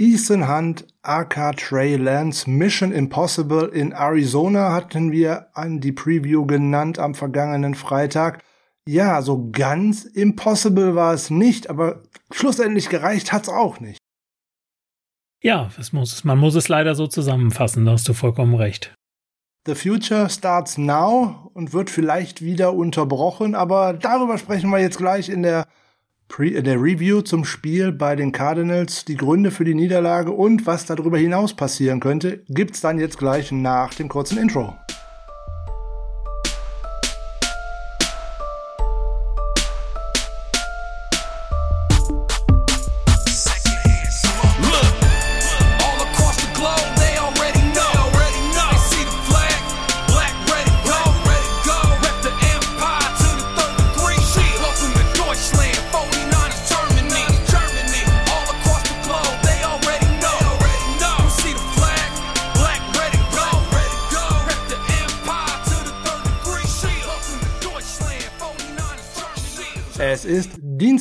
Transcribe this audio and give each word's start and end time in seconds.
Ethan 0.00 0.48
Hunt, 0.48 0.86
aka 1.02 1.52
Trey 1.52 1.96
Lance, 1.96 2.48
Mission 2.48 2.92
Impossible 2.92 3.66
in 3.66 3.92
Arizona 3.92 4.72
hatten 4.72 5.10
wir 5.10 5.48
an 5.54 5.80
die 5.80 5.90
Preview 5.90 6.46
genannt 6.46 7.00
am 7.00 7.16
vergangenen 7.16 7.74
Freitag. 7.74 8.44
Ja, 8.88 9.20
so 9.22 9.50
ganz 9.50 10.04
impossible 10.04 10.94
war 10.94 11.14
es 11.14 11.30
nicht, 11.30 11.68
aber 11.68 12.04
schlussendlich 12.32 12.88
gereicht 12.88 13.32
hat's 13.32 13.48
auch 13.48 13.80
nicht. 13.80 13.98
Ja, 15.42 15.68
es 15.78 15.92
muss, 15.92 16.22
man 16.22 16.38
muss 16.38 16.54
es 16.54 16.68
leider 16.68 16.94
so 16.94 17.08
zusammenfassen, 17.08 17.84
da 17.84 17.92
hast 17.92 18.08
du 18.08 18.12
vollkommen 18.12 18.54
recht. 18.54 18.94
The 19.66 19.74
Future 19.74 20.30
starts 20.30 20.78
now 20.78 21.50
und 21.54 21.72
wird 21.72 21.90
vielleicht 21.90 22.40
wieder 22.40 22.72
unterbrochen, 22.72 23.56
aber 23.56 23.94
darüber 23.94 24.38
sprechen 24.38 24.70
wir 24.70 24.78
jetzt 24.78 24.98
gleich 24.98 25.28
in 25.28 25.42
der, 25.42 25.66
Pre 26.28 26.48
in 26.48 26.64
der 26.64 26.80
Review 26.80 27.22
zum 27.22 27.44
Spiel 27.44 27.90
bei 27.90 28.14
den 28.14 28.32
Cardinals. 28.32 29.04
Die 29.04 29.16
Gründe 29.16 29.50
für 29.50 29.64
die 29.64 29.74
Niederlage 29.74 30.30
und 30.30 30.66
was 30.66 30.86
darüber 30.86 31.18
hinaus 31.18 31.54
passieren 31.54 32.00
könnte, 32.00 32.44
gibt's 32.48 32.80
dann 32.80 32.98
jetzt 32.98 33.18
gleich 33.18 33.50
nach 33.50 33.94
dem 33.94 34.08
kurzen 34.08 34.38
Intro. 34.38 34.76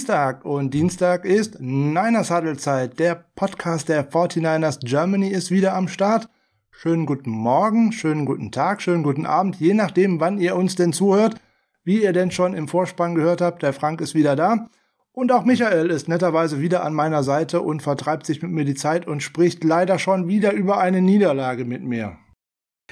Dienstag 0.08 0.46
und 0.46 0.74
Dienstag 0.74 1.26
ist 1.26 1.60
Niners 1.60 2.32
Huddle-Zeit. 2.32 2.98
Der 2.98 3.26
Podcast 3.36 3.90
der 3.90 4.10
49ers 4.10 4.80
Germany 4.80 5.28
ist 5.28 5.52
wieder 5.52 5.76
am 5.76 5.90
Start. 5.90 6.30
Schönen 6.72 7.06
guten 7.06 7.32
Morgen, 7.32 7.92
schönen 7.92 8.24
guten 8.24 8.54
Tag, 8.54 8.82
schönen 8.82 9.04
guten 9.04 9.26
Abend, 9.26 9.58
je 9.58 9.74
nachdem, 9.74 10.22
wann 10.22 10.40
ihr 10.40 10.56
uns 10.56 10.76
denn 10.76 10.94
zuhört. 10.94 11.36
Wie 11.84 12.02
ihr 12.02 12.14
denn 12.14 12.32
schon 12.32 12.54
im 12.54 12.70
Vorspann 12.70 13.16
gehört 13.16 13.42
habt, 13.42 13.64
der 13.64 13.74
Frank 13.74 14.00
ist 14.00 14.16
wieder 14.16 14.38
da. 14.38 14.70
Und 15.12 15.34
auch 15.34 15.44
Michael 15.44 15.90
ist 15.90 16.08
netterweise 16.08 16.62
wieder 16.62 16.86
an 16.86 16.94
meiner 16.94 17.24
Seite 17.24 17.60
und 17.60 17.82
vertreibt 17.82 18.26
sich 18.26 18.42
mit 18.42 18.52
mir 18.52 18.64
die 18.64 18.76
Zeit 18.76 19.08
und 19.08 19.22
spricht 19.22 19.66
leider 19.66 20.00
schon 20.00 20.30
wieder 20.30 20.54
über 20.54 20.80
eine 20.80 21.02
Niederlage 21.02 21.66
mit 21.66 21.84
mir. 21.84 22.16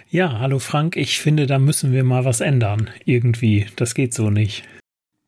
Ja, 0.10 0.40
hallo 0.40 0.60
Frank, 0.60 0.98
ich 0.98 1.22
finde, 1.22 1.48
da 1.48 1.60
müssen 1.60 1.94
wir 1.94 2.04
mal 2.04 2.26
was 2.26 2.42
ändern. 2.42 2.90
Irgendwie. 3.06 3.68
Das 3.78 3.96
geht 3.96 4.14
so 4.14 4.30
nicht. 4.30 4.68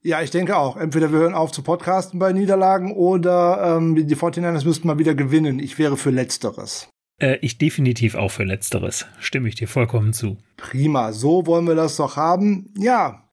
Ja, 0.03 0.21
ich 0.21 0.31
denke 0.31 0.57
auch. 0.57 0.77
Entweder 0.77 1.11
wir 1.11 1.19
hören 1.19 1.33
auf 1.33 1.51
zu 1.51 1.63
podcasten 1.63 2.19
bei 2.19 2.31
Niederlagen 2.31 2.93
oder 2.93 3.77
ähm, 3.77 3.95
die 3.95 4.15
49ers 4.15 4.65
müssten 4.65 4.87
mal 4.87 4.99
wieder 4.99 5.15
gewinnen. 5.15 5.59
Ich 5.59 5.79
wäre 5.79 5.97
für 5.97 6.11
Letzteres. 6.11 6.89
Äh, 7.19 7.37
ich 7.41 7.57
definitiv 7.57 8.15
auch 8.15 8.31
für 8.31 8.43
Letzteres. 8.43 9.05
Stimme 9.19 9.49
ich 9.49 9.55
dir 9.55 9.67
vollkommen 9.67 10.13
zu. 10.13 10.37
Prima, 10.55 11.11
so 11.13 11.45
wollen 11.45 11.67
wir 11.67 11.75
das 11.75 11.97
doch 11.97 12.15
haben. 12.15 12.73
Ja, 12.77 13.27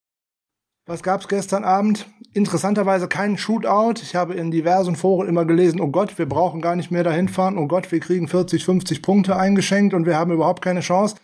was 0.87 1.03
gab's 1.03 1.29
gestern 1.29 1.65
Abend? 1.65 2.07
Interessanterweise 2.35 3.09
keinen 3.09 3.39
Shootout. 3.39 4.03
Ich 4.03 4.15
habe 4.15 4.35
in 4.35 4.51
diversen 4.51 4.97
Foren 4.97 5.29
immer 5.29 5.47
gelesen, 5.47 5.81
oh 5.81 5.89
Gott, 5.89 6.19
wir 6.19 6.27
brauchen 6.27 6.61
gar 6.61 6.77
nicht 6.77 6.91
mehr 6.91 7.05
dahin 7.05 7.29
fahren. 7.29 7.57
Oh 7.57 7.67
Gott, 7.67 7.91
wir 7.91 8.01
kriegen 8.01 8.29
40, 8.29 8.65
50 8.67 9.01
Punkte 9.01 9.37
eingeschenkt 9.37 9.95
und 9.95 10.05
wir 10.05 10.19
haben 10.19 10.31
überhaupt 10.31 10.63
keine 10.63 10.81
Chance. 10.81 11.17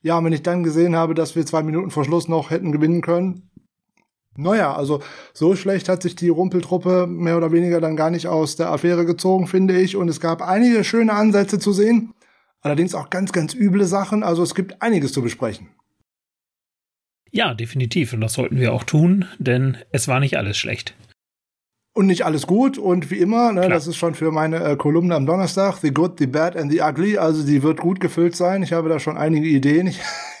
Ja, 0.00 0.22
wenn 0.22 0.32
ich 0.32 0.44
dann 0.44 0.62
gesehen 0.62 0.94
habe, 0.94 1.14
dass 1.14 1.34
wir 1.34 1.44
zwei 1.44 1.64
Minuten 1.64 1.90
vor 1.90 2.04
Schluss 2.04 2.28
noch 2.28 2.50
hätten 2.50 2.70
gewinnen 2.70 3.00
können, 3.00 3.49
naja, 4.36 4.74
also 4.74 5.02
so 5.32 5.56
schlecht 5.56 5.88
hat 5.88 6.02
sich 6.02 6.14
die 6.14 6.28
Rumpeltruppe 6.28 7.06
mehr 7.06 7.36
oder 7.36 7.52
weniger 7.52 7.80
dann 7.80 7.96
gar 7.96 8.10
nicht 8.10 8.26
aus 8.26 8.56
der 8.56 8.70
Affäre 8.70 9.04
gezogen, 9.04 9.46
finde 9.46 9.80
ich. 9.80 9.96
Und 9.96 10.08
es 10.08 10.20
gab 10.20 10.40
einige 10.42 10.84
schöne 10.84 11.12
Ansätze 11.12 11.58
zu 11.58 11.72
sehen, 11.72 12.14
allerdings 12.60 12.94
auch 12.94 13.10
ganz, 13.10 13.32
ganz 13.32 13.54
üble 13.54 13.84
Sachen. 13.84 14.22
Also 14.22 14.42
es 14.42 14.54
gibt 14.54 14.82
einiges 14.82 15.12
zu 15.12 15.22
besprechen. 15.22 15.68
Ja, 17.32 17.54
definitiv. 17.54 18.12
Und 18.12 18.20
das 18.20 18.34
sollten 18.34 18.58
wir 18.58 18.72
auch 18.72 18.84
tun, 18.84 19.24
denn 19.38 19.76
es 19.90 20.08
war 20.08 20.20
nicht 20.20 20.36
alles 20.36 20.56
schlecht. 20.56 20.94
Und 21.92 22.06
nicht 22.06 22.24
alles 22.24 22.46
gut. 22.46 22.78
Und 22.78 23.10
wie 23.10 23.18
immer, 23.18 23.52
ne, 23.52 23.68
das 23.68 23.88
ist 23.88 23.96
schon 23.96 24.14
für 24.14 24.30
meine 24.30 24.62
äh, 24.62 24.76
Kolumne 24.76 25.14
am 25.16 25.26
Donnerstag, 25.26 25.78
The 25.78 25.92
Good, 25.92 26.18
The 26.20 26.28
Bad 26.28 26.56
and 26.56 26.70
The 26.70 26.82
Ugly. 26.82 27.18
Also 27.18 27.44
die 27.44 27.64
wird 27.64 27.80
gut 27.80 27.98
gefüllt 27.98 28.36
sein. 28.36 28.62
Ich 28.62 28.72
habe 28.72 28.88
da 28.88 29.00
schon 29.00 29.18
einige 29.18 29.48
Ideen. 29.48 29.88
Ich, 29.88 30.00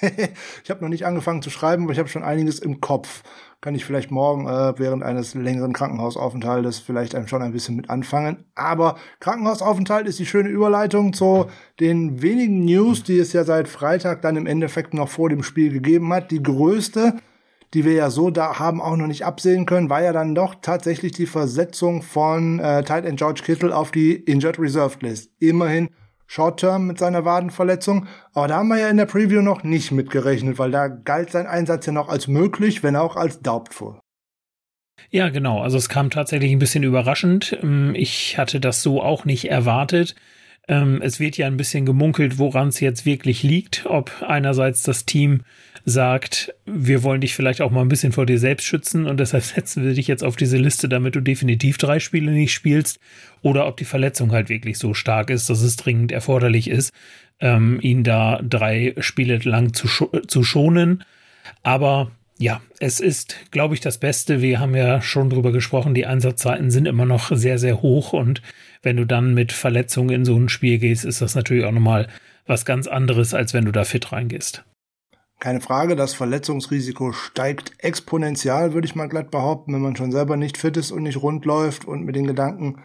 ich 0.64 0.70
habe 0.70 0.80
noch 0.80 0.88
nicht 0.88 1.06
angefangen 1.06 1.42
zu 1.42 1.50
schreiben, 1.50 1.84
aber 1.84 1.92
ich 1.92 1.98
habe 1.98 2.08
schon 2.08 2.22
einiges 2.22 2.60
im 2.60 2.80
Kopf 2.80 3.24
kann 3.60 3.74
ich 3.74 3.84
vielleicht 3.84 4.10
morgen 4.10 4.46
äh, 4.46 4.78
während 4.78 5.02
eines 5.02 5.34
längeren 5.34 5.72
Krankenhausaufenthaltes 5.72 6.78
vielleicht 6.78 7.14
einem 7.14 7.28
schon 7.28 7.42
ein 7.42 7.52
bisschen 7.52 7.76
mit 7.76 7.90
anfangen. 7.90 8.44
Aber 8.54 8.96
Krankenhausaufenthalt 9.20 10.06
ist 10.06 10.18
die 10.18 10.26
schöne 10.26 10.48
Überleitung 10.48 11.12
zu 11.12 11.46
den 11.78 12.22
wenigen 12.22 12.64
News, 12.64 13.02
die 13.02 13.18
es 13.18 13.32
ja 13.32 13.44
seit 13.44 13.68
Freitag 13.68 14.22
dann 14.22 14.36
im 14.36 14.46
Endeffekt 14.46 14.94
noch 14.94 15.08
vor 15.08 15.28
dem 15.28 15.42
Spiel 15.42 15.72
gegeben 15.72 16.12
hat. 16.12 16.30
Die 16.30 16.42
größte, 16.42 17.14
die 17.74 17.84
wir 17.84 17.92
ja 17.92 18.08
so 18.08 18.30
da 18.30 18.58
haben 18.58 18.80
auch 18.80 18.96
noch 18.96 19.06
nicht 19.06 19.26
absehen 19.26 19.66
können, 19.66 19.90
war 19.90 20.02
ja 20.02 20.14
dann 20.14 20.34
doch 20.34 20.54
tatsächlich 20.62 21.12
die 21.12 21.26
Versetzung 21.26 22.00
von 22.00 22.60
äh, 22.60 22.82
Tight 22.82 23.04
End 23.04 23.18
George 23.18 23.42
Kittle 23.44 23.76
auf 23.76 23.90
die 23.90 24.14
Injured 24.14 24.58
Reserved 24.58 25.02
List. 25.02 25.30
Immerhin 25.38 25.90
Short-Term 26.30 26.86
mit 26.86 26.96
seiner 26.96 27.24
Wadenverletzung. 27.24 28.06
Aber 28.34 28.46
da 28.46 28.58
haben 28.58 28.68
wir 28.68 28.78
ja 28.78 28.88
in 28.88 28.98
der 28.98 29.06
Preview 29.06 29.42
noch 29.42 29.64
nicht 29.64 29.90
mitgerechnet, 29.90 30.60
weil 30.60 30.70
da 30.70 30.86
galt 30.86 31.32
sein 31.32 31.48
Einsatz 31.48 31.86
ja 31.86 31.92
noch 31.92 32.08
als 32.08 32.28
möglich, 32.28 32.84
wenn 32.84 32.94
auch 32.94 33.16
als 33.16 33.40
doubtful. 33.40 33.98
Ja, 35.10 35.28
genau. 35.30 35.60
Also 35.60 35.76
es 35.76 35.88
kam 35.88 36.08
tatsächlich 36.08 36.52
ein 36.52 36.60
bisschen 36.60 36.84
überraschend. 36.84 37.58
Ähm, 37.60 37.96
ich 37.96 38.38
hatte 38.38 38.60
das 38.60 38.80
so 38.80 39.02
auch 39.02 39.24
nicht 39.24 39.50
erwartet. 39.50 40.14
Ähm, 40.68 41.02
es 41.02 41.18
wird 41.18 41.36
ja 41.36 41.48
ein 41.48 41.56
bisschen 41.56 41.84
gemunkelt, 41.84 42.38
woran 42.38 42.68
es 42.68 42.78
jetzt 42.78 43.04
wirklich 43.04 43.42
liegt. 43.42 43.86
Ob 43.86 44.12
einerseits 44.22 44.84
das 44.84 45.06
Team 45.06 45.42
sagt, 45.90 46.54
wir 46.64 47.02
wollen 47.02 47.20
dich 47.20 47.34
vielleicht 47.34 47.60
auch 47.60 47.70
mal 47.70 47.82
ein 47.82 47.88
bisschen 47.88 48.12
vor 48.12 48.24
dir 48.24 48.38
selbst 48.38 48.64
schützen 48.64 49.06
und 49.06 49.20
deshalb 49.20 49.44
setzen 49.44 49.84
wir 49.84 49.94
dich 49.94 50.06
jetzt 50.06 50.24
auf 50.24 50.36
diese 50.36 50.56
Liste, 50.56 50.88
damit 50.88 51.14
du 51.14 51.20
definitiv 51.20 51.76
drei 51.76 52.00
Spiele 52.00 52.32
nicht 52.32 52.52
spielst, 52.52 52.98
oder 53.42 53.66
ob 53.66 53.76
die 53.76 53.84
Verletzung 53.84 54.32
halt 54.32 54.48
wirklich 54.48 54.78
so 54.78 54.94
stark 54.94 55.30
ist, 55.30 55.50
dass 55.50 55.62
es 55.62 55.76
dringend 55.76 56.12
erforderlich 56.12 56.68
ist, 56.68 56.92
ähm, 57.40 57.78
ihn 57.82 58.04
da 58.04 58.40
drei 58.42 58.94
Spiele 59.00 59.38
lang 59.38 59.72
zu, 59.72 59.88
sch 59.88 60.04
zu 60.26 60.44
schonen. 60.44 61.04
Aber 61.62 62.10
ja, 62.38 62.60
es 62.78 63.00
ist, 63.00 63.36
glaube 63.50 63.74
ich, 63.74 63.80
das 63.80 63.98
Beste. 63.98 64.40
Wir 64.40 64.60
haben 64.60 64.74
ja 64.74 65.02
schon 65.02 65.30
drüber 65.30 65.52
gesprochen, 65.52 65.94
die 65.94 66.06
Einsatzzeiten 66.06 66.70
sind 66.70 66.86
immer 66.86 67.04
noch 67.04 67.30
sehr, 67.34 67.58
sehr 67.58 67.82
hoch 67.82 68.12
und 68.12 68.40
wenn 68.82 68.96
du 68.96 69.04
dann 69.04 69.34
mit 69.34 69.52
Verletzungen 69.52 70.10
in 70.10 70.24
so 70.24 70.36
ein 70.38 70.48
Spiel 70.48 70.78
gehst, 70.78 71.04
ist 71.04 71.20
das 71.20 71.34
natürlich 71.34 71.64
auch 71.64 71.72
nochmal 71.72 72.08
was 72.46 72.64
ganz 72.64 72.86
anderes, 72.86 73.34
als 73.34 73.52
wenn 73.52 73.66
du 73.66 73.72
da 73.72 73.84
fit 73.84 74.12
reingehst. 74.12 74.64
Keine 75.40 75.62
Frage, 75.62 75.96
das 75.96 76.12
Verletzungsrisiko 76.12 77.12
steigt 77.12 77.72
exponentiell, 77.78 78.74
würde 78.74 78.86
ich 78.86 78.94
mal 78.94 79.08
glatt 79.08 79.30
behaupten, 79.30 79.72
wenn 79.72 79.80
man 79.80 79.96
schon 79.96 80.12
selber 80.12 80.36
nicht 80.36 80.58
fit 80.58 80.76
ist 80.76 80.92
und 80.92 81.02
nicht 81.02 81.22
rund 81.22 81.46
läuft 81.46 81.86
und 81.86 82.04
mit 82.04 82.14
den 82.14 82.26
Gedanken 82.26 82.82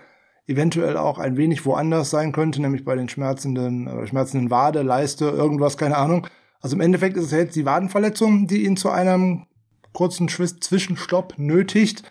eventuell 0.48 0.96
auch 0.96 1.20
ein 1.20 1.36
wenig 1.36 1.66
woanders 1.66 2.12
sein 2.12 2.32
könnte, 2.32 2.62
nämlich 2.62 2.86
bei 2.86 2.96
den 2.96 3.10
schmerzenden, 3.10 3.88
äh, 3.88 4.08
schmerzenden 4.08 4.52
Wade, 4.52 4.84
Leiste, 4.84 5.26
irgendwas, 5.26 5.78
keine 5.78 5.98
Ahnung. 5.98 6.28
Also 6.62 6.78
im 6.78 6.82
Endeffekt 6.82 7.18
ist 7.18 7.26
es 7.26 7.32
jetzt 7.32 7.58
die 7.58 7.66
Wadenverletzung, 7.66 8.48
die 8.48 8.64
ihn 8.64 8.78
zu 8.78 8.90
einem 8.90 9.48
kurzen 9.92 10.30
Zwischenstopp 10.30 11.34
nötigt. 11.38 12.04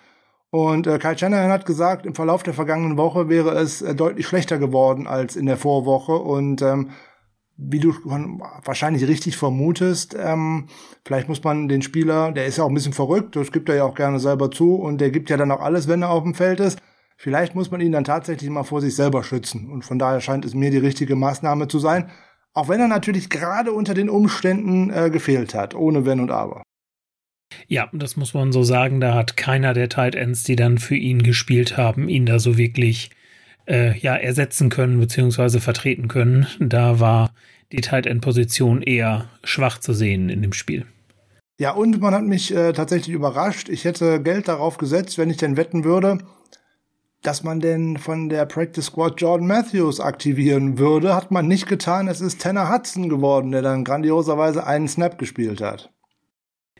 Und 0.51 0.87
äh, 0.87 0.99
Kai 0.99 1.17
Shanahan 1.17 1.51
hat 1.51 1.65
gesagt, 1.65 2.05
im 2.05 2.15
Verlauf 2.15 2.43
der 2.43 2.55
vergangenen 2.55 2.99
Woche 2.99 3.31
wäre 3.31 3.53
es 3.59 3.81
äh, 3.81 3.95
deutlich 3.95 4.27
schlechter 4.27 4.59
geworden 4.59 5.07
als 5.07 5.37
in 5.37 5.47
der 5.47 5.57
Vorwoche. 5.57 6.13
Und 6.13 6.61
ähm, 6.61 6.91
wie 7.57 7.79
du 7.79 7.95
wahrscheinlich 8.65 9.07
richtig 9.07 9.37
vermutest, 9.37 10.17
ähm, 10.19 10.67
vielleicht 11.05 11.29
muss 11.29 11.43
man 11.45 11.69
den 11.69 11.83
Spieler, 11.83 12.33
der 12.33 12.47
ist 12.47 12.59
ja 12.59 12.65
auch 12.65 12.69
ein 12.69 12.75
bisschen 12.75 12.93
verrückt, 12.93 13.37
das 13.37 13.53
gibt 13.53 13.69
er 13.69 13.77
ja 13.77 13.85
auch 13.85 13.95
gerne 13.95 14.19
selber 14.19 14.51
zu 14.51 14.75
und 14.75 15.01
der 15.01 15.11
gibt 15.11 15.31
ja 15.31 15.37
dann 15.37 15.51
auch 15.51 15.61
alles, 15.61 15.87
wenn 15.87 16.03
er 16.03 16.11
auf 16.11 16.25
dem 16.25 16.35
Feld 16.35 16.61
ist. 16.61 16.79
Vielleicht 17.17 17.55
muss 17.55 17.71
man 17.71 17.81
ihn 17.81 17.93
dann 17.93 18.05
tatsächlich 18.05 18.51
mal 18.51 18.65
vor 18.65 18.81
sich 18.81 18.97
selber 18.97 19.23
schützen. 19.23 19.71
Und 19.71 19.85
von 19.85 19.99
daher 19.99 20.21
scheint 20.21 20.45
es 20.45 20.55
mir 20.55 20.71
die 20.71 20.79
richtige 20.79 21.15
Maßnahme 21.15 21.69
zu 21.69 21.79
sein. 21.79 22.11
Auch 22.53 22.69
wenn 22.69 22.81
er 22.81 22.89
natürlich 22.89 23.31
gerade 23.31 23.73
unter 23.73 23.95
den 23.95 24.11
Umständen 24.11 24.91
äh, 24.91 25.11
gefehlt 25.11 25.55
hat, 25.55 25.75
ohne 25.75 26.05
Wenn 26.05 26.21
und 26.21 26.31
Aber. 26.31 26.63
Ja, 27.69 27.89
das 27.93 28.17
muss 28.17 28.35
man 28.35 28.53
so 28.53 28.63
sagen. 28.63 29.01
Da 29.01 29.15
hat 29.15 29.37
keiner 29.37 29.75
der 29.75 29.89
Tight 29.89 30.17
Ends, 30.17 30.43
die 30.43 30.57
dann 30.57 30.79
für 30.79 30.97
ihn 30.97 31.23
gespielt 31.23 31.77
haben, 31.77 32.09
ihn 32.09 32.27
da 32.27 32.39
so 32.39 32.59
wirklich 32.59 33.11
äh, 33.67 33.97
ja, 33.99 34.15
ersetzen 34.17 34.69
können 34.69 35.01
bzw. 35.01 35.59
vertreten 35.61 36.09
können. 36.09 36.47
Da 36.61 37.01
war 37.01 37.33
die 37.73 37.81
Tight 37.81 38.07
End 38.07 38.23
Position 38.23 38.83
eher 38.83 39.29
schwach 39.43 39.79
zu 39.79 39.93
sehen 39.93 40.29
in 40.29 40.43
dem 40.43 40.53
Spiel. 40.53 40.87
Ja, 41.59 41.73
und 41.73 42.01
man 42.01 42.15
hat 42.15 42.25
mich 42.25 42.55
äh, 42.55 42.73
tatsächlich 42.73 43.15
überrascht. 43.15 43.69
Ich 43.69 43.85
hätte 43.85 44.21
Geld 44.21 44.49
darauf 44.49 44.77
gesetzt, 44.77 45.19
wenn 45.19 45.31
ich 45.31 45.37
denn 45.37 45.57
wetten 45.57 45.85
würde. 45.85 46.19
dass 47.23 47.43
man 47.43 47.59
denn 47.59 47.97
von 47.97 48.29
der 48.29 48.45
Practice 48.45 48.87
Squad 48.87 49.19
Jordan 49.21 49.47
Matthews 49.47 49.99
aktivieren 49.99 50.79
würde, 50.79 51.15
hat 51.15 51.31
man 51.31 51.49
nicht 51.49 51.67
getan. 51.67 52.07
Es 52.07 52.21
ist 52.21 52.43
Tanner 52.43 52.71
Hudson 52.71 53.09
geworden, 53.09 53.51
der 53.51 53.63
dann 53.63 53.83
grandioserweise 53.83 54.67
einen 54.67 54.89
Snap 54.89 55.17
gespielt 55.19 55.63
hat. 55.63 55.91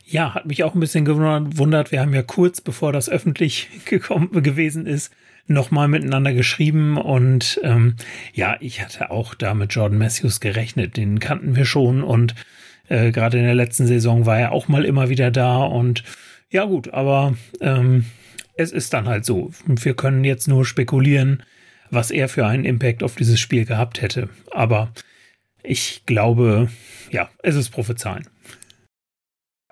Ja, 0.03 0.35
hat 0.35 0.45
mich 0.45 0.63
auch 0.63 0.75
ein 0.75 0.79
bisschen 0.79 1.03
gewundert. 1.03 1.91
Wir 1.91 1.99
haben 1.99 2.13
ja 2.13 2.21
kurz 2.21 2.61
bevor 2.61 2.93
das 2.93 3.09
öffentlich 3.09 3.69
gekommen 3.85 4.43
gewesen 4.43 4.85
ist, 4.85 5.11
nochmal 5.47 5.87
miteinander 5.87 6.33
geschrieben 6.33 6.97
und 6.97 7.59
ähm, 7.63 7.95
ja, 8.33 8.57
ich 8.59 8.81
hatte 8.81 9.11
auch 9.11 9.35
da 9.35 9.53
mit 9.53 9.73
Jordan 9.73 9.97
Matthews 9.97 10.39
gerechnet. 10.39 10.97
Den 10.97 11.19
kannten 11.19 11.55
wir 11.55 11.65
schon 11.65 12.03
und 12.03 12.35
äh, 12.87 13.11
gerade 13.11 13.37
in 13.37 13.45
der 13.45 13.55
letzten 13.55 13.87
Saison 13.87 14.25
war 14.25 14.39
er 14.39 14.51
auch 14.51 14.67
mal 14.67 14.85
immer 14.85 15.09
wieder 15.09 15.31
da 15.31 15.63
und 15.63 16.03
ja 16.49 16.65
gut, 16.65 16.93
aber 16.93 17.35
ähm, 17.61 18.05
es 18.55 18.71
ist 18.71 18.93
dann 18.93 19.07
halt 19.07 19.25
so. 19.25 19.51
Wir 19.65 19.95
können 19.95 20.23
jetzt 20.23 20.47
nur 20.47 20.65
spekulieren, 20.65 21.43
was 21.89 22.11
er 22.11 22.29
für 22.29 22.45
einen 22.45 22.65
Impact 22.65 23.03
auf 23.03 23.15
dieses 23.15 23.39
Spiel 23.39 23.65
gehabt 23.65 24.01
hätte. 24.01 24.29
Aber 24.51 24.91
ich 25.63 26.05
glaube, 26.05 26.69
ja, 27.11 27.29
es 27.43 27.55
ist 27.55 27.69
Prophezeien. 27.69 28.27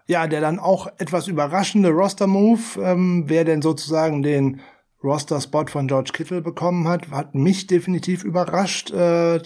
Ja, 0.07 0.27
der 0.27 0.41
dann 0.41 0.59
auch 0.59 0.87
etwas 0.97 1.27
überraschende 1.27 1.89
Roster-Move, 1.89 2.81
ähm, 2.81 3.23
wer 3.27 3.45
denn 3.45 3.61
sozusagen 3.61 4.21
den 4.21 4.59
Roster-Spot 5.03 5.65
von 5.67 5.87
George 5.87 6.11
Kittle 6.13 6.41
bekommen 6.41 6.87
hat, 6.87 7.09
hat 7.11 7.35
mich 7.35 7.67
definitiv 7.67 8.23
überrascht. 8.23 8.91
Äh, 8.91 9.39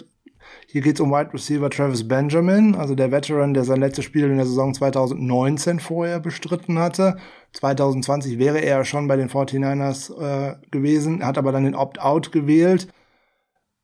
hier 0.68 0.82
geht 0.82 0.96
es 0.96 1.02
um 1.02 1.12
Wide 1.12 1.34
Receiver 1.34 1.70
Travis 1.70 2.08
Benjamin, 2.08 2.76
also 2.76 2.96
der 2.96 3.12
Veteran, 3.12 3.54
der 3.54 3.64
sein 3.64 3.80
letztes 3.80 4.06
Spiel 4.06 4.26
in 4.26 4.38
der 4.38 4.46
Saison 4.46 4.74
2019 4.74 5.80
vorher 5.80 6.20
bestritten 6.20 6.80
hatte. 6.80 7.18
2020 7.54 8.38
wäre 8.38 8.60
er 8.60 8.84
schon 8.86 9.08
bei 9.08 9.16
den 9.16 9.30
49ers 9.30 10.12
äh, 10.20 10.56
gewesen, 10.72 11.26
hat 11.26 11.38
aber 11.38 11.52
dann 11.52 11.64
den 11.64 11.76
Opt-out 11.76 12.32
gewählt 12.32 12.88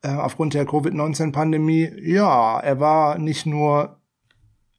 äh, 0.03 0.09
aufgrund 0.09 0.53
der 0.53 0.65
Covid-19-Pandemie. 0.65 1.91
Ja, 2.01 2.59
er 2.59 2.79
war 2.79 3.17
nicht 3.17 3.45
nur 3.45 3.99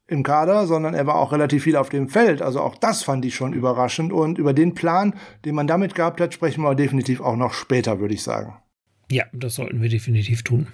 im 0.07 0.23
Kader, 0.23 0.67
sondern 0.67 0.93
er 0.93 1.07
war 1.07 1.15
auch 1.15 1.31
relativ 1.31 1.63
viel 1.63 1.75
auf 1.75 1.89
dem 1.89 2.09
Feld. 2.09 2.41
Also 2.41 2.61
auch 2.61 2.75
das 2.75 3.03
fand 3.03 3.25
ich 3.25 3.35
schon 3.35 3.53
überraschend. 3.53 4.13
Und 4.13 4.37
über 4.37 4.53
den 4.53 4.75
Plan, 4.75 5.15
den 5.45 5.55
man 5.55 5.67
damit 5.67 5.95
gehabt 5.95 6.21
hat, 6.21 6.33
sprechen 6.33 6.61
wir 6.63 6.75
definitiv 6.75 7.21
auch 7.21 7.35
noch 7.35 7.53
später, 7.53 7.99
würde 7.99 8.13
ich 8.13 8.23
sagen. 8.23 8.55
Ja, 9.09 9.25
das 9.33 9.55
sollten 9.55 9.81
wir 9.81 9.89
definitiv 9.89 10.43
tun. 10.43 10.67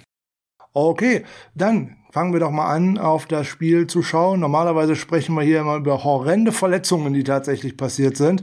Okay, 0.74 1.24
dann 1.54 1.96
fangen 2.10 2.32
wir 2.32 2.40
doch 2.40 2.50
mal 2.50 2.70
an, 2.74 2.96
auf 2.98 3.26
das 3.26 3.46
Spiel 3.46 3.86
zu 3.86 4.02
schauen. 4.02 4.40
Normalerweise 4.40 4.96
sprechen 4.96 5.34
wir 5.34 5.42
hier 5.42 5.60
immer 5.60 5.76
über 5.76 6.02
horrende 6.04 6.52
Verletzungen, 6.52 7.12
die 7.12 7.24
tatsächlich 7.24 7.76
passiert 7.76 8.16
sind. 8.16 8.42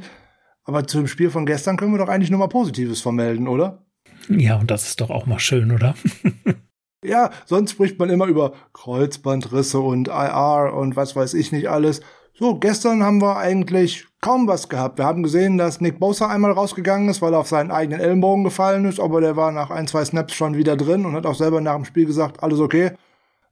Aber 0.64 0.86
zum 0.86 1.08
Spiel 1.08 1.32
von 1.32 1.48
gestern 1.48 1.78
können 1.78 1.94
wir 1.94 1.98
doch 1.98 2.10
eigentlich 2.10 2.30
nur 2.30 2.40
mal 2.40 2.48
Positives 2.48 3.02
vermelden, 3.02 3.48
oder? 3.48 3.86
Ja, 4.28 4.58
und 4.58 4.70
das 4.70 4.88
ist 4.88 5.02
doch 5.02 5.10
auch 5.10 5.26
mal 5.26 5.40
schön, 5.40 5.72
oder? 5.72 5.96
Ja, 7.04 7.30
sonst 7.46 7.72
spricht 7.72 7.98
man 7.98 8.10
immer 8.10 8.26
über 8.26 8.54
Kreuzbandrisse 8.74 9.80
und 9.80 10.10
IR 10.10 10.74
und 10.76 10.98
was 10.98 11.16
weiß 11.16 11.34
ich 11.34 11.52
nicht 11.54 11.70
alles. 11.70 12.02
So, 12.34 12.56
gestern 12.60 13.04
haben 13.04 13.22
wir 13.22 13.38
eigentlich 13.38 14.08
kaum 14.22 14.48
was 14.48 14.68
gehabt. 14.68 14.98
Wir 14.98 15.06
haben 15.06 15.24
gesehen, 15.24 15.58
dass 15.58 15.80
Nick 15.80 16.00
Bosa 16.00 16.28
einmal 16.28 16.52
rausgegangen 16.52 17.08
ist, 17.10 17.22
weil 17.22 17.34
er 17.34 17.40
auf 17.40 17.48
seinen 17.48 17.72
eigenen 17.72 18.02
Ellenbogen 18.02 18.44
gefallen 18.44 18.84
ist, 18.86 19.00
aber 19.00 19.22
der 19.22 19.38
war 19.38 19.52
nach 19.54 19.70
ein, 19.70 19.88
zwei 19.88 20.04
Snaps 20.04 20.34
schon 20.34 20.56
wieder 20.56 20.76
drin 20.76 21.06
und 21.06 21.14
hat 21.16 21.26
auch 21.26 21.36
selber 21.36 21.62
nach 21.62 21.76
dem 21.76 21.86
Spiel 21.86 22.06
gesagt, 22.06 22.44
alles 22.44 22.60
okay. 22.60 22.92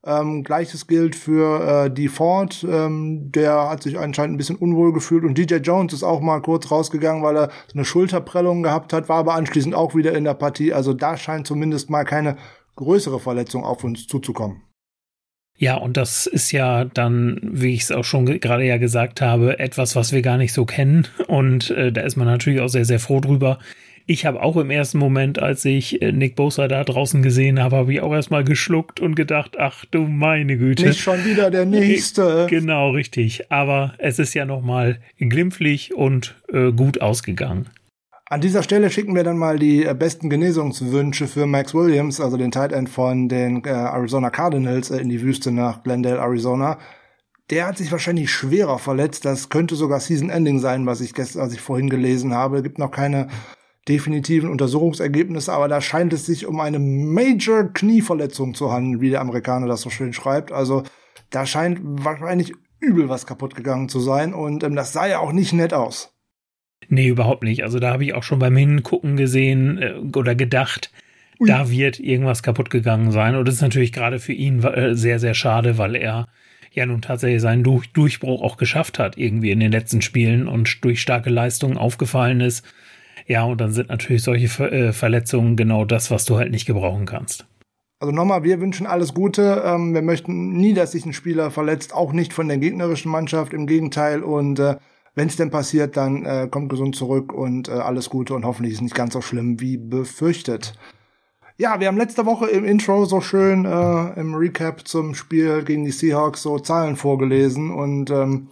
Ähm, 0.06 0.44
Gleiches 0.44 0.88
gilt 0.88 1.16
für 1.16 1.86
äh, 1.86 1.92
die 1.92 2.08
Ford, 2.08 2.66
ähm, 2.70 3.32
der 3.32 3.70
hat 3.70 3.84
sich 3.84 3.98
anscheinend 3.98 4.36
ein 4.36 4.38
bisschen 4.38 4.56
unwohl 4.56 4.94
gefühlt 4.94 5.24
und 5.26 5.38
DJ 5.38 5.56
Jones 5.56 5.92
ist 5.92 6.04
auch 6.04 6.22
mal 6.22 6.42
kurz 6.42 6.70
rausgegangen, 6.72 7.24
weil 7.24 7.36
er 7.36 7.50
so 7.68 7.74
eine 7.74 7.84
Schulterprellung 7.84 8.64
gehabt 8.64 8.94
hat, 8.94 9.10
war 9.10 9.18
aber 9.18 9.34
anschließend 9.34 9.74
auch 9.76 9.96
wieder 9.96 10.14
in 10.14 10.24
der 10.24 10.34
Partie. 10.34 10.74
Also 10.74 10.94
da 10.94 11.18
scheint 11.18 11.48
zumindest 11.48 11.90
mal 11.90 12.06
keine 12.06 12.38
größere 12.78 13.20
Verletzung 13.20 13.66
auf 13.66 13.84
uns 13.84 14.08
zuzukommen. 14.08 14.62
Ja, 15.60 15.76
und 15.76 15.98
das 15.98 16.28
ist 16.28 16.52
ja 16.52 16.86
dann, 16.86 17.40
wie 17.42 17.74
ich 17.74 17.82
es 17.82 17.92
auch 17.92 18.06
schon 18.06 18.26
gerade 18.26 18.64
ja 18.64 18.78
gesagt 18.78 19.22
habe, 19.22 19.60
etwas, 19.60 19.96
was 19.96 20.14
wir 20.14 20.22
gar 20.22 20.38
nicht 20.38 20.54
so 20.54 20.66
kennen. 20.66 21.08
Und 21.28 21.72
äh, 21.72 21.92
da 21.92 22.02
ist 22.02 22.16
man 22.16 22.28
natürlich 22.28 22.62
auch 22.62 22.68
sehr, 22.68 22.86
sehr 22.86 23.00
froh 23.00 23.20
drüber. 23.20 23.58
Ich 24.06 24.26
habe 24.26 24.42
auch 24.42 24.56
im 24.56 24.70
ersten 24.70 25.00
Moment, 25.00 25.40
als 25.40 25.66
ich 25.66 26.02
äh, 26.02 26.12
Nick 26.12 26.36
Bosa 26.36 26.68
da 26.68 26.84
draußen 26.84 27.24
gesehen 27.24 27.60
habe, 27.60 27.76
habe 27.76 27.92
ich 27.92 28.02
auch 28.02 28.14
erstmal 28.14 28.44
geschluckt 28.44 29.00
und 29.00 29.16
gedacht, 29.16 29.58
ach 29.58 29.84
du 29.86 30.04
meine 30.04 30.58
Güte. 30.58 30.88
Nicht 30.88 31.00
schon 31.00 31.26
wieder 31.26 31.50
der 31.50 31.66
nächste. 31.66 32.46
Genau, 32.50 32.92
richtig. 32.92 33.52
Aber 33.52 33.96
es 33.98 34.20
ist 34.20 34.36
ja 34.36 34.46
nochmal 34.46 35.00
glimpflich 35.18 35.96
und 35.96 36.36
äh, 36.54 36.72
gut 36.72 37.02
ausgegangen. 37.02 37.68
An 38.30 38.42
dieser 38.42 38.62
Stelle 38.62 38.90
schicken 38.90 39.16
wir 39.16 39.24
dann 39.24 39.38
mal 39.38 39.58
die 39.58 39.86
äh, 39.86 39.94
besten 39.94 40.30
Genesungswünsche 40.30 41.28
für 41.28 41.46
Max 41.46 41.74
Williams, 41.74 42.20
also 42.20 42.36
den 42.36 42.52
Tight 42.52 42.74
End 42.74 42.90
von 42.90 43.30
den 43.30 43.64
äh, 43.64 43.70
Arizona 43.70 44.30
Cardinals, 44.30 44.92
äh, 44.92 44.98
in 44.98 45.08
die 45.08 45.22
Wüste 45.22 45.54
nach 45.54 45.82
Glendale, 45.82 46.20
Arizona. 46.20 46.78
Der 47.50 47.68
hat 47.68 47.78
sich 47.78 47.90
wahrscheinlich 47.90 48.30
schwerer 48.30 48.80
verletzt. 48.80 49.24
Das 49.24 49.48
könnte 49.48 49.76
sogar 49.76 50.02
Season 50.02 50.30
Ending 50.30 50.60
sein, 50.60 50.86
was 50.86 51.00
ich 51.00 51.14
gestern, 51.14 51.44
was 51.44 51.54
ich 51.54 51.62
vorhin 51.62 51.90
gelesen 51.90 52.34
habe. 52.34 52.58
Es 52.58 52.64
gibt 52.64 52.80
noch 52.80 52.92
keine 52.92 53.30
definitiven 53.88 54.50
Untersuchungsergebnisse, 54.50 55.54
aber 55.54 55.70
da 55.70 55.80
scheint 55.80 56.12
es 56.12 56.26
sich 56.26 56.48
um 56.48 56.60
eine 56.60 56.80
Major 56.80 57.72
Knieverletzung 57.72 58.54
zu 58.56 58.74
handeln, 58.74 59.00
wie 59.00 59.10
der 59.10 59.22
Amerikaner 59.22 59.68
das 59.68 59.80
so 59.80 59.90
schön 59.90 60.12
schreibt. 60.12 60.52
Also 60.52 60.84
da 61.30 61.46
scheint 61.46 61.80
wahrscheinlich 61.82 62.54
übel 62.82 63.08
was 63.08 63.26
kaputt 63.26 63.56
gegangen 63.56 63.88
zu 63.88 64.02
sein 64.02 64.34
und 64.34 64.66
ähm, 64.66 64.76
das 64.76 64.92
sah 64.92 65.08
ja 65.08 65.20
auch 65.20 65.32
nicht 65.32 65.54
nett 65.54 65.74
aus. 65.74 66.17
Nee, 66.90 67.08
überhaupt 67.08 67.44
nicht. 67.44 67.64
Also 67.64 67.80
da 67.80 67.92
habe 67.92 68.06
ich 68.06 68.14
auch 68.14 68.24
schon 68.24 68.40
beim 68.40 68.56
Hingucken 68.56 69.18
gesehen 69.18 69.78
äh, 69.82 69.94
oder 70.16 70.36
gedacht, 70.36 70.92
Ui. 71.40 71.48
da 71.48 71.70
wird 71.70 72.00
irgendwas 72.00 72.44
kaputt 72.44 72.70
gegangen 72.70 73.12
sein. 73.12 73.36
Und 73.36 73.48
das 73.48 73.56
ist 73.56 73.62
natürlich 73.62 73.92
gerade 73.92 74.20
für 74.20 74.34
ihn 74.34 74.64
äh, 74.64 74.96
sehr, 74.96 75.20
sehr 75.20 75.34
schade, 75.34 75.78
weil 75.78 75.96
er 75.96 76.28
ja 76.72 76.86
nun 76.86 77.02
tatsächlich 77.02 77.42
seinen 77.42 77.64
Durch 77.64 77.92
Durchbruch 77.92 78.42
auch 78.42 78.58
geschafft 78.58 79.00
hat, 79.00 79.18
irgendwie 79.18 79.52
in 79.52 79.60
den 79.60 79.72
letzten 79.72 80.02
Spielen 80.02 80.48
und 80.48 80.84
durch 80.84 81.02
starke 81.02 81.30
Leistungen 81.30 81.78
aufgefallen 81.78 82.42
ist. 82.42 82.66
Ja, 83.26 83.44
und 83.44 83.60
dann 83.60 83.72
sind 83.72 83.90
natürlich 83.90 84.24
solche 84.24 84.48
Ver 84.48 84.72
äh, 84.72 84.94
Verletzungen 84.94 85.58
genau 85.58 85.84
das, 85.84 86.12
was 86.12 86.26
du 86.26 86.38
halt 86.38 86.52
nicht 86.52 86.66
gebrauchen 86.66 87.06
kannst. 87.06 87.46
Also 88.00 88.14
nochmal, 88.14 88.44
wir 88.44 88.62
wünschen 88.62 88.86
alles 88.86 89.14
Gute. 89.14 89.64
Ähm, 89.66 89.94
wir 89.94 90.04
möchten 90.04 90.54
nie, 90.54 90.74
dass 90.74 90.92
sich 90.92 91.06
ein 91.06 91.14
Spieler 91.14 91.50
verletzt, 91.50 91.94
auch 91.94 92.14
nicht 92.14 92.32
von 92.32 92.48
der 92.48 92.58
gegnerischen 92.58 93.12
Mannschaft. 93.12 93.54
Im 93.54 93.66
Gegenteil. 93.66 94.22
Und 94.22 94.60
äh, 94.60 94.76
wenn 95.18 95.30
es 95.30 95.36
denn 95.36 95.50
passiert, 95.50 95.98
dann 95.98 96.26
äh, 96.26 96.48
kommt 96.48 96.70
gesund 96.70 96.96
zurück 96.96 97.34
und 97.34 97.70
äh, 97.70 97.72
alles 97.72 98.12
Gute 98.12 98.36
und 98.36 98.46
hoffentlich 98.46 98.74
ist 98.74 98.78
es 98.78 98.84
nicht 98.84 98.96
ganz 98.96 99.14
so 99.14 99.22
schlimm 99.22 99.60
wie 99.60 99.76
befürchtet. 99.76 100.74
Ja, 101.58 101.80
wir 101.80 101.88
haben 101.88 101.98
letzte 101.98 102.28
Woche 102.28 102.46
im 102.46 102.64
Intro 102.64 103.04
so 103.06 103.20
schön 103.20 103.66
äh, 103.66 104.20
im 104.20 104.36
Recap 104.36 104.88
zum 104.88 105.16
Spiel 105.16 105.64
gegen 105.64 105.86
die 105.86 105.92
Seahawks 105.92 106.44
so 106.44 106.60
Zahlen 106.60 106.96
vorgelesen 106.96 107.72
und 107.72 108.12
ähm, 108.12 108.50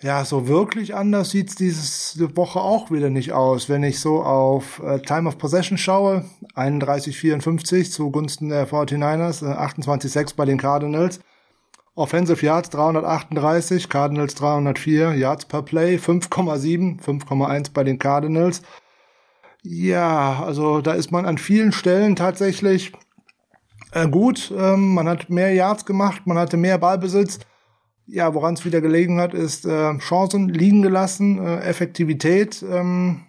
ja, 0.00 0.24
so 0.24 0.48
wirklich 0.48 0.96
anders 0.96 1.30
sieht's 1.30 1.54
diese 1.54 2.36
Woche 2.36 2.58
auch 2.58 2.90
wieder 2.90 3.08
nicht 3.08 3.32
aus. 3.32 3.68
Wenn 3.68 3.84
ich 3.84 4.00
so 4.00 4.24
auf 4.24 4.82
äh, 4.82 4.98
Time 4.98 5.28
of 5.28 5.38
Possession 5.38 5.78
schaue, 5.78 6.24
31-54 6.56 7.92
zugunsten 7.92 8.48
der 8.48 8.66
49ers, 8.66 9.48
äh, 9.48 9.56
28-6 9.56 10.34
bei 10.34 10.44
den 10.44 10.58
Cardinals. 10.58 11.20
Offensive 11.96 12.44
Yards 12.44 12.68
338, 12.70 13.88
Cardinals 13.88 14.34
304, 14.34 15.14
Yards 15.14 15.46
per 15.46 15.62
Play 15.62 15.96
5,7, 15.96 17.00
5,1 17.00 17.72
bei 17.72 17.84
den 17.84 17.98
Cardinals. 17.98 18.60
Ja, 19.62 20.42
also 20.44 20.82
da 20.82 20.92
ist 20.92 21.10
man 21.10 21.24
an 21.24 21.38
vielen 21.38 21.72
Stellen 21.72 22.14
tatsächlich 22.14 22.92
äh, 23.92 24.06
gut. 24.08 24.52
Ähm, 24.56 24.92
man 24.92 25.08
hat 25.08 25.30
mehr 25.30 25.54
Yards 25.54 25.86
gemacht, 25.86 26.26
man 26.26 26.38
hatte 26.38 26.58
mehr 26.58 26.76
Ballbesitz. 26.76 27.40
Ja, 28.06 28.34
woran 28.34 28.54
es 28.54 28.66
wieder 28.66 28.82
gelegen 28.82 29.18
hat, 29.18 29.32
ist 29.32 29.64
äh, 29.64 29.98
Chancen 29.98 30.50
liegen 30.50 30.82
gelassen, 30.82 31.44
äh, 31.44 31.60
Effektivität 31.60 32.62
ähm, 32.70 33.24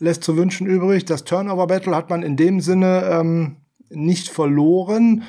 lässt 0.00 0.24
zu 0.24 0.36
wünschen 0.36 0.66
übrig. 0.66 1.04
Das 1.04 1.22
Turnover-Battle 1.22 1.94
hat 1.94 2.10
man 2.10 2.24
in 2.24 2.36
dem 2.36 2.60
Sinne 2.60 3.08
ähm, 3.08 3.58
nicht 3.88 4.28
verloren 4.28 5.22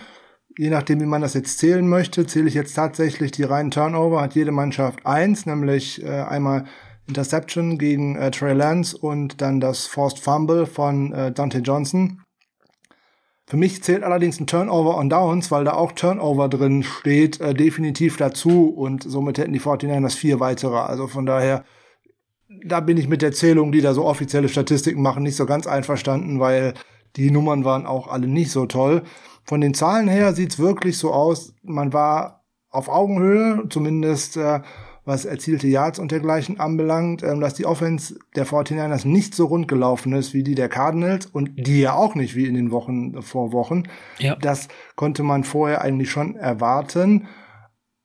je 0.60 0.70
nachdem, 0.70 1.00
wie 1.00 1.06
man 1.06 1.22
das 1.22 1.36
jetzt 1.36 1.58
zählen 1.58 1.88
möchte, 1.88 2.28
zähle 2.28 2.50
ich 2.50 2.54
jetzt 2.54 2.74
tatsächlich 2.74 3.32
die 3.32 3.44
reinen 3.44 3.72
Turnover, 3.72 4.20
hat 4.20 4.36
jede 4.36 4.52
Mannschaft 4.52 5.06
eins, 5.06 5.46
nämlich 5.46 6.04
äh, 6.04 6.10
einmal 6.10 6.66
Interception 7.08 7.78
gegen 7.78 8.18
äh, 8.18 8.30
Trey 8.30 8.54
Lance 8.54 8.98
und 8.98 9.40
dann 9.40 9.62
das 9.62 9.88
Forced 9.88 10.20
Fumble 10.20 10.66
von 10.66 11.14
äh, 11.14 11.32
Dante 11.32 11.60
Johnson. 11.60 12.24
Für 13.48 13.56
mich 13.56 13.82
zählt 13.84 14.04
allerdings 14.04 14.42
ein 14.42 14.48
Turnover 14.48 14.98
on 14.98 15.10
Downs, 15.10 15.50
weil 15.50 15.64
da 15.64 15.76
auch 15.76 15.94
Turnover 15.94 16.50
drin 16.50 16.84
steht, 16.84 17.40
äh, 17.40 17.54
definitiv 17.54 18.18
dazu 18.18 18.68
und 18.68 19.04
somit 19.04 19.38
hätten 19.38 19.54
die 19.54 19.62
49ers 19.62 20.18
vier 20.18 20.42
weitere. 20.42 20.76
Also 20.76 21.08
von 21.08 21.26
daher, 21.26 21.64
da 22.66 22.82
bin 22.82 22.98
ich 22.98 23.08
mit 23.08 23.22
der 23.22 23.32
Zählung, 23.32 23.72
die 23.72 23.80
da 23.80 23.94
so 23.94 24.04
offizielle 24.04 24.50
Statistiken 24.50 25.02
machen, 25.02 25.24
nicht 25.24 25.38
so 25.38 25.46
ganz 25.46 25.68
einverstanden, 25.68 26.42
weil 26.42 26.74
die 27.16 27.32
Nummern 27.32 27.64
waren 27.64 27.86
auch 27.86 28.10
alle 28.10 28.28
nicht 28.28 28.52
so 28.52 28.66
toll. 28.66 29.04
Von 29.44 29.62
den 29.62 29.74
Zahlen 29.74 30.08
her 30.08 30.34
sieht's 30.34 30.60
wirklich 30.60 30.98
so 30.98 31.14
aus, 31.14 31.54
man 31.64 31.94
war 31.94 32.44
auf 32.70 32.88
Augenhöhe, 32.88 33.68
zumindest 33.70 34.38
äh, 34.38 34.62
was 35.06 35.26
erzielte 35.26 35.68
Yards 35.68 35.98
und 35.98 36.12
dergleichen 36.12 36.60
anbelangt, 36.60 37.24
ähm, 37.24 37.42
dass 37.42 37.56
die 37.56 37.66
Offense 37.66 38.20
der 38.36 38.46
49ers 38.46 39.08
nicht 39.08 39.34
so 39.34 39.48
rund 39.48 39.68
gelaufen 39.68 40.14
ist 40.14 40.34
wie 40.34 40.44
die 40.44 40.56
der 40.56 40.70
Cardinals 40.70 41.26
und 41.26 41.52
die 41.56 41.82
ja 41.82 41.94
auch 41.94 42.16
nicht 42.16 42.36
wie 42.36 42.46
in 42.46 42.54
den 42.54 42.72
Wochen 42.72 43.22
vor 43.22 43.52
Wochen. 43.52 43.84
Ja. 44.20 44.36
Das 44.36 44.68
konnte 44.96 45.24
man 45.24 45.44
vorher 45.44 45.82
eigentlich 45.82 46.12
schon 46.12 46.36
erwarten. 46.36 47.28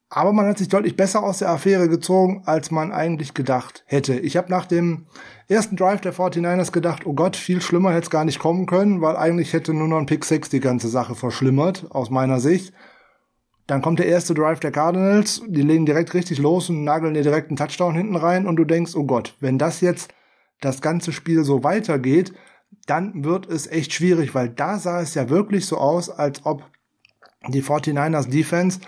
Aber 0.09 0.33
man 0.33 0.47
hat 0.47 0.59
sich 0.59 0.69
deutlich 0.69 0.97
besser 0.97 1.23
aus 1.23 1.38
der 1.38 1.50
Affäre 1.50 1.88
gezogen, 1.88 2.43
als 2.47 2.71
man 2.71 2.93
eigentlich 2.93 3.35
gedacht 3.35 3.85
hätte. 3.87 4.19
Ich 4.19 4.37
habe 4.37 4.50
nach 4.50 4.67
dem 4.67 5.07
ersten 5.48 5.76
Drive 5.76 6.00
der 6.00 6.14
49ers 6.14 6.72
gedacht, 6.72 7.06
oh 7.06 7.12
Gott, 7.12 7.36
viel 7.36 7.60
schlimmer 7.60 7.90
hätte 7.90 8.04
es 8.04 8.10
gar 8.10 8.24
nicht 8.24 8.38
kommen 8.38 8.66
können, 8.66 9.00
weil 9.00 9.16
eigentlich 9.16 9.52
hätte 9.52 9.74
nur 9.74 9.88
noch 9.88 9.98
ein 9.98 10.06
Pick 10.06 10.24
6 10.24 10.48
die 10.48 10.60
ganze 10.60 10.88
Sache 10.88 11.14
verschlimmert, 11.14 11.86
aus 11.90 12.10
meiner 12.10 12.40
Sicht. 12.40 12.72
Dann 13.66 13.82
kommt 13.82 13.98
der 13.98 14.06
erste 14.06 14.34
Drive 14.34 14.60
der 14.60 14.72
Cardinals, 14.72 15.42
die 15.46 15.62
legen 15.62 15.86
direkt 15.86 16.12
richtig 16.14 16.38
los 16.38 16.68
und 16.68 16.84
nageln 16.84 17.14
dir 17.14 17.22
direkt 17.22 17.48
einen 17.48 17.56
Touchdown 17.56 17.94
hinten 17.94 18.16
rein 18.16 18.46
und 18.46 18.56
du 18.56 18.64
denkst, 18.64 18.94
oh 18.94 19.04
Gott, 19.04 19.34
wenn 19.40 19.58
das 19.58 19.80
jetzt 19.80 20.12
das 20.60 20.80
ganze 20.80 21.12
Spiel 21.12 21.44
so 21.44 21.64
weitergeht, 21.64 22.32
dann 22.86 23.24
wird 23.24 23.46
es 23.46 23.66
echt 23.66 23.92
schwierig, 23.92 24.34
weil 24.34 24.50
da 24.50 24.78
sah 24.78 25.00
es 25.00 25.14
ja 25.14 25.30
wirklich 25.30 25.66
so 25.66 25.78
aus, 25.78 26.10
als 26.10 26.44
ob 26.44 26.62
die 27.48 27.62
49ers 27.62 28.28
Defense 28.28 28.80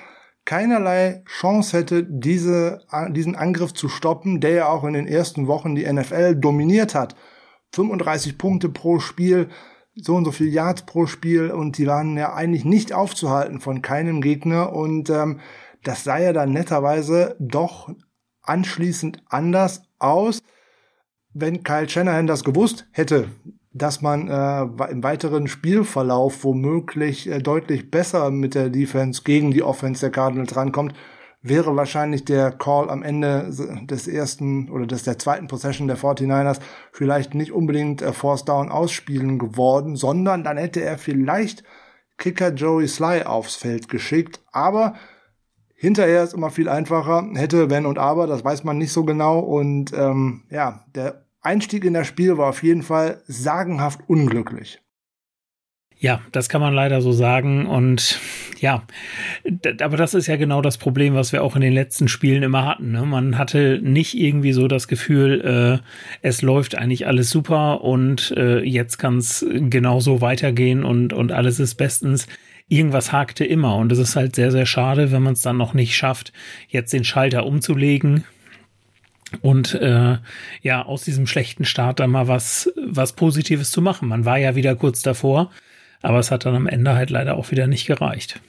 keinerlei 0.46 1.22
Chance 1.26 1.76
hätte, 1.76 2.04
diese, 2.04 2.80
diesen 3.10 3.36
Angriff 3.36 3.74
zu 3.74 3.88
stoppen, 3.90 4.40
der 4.40 4.50
ja 4.52 4.68
auch 4.68 4.84
in 4.84 4.94
den 4.94 5.06
ersten 5.06 5.46
Wochen 5.46 5.74
die 5.74 5.92
NFL 5.92 6.36
dominiert 6.36 6.94
hat. 6.94 7.14
35 7.74 8.38
Punkte 8.38 8.70
pro 8.70 8.98
Spiel, 9.00 9.48
so 9.94 10.14
und 10.14 10.24
so 10.24 10.30
viel 10.30 10.48
Yards 10.48 10.86
pro 10.86 11.06
Spiel 11.06 11.50
und 11.50 11.76
die 11.76 11.86
waren 11.86 12.16
ja 12.16 12.32
eigentlich 12.32 12.64
nicht 12.64 12.92
aufzuhalten 12.92 13.60
von 13.60 13.82
keinem 13.82 14.22
Gegner 14.22 14.72
und 14.72 15.10
ähm, 15.10 15.40
das 15.82 16.04
sah 16.04 16.18
ja 16.18 16.32
dann 16.32 16.52
netterweise 16.52 17.36
doch 17.38 17.90
anschließend 18.42 19.22
anders 19.28 19.82
aus. 19.98 20.42
Wenn 21.34 21.64
Kyle 21.64 21.88
Shanahan 21.88 22.26
das 22.26 22.44
gewusst 22.44 22.86
hätte, 22.92 23.28
dass 23.76 24.00
man 24.00 24.28
äh, 24.28 24.90
im 24.90 25.02
weiteren 25.02 25.48
Spielverlauf 25.48 26.44
womöglich 26.44 27.28
äh, 27.28 27.38
deutlich 27.40 27.90
besser 27.90 28.30
mit 28.30 28.54
der 28.54 28.70
Defense 28.70 29.22
gegen 29.22 29.50
die 29.50 29.62
Offense 29.62 30.00
der 30.00 30.10
Cardinals 30.10 30.56
rankommt, 30.56 30.94
wäre 31.42 31.76
wahrscheinlich 31.76 32.24
der 32.24 32.50
Call 32.52 32.90
am 32.90 33.02
Ende 33.02 33.50
des 33.82 34.08
ersten 34.08 34.70
oder 34.70 34.86
des 34.86 35.02
der 35.04 35.18
zweiten 35.18 35.46
Possession 35.46 35.86
der 35.86 35.98
49ers 35.98 36.60
vielleicht 36.90 37.34
nicht 37.34 37.52
unbedingt 37.52 38.02
äh, 38.02 38.12
Force 38.12 38.44
Down 38.44 38.70
ausspielen 38.70 39.38
geworden, 39.38 39.96
sondern 39.96 40.42
dann 40.42 40.56
hätte 40.56 40.82
er 40.82 40.98
vielleicht 40.98 41.62
Kicker 42.18 42.52
Joey 42.52 42.88
Sly 42.88 43.24
aufs 43.24 43.56
Feld 43.56 43.90
geschickt, 43.90 44.40
aber 44.50 44.94
hinterher 45.74 46.22
ist 46.22 46.32
immer 46.32 46.50
viel 46.50 46.70
einfacher, 46.70 47.28
hätte 47.34 47.68
wenn 47.68 47.84
und 47.84 47.98
aber, 47.98 48.26
das 48.26 48.42
weiß 48.42 48.64
man 48.64 48.78
nicht 48.78 48.92
so 48.92 49.04
genau 49.04 49.40
und 49.40 49.92
ähm, 49.92 50.44
ja, 50.50 50.86
der 50.94 51.25
Einstieg 51.46 51.84
in 51.84 51.94
das 51.94 52.06
Spiel 52.06 52.36
war 52.36 52.48
auf 52.50 52.62
jeden 52.62 52.82
Fall 52.82 53.22
sagenhaft 53.26 54.00
unglücklich. 54.08 54.80
Ja, 55.98 56.20
das 56.30 56.50
kann 56.50 56.60
man 56.60 56.74
leider 56.74 57.00
so 57.00 57.12
sagen. 57.12 57.66
Und 57.66 58.20
ja, 58.60 58.82
aber 59.80 59.96
das 59.96 60.12
ist 60.12 60.26
ja 60.26 60.36
genau 60.36 60.60
das 60.60 60.76
Problem, 60.76 61.14
was 61.14 61.32
wir 61.32 61.42
auch 61.42 61.56
in 61.56 61.62
den 61.62 61.72
letzten 61.72 62.08
Spielen 62.08 62.42
immer 62.42 62.66
hatten. 62.66 62.92
Ne? 62.92 63.06
Man 63.06 63.38
hatte 63.38 63.80
nicht 63.82 64.14
irgendwie 64.14 64.52
so 64.52 64.68
das 64.68 64.88
Gefühl, 64.88 65.80
äh, 65.82 65.86
es 66.20 66.42
läuft 66.42 66.74
eigentlich 66.74 67.06
alles 67.06 67.30
super 67.30 67.80
und 67.80 68.32
äh, 68.36 68.60
jetzt 68.60 68.98
kann 68.98 69.18
es 69.18 69.46
genauso 69.50 70.20
weitergehen 70.20 70.84
und, 70.84 71.14
und 71.14 71.32
alles 71.32 71.60
ist 71.60 71.76
bestens. 71.76 72.26
Irgendwas 72.68 73.12
hakte 73.12 73.44
immer 73.44 73.76
und 73.76 73.90
es 73.90 73.98
ist 73.98 74.16
halt 74.16 74.34
sehr, 74.34 74.50
sehr 74.50 74.66
schade, 74.66 75.12
wenn 75.12 75.22
man 75.22 75.32
es 75.34 75.42
dann 75.42 75.56
noch 75.56 75.72
nicht 75.72 75.96
schafft, 75.96 76.32
jetzt 76.68 76.92
den 76.92 77.04
Schalter 77.04 77.46
umzulegen 77.46 78.24
und 79.40 79.74
äh, 79.74 80.18
ja, 80.62 80.84
aus 80.84 81.02
diesem 81.04 81.26
schlechten 81.26 81.64
Start 81.64 82.00
dann 82.00 82.10
mal 82.10 82.28
was, 82.28 82.72
was 82.76 83.12
Positives 83.12 83.70
zu 83.70 83.82
machen. 83.82 84.08
Man 84.08 84.24
war 84.24 84.38
ja 84.38 84.54
wieder 84.54 84.76
kurz 84.76 85.02
davor, 85.02 85.50
aber 86.02 86.18
es 86.18 86.30
hat 86.30 86.46
dann 86.46 86.54
am 86.54 86.66
Ende 86.66 86.94
halt 86.94 87.10
leider 87.10 87.36
auch 87.36 87.50
wieder 87.50 87.66
nicht 87.66 87.86
gereicht. 87.86 88.40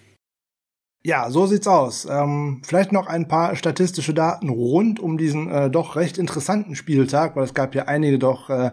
Ja, 1.04 1.30
so 1.30 1.46
sieht's 1.46 1.68
aus. 1.68 2.06
Ähm, 2.10 2.62
vielleicht 2.66 2.92
noch 2.92 3.08
ein 3.08 3.28
paar 3.28 3.56
statistische 3.56 4.14
Daten 4.14 4.50
rund 4.50 5.00
um 5.00 5.18
diesen 5.18 5.50
äh, 5.50 5.70
doch 5.70 5.96
recht 5.96 6.18
interessanten 6.18 6.76
Spieltag, 6.76 7.36
weil 7.36 7.46
es 7.46 7.54
gab 7.54 7.76
ja 7.76 7.86
einige 7.86 8.20
doch 8.20 8.50
äh, 8.50 8.72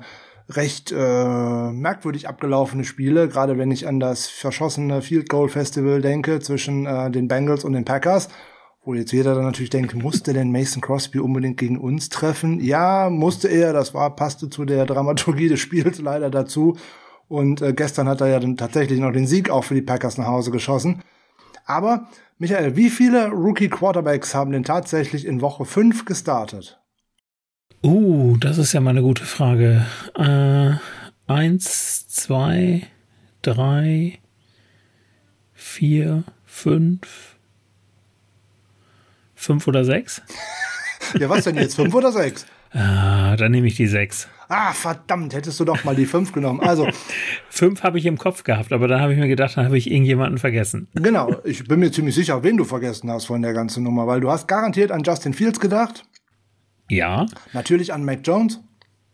recht 0.48 0.92
äh, 0.92 1.70
merkwürdig 1.70 2.28
abgelaufene 2.28 2.84
Spiele, 2.84 3.28
gerade 3.28 3.56
wenn 3.56 3.70
ich 3.70 3.86
an 3.86 4.00
das 4.00 4.26
verschossene 4.26 5.00
Field 5.00 5.28
Goal 5.28 5.48
Festival 5.48 6.02
denke 6.02 6.40
zwischen 6.40 6.86
äh, 6.86 7.10
den 7.10 7.28
Bengals 7.28 7.64
und 7.64 7.72
den 7.72 7.84
Packers 7.84 8.28
wo 8.84 8.94
jetzt 8.94 9.12
jeder 9.12 9.34
dann 9.34 9.44
natürlich 9.44 9.70
denkt, 9.70 9.94
musste 9.94 10.32
denn 10.32 10.52
Mason 10.52 10.82
Crosby 10.82 11.18
unbedingt 11.18 11.56
gegen 11.56 11.78
uns 11.78 12.10
treffen? 12.10 12.60
Ja, 12.60 13.08
musste 13.10 13.48
er, 13.48 13.72
das 13.72 13.94
war, 13.94 14.14
passte 14.14 14.50
zu 14.50 14.64
der 14.64 14.84
Dramaturgie 14.86 15.48
des 15.48 15.60
Spiels 15.60 16.00
leider 16.00 16.30
dazu. 16.30 16.76
Und 17.28 17.62
äh, 17.62 17.72
gestern 17.72 18.08
hat 18.08 18.20
er 18.20 18.28
ja 18.28 18.40
dann 18.40 18.56
tatsächlich 18.56 19.00
noch 19.00 19.12
den 19.12 19.26
Sieg 19.26 19.48
auch 19.48 19.64
für 19.64 19.74
die 19.74 19.82
Packers 19.82 20.18
nach 20.18 20.26
Hause 20.26 20.50
geschossen. 20.50 21.02
Aber, 21.64 22.08
Michael, 22.38 22.76
wie 22.76 22.90
viele 22.90 23.28
Rookie 23.28 23.70
Quarterbacks 23.70 24.34
haben 24.34 24.52
denn 24.52 24.64
tatsächlich 24.64 25.26
in 25.26 25.40
Woche 25.40 25.64
5 25.64 26.04
gestartet? 26.04 26.78
Uh, 27.82 28.36
das 28.38 28.58
ist 28.58 28.72
ja 28.72 28.80
mal 28.80 28.90
eine 28.90 29.02
gute 29.02 29.24
Frage. 29.24 29.86
Äh, 30.14 30.72
eins, 31.26 32.08
zwei, 32.08 32.86
drei, 33.42 34.18
vier, 35.52 36.24
fünf, 36.44 37.33
Fünf 39.44 39.68
oder 39.68 39.84
sechs? 39.84 40.22
ja, 41.18 41.28
was 41.28 41.44
denn 41.44 41.56
jetzt? 41.56 41.74
Fünf 41.74 41.94
oder 41.94 42.10
sechs? 42.12 42.46
Ah, 42.72 43.36
dann 43.36 43.52
nehme 43.52 43.66
ich 43.66 43.76
die 43.76 43.86
sechs. 43.86 44.26
Ah, 44.48 44.72
verdammt, 44.72 45.34
hättest 45.34 45.60
du 45.60 45.64
doch 45.64 45.84
mal 45.84 45.94
die 45.94 46.06
fünf 46.06 46.32
genommen. 46.32 46.60
Also. 46.60 46.88
fünf 47.50 47.82
habe 47.82 47.98
ich 47.98 48.06
im 48.06 48.16
Kopf 48.16 48.42
gehabt, 48.42 48.72
aber 48.72 48.88
dann 48.88 49.00
habe 49.00 49.12
ich 49.12 49.18
mir 49.18 49.28
gedacht, 49.28 49.56
dann 49.56 49.66
habe 49.66 49.76
ich 49.76 49.90
irgendjemanden 49.90 50.38
vergessen. 50.38 50.88
Genau, 50.94 51.36
ich 51.44 51.64
bin 51.64 51.80
mir 51.80 51.92
ziemlich 51.92 52.14
sicher, 52.14 52.42
wen 52.42 52.56
du 52.56 52.64
vergessen 52.64 53.10
hast 53.10 53.26
von 53.26 53.42
der 53.42 53.52
ganzen 53.52 53.82
Nummer, 53.82 54.06
weil 54.06 54.20
du 54.20 54.30
hast 54.30 54.48
garantiert 54.48 54.90
an 54.90 55.02
Justin 55.04 55.34
Fields 55.34 55.60
gedacht. 55.60 56.04
Ja. 56.88 57.26
Natürlich 57.52 57.92
an 57.92 58.04
Mac 58.04 58.20
Jones. 58.24 58.60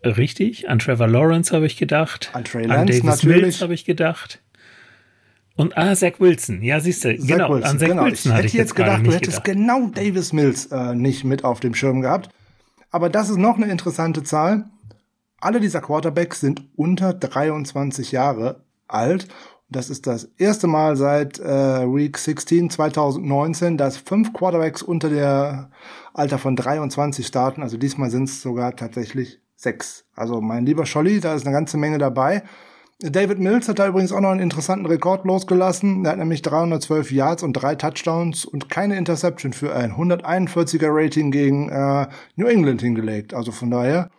Richtig, 0.04 0.68
an 0.68 0.78
Trevor 0.78 1.08
Lawrence 1.08 1.54
habe 1.54 1.66
ich 1.66 1.76
gedacht. 1.76 2.30
An 2.32 2.44
Trey 2.44 2.64
Lance 2.66 2.80
an 2.80 2.86
Davis 2.86 3.04
natürlich. 3.04 3.62
habe 3.62 3.74
ich 3.74 3.84
gedacht. 3.84 4.40
Und 5.60 5.76
ah, 5.76 5.94
Zach 5.94 6.14
Wilson. 6.20 6.62
Ja, 6.62 6.80
siehst 6.80 7.04
du, 7.04 7.14
genau, 7.16 7.50
Wilson, 7.50 7.70
an 7.70 7.78
Zach 7.78 7.88
genau. 7.88 8.04
Wilson 8.04 8.32
ich 8.32 8.36
hatte 8.38 8.46
ich 8.46 8.52
jetzt 8.54 8.74
gedacht, 8.74 9.06
du 9.06 9.12
hättest 9.12 9.44
gedacht. 9.44 9.44
genau 9.44 9.86
Davis 9.88 10.32
Mills 10.32 10.66
äh, 10.66 10.94
nicht 10.94 11.24
mit 11.24 11.44
auf 11.44 11.60
dem 11.60 11.74
Schirm 11.74 12.00
gehabt. 12.00 12.30
Aber 12.90 13.10
das 13.10 13.28
ist 13.28 13.36
noch 13.36 13.56
eine 13.56 13.70
interessante 13.70 14.22
Zahl. 14.22 14.64
Alle 15.38 15.60
dieser 15.60 15.82
Quarterbacks 15.82 16.40
sind 16.40 16.62
unter 16.76 17.12
23 17.12 18.10
Jahre 18.10 18.64
alt. 18.88 19.28
Das 19.68 19.90
ist 19.90 20.06
das 20.06 20.30
erste 20.38 20.66
Mal 20.66 20.96
seit 20.96 21.38
äh, 21.38 21.86
Week 21.86 22.16
16 22.16 22.70
2019, 22.70 23.76
dass 23.76 23.98
fünf 23.98 24.32
Quarterbacks 24.32 24.80
unter 24.80 25.10
der 25.10 25.70
Alter 26.14 26.38
von 26.38 26.56
23 26.56 27.26
starten. 27.26 27.62
Also 27.62 27.76
diesmal 27.76 28.10
sind 28.10 28.24
es 28.24 28.40
sogar 28.40 28.76
tatsächlich 28.76 29.40
sechs. 29.56 30.06
Also 30.16 30.40
mein 30.40 30.64
lieber 30.64 30.86
Scholli, 30.86 31.20
da 31.20 31.34
ist 31.34 31.46
eine 31.46 31.54
ganze 31.54 31.76
Menge 31.76 31.98
dabei. 31.98 32.44
David 33.02 33.38
Mills 33.38 33.66
hat 33.66 33.78
da 33.78 33.88
übrigens 33.88 34.12
auch 34.12 34.20
noch 34.20 34.28
einen 34.28 34.40
interessanten 34.40 34.84
Rekord 34.84 35.24
losgelassen. 35.24 36.04
Er 36.04 36.12
hat 36.12 36.18
nämlich 36.18 36.42
312 36.42 37.12
Yards 37.12 37.42
und 37.42 37.54
drei 37.54 37.74
Touchdowns 37.74 38.44
und 38.44 38.68
keine 38.68 38.98
Interception 38.98 39.54
für 39.54 39.74
ein 39.74 39.92
141er 39.92 40.88
Rating 40.90 41.30
gegen 41.30 41.70
äh, 41.70 42.08
New 42.36 42.46
England 42.46 42.82
hingelegt. 42.82 43.32
Also 43.32 43.52
von 43.52 43.70
daher, 43.70 44.10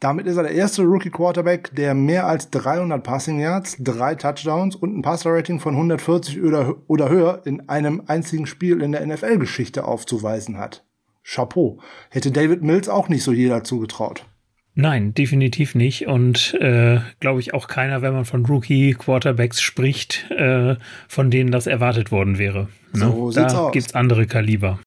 damit 0.00 0.26
ist 0.26 0.38
er 0.38 0.44
der 0.44 0.52
erste 0.52 0.82
Rookie 0.84 1.10
Quarterback, 1.10 1.74
der 1.74 1.92
mehr 1.92 2.26
als 2.26 2.48
300 2.48 3.02
Passing 3.02 3.40
Yards, 3.40 3.76
drei 3.78 4.14
Touchdowns 4.14 4.74
und 4.74 4.96
ein 4.96 5.02
Passer 5.02 5.32
Rating 5.34 5.60
von 5.60 5.74
140 5.74 6.42
oder, 6.42 6.76
oder 6.86 7.10
höher 7.10 7.42
in 7.44 7.68
einem 7.68 8.04
einzigen 8.06 8.46
Spiel 8.46 8.80
in 8.80 8.92
der 8.92 9.06
NFL-Geschichte 9.06 9.84
aufzuweisen 9.84 10.56
hat. 10.56 10.82
Chapeau. 11.22 11.78
Hätte 12.08 12.30
David 12.30 12.62
Mills 12.62 12.88
auch 12.88 13.10
nicht 13.10 13.22
so 13.22 13.32
jeder 13.32 13.64
zugetraut. 13.64 14.24
Nein, 14.74 15.14
definitiv 15.14 15.74
nicht. 15.74 16.06
Und 16.06 16.54
äh, 16.54 17.00
glaube 17.18 17.40
ich 17.40 17.54
auch 17.54 17.68
keiner, 17.68 18.02
wenn 18.02 18.12
man 18.12 18.24
von 18.24 18.46
Rookie-Quarterbacks 18.46 19.60
spricht, 19.60 20.30
äh, 20.30 20.76
von 21.08 21.30
denen 21.30 21.50
das 21.50 21.66
erwartet 21.66 22.12
worden 22.12 22.38
wäre. 22.38 22.68
Ne? 22.92 23.06
So 23.06 23.30
sieht's 23.30 23.52
da 23.52 23.58
aus. 23.58 23.72
gibt's 23.72 23.94
andere 23.94 24.26
Kaliber. 24.26 24.78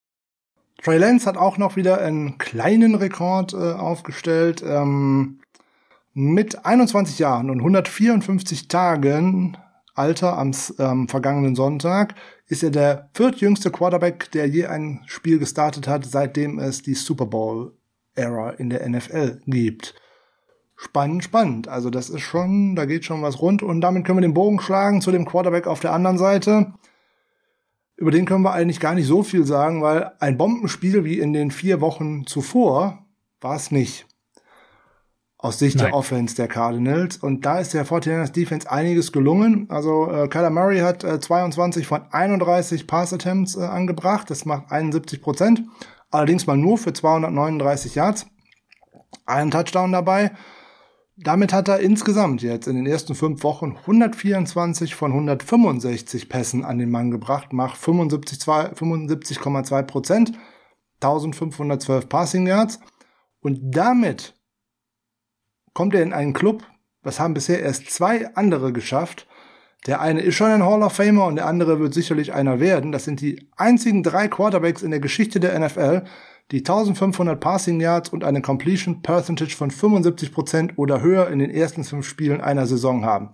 Trey 0.81 0.97
Lance 0.97 1.25
hat 1.25 1.37
auch 1.37 1.57
noch 1.57 1.75
wieder 1.75 2.01
einen 2.01 2.37
kleinen 2.37 2.95
Rekord 2.95 3.53
äh, 3.53 3.57
aufgestellt. 3.57 4.63
Ähm, 4.67 5.39
mit 6.13 6.65
21 6.65 7.19
Jahren 7.19 7.49
und 7.49 7.59
154 7.59 8.67
Tagen 8.67 9.57
Alter 9.95 10.37
am 10.37 10.51
ähm, 10.79 11.07
vergangenen 11.07 11.55
Sonntag 11.55 12.15
ist 12.47 12.63
er 12.63 12.71
der 12.71 13.09
viertjüngste 13.13 13.71
Quarterback, 13.71 14.31
der 14.31 14.47
je 14.47 14.65
ein 14.65 15.01
Spiel 15.05 15.39
gestartet 15.39 15.87
hat, 15.87 16.05
seitdem 16.05 16.59
es 16.59 16.81
die 16.81 16.95
Super 16.95 17.27
Bowl 17.27 17.73
Era 18.15 18.51
in 18.51 18.70
der 18.70 18.88
NFL 18.88 19.41
gibt. 19.46 19.96
Spannend, 20.75 21.24
spannend. 21.24 21.67
Also 21.67 21.89
das 21.89 22.10
ist 22.10 22.22
schon, 22.22 22.75
da 22.75 22.86
geht 22.86 23.05
schon 23.05 23.22
was 23.22 23.41
rund 23.41 23.63
und 23.63 23.82
damit 23.82 24.05
können 24.05 24.17
wir 24.17 24.27
den 24.27 24.34
Bogen 24.34 24.60
schlagen 24.60 25.01
zu 25.01 25.12
dem 25.12 25.25
Quarterback 25.25 25.67
auf 25.67 25.79
der 25.79 25.93
anderen 25.93 26.17
Seite. 26.17 26.74
über 27.96 28.12
den 28.12 28.25
können 28.25 28.43
wir 28.43 28.51
eigentlich 28.51 28.79
gar 28.79 28.96
nicht 28.96 29.08
so 29.08 29.24
viel 29.24 29.46
sagen, 29.46 29.82
weil 29.82 30.12
ein 30.20 30.38
Bombenspiel 30.38 31.05
wie 31.05 31.20
in 31.20 31.32
den 31.32 31.51
vier 31.51 31.79
Wochen 31.79 32.25
zuvor 32.25 33.05
war 33.39 33.55
es 33.55 33.72
nicht. 33.72 34.08
Aus 35.38 35.60
Sicht 35.60 35.77
Nein. 35.77 35.88
der 35.88 35.96
Offense 35.96 36.36
der 36.36 36.48
Cardinals. 36.48 37.17
Und 37.17 37.46
da 37.46 37.60
ist 37.60 37.74
der 37.74 37.86
49ers 37.86 38.32
Defense 38.32 38.70
einiges 38.70 39.12
gelungen. 39.12 39.67
Also 39.70 40.10
äh, 40.10 40.27
Kyler 40.27 40.50
Murray 40.50 40.79
hat 40.79 41.03
äh, 41.03 41.20
22 41.20 41.86
von 41.86 42.01
31 42.12 42.88
Pass-Attempts 42.88 43.58
äh, 43.58 43.62
angebracht. 43.62 44.29
Das 44.29 44.46
macht 44.46 44.72
71 44.72 45.22
Prozent. 45.22 45.63
Allerdings 46.13 46.46
mal 46.46 46.58
nur 46.58 46.77
für 46.77 46.93
239 46.93 47.96
Yards. 47.96 48.27
Ein 49.25 49.50
Touchdown 49.50 49.91
dabei. 49.91 50.32
Damit 51.17 51.51
hat 51.53 51.67
er 51.67 51.79
insgesamt 51.79 52.43
jetzt 52.43 52.67
in 52.67 52.75
den 52.75 52.86
ersten 52.86 53.15
fünf 53.15 53.43
Wochen 53.43 53.77
124 53.77 54.93
von 54.93 55.12
165 55.12 56.29
Pässen 56.29 56.65
an 56.65 56.77
den 56.77 56.91
Mann 56.91 57.10
gebracht, 57.10 57.51
macht 57.51 57.82
75,2 57.82 58.75
75 58.75 59.39
Prozent, 59.88 60.34
1512 61.01 62.08
Passing 62.08 62.46
Yards. 62.46 62.79
Und 63.41 63.60
damit 63.75 64.36
kommt 65.74 65.96
er 65.96 66.03
in 66.03 66.13
einen 66.13 66.34
Club, 66.34 66.63
was 67.01 67.20
haben 67.20 67.34
bisher 67.34 67.60
erst 67.60 67.89
zwei 67.89 68.36
andere 68.36 68.72
geschafft. 68.72 69.27
Der 69.85 69.99
eine 69.99 70.21
ist 70.21 70.35
schon 70.35 70.49
ein 70.49 70.63
Hall 70.63 70.81
of 70.81 70.93
Famer 70.93 71.25
und 71.25 71.35
der 71.35 71.45
andere 71.45 71.79
wird 71.79 71.93
sicherlich 71.93 72.33
einer 72.33 72.59
werden. 72.59 72.91
Das 72.91 73.03
sind 73.03 73.19
die 73.19 73.49
einzigen 73.57 74.01
drei 74.01 74.27
Quarterbacks 74.27 74.81
in 74.81 74.91
der 74.91 75.01
Geschichte 75.01 75.39
der 75.39 75.59
NFL, 75.59 76.03
die 76.51 76.59
1500 76.59 77.39
Passing 77.39 77.81
Yards 77.81 78.09
und 78.09 78.23
eine 78.23 78.41
Completion 78.41 79.01
Percentage 79.01 79.55
von 79.55 79.71
75% 79.71 80.77
oder 80.77 81.01
höher 81.01 81.29
in 81.29 81.39
den 81.39 81.49
ersten 81.49 81.83
fünf 81.83 82.07
Spielen 82.07 82.41
einer 82.41 82.65
Saison 82.65 83.03
haben. 83.03 83.31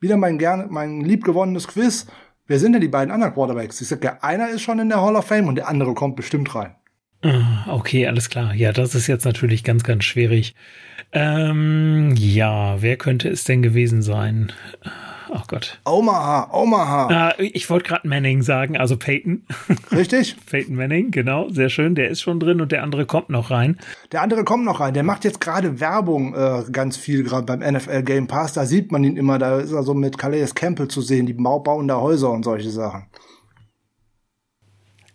Wieder 0.00 0.16
mein 0.16 0.38
gern, 0.38 0.66
mein 0.70 1.02
liebgewonnenes 1.02 1.68
Quiz. 1.68 2.06
Wer 2.48 2.58
sind 2.58 2.72
denn 2.72 2.80
die 2.80 2.88
beiden 2.88 3.12
anderen 3.12 3.34
Quarterbacks? 3.34 3.80
Ich 3.80 3.88
sag 3.88 4.02
ja, 4.02 4.18
einer 4.20 4.50
ist 4.50 4.62
schon 4.62 4.80
in 4.80 4.88
der 4.88 5.00
Hall 5.00 5.14
of 5.14 5.26
Fame 5.26 5.46
und 5.46 5.54
der 5.54 5.68
andere 5.68 5.94
kommt 5.94 6.16
bestimmt 6.16 6.52
rein. 6.54 6.74
Ah, 7.22 7.66
okay, 7.68 8.08
alles 8.08 8.28
klar. 8.28 8.52
Ja, 8.52 8.72
das 8.72 8.96
ist 8.96 9.06
jetzt 9.06 9.24
natürlich 9.24 9.62
ganz, 9.62 9.84
ganz 9.84 10.02
schwierig. 10.02 10.56
Ähm, 11.12 12.14
ja, 12.16 12.82
wer 12.82 12.96
könnte 12.96 13.28
es 13.28 13.44
denn 13.44 13.62
gewesen 13.62 14.02
sein? 14.02 14.52
Oh 15.34 15.40
Gott. 15.48 15.80
Omaha, 15.86 16.50
Omaha. 16.52 17.30
Äh, 17.38 17.44
ich 17.46 17.70
wollte 17.70 17.88
gerade 17.88 18.06
Manning 18.06 18.42
sagen, 18.42 18.76
also 18.76 18.98
Peyton. 18.98 19.46
Richtig. 19.90 20.36
Peyton 20.44 20.76
Manning, 20.76 21.10
genau, 21.10 21.48
sehr 21.48 21.70
schön. 21.70 21.94
Der 21.94 22.08
ist 22.10 22.20
schon 22.20 22.38
drin 22.38 22.60
und 22.60 22.70
der 22.70 22.82
andere 22.82 23.06
kommt 23.06 23.30
noch 23.30 23.50
rein. 23.50 23.78
Der 24.12 24.20
andere 24.20 24.44
kommt 24.44 24.64
noch 24.64 24.80
rein. 24.80 24.92
Der 24.92 25.04
macht 25.04 25.24
jetzt 25.24 25.40
gerade 25.40 25.80
Werbung 25.80 26.34
äh, 26.34 26.64
ganz 26.70 26.98
viel, 26.98 27.22
gerade 27.22 27.46
beim 27.46 27.60
NFL 27.60 28.02
Game 28.02 28.26
Pass. 28.26 28.52
Da 28.52 28.66
sieht 28.66 28.92
man 28.92 29.04
ihn 29.04 29.16
immer. 29.16 29.38
Da 29.38 29.58
ist 29.60 29.72
er 29.72 29.82
so 29.84 29.94
mit 29.94 30.18
Calais 30.18 30.54
Campbell 30.54 30.88
zu 30.88 31.00
sehen, 31.00 31.24
die 31.24 31.32
bauen 31.32 31.88
da 31.88 31.96
Häuser 31.96 32.30
und 32.30 32.44
solche 32.44 32.70
Sachen. 32.70 33.06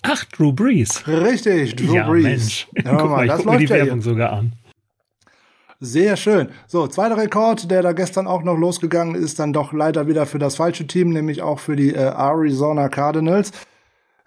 Ach, 0.01 0.23
Drew 0.25 0.51
Brees. 0.51 1.07
Richtig, 1.07 1.75
Drew 1.75 1.93
ja, 1.93 2.07
Brees. 2.07 2.23
Mensch. 2.23 2.67
Ja, 2.83 2.95
Guck 2.97 3.09
mal, 3.11 3.27
das 3.27 3.43
läuft 3.43 3.59
mir 3.59 3.65
die 3.65 3.69
Werbung 3.69 3.93
hier. 3.95 4.01
sogar 4.01 4.33
an. 4.33 4.53
Sehr 5.79 6.17
schön. 6.17 6.49
So, 6.65 6.87
zweiter 6.87 7.17
Rekord, 7.17 7.69
der 7.69 7.83
da 7.83 7.91
gestern 7.91 8.25
auch 8.25 8.41
noch 8.41 8.57
losgegangen 8.57 9.13
ist, 9.13 9.37
dann 9.37 9.53
doch 9.53 9.73
leider 9.73 10.07
wieder 10.07 10.25
für 10.25 10.39
das 10.39 10.55
falsche 10.55 10.87
Team, 10.87 11.09
nämlich 11.09 11.43
auch 11.43 11.59
für 11.59 11.75
die 11.75 11.93
äh, 11.93 11.99
Arizona 11.99 12.89
Cardinals. 12.89 13.51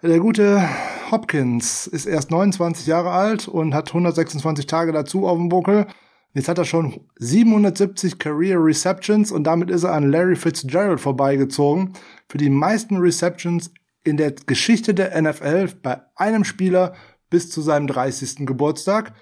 Der 0.01 0.19
gute 0.19 0.63
Hopkins 1.11 1.87
ist 1.87 2.05
erst 2.05 2.31
29 2.31 2.87
Jahre 2.87 3.11
alt 3.11 3.49
und 3.49 3.73
hat 3.73 3.89
126 3.89 4.65
Tage 4.65 4.93
dazu 4.93 5.27
auf 5.27 5.37
dem 5.37 5.49
Buckel. 5.49 5.87
Jetzt 6.33 6.47
hat 6.47 6.57
er 6.57 6.63
schon 6.63 7.01
770 7.19 8.17
Career 8.17 8.63
Receptions 8.63 9.33
und 9.33 9.43
damit 9.43 9.69
ist 9.69 9.83
er 9.83 9.91
an 9.91 10.09
Larry 10.09 10.37
Fitzgerald 10.37 11.01
vorbeigezogen 11.01 11.91
für 12.29 12.37
die 12.37 12.49
meisten 12.49 12.97
Receptions 12.97 13.71
in 14.05 14.15
der 14.15 14.31
Geschichte 14.31 14.93
der 14.93 15.21
NFL 15.21 15.67
bei 15.83 16.01
einem 16.15 16.45
Spieler 16.45 16.93
bis 17.29 17.49
zu 17.49 17.61
seinem 17.61 17.87
30. 17.87 18.45
Geburtstag. 18.47 19.13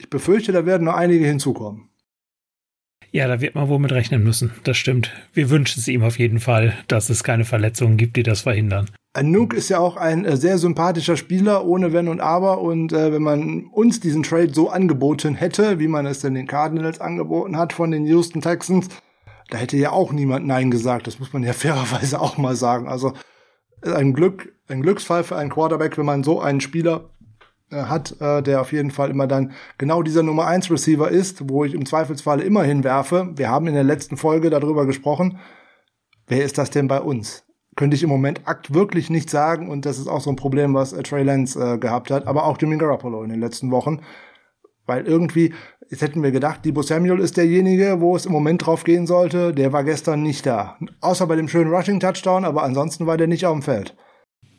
Ich 0.00 0.08
befürchte, 0.08 0.50
da 0.50 0.64
werden 0.64 0.84
noch 0.84 0.94
einige 0.94 1.26
hinzukommen. 1.26 1.90
Ja, 3.12 3.28
da 3.28 3.42
wird 3.42 3.54
man 3.54 3.68
wohl 3.68 3.78
mit 3.78 3.92
rechnen 3.92 4.22
müssen. 4.22 4.52
Das 4.64 4.78
stimmt. 4.78 5.12
Wir 5.34 5.50
wünschen 5.50 5.78
es 5.78 5.88
ihm 5.88 6.02
auf 6.02 6.18
jeden 6.18 6.40
Fall, 6.40 6.74
dass 6.88 7.10
es 7.10 7.22
keine 7.22 7.44
Verletzungen 7.44 7.98
gibt, 7.98 8.16
die 8.16 8.22
das 8.22 8.40
verhindern. 8.40 8.88
Anouk 9.12 9.52
ist 9.52 9.68
ja 9.68 9.78
auch 9.78 9.98
ein 9.98 10.24
äh, 10.24 10.38
sehr 10.38 10.56
sympathischer 10.56 11.18
Spieler, 11.18 11.66
ohne 11.66 11.92
Wenn 11.92 12.08
und 12.08 12.20
Aber. 12.20 12.62
Und 12.62 12.94
äh, 12.94 13.12
wenn 13.12 13.22
man 13.22 13.66
uns 13.66 14.00
diesen 14.00 14.22
Trade 14.22 14.54
so 14.54 14.70
angeboten 14.70 15.34
hätte, 15.34 15.78
wie 15.78 15.88
man 15.88 16.06
es 16.06 16.20
denn 16.20 16.32
den 16.32 16.46
Cardinals 16.46 16.98
angeboten 16.98 17.58
hat 17.58 17.74
von 17.74 17.90
den 17.90 18.06
Houston 18.06 18.40
Texans, 18.40 18.88
da 19.50 19.58
hätte 19.58 19.76
ja 19.76 19.90
auch 19.90 20.12
niemand 20.12 20.46
Nein 20.46 20.70
gesagt. 20.70 21.06
Das 21.06 21.18
muss 21.18 21.34
man 21.34 21.42
ja 21.42 21.52
fairerweise 21.52 22.22
auch 22.22 22.38
mal 22.38 22.56
sagen. 22.56 22.88
Also 22.88 23.12
ein 23.82 24.14
Glück, 24.14 24.54
ein 24.68 24.80
Glücksfall 24.80 25.24
für 25.24 25.36
einen 25.36 25.50
Quarterback, 25.50 25.98
wenn 25.98 26.06
man 26.06 26.24
so 26.24 26.40
einen 26.40 26.62
Spieler 26.62 27.10
hat, 27.76 28.20
äh, 28.20 28.42
der 28.42 28.60
auf 28.60 28.72
jeden 28.72 28.90
Fall 28.90 29.10
immer 29.10 29.26
dann 29.26 29.52
genau 29.78 30.02
dieser 30.02 30.22
Nummer 30.22 30.46
1 30.46 30.70
Receiver 30.70 31.10
ist, 31.10 31.48
wo 31.48 31.64
ich 31.64 31.74
im 31.74 31.86
Zweifelsfalle 31.86 32.42
immer 32.42 32.62
hinwerfe. 32.62 33.30
Wir 33.36 33.48
haben 33.48 33.66
in 33.66 33.74
der 33.74 33.84
letzten 33.84 34.16
Folge 34.16 34.50
darüber 34.50 34.86
gesprochen. 34.86 35.38
Wer 36.26 36.44
ist 36.44 36.58
das 36.58 36.70
denn 36.70 36.88
bei 36.88 37.00
uns? 37.00 37.44
Könnte 37.76 37.96
ich 37.96 38.02
im 38.02 38.08
Moment 38.08 38.42
akt 38.46 38.74
wirklich 38.74 39.10
nicht 39.10 39.30
sagen 39.30 39.68
und 39.70 39.86
das 39.86 39.98
ist 39.98 40.08
auch 40.08 40.20
so 40.20 40.30
ein 40.30 40.36
Problem, 40.36 40.74
was 40.74 40.92
äh, 40.92 41.02
Trey 41.02 41.22
Lance 41.22 41.58
äh, 41.58 41.78
gehabt 41.78 42.10
hat, 42.10 42.26
aber 42.26 42.44
auch 42.44 42.58
Jimmy 42.60 42.76
Garoppolo 42.76 43.22
in 43.22 43.30
den 43.30 43.40
letzten 43.40 43.70
Wochen. 43.70 44.00
Weil 44.86 45.06
irgendwie, 45.06 45.54
jetzt 45.88 46.02
hätten 46.02 46.22
wir 46.22 46.32
gedacht, 46.32 46.64
Debo 46.64 46.82
Samuel 46.82 47.20
ist 47.20 47.36
derjenige, 47.36 48.00
wo 48.00 48.16
es 48.16 48.26
im 48.26 48.32
Moment 48.32 48.66
drauf 48.66 48.82
gehen 48.82 49.06
sollte. 49.06 49.54
Der 49.54 49.72
war 49.72 49.84
gestern 49.84 50.22
nicht 50.22 50.46
da. 50.46 50.76
Außer 51.00 51.28
bei 51.28 51.36
dem 51.36 51.46
schönen 51.46 51.72
Rushing 51.72 52.00
Touchdown, 52.00 52.44
aber 52.44 52.64
ansonsten 52.64 53.06
war 53.06 53.16
der 53.16 53.28
nicht 53.28 53.46
auf 53.46 53.54
dem 53.54 53.62
Feld. 53.62 53.96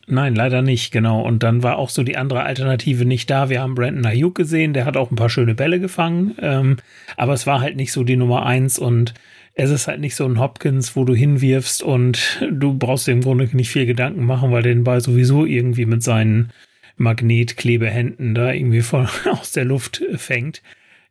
Nein, 0.08 0.36
leider 0.36 0.62
nicht, 0.62 0.92
genau. 0.92 1.22
Und 1.22 1.44
dann 1.44 1.64
war 1.64 1.78
auch 1.78 1.90
so 1.90 2.04
die 2.04 2.18
andere 2.18 2.44
Alternative 2.44 3.06
nicht 3.06 3.30
da. 3.30 3.50
Wir 3.50 3.62
haben 3.62 3.76
Brandon 3.76 4.06
Ayuk 4.06 4.36
gesehen, 4.36 4.74
der 4.74 4.86
hat 4.86 4.98
auch 4.98 5.12
ein 5.12 5.16
paar 5.16 5.30
schöne 5.30 5.56
Bälle 5.56 5.80
gefangen, 5.80 6.36
ähm, 6.40 6.78
aber 7.18 7.34
es 7.34 7.48
war 7.48 7.62
halt 7.62 7.76
nicht 7.76 7.92
so 7.92 8.04
die 8.04 8.18
Nummer 8.18 8.46
eins 8.46 8.80
und 8.80 9.14
es 9.54 9.70
ist 9.70 9.88
halt 9.88 10.00
nicht 10.00 10.16
so 10.16 10.26
ein 10.26 10.40
Hopkins, 10.40 10.96
wo 10.96 11.04
du 11.06 11.14
hinwirfst 11.14 11.84
und 11.84 12.42
du 12.50 12.78
brauchst 12.78 13.08
dir 13.08 13.12
im 13.12 13.22
Grunde 13.22 13.50
nicht 13.54 13.70
viel 13.70 13.86
Gedanken 13.86 14.26
machen, 14.26 14.52
weil 14.52 14.64
der 14.64 14.74
den 14.74 14.84
Ball 14.84 15.02
sowieso 15.02 15.46
irgendwie 15.46 15.86
mit 15.86 16.04
seinen 16.04 16.52
Magnetklebehänden 16.98 18.34
da 18.34 18.52
irgendwie 18.52 18.82
von, 18.82 19.08
aus 19.32 19.52
der 19.52 19.66
Luft 19.66 20.04
fängt. 20.16 20.62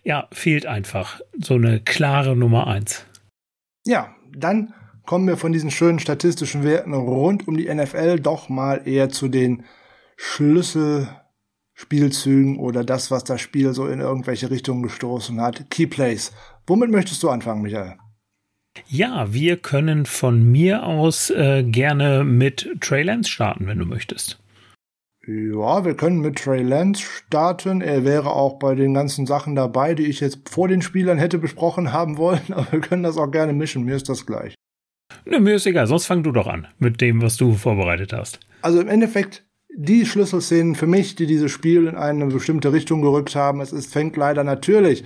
Ja, 0.02 0.28
fehlt 0.32 0.64
einfach 0.66 1.20
so 1.38 1.54
eine 1.54 1.80
klare 1.80 2.34
Nummer 2.34 2.66
eins. 2.66 3.04
Ja, 3.86 4.14
dann 4.34 4.72
kommen 5.06 5.26
wir 5.26 5.36
von 5.36 5.52
diesen 5.52 5.70
schönen 5.70 5.98
statistischen 5.98 6.64
Werten 6.64 6.94
rund 6.94 7.46
um 7.48 7.56
die 7.56 7.72
NFL 7.72 8.20
doch 8.20 8.48
mal 8.48 8.86
eher 8.86 9.08
zu 9.08 9.28
den 9.28 9.64
Schlüsselspielzügen 10.16 12.58
oder 12.58 12.84
das, 12.84 13.10
was 13.10 13.24
das 13.24 13.40
Spiel 13.40 13.72
so 13.72 13.86
in 13.86 14.00
irgendwelche 14.00 14.50
Richtungen 14.50 14.82
gestoßen 14.82 15.40
hat. 15.40 15.70
Key 15.70 15.86
Plays. 15.86 16.32
Womit 16.66 16.90
möchtest 16.90 17.22
du 17.22 17.30
anfangen, 17.30 17.62
Michael? 17.62 17.96
Ja, 18.86 19.32
wir 19.32 19.56
können 19.56 20.06
von 20.06 20.50
mir 20.50 20.84
aus 20.84 21.30
äh, 21.30 21.64
gerne 21.64 22.24
mit 22.24 22.68
Trey 22.80 23.02
Lance 23.02 23.30
starten, 23.30 23.66
wenn 23.66 23.78
du 23.78 23.86
möchtest. 23.86 24.38
Ja, 25.26 25.84
wir 25.84 25.96
können 25.96 26.20
mit 26.20 26.38
Trey 26.38 26.62
Lance 26.62 27.02
starten. 27.02 27.82
Er 27.82 28.04
wäre 28.04 28.30
auch 28.30 28.58
bei 28.58 28.74
den 28.74 28.94
ganzen 28.94 29.26
Sachen 29.26 29.54
dabei, 29.54 29.94
die 29.94 30.06
ich 30.06 30.20
jetzt 30.20 30.48
vor 30.48 30.68
den 30.68 30.82
Spielern 30.82 31.18
hätte 31.18 31.38
besprochen 31.38 31.92
haben 31.92 32.16
wollen, 32.16 32.40
aber 32.50 32.72
wir 32.72 32.80
können 32.80 33.02
das 33.02 33.16
auch 33.16 33.30
gerne 33.30 33.52
mischen. 33.52 33.84
Mir 33.84 33.96
ist 33.96 34.08
das 34.08 34.26
gleich. 34.26 34.54
Ne, 35.24 35.40
mir 35.40 35.54
ist 35.54 35.66
egal, 35.66 35.86
sonst 35.86 36.06
fang 36.06 36.22
du 36.22 36.32
doch 36.32 36.46
an 36.46 36.66
mit 36.78 37.00
dem, 37.00 37.22
was 37.22 37.36
du 37.36 37.54
vorbereitet 37.54 38.12
hast. 38.12 38.40
Also 38.62 38.80
im 38.80 38.88
Endeffekt 38.88 39.44
die 39.74 40.04
Schlüsselszenen 40.04 40.74
für 40.74 40.86
mich, 40.86 41.14
die 41.14 41.26
dieses 41.26 41.50
Spiel 41.50 41.86
in 41.86 41.96
eine 41.96 42.26
bestimmte 42.26 42.72
Richtung 42.72 43.02
gerückt 43.02 43.34
haben. 43.36 43.60
Es 43.60 43.72
ist, 43.72 43.92
fängt 43.92 44.16
leider 44.16 44.44
natürlich 44.44 45.04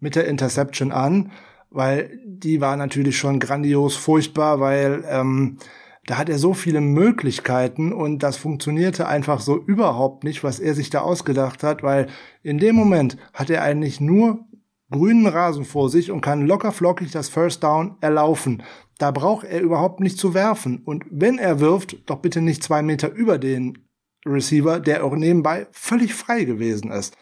mit 0.00 0.16
der 0.16 0.26
Interception 0.26 0.92
an, 0.92 1.32
weil 1.70 2.18
die 2.26 2.60
war 2.60 2.76
natürlich 2.76 3.16
schon 3.16 3.40
grandios 3.40 3.96
furchtbar, 3.96 4.60
weil 4.60 5.04
ähm, 5.08 5.58
da 6.06 6.18
hat 6.18 6.28
er 6.28 6.38
so 6.38 6.52
viele 6.52 6.80
Möglichkeiten 6.80 7.92
und 7.92 8.22
das 8.22 8.36
funktionierte 8.36 9.06
einfach 9.06 9.40
so 9.40 9.56
überhaupt 9.56 10.24
nicht, 10.24 10.42
was 10.42 10.58
er 10.58 10.74
sich 10.74 10.90
da 10.90 11.00
ausgedacht 11.00 11.62
hat, 11.62 11.82
weil 11.82 12.08
in 12.42 12.58
dem 12.58 12.74
Moment 12.74 13.16
hat 13.32 13.50
er 13.50 13.62
eigentlich 13.62 14.00
nur 14.00 14.44
grünen 14.92 15.26
Rasen 15.26 15.64
vor 15.64 15.88
sich 15.88 16.12
und 16.12 16.20
kann 16.20 16.46
locker 16.46 16.70
flockig 16.70 17.10
das 17.10 17.28
First 17.28 17.64
Down 17.64 17.96
erlaufen. 18.00 18.62
Da 18.98 19.10
braucht 19.10 19.44
er 19.44 19.60
überhaupt 19.60 19.98
nicht 19.98 20.18
zu 20.18 20.34
werfen. 20.34 20.80
Und 20.84 21.04
wenn 21.10 21.38
er 21.38 21.58
wirft, 21.58 22.08
doch 22.08 22.18
bitte 22.18 22.40
nicht 22.40 22.62
zwei 22.62 22.82
Meter 22.82 23.10
über 23.10 23.38
den 23.38 23.78
Receiver, 24.24 24.78
der 24.78 25.04
auch 25.04 25.16
nebenbei 25.16 25.66
völlig 25.72 26.14
frei 26.14 26.44
gewesen 26.44 26.92
ist. 26.92 27.16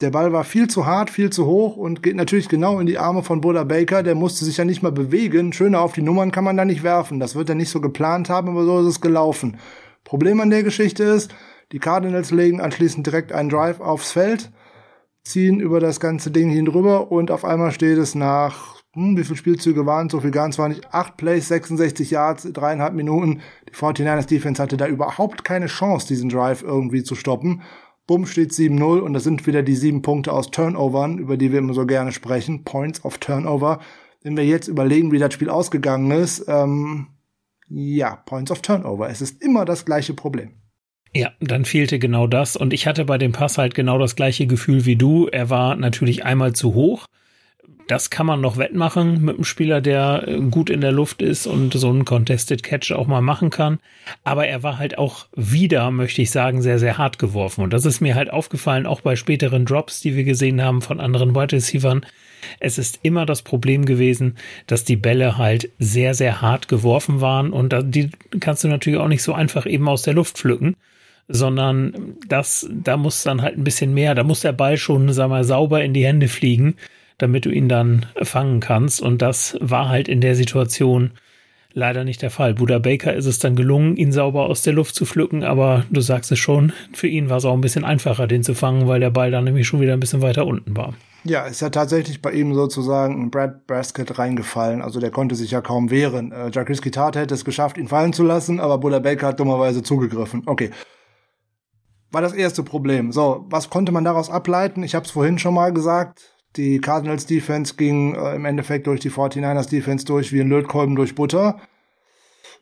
Der 0.00 0.10
Ball 0.10 0.32
war 0.32 0.44
viel 0.44 0.68
zu 0.68 0.84
hart, 0.84 1.08
viel 1.08 1.30
zu 1.30 1.46
hoch 1.46 1.76
und 1.76 2.02
geht 2.02 2.16
natürlich 2.16 2.48
genau 2.48 2.78
in 2.80 2.86
die 2.86 2.98
Arme 2.98 3.22
von 3.22 3.40
Buddha 3.40 3.64
Baker. 3.64 4.02
Der 4.02 4.14
musste 4.14 4.44
sich 4.44 4.58
ja 4.58 4.64
nicht 4.64 4.82
mal 4.82 4.92
bewegen. 4.92 5.52
Schöner 5.52 5.80
auf 5.80 5.92
die 5.92 6.02
Nummern 6.02 6.32
kann 6.32 6.44
man 6.44 6.56
da 6.56 6.64
nicht 6.64 6.82
werfen. 6.82 7.20
Das 7.20 7.36
wird 7.36 7.48
er 7.48 7.54
nicht 7.54 7.70
so 7.70 7.80
geplant 7.80 8.28
haben, 8.28 8.48
aber 8.48 8.64
so 8.64 8.80
ist 8.80 8.86
es 8.86 9.00
gelaufen. 9.00 9.56
Problem 10.02 10.40
an 10.40 10.50
der 10.50 10.62
Geschichte 10.62 11.04
ist, 11.04 11.34
die 11.72 11.78
Cardinals 11.78 12.32
legen 12.32 12.60
anschließend 12.60 13.06
direkt 13.06 13.32
einen 13.32 13.48
Drive 13.48 13.80
aufs 13.80 14.12
Feld 14.12 14.50
ziehen 15.24 15.60
über 15.60 15.80
das 15.80 16.00
ganze 16.00 16.30
Ding 16.30 16.50
hin 16.50 16.66
drüber 16.66 17.10
und 17.10 17.30
auf 17.30 17.44
einmal 17.44 17.72
steht 17.72 17.98
es 17.98 18.14
nach 18.14 18.74
hm, 18.94 19.16
wie 19.16 19.24
viele 19.24 19.36
Spielzüge 19.36 19.86
waren 19.86 20.08
so 20.08 20.20
viel 20.20 20.30
gar 20.30 20.50
zwar 20.52 20.68
nicht, 20.68 20.94
acht 20.94 21.16
Plays, 21.16 21.48
66 21.48 22.10
Yards, 22.10 22.48
dreieinhalb 22.52 22.94
Minuten. 22.94 23.40
Die 23.68 23.74
49ers 23.74 24.26
Defense 24.26 24.62
hatte 24.62 24.76
da 24.76 24.86
überhaupt 24.86 25.44
keine 25.44 25.66
Chance, 25.66 26.06
diesen 26.06 26.28
Drive 26.28 26.62
irgendwie 26.62 27.02
zu 27.02 27.16
stoppen. 27.16 27.62
Bumm 28.06 28.26
steht 28.26 28.52
7-0 28.52 29.00
und 29.00 29.14
das 29.14 29.24
sind 29.24 29.46
wieder 29.46 29.62
die 29.62 29.74
sieben 29.74 30.02
Punkte 30.02 30.32
aus 30.32 30.50
Turnovern, 30.50 31.18
über 31.18 31.36
die 31.36 31.50
wir 31.50 31.58
immer 31.58 31.74
so 31.74 31.86
gerne 31.86 32.12
sprechen. 32.12 32.62
Points 32.64 33.04
of 33.04 33.18
Turnover. 33.18 33.80
Wenn 34.22 34.36
wir 34.36 34.44
jetzt 34.44 34.68
überlegen, 34.68 35.10
wie 35.10 35.18
das 35.18 35.34
Spiel 35.34 35.50
ausgegangen 35.50 36.10
ist, 36.10 36.44
ähm, 36.46 37.08
ja, 37.68 38.14
Points 38.14 38.50
of 38.52 38.60
Turnover. 38.60 39.08
Es 39.08 39.22
ist 39.22 39.42
immer 39.42 39.64
das 39.64 39.84
gleiche 39.84 40.14
Problem. 40.14 40.52
Ja, 41.16 41.32
dann 41.40 41.64
fehlte 41.64 41.98
genau 41.98 42.26
das. 42.26 42.56
Und 42.56 42.72
ich 42.72 42.86
hatte 42.86 43.04
bei 43.04 43.18
dem 43.18 43.32
Pass 43.32 43.56
halt 43.56 43.74
genau 43.74 43.98
das 43.98 44.16
gleiche 44.16 44.46
Gefühl 44.46 44.84
wie 44.84 44.96
du. 44.96 45.28
Er 45.28 45.48
war 45.48 45.76
natürlich 45.76 46.24
einmal 46.24 46.54
zu 46.54 46.74
hoch 46.74 47.06
das 47.86 48.08
kann 48.10 48.26
man 48.26 48.40
noch 48.40 48.56
wettmachen 48.56 49.22
mit 49.22 49.36
einem 49.36 49.44
Spieler, 49.44 49.80
der 49.80 50.26
äh, 50.26 50.40
gut 50.50 50.70
in 50.70 50.80
der 50.80 50.92
Luft 50.92 51.20
ist 51.20 51.46
und 51.46 51.74
so 51.74 51.90
einen 51.90 52.04
Contested 52.04 52.62
Catch 52.62 52.92
auch 52.92 53.06
mal 53.06 53.20
machen 53.20 53.50
kann. 53.50 53.78
Aber 54.22 54.46
er 54.46 54.62
war 54.62 54.78
halt 54.78 54.96
auch 54.96 55.26
wieder, 55.34 55.90
möchte 55.90 56.22
ich 56.22 56.30
sagen, 56.30 56.62
sehr, 56.62 56.78
sehr 56.78 56.98
hart 56.98 57.18
geworfen. 57.18 57.62
Und 57.62 57.72
das 57.72 57.84
ist 57.84 58.00
mir 58.00 58.14
halt 58.14 58.30
aufgefallen, 58.30 58.86
auch 58.86 59.00
bei 59.00 59.16
späteren 59.16 59.66
Drops, 59.66 60.00
die 60.00 60.16
wir 60.16 60.24
gesehen 60.24 60.62
haben 60.62 60.82
von 60.82 61.00
anderen 61.00 61.34
Wide 61.34 61.56
Receivers. 61.56 62.00
Es 62.60 62.78
ist 62.78 63.00
immer 63.02 63.26
das 63.26 63.42
Problem 63.42 63.84
gewesen, 63.84 64.36
dass 64.66 64.84
die 64.84 64.96
Bälle 64.96 65.38
halt 65.38 65.70
sehr, 65.78 66.14
sehr 66.14 66.40
hart 66.42 66.68
geworfen 66.68 67.20
waren. 67.20 67.52
Und 67.52 67.74
die 67.82 68.10
kannst 68.40 68.64
du 68.64 68.68
natürlich 68.68 68.98
auch 68.98 69.08
nicht 69.08 69.22
so 69.22 69.32
einfach 69.34 69.66
eben 69.66 69.88
aus 69.88 70.02
der 70.02 70.14
Luft 70.14 70.38
pflücken 70.38 70.76
sondern 71.28 72.16
das, 72.28 72.68
da 72.70 72.96
muss 72.96 73.22
dann 73.22 73.42
halt 73.42 73.56
ein 73.56 73.64
bisschen 73.64 73.94
mehr, 73.94 74.14
da 74.14 74.24
muss 74.24 74.40
der 74.40 74.52
Ball 74.52 74.76
schon, 74.76 75.12
sag 75.12 75.28
mal, 75.28 75.44
sauber 75.44 75.82
in 75.82 75.94
die 75.94 76.04
Hände 76.04 76.28
fliegen 76.28 76.76
damit 77.18 77.44
du 77.44 77.50
ihn 77.50 77.68
dann 77.68 78.06
fangen 78.22 78.60
kannst. 78.60 79.00
Und 79.00 79.22
das 79.22 79.56
war 79.60 79.88
halt 79.88 80.08
in 80.08 80.20
der 80.20 80.34
Situation 80.34 81.12
leider 81.72 82.04
nicht 82.04 82.22
der 82.22 82.30
Fall. 82.30 82.54
Buda 82.54 82.78
Baker 82.78 83.14
ist 83.14 83.26
es 83.26 83.40
dann 83.40 83.56
gelungen, 83.56 83.96
ihn 83.96 84.12
sauber 84.12 84.46
aus 84.46 84.62
der 84.62 84.72
Luft 84.72 84.94
zu 84.94 85.06
pflücken, 85.06 85.42
aber 85.42 85.84
du 85.90 86.00
sagst 86.00 86.30
es 86.30 86.38
schon, 86.38 86.72
für 86.92 87.08
ihn 87.08 87.28
war 87.30 87.38
es 87.38 87.44
auch 87.44 87.54
ein 87.54 87.60
bisschen 87.60 87.84
einfacher, 87.84 88.26
den 88.28 88.44
zu 88.44 88.54
fangen, 88.54 88.86
weil 88.86 89.00
der 89.00 89.10
Ball 89.10 89.30
dann 89.30 89.44
nämlich 89.44 89.66
schon 89.66 89.80
wieder 89.80 89.92
ein 89.92 90.00
bisschen 90.00 90.22
weiter 90.22 90.46
unten 90.46 90.76
war. 90.76 90.94
Ja, 91.24 91.46
ist 91.46 91.62
ja 91.62 91.70
tatsächlich 91.70 92.20
bei 92.20 92.32
ihm 92.32 92.54
sozusagen 92.54 93.20
ein 93.20 93.30
Brad 93.30 93.66
Basket 93.66 94.18
reingefallen. 94.18 94.82
Also 94.82 95.00
der 95.00 95.10
konnte 95.10 95.34
sich 95.34 95.50
ja 95.50 95.62
kaum 95.62 95.90
wehren. 95.90 96.32
Äh, 96.32 96.50
Jacques 96.52 96.82
Tat 96.82 97.16
hätte 97.16 97.34
es 97.34 97.46
geschafft, 97.46 97.78
ihn 97.78 97.88
fallen 97.88 98.12
zu 98.12 98.24
lassen, 98.24 98.60
aber 98.60 98.78
Buda 98.78 98.98
Baker 98.98 99.28
hat 99.28 99.40
dummerweise 99.40 99.82
zugegriffen. 99.82 100.42
Okay. 100.44 100.70
War 102.14 102.22
das 102.22 102.32
erste 102.32 102.62
Problem. 102.62 103.12
So, 103.12 103.44
was 103.50 103.68
konnte 103.68 103.92
man 103.92 104.04
daraus 104.04 104.30
ableiten? 104.30 104.82
Ich 104.82 104.94
habe 104.94 105.04
es 105.04 105.10
vorhin 105.10 105.38
schon 105.38 105.54
mal 105.54 105.72
gesagt 105.72 106.34
die 106.56 106.78
Cardinals 106.80 107.26
Defense 107.26 107.74
ging 107.74 108.14
äh, 108.14 108.36
im 108.36 108.44
Endeffekt 108.44 108.86
durch 108.86 109.00
die 109.00 109.10
49ers 109.10 109.68
Defense 109.68 110.04
durch 110.04 110.32
wie 110.32 110.40
ein 110.40 110.48
Lötkolben 110.48 110.94
durch 110.94 111.14
Butter. 111.14 111.60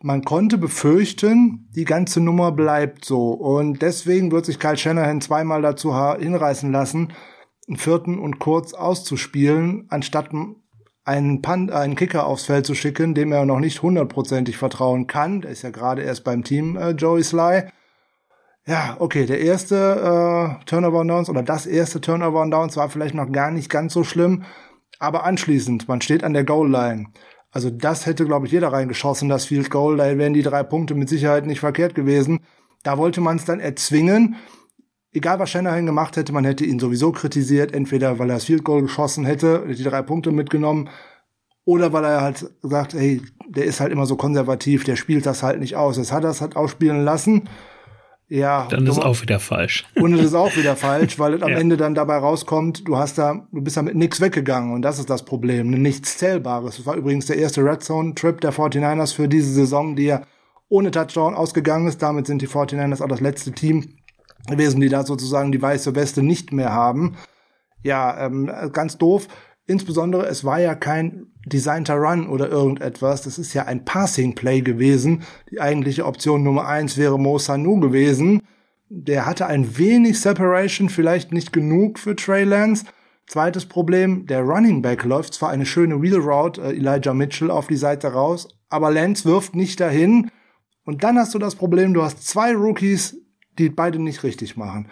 Man 0.01 0.25
konnte 0.25 0.59
befürchten, 0.59 1.69
die 1.77 1.85
ganze 1.85 2.21
Nummer 2.21 2.53
bleibt 2.53 3.05
so. 3.05 3.33
Und 3.33 3.83
deswegen 3.83 4.33
wird 4.33 4.47
sich 4.47 4.59
Kyle 4.59 4.77
Shanahan 4.77 5.21
zweimal 5.21 5.63
dazu 5.63 5.95
hinreißen 5.95 6.73
lassen, 6.73 7.13
einen 7.69 7.77
vierten 7.77 8.19
und 8.19 8.39
kurz 8.39 8.75
auszuspielen, 8.75 9.87
anstatt 9.91 10.31
einen, 11.05 11.43
Punt, 11.43 11.71
einen 11.71 11.95
Kicker 11.95 12.27
aufs 12.27 12.47
Feld 12.47 12.67
zu 12.67 12.75
schicken, 12.75 13.15
dem 13.15 13.31
er 13.31 13.45
noch 13.45 13.61
nicht 13.61 13.83
hundertprozentig 13.83 14.57
vertrauen 14.57 15.07
kann. 15.07 15.43
Der 15.43 15.51
ist 15.53 15.63
ja 15.63 15.71
gerade 15.71 16.03
erst 16.03 16.25
beim 16.25 16.43
Team 16.43 16.77
äh, 16.77 16.91
Joey 16.93 17.23
Sly 17.23 17.65
ja, 18.67 18.97
okay, 19.01 19.27
der 19.27 19.41
erste 19.41 20.59
äh, 20.61 20.65
Turnover 20.67 21.05
Downs 21.05 21.29
oder 21.29 21.43
das 21.43 21.67
erste 21.67 22.01
Turnover 22.01 22.49
Downs 22.49 22.77
war 22.77 22.89
vielleicht 22.89 23.15
noch 23.15 23.31
gar 23.33 23.51
nicht 23.51 23.69
ganz 23.69 23.93
so 23.93 24.05
schlimm, 24.05 24.45
aber 24.99 25.25
anschließend, 25.25 25.89
man 25.89 26.01
steht 26.01 26.23
an 26.23 26.33
der 26.33 26.45
Goal 26.45 26.71
Line. 26.71 27.07
Also 27.51 27.71
das 27.71 28.07
hätte, 28.07 28.25
glaube 28.25 28.47
ich, 28.47 28.53
jeder 28.53 28.73
reingeschossen, 28.73 29.29
das 29.29 29.45
Field 29.45 29.69
Goal, 29.71 29.97
da 29.97 30.17
wären 30.17 30.33
die 30.33 30.43
drei 30.43 30.63
Punkte 30.63 30.95
mit 30.95 31.09
Sicherheit 31.09 31.45
nicht 31.45 31.61
verkehrt 31.61 31.95
gewesen. 31.95 32.41
Da 32.83 32.99
wollte 32.99 33.21
man 33.21 33.37
es 33.37 33.45
dann 33.45 33.61
erzwingen. 33.61 34.37
Egal, 35.13 35.39
was 35.39 35.51
Shanahan 35.51 35.85
gemacht 35.85 36.17
hätte, 36.17 36.33
man 36.33 36.45
hätte 36.45 36.65
ihn 36.65 36.79
sowieso 36.79 37.13
kritisiert, 37.13 37.75
entweder 37.75 38.19
weil 38.19 38.31
er 38.31 38.37
das 38.37 38.45
Field 38.45 38.65
Goal 38.65 38.83
geschossen 38.83 39.27
hätte, 39.27 39.67
die 39.69 39.83
drei 39.83 40.03
Punkte 40.03 40.33
mitgenommen, 40.33 40.89
oder 41.65 41.93
weil 41.93 42.05
er 42.05 42.23
halt 42.23 42.51
sagt, 42.63 42.95
hey, 42.95 43.21
der 43.49 43.65
ist 43.65 43.81
halt 43.81 43.93
immer 43.93 44.07
so 44.07 44.17
konservativ, 44.17 44.85
der 44.85 44.97
spielt 44.97 45.27
das 45.27 45.43
halt 45.43 45.61
nicht 45.61 45.77
aus. 45.77 45.97
Das 45.97 46.11
hat 46.11 46.25
er 46.25 46.31
es 46.31 46.41
halt 46.41 46.57
ausspielen 46.57 47.05
lassen. 47.05 47.49
Ja. 48.33 48.67
Dann 48.71 48.87
ist 48.87 48.97
es 48.97 48.99
auch 48.99 49.21
wieder 49.21 49.39
falsch. 49.39 49.85
Und 49.95 50.15
es 50.15 50.25
ist 50.25 50.35
auch 50.35 50.57
wieder 50.57 50.75
falsch, 50.75 51.19
weil 51.19 51.35
es 51.35 51.43
am 51.43 51.51
ja. 51.53 51.59
Ende 51.59 51.77
dann 51.77 51.95
dabei 51.95 52.17
rauskommt, 52.17 52.89
du 52.89 52.97
hast 52.97 53.19
da, 53.19 53.47
du 53.53 53.61
bist 53.61 53.77
da 53.77 53.83
mit 53.83 53.95
nichts 53.95 54.23
weggegangen 54.23 54.73
und 54.73 54.81
das 54.81 54.99
ist 54.99 55.11
das 55.11 55.27
Problem, 55.27 55.69
nichts 55.69 56.17
Zählbares. 56.17 56.79
Das 56.79 56.87
war 56.87 56.97
übrigens 56.97 57.27
der 57.27 57.37
erste 57.37 57.63
Red 57.63 57.83
Zone 57.83 58.15
Trip 58.15 58.41
der 58.41 58.55
49ers 58.55 59.15
für 59.15 59.29
diese 59.29 59.53
Saison, 59.53 59.97
die 59.97 60.05
ja 60.05 60.23
ohne 60.71 60.91
Touchdown 60.91 61.35
ausgegangen 61.35 61.87
ist. 61.87 62.01
Damit 62.01 62.27
sind 62.27 62.41
die 62.41 62.49
49ers 62.49 63.03
auch 63.03 63.09
das 63.09 63.21
letzte 63.21 63.53
Team 63.53 63.99
gewesen, 64.49 64.81
die 64.81 64.89
da 64.89 65.05
sozusagen 65.05 65.53
die 65.53 65.61
weiße 65.61 65.95
Weste 65.95 66.23
nicht 66.23 66.55
mehr 66.55 66.73
haben. 66.73 67.19
Ja, 67.83 68.25
ähm, 68.25 68.51
ganz 68.73 68.97
doof. 68.97 69.29
Insbesondere, 69.67 70.27
es 70.27 70.45
war 70.45 70.61
ja 70.61 70.75
kein 70.75 71.27
designter 71.47 71.95
Run 71.95 72.29
oder 72.29 72.49
irgendetwas. 72.49 73.23
Das 73.23 73.39
ist 73.39 73.55
ja 73.55 73.65
ein 73.67 73.85
Passing 73.85 74.35
Play 74.35 74.61
gewesen. 74.61 75.23
Die 75.51 75.61
eigentliche 75.61 76.05
Option 76.05 76.43
Nummer 76.43 76.67
eins 76.67 76.97
wäre 76.97 77.19
Mo 77.19 77.39
Sanu 77.39 77.79
gewesen. 77.79 78.43
Der 78.89 79.25
hatte 79.25 79.47
ein 79.47 79.79
wenig 79.79 80.21
Separation, 80.21 80.89
vielleicht 80.89 81.33
nicht 81.33 81.53
genug 81.53 81.99
für 81.99 82.17
Trey 82.17 82.45
Lance. 82.45 82.85
Zweites 83.27 83.65
Problem, 83.65 84.27
der 84.27 84.43
Running 84.43 84.83
Back 84.83 85.05
läuft 85.05 85.35
zwar 85.35 85.51
eine 85.51 85.65
schöne 85.65 86.03
Wheel 86.03 86.19
Route, 86.19 86.61
äh, 86.61 86.77
Elijah 86.77 87.15
Mitchell 87.15 87.51
auf 87.51 87.69
die 87.69 87.77
Seite 87.77 88.09
raus, 88.09 88.49
aber 88.69 88.91
Lance 88.91 89.25
wirft 89.25 89.55
nicht 89.55 89.81
dahin. 89.81 90.31
Und 90.85 91.05
dann 91.05 91.17
hast 91.17 91.33
du 91.33 91.39
das 91.39 91.55
Problem, 91.55 91.95
du 91.95 92.03
hast 92.03 92.27
zwei 92.27 92.55
Rookies, 92.55 93.17
die 93.59 93.71
beide 93.71 93.99
nicht 93.99 94.25
richtig 94.25 94.57
machen. 94.57 94.89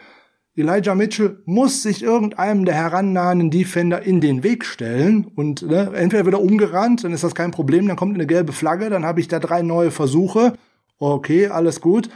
Elijah 0.57 0.95
Mitchell 0.97 1.39
muss 1.45 1.83
sich 1.83 2.03
irgendeinem 2.03 2.65
der 2.65 2.75
herannahenden 2.75 3.51
Defender 3.51 4.03
in 4.03 4.21
den 4.21 4.43
Weg 4.43 4.65
stellen 4.65 5.25
und 5.25 5.63
ne, 5.63 5.93
entweder 5.95 6.25
wird 6.25 6.35
er 6.35 6.43
umgerannt, 6.43 7.05
dann 7.05 7.13
ist 7.13 7.23
das 7.23 7.37
kein 7.37 7.53
Problem, 7.53 7.87
dann 7.87 7.97
kommt 7.97 8.15
eine 8.15 8.27
gelbe 8.27 8.53
Flagge, 8.53 8.91
dann 8.91 9.05
habe 9.05 9.21
ich 9.21 9.29
da 9.29 9.39
drei 9.39 9.63
neue 9.63 9.91
Versuche. 9.93 10.55
Okay, 10.99 11.47
alles 11.47 11.81
gut. 11.81 12.11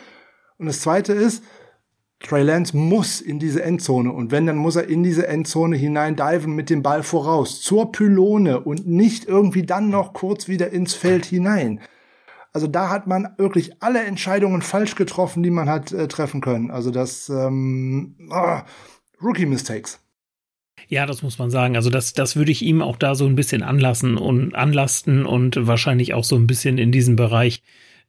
Und 0.59 0.67
das 0.67 0.81
zweite 0.81 1.13
ist, 1.13 1.45
Trey 2.21 2.43
Lance 2.43 2.77
muss 2.77 3.21
in 3.21 3.39
diese 3.39 3.63
Endzone 3.63 4.11
und 4.11 4.31
wenn, 4.31 4.47
dann 4.47 4.57
muss 4.57 4.77
er 4.77 4.89
in 4.89 5.03
diese 5.03 5.29
Endzone 5.29 5.77
hinein 5.77 6.17
diven 6.17 6.55
mit 6.55 6.71
dem 6.71 6.83
Ball 6.83 7.03
voraus 7.03 7.61
zur 7.61 7.93
Pylone 7.93 8.61
und 8.61 8.87
nicht 8.87 9.27
irgendwie 9.27 9.65
dann 9.65 9.91
noch 9.91 10.13
kurz 10.13 10.49
wieder 10.49 10.71
ins 10.71 10.95
Feld 10.95 11.25
hinein. 11.27 11.81
Also 12.55 12.69
da 12.69 12.89
hat 12.89 13.09
man 13.09 13.35
wirklich 13.37 13.83
alle 13.83 14.05
Entscheidungen 14.05 14.63
falsch 14.63 14.95
getroffen, 14.95 15.43
die 15.43 15.51
man 15.51 15.69
hat 15.69 15.91
äh, 15.91 16.07
treffen 16.07 16.41
können. 16.41 16.71
Also 16.71 16.93
das 16.93 17.29
ähm, 17.29 18.15
oh, 18.31 18.61
Rookie 19.21 19.45
Mistakes. 19.45 20.01
Ja, 20.87 21.05
das 21.05 21.23
muss 21.23 21.39
man 21.39 21.51
sagen. 21.51 21.75
Also 21.75 21.91
das, 21.91 22.13
das 22.13 22.37
würde 22.37 22.53
ich 22.53 22.63
ihm 22.63 22.81
auch 22.81 22.97
da 22.97 23.17
so 23.17 23.27
ein 23.27 23.35
bisschen 23.35 23.65
anlassen 23.65 24.17
und 24.17 24.55
anlasten 24.55 25.27
und 25.27 25.67
wahrscheinlich 25.67 26.15
auch 26.15 26.23
so 26.23 26.37
ein 26.37 26.47
bisschen 26.47 26.79
in 26.79 26.93
diesen 26.93 27.17
Bereich 27.17 27.63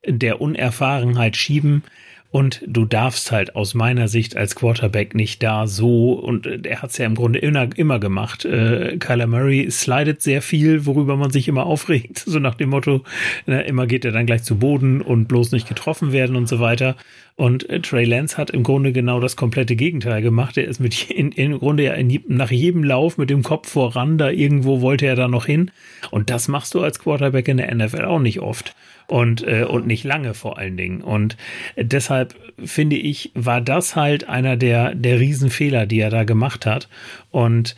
der 0.05 0.39
Unerfahrenheit 0.41 1.35
schieben. 1.35 1.83
Und 2.31 2.61
du 2.67 2.83
darfst 2.83 3.31
halt 3.31 3.55
aus 3.55 3.75
meiner 3.75 4.09
Sicht 4.09 4.35
als 4.35 4.55
Quarterback 4.55 5.15
nicht 5.15 5.41
da 5.41 5.67
so, 5.67 6.13
und 6.13 6.45
er 6.65 6.81
hat 6.81 6.89
es 6.89 6.97
ja 6.97 7.05
im 7.05 7.15
Grunde 7.15 7.39
immer, 7.39 7.69
immer 7.77 7.97
gemacht. 7.97 8.43
Äh, 8.43 8.97
Kyler 8.97 9.27
Murray 9.27 9.71
slidet 9.71 10.21
sehr 10.21 10.41
viel, 10.41 10.85
worüber 10.85 11.15
man 11.15 11.31
sich 11.31 11.47
immer 11.47 11.65
aufregt, 11.65 12.17
so 12.25 12.39
nach 12.39 12.55
dem 12.55 12.71
Motto, 12.71 13.03
ne, 13.45 13.63
immer 13.63 13.87
geht 13.87 14.03
er 14.03 14.11
dann 14.11 14.25
gleich 14.25 14.43
zu 14.43 14.57
Boden 14.57 15.01
und 15.01 15.27
bloß 15.27 15.53
nicht 15.53 15.67
getroffen 15.67 16.11
werden 16.11 16.35
und 16.35 16.49
so 16.49 16.59
weiter. 16.59 16.97
Und 17.37 17.69
äh, 17.69 17.81
Trey 17.81 18.05
Lance 18.05 18.37
hat 18.37 18.49
im 18.49 18.63
Grunde 18.63 18.91
genau 18.91 19.19
das 19.19 19.35
komplette 19.35 19.75
Gegenteil 19.75 20.21
gemacht. 20.21 20.57
Er 20.57 20.65
ist 20.65 20.79
mit 20.79 21.09
in, 21.09 21.31
im 21.31 21.59
Grunde 21.59 21.83
ja 21.83 21.93
in, 21.93 22.21
nach 22.27 22.51
jedem 22.51 22.83
Lauf 22.83 23.17
mit 23.17 23.29
dem 23.29 23.43
Kopf 23.43 23.69
voran, 23.69 24.17
da 24.17 24.29
irgendwo 24.29 24.81
wollte 24.81 25.05
er 25.05 25.15
da 25.15 25.27
noch 25.27 25.45
hin. 25.45 25.71
Und 26.11 26.29
das 26.29 26.47
machst 26.47 26.73
du 26.73 26.81
als 26.81 26.99
Quarterback 26.99 27.47
in 27.47 27.57
der 27.57 27.73
NFL 27.73 28.05
auch 28.05 28.19
nicht 28.19 28.39
oft 28.39 28.75
und, 29.07 29.45
äh, 29.47 29.63
und 29.63 29.87
nicht 29.87 30.03
lange 30.03 30.33
vor 30.33 30.57
allen 30.57 30.77
Dingen. 30.77 31.01
Und 31.01 31.37
deshalb 31.77 32.35
finde 32.63 32.95
ich, 32.95 33.31
war 33.33 33.61
das 33.61 33.95
halt 33.95 34.27
einer 34.27 34.57
der, 34.57 34.95
der 34.95 35.19
Riesenfehler, 35.19 35.85
die 35.85 35.99
er 35.99 36.09
da 36.09 36.23
gemacht 36.23 36.65
hat. 36.65 36.89
Und 37.31 37.75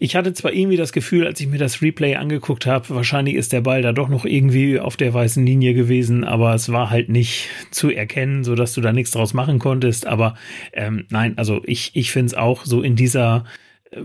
ich 0.00 0.14
hatte 0.14 0.32
zwar 0.32 0.52
irgendwie 0.52 0.76
das 0.76 0.92
Gefühl, 0.92 1.26
als 1.26 1.40
ich 1.40 1.48
mir 1.48 1.58
das 1.58 1.82
Replay 1.82 2.14
angeguckt 2.14 2.66
habe, 2.66 2.90
wahrscheinlich 2.90 3.34
ist 3.34 3.52
der 3.52 3.62
Ball 3.62 3.82
da 3.82 3.92
doch 3.92 4.08
noch 4.08 4.24
irgendwie 4.24 4.78
auf 4.78 4.96
der 4.96 5.12
weißen 5.12 5.44
Linie 5.44 5.74
gewesen, 5.74 6.22
aber 6.22 6.54
es 6.54 6.70
war 6.70 6.90
halt 6.90 7.08
nicht 7.08 7.48
zu 7.72 7.90
erkennen, 7.90 8.44
so 8.44 8.54
dass 8.54 8.74
du 8.74 8.80
da 8.80 8.92
nichts 8.92 9.10
draus 9.10 9.34
machen 9.34 9.58
konntest. 9.58 10.06
Aber 10.06 10.34
ähm, 10.72 11.06
nein, 11.10 11.36
also 11.36 11.62
ich, 11.64 11.90
ich 11.94 12.12
finde 12.12 12.26
es 12.26 12.34
auch 12.34 12.64
so 12.64 12.80
in 12.82 12.94
dieser 12.94 13.44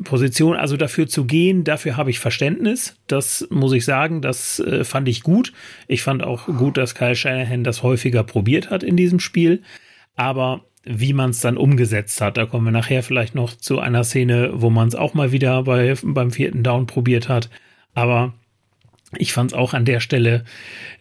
Position, 0.04 0.56
also 0.56 0.78
dafür 0.78 1.08
zu 1.08 1.26
gehen, 1.26 1.64
dafür 1.64 1.98
habe 1.98 2.10
ich 2.10 2.20
Verständnis. 2.20 2.96
Das 3.08 3.48
muss 3.50 3.74
ich 3.74 3.86
sagen, 3.86 4.22
das 4.22 4.60
äh, 4.60 4.84
fand 4.84 5.08
ich 5.08 5.24
gut. 5.24 5.54
Ich 5.88 6.04
fand 6.04 6.24
auch 6.24 6.46
gut, 6.46 6.78
dass 6.78 6.96
Kyle 6.96 7.16
Shanahan 7.16 7.64
das 7.64 7.84
häufiger 7.84 8.24
probiert 8.24 8.70
hat 8.70 8.84
in 8.84 8.96
diesem 8.96 9.20
Spiel. 9.20 9.62
Aber 10.16 10.62
wie 10.86 11.14
man 11.14 11.32
es 11.32 11.42
dann 11.42 11.58
umgesetzt 11.58 12.22
hat, 12.22 12.38
da 12.38 12.46
kommen 12.46 12.66
wir 12.66 12.72
nachher 12.72 13.04
vielleicht 13.04 13.36
noch 13.36 13.56
zu 13.56 13.80
einer 13.80 14.04
Szene, 14.04 14.52
wo 14.54 14.70
man 14.70 14.88
es 14.88 14.96
auch 14.96 15.14
mal 15.14 15.32
wieder 15.32 15.64
bei, 15.64 15.96
beim 16.02 16.32
vierten 16.32 16.64
Down 16.64 16.88
probiert 16.88 17.30
hat. 17.30 17.50
Aber 17.94 18.34
Ich 19.18 19.34
fand 19.34 19.52
es 19.52 19.58
auch 19.58 19.74
an 19.74 19.86
der 19.86 20.00
Stelle, 20.00 20.44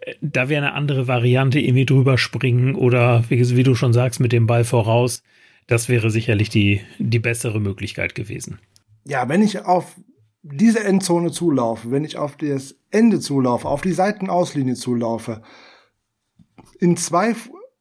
äh, 0.01 0.15
da 0.21 0.49
wäre 0.49 0.65
eine 0.65 0.75
andere 0.75 1.09
Variante, 1.09 1.61
irgendwie 1.61 1.87
drüber 1.87 2.19
springen 2.19 2.75
oder 2.75 3.25
wie, 3.29 3.57
wie, 3.57 3.63
du 3.63 3.75
schon 3.75 3.93
sagst, 3.93 4.21
mit 4.21 4.33
dem 4.33 4.47
Ball 4.47 4.65
voraus. 4.65 5.23
Das 5.67 5.89
wäre 5.89 6.11
sicherlich 6.11 6.51
die, 6.51 6.81
die 6.99 7.21
bessere 7.21 7.61
Möglichkeit 7.61 8.15
gewesen. 8.15 8.59
Ja, 9.05 9.29
wenn 9.29 9.43
ich 9.43 9.65
auf 9.65 9.97
diese 10.43 10.83
Endzone 10.85 11.31
zulaufe, 11.31 11.91
wenn 11.91 12.05
ich 12.05 12.19
auf 12.19 12.37
das 12.37 12.77
Ende 12.91 13.21
zulaufe, 13.21 13.69
auf 13.69 13.81
die 13.81 13.93
Seitenauslinie 13.93 14.75
zulaufe, 14.75 15.43
in 16.79 16.97
zwei 16.97 17.35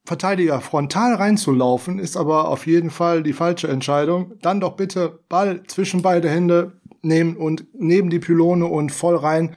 Verteidiger 0.06 0.62
frontal 0.62 1.16
reinzulaufen, 1.16 2.00
ist 2.00 2.18
aber 2.18 2.48
auf 2.48 2.66
jeden 2.66 2.90
Fall 2.90 3.24
die 3.24 3.34
falsche 3.34 3.68
Entscheidung. 3.68 4.34
Dann 4.42 4.60
doch 4.60 4.76
bitte 4.76 5.20
Ball 5.30 5.64
zwischen 5.68 6.02
beide 6.02 6.30
Hände 6.30 6.74
nehmen 7.02 7.38
und 7.38 7.66
neben 7.74 8.10
die 8.10 8.20
Pylone 8.20 8.66
und 8.66 8.92
voll 8.92 9.16
rein. 9.16 9.56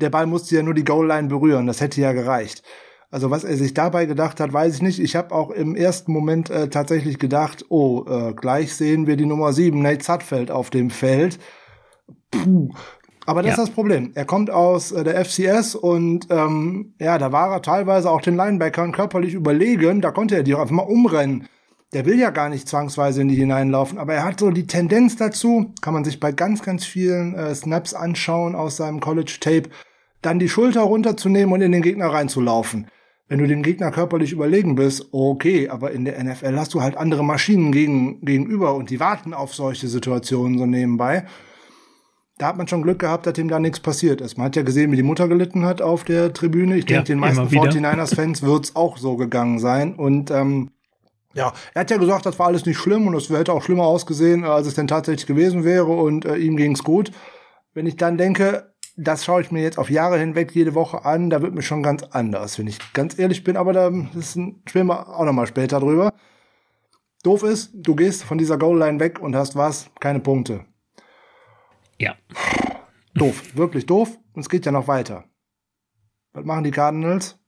Der 0.00 0.10
Ball 0.10 0.26
musste 0.26 0.56
ja 0.56 0.62
nur 0.62 0.74
die 0.74 0.84
Goal-Line 0.84 1.28
berühren, 1.28 1.66
das 1.66 1.80
hätte 1.80 2.00
ja 2.00 2.12
gereicht. 2.12 2.62
Also 3.10 3.30
was 3.30 3.44
er 3.44 3.56
sich 3.56 3.72
dabei 3.72 4.04
gedacht 4.04 4.38
hat, 4.38 4.52
weiß 4.52 4.76
ich 4.76 4.82
nicht. 4.82 5.00
Ich 5.00 5.16
habe 5.16 5.34
auch 5.34 5.50
im 5.50 5.74
ersten 5.74 6.12
Moment 6.12 6.50
äh, 6.50 6.68
tatsächlich 6.68 7.18
gedacht, 7.18 7.64
oh, 7.70 8.04
äh, 8.06 8.34
gleich 8.34 8.74
sehen 8.74 9.06
wir 9.06 9.16
die 9.16 9.24
Nummer 9.24 9.52
7, 9.52 9.80
Nate 9.80 10.04
Sutfeld, 10.04 10.50
auf 10.50 10.68
dem 10.68 10.90
Feld. 10.90 11.38
Puh. 12.30 12.70
Aber 13.24 13.42
das 13.42 13.56
ja. 13.56 13.62
ist 13.62 13.68
das 13.68 13.74
Problem. 13.74 14.12
Er 14.14 14.24
kommt 14.24 14.50
aus 14.50 14.92
äh, 14.92 15.04
der 15.04 15.22
FCS 15.24 15.74
und 15.74 16.28
ähm, 16.30 16.94
ja, 16.98 17.18
da 17.18 17.32
war 17.32 17.52
er 17.52 17.62
teilweise 17.62 18.10
auch 18.10 18.20
den 18.20 18.36
Linebackern 18.36 18.92
körperlich 18.92 19.34
überlegen. 19.34 20.00
Da 20.00 20.10
konnte 20.10 20.36
er 20.36 20.42
die 20.42 20.54
auch 20.54 20.60
einfach 20.60 20.74
mal 20.74 20.82
umrennen. 20.82 21.46
Der 21.94 22.04
will 22.04 22.18
ja 22.18 22.28
gar 22.28 22.50
nicht 22.50 22.68
zwangsweise 22.68 23.22
in 23.22 23.28
die 23.28 23.34
hineinlaufen, 23.34 23.98
aber 23.98 24.12
er 24.12 24.24
hat 24.24 24.40
so 24.40 24.50
die 24.50 24.66
Tendenz 24.66 25.16
dazu, 25.16 25.72
kann 25.80 25.94
man 25.94 26.04
sich 26.04 26.20
bei 26.20 26.32
ganz, 26.32 26.62
ganz 26.62 26.84
vielen 26.84 27.34
äh, 27.34 27.54
Snaps 27.54 27.94
anschauen 27.94 28.54
aus 28.54 28.76
seinem 28.76 29.00
College-Tape, 29.00 29.70
dann 30.20 30.38
die 30.38 30.50
Schulter 30.50 30.82
runterzunehmen 30.82 31.52
und 31.54 31.62
in 31.62 31.72
den 31.72 31.80
Gegner 31.80 32.06
reinzulaufen. 32.06 32.88
Wenn 33.28 33.40
du 33.40 33.46
dem 33.46 33.62
Gegner 33.62 33.90
körperlich 33.90 34.32
überlegen 34.32 34.74
bist, 34.74 35.08
okay, 35.12 35.68
aber 35.68 35.92
in 35.92 36.06
der 36.06 36.22
NFL 36.22 36.56
hast 36.56 36.72
du 36.72 36.80
halt 36.80 36.96
andere 36.96 37.22
Maschinen 37.22 37.72
gegen, 37.72 38.22
gegenüber 38.22 38.74
und 38.74 38.88
die 38.88 39.00
warten 39.00 39.34
auf 39.34 39.54
solche 39.54 39.86
Situationen 39.86 40.58
so 40.58 40.64
nebenbei. 40.64 41.26
Da 42.38 42.46
hat 42.46 42.56
man 42.56 42.68
schon 42.68 42.82
Glück 42.82 43.00
gehabt, 43.00 43.26
dass 43.26 43.36
ihm 43.36 43.48
da 43.48 43.58
nichts 43.58 43.80
passiert 43.80 44.20
ist. 44.20 44.38
Man 44.38 44.46
hat 44.46 44.56
ja 44.56 44.62
gesehen, 44.62 44.92
wie 44.92 44.96
die 44.96 45.02
Mutter 45.02 45.28
gelitten 45.28 45.66
hat 45.66 45.82
auf 45.82 46.04
der 46.04 46.32
Tribüne. 46.32 46.78
Ich 46.78 46.88
ja, 46.88 46.98
denke, 46.98 47.08
den 47.08 47.18
meisten 47.18 47.48
49ers-Fans 47.48 48.42
wird's 48.42 48.76
auch 48.76 48.96
so 48.96 49.16
gegangen 49.16 49.58
sein. 49.58 49.94
Und 49.96 50.30
ähm, 50.30 50.70
ja, 51.34 51.52
er 51.74 51.80
hat 51.80 51.90
ja 51.90 51.98
gesagt, 51.98 52.24
das 52.24 52.38
war 52.38 52.46
alles 52.46 52.64
nicht 52.64 52.78
schlimm 52.78 53.06
und 53.08 53.14
es 53.14 53.28
hätte 53.28 53.52
auch 53.52 53.62
schlimmer 53.62 53.84
ausgesehen, 53.84 54.44
als 54.44 54.66
es 54.66 54.74
denn 54.74 54.86
tatsächlich 54.86 55.26
gewesen 55.26 55.64
wäre 55.64 55.86
und 55.86 56.24
äh, 56.24 56.36
ihm 56.36 56.56
ging's 56.56 56.82
gut. 56.82 57.10
Wenn 57.74 57.86
ich 57.86 57.96
dann 57.96 58.16
denke, 58.16 58.72
das 58.98 59.24
schaue 59.24 59.40
ich 59.40 59.52
mir 59.52 59.62
jetzt 59.62 59.78
auf 59.78 59.90
Jahre 59.90 60.18
hinweg 60.18 60.50
jede 60.52 60.74
Woche 60.74 61.04
an, 61.04 61.30
da 61.30 61.40
wird 61.40 61.54
mir 61.54 61.62
schon 61.62 61.84
ganz 61.84 62.02
anders, 62.02 62.58
wenn 62.58 62.66
ich 62.66 62.78
ganz 62.92 63.16
ehrlich 63.16 63.44
bin, 63.44 63.56
aber 63.56 63.72
da 63.72 63.92
spielen 64.20 64.86
wir 64.86 65.08
auch 65.08 65.24
nochmal 65.24 65.46
später 65.46 65.78
drüber. 65.78 66.12
Doof 67.22 67.44
ist, 67.44 67.70
du 67.74 67.94
gehst 67.94 68.24
von 68.24 68.38
dieser 68.38 68.58
Goal-Line 68.58 68.98
weg 68.98 69.20
und 69.20 69.36
hast 69.36 69.54
was? 69.54 69.90
Keine 70.00 70.20
Punkte. 70.20 70.64
Ja. 71.98 72.16
Doof, 73.14 73.56
wirklich 73.56 73.86
doof. 73.86 74.18
Und 74.32 74.42
es 74.42 74.48
geht 74.48 74.66
ja 74.66 74.72
noch 74.72 74.88
weiter. 74.88 75.24
Was 76.32 76.44
machen 76.44 76.64
die 76.64 76.70
Cardinals? 76.70 77.38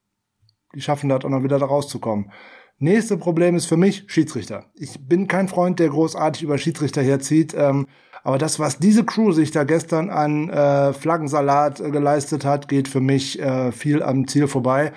Die 0.73 0.81
schaffen 0.81 1.09
das 1.09 1.23
auch 1.23 1.29
noch 1.29 1.43
wieder 1.43 1.59
da 1.59 1.65
rauszukommen. 1.65 2.31
Nächste 2.77 3.17
Problem 3.17 3.55
ist 3.55 3.67
für 3.67 3.77
mich 3.77 4.05
Schiedsrichter. 4.07 4.71
Ich 4.73 5.07
bin 5.07 5.27
kein 5.27 5.47
Freund, 5.47 5.79
der 5.79 5.89
großartig 5.89 6.43
über 6.43 6.57
Schiedsrichter 6.57 7.01
herzieht. 7.01 7.53
Ähm, 7.55 7.87
aber 8.23 8.37
das, 8.37 8.59
was 8.59 8.77
diese 8.77 9.03
Crew 9.03 9.31
sich 9.31 9.51
da 9.51 9.63
gestern 9.63 10.09
an 10.09 10.49
äh, 10.49 10.93
Flaggensalat 10.93 11.79
äh, 11.79 11.89
geleistet 11.89 12.45
hat, 12.45 12.67
geht 12.67 12.87
für 12.87 13.01
mich 13.01 13.39
äh, 13.39 13.71
viel 13.71 14.03
am 14.03 14.27
Ziel 14.27 14.47
vorbei. 14.47 14.93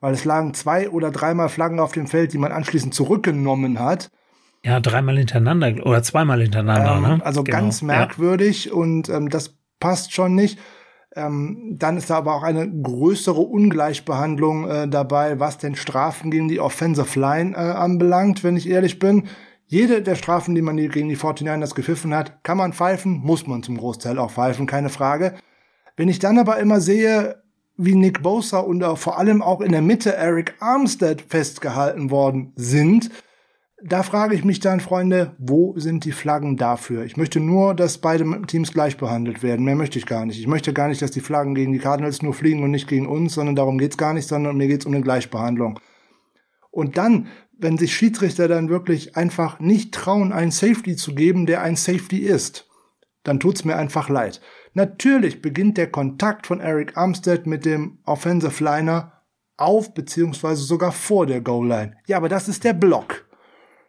Weil 0.00 0.14
es 0.14 0.24
lagen 0.24 0.52
zwei 0.54 0.90
oder 0.90 1.10
dreimal 1.10 1.48
Flaggen 1.48 1.80
auf 1.80 1.92
dem 1.92 2.06
Feld, 2.06 2.32
die 2.32 2.38
man 2.38 2.52
anschließend 2.52 2.92
zurückgenommen 2.92 3.78
hat. 3.78 4.10
Ja, 4.62 4.80
dreimal 4.80 5.16
hintereinander 5.16 5.86
oder 5.86 6.02
zweimal 6.02 6.40
hintereinander. 6.42 6.96
Ähm, 6.96 7.02
ne? 7.02 7.24
Also 7.24 7.44
genau. 7.44 7.58
ganz 7.58 7.80
merkwürdig 7.82 8.66
ja. 8.66 8.72
und 8.72 9.08
ähm, 9.08 9.28
das 9.28 9.56
passt 9.78 10.12
schon 10.12 10.34
nicht. 10.34 10.58
Ähm, 11.16 11.76
dann 11.78 11.96
ist 11.96 12.10
da 12.10 12.16
aber 12.16 12.34
auch 12.34 12.42
eine 12.42 12.68
größere 12.68 13.40
Ungleichbehandlung 13.40 14.68
äh, 14.68 14.88
dabei, 14.88 15.38
was 15.38 15.58
den 15.58 15.76
Strafen 15.76 16.30
gegen 16.30 16.48
die 16.48 16.60
Offensive 16.60 17.18
Line 17.20 17.54
äh, 17.54 17.58
anbelangt, 17.58 18.42
wenn 18.42 18.56
ich 18.56 18.68
ehrlich 18.68 18.98
bin. 18.98 19.28
Jede 19.66 20.02
der 20.02 20.14
Strafen, 20.14 20.54
die 20.54 20.62
man 20.62 20.76
gegen 20.76 21.08
die 21.08 21.16
49ers 21.16 21.74
gepfiffen 21.74 22.14
hat, 22.14 22.44
kann 22.44 22.58
man 22.58 22.72
pfeifen, 22.72 23.12
muss 23.12 23.46
man 23.46 23.62
zum 23.62 23.78
Großteil 23.78 24.18
auch 24.18 24.30
pfeifen, 24.30 24.66
keine 24.66 24.90
Frage. 24.90 25.34
Wenn 25.96 26.08
ich 26.08 26.18
dann 26.18 26.38
aber 26.38 26.58
immer 26.58 26.80
sehe, 26.80 27.42
wie 27.76 27.94
Nick 27.94 28.22
Bosa 28.22 28.58
und 28.58 28.84
auch 28.84 28.98
vor 28.98 29.18
allem 29.18 29.42
auch 29.42 29.60
in 29.60 29.72
der 29.72 29.82
Mitte 29.82 30.14
Eric 30.14 30.54
Armstead 30.60 31.22
festgehalten 31.22 32.10
worden 32.10 32.52
sind, 32.56 33.10
da 33.86 34.02
frage 34.02 34.34
ich 34.34 34.44
mich 34.44 34.60
dann, 34.60 34.80
Freunde, 34.80 35.34
wo 35.38 35.74
sind 35.76 36.04
die 36.04 36.12
Flaggen 36.12 36.56
dafür? 36.56 37.04
Ich 37.04 37.18
möchte 37.18 37.38
nur, 37.38 37.74
dass 37.74 37.98
beide 37.98 38.24
Teams 38.46 38.72
gleich 38.72 38.96
behandelt 38.96 39.42
werden. 39.42 39.64
Mehr 39.64 39.76
möchte 39.76 39.98
ich 39.98 40.06
gar 40.06 40.24
nicht. 40.24 40.40
Ich 40.40 40.46
möchte 40.46 40.72
gar 40.72 40.88
nicht, 40.88 41.02
dass 41.02 41.10
die 41.10 41.20
Flaggen 41.20 41.54
gegen 41.54 41.72
die 41.72 41.80
Cardinals 41.80 42.22
nur 42.22 42.32
fliegen 42.32 42.62
und 42.62 42.70
nicht 42.70 42.88
gegen 42.88 43.06
uns, 43.06 43.34
sondern 43.34 43.56
darum 43.56 43.76
geht's 43.76 43.98
gar 43.98 44.14
nicht, 44.14 44.26
sondern 44.26 44.56
mir 44.56 44.68
geht's 44.68 44.86
um 44.86 44.94
eine 44.94 45.02
Gleichbehandlung. 45.02 45.80
Und 46.70 46.96
dann, 46.96 47.26
wenn 47.64 47.78
sich 47.78 47.96
Schiedsrichter 47.96 48.46
dann 48.46 48.68
wirklich 48.68 49.16
einfach 49.16 49.58
nicht 49.58 49.92
trauen, 49.92 50.32
einen 50.32 50.50
Safety 50.50 50.96
zu 50.96 51.14
geben, 51.14 51.46
der 51.46 51.62
ein 51.62 51.76
Safety 51.76 52.18
ist, 52.18 52.68
dann 53.22 53.40
tut's 53.40 53.64
mir 53.64 53.76
einfach 53.76 54.10
leid. 54.10 54.42
Natürlich 54.74 55.40
beginnt 55.40 55.78
der 55.78 55.90
Kontakt 55.90 56.46
von 56.46 56.60
Eric 56.60 56.96
Armstead 56.98 57.46
mit 57.46 57.64
dem 57.64 57.98
Offensive 58.04 58.62
Liner 58.62 59.22
auf 59.56 59.94
beziehungsweise 59.94 60.62
sogar 60.62 60.92
vor 60.92 61.24
der 61.24 61.40
Goal 61.40 61.66
Line. 61.66 61.96
Ja, 62.06 62.18
aber 62.18 62.28
das 62.28 62.48
ist 62.48 62.64
der 62.64 62.74
Block. 62.74 63.24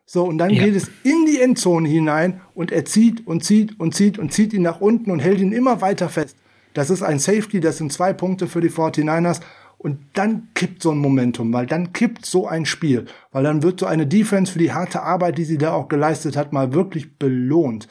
So, 0.06 0.24
und 0.24 0.38
dann 0.38 0.52
ja. 0.52 0.64
geht 0.64 0.76
es 0.76 0.90
in 1.04 1.26
die 1.26 1.42
Endzone 1.42 1.90
hinein 1.90 2.40
und 2.54 2.72
er 2.72 2.86
zieht 2.86 3.28
und 3.28 3.44
zieht 3.44 3.78
und 3.78 3.94
zieht 3.94 4.18
und 4.18 4.32
zieht 4.32 4.54
ihn 4.54 4.62
nach 4.62 4.80
unten 4.80 5.12
und 5.12 5.20
hält 5.20 5.42
ihn 5.42 5.52
immer 5.52 5.82
weiter 5.82 6.08
fest. 6.08 6.38
Das 6.74 6.90
ist 6.90 7.02
ein 7.02 7.20
Safety, 7.20 7.60
das 7.60 7.78
sind 7.78 7.92
zwei 7.92 8.14
Punkte 8.14 8.48
für 8.48 8.62
die 8.62 8.70
49ers. 8.70 9.42
Und 9.86 10.00
dann 10.14 10.48
kippt 10.56 10.82
so 10.82 10.90
ein 10.90 10.98
Momentum, 10.98 11.54
weil 11.54 11.68
dann 11.68 11.94
kippt 11.94 12.26
so 12.26 12.48
ein 12.48 12.66
Spiel, 12.66 13.06
weil 13.32 13.44
dann 13.44 13.62
wird 13.62 13.80
so 13.80 13.86
eine 13.86 14.08
Defense 14.08 14.52
für 14.52 14.58
die 14.58 14.74
harte 14.74 15.04
Arbeit, 15.04 15.38
die 15.38 15.44
sie 15.46 15.60
da 15.60 15.74
auch 15.74 15.90
geleistet 15.90 16.36
hat, 16.36 16.52
mal 16.52 16.74
wirklich 16.74 17.20
belohnt. 17.20 17.88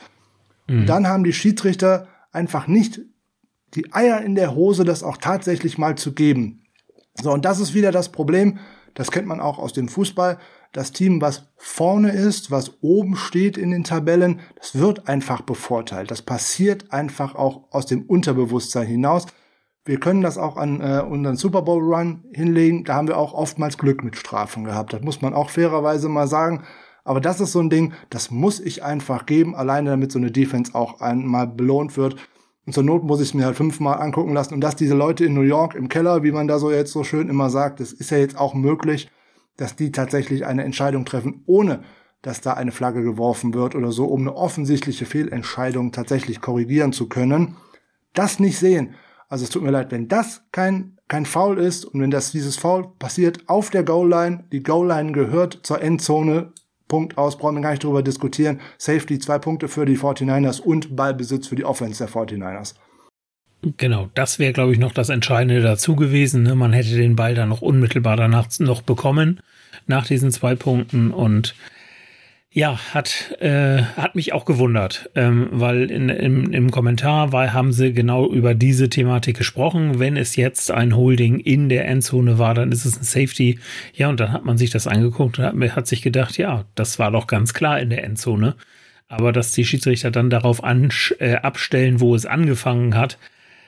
Mhm. 0.66 0.86
Dann 0.86 1.06
haben 1.06 1.22
die 1.22 1.32
Schiedsrichter 1.32 2.08
einfach 2.32 2.66
nicht 2.66 3.00
die 3.76 3.92
Eier 3.92 4.22
in 4.22 4.34
der 4.34 4.56
Hose, 4.56 4.82
das 4.82 5.04
auch 5.04 5.18
tatsächlich 5.18 5.78
mal 5.78 5.94
zu 5.94 6.14
geben. 6.14 6.64
So, 7.14 7.30
und 7.30 7.44
das 7.44 7.60
ist 7.60 7.74
wieder 7.74 7.92
das 7.92 8.10
Problem. 8.10 8.58
Das 8.94 9.12
kennt 9.12 9.28
man 9.28 9.38
auch 9.38 9.60
aus 9.60 9.72
dem 9.72 9.86
Fußball 9.86 10.40
das 10.72 10.90
Team, 10.90 11.20
was 11.20 11.44
vorne 11.56 12.10
ist, 12.10 12.50
was 12.50 12.72
oben 12.80 13.14
steht 13.14 13.56
in 13.56 13.70
den 13.70 13.84
Tabellen, 13.84 14.40
das 14.56 14.76
wird 14.76 15.06
einfach 15.06 15.42
bevorteilt. 15.42 16.10
Das 16.10 16.22
passiert 16.22 16.92
einfach 16.92 17.36
auch 17.36 17.68
aus 17.70 17.86
dem 17.86 18.02
Unterbewusstsein 18.02 18.88
hinaus. 18.88 19.26
Wir 19.84 20.00
können 20.00 20.22
das 20.22 20.38
auch 20.38 20.56
an 20.56 20.80
äh, 20.80 21.02
unseren 21.02 21.36
Super 21.36 21.62
Bowl 21.62 21.82
Run 21.82 22.24
hinlegen. 22.32 22.84
Da 22.84 22.94
haben 22.94 23.08
wir 23.08 23.18
auch 23.18 23.34
oftmals 23.34 23.76
Glück 23.76 24.02
mit 24.02 24.16
Strafen 24.16 24.64
gehabt. 24.64 24.92
Das 24.92 25.02
muss 25.02 25.20
man 25.20 25.34
auch 25.34 25.50
fairerweise 25.50 26.08
mal 26.08 26.26
sagen. 26.26 26.64
Aber 27.04 27.20
das 27.20 27.40
ist 27.40 27.52
so 27.52 27.60
ein 27.60 27.68
Ding, 27.68 27.92
das 28.08 28.30
muss 28.30 28.60
ich 28.60 28.82
einfach 28.82 29.26
geben, 29.26 29.54
alleine 29.54 29.90
damit 29.90 30.10
so 30.10 30.18
eine 30.18 30.30
Defense 30.30 30.74
auch 30.74 31.00
einmal 31.02 31.46
belohnt 31.46 31.98
wird. 31.98 32.16
Und 32.64 32.72
zur 32.72 32.82
Not 32.82 33.04
muss 33.04 33.20
ich 33.20 33.28
es 33.28 33.34
mir 33.34 33.44
halt 33.44 33.56
fünfmal 33.56 34.00
angucken 34.00 34.32
lassen. 34.32 34.54
Und 34.54 34.62
dass 34.62 34.74
diese 34.74 34.94
Leute 34.94 35.26
in 35.26 35.34
New 35.34 35.42
York 35.42 35.74
im 35.74 35.90
Keller, 35.90 36.22
wie 36.22 36.32
man 36.32 36.48
da 36.48 36.58
so 36.58 36.70
jetzt 36.70 36.92
so 36.92 37.04
schön 37.04 37.28
immer 37.28 37.50
sagt, 37.50 37.80
das 37.80 37.92
ist 37.92 38.10
ja 38.10 38.16
jetzt 38.16 38.38
auch 38.38 38.54
möglich 38.54 39.10
dass 39.56 39.76
die 39.76 39.92
tatsächlich 39.92 40.46
eine 40.46 40.64
Entscheidung 40.64 41.04
treffen, 41.04 41.42
ohne 41.46 41.82
dass 42.22 42.40
da 42.40 42.54
eine 42.54 42.72
Flagge 42.72 43.02
geworfen 43.02 43.54
wird 43.54 43.74
oder 43.74 43.92
so, 43.92 44.06
um 44.06 44.22
eine 44.22 44.34
offensichtliche 44.34 45.04
Fehlentscheidung 45.06 45.92
tatsächlich 45.92 46.40
korrigieren 46.40 46.92
zu 46.92 47.08
können, 47.08 47.56
das 48.14 48.38
nicht 48.40 48.58
sehen. 48.58 48.94
Also 49.28 49.44
es 49.44 49.50
tut 49.50 49.62
mir 49.62 49.70
leid, 49.70 49.90
wenn 49.90 50.08
das 50.08 50.42
kein, 50.52 50.98
kein 51.08 51.26
Foul 51.26 51.58
ist 51.58 51.84
und 51.84 52.00
wenn 52.00 52.10
das 52.10 52.32
dieses 52.32 52.56
Foul 52.56 52.88
passiert 52.98 53.48
auf 53.48 53.70
der 53.70 53.82
Goal-Line, 53.82 54.44
die 54.52 54.62
Goal-Line 54.62 55.12
gehört 55.12 55.60
zur 55.62 55.82
Endzone, 55.82 56.52
Punkt 56.88 57.16
aus, 57.16 57.38
brauchen 57.38 57.56
wir 57.56 57.62
gar 57.62 57.70
nicht 57.70 57.82
drüber 57.82 58.02
diskutieren. 58.02 58.60
Safety 58.78 59.18
zwei 59.18 59.38
Punkte 59.38 59.68
für 59.68 59.86
die 59.86 59.96
49ers 59.96 60.60
und 60.60 60.94
Ballbesitz 60.94 61.48
für 61.48 61.56
die 61.56 61.64
Offense 61.64 62.04
der 62.04 62.12
49ers. 62.12 62.74
Genau, 63.78 64.10
das 64.14 64.38
wäre, 64.38 64.52
glaube 64.52 64.72
ich, 64.72 64.78
noch 64.78 64.92
das 64.92 65.08
Entscheidende 65.08 65.62
dazu 65.62 65.96
gewesen. 65.96 66.42
Ne? 66.42 66.54
Man 66.54 66.72
hätte 66.72 66.94
den 66.94 67.16
Ball 67.16 67.34
dann 67.34 67.48
noch 67.48 67.62
unmittelbar 67.62 68.16
danach 68.16 68.48
noch 68.58 68.82
bekommen, 68.82 69.40
nach 69.86 70.06
diesen 70.06 70.30
zwei 70.30 70.54
Punkten. 70.54 71.10
Und 71.10 71.54
ja, 72.56 72.78
hat, 72.94 73.36
äh, 73.40 73.82
hat 73.82 74.14
mich 74.14 74.32
auch 74.32 74.44
gewundert, 74.44 75.10
ähm, 75.16 75.48
weil 75.50 75.90
in, 75.90 76.08
im, 76.08 76.52
im 76.52 76.70
Kommentar 76.70 77.32
war, 77.32 77.52
haben 77.52 77.72
sie 77.72 77.92
genau 77.92 78.30
über 78.30 78.54
diese 78.54 78.88
Thematik 78.88 79.36
gesprochen. 79.36 79.98
Wenn 79.98 80.16
es 80.16 80.36
jetzt 80.36 80.70
ein 80.70 80.94
Holding 80.94 81.40
in 81.40 81.68
der 81.68 81.88
Endzone 81.88 82.38
war, 82.38 82.54
dann 82.54 82.70
ist 82.70 82.84
es 82.84 82.96
ein 82.96 83.02
Safety. 83.02 83.58
Ja, 83.92 84.08
und 84.08 84.20
dann 84.20 84.30
hat 84.30 84.44
man 84.44 84.56
sich 84.56 84.70
das 84.70 84.86
angeguckt 84.86 85.40
und 85.40 85.44
hat, 85.44 85.76
hat 85.76 85.88
sich 85.88 86.00
gedacht, 86.00 86.38
ja, 86.38 86.64
das 86.76 87.00
war 87.00 87.10
doch 87.10 87.26
ganz 87.26 87.54
klar 87.54 87.80
in 87.80 87.90
der 87.90 88.04
Endzone. 88.04 88.54
Aber 89.08 89.32
dass 89.32 89.50
die 89.50 89.64
Schiedsrichter 89.64 90.12
dann 90.12 90.30
darauf 90.30 90.62
an, 90.62 90.90
äh, 91.18 91.34
abstellen, 91.34 92.00
wo 92.00 92.14
es 92.14 92.24
angefangen 92.24 92.96
hat, 92.96 93.18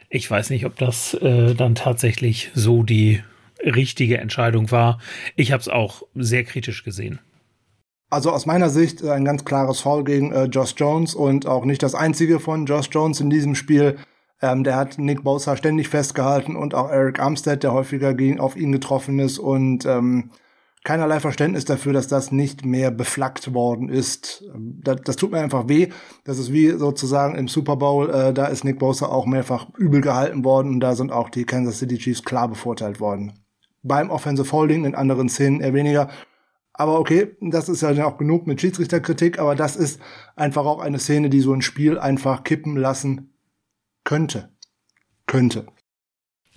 Ich 0.08 0.30
weiß 0.30 0.50
nicht, 0.50 0.64
ob 0.64 0.78
das 0.78 1.14
äh, 1.14 1.54
dann 1.54 1.74
tatsächlich 1.74 2.50
so 2.54 2.84
die 2.84 3.22
richtige 3.64 4.18
Entscheidung 4.18 4.70
war. 4.70 5.00
Ich 5.34 5.50
habe 5.50 5.60
es 5.60 5.68
auch 5.68 6.04
sehr 6.14 6.44
kritisch 6.44 6.84
gesehen. 6.84 7.18
Also 8.16 8.30
aus 8.30 8.46
meiner 8.46 8.70
Sicht 8.70 9.04
ein 9.04 9.26
ganz 9.26 9.44
klares 9.44 9.80
Foul 9.80 10.02
gegen 10.02 10.32
äh, 10.32 10.44
Josh 10.44 10.72
Jones 10.78 11.14
und 11.14 11.46
auch 11.46 11.66
nicht 11.66 11.82
das 11.82 11.94
einzige 11.94 12.40
von 12.40 12.64
Josh 12.64 12.88
Jones 12.90 13.20
in 13.20 13.28
diesem 13.28 13.54
Spiel. 13.54 13.98
Ähm, 14.40 14.64
der 14.64 14.76
hat 14.76 14.96
Nick 14.96 15.22
Bosa 15.22 15.54
ständig 15.54 15.90
festgehalten 15.90 16.56
und 16.56 16.74
auch 16.74 16.88
Eric 16.88 17.20
Armstead, 17.20 17.62
der 17.62 17.74
häufiger 17.74 18.14
gegen, 18.14 18.40
auf 18.40 18.56
ihn 18.56 18.72
getroffen 18.72 19.18
ist 19.18 19.38
und 19.38 19.84
ähm, 19.84 20.30
keinerlei 20.82 21.20
Verständnis 21.20 21.66
dafür, 21.66 21.92
dass 21.92 22.08
das 22.08 22.32
nicht 22.32 22.64
mehr 22.64 22.90
beflaggt 22.90 23.52
worden 23.52 23.90
ist. 23.90 24.44
Das, 24.56 25.02
das 25.04 25.16
tut 25.16 25.32
mir 25.32 25.40
einfach 25.40 25.68
weh. 25.68 25.88
Das 26.24 26.38
ist 26.38 26.50
wie 26.50 26.70
sozusagen 26.70 27.34
im 27.34 27.48
Super 27.48 27.76
Bowl, 27.76 28.08
äh, 28.08 28.32
da 28.32 28.46
ist 28.46 28.64
Nick 28.64 28.78
Bosa 28.78 29.08
auch 29.08 29.26
mehrfach 29.26 29.66
übel 29.76 30.00
gehalten 30.00 30.42
worden 30.42 30.72
und 30.72 30.80
da 30.80 30.94
sind 30.94 31.12
auch 31.12 31.28
die 31.28 31.44
Kansas 31.44 31.80
City 31.80 31.98
Chiefs 31.98 32.24
klar 32.24 32.48
bevorteilt 32.48 32.98
worden. 32.98 33.34
Beim 33.82 34.08
Offensive 34.08 34.50
Holding, 34.52 34.86
in 34.86 34.94
anderen 34.94 35.28
Szenen 35.28 35.60
eher 35.60 35.74
weniger. 35.74 36.08
Aber 36.78 37.00
okay, 37.00 37.36
das 37.40 37.70
ist 37.70 37.80
ja 37.80 38.04
auch 38.04 38.18
genug 38.18 38.46
mit 38.46 38.60
Schiedsrichterkritik, 38.60 39.38
aber 39.38 39.54
das 39.54 39.76
ist 39.76 40.00
einfach 40.34 40.66
auch 40.66 40.80
eine 40.80 40.98
Szene, 40.98 41.30
die 41.30 41.40
so 41.40 41.54
ein 41.54 41.62
Spiel 41.62 41.98
einfach 41.98 42.44
kippen 42.44 42.76
lassen 42.76 43.32
könnte. 44.04 44.50
Könnte. 45.26 45.66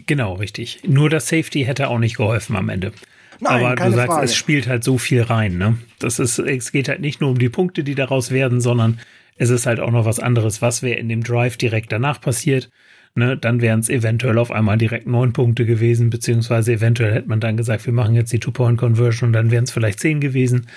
Genau, 0.05 0.34
richtig. 0.34 0.82
Nur 0.86 1.10
das 1.10 1.27
Safety 1.27 1.63
hätte 1.63 1.89
auch 1.89 1.99
nicht 1.99 2.17
geholfen 2.17 2.55
am 2.55 2.69
Ende. 2.69 2.91
Nein, 3.39 3.65
Aber 3.65 3.75
du 3.75 3.91
sagst, 3.91 4.12
Frage. 4.12 4.25
es 4.25 4.36
spielt 4.36 4.67
halt 4.67 4.84
so 4.84 4.97
viel 4.97 5.21
rein, 5.21 5.58
ne? 5.58 5.77
Das 5.99 6.19
ist, 6.19 6.38
es 6.39 6.71
geht 6.71 6.89
halt 6.89 6.99
nicht 6.99 7.21
nur 7.21 7.29
um 7.29 7.39
die 7.39 7.49
Punkte, 7.49 7.84
die 7.84 7.95
daraus 7.95 8.32
werden, 8.32 8.60
sondern 8.60 8.99
es 9.38 9.49
ist 9.49 9.65
halt 9.65 9.79
auch 9.79 9.91
noch 9.91 10.03
was 10.03 10.19
anderes. 10.19 10.62
Was 10.62 10.84
wäre 10.84 10.99
in 10.99 11.08
dem 11.08 11.23
Drive 11.23 11.55
direkt 11.55 11.91
danach 11.93 12.19
passiert? 12.19 12.69
Ne, 13.15 13.38
dann 13.38 13.60
wären 13.60 13.80
es 13.80 13.89
eventuell 13.89 14.38
auf 14.38 14.52
einmal 14.52 14.78
direkt 14.78 15.08
neun 15.08 15.34
Punkte 15.34 15.65
gewesen, 15.65 16.10
beziehungsweise 16.10 16.74
eventuell 16.74 17.13
hätte 17.13 17.28
man 17.28 17.39
dann 17.39 17.58
gesagt, 17.58 17.86
wir 17.86 17.93
machen 17.93 18.15
jetzt 18.15 18.32
die 18.32 18.39
Two-Point-Conversion 18.39 19.30
und 19.30 19.34
dann 19.34 19.52
wären 19.52 19.63
es 19.63 19.72
vielleicht 19.72 20.00
zehn 20.00 20.22
gewesen. 20.22 20.67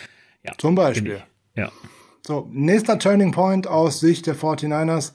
Ja, 0.43 0.53
Zum 0.59 0.75
Beispiel. 0.75 1.21
Ja. 1.55 1.71
So, 2.27 2.49
nächster 2.53 2.99
Turning 2.99 3.33
Point 3.33 3.67
aus 3.67 4.01
Sicht 4.01 4.27
der 4.27 4.35
49ers 4.35 5.13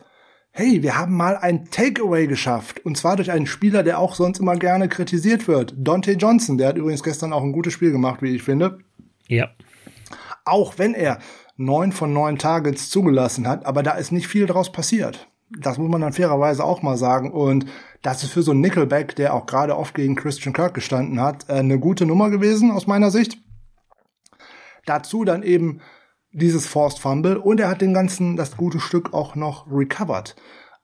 hey, 0.58 0.82
wir 0.82 0.98
haben 0.98 1.16
mal 1.16 1.38
ein 1.38 1.70
Takeaway 1.70 2.26
geschafft. 2.26 2.84
Und 2.84 2.98
zwar 2.98 3.16
durch 3.16 3.30
einen 3.30 3.46
Spieler, 3.46 3.84
der 3.84 4.00
auch 4.00 4.16
sonst 4.16 4.40
immer 4.40 4.56
gerne 4.56 4.90
kritisiert 4.90 5.48
wird. 5.48 5.76
Dante 5.78 6.14
Johnson. 6.14 6.58
Der 6.58 6.70
hat 6.70 6.78
übrigens 6.78 7.04
gestern 7.04 7.32
auch 7.32 7.44
ein 7.44 7.52
gutes 7.52 7.74
Spiel 7.74 7.92
gemacht, 7.92 8.24
wie 8.24 8.36
ich 8.36 8.42
finde. 8.42 8.80
Ja. 9.28 9.50
Auch 10.46 10.80
wenn 10.80 10.96
er 10.96 11.20
neun 11.58 11.92
von 11.92 12.12
neun 12.12 12.40
Targets 12.40 12.90
zugelassen 12.90 13.48
hat, 13.48 13.68
aber 13.68 13.84
da 13.84 13.92
ist 13.92 14.12
nicht 14.12 14.28
viel 14.28 14.48
draus 14.48 14.72
passiert. 14.72 15.28
Das 15.50 15.78
muss 15.78 15.90
man 15.90 16.02
dann 16.02 16.14
fairerweise 16.14 16.64
auch 16.64 16.82
mal 16.82 16.98
sagen. 16.98 17.32
Und 17.32 17.66
das 18.02 18.24
ist 18.24 18.32
für 18.32 18.44
so 18.44 18.52
ein 18.52 18.62
Nickelback, 18.62 19.16
der 19.16 19.34
auch 19.34 19.46
gerade 19.46 19.78
oft 19.78 19.96
gegen 19.96 20.16
Christian 20.16 20.54
Kirk 20.54 20.74
gestanden 20.74 21.22
hat, 21.22 21.50
äh, 21.50 21.54
eine 21.54 21.80
gute 21.80 22.06
Nummer 22.06 22.30
gewesen 22.30 22.72
aus 22.72 22.88
meiner 22.88 23.12
Sicht. 23.12 23.38
Dazu 24.86 25.24
dann 25.24 25.44
eben 25.44 25.82
dieses 26.32 26.68
Forced 26.68 27.00
Fumble 27.00 27.38
und 27.38 27.60
er 27.60 27.70
hat 27.70 27.82
den 27.82 27.94
ganzen, 27.94 28.36
das 28.36 28.58
gute 28.58 28.80
Stück 28.80 29.14
auch 29.14 29.36
noch 29.36 29.68
recovered. 29.72 30.36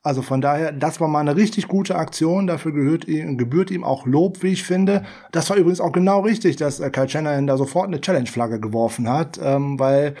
Also 0.02 0.20
von 0.20 0.42
daher, 0.42 0.70
das 0.70 1.00
war 1.00 1.08
mal 1.08 1.20
eine 1.20 1.34
richtig 1.34 1.66
gute 1.66 1.96
Aktion. 1.96 2.46
Dafür 2.46 2.72
gehört 2.72 3.08
ihm, 3.08 3.38
gebührt 3.38 3.70
ihm 3.70 3.84
auch 3.84 4.04
Lob, 4.04 4.42
wie 4.42 4.52
ich 4.52 4.62
finde. 4.62 5.02
Das 5.32 5.48
war 5.48 5.56
übrigens 5.56 5.80
auch 5.80 5.92
genau 5.92 6.20
richtig, 6.20 6.56
dass 6.56 6.78
äh, 6.78 6.90
Kyle 6.90 7.08
Shanahan 7.08 7.46
da 7.46 7.56
sofort 7.56 7.86
eine 7.86 8.02
Challenge-Flagge 8.02 8.60
geworfen 8.60 9.08
hat, 9.08 9.40
ähm, 9.42 9.78
weil 9.78 10.16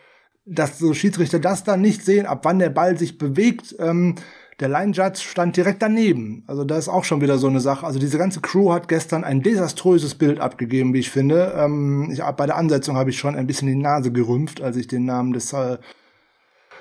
dass 0.46 0.78
so 0.78 0.94
Schiedsrichter 0.94 1.38
das 1.38 1.64
dann 1.64 1.80
nicht 1.80 2.04
sehen, 2.04 2.26
ab 2.26 2.40
wann 2.44 2.58
der 2.58 2.70
Ball 2.70 2.98
sich 2.98 3.18
bewegt. 3.18 3.74
Ähm, 3.78 4.16
der 4.60 4.68
Line 4.68 4.92
Judge 4.92 5.20
stand 5.20 5.56
direkt 5.56 5.82
daneben. 5.82 6.44
Also 6.46 6.64
da 6.64 6.78
ist 6.78 6.88
auch 6.88 7.04
schon 7.04 7.20
wieder 7.20 7.38
so 7.38 7.48
eine 7.48 7.60
Sache. 7.60 7.84
Also 7.84 7.98
diese 7.98 8.18
ganze 8.18 8.40
Crew 8.40 8.72
hat 8.72 8.88
gestern 8.88 9.24
ein 9.24 9.42
desaströses 9.42 10.14
Bild 10.14 10.38
abgegeben, 10.38 10.94
wie 10.94 11.00
ich 11.00 11.10
finde. 11.10 11.54
Ähm, 11.56 12.10
ich, 12.12 12.22
bei 12.22 12.46
der 12.46 12.56
Ansetzung 12.56 12.96
habe 12.96 13.10
ich 13.10 13.18
schon 13.18 13.34
ein 13.34 13.46
bisschen 13.46 13.68
die 13.68 13.74
Nase 13.74 14.12
gerümpft, 14.12 14.62
als 14.62 14.76
ich 14.76 14.86
den 14.86 15.06
Namen 15.06 15.32
des 15.32 15.52
äh, 15.52 15.78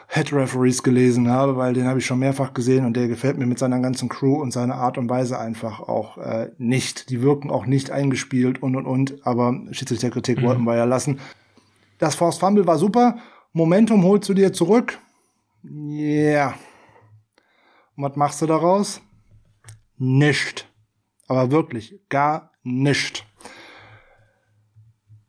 Head 0.08 0.32
Referees 0.32 0.84
gelesen 0.84 1.30
habe, 1.30 1.58
weil 1.58 1.74
den 1.74 1.88
habe 1.88 1.98
ich 1.98 2.06
schon 2.06 2.20
mehrfach 2.20 2.54
gesehen 2.54 2.86
und 2.86 2.96
der 2.96 3.08
gefällt 3.08 3.40
mir 3.40 3.48
mit 3.48 3.58
seiner 3.58 3.80
ganzen 3.80 4.10
Crew 4.10 4.40
und 4.40 4.52
seiner 4.52 4.76
Art 4.76 5.00
und 5.00 5.10
Weise 5.10 5.40
einfach 5.40 5.80
auch 5.80 6.20
äh, 6.20 6.52
nicht. 6.60 7.10
Die 7.10 7.24
wirken 7.24 7.50
auch 7.50 7.66
nicht 7.66 7.90
eingespielt 7.90 8.62
und 8.62 8.76
und 8.76 8.86
und, 8.86 9.26
aber 9.26 9.60
Schiedsrichterkritik 9.72 10.40
mhm. 10.40 10.44
wollten 10.44 10.64
wir 10.66 10.76
ja 10.76 10.84
lassen. 10.84 11.20
Das 11.98 12.14
Force 12.14 12.38
Fumble 12.38 12.68
war 12.68 12.78
super. 12.78 13.18
Momentum 13.54 14.04
holst 14.04 14.28
du 14.28 14.34
dir 14.34 14.52
zurück. 14.52 15.00
Ja. 15.64 16.50
Yeah 16.50 16.56
und 17.96 18.04
was 18.04 18.16
machst 18.16 18.42
du 18.42 18.46
daraus? 18.46 19.02
Nicht. 19.98 20.70
Aber 21.28 21.52
wirklich, 21.52 22.00
gar 22.10 22.52
nicht. 22.64 23.26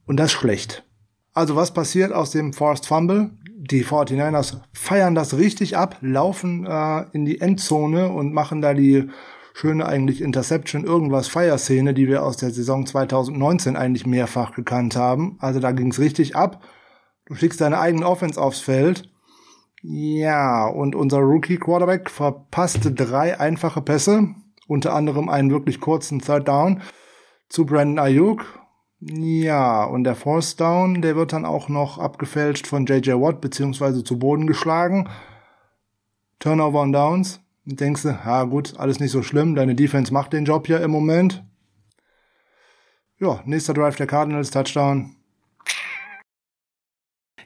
Und 0.07 0.19
das 0.19 0.33
schlecht. 0.33 0.85
Also 1.33 1.57
was 1.57 1.73
passiert 1.73 2.13
aus 2.13 2.31
dem 2.31 2.53
Forced 2.53 2.87
Fumble? 2.87 3.31
Die 3.57 3.85
49ers 3.85 4.61
feiern 4.73 5.15
das 5.15 5.39
richtig 5.39 5.77
ab, 5.77 5.97
laufen 6.03 6.67
äh, 6.67 7.07
in 7.13 7.25
die 7.25 7.41
Endzone 7.41 8.09
und 8.09 8.35
machen 8.35 8.61
da 8.61 8.75
die 8.75 9.09
schöne 9.55 9.87
eigentlich 9.87 10.21
Interception, 10.21 10.85
irgendwas 10.85 11.29
Feierszene, 11.29 11.95
die 11.95 12.09
wir 12.09 12.25
aus 12.25 12.37
der 12.37 12.51
Saison 12.51 12.87
2019 12.87 13.77
eigentlich 13.77 14.05
mehrfach 14.05 14.55
gekannt 14.55 14.97
haben. 14.97 15.37
Also 15.41 15.61
da 15.61 15.73
ging's 15.73 15.99
richtig 15.99 16.37
ab. 16.37 16.63
Du 17.27 17.35
schickst 17.35 17.61
deine 17.61 17.79
eigene 17.79 18.07
Offense 18.07 18.41
aufs 18.41 18.61
Feld 18.61 19.09
ja, 19.87 20.67
und 20.67 20.95
unser 20.95 21.19
Rookie-Quarterback 21.19 22.09
verpasste 22.09 22.91
drei 22.91 23.39
einfache 23.39 23.83
Pässe, 23.83 24.35
unter 24.67 24.95
anderem 24.95 25.29
einen 25.29 25.51
wirklich 25.51 25.79
kurzen 25.79 26.21
Third 26.21 26.49
Down 26.49 26.81
zu 27.51 27.67
Brandon 27.67 27.99
Ayuk. 27.99 28.47
Ja, 29.01 29.85
und 29.85 30.05
der 30.05 30.15
Fourth 30.15 30.59
Down, 30.59 31.03
der 31.03 31.17
wird 31.17 31.35
dann 31.35 31.45
auch 31.45 31.69
noch 31.69 31.99
abgefälscht 31.99 32.67
von 32.67 32.87
JJ 32.87 33.11
Watt 33.11 33.43
beziehungsweise 33.43 34.03
zu 34.03 34.19
Boden 34.19 34.47
geschlagen. 34.47 35.11
Turnover 36.39 36.81
on 36.81 36.93
Downs. 36.93 37.41
Und 37.67 37.79
denkst 37.79 38.05
du, 38.05 38.09
ja 38.09 38.45
gut, 38.45 38.79
alles 38.79 39.01
nicht 39.01 39.11
so 39.11 39.23
schlimm, 39.23 39.55
deine 39.55 39.75
Defense 39.75 40.15
macht 40.15 40.33
den 40.33 40.47
Job 40.47 40.67
ja 40.67 40.79
im 40.79 40.93
Moment. 40.93 41.45
Ja, 43.19 43.43
nächster 43.45 43.75
Drive 43.75 43.97
der 43.97 44.07
Cardinals, 44.07 44.51
Touchdown. 44.51 45.15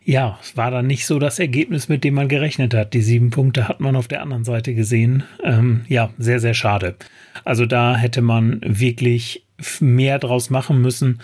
Ja, 0.09 0.39
es 0.41 0.57
war 0.57 0.71
dann 0.71 0.87
nicht 0.87 1.05
so 1.05 1.19
das 1.19 1.39
Ergebnis, 1.39 1.91
mit 1.91 2.03
dem 2.03 2.15
man 2.15 2.29
gerechnet 2.29 2.73
hat. 2.73 2.95
Die 2.95 3.03
sieben 3.03 3.29
Punkte 3.29 3.69
hat 3.69 3.81
man 3.81 3.95
auf 3.95 4.09
der 4.09 4.23
anderen 4.23 4.43
Seite 4.43 4.75
gesehen. 4.75 5.25
Ähm, 5.45 5.85
ja, 5.87 6.09
sehr, 6.17 6.41
sehr 6.41 6.55
schade. 6.55 6.97
Also 7.45 7.67
da 7.67 7.95
hätte 7.95 8.23
man 8.23 8.59
wirklich 8.65 9.45
mehr 9.81 10.19
draus 10.19 10.49
machen 10.49 10.81
müssen. 10.81 11.21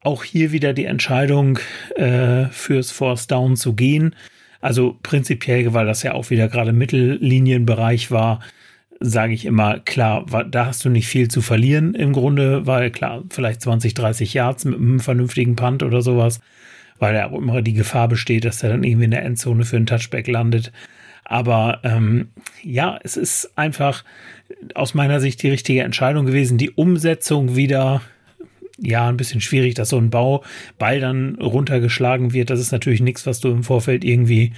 Auch 0.00 0.24
hier 0.24 0.50
wieder 0.50 0.72
die 0.72 0.86
Entscheidung 0.86 1.58
äh, 1.94 2.46
fürs 2.46 2.90
Force 2.90 3.26
Down 3.26 3.56
zu 3.56 3.74
gehen. 3.74 4.16
Also 4.62 4.96
prinzipiell, 5.02 5.74
weil 5.74 5.84
das 5.84 6.02
ja 6.02 6.14
auch 6.14 6.30
wieder 6.30 6.48
gerade 6.48 6.72
Mittellinienbereich 6.72 8.10
war, 8.10 8.40
sage 8.98 9.34
ich 9.34 9.44
immer, 9.44 9.78
klar, 9.80 10.24
da 10.50 10.64
hast 10.64 10.86
du 10.86 10.88
nicht 10.88 11.06
viel 11.06 11.28
zu 11.28 11.42
verlieren 11.42 11.94
im 11.94 12.14
Grunde, 12.14 12.66
weil 12.66 12.90
klar, 12.90 13.24
vielleicht 13.28 13.60
20, 13.60 13.92
30 13.92 14.32
Yards 14.32 14.64
mit 14.64 14.76
einem 14.76 15.00
vernünftigen 15.00 15.54
Punt 15.54 15.82
oder 15.82 16.00
sowas 16.00 16.40
weil 17.02 17.16
ja 17.16 17.26
immer 17.26 17.62
die 17.62 17.72
Gefahr 17.72 18.06
besteht, 18.06 18.44
dass 18.44 18.62
er 18.62 18.68
dann 18.70 18.84
irgendwie 18.84 19.06
in 19.06 19.10
der 19.10 19.24
Endzone 19.24 19.64
für 19.64 19.74
einen 19.74 19.86
Touchback 19.86 20.28
landet. 20.28 20.70
Aber 21.24 21.80
ähm, 21.82 22.28
ja, 22.62 22.96
es 23.02 23.16
ist 23.16 23.58
einfach 23.58 24.04
aus 24.76 24.94
meiner 24.94 25.20
Sicht 25.20 25.42
die 25.42 25.50
richtige 25.50 25.82
Entscheidung 25.82 26.26
gewesen. 26.26 26.58
Die 26.58 26.70
Umsetzung 26.70 27.56
wieder, 27.56 28.02
ja, 28.78 29.08
ein 29.08 29.16
bisschen 29.16 29.40
schwierig, 29.40 29.74
dass 29.74 29.88
so 29.88 29.98
ein 29.98 30.10
Bau, 30.10 30.44
Ball 30.78 31.00
dann 31.00 31.34
runtergeschlagen 31.40 32.32
wird. 32.32 32.50
Das 32.50 32.60
ist 32.60 32.70
natürlich 32.70 33.00
nichts, 33.00 33.26
was 33.26 33.40
du 33.40 33.48
im 33.48 33.64
Vorfeld 33.64 34.04
irgendwie 34.04 34.52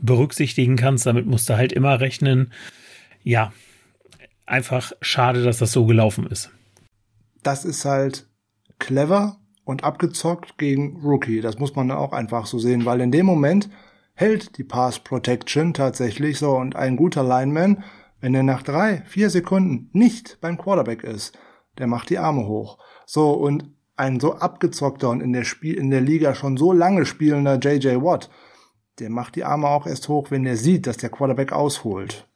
berücksichtigen 0.00 0.76
kannst. 0.76 1.04
Damit 1.04 1.26
musst 1.26 1.50
du 1.50 1.58
halt 1.58 1.70
immer 1.70 2.00
rechnen. 2.00 2.50
Ja, 3.22 3.52
einfach 4.46 4.92
schade, 5.02 5.42
dass 5.42 5.58
das 5.58 5.72
so 5.72 5.84
gelaufen 5.84 6.26
ist. 6.26 6.50
Das 7.42 7.66
ist 7.66 7.84
halt 7.84 8.26
clever 8.78 9.39
und 9.64 9.84
abgezockt 9.84 10.58
gegen 10.58 11.00
Rookie. 11.02 11.40
Das 11.40 11.58
muss 11.58 11.74
man 11.74 11.90
auch 11.90 12.12
einfach 12.12 12.46
so 12.46 12.58
sehen, 12.58 12.84
weil 12.84 13.00
in 13.00 13.12
dem 13.12 13.26
Moment 13.26 13.70
hält 14.14 14.58
die 14.58 14.64
Pass 14.64 14.98
Protection 14.98 15.74
tatsächlich 15.74 16.38
so 16.38 16.56
und 16.56 16.76
ein 16.76 16.96
guter 16.96 17.22
Lineman, 17.22 17.84
wenn 18.20 18.34
er 18.34 18.42
nach 18.42 18.62
drei, 18.62 19.02
vier 19.06 19.30
Sekunden 19.30 19.88
nicht 19.92 20.38
beim 20.40 20.58
Quarterback 20.58 21.04
ist, 21.04 21.38
der 21.78 21.86
macht 21.86 22.10
die 22.10 22.18
Arme 22.18 22.46
hoch. 22.46 22.78
So 23.06 23.32
und 23.32 23.70
ein 23.96 24.20
so 24.20 24.34
abgezockter 24.34 25.10
und 25.10 25.20
in 25.20 25.32
der 25.32 25.44
Spiel, 25.44 25.74
in 25.74 25.90
der 25.90 26.00
Liga 26.00 26.34
schon 26.34 26.56
so 26.56 26.72
lange 26.72 27.06
spielender 27.06 27.58
JJ 27.58 28.02
Watt, 28.02 28.30
der 28.98 29.10
macht 29.10 29.36
die 29.36 29.44
Arme 29.44 29.68
auch 29.68 29.86
erst 29.86 30.08
hoch, 30.08 30.30
wenn 30.30 30.46
er 30.46 30.56
sieht, 30.56 30.86
dass 30.86 30.96
der 30.96 31.10
Quarterback 31.10 31.52
ausholt. 31.52 32.26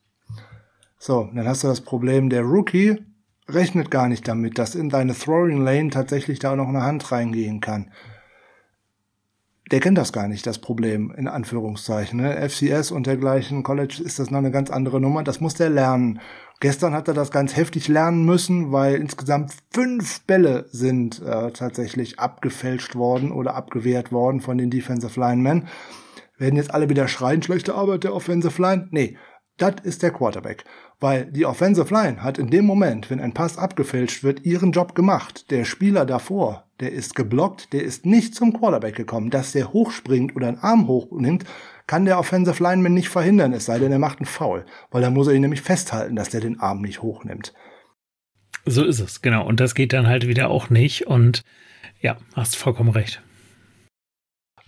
So, 0.99 1.29
dann 1.35 1.47
hast 1.47 1.65
du 1.65 1.69
das 1.69 1.83
Problem, 1.83 2.31
der 2.31 2.43
Rookie 2.43 3.05
rechnet 3.49 3.91
gar 3.91 4.09
nicht 4.09 4.27
damit, 4.27 4.59
dass 4.59 4.75
in 4.75 4.89
deine 4.89 5.15
Throwing 5.15 5.63
Lane 5.63 5.91
tatsächlich 5.91 6.39
da 6.39 6.57
noch 6.57 6.69
eine 6.69 6.83
Hand 6.83 7.11
reingehen 7.13 7.61
kann. 7.61 7.91
der 9.71 9.81
kennt 9.81 9.97
das 9.97 10.13
gar 10.13 10.29
nicht, 10.29 10.47
das 10.47 10.59
Problem, 10.59 11.11
in 11.17 11.27
Anführungszeichen. 11.27 12.21
Ne? 12.21 12.49
FCS 12.49 12.91
und 12.91 13.07
dergleichen, 13.07 13.63
College 13.63 14.03
ist 14.05 14.19
das 14.19 14.31
noch 14.31 14.39
eine 14.39 14.51
ganz 14.51 14.71
andere 14.71 15.01
Nummer, 15.01 15.25
das 15.25 15.41
muss 15.41 15.55
der 15.55 15.71
lernen. 15.71 16.21
Gestern 16.61 16.93
hat 16.93 17.09
er 17.09 17.15
das 17.15 17.31
ganz 17.31 17.57
heftig 17.57 17.89
lernen 17.89 18.25
müssen, 18.27 18.73
weil 18.73 18.97
insgesamt 18.97 19.53
fünf 19.73 20.21
Bälle 20.27 20.67
sind 20.71 21.21
äh, 21.23 21.51
tatsächlich 21.51 22.19
abgefälscht 22.21 22.95
worden 22.95 23.33
oder 23.33 23.55
abgewehrt 23.55 24.13
worden 24.13 24.41
von 24.41 24.59
den 24.59 24.71
Defensive 24.71 25.19
Linemen. 25.19 25.67
Werden 26.37 26.57
jetzt 26.57 26.73
alle 26.73 26.89
wieder 26.89 27.09
schreien, 27.09 27.43
schlechte 27.43 27.75
Arbeit 27.75 28.05
der 28.05 28.15
Offensive 28.15 28.61
Line? 28.61 28.89
Nee, 28.91 29.17
das 29.57 29.77
ist 29.83 30.03
der 30.03 30.11
Quarterback. 30.11 30.65
Weil 31.01 31.27
die 31.27 31.45
Offensive 31.45 31.93
Line 31.93 32.23
hat 32.23 32.39
in 32.39 32.51
dem 32.51 32.65
Moment, 32.65 33.11
wenn 33.11 33.21
ein 33.21 33.35
Pass 33.35 33.59
abgefälscht 33.59 34.23
wird, 34.23 34.45
ihren 34.47 34.73
Job 34.73 34.95
gemacht. 34.95 35.51
Der 35.51 35.65
Spieler 35.65 36.07
davor, 36.07 36.65
der 36.81 36.93
ist 36.93 37.15
geblockt, 37.15 37.73
der 37.73 37.83
ist 37.83 38.07
nicht 38.07 38.35
zum 38.35 38.53
Quarterback 38.53 38.97
gekommen. 38.97 39.31
Dass 39.31 39.53
der 39.53 39.73
hochspringt 39.73 40.35
oder 40.35 40.49
einen 40.49 40.59
Arm 40.59 40.87
hochnimmt, 40.87 41.45
kann 41.87 42.05
der 42.05 42.19
Offensive 42.19 42.63
Lineman 42.63 42.95
nicht 42.95 43.09
verhindern, 43.09 43.53
es 43.53 43.67
sei 43.67 43.79
denn, 43.79 43.93
er 43.93 43.99
macht 43.99 44.19
einen 44.19 44.27
Foul. 44.27 44.65
Weil 44.91 45.03
dann 45.03 45.13
muss 45.13 45.27
er 45.27 45.35
ihn 45.35 45.43
nämlich 45.43 45.63
festhalten, 45.63 46.17
dass 46.17 46.31
der 46.31 46.41
den 46.41 46.61
Arm 46.61 46.81
nicht 46.81 47.03
hochnimmt. 47.03 47.53
So 48.67 48.85
ist 48.85 49.01
es, 49.01 49.21
genau. 49.21 49.47
Und 49.47 49.61
das 49.61 49.75
geht 49.75 49.93
dann 49.93 50.07
halt 50.07 50.27
wieder 50.27 50.49
auch 50.49 50.71
nicht. 50.71 51.07
Und 51.07 51.43
ja, 52.01 52.17
hast 52.35 52.57
vollkommen 52.57 52.91
recht. 52.91 53.23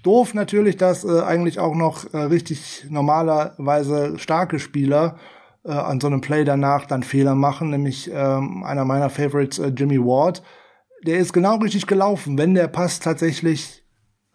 Doof 0.03 0.35
natürlich, 0.35 0.77
dass 0.77 1.05
äh, 1.05 1.23
eigentlich 1.23 1.59
auch 1.59 1.75
noch 1.75 2.13
äh, 2.13 2.19
richtig 2.19 2.87
normalerweise 2.91 4.19
starke 4.19 4.59
Spieler 4.59 5.19
äh, 5.67 5.73
an 5.73 6.01
so 6.01 6.07
einem 6.07 6.21
Play 6.21 6.45
danach 6.45 6.87
dann 6.87 7.03
Fehler 7.03 7.35
machen, 7.35 7.71
nämlich 7.71 8.11
ähm, 8.13 8.63
einer 8.65 8.85
meiner 8.85 9.11
Favorites, 9.11 9.59
äh, 9.59 9.69
Jimmy 9.69 9.99
Ward. 9.99 10.43
Der 11.05 11.19
ist 11.19 11.33
genau 11.33 11.57
richtig 11.57 11.87
gelaufen. 11.87 12.39
Wenn 12.39 12.55
der 12.55 12.69
Pass 12.69 13.01
tatsächlich 13.01 13.85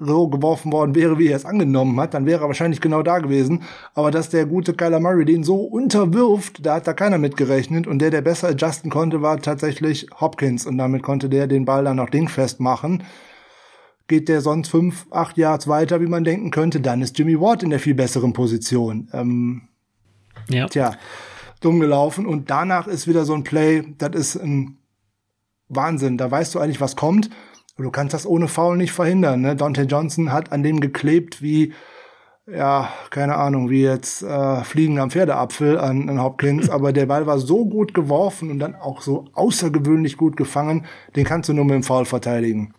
so 0.04 0.28
geworfen 0.28 0.72
worden 0.72 0.96
wäre, 0.96 1.20
wie 1.20 1.28
er 1.28 1.36
es 1.36 1.46
angenommen 1.46 2.00
hat, 2.00 2.14
dann 2.14 2.26
wäre 2.26 2.44
er 2.44 2.48
wahrscheinlich 2.48 2.82
genau 2.82 3.04
da 3.04 3.20
gewesen. 3.20 3.64
Aber 3.94 4.10
dass 4.10 4.30
der 4.30 4.46
gute 4.46 4.74
Kyler 4.74 5.00
Murray 5.00 5.26
den 5.26 5.44
so 5.44 5.58
unterwirft, 5.62 6.66
da 6.66 6.76
hat 6.76 6.88
da 6.88 6.94
keiner 6.94 7.20
mit 7.20 7.38
gerechnet. 7.38 7.88
Und 7.88 8.00
der, 8.00 8.10
der 8.10 8.22
besser 8.22 8.50
adjusten 8.50 8.90
konnte, 8.90 9.22
war 9.22 9.40
tatsächlich 9.40 10.08
Hopkins. 10.20 10.66
Und 10.66 10.78
damit 10.78 11.04
konnte 11.04 11.30
der 11.30 11.48
den 11.48 11.66
Ball 11.66 11.84
dann 11.84 11.98
noch 11.98 12.10
dingfest 12.10 12.60
machen. 12.60 13.04
Geht 14.08 14.28
der 14.28 14.42
sonst 14.42 14.70
fünf, 14.70 15.06
acht 15.12 15.38
Yards 15.38 15.68
weiter, 15.68 16.02
wie 16.02 16.08
man 16.08 16.24
denken 16.24 16.52
könnte, 16.52 16.82
dann 16.82 17.02
ist 17.02 17.18
Jimmy 17.18 17.40
Ward 17.40 17.64
in 17.64 17.70
der 17.70 17.80
viel 17.80 17.94
besseren 17.96 18.34
Position. 18.34 19.08
Ähm, 19.14 19.70
ja. 20.50 20.68
Tja, 20.68 20.96
dumm 21.62 21.80
gelaufen. 21.80 22.26
Und 22.26 22.50
danach 22.50 22.88
ist 22.88 23.08
wieder 23.08 23.26
so 23.26 23.34
ein 23.34 23.44
Play, 23.44 23.84
das 23.98 24.16
ist 24.16 24.36
ein 24.36 24.78
Wahnsinn. 25.70 26.18
Da 26.18 26.30
weißt 26.30 26.54
du 26.54 26.60
eigentlich, 26.60 26.82
was 26.82 26.96
kommt. 26.96 27.30
Und 27.78 27.86
du 27.86 27.92
kannst 27.92 28.14
das 28.14 28.26
ohne 28.26 28.48
Foul 28.48 28.78
nicht 28.78 28.92
verhindern. 28.92 29.42
Ne? 29.42 29.56
Dante 29.56 29.84
Johnson 29.84 30.32
hat 30.32 30.52
an 30.52 30.64
dem 30.64 30.82
geklebt 30.82 31.42
wie, 31.42 31.74
ja, 32.46 32.90
keine 33.10 33.38
Ahnung, 33.38 33.70
wie 33.70 33.84
jetzt 33.84 34.24
äh, 34.24 34.64
Fliegen 34.64 35.00
am 35.00 35.10
Pferdeapfel 35.10 35.80
an, 35.80 36.10
an 36.10 36.22
Hopkins. 36.22 36.70
Aber 36.72 36.92
der 36.92 37.06
Ball 37.06 37.26
war 37.28 37.40
so 37.40 37.66
gut 37.66 37.94
geworfen 37.94 38.52
und 38.52 38.60
dann 38.60 38.76
auch 38.76 39.02
so 39.02 39.26
außergewöhnlich 39.34 40.18
gut 40.18 40.36
gefangen, 40.36 40.86
den 41.16 41.26
kannst 41.26 41.50
du 41.50 41.54
nur 41.54 41.66
mit 41.66 41.76
dem 41.76 41.84
Foul 41.84 42.06
verteidigen. 42.06 42.74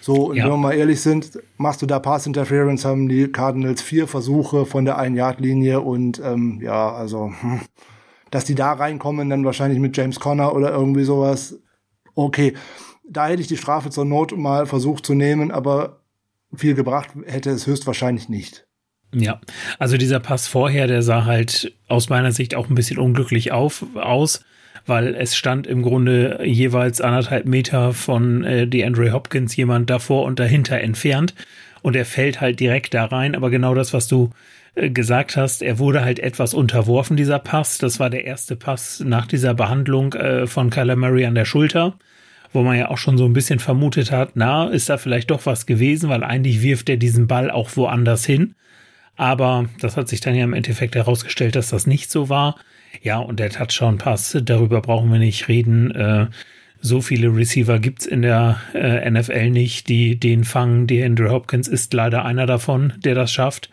So, 0.00 0.30
und 0.30 0.36
ja. 0.36 0.44
wenn 0.44 0.52
wir 0.52 0.56
mal 0.56 0.72
ehrlich 0.72 1.00
sind, 1.00 1.38
machst 1.58 1.82
du 1.82 1.86
da 1.86 1.98
Pass 1.98 2.26
Interference, 2.26 2.84
haben 2.84 3.08
die 3.08 3.28
Cardinals 3.28 3.82
vier 3.82 4.06
Versuche 4.06 4.64
von 4.64 4.84
der 4.84 4.98
Ein-Yard-Linie 4.98 5.80
und 5.80 6.20
ähm, 6.24 6.60
ja, 6.62 6.92
also, 6.92 7.32
hm, 7.40 7.60
dass 8.30 8.44
die 8.44 8.54
da 8.54 8.72
reinkommen, 8.72 9.28
dann 9.28 9.44
wahrscheinlich 9.44 9.78
mit 9.78 9.96
James 9.96 10.18
Conner 10.18 10.54
oder 10.54 10.70
irgendwie 10.72 11.04
sowas. 11.04 11.58
Okay, 12.14 12.54
da 13.08 13.26
hätte 13.26 13.42
ich 13.42 13.48
die 13.48 13.56
Strafe 13.56 13.90
zur 13.90 14.04
Not 14.04 14.36
mal 14.36 14.66
versucht 14.66 15.04
zu 15.04 15.14
nehmen, 15.14 15.50
aber 15.50 16.00
viel 16.54 16.74
gebracht 16.74 17.10
hätte 17.26 17.50
es 17.50 17.66
höchstwahrscheinlich 17.66 18.28
nicht. 18.28 18.66
Ja, 19.14 19.40
also 19.78 19.96
dieser 19.96 20.20
Pass 20.20 20.46
vorher, 20.46 20.86
der 20.86 21.02
sah 21.02 21.24
halt 21.24 21.76
aus 21.88 22.08
meiner 22.08 22.32
Sicht 22.32 22.54
auch 22.54 22.68
ein 22.68 22.74
bisschen 22.76 22.98
unglücklich 22.98 23.50
auf, 23.52 23.84
aus 23.96 24.44
weil 24.86 25.14
es 25.14 25.36
stand 25.36 25.66
im 25.66 25.82
Grunde 25.82 26.40
jeweils 26.44 27.00
anderthalb 27.00 27.46
Meter 27.46 27.92
von 27.92 28.44
äh, 28.44 28.66
die 28.66 28.84
Andre 28.84 29.12
Hopkins 29.12 29.56
jemand 29.56 29.90
davor 29.90 30.24
und 30.24 30.38
dahinter 30.38 30.80
entfernt 30.80 31.34
und 31.82 31.96
er 31.96 32.04
fällt 32.04 32.40
halt 32.40 32.60
direkt 32.60 32.94
da 32.94 33.06
rein. 33.06 33.34
Aber 33.34 33.50
genau 33.50 33.74
das, 33.74 33.92
was 33.92 34.08
du 34.08 34.30
äh, 34.74 34.90
gesagt 34.90 35.36
hast, 35.36 35.62
er 35.62 35.78
wurde 35.78 36.04
halt 36.04 36.18
etwas 36.18 36.54
unterworfen, 36.54 37.16
dieser 37.16 37.38
Pass. 37.38 37.78
Das 37.78 38.00
war 38.00 38.10
der 38.10 38.24
erste 38.24 38.56
Pass 38.56 39.00
nach 39.00 39.26
dieser 39.26 39.54
Behandlung 39.54 40.14
äh, 40.14 40.46
von 40.46 40.70
Kyler 40.70 40.96
Murray 40.96 41.26
an 41.26 41.34
der 41.34 41.44
Schulter 41.44 41.94
wo 42.52 42.62
man 42.62 42.76
ja 42.76 42.90
auch 42.90 42.98
schon 42.98 43.18
so 43.18 43.24
ein 43.24 43.32
bisschen 43.32 43.58
vermutet 43.58 44.10
hat, 44.10 44.30
na, 44.34 44.68
ist 44.68 44.88
da 44.88 44.98
vielleicht 44.98 45.30
doch 45.30 45.46
was 45.46 45.66
gewesen, 45.66 46.10
weil 46.10 46.24
eigentlich 46.24 46.62
wirft 46.62 46.88
er 46.88 46.96
diesen 46.96 47.26
Ball 47.26 47.50
auch 47.50 47.76
woanders 47.76 48.24
hin. 48.24 48.54
Aber 49.16 49.66
das 49.80 49.96
hat 49.96 50.08
sich 50.08 50.20
dann 50.20 50.34
ja 50.34 50.44
im 50.44 50.54
Endeffekt 50.54 50.94
herausgestellt, 50.94 51.54
dass 51.54 51.70
das 51.70 51.86
nicht 51.86 52.10
so 52.10 52.28
war. 52.28 52.56
Ja, 53.02 53.18
und 53.18 53.40
der 53.40 53.50
Touchdown-Pass, 53.50 54.38
darüber 54.42 54.80
brauchen 54.80 55.12
wir 55.12 55.18
nicht 55.18 55.48
reden. 55.48 55.90
Äh, 55.90 56.26
so 56.80 57.00
viele 57.00 57.34
Receiver 57.34 57.78
gibt's 57.78 58.06
in 58.06 58.22
der 58.22 58.60
äh, 58.74 59.08
NFL 59.10 59.50
nicht, 59.50 59.88
die 59.88 60.18
den 60.18 60.44
fangen. 60.44 60.86
Die 60.86 61.02
Andrew 61.02 61.30
Hopkins 61.30 61.68
ist 61.68 61.92
leider 61.92 62.24
einer 62.24 62.46
davon, 62.46 62.94
der 62.98 63.14
das 63.14 63.32
schafft. 63.32 63.70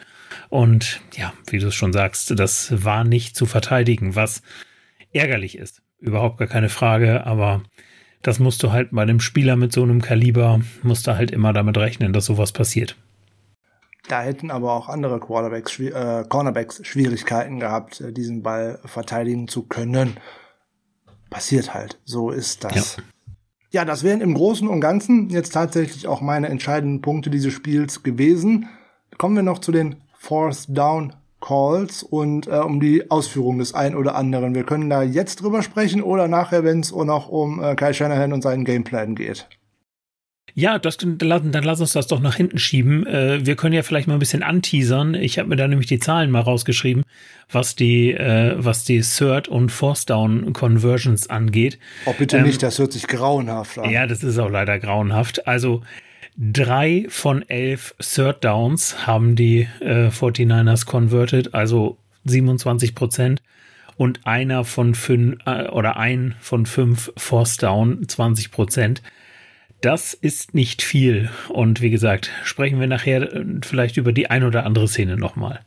Und 0.49 1.01
ja, 1.15 1.33
wie 1.49 1.59
du 1.59 1.67
es 1.67 1.75
schon 1.75 1.93
sagst, 1.93 2.37
das 2.37 2.83
war 2.83 3.03
nicht 3.03 3.35
zu 3.35 3.45
verteidigen, 3.45 4.15
was 4.15 4.41
ärgerlich 5.13 5.57
ist. 5.57 5.81
Überhaupt 5.99 6.37
gar 6.37 6.47
keine 6.47 6.69
Frage, 6.69 7.25
aber 7.25 7.63
das 8.21 8.39
musst 8.39 8.61
du 8.63 8.71
halt 8.71 8.89
bei 8.91 9.01
einem 9.01 9.19
Spieler 9.19 9.55
mit 9.55 9.71
so 9.71 9.83
einem 9.83 10.01
Kaliber, 10.01 10.61
musst 10.83 11.07
du 11.07 11.15
halt 11.15 11.31
immer 11.31 11.53
damit 11.53 11.77
rechnen, 11.77 12.13
dass 12.13 12.25
sowas 12.25 12.51
passiert. 12.51 12.95
Da 14.07 14.21
hätten 14.21 14.51
aber 14.51 14.73
auch 14.73 14.87
andere 14.87 15.19
Quarterbacks, 15.19 15.79
äh, 15.79 16.23
Cornerbacks 16.27 16.79
Schwierigkeiten 16.85 17.59
gehabt, 17.59 18.01
äh, 18.01 18.13
diesen 18.13 18.41
Ball 18.41 18.79
verteidigen 18.85 19.47
zu 19.47 19.63
können. 19.63 20.17
Passiert 21.29 21.73
halt. 21.73 21.99
So 22.05 22.31
ist 22.31 22.63
das. 22.63 22.97
Ja. 22.97 23.03
ja, 23.71 23.85
das 23.85 24.03
wären 24.03 24.21
im 24.21 24.33
Großen 24.33 24.67
und 24.67 24.79
Ganzen 24.79 25.29
jetzt 25.29 25.53
tatsächlich 25.53 26.07
auch 26.07 26.21
meine 26.21 26.47
entscheidenden 26.47 27.01
Punkte 27.01 27.29
dieses 27.29 27.53
Spiels 27.53 28.01
gewesen. 28.03 28.69
Kommen 29.17 29.35
wir 29.35 29.43
noch 29.43 29.59
zu 29.59 29.71
den 29.73 29.97
Fourth 30.17 30.65
Down 30.69 31.13
Calls 31.41 32.01
und 32.01 32.47
äh, 32.47 32.57
um 32.57 32.79
die 32.79 33.11
Ausführung 33.11 33.59
des 33.59 33.73
einen 33.73 33.95
oder 33.95 34.15
anderen. 34.15 34.55
Wir 34.55 34.63
können 34.63 34.89
da 34.89 35.03
jetzt 35.03 35.41
drüber 35.41 35.61
sprechen 35.61 36.01
oder 36.01 36.27
nachher, 36.27 36.63
wenn 36.63 36.79
es 36.79 36.91
noch 36.91 37.29
um 37.29 37.61
äh, 37.61 37.75
Kyle 37.75 37.93
Shanahan 37.93 38.33
und 38.33 38.41
seinen 38.41 38.65
Gameplan 38.65 39.15
geht. 39.15 39.47
Ja, 40.59 40.79
das, 40.79 40.97
dann, 40.97 41.19
dann 41.19 41.51
lass 41.51 41.81
uns 41.81 41.93
das 41.93 42.07
doch 42.07 42.19
nach 42.19 42.33
hinten 42.33 42.57
schieben. 42.57 43.05
Äh, 43.05 43.45
wir 43.45 43.55
können 43.55 43.75
ja 43.75 43.83
vielleicht 43.83 44.07
mal 44.07 44.15
ein 44.15 44.19
bisschen 44.19 44.41
anteasern. 44.41 45.13
Ich 45.13 45.37
habe 45.37 45.49
mir 45.49 45.55
da 45.55 45.67
nämlich 45.67 45.85
die 45.85 45.99
Zahlen 45.99 46.31
mal 46.31 46.41
rausgeschrieben, 46.41 47.03
was 47.51 47.75
die, 47.75 48.11
äh, 48.11 48.55
was 48.57 48.83
die 48.83 49.01
Third 49.01 49.47
und 49.47 49.71
Force 49.71 50.07
Down 50.07 50.53
Conversions 50.53 51.29
angeht. 51.29 51.77
Oh, 52.07 52.13
bitte 52.17 52.37
ähm, 52.37 52.43
nicht, 52.45 52.63
das 52.63 52.79
hört 52.79 52.91
sich 52.91 53.05
grauenhaft 53.05 53.77
an. 53.77 53.91
Ja, 53.91 54.07
das 54.07 54.23
ist 54.23 54.39
auch 54.39 54.49
leider 54.49 54.79
grauenhaft. 54.79 55.45
Also 55.45 55.83
drei 56.37 57.05
von 57.07 57.47
elf 57.47 57.93
Third 57.99 58.43
Downs 58.43 59.05
haben 59.05 59.35
die 59.35 59.67
äh, 59.79 60.07
49ers 60.07 60.87
converted, 60.87 61.53
also 61.53 61.99
27 62.25 62.95
Prozent. 62.95 63.43
Und 63.95 64.25
einer 64.25 64.63
von 64.63 64.95
fünf, 64.95 65.37
äh, 65.45 65.67
oder 65.67 65.97
ein 65.97 66.33
von 66.39 66.65
fünf 66.65 67.13
Force 67.15 67.57
Down, 67.57 68.09
20 68.09 68.49
Prozent. 68.49 69.03
Das 69.81 70.13
ist 70.13 70.55
nicht 70.55 70.81
viel. 70.81 71.29
Und 71.49 71.81
wie 71.81 71.91
gesagt, 71.91 72.31
sprechen 72.43 72.79
wir 72.79 72.87
nachher 72.87 73.33
äh, 73.33 73.45
vielleicht 73.63 73.97
über 73.97 74.11
die 74.11 74.29
ein 74.29 74.43
oder 74.43 74.65
andere 74.65 74.87
Szene 74.87 75.17
nochmal. 75.17 75.59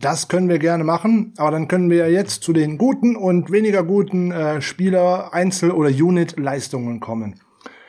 Das 0.00 0.28
können 0.28 0.48
wir 0.48 0.58
gerne 0.58 0.82
machen, 0.82 1.34
aber 1.36 1.50
dann 1.50 1.68
können 1.68 1.90
wir 1.90 2.10
jetzt 2.10 2.42
zu 2.42 2.54
den 2.54 2.78
guten 2.78 3.16
und 3.16 3.52
weniger 3.52 3.84
guten 3.84 4.32
äh, 4.32 4.62
Spieler, 4.62 5.34
Einzel- 5.34 5.72
oder 5.72 5.90
Unit-Leistungen 5.90 7.00
kommen. 7.00 7.40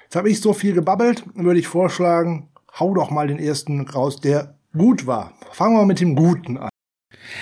Jetzt 0.03 0.17
habe 0.17 0.29
ich 0.29 0.41
so 0.41 0.51
viel 0.51 0.73
gebabbelt, 0.73 1.23
würde 1.35 1.59
ich 1.59 1.67
vorschlagen, 1.67 2.49
hau 2.77 2.93
doch 2.93 3.11
mal 3.11 3.27
den 3.27 3.39
ersten 3.39 3.79
raus, 3.87 4.19
der 4.19 4.55
gut 4.77 5.07
war. 5.07 5.33
Fangen 5.51 5.77
wir 5.77 5.85
mit 5.85 6.01
dem 6.01 6.15
Guten 6.15 6.57
an. 6.57 6.69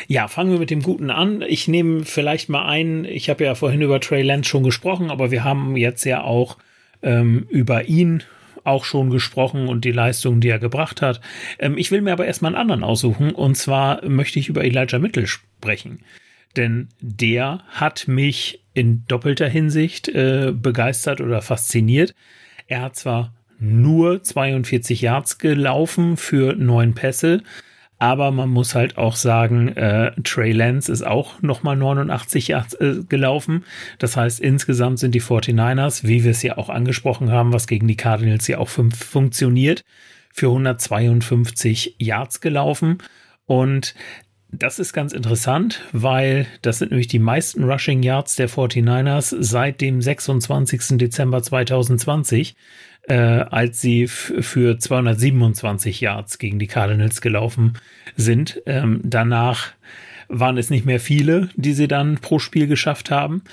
Ja, 0.08 0.28
fangen 0.28 0.52
wir 0.52 0.60
mit 0.60 0.70
dem 0.70 0.84
Guten 0.84 1.10
an. 1.10 1.42
Ich 1.42 1.68
nehme 1.68 2.06
vielleicht 2.06 2.48
mal 2.48 2.66
ein, 2.66 3.06
ich 3.06 3.30
habe 3.30 3.44
ja 3.44 3.56
vorhin 3.56 3.82
über 3.82 4.00
Trey 4.00 4.22
Lance 4.22 4.48
schon 4.48 4.64
gesprochen, 4.64 5.10
aber 5.10 5.32
wir 5.32 5.44
haben 5.44 5.76
jetzt 5.78 6.04
ja 6.04 6.22
auch 6.22 6.58
ähm, 7.02 7.46
über 7.50 7.86
ihn 7.86 8.24
auch 8.64 8.84
schon 8.84 9.10
gesprochen 9.10 9.68
und 9.68 9.86
die 9.86 9.92
Leistungen, 9.92 10.42
die 10.42 10.50
er 10.50 10.60
gebracht 10.60 11.02
hat. 11.02 11.22
Ähm, 11.58 11.78
ich 11.78 11.92
will 11.92 12.02
mir 12.02 12.14
aber 12.14 12.26
erstmal 12.26 12.54
einen 12.54 12.62
anderen 12.62 12.84
aussuchen 12.84 13.32
und 13.32 13.56
zwar 13.56 14.06
möchte 14.06 14.40
ich 14.40 14.50
über 14.50 14.64
Elijah 14.64 15.00
Mittel 15.00 15.28
sprechen. 15.28 16.00
Denn 16.56 16.90
der 17.00 17.64
hat 17.70 18.08
mich 18.08 18.64
in 18.74 19.06
doppelter 19.08 19.48
Hinsicht 19.48 20.08
äh, 20.10 20.52
begeistert 20.54 21.22
oder 21.22 21.42
fasziniert. 21.42 22.14
Er 22.68 22.82
hat 22.82 22.96
zwar 22.96 23.34
nur 23.60 24.24
42 24.24 25.02
Yards 25.02 25.38
gelaufen 25.38 26.18
für 26.18 26.56
neun 26.56 26.96
Pässe, 26.96 27.44
aber 28.00 28.32
man 28.32 28.50
muss 28.50 28.76
halt 28.76 28.98
auch 28.98 29.18
sagen, 29.18 29.68
äh, 29.76 30.14
Trey 30.24 30.54
Lance 30.54 30.90
ist 30.92 31.06
auch 31.06 31.42
nochmal 31.42 31.76
89 31.76 32.48
Yards 32.48 32.74
äh, 32.76 33.04
gelaufen. 33.08 33.66
Das 34.00 34.16
heißt, 34.16 34.40
insgesamt 34.40 35.00
sind 35.00 35.14
die 35.14 35.22
49ers, 35.22 36.08
wie 36.08 36.24
wir 36.24 36.32
es 36.32 36.42
ja 36.42 36.58
auch 36.58 36.70
angesprochen 36.70 37.30
haben, 37.30 37.52
was 37.52 37.68
gegen 37.68 37.90
die 37.90 37.98
Cardinals 37.98 38.48
ja 38.48 38.58
auch 38.58 38.70
fünf 38.70 39.04
funktioniert, 39.04 39.84
für 40.34 40.48
152 40.48 41.96
Yards 42.00 42.40
gelaufen. 42.40 43.00
Und 43.46 43.96
das 44.52 44.80
ist 44.80 44.94
ganz 44.94 45.12
interessant, 45.12 45.82
weil 45.92 46.48
das 46.62 46.80
sind 46.80 46.92
nämlich 46.92 47.08
die 47.08 47.20
meisten 47.20 47.66
Rushing 47.66 48.02
Yards 48.02 48.36
der 48.36 48.50
49ers 48.50 49.36
seit 49.40 49.82
dem 49.82 50.02
26. 50.02 50.98
Dezember 50.98 51.44
2020, 51.44 52.56
äh, 53.10 53.44
als 53.50 53.82
sie 53.82 54.08
für 54.08 54.78
227 54.78 56.00
Yards 56.00 56.38
gegen 56.38 56.60
die 56.60 56.68
Cardinals 56.68 57.22
gelaufen 57.22 57.74
sind. 58.16 58.62
Ähm, 58.66 59.02
danach 59.04 59.74
waren 60.28 60.58
es 60.58 60.70
nicht 60.70 60.86
mehr 60.86 61.00
viele, 61.00 61.50
die 61.56 61.74
sie 61.74 61.88
dann 61.88 62.20
pro 62.20 62.38
Spiel 62.38 62.68
geschafft 62.68 63.10
haben. 63.10 63.44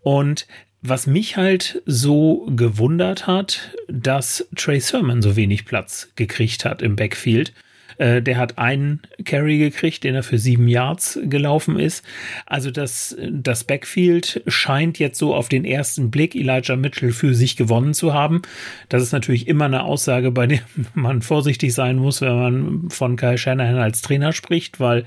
Und 0.00 0.46
was 0.80 1.06
mich 1.06 1.36
halt 1.36 1.82
so 1.84 2.48
gewundert 2.56 3.26
hat, 3.26 3.76
dass 3.86 4.48
Trey 4.56 4.80
Sermon 4.80 5.20
so 5.20 5.36
wenig 5.36 5.66
Platz 5.66 6.10
gekriegt 6.16 6.64
hat 6.64 6.80
im 6.80 6.96
Backfield. 6.96 7.52
Äh, 7.98 8.22
der 8.22 8.36
hat 8.38 8.58
einen 8.58 9.00
Carry 9.24 9.58
gekriegt, 9.58 10.04
den 10.04 10.14
er 10.14 10.22
für 10.22 10.38
sieben 10.38 10.68
Yards 10.68 11.18
gelaufen 11.24 11.78
ist. 11.78 12.04
Also 12.46 12.70
das, 12.70 13.16
das 13.30 13.64
Backfield 13.64 14.42
scheint 14.46 14.98
jetzt 14.98 15.18
so 15.18 15.34
auf 15.34 15.48
den 15.48 15.64
ersten 15.64 16.10
Blick 16.10 16.34
Elijah 16.34 16.76
Mitchell 16.76 17.12
für 17.12 17.34
sich 17.34 17.56
gewonnen 17.56 17.94
zu 17.94 18.14
haben. 18.14 18.42
Das 18.88 19.02
ist 19.02 19.12
natürlich 19.12 19.48
immer 19.48 19.66
eine 19.66 19.82
Aussage, 19.84 20.30
bei 20.30 20.46
der 20.46 20.60
man 20.94 21.22
vorsichtig 21.22 21.74
sein 21.74 21.96
muss, 21.96 22.20
wenn 22.20 22.34
man 22.34 22.90
von 22.90 23.16
Kyle 23.16 23.38
Shanahan 23.38 23.78
als 23.78 24.02
Trainer 24.02 24.32
spricht, 24.32 24.80
weil 24.80 25.04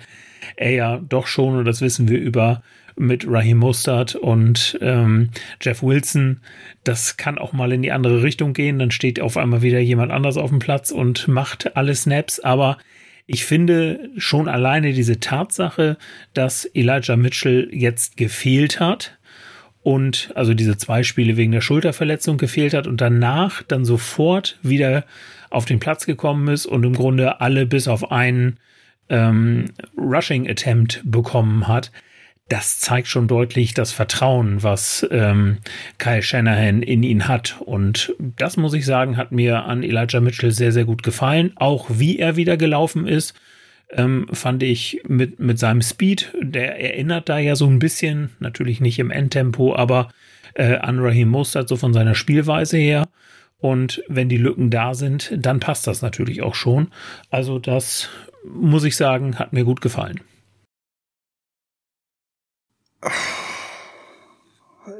er 0.55 0.71
ja 0.71 0.97
doch 0.97 1.27
schon, 1.27 1.57
und 1.57 1.65
das 1.65 1.81
wissen 1.81 2.07
wir 2.07 2.19
über 2.19 2.61
mit 2.95 3.25
Raheem 3.27 3.57
Mostert 3.57 4.15
und 4.15 4.77
ähm, 4.81 5.29
Jeff 5.61 5.83
Wilson. 5.83 6.41
Das 6.83 7.17
kann 7.17 7.37
auch 7.37 7.53
mal 7.53 7.71
in 7.71 7.81
die 7.81 7.91
andere 7.91 8.23
Richtung 8.23 8.53
gehen. 8.53 8.79
Dann 8.79 8.91
steht 8.91 9.19
auf 9.19 9.37
einmal 9.37 9.61
wieder 9.61 9.79
jemand 9.79 10.11
anders 10.11 10.37
auf 10.37 10.49
dem 10.49 10.59
Platz 10.59 10.91
und 10.91 11.27
macht 11.27 11.75
alle 11.75 11.95
Snaps. 11.95 12.39
Aber 12.39 12.77
ich 13.27 13.45
finde 13.45 14.09
schon 14.17 14.47
alleine 14.47 14.93
diese 14.93 15.19
Tatsache, 15.19 15.97
dass 16.33 16.65
Elijah 16.73 17.17
Mitchell 17.17 17.69
jetzt 17.71 18.17
gefehlt 18.17 18.79
hat 18.79 19.17
und 19.81 20.31
also 20.35 20.53
diese 20.53 20.77
zwei 20.77 21.03
Spiele 21.03 21.37
wegen 21.37 21.51
der 21.51 21.61
Schulterverletzung 21.61 22.37
gefehlt 22.37 22.73
hat 22.73 22.87
und 22.87 23.01
danach 23.01 23.61
dann 23.63 23.85
sofort 23.85 24.57
wieder 24.63 25.05
auf 25.49 25.65
den 25.65 25.79
Platz 25.79 26.05
gekommen 26.05 26.47
ist 26.47 26.65
und 26.65 26.83
im 26.83 26.93
Grunde 26.93 27.41
alle 27.41 27.65
bis 27.65 27.87
auf 27.87 28.11
einen 28.11 28.57
ähm, 29.09 29.65
Rushing 29.97 30.49
Attempt 30.49 31.01
bekommen 31.05 31.67
hat 31.67 31.91
das 32.49 32.79
zeigt 32.79 33.07
schon 33.07 33.27
deutlich 33.27 33.73
das 33.73 33.91
Vertrauen, 33.91 34.61
was 34.61 35.05
ähm, 35.09 35.57
Kyle 35.97 36.21
Shanahan 36.21 36.83
in 36.83 37.01
ihn 37.01 37.27
hat. 37.27 37.59
Und 37.61 38.13
das 38.19 38.55
muss 38.55 38.73
ich 38.73 38.85
sagen, 38.85 39.17
hat 39.17 39.31
mir 39.31 39.65
an 39.65 39.81
Elijah 39.81 40.19
Mitchell 40.19 40.51
sehr, 40.51 40.71
sehr 40.71 40.85
gut 40.85 41.01
gefallen. 41.01 41.53
Auch 41.55 41.87
wie 41.89 42.19
er 42.19 42.35
wieder 42.35 42.55
gelaufen 42.55 43.07
ist, 43.07 43.33
ähm, 43.89 44.27
fand 44.31 44.61
ich 44.61 45.01
mit, 45.07 45.39
mit 45.39 45.57
seinem 45.57 45.81
Speed, 45.81 46.33
der 46.39 46.79
erinnert 46.79 47.29
da 47.29 47.39
ja 47.39 47.55
so 47.55 47.67
ein 47.67 47.79
bisschen, 47.79 48.29
natürlich 48.39 48.79
nicht 48.79 48.99
im 48.99 49.09
Endtempo, 49.09 49.75
aber 49.75 50.09
äh, 50.53 50.75
an 50.75 50.99
Raheem 50.99 51.29
Mostert 51.29 51.67
so 51.67 51.77
von 51.77 51.93
seiner 51.93 52.15
Spielweise 52.15 52.77
her. 52.77 53.07
Und 53.57 54.03
wenn 54.07 54.29
die 54.29 54.37
Lücken 54.37 54.69
da 54.69 54.93
sind, 54.93 55.33
dann 55.35 55.59
passt 55.59 55.87
das 55.87 56.03
natürlich 56.03 56.43
auch 56.43 56.55
schon. 56.55 56.89
Also 57.31 57.57
das 57.57 58.09
muss 58.47 58.83
ich 58.83 58.95
sagen, 58.95 59.39
hat 59.39 59.53
mir 59.53 59.63
gut 59.63 59.81
gefallen. 59.81 60.19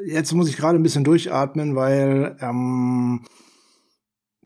Jetzt 0.05 0.33
muss 0.33 0.49
ich 0.49 0.57
gerade 0.57 0.79
ein 0.79 0.83
bisschen 0.83 1.03
durchatmen, 1.03 1.75
weil 1.75 2.37
ähm, 2.41 3.25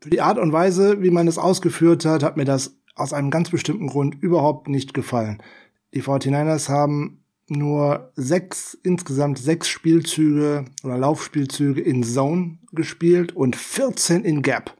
für 0.02 0.10
die 0.10 0.20
Art 0.20 0.38
und 0.38 0.52
Weise, 0.52 1.02
wie 1.02 1.10
man 1.10 1.28
es 1.28 1.38
ausgeführt 1.38 2.04
hat, 2.04 2.22
hat 2.22 2.36
mir 2.36 2.44
das 2.44 2.76
aus 2.94 3.12
einem 3.12 3.30
ganz 3.30 3.50
bestimmten 3.50 3.86
Grund 3.86 4.16
überhaupt 4.22 4.68
nicht 4.68 4.94
gefallen. 4.94 5.42
Die 5.94 6.02
49ers 6.02 6.68
haben 6.68 7.24
nur 7.48 8.12
sechs, 8.14 8.78
insgesamt 8.82 9.38
sechs 9.38 9.68
Spielzüge 9.68 10.66
oder 10.84 10.96
Laufspielzüge 10.98 11.80
in 11.80 12.04
Zone 12.04 12.58
gespielt 12.72 13.34
und 13.34 13.56
14 13.56 14.24
in 14.24 14.42
Gap. 14.42 14.76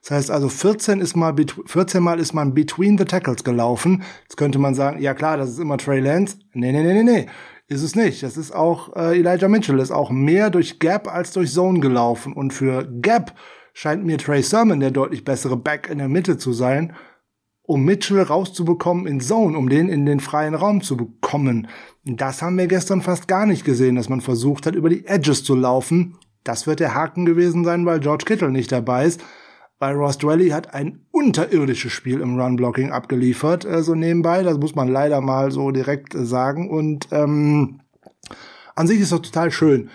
Das 0.00 0.10
heißt 0.10 0.30
also 0.30 0.48
14 0.48 1.00
ist 1.00 1.16
mal 1.16 1.34
14 1.66 2.02
mal 2.02 2.18
ist 2.18 2.34
man 2.34 2.54
between 2.54 2.98
the 2.98 3.04
tackles 3.04 3.44
gelaufen. 3.44 4.02
Jetzt 4.22 4.36
könnte 4.36 4.58
man 4.58 4.74
sagen, 4.74 5.00
ja 5.00 5.14
klar, 5.14 5.36
das 5.36 5.50
ist 5.50 5.58
immer 5.58 5.78
Trey 5.78 6.00
Lance. 6.00 6.38
Nee, 6.52 6.72
nee, 6.72 6.82
nee, 6.82 7.02
nee, 7.02 7.02
nee. 7.02 7.26
Ist 7.66 7.82
es 7.82 7.94
nicht. 7.94 8.22
Das 8.22 8.36
ist 8.36 8.54
auch 8.54 8.94
äh, 8.94 9.18
Elijah 9.18 9.48
Mitchell 9.48 9.78
ist 9.78 9.90
auch 9.90 10.10
mehr 10.10 10.50
durch 10.50 10.78
Gap 10.78 11.08
als 11.08 11.32
durch 11.32 11.50
Zone 11.52 11.80
gelaufen 11.80 12.34
und 12.34 12.52
für 12.52 12.86
Gap 13.00 13.34
scheint 13.72 14.04
mir 14.04 14.18
Trey 14.18 14.42
Sermon 14.42 14.80
der 14.80 14.90
deutlich 14.90 15.24
bessere 15.24 15.56
Back 15.56 15.88
in 15.90 15.98
der 15.98 16.08
Mitte 16.08 16.36
zu 16.36 16.52
sein, 16.52 16.94
um 17.62 17.82
Mitchell 17.84 18.20
rauszubekommen 18.20 19.06
in 19.06 19.20
Zone, 19.20 19.56
um 19.56 19.70
den 19.70 19.88
in 19.88 20.04
den 20.04 20.20
freien 20.20 20.54
Raum 20.54 20.82
zu 20.82 20.96
bekommen. 20.96 21.68
Das 22.04 22.42
haben 22.42 22.58
wir 22.58 22.66
gestern 22.66 23.00
fast 23.00 23.28
gar 23.28 23.46
nicht 23.46 23.64
gesehen, 23.64 23.96
dass 23.96 24.10
man 24.10 24.20
versucht 24.20 24.66
hat, 24.66 24.74
über 24.74 24.90
die 24.90 25.06
Edges 25.06 25.42
zu 25.42 25.54
laufen. 25.54 26.18
Das 26.44 26.66
wird 26.66 26.80
der 26.80 26.94
Haken 26.94 27.24
gewesen 27.24 27.64
sein, 27.64 27.86
weil 27.86 28.00
George 28.00 28.24
Kittle 28.26 28.50
nicht 28.50 28.70
dabei 28.72 29.06
ist 29.06 29.22
weil 29.84 29.96
Ross 29.96 30.16
Dwelly 30.16 30.48
hat 30.48 30.72
ein 30.72 31.00
unterirdisches 31.10 31.92
Spiel 31.92 32.20
im 32.20 32.40
Run-Blocking 32.40 32.90
abgeliefert, 32.90 33.66
äh, 33.66 33.82
so 33.82 33.94
nebenbei. 33.94 34.42
Das 34.42 34.56
muss 34.56 34.74
man 34.74 34.88
leider 34.88 35.20
mal 35.20 35.50
so 35.50 35.72
direkt 35.72 36.14
äh, 36.14 36.24
sagen. 36.24 36.70
Und 36.70 37.08
ähm, 37.10 37.80
an 38.74 38.86
sich 38.86 38.98
ist 38.98 39.12
das 39.12 39.20
total 39.20 39.50
schön, 39.50 39.90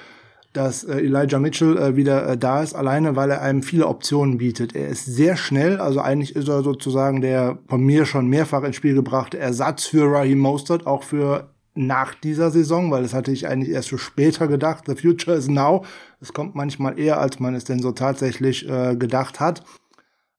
dass 0.53 0.83
äh, 0.83 0.99
Elijah 0.99 1.39
Mitchell 1.39 1.75
äh, 1.75 1.95
wieder 1.95 2.29
äh, 2.29 2.37
da 2.37 2.61
ist, 2.61 2.75
alleine 2.75 3.15
weil 3.15 3.31
er 3.31 3.41
einem 3.41 3.63
viele 3.63 3.87
Optionen 3.87 4.37
bietet. 4.37 4.75
Er 4.75 4.89
ist 4.89 5.05
sehr 5.05 5.35
schnell, 5.35 5.79
also 5.79 6.01
eigentlich 6.01 6.35
ist 6.35 6.47
er 6.47 6.61
sozusagen 6.61 7.21
der 7.21 7.57
von 7.67 7.81
mir 7.81 8.05
schon 8.05 8.27
mehrfach 8.27 8.61
ins 8.61 8.75
Spiel 8.75 8.93
gebrachte 8.93 9.39
Ersatz 9.39 9.85
für 9.85 10.05
Raheem 10.05 10.37
Mostert, 10.37 10.85
auch 10.85 11.01
für 11.01 11.49
nach 11.75 12.13
dieser 12.13 12.51
Saison, 12.51 12.91
weil 12.91 13.03
das 13.03 13.13
hatte 13.13 13.31
ich 13.31 13.47
eigentlich 13.47 13.73
erst 13.73 13.89
für 13.89 13.97
später 13.97 14.47
gedacht. 14.47 14.85
The 14.87 14.95
future 14.95 15.37
is 15.37 15.47
now. 15.47 15.85
Es 16.19 16.33
kommt 16.33 16.55
manchmal 16.55 16.99
eher, 16.99 17.19
als 17.19 17.39
man 17.39 17.55
es 17.55 17.63
denn 17.63 17.79
so 17.79 17.91
tatsächlich 17.91 18.67
äh, 18.67 18.95
gedacht 18.95 19.39
hat. 19.39 19.63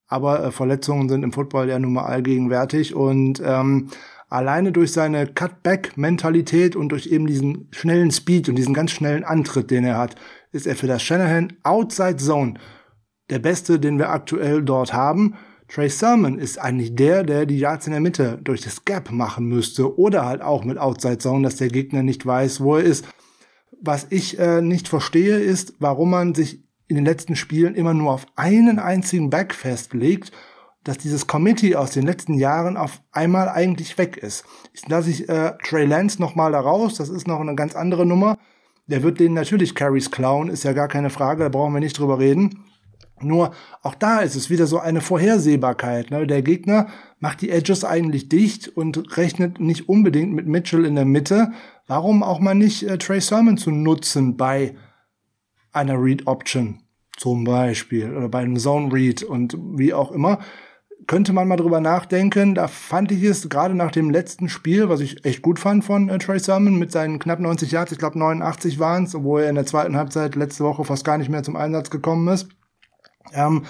Aber 0.07 0.45
äh, 0.45 0.51
Verletzungen 0.51 1.09
sind 1.09 1.22
im 1.22 1.33
Football 1.33 1.68
ja 1.68 1.78
nun 1.78 1.93
mal 1.93 2.05
allgegenwärtig 2.05 2.95
und 2.95 3.41
ähm, 3.45 3.89
alleine 4.28 4.72
durch 4.72 4.93
seine 4.93 5.26
Cutback-Mentalität 5.26 6.76
und 6.76 6.91
durch 6.91 7.07
eben 7.07 7.26
diesen 7.26 7.68
schnellen 7.70 8.11
Speed 8.11 8.49
und 8.49 8.57
diesen 8.57 8.74
ganz 8.74 8.91
schnellen 8.91 9.24
Antritt, 9.24 9.70
den 9.70 9.85
er 9.85 9.99
hat, 9.99 10.16
ist 10.53 10.66
er 10.66 10.76
für 10.76 10.87
das 10.87 11.03
Shanahan 11.03 11.53
Outside 11.62 12.16
Zone 12.16 12.55
der 13.31 13.39
Beste, 13.39 13.78
den 13.78 13.99
wir 13.99 14.11
aktuell 14.11 14.62
dort 14.62 14.93
haben. 14.93 15.37
Trey 15.71 15.89
Sermon 15.89 16.41
ist 16.41 16.59
eigentlich 16.59 16.97
der, 16.97 17.23
der 17.23 17.47
die 17.47 17.59
Yards 17.59 17.87
in 17.87 17.93
der 17.93 18.01
Mitte 18.01 18.41
durch 18.43 18.61
das 18.61 18.85
Gap 18.85 19.12
machen 19.12 19.47
müsste 19.47 19.97
oder 19.97 20.27
halt 20.27 20.43
auch 20.43 20.64
mit 20.64 20.79
Outside 20.79 21.18
Zone, 21.18 21.45
dass 21.45 21.57
der 21.57 21.68
Gegner 21.68 22.03
nicht 22.03 22.27
weiß, 22.27 22.61
wo 22.61 22.77
er 22.77 22.83
ist. 22.83 23.07
Was 23.81 24.09
ich 24.11 24.39
äh, 24.41 24.62
nicht 24.62 24.89
verstehe, 24.89 25.39
ist, 25.39 25.75
warum 25.79 26.11
man 26.11 26.35
sich 26.35 26.64
in 26.89 26.97
den 26.97 27.05
letzten 27.05 27.37
Spielen 27.37 27.77
immer 27.77 27.95
nur 27.95 28.12
auf 28.12 28.27
einen 28.35 28.81
einzigen 28.81 29.31
Back 29.31 29.55
festlegt, 29.55 30.33
dass 30.83 30.99
dieses 30.99 31.29
Committee 31.29 31.77
aus 31.77 31.93
den 31.93 32.05
letzten 32.05 32.35
Jahren 32.35 32.77
auf 32.77 33.01
einmal 33.12 33.49
eigentlich 33.49 33.97
weg 33.97 34.16
ist. 34.16 34.45
Ich 34.73 34.89
lasse 34.89 35.11
ich 35.11 35.29
äh, 35.29 35.53
Trey 35.62 35.87
Lance 35.87 36.21
noch 36.21 36.35
mal 36.35 36.51
da 36.51 36.59
raus, 36.59 36.97
das 36.97 37.11
ist 37.11 37.29
noch 37.29 37.41
eine 37.41 37.55
ganz 37.55 37.77
andere 37.77 38.05
Nummer. 38.05 38.39
Der 38.89 39.05
wird 39.05 39.21
den 39.21 39.35
natürlich 39.35 39.77
Carries 39.77 40.11
klauen, 40.11 40.49
ist 40.49 40.64
ja 40.64 40.73
gar 40.73 40.89
keine 40.89 41.11
Frage, 41.11 41.45
da 41.45 41.49
brauchen 41.49 41.75
wir 41.75 41.81
nicht 41.81 41.97
drüber 41.97 42.18
reden. 42.18 42.64
Nur 43.23 43.53
auch 43.83 43.95
da 43.95 44.21
ist 44.21 44.35
es 44.35 44.51
wieder 44.51 44.66
so 44.66 44.79
eine 44.79 45.01
Vorhersehbarkeit. 45.01 46.11
Ne? 46.11 46.27
Der 46.27 46.43
Gegner 46.43 46.89
macht 47.18 47.43
die 47.43 47.51
Edges 47.51 47.85
eigentlich 47.85 48.29
dicht 48.29 48.68
und 48.68 49.16
rechnet 49.16 49.61
nicht 49.61 49.89
unbedingt 49.89 50.33
mit 50.33 50.47
Mitchell 50.47 50.85
in 50.85 50.95
der 50.95 51.05
Mitte. 51.05 51.53
Warum 51.87 52.23
auch 52.23 52.41
mal 52.41 52.55
nicht 52.55 52.83
äh, 52.83 52.99
Trey 52.99 53.21
Sermon 53.21 53.57
zu 53.57 53.71
nutzen 53.71 54.37
bei 54.37 54.75
einer 55.73 56.03
Read 56.03 56.27
Option 56.27 56.81
zum 57.16 57.45
Beispiel 57.45 58.14
oder 58.16 58.29
bei 58.29 58.41
einem 58.41 58.57
Zone 58.57 58.93
Read 58.93 59.23
und 59.23 59.57
wie 59.77 59.93
auch 59.93 60.12
immer? 60.12 60.39
Könnte 61.07 61.33
man 61.33 61.49
mal 61.49 61.57
drüber 61.57 61.81
nachdenken. 61.81 62.55
Da 62.55 62.68
fand 62.68 63.11
ich 63.11 63.23
es 63.23 63.49
gerade 63.49 63.75
nach 63.75 63.91
dem 63.91 64.11
letzten 64.11 64.49
Spiel, 64.49 64.89
was 64.89 65.01
ich 65.01 65.25
echt 65.25 65.43
gut 65.43 65.59
fand 65.59 65.85
von 65.85 66.09
äh, 66.09 66.18
Trey 66.18 66.39
Sermon 66.39 66.79
mit 66.79 66.91
seinen 66.91 67.18
knapp 67.18 67.41
90 67.41 67.71
Yards, 67.71 67.93
ich 67.93 67.99
glaube 67.99 68.18
89 68.18 68.79
waren 68.79 69.05
es, 69.05 69.14
obwohl 69.14 69.43
er 69.43 69.51
in 69.51 69.57
der 69.57 69.66
zweiten 69.66 69.97
Halbzeit 69.97 70.37
letzte 70.37 70.64
Woche 70.64 70.85
fast 70.85 71.05
gar 71.05 71.18
nicht 71.18 71.29
mehr 71.29 71.43
zum 71.43 71.57
Einsatz 71.57 71.91
gekommen 71.91 72.27
ist 72.29 72.49
ähm, 73.33 73.64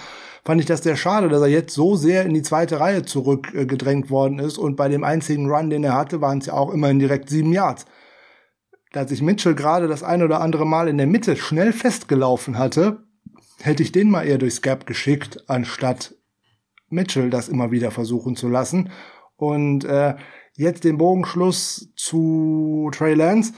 fand 0.44 0.60
ich 0.60 0.66
das 0.66 0.82
sehr 0.82 0.96
schade, 0.96 1.28
dass 1.28 1.42
er 1.42 1.48
jetzt 1.48 1.74
so 1.74 1.96
sehr 1.96 2.24
in 2.24 2.34
die 2.34 2.42
zweite 2.42 2.80
Reihe 2.80 3.04
zurückgedrängt 3.04 4.06
äh, 4.06 4.10
worden 4.10 4.38
ist 4.38 4.58
und 4.58 4.76
bei 4.76 4.88
dem 4.88 5.04
einzigen 5.04 5.50
Run, 5.50 5.70
den 5.70 5.84
er 5.84 5.94
hatte, 5.94 6.20
waren 6.20 6.38
es 6.38 6.46
ja 6.46 6.54
auch 6.54 6.72
immerhin 6.72 6.98
direkt 6.98 7.28
sieben 7.28 7.52
Yards. 7.52 7.86
Da 8.92 9.06
sich 9.06 9.22
Mitchell 9.22 9.54
gerade 9.54 9.86
das 9.86 10.02
ein 10.02 10.22
oder 10.22 10.40
andere 10.40 10.66
Mal 10.66 10.88
in 10.88 10.98
der 10.98 11.06
Mitte 11.06 11.36
schnell 11.36 11.72
festgelaufen 11.72 12.58
hatte, 12.58 13.04
hätte 13.60 13.82
ich 13.82 13.92
den 13.92 14.10
mal 14.10 14.26
eher 14.26 14.38
durchs 14.38 14.62
Gap 14.62 14.86
geschickt, 14.86 15.44
anstatt 15.46 16.14
Mitchell 16.88 17.30
das 17.30 17.48
immer 17.48 17.70
wieder 17.70 17.90
versuchen 17.90 18.34
zu 18.34 18.48
lassen. 18.48 18.90
Und 19.36 19.84
äh, 19.84 20.16
jetzt 20.56 20.84
den 20.84 20.98
Bogenschluss 20.98 21.92
zu 21.94 22.90
Trey 22.92 23.14
Lance 23.14 23.52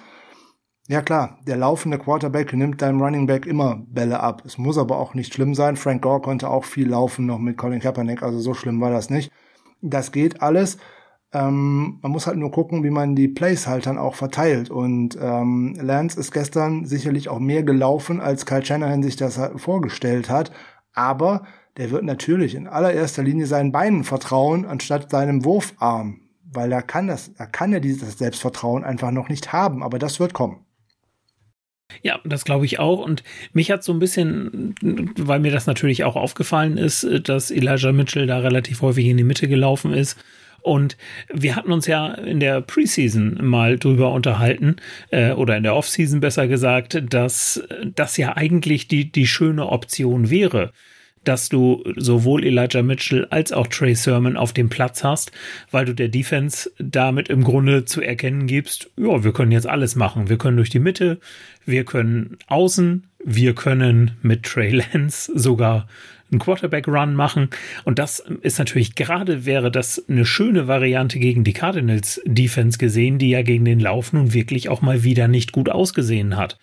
Ja 0.93 1.01
klar, 1.01 1.39
der 1.47 1.57
laufende 1.57 1.99
Quarterback 1.99 2.53
nimmt 2.53 2.83
deinem 2.83 3.01
Running 3.01 3.27
Back 3.27 3.47
immer 3.47 3.83
Bälle 3.89 4.21
ab. 4.21 4.43
Es 4.45 4.59
muss 4.59 4.77
aber 4.77 4.99
auch 4.99 5.15
nicht 5.15 5.33
schlimm 5.33 5.55
sein. 5.55 5.77
Frank 5.77 6.03
Gore 6.03 6.21
konnte 6.21 6.51
auch 6.51 6.67
viel 6.67 6.87
laufen 6.87 7.25
noch 7.25 7.39
mit 7.39 7.57
Colin 7.57 7.81
Kaepernick, 7.81 8.23
also 8.23 8.41
so 8.41 8.53
schlimm 8.53 8.79
war 8.79 8.91
das 8.91 9.09
nicht. 9.09 9.33
Das 9.81 10.13
geht 10.13 10.43
alles. 10.43 10.77
Ähm, 11.33 11.99
man 12.03 12.13
muss 12.13 12.27
halt 12.27 12.37
nur 12.37 12.51
gucken, 12.51 12.85
wie 12.85 12.91
man 12.91 13.17
die 13.17 13.29
Plays 13.29 13.67
halt 13.67 13.87
dann 13.87 13.97
auch 13.97 14.15
verteilt. 14.17 14.69
Und 14.69 15.17
ähm, 15.19 15.75
Lance 15.81 16.21
ist 16.21 16.31
gestern 16.31 16.85
sicherlich 16.85 17.31
auch 17.31 17.39
mehr 17.39 17.63
gelaufen, 17.63 18.21
als 18.21 18.45
Kyle 18.45 18.63
Shanahan 18.63 19.03
sich 19.03 19.17
das 19.17 19.41
vorgestellt 19.57 20.29
hat. 20.29 20.53
Aber 20.93 21.47
der 21.79 21.91
wird 21.91 22.05
natürlich 22.05 22.55
in 22.55 22.67
allererster 22.67 23.23
Linie 23.23 23.47
seinen 23.47 23.73
Beinen 23.73 24.05
vertrauen, 24.05 24.67
anstatt 24.67 25.11
seinem 25.11 25.43
Wurfarm. 25.47 26.21
Weil 26.45 26.71
er 26.71 26.83
kann 26.83 27.07
das, 27.07 27.31
er 27.39 27.47
kann 27.47 27.73
ja 27.73 27.81
dieses 27.81 28.19
Selbstvertrauen 28.19 28.85
einfach 28.85 29.11
noch 29.11 29.31
nicht 29.31 29.55
haben, 29.55 29.83
aber 29.83 29.99
das 29.99 30.21
wird 30.21 30.35
kommen. 30.35 30.67
Ja, 32.03 32.21
das 32.25 32.45
glaube 32.45 32.65
ich 32.65 32.79
auch. 32.79 33.05
Und 33.05 33.23
mich 33.53 33.71
hat 33.71 33.85
so 33.85 33.93
ein 33.93 33.99
bisschen, 33.99 34.75
weil 35.17 35.41
mir 35.41 35.53
das 35.53 35.67
natürlich 35.67 36.05
auch 36.05 36.17
aufgefallen 36.17 36.79
ist, 36.79 37.07
dass 37.25 37.51
Elijah 37.51 37.93
Mitchell 37.93 38.27
da 38.27 38.39
relativ 38.39 38.83
häufig 38.83 39.07
in 39.07 39.17
die 39.17 39.25
Mitte 39.25 39.49
gelaufen 39.49 39.93
ist. 39.93 40.19
Und 40.63 40.97
wir 41.33 41.57
hatten 41.57 41.73
uns 41.73 41.87
ja 41.89 42.15
in 42.15 42.39
der 42.39 42.61
Preseason 42.61 43.39
mal 43.45 43.79
drüber 43.79 44.13
unterhalten, 44.13 44.77
äh, 45.11 45.33
oder 45.33 45.57
in 45.57 45.65
der 45.65 45.75
Offseason 45.75 46.21
besser 46.21 46.47
gesagt, 46.47 47.03
dass 47.13 47.63
das 47.85 48.17
ja 48.17 48.37
eigentlich 48.37 48.87
die, 48.87 49.11
die 49.11 49.27
schöne 49.27 49.67
Option 49.69 50.31
wäre 50.31 50.73
dass 51.25 51.49
du 51.49 51.85
sowohl 51.97 52.45
Elijah 52.45 52.83
Mitchell 52.83 53.27
als 53.31 53.53
auch 53.53 53.67
Trey 53.67 53.95
Sermon 53.95 54.37
auf 54.37 54.53
dem 54.53 54.69
Platz 54.69 55.05
hast, 55.05 55.33
weil 55.71 55.85
du 55.85 55.95
der 55.95 56.09
Defense 56.09 56.71
damit 56.79 57.29
im 57.29 57.45
Grunde 57.45 57.85
zu 57.85 58.01
erkennen 58.01 58.47
gibst, 58.47 58.91
ja, 58.97 59.23
wir 59.23 59.33
können 59.33 59.53
jetzt 59.53 59.69
alles 59.69 59.95
machen. 59.95 60.29
Wir 60.29 60.39
können 60.39 60.57
durch 60.57 60.71
die 60.71 60.81
Mitte, 60.81 61.21
wir 61.65 61.85
können 61.85 62.39
außen, 62.49 63.05
wir 63.25 63.55
können 63.55 64.13
mit 64.23 64.43
Trey 64.45 64.71
Lance 64.71 65.31
sogar 65.35 65.87
einen 66.31 66.41
Quarterback-Run 66.41 67.15
machen. 67.15 67.51
Und 67.85 67.99
das 67.99 68.21
ist 68.41 68.59
natürlich 68.59 68.95
gerade 68.95 69.45
wäre 69.45 69.71
das 69.71 70.05
eine 70.09 70.25
schöne 70.25 70.67
Variante 70.67 71.19
gegen 71.19 71.45
die 71.45 71.53
Cardinals 71.53 72.21
Defense 72.25 72.79
gesehen, 72.79 73.19
die 73.19 73.31
ja 73.31 73.43
gegen 73.43 73.65
den 73.65 73.81
Lauf 73.81 74.13
nun 74.13 74.33
wirklich 74.33 74.69
auch 74.69 74.81
mal 74.81 75.05
wieder 75.05 75.29
nicht 75.29 75.53
gut 75.53 75.69
ausgesehen 75.69 76.37
hat. 76.37 76.59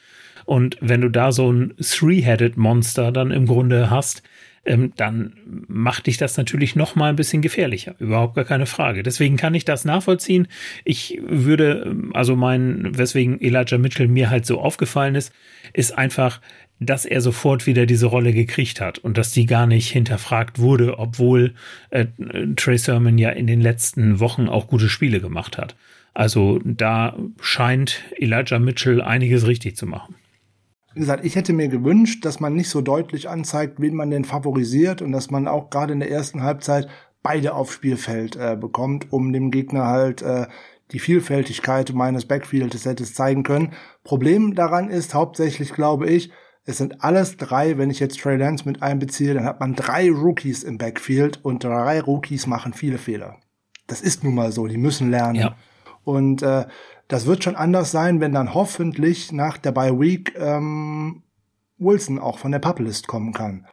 Und 0.45 0.77
wenn 0.81 1.01
du 1.01 1.09
da 1.09 1.31
so 1.31 1.51
ein 1.51 1.75
Three-Headed 1.79 2.57
Monster 2.57 3.11
dann 3.11 3.29
im 3.29 3.45
Grunde 3.45 3.91
hast, 3.91 4.23
ähm, 4.65 4.93
dann 4.95 5.33
macht 5.67 6.07
dich 6.07 6.17
das 6.17 6.37
natürlich 6.37 6.75
noch 6.75 6.95
mal 6.95 7.09
ein 7.09 7.15
bisschen 7.15 7.41
gefährlicher. 7.41 7.95
Überhaupt 7.99 8.35
gar 8.35 8.45
keine 8.45 8.65
Frage. 8.65 9.03
Deswegen 9.03 9.37
kann 9.37 9.53
ich 9.53 9.65
das 9.65 9.85
nachvollziehen. 9.85 10.47
Ich 10.85 11.19
würde, 11.25 11.95
also 12.13 12.35
mein, 12.35 12.97
weswegen 12.97 13.39
Elijah 13.41 13.77
Mitchell 13.77 14.07
mir 14.07 14.29
halt 14.29 14.45
so 14.45 14.59
aufgefallen 14.59 15.15
ist, 15.15 15.33
ist 15.73 15.97
einfach, 15.97 16.41
dass 16.79 17.05
er 17.05 17.21
sofort 17.21 17.67
wieder 17.67 17.85
diese 17.85 18.05
Rolle 18.05 18.33
gekriegt 18.33 18.79
hat 18.79 18.99
und 18.99 19.17
dass 19.17 19.31
die 19.31 19.45
gar 19.45 19.67
nicht 19.67 19.89
hinterfragt 19.89 20.59
wurde, 20.59 20.97
obwohl 20.97 21.53
äh, 21.89 22.05
Trey 22.55 22.77
Sermon 22.77 23.17
ja 23.17 23.31
in 23.31 23.47
den 23.47 23.61
letzten 23.61 24.19
Wochen 24.19 24.47
auch 24.47 24.67
gute 24.67 24.89
Spiele 24.89 25.19
gemacht 25.19 25.57
hat. 25.57 25.75
Also 26.13 26.59
da 26.63 27.17
scheint 27.41 28.03
Elijah 28.17 28.59
Mitchell 28.59 29.01
einiges 29.01 29.45
richtig 29.45 29.75
zu 29.75 29.85
machen. 29.85 30.15
Wie 30.93 31.01
gesagt, 31.01 31.23
ich 31.23 31.35
hätte 31.35 31.53
mir 31.53 31.67
gewünscht, 31.67 32.25
dass 32.25 32.39
man 32.39 32.55
nicht 32.55 32.69
so 32.69 32.81
deutlich 32.81 33.29
anzeigt, 33.29 33.79
wen 33.79 33.95
man 33.95 34.09
denn 34.09 34.25
favorisiert 34.25 35.01
und 35.01 35.11
dass 35.11 35.29
man 35.29 35.47
auch 35.47 35.69
gerade 35.69 35.93
in 35.93 35.99
der 35.99 36.11
ersten 36.11 36.41
Halbzeit 36.41 36.87
beide 37.21 37.53
aufs 37.53 37.73
Spielfeld 37.73 38.35
äh, 38.35 38.57
bekommt, 38.59 39.11
um 39.11 39.31
dem 39.33 39.51
Gegner 39.51 39.85
halt 39.85 40.21
äh, 40.21 40.47
die 40.91 40.99
Vielfältigkeit 40.99 41.93
meines 41.93 42.25
Backfields 42.25 42.85
hätte 42.85 43.03
zeigen 43.03 43.43
können. 43.43 43.73
Problem 44.03 44.55
daran 44.55 44.89
ist 44.89 45.13
hauptsächlich, 45.13 45.73
glaube 45.73 46.07
ich, 46.09 46.31
es 46.65 46.77
sind 46.77 47.03
alles 47.03 47.37
drei, 47.37 47.77
wenn 47.77 47.89
ich 47.89 47.99
jetzt 47.99 48.19
Trey 48.19 48.37
Lance 48.37 48.65
mit 48.65 48.83
einbeziehe, 48.83 49.33
dann 49.33 49.45
hat 49.45 49.59
man 49.59 49.75
drei 49.75 50.09
Rookies 50.11 50.63
im 50.63 50.77
Backfield 50.77 51.43
und 51.43 51.63
drei 51.63 51.99
Rookies 51.99 52.47
machen 52.47 52.73
viele 52.73 52.97
Fehler. 52.97 53.37
Das 53.87 54.01
ist 54.01 54.23
nun 54.23 54.35
mal 54.35 54.51
so, 54.51 54.67
die 54.67 54.77
müssen 54.77 55.09
lernen. 55.09 55.35
Ja. 55.35 55.55
Und 56.03 56.43
äh, 56.43 56.65
das 57.09 57.25
wird 57.25 57.43
schon 57.43 57.55
anders 57.55 57.91
sein, 57.91 58.21
wenn 58.21 58.31
dann 58.31 58.53
hoffentlich 58.53 59.31
nach 59.33 59.57
der 59.57 59.71
Bye 59.71 59.99
Week 59.99 60.33
ähm, 60.37 61.23
Wilson 61.79 62.19
auch 62.19 62.37
von 62.37 62.51
der 62.51 62.59
Publist 62.59 63.07
kommen 63.07 63.33
kann. 63.33 63.65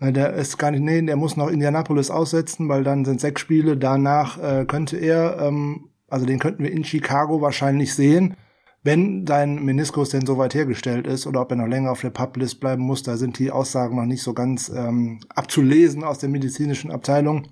Der 0.00 0.32
ist 0.32 0.58
gar 0.58 0.70
nicht, 0.70 0.82
nee, 0.82 1.00
der 1.02 1.16
muss 1.16 1.36
noch 1.36 1.48
Indianapolis 1.48 2.10
aussetzen, 2.10 2.68
weil 2.68 2.84
dann 2.84 3.04
sind 3.04 3.20
sechs 3.20 3.42
Spiele. 3.42 3.76
Danach 3.76 4.38
äh, 4.38 4.64
könnte 4.64 4.96
er, 4.96 5.38
ähm, 5.40 5.90
also 6.08 6.26
den 6.26 6.38
könnten 6.38 6.64
wir 6.64 6.72
in 6.72 6.84
Chicago 6.84 7.40
wahrscheinlich 7.42 7.94
sehen, 7.94 8.34
wenn 8.82 9.26
sein 9.26 9.62
Meniskus 9.62 10.08
denn 10.08 10.26
soweit 10.26 10.54
hergestellt 10.54 11.06
ist 11.06 11.26
oder 11.26 11.42
ob 11.42 11.50
er 11.52 11.58
noch 11.58 11.66
länger 11.66 11.92
auf 11.92 12.00
der 12.00 12.10
Publist 12.10 12.60
bleiben 12.60 12.82
muss. 12.82 13.02
Da 13.02 13.16
sind 13.16 13.38
die 13.38 13.50
Aussagen 13.50 13.96
noch 13.96 14.06
nicht 14.06 14.22
so 14.22 14.32
ganz 14.32 14.68
ähm, 14.68 15.20
abzulesen 15.28 16.02
aus 16.02 16.18
der 16.18 16.30
medizinischen 16.30 16.90
Abteilung. 16.90 17.48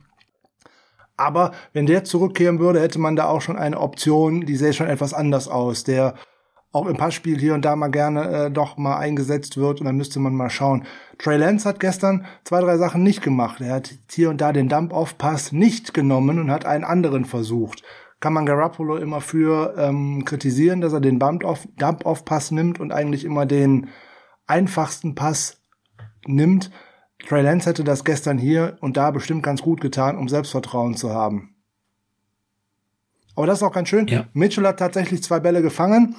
Aber 1.19 1.53
wenn 1.73 1.87
der 1.87 2.05
zurückkehren 2.05 2.61
würde, 2.61 2.81
hätte 2.81 2.99
man 2.99 3.17
da 3.17 3.27
auch 3.27 3.41
schon 3.41 3.59
eine 3.59 3.81
Option, 3.81 4.47
die 4.47 4.57
sähe 4.57 4.73
schon 4.73 4.87
etwas 4.87 5.13
anders 5.13 5.49
aus, 5.49 5.85
der 5.85 6.15
auch 6.71 6.87
im 6.87 6.97
Passspiel 6.97 7.39
hier 7.39 7.55
und 7.55 7.65
da 7.65 7.77
mal 7.77 7.89
gerne 7.89 8.29
äh, 8.29 8.51
doch 8.51 8.77
mal 8.77 8.99
eingesetzt 8.99 9.57
wird 9.57 9.81
und 9.81 9.87
dann 9.87 9.97
müsste 9.97 10.21
man 10.21 10.35
mal 10.35 10.51
schauen. 10.51 10.85
Trey 11.19 11.37
Lance 11.37 11.69
hat 11.69 11.81
gestern 11.81 12.27
zwei, 12.45 12.61
drei 12.61 12.77
Sachen 12.77 13.03
nicht 13.03 13.23
gemacht. 13.23 13.61
Er 13.61 13.75
hat 13.75 13.91
hier 14.11 14.31
und 14.31 14.41
da 14.41 14.53
den 14.53 14.69
Dump-Off-Pass 14.69 15.53
nicht 15.53 15.95
genommen 15.95 16.39
und 16.39 16.51
hat 16.51 16.67
einen 16.67 16.85
anderen 16.85 17.25
versucht. 17.25 17.83
Kann 18.21 18.33
man 18.33 18.47
Garoppolo 18.47 18.97
immer 18.97 19.21
für 19.21 19.75
ähm, 19.79 20.25
kritisieren, 20.25 20.81
dass 20.81 20.93
er 20.93 21.01
den 21.01 21.19
Dump-Off-Pass 21.19 22.51
nimmt 22.51 22.81
und 22.81 22.93
eigentlich 22.93 23.25
immer 23.25 23.47
den 23.47 23.89
einfachsten 24.47 25.15
Pass 25.15 25.63
nimmt. 26.27 26.71
Trey 27.27 27.43
Lance 27.43 27.69
hätte 27.69 27.85
das 27.85 28.05
gestern 28.05 28.39
hier 28.39 28.79
und 28.81 28.97
da 28.97 29.11
bestimmt 29.11 29.43
ganz 29.43 29.63
gut 29.63 29.81
getan, 29.81 30.17
um 30.17 30.29
Selbstvertrauen 30.29 30.97
zu 30.97 31.13
haben. 31.13 31.55
Aber 33.35 33.47
das 33.47 33.59
ist 33.59 33.63
auch 33.63 33.73
ganz 33.73 33.89
schön. 33.89 34.07
Ja. 34.09 34.27
Mitchell 34.33 34.67
hat 34.67 34.79
tatsächlich 34.79 35.23
zwei 35.23 35.39
Bälle 35.39 35.63
gefangen. 35.63 36.17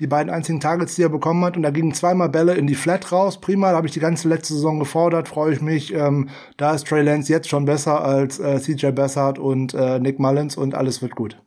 Die 0.00 0.06
beiden 0.06 0.32
einzigen 0.32 0.60
Targets, 0.60 0.96
die 0.96 1.02
er 1.02 1.08
bekommen 1.08 1.44
hat. 1.44 1.56
Und 1.56 1.62
da 1.62 1.70
gingen 1.70 1.94
zweimal 1.94 2.28
Bälle 2.28 2.54
in 2.54 2.66
die 2.66 2.74
Flat 2.74 3.12
raus. 3.12 3.40
Prima, 3.40 3.70
da 3.70 3.76
habe 3.76 3.86
ich 3.86 3.92
die 3.92 4.00
ganze 4.00 4.28
letzte 4.28 4.54
Saison 4.54 4.78
gefordert. 4.78 5.28
Freue 5.28 5.52
ich 5.52 5.60
mich. 5.60 5.94
Ähm, 5.94 6.28
da 6.56 6.74
ist 6.74 6.88
Trey 6.88 7.02
Lance 7.02 7.30
jetzt 7.30 7.48
schon 7.48 7.66
besser 7.66 8.02
als 8.02 8.40
äh, 8.40 8.58
CJ 8.58 8.88
Bessard 8.92 9.38
und 9.38 9.74
äh, 9.74 10.00
Nick 10.00 10.18
Mullins 10.18 10.56
und 10.56 10.74
alles 10.74 11.02
wird 11.02 11.14
gut. 11.14 11.40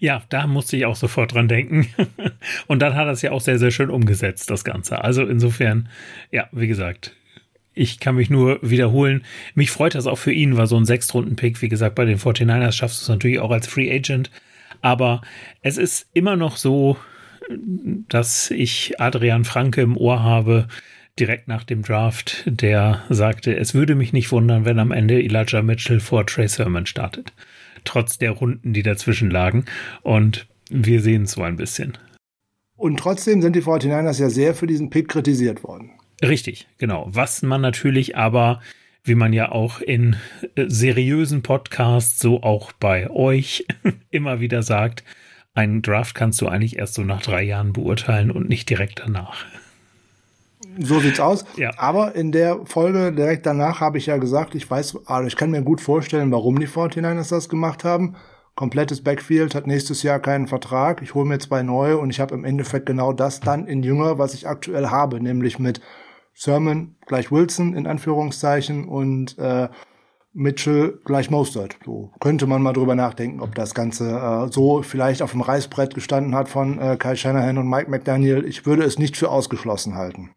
Ja, 0.00 0.22
da 0.28 0.46
musste 0.46 0.76
ich 0.76 0.86
auch 0.86 0.96
sofort 0.96 1.34
dran 1.34 1.48
denken. 1.48 1.88
und 2.66 2.80
dann 2.80 2.94
hat 2.94 3.06
er 3.06 3.12
es 3.12 3.22
ja 3.22 3.32
auch 3.32 3.40
sehr, 3.40 3.58
sehr 3.58 3.72
schön 3.72 3.90
umgesetzt, 3.90 4.50
das 4.50 4.64
Ganze. 4.64 5.04
Also 5.04 5.24
insofern, 5.24 5.88
ja, 6.30 6.48
wie 6.52 6.68
gesagt, 6.68 7.14
ich 7.78 8.00
kann 8.00 8.16
mich 8.16 8.28
nur 8.28 8.58
wiederholen. 8.62 9.24
Mich 9.54 9.70
freut 9.70 9.94
das 9.94 10.06
auch 10.06 10.18
für 10.18 10.32
ihn, 10.32 10.56
weil 10.56 10.66
so 10.66 10.76
ein 10.76 10.84
Sechstrunden-Pick, 10.84 11.62
wie 11.62 11.68
gesagt, 11.68 11.94
bei 11.94 12.04
den 12.04 12.18
49ers 12.18 12.72
schaffst 12.72 13.00
du 13.00 13.02
es 13.04 13.08
natürlich 13.08 13.38
auch 13.38 13.50
als 13.50 13.66
Free 13.66 13.90
Agent. 13.94 14.30
Aber 14.82 15.22
es 15.62 15.78
ist 15.78 16.08
immer 16.12 16.36
noch 16.36 16.56
so, 16.56 16.96
dass 18.08 18.50
ich 18.50 19.00
Adrian 19.00 19.44
Franke 19.44 19.80
im 19.80 19.96
Ohr 19.96 20.22
habe, 20.22 20.68
direkt 21.18 21.48
nach 21.48 21.64
dem 21.64 21.82
Draft, 21.82 22.42
der 22.46 23.02
sagte, 23.08 23.56
es 23.56 23.74
würde 23.74 23.94
mich 23.94 24.12
nicht 24.12 24.30
wundern, 24.30 24.64
wenn 24.64 24.78
am 24.78 24.92
Ende 24.92 25.22
Elijah 25.22 25.62
Mitchell 25.62 26.00
vor 26.00 26.26
Trey 26.26 26.48
Sermon 26.48 26.86
startet. 26.86 27.32
Trotz 27.84 28.18
der 28.18 28.32
Runden, 28.32 28.72
die 28.72 28.82
dazwischen 28.82 29.30
lagen. 29.30 29.64
Und 30.02 30.46
wir 30.70 31.00
sehen 31.00 31.22
es 31.22 31.32
so 31.32 31.42
ein 31.42 31.56
bisschen. 31.56 31.96
Und 32.76 32.98
trotzdem 32.98 33.42
sind 33.42 33.56
die 33.56 33.62
49ers 33.62 34.20
ja 34.20 34.30
sehr 34.30 34.54
für 34.54 34.66
diesen 34.66 34.90
Pick 34.90 35.08
kritisiert 35.08 35.64
worden. 35.64 35.97
Richtig, 36.22 36.66
genau. 36.78 37.06
Was 37.10 37.42
man 37.42 37.60
natürlich 37.60 38.16
aber, 38.16 38.60
wie 39.04 39.14
man 39.14 39.32
ja 39.32 39.52
auch 39.52 39.80
in 39.80 40.16
äh, 40.56 40.64
seriösen 40.68 41.42
Podcasts, 41.42 42.18
so 42.18 42.42
auch 42.42 42.72
bei 42.72 43.08
euch 43.10 43.66
immer 44.10 44.40
wieder 44.40 44.62
sagt, 44.62 45.04
einen 45.54 45.82
Draft 45.82 46.14
kannst 46.14 46.40
du 46.40 46.48
eigentlich 46.48 46.78
erst 46.78 46.94
so 46.94 47.02
nach 47.02 47.22
drei 47.22 47.42
Jahren 47.42 47.72
beurteilen 47.72 48.30
und 48.30 48.48
nicht 48.48 48.70
direkt 48.70 49.00
danach. 49.00 49.44
So 50.80 51.00
sieht's 51.00 51.18
aus. 51.18 51.44
Ja. 51.56 51.72
Aber 51.76 52.14
in 52.14 52.30
der 52.30 52.64
Folge 52.64 53.12
direkt 53.12 53.46
danach 53.46 53.80
habe 53.80 53.98
ich 53.98 54.06
ja 54.06 54.16
gesagt, 54.16 54.54
ich 54.54 54.70
weiß, 54.70 55.06
also 55.06 55.26
ich 55.26 55.36
kann 55.36 55.50
mir 55.50 55.62
gut 55.62 55.80
vorstellen, 55.80 56.30
warum 56.30 56.60
die 56.60 56.68
49ers 56.68 57.30
das 57.30 57.48
gemacht 57.48 57.82
haben. 57.82 58.14
Komplettes 58.54 59.02
Backfield 59.02 59.54
hat 59.54 59.66
nächstes 59.66 60.02
Jahr 60.02 60.20
keinen 60.20 60.46
Vertrag. 60.46 61.02
Ich 61.02 61.14
hole 61.14 61.26
mir 61.26 61.38
zwei 61.38 61.62
neue 61.62 61.98
und 61.98 62.10
ich 62.10 62.20
habe 62.20 62.34
im 62.34 62.44
Endeffekt 62.44 62.86
genau 62.86 63.12
das 63.12 63.40
dann 63.40 63.66
in 63.66 63.82
Jünger, 63.82 64.18
was 64.18 64.34
ich 64.34 64.48
aktuell 64.48 64.88
habe, 64.88 65.20
nämlich 65.20 65.58
mit 65.58 65.80
Sermon 66.38 66.94
gleich 67.04 67.32
Wilson 67.32 67.74
in 67.74 67.88
Anführungszeichen 67.88 68.86
und 68.86 69.36
äh, 69.38 69.68
Mitchell 70.32 71.00
gleich 71.04 71.30
Mostert. 71.30 71.76
So 71.84 72.12
könnte 72.20 72.46
man 72.46 72.62
mal 72.62 72.72
drüber 72.72 72.94
nachdenken, 72.94 73.40
ob 73.40 73.56
das 73.56 73.74
Ganze 73.74 74.08
äh, 74.10 74.52
so 74.52 74.82
vielleicht 74.82 75.20
auf 75.20 75.32
dem 75.32 75.40
Reißbrett 75.40 75.94
gestanden 75.94 76.36
hat 76.36 76.48
von 76.48 76.78
äh, 76.78 76.96
Kyle 76.96 77.16
Shanahan 77.16 77.58
und 77.58 77.68
Mike 77.68 77.90
McDaniel. 77.90 78.44
Ich 78.44 78.66
würde 78.66 78.84
es 78.84 79.00
nicht 79.00 79.16
für 79.16 79.30
ausgeschlossen 79.30 79.96
halten. 79.96 80.30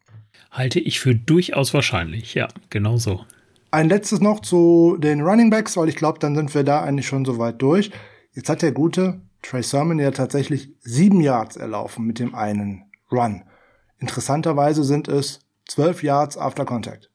Halte 0.50 0.80
ich 0.80 0.98
für 0.98 1.14
durchaus 1.14 1.72
wahrscheinlich, 1.72 2.34
ja, 2.34 2.48
genau 2.68 2.96
so. 2.96 3.20
Ein 3.70 3.88
letztes 3.88 4.20
noch 4.20 4.40
zu 4.40 4.96
den 4.98 5.20
Running 5.20 5.50
Backs, 5.50 5.76
weil 5.76 5.88
ich 5.88 5.96
glaube, 5.96 6.18
dann 6.18 6.34
sind 6.34 6.52
wir 6.52 6.64
da 6.64 6.82
eigentlich 6.82 7.06
schon 7.06 7.24
soweit 7.24 7.62
durch. 7.62 7.92
Jetzt 8.32 8.48
hat 8.48 8.62
der 8.62 8.72
gute 8.72 9.20
Trey 9.40 9.62
Sermon 9.62 10.00
ja 10.00 10.10
tatsächlich 10.10 10.74
sieben 10.80 11.20
Yards 11.20 11.56
erlaufen 11.56 12.04
mit 12.06 12.18
dem 12.18 12.34
einen 12.34 12.90
Run. 13.12 13.44
Interessanterweise 13.98 14.82
sind 14.82 15.06
es 15.06 15.41
zwölf 15.66 16.02
Yards 16.02 16.36
after 16.36 16.64
contact. 16.64 17.10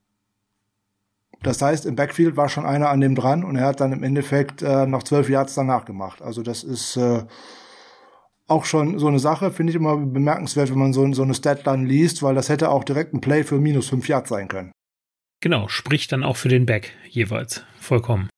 Das 1.43 1.61
heißt, 1.61 1.85
im 1.85 1.95
Backfield 1.95 2.35
war 2.35 2.49
schon 2.49 2.65
einer 2.65 2.89
an 2.89 3.01
dem 3.01 3.15
dran 3.15 3.43
und 3.43 3.55
er 3.55 3.67
hat 3.67 3.79
dann 3.79 3.91
im 3.91 4.03
Endeffekt 4.03 4.61
äh, 4.61 4.87
noch 4.87 5.03
zwölf 5.03 5.29
Yards 5.29 5.53
danach 5.53 5.85
gemacht. 5.85 6.21
Also 6.21 6.41
das 6.41 6.63
ist 6.63 6.97
äh, 6.97 7.23
auch 8.47 8.65
schon 8.65 8.97
so 8.97 9.07
eine 9.07 9.19
Sache, 9.19 9.51
finde 9.51 9.71
ich 9.71 9.75
immer 9.75 9.97
bemerkenswert, 9.97 10.71
wenn 10.71 10.79
man 10.79 10.93
so, 10.93 11.11
so 11.13 11.23
eine 11.23 11.33
Statline 11.33 11.85
liest, 11.85 12.23
weil 12.23 12.33
das 12.33 12.49
hätte 12.49 12.69
auch 12.69 12.83
direkt 12.83 13.13
ein 13.13 13.21
Play 13.21 13.43
für 13.43 13.59
minus 13.59 13.89
fünf 13.89 14.07
Yards 14.07 14.29
sein 14.29 14.47
können. 14.47 14.71
Genau, 15.41 15.67
spricht 15.67 16.11
dann 16.11 16.23
auch 16.23 16.37
für 16.37 16.49
den 16.49 16.65
Back 16.65 16.93
jeweils. 17.09 17.63
Vollkommen. 17.79 18.29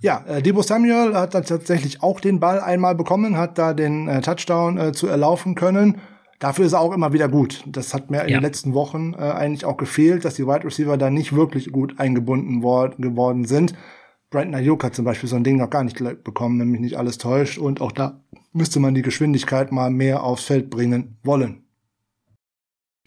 Ja, 0.00 0.24
äh, 0.26 0.42
Debo 0.42 0.62
Samuel 0.62 1.14
hat 1.14 1.34
dann 1.34 1.44
tatsächlich 1.44 2.02
auch 2.02 2.20
den 2.20 2.40
Ball 2.40 2.60
einmal 2.60 2.94
bekommen, 2.94 3.36
hat 3.36 3.58
da 3.58 3.74
den 3.74 4.08
äh, 4.08 4.20
Touchdown 4.20 4.78
äh, 4.78 4.92
zu 4.92 5.06
erlaufen 5.06 5.54
können. 5.54 6.00
Dafür 6.38 6.66
ist 6.66 6.72
er 6.72 6.80
auch 6.80 6.92
immer 6.92 7.12
wieder 7.12 7.28
gut. 7.28 7.64
Das 7.66 7.94
hat 7.94 8.10
mir 8.10 8.22
in 8.22 8.28
ja. 8.28 8.38
den 8.38 8.44
letzten 8.44 8.72
Wochen 8.74 9.14
äh, 9.14 9.18
eigentlich 9.18 9.64
auch 9.64 9.76
gefehlt, 9.76 10.24
dass 10.24 10.34
die 10.34 10.46
Wide 10.46 10.64
Receiver 10.64 10.96
da 10.96 11.10
nicht 11.10 11.34
wirklich 11.34 11.72
gut 11.72 11.98
eingebunden 11.98 12.62
worden, 12.62 13.02
geworden 13.02 13.44
sind. 13.44 13.74
Brandon 14.30 14.54
Ayuk 14.54 14.84
hat 14.84 14.94
zum 14.94 15.04
Beispiel 15.04 15.28
so 15.28 15.36
ein 15.36 15.44
Ding 15.44 15.56
noch 15.56 15.70
gar 15.70 15.82
nicht 15.82 15.98
bekommen, 16.22 16.58
nämlich 16.58 16.80
nicht 16.80 16.96
alles 16.96 17.18
täuscht. 17.18 17.58
Und 17.58 17.80
auch 17.80 17.92
da 17.92 18.20
müsste 18.52 18.78
man 18.78 18.94
die 18.94 19.02
Geschwindigkeit 19.02 19.72
mal 19.72 19.90
mehr 19.90 20.22
aufs 20.22 20.44
Feld 20.44 20.70
bringen 20.70 21.16
wollen. 21.22 21.64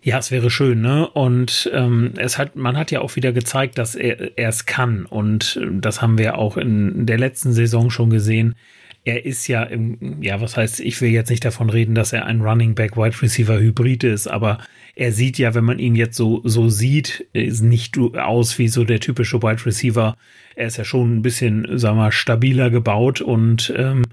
Ja, 0.04 0.18
es 0.18 0.32
wäre 0.32 0.50
schön, 0.50 0.82
ne? 0.82 1.08
Und 1.08 1.70
ähm, 1.74 2.14
es 2.18 2.40
hat, 2.40 2.56
man 2.56 2.76
hat 2.76 2.90
ja 2.90 3.02
auch 3.02 3.16
wieder 3.16 3.34
gezeigt, 3.34 3.78
dass 3.78 3.94
er, 3.94 4.36
er 4.36 4.50
es 4.50 4.66
kann. 4.66 5.06
Und 5.06 5.60
äh, 5.62 5.68
das 5.80 6.02
haben 6.02 6.18
wir 6.18 6.40
auch 6.40 6.58
in 6.58 7.06
der 7.06 7.20
letzten 7.20 7.54
Saison 7.54 7.92
schon 7.92 8.10
gesehen 8.10 8.56
er 9.04 9.26
ist 9.26 9.48
ja 9.48 9.64
im, 9.64 10.22
ja, 10.22 10.42
was 10.42 10.58
heißt, 10.58 10.80
ich 10.80 11.02
will 11.02 11.10
jetzt 11.10 11.30
nicht 11.30 11.44
davon 11.44 11.70
reden, 11.70 11.96
dass 11.96 12.14
er 12.14 12.26
ein 12.26 12.42
Running 12.42 12.76
Back 12.76 12.98
Wide 12.98 13.22
Receiver 13.22 13.60
Hybrid 13.60 14.04
ist, 14.04 14.28
aber 14.28 14.60
er 14.96 15.12
sieht 15.12 15.38
ja, 15.38 15.56
wenn 15.56 15.64
man 15.64 15.80
ihn 15.80 15.96
jetzt 15.96 16.16
so, 16.16 16.42
so 16.44 16.70
sieht, 16.70 17.26
ist 17.34 17.62
nicht 17.62 17.98
aus 17.98 18.60
wie 18.60 18.68
so 18.68 18.84
der 18.84 19.00
typische 19.00 19.42
Wide 19.42 19.66
Receiver. 19.66 20.16
Er 20.56 20.68
ist 20.68 20.78
ja 20.78 20.84
schon 20.84 21.18
ein 21.18 21.22
bisschen, 21.22 21.80
sagen 21.80 21.98
wir, 21.98 22.12
stabiler 22.12 22.70
gebaut 22.70 23.22
und 23.22 23.74
ähm, 23.76 24.04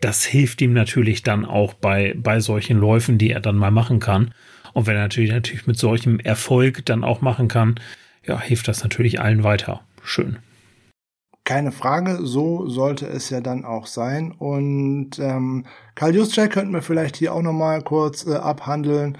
das 0.00 0.24
hilft 0.24 0.60
ihm 0.60 0.72
natürlich 0.72 1.22
dann 1.22 1.44
auch 1.44 1.74
bei, 1.74 2.14
bei 2.16 2.38
solchen 2.40 2.78
Läufen, 2.78 3.18
die 3.18 3.30
er 3.30 3.40
dann 3.40 3.56
mal 3.56 3.72
machen 3.72 3.98
kann. 3.98 4.32
Und 4.72 4.86
wenn 4.86 4.94
er 4.94 5.02
natürlich, 5.02 5.30
natürlich 5.30 5.66
mit 5.66 5.78
solchem 5.78 6.20
Erfolg 6.20 6.84
dann 6.84 7.02
auch 7.02 7.22
machen 7.22 7.48
kann, 7.48 7.80
ja, 8.26 8.40
hilft 8.40 8.68
das 8.68 8.82
natürlich 8.82 9.20
allen 9.20 9.42
weiter. 9.42 9.80
Schön. 10.04 10.36
Keine 11.46 11.70
Frage, 11.70 12.18
so 12.22 12.68
sollte 12.68 13.06
es 13.06 13.30
ja 13.30 13.40
dann 13.40 13.64
auch 13.64 13.86
sein. 13.86 14.32
Und 14.32 15.20
ähm, 15.20 15.64
Karl 15.94 16.16
Juszczyk 16.16 16.50
könnten 16.50 16.72
wir 16.72 16.82
vielleicht 16.82 17.14
hier 17.14 17.32
auch 17.32 17.40
nochmal 17.40 17.82
kurz 17.82 18.26
äh, 18.26 18.34
abhandeln. 18.34 19.16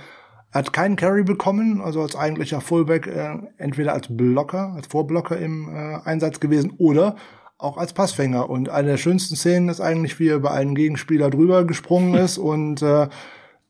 Er 0.50 0.58
hat 0.58 0.72
keinen 0.72 0.96
Carry 0.96 1.22
bekommen, 1.22 1.80
also 1.80 2.02
als 2.02 2.16
eigentlicher 2.16 2.60
Fullback, 2.60 3.06
äh, 3.06 3.36
entweder 3.58 3.92
als 3.92 4.08
Blocker, 4.10 4.72
als 4.74 4.88
Vorblocker 4.88 5.38
im 5.38 5.68
äh, 5.72 6.00
Einsatz 6.04 6.40
gewesen 6.40 6.72
oder 6.78 7.14
auch 7.58 7.76
als 7.76 7.92
Passfänger. 7.92 8.50
Und 8.50 8.70
eine 8.70 8.88
der 8.88 8.96
schönsten 8.96 9.36
Szenen 9.36 9.68
ist 9.68 9.80
eigentlich, 9.80 10.18
wie 10.18 10.26
er 10.26 10.36
über 10.36 10.50
einen 10.50 10.74
Gegenspieler 10.74 11.30
drüber 11.30 11.64
gesprungen 11.64 12.14
ist. 12.14 12.38
Und 12.52 12.82
äh, 12.82 13.06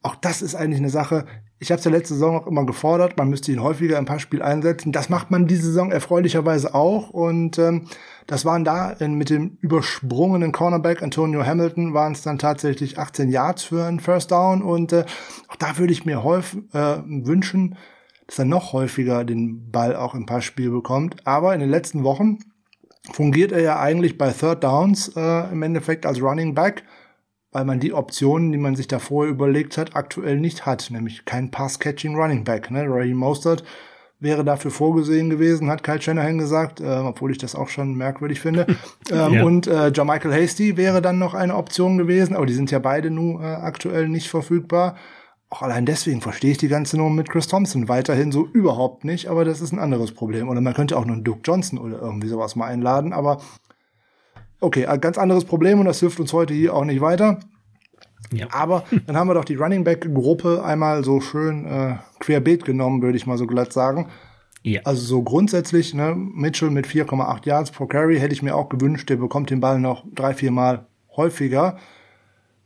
auch 0.00 0.14
das 0.14 0.40
ist 0.40 0.54
eigentlich 0.54 0.80
eine 0.80 0.88
Sache, 0.88 1.26
ich 1.58 1.70
habe 1.70 1.78
es 1.78 1.84
ja 1.84 1.90
letzte 1.90 2.14
Saison 2.14 2.36
auch 2.36 2.46
immer 2.46 2.66
gefordert, 2.66 3.16
man 3.16 3.30
müsste 3.30 3.50
ihn 3.50 3.62
häufiger 3.62 3.98
im 3.98 4.04
Passspiel 4.04 4.42
einsetzen. 4.42 4.92
Das 4.92 5.08
macht 5.08 5.30
man 5.30 5.46
diese 5.46 5.68
Saison 5.68 5.90
erfreulicherweise 5.90 6.74
auch. 6.74 7.10
Und 7.10 7.58
ähm, 7.58 7.86
das 8.26 8.44
waren 8.44 8.64
da 8.64 8.90
in, 8.90 9.14
mit 9.14 9.30
dem 9.30 9.56
übersprungenen 9.62 10.52
Cornerback 10.52 11.02
Antonio 11.02 11.46
Hamilton 11.46 11.94
waren 11.94 12.12
es 12.12 12.22
dann 12.22 12.38
tatsächlich 12.38 12.98
18 12.98 13.30
Yards 13.30 13.62
für 13.62 13.84
einen 13.84 14.00
First 14.00 14.32
Down. 14.32 14.62
Und 14.62 14.92
äh, 14.92 15.04
auch 15.48 15.56
da 15.56 15.78
würde 15.78 15.94
ich 15.94 16.04
mir 16.04 16.22
häufig 16.22 16.62
äh, 16.74 16.98
wünschen, 17.06 17.76
dass 18.26 18.38
er 18.38 18.44
noch 18.44 18.74
häufiger 18.74 19.24
den 19.24 19.70
Ball 19.70 19.96
auch 19.96 20.14
im 20.14 20.26
Passspiel 20.26 20.70
bekommt. 20.70 21.26
Aber 21.26 21.54
in 21.54 21.60
den 21.60 21.70
letzten 21.70 22.04
Wochen 22.04 22.38
fungiert 23.12 23.52
er 23.52 23.62
ja 23.62 23.80
eigentlich 23.80 24.18
bei 24.18 24.30
Third 24.30 24.62
Downs 24.62 25.12
äh, 25.16 25.52
im 25.52 25.62
Endeffekt 25.62 26.04
als 26.04 26.20
Running 26.20 26.54
Back 26.54 26.82
weil 27.56 27.64
man 27.64 27.80
die 27.80 27.94
Optionen, 27.94 28.52
die 28.52 28.58
man 28.58 28.76
sich 28.76 28.86
da 28.86 28.98
vorher 28.98 29.32
überlegt 29.32 29.78
hat, 29.78 29.96
aktuell 29.96 30.38
nicht 30.38 30.66
hat, 30.66 30.90
nämlich 30.90 31.24
kein 31.24 31.50
Pass-Catching 31.50 32.14
Running 32.14 32.44
Back. 32.44 32.70
Ne? 32.70 32.84
Ray 32.86 33.14
Mostert 33.14 33.64
wäre 34.20 34.44
dafür 34.44 34.70
vorgesehen 34.70 35.30
gewesen, 35.30 35.70
hat 35.70 35.82
Kyle 35.82 36.02
Shanahan 36.02 36.36
gesagt, 36.36 36.82
äh, 36.82 36.84
obwohl 36.84 37.30
ich 37.30 37.38
das 37.38 37.54
auch 37.54 37.68
schon 37.68 37.94
merkwürdig 37.94 38.40
finde. 38.40 38.66
ähm, 39.10 39.32
ja. 39.32 39.42
Und 39.42 39.68
äh, 39.68 39.90
Michael 40.04 40.34
Hasty 40.34 40.76
wäre 40.76 41.00
dann 41.00 41.18
noch 41.18 41.32
eine 41.32 41.56
Option 41.56 41.96
gewesen, 41.96 42.36
aber 42.36 42.44
die 42.44 42.52
sind 42.52 42.70
ja 42.70 42.78
beide 42.78 43.10
nur 43.10 43.40
äh, 43.40 43.46
aktuell 43.46 44.06
nicht 44.10 44.28
verfügbar. 44.28 44.96
Auch 45.48 45.62
allein 45.62 45.86
deswegen 45.86 46.20
verstehe 46.20 46.50
ich 46.50 46.58
die 46.58 46.68
ganze 46.68 46.98
Nummer 46.98 47.08
mit 47.08 47.30
Chris 47.30 47.48
Thompson 47.48 47.88
weiterhin 47.88 48.32
so 48.32 48.46
überhaupt 48.46 49.04
nicht, 49.04 49.28
aber 49.28 49.46
das 49.46 49.62
ist 49.62 49.72
ein 49.72 49.78
anderes 49.78 50.12
Problem. 50.12 50.50
Oder 50.50 50.60
man 50.60 50.74
könnte 50.74 50.98
auch 50.98 51.06
noch 51.06 51.14
einen 51.14 51.24
Duke 51.24 51.40
Johnson 51.42 51.78
oder 51.78 52.02
irgendwie 52.02 52.28
sowas 52.28 52.54
mal 52.54 52.66
einladen, 52.66 53.14
aber 53.14 53.40
Okay, 54.60 54.86
ein 54.86 55.00
ganz 55.00 55.18
anderes 55.18 55.44
Problem 55.44 55.80
und 55.80 55.86
das 55.86 56.00
hilft 56.00 56.18
uns 56.18 56.32
heute 56.32 56.54
hier 56.54 56.74
auch 56.74 56.84
nicht 56.84 57.00
weiter. 57.00 57.40
Ja. 58.32 58.46
Aber 58.50 58.84
dann 59.06 59.16
haben 59.16 59.28
wir 59.28 59.34
doch 59.34 59.44
die 59.44 59.56
Running 59.56 59.84
Back 59.84 60.12
Gruppe 60.12 60.64
einmal 60.64 61.04
so 61.04 61.20
schön 61.20 61.66
äh, 61.66 61.96
querbeet 62.20 62.64
genommen, 62.64 63.02
würde 63.02 63.16
ich 63.16 63.26
mal 63.26 63.38
so 63.38 63.46
glatt 63.46 63.72
sagen. 63.72 64.08
Ja. 64.62 64.80
Also 64.84 65.02
so 65.02 65.22
grundsätzlich, 65.22 65.94
ne, 65.94 66.14
Mitchell 66.16 66.70
mit 66.70 66.86
4,8 66.86 67.46
Yards 67.46 67.70
pro 67.70 67.86
Carry 67.86 68.18
hätte 68.18 68.34
ich 68.34 68.42
mir 68.42 68.56
auch 68.56 68.68
gewünscht, 68.68 69.08
der 69.08 69.16
bekommt 69.16 69.50
den 69.50 69.60
Ball 69.60 69.78
noch 69.78 70.04
drei, 70.12 70.34
vier 70.34 70.50
Mal 70.50 70.86
häufiger. 71.16 71.76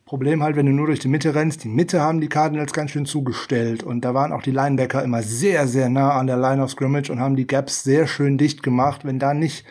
Problem 0.06 0.42
halt, 0.42 0.56
wenn 0.56 0.66
du 0.66 0.72
nur 0.72 0.86
durch 0.86 0.98
die 0.98 1.08
Mitte 1.08 1.34
rennst, 1.34 1.62
die 1.62 1.68
Mitte 1.68 2.00
haben 2.00 2.20
die 2.20 2.28
Cardinals 2.28 2.72
ganz 2.72 2.90
schön 2.90 3.06
zugestellt 3.06 3.82
und 3.82 4.04
da 4.04 4.14
waren 4.14 4.32
auch 4.32 4.42
die 4.42 4.50
Linebacker 4.50 5.04
immer 5.04 5.22
sehr, 5.22 5.68
sehr 5.68 5.88
nah 5.88 6.18
an 6.18 6.26
der 6.26 6.36
Line 6.36 6.62
of 6.62 6.70
Scrimmage 6.70 7.10
und 7.10 7.20
haben 7.20 7.36
die 7.36 7.46
Gaps 7.46 7.84
sehr 7.84 8.06
schön 8.06 8.38
dicht 8.38 8.62
gemacht. 8.62 9.04
Wenn 9.04 9.18
da 9.18 9.34
nicht 9.34 9.66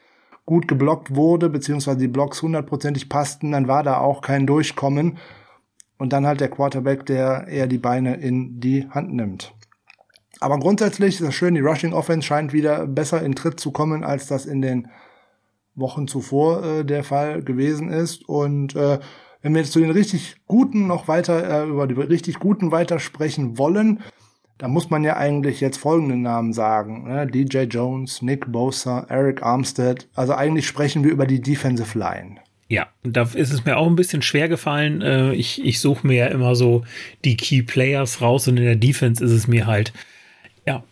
gut 0.50 0.68
geblockt 0.68 1.16
wurde, 1.16 1.48
beziehungsweise 1.48 2.00
die 2.00 2.08
Blocks 2.08 2.42
hundertprozentig 2.42 3.08
passten, 3.08 3.52
dann 3.52 3.68
war 3.68 3.84
da 3.84 4.00
auch 4.00 4.22
kein 4.22 4.48
Durchkommen. 4.48 5.20
Und 6.00 6.12
dann 6.12 6.26
halt 6.26 6.40
der 6.40 6.50
Quarterback, 6.50 7.06
der 7.06 7.48
eher 7.48 7.68
die 7.68 7.78
Beine 7.78 8.16
in 8.16 8.60
die 8.60 8.90
Hand 8.90 9.14
nimmt. 9.14 9.54
Aber 10.40 10.58
grundsätzlich 10.58 11.16
ist 11.16 11.28
das 11.28 11.36
schön, 11.36 11.54
die 11.54 11.62
Rushing 11.62 11.94
Offense 11.94 12.26
scheint 12.26 12.52
wieder 12.52 12.88
besser 12.88 13.22
in 13.22 13.36
Tritt 13.36 13.60
zu 13.60 13.70
kommen, 13.70 14.04
als 14.04 14.26
das 14.26 14.48
in 14.48 14.64
den 14.64 14.88
Wochen 15.76 16.08
zuvor 16.08 16.64
äh, 16.64 16.84
der 16.84 17.04
Fall 17.04 17.44
gewesen 17.44 17.92
ist. 17.92 18.28
Und 18.28 18.76
äh, 18.76 18.98
wenn 19.44 19.54
wir 19.54 19.62
jetzt 19.62 19.74
zu 19.74 19.80
den 19.80 19.92
richtig 19.92 20.38
Guten 20.48 20.88
noch 20.88 21.08
weiter, 21.08 21.64
äh, 21.66 21.70
über 21.70 21.86
die 21.86 21.94
richtig 21.94 22.40
Guten 22.40 22.72
weiter 22.72 22.98
sprechen 22.98 23.60
wollen, 23.60 24.00
da 24.60 24.68
muss 24.68 24.90
man 24.90 25.04
ja 25.06 25.16
eigentlich 25.16 25.62
jetzt 25.62 25.78
folgende 25.78 26.18
Namen 26.18 26.54
sagen. 26.54 27.08
Ne? 27.08 27.26
DJ 27.26 27.60
Jones, 27.60 28.22
Nick 28.22 28.52
Bosa, 28.52 29.06
Eric 29.10 29.42
Armstead. 29.42 30.08
Also 30.16 30.36
eigentlich 30.36 30.68
sprechen 30.68 31.04
wir 31.04 31.12
über 31.12 31.26
die 31.26 31.42
Defensive 31.42 31.98
Line. 31.98 32.36
Ja, 32.68 32.88
da 33.04 33.24
ist 33.24 33.54
es 33.54 33.66
mir 33.66 33.78
auch 33.78 33.88
ein 33.88 33.96
bisschen 33.96 34.22
schwer 34.22 34.50
gefallen. 34.50 35.02
Äh, 35.02 35.34
ich, 35.34 35.64
ich 35.66 35.80
suche 35.80 36.06
mir 36.06 36.18
ja 36.18 36.26
immer 36.28 36.56
so 36.56 36.84
die 37.24 37.38
Key 37.38 37.64
Players 37.64 38.22
raus 38.22 38.48
und 38.50 38.58
in 38.58 38.66
der 38.66 38.76
Defense 38.76 39.24
ist 39.24 39.32
es 39.32 39.48
mir 39.48 39.66
halt, 39.66 39.94
ja, 40.68 40.84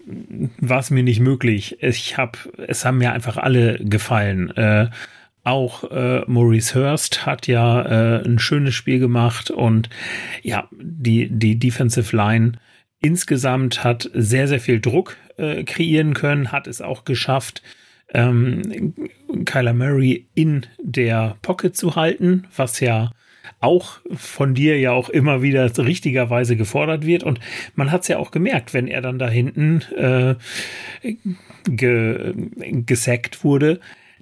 war 0.60 0.80
es 0.80 0.90
mir 0.90 1.04
nicht 1.04 1.20
möglich. 1.20 1.78
Ich 1.84 2.18
habe, 2.18 2.40
es 2.68 2.86
haben 2.86 2.98
mir 3.00 3.12
einfach 3.12 3.36
alle 3.36 3.80
gefallen. 3.80 4.50
Äh, 4.56 4.88
auch 5.44 5.84
äh, 5.92 6.22
Maurice 6.26 6.74
Hurst 6.74 7.26
hat 7.26 7.48
ja 7.48 7.82
äh, 7.82 8.26
ein 8.26 8.40
schönes 8.40 8.76
Spiel 8.76 9.00
gemacht 9.00 9.52
und 9.52 9.90
ja, 10.42 10.70
die, 10.72 11.30
die 11.30 11.60
Defensive 11.60 12.16
Line 12.16 12.54
insgesamt 13.02 13.84
hat 13.84 14.10
sehr, 14.14 14.48
sehr 14.48 14.60
viel 14.60 14.80
Druck 14.80 15.18
äh, 15.38 15.64
kreieren 15.64 16.14
können, 16.14 16.52
hat 16.52 16.68
es 16.68 16.82
auch 16.82 17.06
geschafft, 17.06 17.62
ähm, 18.14 18.94
Kyler 19.46 19.74
Murray 19.74 20.28
in 20.34 20.66
der 20.80 21.38
Pocket 21.42 21.76
zu 21.76 21.96
halten, 21.96 22.46
was 22.56 22.80
ja 22.80 23.12
auch 23.60 24.00
von 24.14 24.54
dir 24.54 24.80
ja 24.80 24.92
auch 24.92 25.10
immer 25.10 25.42
wieder 25.42 25.76
richtigerweise 25.78 26.56
gefordert 26.56 27.06
wird. 27.06 27.24
Und 27.24 27.40
man 27.76 27.92
hat 27.92 28.02
es 28.02 28.08
ja 28.08 28.18
auch 28.18 28.32
gemerkt, 28.32 28.74
wenn 28.74 28.88
er 28.88 29.02
dann 29.02 29.20
da 29.20 29.30
hinten 29.30 29.82
äh, 29.96 30.36
ge 31.66 32.34
gesackt 32.86 33.44
wurde, 33.44 33.80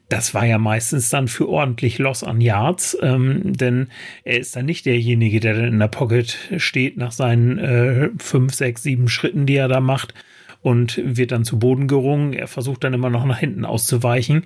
das 0.09 0.33
war 0.33 0.45
ja 0.45 0.57
meistens 0.57 1.09
dann 1.09 1.27
für 1.27 1.49
ordentlich 1.49 1.97
Loss 1.97 2.23
an 2.23 2.41
Yards, 2.41 2.97
ähm, 3.01 3.41
denn 3.57 3.87
er 4.23 4.39
ist 4.39 4.55
dann 4.55 4.65
nicht 4.65 4.85
derjenige, 4.85 5.39
der 5.39 5.55
dann 5.55 5.65
in 5.65 5.79
der 5.79 5.87
Pocket 5.87 6.37
steht 6.57 6.97
nach 6.97 7.11
seinen 7.11 7.57
äh, 7.57 8.09
fünf, 8.17 8.53
sechs, 8.53 8.83
sieben 8.83 9.07
Schritten, 9.07 9.45
die 9.45 9.55
er 9.55 9.67
da 9.67 9.79
macht 9.79 10.13
und 10.61 11.01
wird 11.03 11.31
dann 11.31 11.45
zu 11.45 11.57
Boden 11.59 11.87
gerungen. 11.87 12.33
Er 12.33 12.47
versucht 12.47 12.83
dann 12.83 12.93
immer 12.93 13.09
noch 13.09 13.25
nach 13.25 13.39
hinten 13.39 13.65
auszuweichen. 13.65 14.43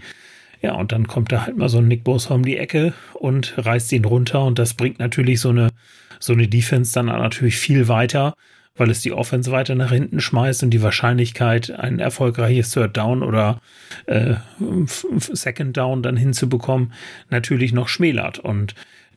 Ja, 0.62 0.74
und 0.74 0.91
dann 0.91 1.07
kommt 1.07 1.32
da 1.32 1.45
halt 1.45 1.57
mal 1.57 1.70
so 1.70 1.78
ein 1.78 1.88
Nick 1.88 2.03
Bosa 2.03 2.34
um 2.34 2.43
die 2.43 2.57
Ecke 2.57 2.93
und 3.14 3.53
reißt 3.57 3.91
ihn 3.93 4.03
runter 4.03 4.43
und 4.43 4.60
das 4.60 4.74
bringt 4.74 4.99
natürlich 4.99 5.39
so 5.39 5.49
eine, 5.49 5.70
so 6.20 6.34
eine 6.34 6.49
Defense 6.49 6.93
dann 6.93 7.05
natürlich 7.05 7.57
viel 7.57 7.88
weiter 7.88 8.36
weil 8.80 8.90
es 8.90 9.02
die 9.02 9.12
Offense 9.12 9.52
weiter 9.52 9.76
nach 9.76 9.92
hinten 9.92 10.20
schmeißt 10.22 10.64
und 10.64 10.70
die 10.72 10.82
Wahrscheinlichkeit, 10.82 11.70
ein 11.72 12.00
erfolgreiches 12.00 12.72
Third 12.72 12.96
Down 12.96 13.24
oder 13.24 13.62
äh, 14.06 14.36
Second 15.18 15.76
Down 15.78 16.02
dann 16.02 16.18
hinzubekommen, 16.18 16.94
natürlich 17.30 17.74
noch 17.74 17.90
schmälert. 17.90 18.40
Und 18.40 18.76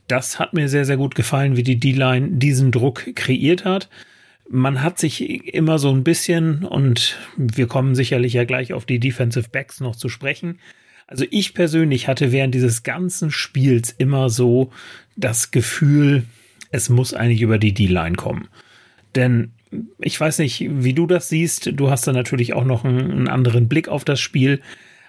Das 0.09 0.39
hat 0.39 0.53
mir 0.53 0.69
sehr, 0.69 0.85
sehr 0.85 0.97
gut 0.97 1.15
gefallen, 1.15 1.57
wie 1.57 1.63
die 1.63 1.79
D-Line 1.79 2.33
diesen 2.33 2.73
Druck 2.73 3.15
kreiert 3.15 3.65
hat. 3.65 3.89
Man 4.49 4.83
hat 4.83 4.99
sich 4.99 5.55
immer 5.55 5.79
so 5.79 5.91
ein 5.91 6.05
bisschen, 6.05 6.65
und 6.65 7.17
wir 7.37 7.67
kommen 7.67 7.95
sicherlich 7.95 8.35
ja 8.35 8.45
gleich 8.45 8.73
auf 8.73 8.85
die 8.85 8.99
Defensive 8.99 9.49
Backs 9.51 9.81
noch 9.81 9.97
zu 9.97 10.09
sprechen. 10.09 10.59
Also 11.07 11.25
ich 11.31 11.55
persönlich 11.55 12.09
hatte 12.09 12.33
während 12.33 12.55
dieses 12.55 12.83
ganzen 12.83 13.31
Spiels 13.31 13.95
immer 13.97 14.29
so 14.29 14.73
das 15.17 15.51
Gefühl, 15.51 16.25
es 16.71 16.89
muss 16.89 17.15
eigentlich 17.15 17.43
über 17.43 17.59
die 17.59 17.73
D-Line 17.73 18.17
kommen. 18.17 18.49
Denn 19.15 19.53
ich 19.99 20.21
weiß 20.21 20.39
nicht, 20.39 20.67
wie 20.69 20.93
du 20.93 21.07
das 21.07 21.29
siehst. 21.29 21.71
Du 21.75 21.91
hast 21.91 22.07
da 22.07 22.13
natürlich 22.13 22.55
auch 22.55 22.65
noch 22.65 22.85
einen, 22.85 23.11
einen, 23.11 23.29
anderen 23.29 23.69
Blick 23.69 23.89
auf 23.89 24.05
das 24.05 24.21
Spiel. 24.21 24.61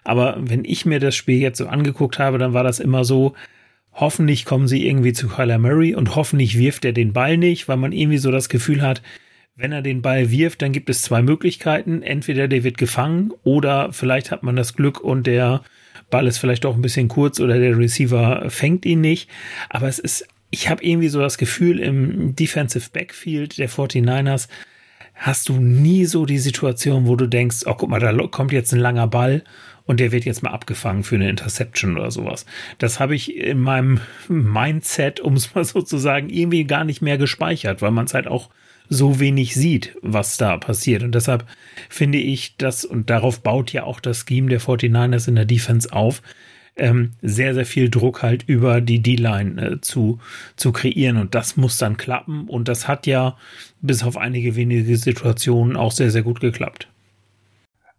Aber 0.04 0.38
wenn 0.39 0.66
ich 0.66 0.86
mir 0.86 0.99
das 0.99 1.16
Spiel 1.16 1.39
jetzt 1.39 1.58
so 1.58 1.68
angeguckt 1.68 2.20
habe, 2.20 2.38
dann 2.38 2.54
war 2.54 2.64
das 2.64 2.80
immer 2.80 3.06
so, 3.06 3.34
hoffentlich 3.93 4.45
kommen 4.45 4.68
sie 4.68 4.88
irgendwie 4.88 5.14
zu 5.14 5.28
Kyler 5.28 5.60
Murray 5.60 5.95
und 5.95 6.16
hoffentlich 6.16 6.58
wirft 6.58 6.86
er 6.86 6.93
den 6.93 7.14
Ball 7.14 7.38
nicht, 7.38 7.68
weil 7.68 7.78
man 7.78 7.91
irgendwie 7.91 8.18
so 8.18 8.32
das 8.32 8.49
Gefühl 8.49 8.82
hat, 8.82 9.01
wenn 9.56 9.72
er 9.72 9.84
den 9.84 10.01
Ball 10.01 10.32
wirft, 10.32 10.62
dann 10.62 10.72
gibt 10.72 10.89
es 10.89 11.04
zwei 11.04 11.22
Möglichkeiten. 11.22 12.01
Entweder 12.01 12.47
der 12.47 12.64
wird 12.64 12.78
gefangen 12.78 13.32
oder 13.43 13.93
vielleicht 13.93 14.32
hat 14.32 14.43
man 14.43 14.56
das 14.56 14.74
Glück 14.74 14.99
und 14.99 15.28
der 15.28 15.62
Ball 16.10 16.28
ist 16.28 16.39
vielleicht 16.39 16.66
auch 16.66 16.76
ein 16.76 16.82
bisschen 16.82 17.08
kurz 17.08 17.39
oder 17.39 17.60
der 17.60 17.78
Receiver 17.78 18.49
fängt 18.49 18.86
ihn 18.86 19.01
nicht. 19.01 19.30
Aber 19.70 19.88
es 19.88 19.99
ist 19.99 20.28
ich 20.54 20.70
habe 20.70 20.86
irgendwie 20.86 21.08
so 21.10 21.20
das 21.20 21.39
Gefühl, 21.39 21.80
im 21.80 22.36
Defensive 22.36 22.91
Backfield 22.93 23.58
der 23.58 23.72
49ers 23.72 24.47
hast 25.16 25.49
du 25.49 25.54
nie 25.54 26.06
so 26.06 26.28
die 26.28 26.38
Situation, 26.38 27.08
wo 27.08 27.16
du 27.16 27.28
denkst, 27.28 27.62
oh 27.66 27.74
guck 27.74 27.89
mal, 27.89 27.99
da 27.99 28.16
kommt 28.28 28.51
jetzt 28.51 28.72
ein 28.72 28.80
langer 28.80 29.08
Ball 29.08 29.43
und 29.86 29.99
der 29.99 30.12
wird 30.12 30.26
jetzt 30.26 30.43
mal 30.43 30.51
abgefangen 30.51 31.04
für 31.04 31.16
eine 31.16 31.28
Interception 31.28 31.97
oder 31.97 32.12
sowas. 32.12 32.45
Das 32.78 32.99
habe 32.99 33.16
ich 33.16 33.36
in 33.36 33.62
meinem 33.62 33.99
Mindset, 34.28 35.20
um 35.20 35.34
es 35.34 35.56
mal 35.56 35.66
so 35.66 35.82
zu 35.82 35.97
sagen, 35.97 36.30
irgendwie 36.30 36.66
gar 36.66 36.84
nicht 36.84 37.01
mehr 37.01 37.18
gespeichert, 37.18 37.82
weil 37.82 37.91
man 37.91 38.06
es 38.06 38.14
halt 38.14 38.28
auch 38.28 38.51
so 38.89 39.20
wenig 39.20 39.56
sieht, 39.56 39.95
was 40.04 40.38
da 40.38 40.58
passiert. 40.58 41.01
Und 41.01 41.16
deshalb 41.16 41.47
finde 41.89 42.20
ich 42.20 42.58
das, 42.58 42.86
und 42.86 43.10
darauf 43.10 43.41
baut 43.41 43.74
ja 43.74 43.86
auch 43.86 43.99
das 43.99 44.24
Scheme 44.28 44.49
der 44.49 44.62
49ers 44.62 45.28
in 45.28 45.36
der 45.36 45.45
Defense 45.45 45.91
auf, 45.91 46.22
ähm, 46.76 47.11
sehr, 47.21 47.53
sehr 47.53 47.65
viel 47.65 47.89
Druck 47.89 48.24
halt 48.24 48.43
über 48.47 48.82
die 48.82 49.01
D-Line 49.01 49.61
äh, 49.61 49.82
zu, 49.82 50.19
zu 50.55 50.71
kreieren. 50.71 51.17
Und 51.17 51.36
das 51.36 51.57
muss 51.57 51.78
dann 51.78 51.97
klappen. 51.97 52.47
Und 52.47 52.67
das 52.67 52.88
hat 52.88 53.07
ja 53.07 53.38
bis 53.82 54.03
auf 54.03 54.17
einige 54.17 54.55
wenige 54.55 54.97
Situationen 54.97 55.76
auch 55.76 55.91
sehr, 55.91 56.11
sehr 56.11 56.24
gut 56.24 56.39
geklappt. 56.39 56.88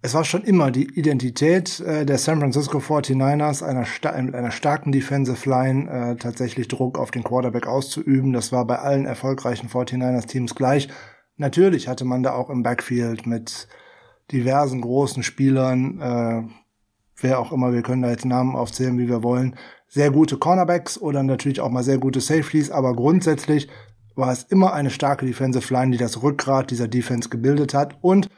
Es 0.02 0.12
war 0.12 0.24
schon 0.24 0.42
immer 0.42 0.70
die 0.70 0.98
Identität 0.98 1.80
äh, 1.80 2.04
der 2.04 2.18
San 2.18 2.38
Francisco 2.38 2.76
49ers, 2.76 3.62
einer 3.62 3.86
mit 4.22 4.34
einer 4.34 4.50
starken 4.50 4.92
Defensive 4.92 5.48
Line 5.48 5.90
äh, 5.90 6.16
tatsächlich 6.16 6.68
Druck 6.68 6.98
auf 6.98 7.10
den 7.10 7.24
Quarterback 7.24 7.66
auszuüben. 7.66 8.34
Das 8.34 8.52
war 8.52 8.66
bei 8.66 8.80
allen 8.80 9.06
erfolgreichen 9.06 9.68
49ers-Teams 9.68 10.54
gleich. 10.54 10.88
Natürlich 11.36 11.88
hatte 11.88 12.04
man 12.04 12.22
da 12.22 12.34
auch 12.34 12.50
im 12.50 12.62
Backfield 12.62 13.26
mit 13.26 13.66
diversen 14.30 14.82
großen 14.82 15.22
Spielern 15.22 16.00
äh, 16.00 16.42
wer 17.24 17.40
auch 17.40 17.50
immer, 17.50 17.72
wir 17.72 17.82
können 17.82 18.02
da 18.02 18.10
jetzt 18.10 18.24
Namen 18.24 18.54
aufzählen, 18.54 18.98
wie 18.98 19.08
wir 19.08 19.24
wollen, 19.24 19.56
sehr 19.88 20.10
gute 20.10 20.36
Cornerbacks 20.36 20.98
oder 20.98 21.22
natürlich 21.22 21.60
auch 21.60 21.70
mal 21.70 21.82
sehr 21.82 21.98
gute 21.98 22.20
Safeties, 22.20 22.70
aber 22.70 22.94
grundsätzlich 22.94 23.68
war 24.14 24.30
es 24.30 24.44
immer 24.44 24.72
eine 24.72 24.90
starke 24.90 25.26
Defensive 25.26 25.72
Line, 25.72 25.90
die 25.90 25.98
das 25.98 26.22
Rückgrat 26.22 26.70
dieser 26.70 26.86
Defense 26.86 27.28
gebildet 27.28 27.74
hat. 27.74 27.98
Und 28.00 28.28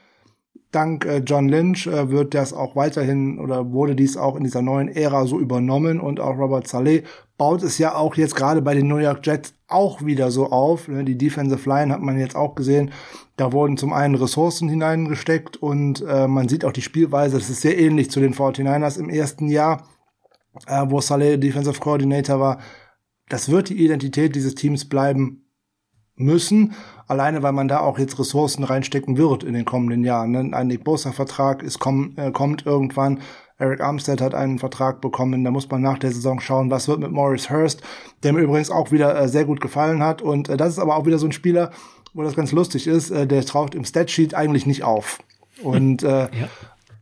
dank 0.71 1.05
äh, 1.05 1.17
John 1.17 1.49
Lynch 1.49 1.87
äh, 1.87 2.09
wird 2.09 2.33
das 2.33 2.53
auch 2.53 2.75
weiterhin 2.75 3.39
oder 3.39 3.71
wurde 3.71 3.95
dies 3.95 4.17
auch 4.17 4.35
in 4.35 4.43
dieser 4.43 4.61
neuen 4.61 4.89
Ära 4.89 5.25
so 5.25 5.39
übernommen 5.39 5.99
und 5.99 6.19
auch 6.19 6.37
Robert 6.37 6.67
Saleh 6.67 7.03
baut 7.37 7.63
es 7.63 7.77
ja 7.77 7.95
auch 7.95 8.15
jetzt 8.15 8.35
gerade 8.35 8.61
bei 8.61 8.73
den 8.73 8.87
New 8.87 8.97
York 8.97 9.25
Jets 9.25 9.53
auch 9.67 10.03
wieder 10.03 10.31
so 10.31 10.49
auf. 10.49 10.87
Ne? 10.87 11.03
Die 11.03 11.17
Defensive 11.17 11.69
Line 11.69 11.93
hat 11.93 12.01
man 12.01 12.19
jetzt 12.19 12.35
auch 12.35 12.55
gesehen. 12.55 12.91
Da 13.35 13.51
wurden 13.51 13.77
zum 13.77 13.93
einen 13.93 14.15
Ressourcen 14.15 14.69
hineingesteckt 14.69 15.57
und 15.57 16.03
äh, 16.07 16.27
man 16.27 16.49
sieht 16.49 16.65
auch 16.65 16.71
die 16.71 16.81
Spielweise. 16.81 17.37
Das 17.37 17.49
ist 17.49 17.61
sehr 17.61 17.77
ähnlich 17.77 18.09
zu 18.09 18.19
den 18.19 18.33
49ers 18.33 18.99
im 18.99 19.09
ersten 19.09 19.47
Jahr, 19.47 19.87
äh, 20.65 20.85
wo 20.87 20.99
Saleh 21.01 21.37
Defensive 21.37 21.79
Coordinator 21.79 22.39
war. 22.39 22.59
Das 23.29 23.49
wird 23.49 23.69
die 23.69 23.83
Identität 23.83 24.35
dieses 24.35 24.55
Teams 24.55 24.89
bleiben 24.89 25.43
müssen, 26.15 26.73
alleine 27.07 27.41
weil 27.41 27.53
man 27.53 27.67
da 27.67 27.79
auch 27.79 27.97
jetzt 27.97 28.19
Ressourcen 28.19 28.63
reinstecken 28.63 29.17
wird 29.17 29.43
in 29.43 29.53
den 29.53 29.65
kommenden 29.65 30.03
Jahren. 30.03 30.31
Ne? 30.31 30.49
Ein 30.55 30.67
Nick 30.67 30.83
Bosa-Vertrag 30.83 31.63
ist 31.63 31.79
komm, 31.79 32.13
äh, 32.17 32.31
kommt 32.31 32.65
irgendwann. 32.65 33.19
Eric 33.59 33.81
Armstead 33.81 34.21
hat 34.21 34.35
einen 34.35 34.59
Vertrag 34.59 35.01
bekommen. 35.01 35.43
Da 35.43 35.49
muss 35.49 35.69
man 35.69 35.81
nach 35.81 35.97
der 35.97 36.11
Saison 36.11 36.39
schauen, 36.39 36.69
was 36.69 36.87
wird 36.87 36.99
mit 36.99 37.11
Morris 37.11 37.49
Hurst, 37.49 37.81
der 38.21 38.33
mir 38.33 38.41
übrigens 38.41 38.69
auch 38.69 38.91
wieder 38.91 39.19
äh, 39.19 39.27
sehr 39.27 39.45
gut 39.45 39.61
gefallen 39.61 40.03
hat. 40.03 40.21
Und 40.21 40.49
äh, 40.49 40.57
das 40.57 40.69
ist 40.69 40.79
aber 40.79 40.95
auch 40.95 41.05
wieder 41.05 41.17
so 41.17 41.25
ein 41.25 41.31
Spieler, 41.31 41.71
wo 42.13 42.21
das 42.21 42.35
ganz 42.35 42.51
lustig 42.51 42.85
ist. 42.87 43.09
Äh, 43.09 43.25
der 43.25 43.43
taucht 43.45 43.73
im 43.73 43.85
Statsheet 43.85 44.35
eigentlich 44.35 44.67
nicht 44.67 44.83
auf. 44.83 45.19
Und 45.63 46.03
äh, 46.03 46.23
ja. 46.23 46.49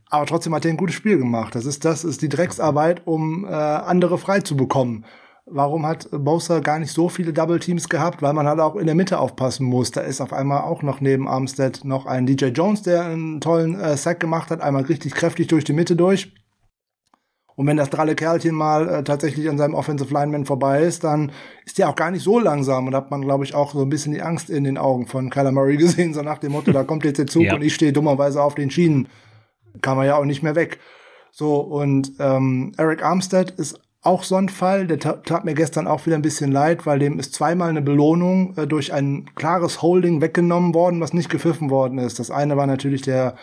aber 0.08 0.24
trotzdem 0.24 0.54
hat 0.54 0.64
er 0.64 0.70
ein 0.70 0.78
gutes 0.78 0.96
Spiel 0.96 1.18
gemacht. 1.18 1.54
Das 1.54 1.66
ist 1.66 1.84
das 1.84 2.04
ist 2.04 2.22
die 2.22 2.30
Drecksarbeit, 2.30 3.02
um 3.06 3.44
äh, 3.44 3.48
andere 3.48 4.16
frei 4.16 4.40
zu 4.40 4.56
bekommen. 4.56 5.04
Warum 5.48 5.86
hat 5.86 6.08
Bosa 6.10 6.58
gar 6.58 6.80
nicht 6.80 6.92
so 6.92 7.08
viele 7.08 7.32
Double 7.32 7.60
Teams 7.60 7.88
gehabt? 7.88 8.20
Weil 8.20 8.32
man 8.32 8.48
halt 8.48 8.58
auch 8.58 8.74
in 8.74 8.86
der 8.86 8.96
Mitte 8.96 9.20
aufpassen 9.20 9.64
muss. 9.64 9.92
Da 9.92 10.00
ist 10.00 10.20
auf 10.20 10.32
einmal 10.32 10.62
auch 10.62 10.82
noch 10.82 11.00
neben 11.00 11.28
Armstead 11.28 11.84
noch 11.84 12.04
ein 12.04 12.26
DJ 12.26 12.46
Jones, 12.46 12.82
der 12.82 13.04
einen 13.04 13.40
tollen 13.40 13.78
äh, 13.78 13.96
Sack 13.96 14.18
gemacht 14.18 14.50
hat, 14.50 14.60
einmal 14.60 14.82
richtig 14.82 15.14
kräftig 15.14 15.46
durch 15.46 15.62
die 15.62 15.72
Mitte 15.72 15.94
durch. 15.94 16.32
Und 17.54 17.68
wenn 17.68 17.76
das 17.76 17.90
dralle 17.90 18.16
Kerlchen 18.16 18.56
mal 18.56 18.88
äh, 18.88 19.04
tatsächlich 19.04 19.48
an 19.48 19.56
seinem 19.56 19.74
Offensive 19.74 20.12
Lineman 20.12 20.46
vorbei 20.46 20.82
ist, 20.82 21.04
dann 21.04 21.30
ist 21.64 21.78
der 21.78 21.88
auch 21.88 21.94
gar 21.94 22.10
nicht 22.10 22.24
so 22.24 22.40
langsam. 22.40 22.88
Und 22.88 22.96
hat 22.96 23.12
man, 23.12 23.22
glaube 23.22 23.44
ich, 23.44 23.54
auch 23.54 23.72
so 23.72 23.82
ein 23.82 23.88
bisschen 23.88 24.12
die 24.12 24.22
Angst 24.22 24.50
in 24.50 24.64
den 24.64 24.76
Augen 24.76 25.06
von 25.06 25.30
Kyler 25.30 25.52
Murray 25.52 25.76
gesehen, 25.78 26.12
so 26.12 26.22
nach 26.22 26.38
dem 26.38 26.52
Motto, 26.52 26.72
da 26.72 26.82
kommt 26.82 27.04
jetzt 27.04 27.18
der 27.18 27.28
Zug 27.28 27.44
ja. 27.44 27.54
und 27.54 27.62
ich 27.62 27.74
stehe 27.74 27.92
dummerweise 27.92 28.42
auf 28.42 28.56
den 28.56 28.70
Schienen. 28.70 29.06
Kann 29.80 29.96
man 29.96 30.06
ja 30.06 30.16
auch 30.16 30.24
nicht 30.24 30.42
mehr 30.42 30.56
weg. 30.56 30.80
So, 31.30 31.60
und 31.60 32.12
ähm, 32.18 32.72
Eric 32.78 33.04
Armstead 33.04 33.52
ist 33.52 33.80
auch 34.06 34.22
so 34.22 34.36
ein 34.36 34.48
Fall, 34.48 34.86
der 34.86 34.98
tat 34.98 35.44
mir 35.44 35.54
gestern 35.54 35.86
auch 35.86 36.06
wieder 36.06 36.16
ein 36.16 36.22
bisschen 36.22 36.52
leid, 36.52 36.86
weil 36.86 36.98
dem 36.98 37.18
ist 37.18 37.34
zweimal 37.34 37.68
eine 37.68 37.82
Belohnung 37.82 38.56
äh, 38.56 38.66
durch 38.66 38.92
ein 38.92 39.28
klares 39.34 39.82
Holding 39.82 40.20
weggenommen 40.20 40.74
worden, 40.74 41.00
was 41.00 41.12
nicht 41.12 41.28
gepfiffen 41.28 41.70
worden 41.70 41.98
ist. 41.98 42.18
Das 42.18 42.30
eine 42.30 42.56
war 42.56 42.66
natürlich 42.66 43.02
der, 43.02 43.34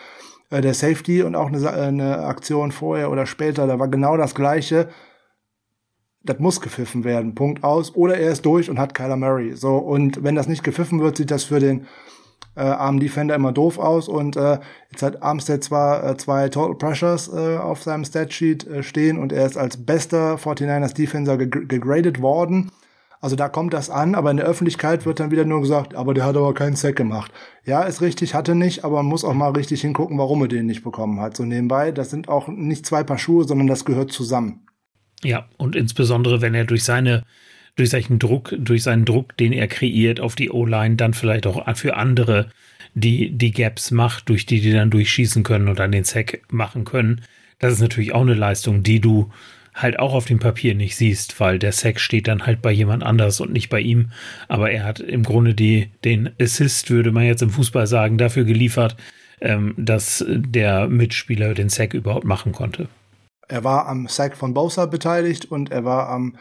äh, 0.50 0.60
der 0.60 0.74
Safety 0.74 1.22
und 1.22 1.36
auch 1.36 1.48
eine, 1.48 1.70
eine 1.70 2.18
Aktion 2.24 2.72
vorher 2.72 3.10
oder 3.10 3.26
später, 3.26 3.66
da 3.66 3.78
war 3.78 3.88
genau 3.88 4.16
das 4.16 4.34
gleiche. 4.34 4.88
Das 6.22 6.38
muss 6.38 6.62
gepfiffen 6.62 7.04
werden, 7.04 7.34
Punkt 7.34 7.62
aus. 7.62 7.94
Oder 7.94 8.16
er 8.16 8.32
ist 8.32 8.46
durch 8.46 8.70
und 8.70 8.78
hat 8.78 8.94
Kyler 8.94 9.16
Murray. 9.16 9.54
So, 9.56 9.76
und 9.76 10.24
wenn 10.24 10.34
das 10.34 10.48
nicht 10.48 10.64
gepfiffen 10.64 11.00
wird, 11.00 11.18
sieht 11.18 11.30
das 11.30 11.44
für 11.44 11.60
den 11.60 11.86
äh, 12.56 12.60
armen 12.60 13.00
Defender 13.00 13.34
immer 13.34 13.52
doof 13.52 13.78
aus 13.78 14.08
und 14.08 14.36
äh, 14.36 14.58
jetzt 14.90 15.02
hat 15.02 15.22
Armstead 15.22 15.64
zwar 15.64 16.08
äh, 16.08 16.16
zwei 16.16 16.48
Total 16.48 16.76
Pressures 16.76 17.28
äh, 17.28 17.56
auf 17.56 17.82
seinem 17.82 18.04
Statsheet 18.04 18.66
äh, 18.66 18.82
stehen 18.82 19.18
und 19.18 19.32
er 19.32 19.46
ist 19.46 19.56
als 19.56 19.84
bester 19.84 20.36
49ers 20.36 20.94
Defender 20.94 21.36
gegradet 21.36 22.20
worden. 22.20 22.70
Also 23.20 23.36
da 23.36 23.48
kommt 23.48 23.72
das 23.72 23.88
an, 23.88 24.14
aber 24.14 24.30
in 24.30 24.36
der 24.36 24.44
Öffentlichkeit 24.44 25.06
wird 25.06 25.18
dann 25.18 25.30
wieder 25.30 25.46
nur 25.46 25.62
gesagt, 25.62 25.94
aber 25.94 26.12
der 26.12 26.26
hat 26.26 26.36
aber 26.36 26.52
keinen 26.52 26.76
Sack 26.76 26.96
gemacht. 26.96 27.32
Ja, 27.64 27.82
ist 27.82 28.02
richtig, 28.02 28.34
hatte 28.34 28.54
nicht, 28.54 28.84
aber 28.84 28.96
man 28.96 29.06
muss 29.06 29.24
auch 29.24 29.32
mal 29.32 29.52
richtig 29.52 29.80
hingucken, 29.80 30.18
warum 30.18 30.42
er 30.42 30.48
den 30.48 30.66
nicht 30.66 30.84
bekommen 30.84 31.20
hat. 31.20 31.34
So 31.34 31.44
nebenbei, 31.46 31.90
das 31.90 32.10
sind 32.10 32.28
auch 32.28 32.48
nicht 32.48 32.84
zwei 32.84 33.02
Paar 33.02 33.16
Schuhe, 33.16 33.44
sondern 33.44 33.66
das 33.66 33.86
gehört 33.86 34.12
zusammen. 34.12 34.66
Ja, 35.22 35.46
und 35.56 35.74
insbesondere, 35.74 36.42
wenn 36.42 36.54
er 36.54 36.66
durch 36.66 36.84
seine 36.84 37.24
durch 37.76 37.90
seinen 37.90 38.18
Druck, 38.18 38.54
durch 38.58 38.82
seinen 38.82 39.04
Druck, 39.04 39.36
den 39.36 39.52
er 39.52 39.66
kreiert 39.66 40.20
auf 40.20 40.34
die 40.34 40.50
O-Line, 40.50 40.96
dann 40.96 41.14
vielleicht 41.14 41.46
auch 41.46 41.64
für 41.76 41.96
andere 41.96 42.50
die, 42.94 43.30
die 43.30 43.50
Gaps 43.50 43.90
macht, 43.90 44.28
durch 44.28 44.46
die 44.46 44.60
die 44.60 44.72
dann 44.72 44.90
durchschießen 44.90 45.42
können 45.42 45.68
und 45.68 45.78
dann 45.78 45.92
den 45.92 46.04
Sack 46.04 46.42
machen 46.50 46.84
können. 46.84 47.22
Das 47.58 47.72
ist 47.72 47.80
natürlich 47.80 48.14
auch 48.14 48.22
eine 48.22 48.34
Leistung, 48.34 48.82
die 48.82 49.00
du 49.00 49.30
halt 49.74 49.98
auch 49.98 50.14
auf 50.14 50.26
dem 50.26 50.38
Papier 50.38 50.74
nicht 50.74 50.96
siehst, 50.96 51.40
weil 51.40 51.58
der 51.58 51.72
Sack 51.72 51.98
steht 51.98 52.28
dann 52.28 52.46
halt 52.46 52.62
bei 52.62 52.70
jemand 52.70 53.02
anders 53.02 53.40
und 53.40 53.52
nicht 53.52 53.68
bei 53.70 53.80
ihm. 53.80 54.12
Aber 54.46 54.70
er 54.70 54.84
hat 54.84 55.00
im 55.00 55.24
Grunde 55.24 55.54
die, 55.54 55.90
den 56.04 56.30
Assist, 56.40 56.90
würde 56.90 57.10
man 57.10 57.24
jetzt 57.24 57.42
im 57.42 57.50
Fußball 57.50 57.88
sagen, 57.88 58.16
dafür 58.16 58.44
geliefert, 58.44 58.96
ähm, 59.40 59.74
dass 59.76 60.24
der 60.28 60.86
Mitspieler 60.86 61.54
den 61.54 61.68
Sack 61.68 61.92
überhaupt 61.94 62.24
machen 62.24 62.52
konnte. 62.52 62.88
Er 63.48 63.64
war 63.64 63.88
am 63.88 64.06
Sack 64.06 64.36
von 64.36 64.54
Bosa 64.54 64.86
beteiligt 64.86 65.44
und 65.46 65.70
er 65.70 65.84
war 65.84 66.08
am 66.08 66.36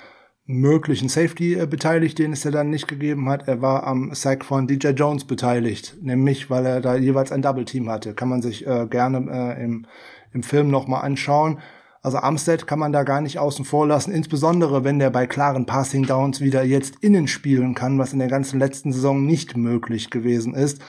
möglichen 0.45 1.09
Safety 1.09 1.55
äh, 1.55 1.65
beteiligt, 1.65 2.19
den 2.19 2.33
es 2.33 2.43
ja 2.43 2.51
dann 2.51 2.69
nicht 2.69 2.87
gegeben 2.87 3.29
hat. 3.29 3.47
Er 3.47 3.61
war 3.61 3.87
am 3.87 4.13
Sack 4.13 4.43
von 4.43 4.67
DJ 4.67 4.89
Jones 4.89 5.25
beteiligt, 5.25 5.97
nämlich 6.01 6.49
weil 6.49 6.65
er 6.65 6.81
da 6.81 6.95
jeweils 6.95 7.31
ein 7.31 7.41
Double 7.41 7.65
Team 7.65 7.89
hatte. 7.89 8.13
Kann 8.13 8.29
man 8.29 8.41
sich 8.41 8.67
äh, 8.67 8.87
gerne 8.89 9.55
äh, 9.57 9.63
im, 9.63 9.85
im 10.33 10.43
Film 10.43 10.69
nochmal 10.69 11.03
anschauen. 11.03 11.59
Also 12.01 12.17
Armstead 12.17 12.67
kann 12.67 12.79
man 12.79 12.91
da 12.91 13.03
gar 13.03 13.21
nicht 13.21 13.39
außen 13.39 13.63
vor 13.63 13.87
lassen, 13.87 14.11
insbesondere 14.11 14.83
wenn 14.83 14.99
der 14.99 15.09
bei 15.09 15.25
klaren 15.25 15.65
Passing 15.65 16.05
Downs 16.05 16.41
wieder 16.41 16.61
jetzt 16.61 16.97
innen 16.99 17.29
spielen 17.29 17.75
kann, 17.75 17.97
was 17.97 18.11
in 18.11 18.19
der 18.19 18.27
ganzen 18.27 18.59
letzten 18.59 18.91
Saison 18.91 19.25
nicht 19.25 19.55
möglich 19.55 20.09
gewesen 20.09 20.53
ist, 20.53 20.81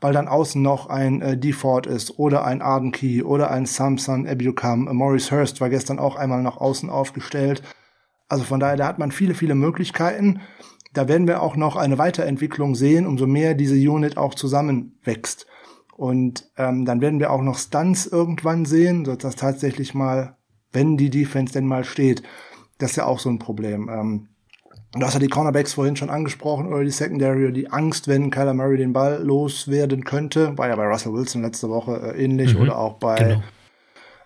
weil 0.00 0.14
dann 0.14 0.28
außen 0.28 0.62
noch 0.62 0.88
ein 0.88 1.20
äh, 1.20 1.36
Deford 1.36 1.86
ist 1.86 2.18
oder 2.18 2.46
ein 2.46 2.62
Arden 2.62 2.92
Key 2.92 3.22
oder 3.22 3.50
ein 3.50 3.66
Samson 3.66 4.24
Ebukam. 4.24 4.88
Maurice 4.90 5.30
Hurst 5.30 5.60
war 5.60 5.68
gestern 5.68 5.98
auch 5.98 6.16
einmal 6.16 6.42
nach 6.42 6.56
außen 6.56 6.88
aufgestellt. 6.88 7.62
Also 8.28 8.44
von 8.44 8.60
daher, 8.60 8.76
da 8.76 8.86
hat 8.86 8.98
man 8.98 9.12
viele, 9.12 9.34
viele 9.34 9.54
Möglichkeiten. 9.54 10.40
Da 10.92 11.08
werden 11.08 11.26
wir 11.26 11.42
auch 11.42 11.56
noch 11.56 11.76
eine 11.76 11.98
Weiterentwicklung 11.98 12.74
sehen, 12.74 13.06
umso 13.06 13.26
mehr 13.26 13.54
diese 13.54 13.74
Unit 13.74 14.16
auch 14.16 14.34
zusammenwächst. 14.34 15.46
Und 15.96 16.50
ähm, 16.56 16.84
dann 16.84 17.00
werden 17.00 17.20
wir 17.20 17.30
auch 17.30 17.42
noch 17.42 17.58
Stunts 17.58 18.06
irgendwann 18.06 18.66
sehen, 18.66 19.04
dass 19.04 19.18
das 19.18 19.36
tatsächlich 19.36 19.94
mal, 19.94 20.36
wenn 20.72 20.96
die 20.96 21.10
Defense 21.10 21.52
denn 21.52 21.66
mal 21.66 21.84
steht, 21.84 22.22
das 22.78 22.90
ist 22.90 22.96
ja 22.96 23.06
auch 23.06 23.18
so 23.18 23.30
ein 23.30 23.38
Problem. 23.38 23.88
Ähm, 23.88 24.28
du 24.92 25.06
hast 25.06 25.14
ja 25.14 25.20
die 25.20 25.28
Cornerbacks 25.28 25.74
vorhin 25.74 25.96
schon 25.96 26.10
angesprochen 26.10 26.66
oder 26.66 26.84
die 26.84 26.90
Secondary, 26.90 27.52
die 27.52 27.70
Angst, 27.70 28.08
wenn 28.08 28.30
Kyler 28.30 28.54
Murray 28.54 28.76
den 28.76 28.92
Ball 28.92 29.22
loswerden 29.22 30.04
könnte, 30.04 30.56
war 30.58 30.68
ja 30.68 30.76
bei 30.76 30.86
Russell 30.86 31.12
Wilson 31.12 31.42
letzte 31.42 31.68
Woche 31.68 32.14
äh, 32.14 32.24
ähnlich 32.24 32.54
mhm, 32.54 32.62
oder 32.62 32.78
auch 32.78 32.94
bei 32.94 33.16
genau. 33.16 33.42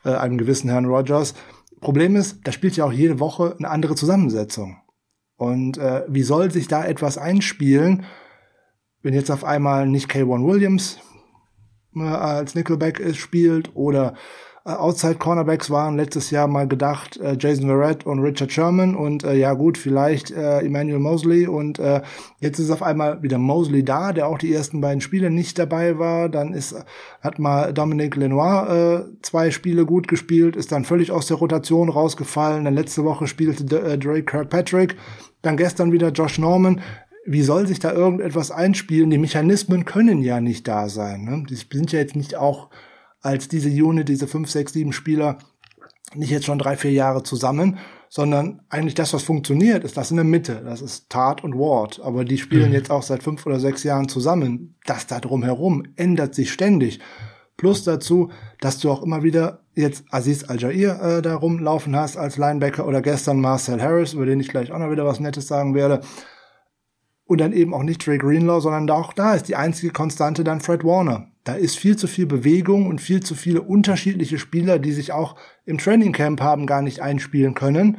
äh, 0.05 0.18
einem 0.18 0.38
gewissen 0.38 0.70
Herrn 0.70 0.86
Rogers. 0.86 1.34
Problem 1.81 2.16
ist, 2.16 2.41
da 2.45 2.53
spielt 2.53 2.76
ja 2.76 2.85
auch 2.85 2.93
jede 2.93 3.20
Woche 3.20 3.55
eine 3.59 3.70
andere 3.70 3.95
Zusammensetzung. 3.95 4.78
Und 5.37 5.78
äh, 5.78 6.05
wie 6.09 6.22
soll 6.22 6.51
sich 6.51 6.68
da 6.68 6.85
etwas 6.85 7.16
einspielen, 7.16 8.05
wenn 9.03 9.14
jetzt 9.14 9.31
auf 9.31 9.45
einmal 9.45 9.89
nicht 9.89 10.11
K1 10.11 10.47
Williams 10.47 10.99
äh, 11.97 12.03
als 12.03 12.55
Nickelback 12.55 13.01
ist, 13.01 13.16
spielt 13.16 13.74
oder 13.74 14.12
äh, 14.12 14.16
Outside 14.65 15.15
Cornerbacks 15.15 15.71
waren 15.71 15.97
letztes 15.97 16.31
Jahr 16.31 16.47
mal 16.47 16.69
gedacht 16.69 17.17
äh, 17.17 17.35
Jason 17.39 17.67
Verrett 17.67 18.05
und 18.05 18.19
Richard 18.19 18.53
Sherman 18.53 18.95
und 18.95 19.25
äh, 19.25 19.35
ja 19.35 19.55
gut, 19.55 19.79
vielleicht 19.79 20.31
äh, 20.31 20.59
Emmanuel 20.61 20.99
Mosley 20.99 21.47
und 21.47 21.79
äh, 21.79 22.03
jetzt 22.41 22.59
ist 22.59 22.71
auf 22.71 22.83
einmal 22.83 23.23
wieder 23.23 23.39
Mosley 23.39 23.83
da, 23.85 24.13
der 24.13 24.29
auch 24.29 24.37
die 24.37 24.53
ersten 24.53 24.83
beiden 24.83 25.01
Spiele 25.01 25.31
nicht 25.31 25.59
dabei 25.59 25.99
war. 25.99 26.29
Dann 26.29 26.53
ist 26.53 26.75
hat 27.23 27.39
mal 27.39 27.73
Dominic 27.73 28.17
Lenoir 28.17 29.07
äh, 29.09 29.23
zwei 29.23 29.51
Spiele 29.51 29.87
gut 29.87 30.09
gespielt, 30.09 30.57
ist 30.57 30.73
dann 30.73 30.85
völlig 30.85 31.11
aus 31.11 31.27
der 31.27 31.39
Rotation 31.39 31.89
rausgefallen. 31.89 32.65
Dann 32.67 32.75
letzte 32.75 33.05
Woche 33.05 33.27
spielte 33.27 33.65
äh, 33.81 33.97
Drake 33.97 34.25
Kirkpatrick, 34.25 34.97
dann 35.41 35.57
gestern 35.57 35.93
wieder 35.93 36.11
Josh 36.11 36.39
Norman 36.39 36.81
wie 37.27 37.43
soll 37.43 37.67
sich 37.67 37.79
da 37.79 37.93
irgendetwas 37.93 38.51
einspielen? 38.51 39.11
Die 39.11 39.19
Mechanismen 39.19 39.85
können 39.85 40.23
ja 40.23 40.41
nicht 40.41 40.67
da 40.67 40.89
sein. 40.89 41.25
Ne? 41.25 41.45
Die 41.49 41.55
sind 41.55 41.93
ja 41.93 41.99
jetzt 41.99 42.17
nicht 42.17 42.35
auch 42.35 42.71
als 43.21 43.49
diese 43.49 43.68
Unit, 43.68 44.09
diese 44.09 44.27
fünf, 44.27 44.51
sechs, 44.51 44.73
sieben 44.73 44.93
Spieler 44.93 45.39
nicht 46.14 46.31
jetzt 46.31 46.47
schon 46.47 46.59
drei, 46.59 46.77
vier 46.77 46.93
Jahre 46.93 47.23
zusammen, 47.23 47.79
sondern 48.09 48.62
eigentlich 48.68 48.95
das, 48.95 49.14
was 49.14 49.23
funktioniert, 49.23 49.85
ist 49.85 49.97
das 49.97 50.11
in 50.11 50.16
der 50.16 50.25
Mitte. 50.25 50.62
Das 50.64 50.83
ist 50.83 51.09
Tat 51.09 51.45
und 51.45 51.55
Ward. 51.55 52.01
Aber 52.03 52.25
die 52.25 52.39
spielen 52.39 52.68
mhm. 52.68 52.75
jetzt 52.75 52.91
auch 52.91 53.05
seit 53.05 53.23
fünf 53.23 53.47
oder 53.47 53.61
sechs 53.61 53.85
Jahren 53.85 54.09
zusammen. 54.09 54.75
Das 54.85 55.07
da 55.07 55.21
drumherum 55.21 55.85
ändert 55.95 56.35
sich 56.35 56.53
ständig. 56.53 56.99
Plus 57.57 57.85
dazu, 57.85 58.31
dass 58.61 58.79
du 58.79 58.91
auch 58.91 59.03
immer 59.03 59.23
wieder 59.23 59.61
jetzt 59.75 60.05
Aziz 60.11 60.45
Al-Jair 60.45 61.01
äh, 61.01 61.23
da 61.23 61.37
rumlaufen 61.37 61.95
hast 61.95 62.16
als 62.16 62.37
Linebacker 62.37 62.87
oder 62.87 63.01
gestern 63.03 63.41
Marcel 63.41 63.81
Harris, 63.81 64.14
über 64.14 64.27
den 64.27 64.41
ich 64.41 64.49
gleich 64.49 64.73
auch 64.73 64.79
noch 64.79 64.91
wieder 64.91 65.05
was 65.05 65.21
Nettes 65.21 65.47
sagen 65.47 65.75
werde. 65.75 66.01
Und 67.31 67.41
dann 67.41 67.53
eben 67.53 67.74
auch 67.74 67.85
nicht 67.85 68.03
Trey 68.03 68.18
Greenlaw, 68.18 68.61
sondern 68.61 68.91
auch 68.91 69.12
da 69.12 69.35
ist 69.35 69.47
die 69.47 69.55
einzige 69.55 69.93
Konstante 69.93 70.43
dann 70.43 70.61
Fred 70.61 70.83
Warner. 70.83 71.28
Da 71.45 71.53
ist 71.53 71.78
viel 71.78 71.97
zu 71.97 72.09
viel 72.09 72.26
Bewegung 72.26 72.89
und 72.89 73.01
viel 73.01 73.20
zu 73.22 73.37
viele 73.37 73.62
unterschiedliche 73.62 74.37
Spieler, 74.37 74.81
die 74.81 74.91
sich 74.91 75.12
auch 75.12 75.37
im 75.64 75.78
Training 75.78 76.11
Camp 76.11 76.41
haben 76.41 76.66
gar 76.66 76.83
nicht 76.83 77.03
einspielen 77.03 77.55
können, 77.55 77.99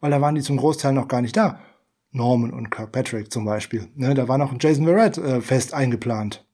weil 0.00 0.10
da 0.10 0.20
waren 0.20 0.34
die 0.34 0.40
zum 0.40 0.56
Großteil 0.56 0.92
noch 0.92 1.06
gar 1.06 1.22
nicht 1.22 1.36
da. 1.36 1.60
Norman 2.10 2.52
und 2.52 2.70
Kirkpatrick 2.70 3.30
zum 3.30 3.44
Beispiel. 3.44 3.86
Ne, 3.94 4.14
da 4.14 4.26
war 4.26 4.36
noch 4.36 4.52
Jason 4.58 4.84
Verrett 4.84 5.16
äh, 5.16 5.40
fest 5.40 5.72
eingeplant. 5.72 6.44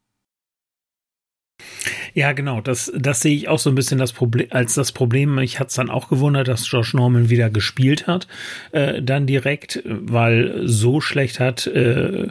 Ja, 2.15 2.33
genau. 2.33 2.61
Das, 2.61 2.93
das 2.95 3.21
sehe 3.21 3.35
ich 3.35 3.49
auch 3.49 3.59
so 3.59 3.71
ein 3.71 3.75
bisschen 3.75 3.99
das 3.99 4.13
Problem, 4.13 4.49
als 4.51 4.75
das 4.75 4.93
Problem. 4.93 5.39
Ich 5.39 5.59
hatte 5.59 5.69
es 5.69 5.75
dann 5.75 5.91
auch 5.91 6.09
gewundert, 6.09 6.49
dass 6.49 6.71
Josh 6.71 6.95
Norman 6.95 7.31
wieder 7.31 7.51
gespielt 7.51 8.07
hat, 8.07 8.27
äh, 8.73 9.03
dann 9.03 9.27
direkt, 9.27 9.83
weil 9.85 10.63
so 10.65 11.01
schlecht 11.01 11.41
hat 11.41 11.67
äh, 11.67 12.29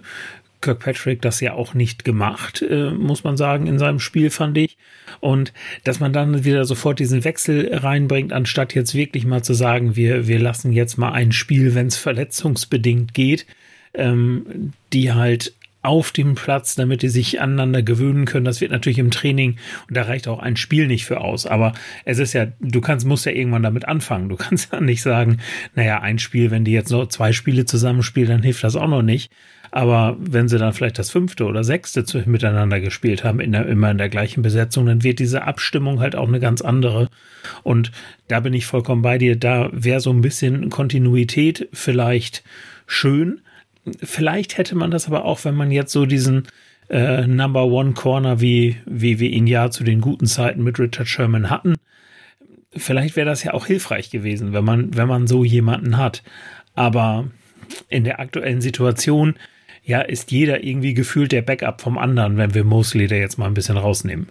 Kirkpatrick 0.61 1.21
das 1.21 1.41
ja 1.41 1.53
auch 1.53 1.73
nicht 1.73 2.05
gemacht, 2.05 2.61
äh, 2.61 2.91
muss 2.91 3.23
man 3.23 3.36
sagen, 3.36 3.67
in 3.67 3.79
seinem 3.79 3.99
Spiel, 3.99 4.29
fand 4.29 4.57
ich. 4.57 4.77
Und 5.19 5.53
dass 5.84 5.99
man 5.99 6.13
dann 6.13 6.45
wieder 6.45 6.65
sofort 6.65 6.99
diesen 6.99 7.23
Wechsel 7.23 7.73
reinbringt, 7.73 8.32
anstatt 8.32 8.73
jetzt 8.75 8.93
wirklich 8.93 9.25
mal 9.25 9.43
zu 9.43 9.53
sagen, 9.53 9.95
wir, 9.95 10.27
wir 10.27 10.39
lassen 10.39 10.71
jetzt 10.71 10.97
mal 10.97 11.11
ein 11.11 11.32
Spiel, 11.32 11.75
wenn 11.75 11.88
es 11.88 11.97
verletzungsbedingt 11.97 13.13
geht, 13.13 13.45
ähm, 13.93 14.73
die 14.93 15.11
halt 15.11 15.53
auf 15.84 16.11
dem 16.11 16.36
Platz, 16.36 16.75
damit 16.75 17.01
die 17.01 17.09
sich 17.09 17.41
aneinander 17.41 17.82
gewöhnen 17.82 18.25
können. 18.25 18.45
Das 18.45 18.61
wird 18.61 18.71
natürlich 18.71 18.99
im 18.99 19.11
Training 19.11 19.57
und 19.88 19.97
da 19.97 20.03
reicht 20.03 20.27
auch 20.27 20.39
ein 20.39 20.55
Spiel 20.55 20.88
nicht 20.88 21.05
für 21.05 21.21
aus. 21.21 21.45
Aber 21.45 21.73
es 22.05 22.19
ist 22.19 22.34
ja, 22.34 22.47
du 22.59 22.82
kannst, 22.82 23.05
musst 23.05 23.25
ja 23.25 23.32
irgendwann 23.32 23.63
damit 23.63 23.88
anfangen. 23.88 24.29
Du 24.29 24.36
kannst 24.38 24.71
ja 24.71 24.79
nicht 24.79 25.01
sagen, 25.01 25.39
naja, 25.75 25.99
ein 25.99 26.19
Spiel, 26.19 26.51
wenn 26.51 26.65
die 26.65 26.71
jetzt 26.71 26.91
noch 26.91 27.07
zwei 27.07 27.32
Spiele 27.34 27.65
zusammenspielen, 27.65 28.29
dann 28.29 28.43
hilft 28.43 28.63
das 28.63 28.75
auch 28.75 28.88
noch 28.88 29.01
nicht. 29.01 29.32
Aber 29.71 30.17
wenn 30.19 30.49
sie 30.49 30.57
dann 30.57 30.73
vielleicht 30.73 30.99
das 30.99 31.09
fünfte 31.09 31.45
oder 31.45 31.63
sechste 31.63 32.03
miteinander 32.25 32.82
gespielt 32.82 33.23
haben, 33.23 33.39
in 33.39 33.53
der, 33.53 33.65
immer 33.67 33.89
in 33.89 33.97
der 33.97 34.09
gleichen 34.09 34.41
Besetzung, 34.41 34.86
dann 34.86 35.01
wird 35.01 35.19
diese 35.19 35.43
Abstimmung 35.43 36.01
halt 36.01 36.15
auch 36.15 36.27
eine 36.27 36.41
ganz 36.41 36.61
andere. 36.61 37.09
Und 37.63 37.91
da 38.27 38.41
bin 38.41 38.53
ich 38.53 38.65
vollkommen 38.65 39.01
bei 39.01 39.17
dir. 39.17 39.38
Da 39.38 39.69
wäre 39.71 40.01
so 40.01 40.11
ein 40.11 40.21
bisschen 40.21 40.69
Kontinuität 40.69 41.69
vielleicht 41.71 42.43
schön 42.86 43.39
Vielleicht 44.03 44.57
hätte 44.57 44.75
man 44.75 44.91
das 44.91 45.07
aber 45.07 45.25
auch, 45.25 45.43
wenn 45.43 45.55
man 45.55 45.71
jetzt 45.71 45.91
so 45.91 46.05
diesen 46.05 46.47
äh, 46.89 47.25
Number 47.25 47.65
One 47.65 47.93
Corner, 47.93 48.41
wie, 48.41 48.77
wie 48.86 49.19
wir 49.19 49.29
ihn 49.29 49.47
ja 49.47 49.71
zu 49.71 49.84
den 49.84 50.01
guten 50.01 50.27
Zeiten 50.27 50.63
mit 50.63 50.77
Richard 50.77 51.07
Sherman 51.07 51.49
hatten. 51.49 51.75
Vielleicht 52.75 53.15
wäre 53.15 53.27
das 53.27 53.43
ja 53.43 53.53
auch 53.53 53.65
hilfreich 53.65 54.09
gewesen, 54.09 54.53
wenn 54.53 54.63
man, 54.63 54.95
wenn 54.95 55.07
man 55.07 55.27
so 55.27 55.43
jemanden 55.43 55.97
hat. 55.97 56.23
Aber 56.73 57.27
in 57.89 58.03
der 58.03 58.19
aktuellen 58.19 58.61
Situation, 58.61 59.36
ja, 59.84 60.01
ist 60.01 60.32
jeder 60.32 60.63
irgendwie 60.63 60.93
gefühlt 60.93 61.32
der 61.32 61.41
Backup 61.41 61.82
vom 61.82 61.97
anderen, 61.97 62.38
wenn 62.38 62.53
wir 62.53 62.63
Mosley 62.63 63.07
da 63.07 63.15
jetzt 63.15 63.38
mal 63.38 63.47
ein 63.47 63.53
bisschen 63.53 63.77
rausnehmen. 63.77 64.27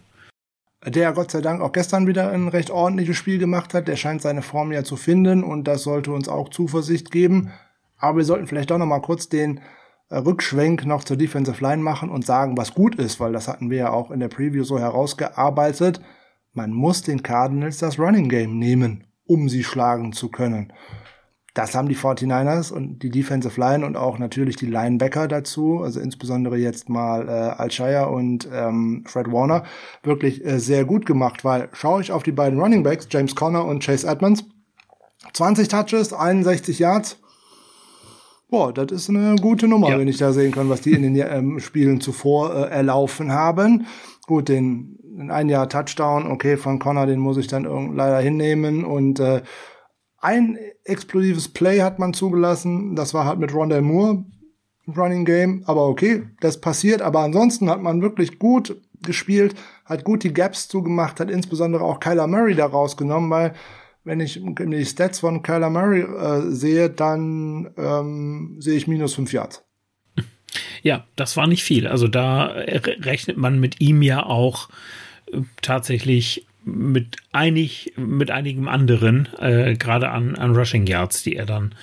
Der 0.86 1.12
Gott 1.12 1.30
sei 1.30 1.42
Dank 1.42 1.60
auch 1.60 1.72
gestern 1.72 2.06
wieder 2.06 2.30
ein 2.30 2.48
recht 2.48 2.70
ordentliches 2.70 3.16
Spiel 3.16 3.38
gemacht 3.38 3.74
hat. 3.74 3.88
Der 3.88 3.96
scheint 3.96 4.22
seine 4.22 4.40
Form 4.40 4.72
ja 4.72 4.82
zu 4.82 4.96
finden 4.96 5.44
und 5.44 5.64
das 5.64 5.82
sollte 5.82 6.12
uns 6.12 6.28
auch 6.28 6.48
Zuversicht 6.48 7.10
geben. 7.10 7.52
Aber 8.00 8.18
wir 8.18 8.24
sollten 8.24 8.46
vielleicht 8.46 8.70
doch 8.70 8.78
noch 8.78 8.86
mal 8.86 9.00
kurz 9.00 9.28
den 9.28 9.60
äh, 10.08 10.16
Rückschwenk 10.16 10.86
noch 10.86 11.04
zur 11.04 11.16
Defensive 11.16 11.62
Line 11.62 11.82
machen 11.82 12.10
und 12.10 12.26
sagen, 12.26 12.56
was 12.56 12.74
gut 12.74 12.96
ist, 12.96 13.20
weil 13.20 13.32
das 13.32 13.48
hatten 13.48 13.70
wir 13.70 13.78
ja 13.78 13.90
auch 13.90 14.10
in 14.10 14.20
der 14.20 14.28
Preview 14.28 14.64
so 14.64 14.78
herausgearbeitet. 14.78 16.00
Man 16.52 16.72
muss 16.72 17.02
den 17.02 17.22
Cardinals 17.22 17.78
das 17.78 17.98
Running 17.98 18.28
Game 18.28 18.58
nehmen, 18.58 19.04
um 19.24 19.48
sie 19.48 19.62
schlagen 19.62 20.12
zu 20.12 20.30
können. 20.30 20.72
Das 21.54 21.74
haben 21.74 21.88
die 21.88 21.96
49ers 21.96 22.72
und 22.72 23.00
die 23.02 23.10
Defensive 23.10 23.60
Line 23.60 23.84
und 23.84 23.96
auch 23.96 24.18
natürlich 24.18 24.54
die 24.56 24.66
Linebacker 24.66 25.26
dazu, 25.26 25.80
also 25.82 25.98
insbesondere 25.98 26.56
jetzt 26.56 26.88
mal 26.88 27.28
äh, 27.28 27.60
Alshire 27.60 28.08
und 28.08 28.48
ähm, 28.52 29.04
Fred 29.06 29.32
Warner, 29.32 29.64
wirklich 30.04 30.44
äh, 30.44 30.60
sehr 30.60 30.84
gut 30.84 31.06
gemacht, 31.06 31.44
weil 31.44 31.68
schaue 31.72 32.02
ich 32.02 32.12
auf 32.12 32.22
die 32.22 32.32
beiden 32.32 32.60
Running 32.60 32.84
Backs, 32.84 33.08
James 33.10 33.34
Conner 33.34 33.64
und 33.64 33.84
Chase 33.84 34.06
Edmonds, 34.06 34.44
20 35.32 35.68
Touches, 35.68 36.12
61 36.12 36.78
Yards, 36.78 37.19
Boah, 38.50 38.72
das 38.72 38.90
ist 38.90 39.08
eine 39.08 39.36
gute 39.36 39.68
Nummer, 39.68 39.90
ja. 39.90 39.98
wenn 39.98 40.08
ich 40.08 40.18
da 40.18 40.32
sehen 40.32 40.50
kann, 40.52 40.68
was 40.68 40.80
die 40.80 40.92
in 40.92 41.02
den 41.02 41.14
ähm, 41.16 41.60
Spielen 41.60 42.00
zuvor 42.00 42.54
äh, 42.54 42.70
erlaufen 42.70 43.32
haben. 43.32 43.86
Gut, 44.26 44.48
den 44.48 44.98
in 45.16 45.30
ein 45.30 45.48
Jahr 45.48 45.68
Touchdown, 45.68 46.26
okay, 46.26 46.56
von 46.56 46.78
Connor, 46.78 47.06
den 47.06 47.20
muss 47.20 47.36
ich 47.36 47.46
dann 47.46 47.94
leider 47.94 48.18
hinnehmen. 48.18 48.84
Und 48.84 49.20
äh, 49.20 49.42
ein 50.18 50.58
explosives 50.84 51.48
Play 51.48 51.80
hat 51.80 51.98
man 51.98 52.12
zugelassen, 52.12 52.96
das 52.96 53.14
war 53.14 53.24
halt 53.24 53.38
mit 53.38 53.54
Rondell 53.54 53.82
Moore, 53.82 54.24
Running 54.96 55.24
Game, 55.24 55.62
aber 55.66 55.86
okay, 55.86 56.24
das 56.40 56.60
passiert. 56.60 57.02
Aber 57.02 57.20
ansonsten 57.20 57.70
hat 57.70 57.82
man 57.82 58.02
wirklich 58.02 58.38
gut 58.38 58.80
gespielt, 59.02 59.54
hat 59.84 60.04
gut 60.04 60.24
die 60.24 60.32
Gaps 60.32 60.68
zugemacht, 60.68 61.20
hat 61.20 61.30
insbesondere 61.30 61.84
auch 61.84 62.00
Kyler 62.00 62.26
Murray 62.26 62.54
da 62.54 62.66
rausgenommen, 62.66 63.30
weil 63.30 63.54
wenn 64.04 64.20
ich 64.20 64.40
die 64.42 64.86
Stats 64.86 65.20
von 65.20 65.42
Kyler 65.42 65.70
Murray 65.70 66.02
äh, 66.02 66.50
sehe, 66.50 66.90
dann 66.90 67.70
ähm, 67.76 68.56
sehe 68.58 68.76
ich 68.76 68.86
minus 68.86 69.14
fünf 69.14 69.32
Yards. 69.32 69.64
Ja, 70.82 71.04
das 71.16 71.36
war 71.36 71.46
nicht 71.46 71.62
viel. 71.62 71.86
Also 71.86 72.08
da 72.08 72.46
rechnet 72.46 73.36
man 73.36 73.60
mit 73.60 73.80
ihm 73.80 74.02
ja 74.02 74.24
auch 74.24 74.68
äh, 75.32 75.40
tatsächlich 75.62 76.46
mit 76.62 77.16
einig 77.32 77.94
mit 77.96 78.30
einigem 78.30 78.68
anderen 78.68 79.28
äh, 79.38 79.76
gerade 79.76 80.10
an 80.10 80.36
an 80.36 80.54
Rushing 80.54 80.86
Yards, 80.86 81.22
die 81.22 81.36
er 81.36 81.46
dann 81.46 81.74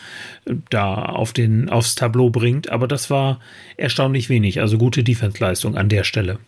äh, 0.45 0.53
da 0.69 0.95
auf 0.95 1.33
den 1.33 1.69
aufs 1.69 1.95
Tableau 1.95 2.29
bringt. 2.29 2.69
Aber 2.69 2.87
das 2.87 3.09
war 3.09 3.39
erstaunlich 3.75 4.29
wenig. 4.29 4.61
Also 4.61 4.77
gute 4.77 5.03
Defense-Leistung 5.03 5.77
an 5.77 5.89
der 5.89 6.03
Stelle. 6.03 6.39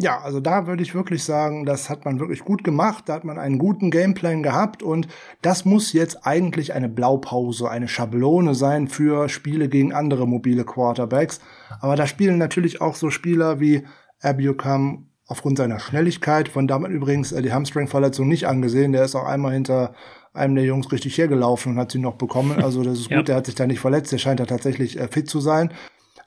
Ja, 0.00 0.20
also 0.20 0.38
da 0.38 0.68
würde 0.68 0.84
ich 0.84 0.94
wirklich 0.94 1.24
sagen, 1.24 1.66
das 1.66 1.90
hat 1.90 2.04
man 2.04 2.20
wirklich 2.20 2.44
gut 2.44 2.62
gemacht, 2.62 3.08
da 3.08 3.14
hat 3.14 3.24
man 3.24 3.36
einen 3.36 3.58
guten 3.58 3.90
Gameplan 3.90 4.44
gehabt 4.44 4.80
und 4.80 5.08
das 5.42 5.64
muss 5.64 5.92
jetzt 5.92 6.24
eigentlich 6.24 6.72
eine 6.72 6.88
Blaupause, 6.88 7.68
eine 7.68 7.88
Schablone 7.88 8.54
sein 8.54 8.86
für 8.86 9.28
Spiele 9.28 9.68
gegen 9.68 9.92
andere 9.92 10.28
mobile 10.28 10.64
Quarterbacks. 10.64 11.40
Aber 11.80 11.96
da 11.96 12.06
spielen 12.06 12.38
natürlich 12.38 12.80
auch 12.80 12.94
so 12.94 13.10
Spieler 13.10 13.58
wie 13.58 13.84
Abiukam 14.20 15.08
aufgrund 15.26 15.58
seiner 15.58 15.80
Schnelligkeit, 15.80 16.48
von 16.48 16.68
da 16.68 16.78
übrigens 16.78 17.32
äh, 17.32 17.42
die 17.42 17.52
Hamstring-Verletzung 17.52 18.28
nicht 18.28 18.46
angesehen, 18.46 18.92
der 18.92 19.04
ist 19.04 19.16
auch 19.16 19.26
einmal 19.26 19.52
hinter 19.52 19.94
einem 20.32 20.54
der 20.54 20.64
Jungs 20.64 20.92
richtig 20.92 21.18
hergelaufen 21.18 21.72
und 21.72 21.78
hat 21.78 21.90
sie 21.90 21.98
noch 21.98 22.14
bekommen. 22.14 22.62
Also 22.62 22.84
das 22.84 23.00
ist 23.00 23.08
gut, 23.08 23.16
ja. 23.16 23.22
der 23.22 23.36
hat 23.36 23.46
sich 23.46 23.56
da 23.56 23.66
nicht 23.66 23.80
verletzt, 23.80 24.12
der 24.12 24.18
scheint 24.18 24.38
da 24.38 24.46
tatsächlich 24.46 24.98
äh, 24.98 25.08
fit 25.08 25.28
zu 25.28 25.40
sein. 25.40 25.72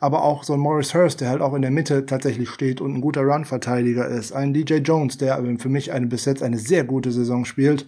Aber 0.02 0.24
auch 0.24 0.44
so 0.44 0.54
ein 0.54 0.60
Morris 0.60 0.94
Hurst, 0.94 1.22
der 1.22 1.30
halt 1.30 1.42
auch 1.42 1.54
in 1.54 1.62
der 1.62 1.72
Mitte 1.72 2.06
tatsächlich 2.06 2.50
steht 2.50 2.82
und 2.82 2.96
ein 2.96 3.02
guter 3.02 3.22
Run-Verteidiger 3.22 4.08
ist. 4.08 4.34
Ein 4.34 4.54
DJ 4.54 4.78
Jones, 4.78 5.18
der 5.18 5.42
für 5.60 5.70
mich 5.70 5.94
eine 5.94 6.08
bis 6.08 6.26
jetzt 6.26 6.44
eine 6.44 6.58
sehr 6.58 6.84
gute 6.84 7.12
Saison 7.12 7.46
spielt. 7.46 7.86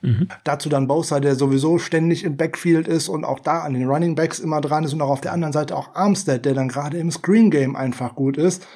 Mhm. 0.00 0.28
Dazu 0.44 0.68
dann 0.68 0.86
Bosa, 0.86 1.18
der 1.18 1.34
sowieso 1.34 1.78
ständig 1.78 2.22
im 2.22 2.36
Backfield 2.36 2.86
ist 2.86 3.08
und 3.08 3.24
auch 3.24 3.40
da 3.40 3.62
an 3.62 3.74
den 3.74 3.88
Running 3.88 4.14
Backs 4.14 4.38
immer 4.38 4.60
dran 4.60 4.84
ist 4.84 4.94
und 4.94 5.02
auch 5.02 5.10
auf 5.10 5.20
der 5.20 5.32
anderen 5.32 5.52
Seite 5.52 5.76
auch 5.76 5.94
Armstead, 5.94 6.44
der 6.44 6.54
dann 6.54 6.68
gerade 6.68 6.98
im 6.98 7.10
Screen 7.10 7.50
Game 7.50 7.74
einfach 7.74 8.14
gut 8.14 8.36
ist. 8.36 8.66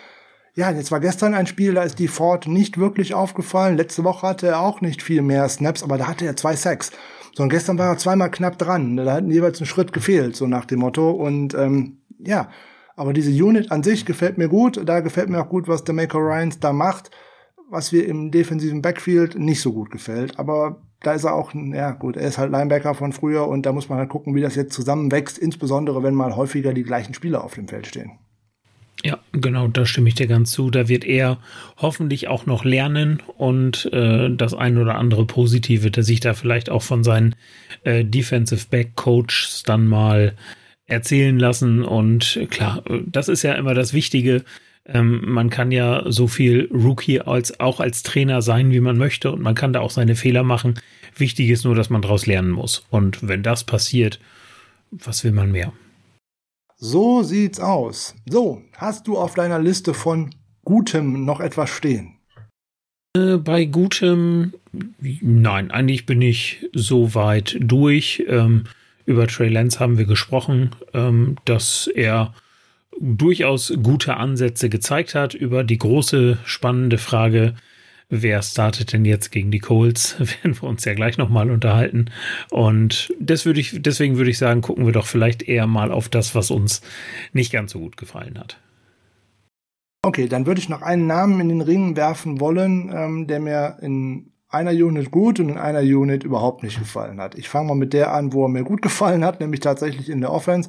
Ja, 0.55 0.70
jetzt 0.70 0.90
war 0.90 1.01
gestern 1.01 1.34
ein 1.34 1.47
Spiel, 1.47 1.74
da 1.74 1.82
ist 1.82 1.99
die 1.99 2.09
Ford 2.09 2.47
nicht 2.47 2.76
wirklich 2.76 3.14
aufgefallen. 3.14 3.76
Letzte 3.76 4.05
Woche 4.05 4.26
hatte 4.26 4.49
er 4.49 4.61
auch 4.61 4.80
nicht 4.80 5.01
viel 5.01 5.22
mehr 5.22 5.49
Snaps, 5.49 5.82
aber 5.82 5.97
da 5.97 6.09
hatte 6.09 6.26
er 6.26 6.36
zwei 6.36 6.57
Sacks. 6.57 6.90
So, 7.34 7.43
und 7.43 7.49
gestern 7.49 7.78
war 7.78 7.88
er 7.88 7.97
zweimal 7.97 8.30
knapp 8.30 8.59
dran. 8.59 8.97
Da 8.97 9.14
hat 9.14 9.26
jeweils 9.26 9.61
ein 9.61 9.66
Schritt 9.66 9.95
gefehlt, 9.95 10.36
so 10.36 10.47
nach 10.47 10.66
dem 10.66 10.80
Motto. 10.80 11.11
Und 11.11 11.55
ähm, 11.55 12.01
ja, 12.25 12.51
aber 12.97 13.12
diese 13.12 13.31
Unit 13.31 13.70
an 13.70 13.83
sich 13.83 14.05
gefällt 14.05 14.39
mir 14.39 14.49
gut. 14.49 14.81
Da 14.85 15.01
gefällt 15.01 15.29
mir 15.29 15.41
auch 15.41 15.49
gut, 15.49 15.68
was 15.68 15.85
der 15.85 15.95
Maker 15.95 16.18
Ryans 16.18 16.61
da 16.61 16.73
macht, 16.73 17.11
was 17.70 17.93
wir 17.93 18.07
im 18.07 18.31
defensiven 18.31 18.83
Backfield 18.83 19.39
nicht 19.39 19.61
so 19.61 19.73
gut 19.73 19.91
gefällt. 19.91 20.39
Aber 20.39 20.83
da 21.01 21.12
ist 21.12 21.25
er 21.25 21.35
auch, 21.35 21.53
ja 21.55 21.93
gut, 21.93 22.16
er 22.16 22.29
ist 22.29 22.39
halt 22.39 22.53
Linebacker 22.53 22.95
von 22.95 23.12
früher 23.12 23.49
und 23.49 23.66
da 23.66 23.73
muss 23.73 23.89
man 23.89 23.99
halt 23.99 24.11
gucken, 24.11 24.35
wie 24.35 24.41
das 24.41 24.55
jetzt 24.55 24.75
zusammenwächst, 24.75 25.39
insbesondere 25.39 26.03
wenn 26.03 26.14
mal 26.14 26.37
häufiger 26.37 26.73
die 26.73 26.85
gleichen 26.85 27.14
Spieler 27.14 27.43
auf 27.45 27.55
dem 27.55 27.66
Feld 27.66 27.87
stehen. 27.87 28.12
Ja, 29.05 29.18
genau, 29.33 29.66
da 29.66 29.85
stimme 29.85 30.09
ich 30.09 30.14
dir 30.14 30.29
ganz 30.29 30.53
zu. 30.53 30.70
Da 30.70 30.87
wird 30.87 31.05
er 31.05 31.39
hoffentlich 31.77 32.29
auch 32.29 32.47
noch 32.47 32.64
lernen 32.64 33.20
und 33.37 33.93
äh, 33.93 34.31
das 34.31 34.55
ein 34.55 34.79
oder 34.79 34.95
andere 34.95 35.27
Positive, 35.27 35.91
der 35.91 36.05
sich 36.05 36.20
da 36.20 36.35
vielleicht 36.35 36.70
auch 36.70 36.83
von 36.83 37.03
seinen 37.03 37.35
äh, 37.83 38.05
Defensive 38.05 38.68
Back 38.70 38.95
Coaches 38.95 39.64
dann 39.66 39.89
mal 39.89 40.37
erzählen 40.93 41.38
lassen. 41.38 41.82
Und 41.82 42.47
klar, 42.51 42.84
das 43.07 43.28
ist 43.28 43.43
ja 43.43 43.55
immer 43.55 43.74
das 43.74 43.93
Wichtige. 43.95 44.45
Ähm, 44.84 45.22
man 45.24 45.51
kann 45.51 45.72
ja 45.72 46.05
so 46.07 46.28
viel 46.28 46.68
Rookie 46.72 47.20
als 47.20 47.59
auch 47.61 47.80
als 47.80 48.03
Trainer 48.03 48.43
sein, 48.43 48.70
wie 48.70 48.80
man 48.80 48.99
möchte, 48.99 49.32
und 49.32 49.43
man 49.43 49.55
kann 49.55 49.72
da 49.72 49.80
auch 49.80 49.90
seine 49.90 50.16
Fehler 50.16 50.43
machen. 50.43 50.74
Wichtig 51.16 51.51
ist 51.51 51.64
nur, 51.64 51.74
dass 51.74 51.90
man 51.90 52.03
daraus 52.03 52.26
lernen 52.26 52.51
muss. 52.51 52.84
Und 52.90 53.26
wenn 53.26 53.43
das 53.43 53.64
passiert, 53.64 54.20
was 54.90 55.24
will 55.24 55.32
man 55.32 55.51
mehr? 55.51 55.72
So 56.76 57.22
sieht's 57.22 57.61
aus. 57.61 58.14
So, 58.28 58.62
hast 58.76 59.07
du 59.07 59.16
auf 59.16 59.34
deiner 59.34 59.61
Liste 59.61 59.95
von 59.95 60.34
Gutem 60.64 61.24
noch 61.24 61.40
etwas 61.40 61.70
stehen? 61.70 62.18
Äh, 63.16 63.36
bei 63.36 63.66
Gutem, 63.66 64.53
nein, 65.01 65.70
eigentlich 65.70 66.07
bin 66.07 66.20
ich 66.22 66.68
so 66.72 67.14
weit 67.14 67.57
durch. 67.61 68.24
Ähm, 68.26 68.64
über 69.07 69.26
Trey 69.26 69.48
Lance 69.48 69.80
haben 69.80 69.98
wir 69.98 70.07
gesprochen, 70.07 70.70
ähm, 70.94 71.36
dass 71.44 71.86
er 71.86 72.34
durchaus 73.00 73.72
gute 73.82 74.16
Ansätze 74.16 74.68
gezeigt 74.68 75.14
hat. 75.14 75.34
Über 75.34 75.64
die 75.64 75.78
große 75.78 76.38
spannende 76.44 76.98
Frage, 76.98 77.55
wer 78.09 78.42
startet 78.42 78.92
denn 78.92 79.05
jetzt 79.05 79.32
gegen 79.32 79.50
die 79.50 79.59
Colts, 79.59 80.16
werden 80.42 80.61
wir 80.61 80.68
uns 80.68 80.84
ja 80.84 80.94
gleich 80.94 81.18
nochmal 81.18 81.50
unterhalten. 81.50 82.07
Und 82.50 83.12
das 83.18 83.46
würde 83.46 83.61
ich, 83.61 83.82
deswegen 83.82 84.16
würde 84.18 84.30
ich 84.30 84.38
sagen, 84.38 84.61
gucken 84.61 84.86
wir 84.86 84.92
doch 84.92 85.07
vielleicht 85.07 85.42
eher 85.42 85.66
mal 85.66 85.90
auf 85.90 86.09
das, 86.09 86.34
was 86.34 86.50
uns 86.50 86.82
nicht 87.32 87.53
ganz 87.53 87.72
so 87.72 87.80
gut 87.80 87.96
gefallen 87.96 88.38
hat. 88.38 88.59
Okay, 90.05 90.26
dann 90.26 90.46
würde 90.46 90.61
ich 90.61 90.68
noch 90.68 90.82
einen 90.82 91.07
Namen 91.07 91.40
in 91.40 91.48
den 91.48 91.61
Ring 91.61 91.96
werfen 91.96 92.40
wollen, 92.40 92.90
ähm, 92.92 93.26
der 93.28 93.38
mir 93.38 93.78
in 93.80 94.32
einer 94.53 94.70
Unit 94.70 95.11
gut 95.11 95.40
und 95.40 95.48
in 95.48 95.59
einer 95.59 95.80
Unit 95.80 96.24
überhaupt 96.24 96.62
nicht 96.62 96.78
gefallen 96.78 97.20
hat. 97.20 97.36
Ich 97.36 97.48
fange 97.48 97.68
mal 97.68 97.74
mit 97.74 97.92
der 97.92 98.12
an, 98.12 98.32
wo 98.32 98.44
er 98.44 98.48
mir 98.48 98.64
gut 98.64 98.82
gefallen 98.82 99.24
hat, 99.24 99.40
nämlich 99.40 99.61
tatsächlich 99.61 100.11
in 100.11 100.20
der 100.20 100.32
Offense. 100.32 100.68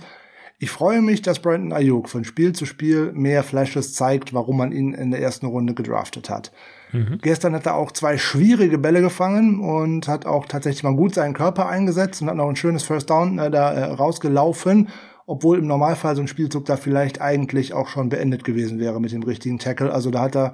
Ich 0.59 0.71
freue 0.71 1.01
mich, 1.01 1.21
dass 1.21 1.39
Brandon 1.39 1.73
Ayuk 1.73 2.07
von 2.07 2.23
Spiel 2.23 2.53
zu 2.53 2.65
Spiel 2.65 3.11
mehr 3.13 3.43
Flashes 3.43 3.93
zeigt, 3.93 4.33
warum 4.33 4.57
man 4.57 4.71
ihn 4.71 4.93
in 4.93 5.11
der 5.11 5.21
ersten 5.21 5.45
Runde 5.47 5.73
gedraftet 5.73 6.29
hat. 6.29 6.53
Mhm. 6.93 7.19
Gestern 7.21 7.53
hat 7.53 7.65
er 7.65 7.75
auch 7.75 7.91
zwei 7.91 8.17
schwierige 8.17 8.77
Bälle 8.77 9.01
gefangen 9.01 9.59
und 9.59 10.07
hat 10.07 10.25
auch 10.25 10.45
tatsächlich 10.45 10.83
mal 10.83 10.95
gut 10.95 11.15
seinen 11.15 11.33
Körper 11.33 11.67
eingesetzt 11.67 12.21
und 12.21 12.29
hat 12.29 12.37
noch 12.37 12.47
ein 12.47 12.55
schönes 12.55 12.83
First 12.83 13.09
Down 13.09 13.39
äh, 13.39 13.51
da 13.51 13.73
äh, 13.73 13.83
rausgelaufen, 13.83 14.87
obwohl 15.25 15.57
im 15.57 15.67
Normalfall 15.67 16.15
so 16.15 16.21
ein 16.21 16.27
Spielzug 16.27 16.65
da 16.65 16.77
vielleicht 16.77 17.19
eigentlich 17.19 17.73
auch 17.73 17.89
schon 17.89 18.09
beendet 18.09 18.45
gewesen 18.45 18.79
wäre 18.79 19.01
mit 19.01 19.11
dem 19.11 19.23
richtigen 19.23 19.59
Tackle. 19.59 19.91
Also 19.91 20.11
da 20.11 20.21
hat 20.21 20.35
er 20.35 20.53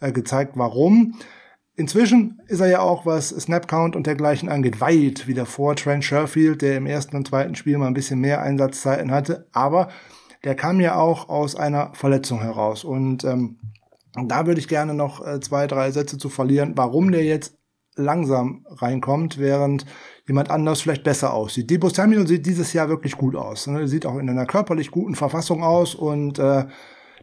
äh, 0.00 0.12
gezeigt, 0.12 0.52
warum. 0.54 1.14
Inzwischen 1.76 2.40
ist 2.48 2.60
er 2.60 2.68
ja 2.68 2.80
auch, 2.80 3.06
was 3.06 3.30
Snapcount 3.30 3.96
und 3.96 4.06
dergleichen 4.06 4.48
angeht, 4.48 4.80
weit 4.80 5.26
wieder 5.26 5.46
vor 5.46 5.76
Trent 5.76 6.04
Sherfield, 6.04 6.62
der 6.62 6.76
im 6.76 6.86
ersten 6.86 7.16
und 7.16 7.28
zweiten 7.28 7.54
Spiel 7.54 7.78
mal 7.78 7.86
ein 7.86 7.94
bisschen 7.94 8.20
mehr 8.20 8.42
Einsatzzeiten 8.42 9.10
hatte. 9.10 9.48
Aber 9.52 9.88
der 10.44 10.54
kam 10.54 10.80
ja 10.80 10.96
auch 10.96 11.28
aus 11.28 11.56
einer 11.56 11.92
Verletzung 11.94 12.40
heraus. 12.40 12.84
Und 12.84 13.24
ähm, 13.24 13.58
da 14.14 14.46
würde 14.46 14.60
ich 14.60 14.68
gerne 14.68 14.94
noch 14.94 15.26
äh, 15.26 15.40
zwei, 15.40 15.66
drei 15.66 15.90
Sätze 15.90 16.18
zu 16.18 16.28
verlieren, 16.28 16.72
warum 16.76 17.12
der 17.12 17.24
jetzt 17.24 17.56
langsam 17.96 18.66
reinkommt, 18.68 19.38
während 19.38 19.84
jemand 20.26 20.50
anders 20.50 20.80
vielleicht 20.80 21.04
besser 21.04 21.32
aussieht. 21.34 21.70
Debo 21.70 21.88
Samuel 21.88 22.26
sieht 22.26 22.46
dieses 22.46 22.72
Jahr 22.72 22.88
wirklich 22.88 23.16
gut 23.16 23.36
aus. 23.36 23.66
Ne? 23.66 23.88
Sieht 23.88 24.06
auch 24.06 24.16
in 24.18 24.28
einer 24.28 24.46
körperlich 24.46 24.90
guten 24.90 25.14
Verfassung 25.14 25.62
aus 25.62 25.94
und 25.94 26.38
äh, 26.38 26.66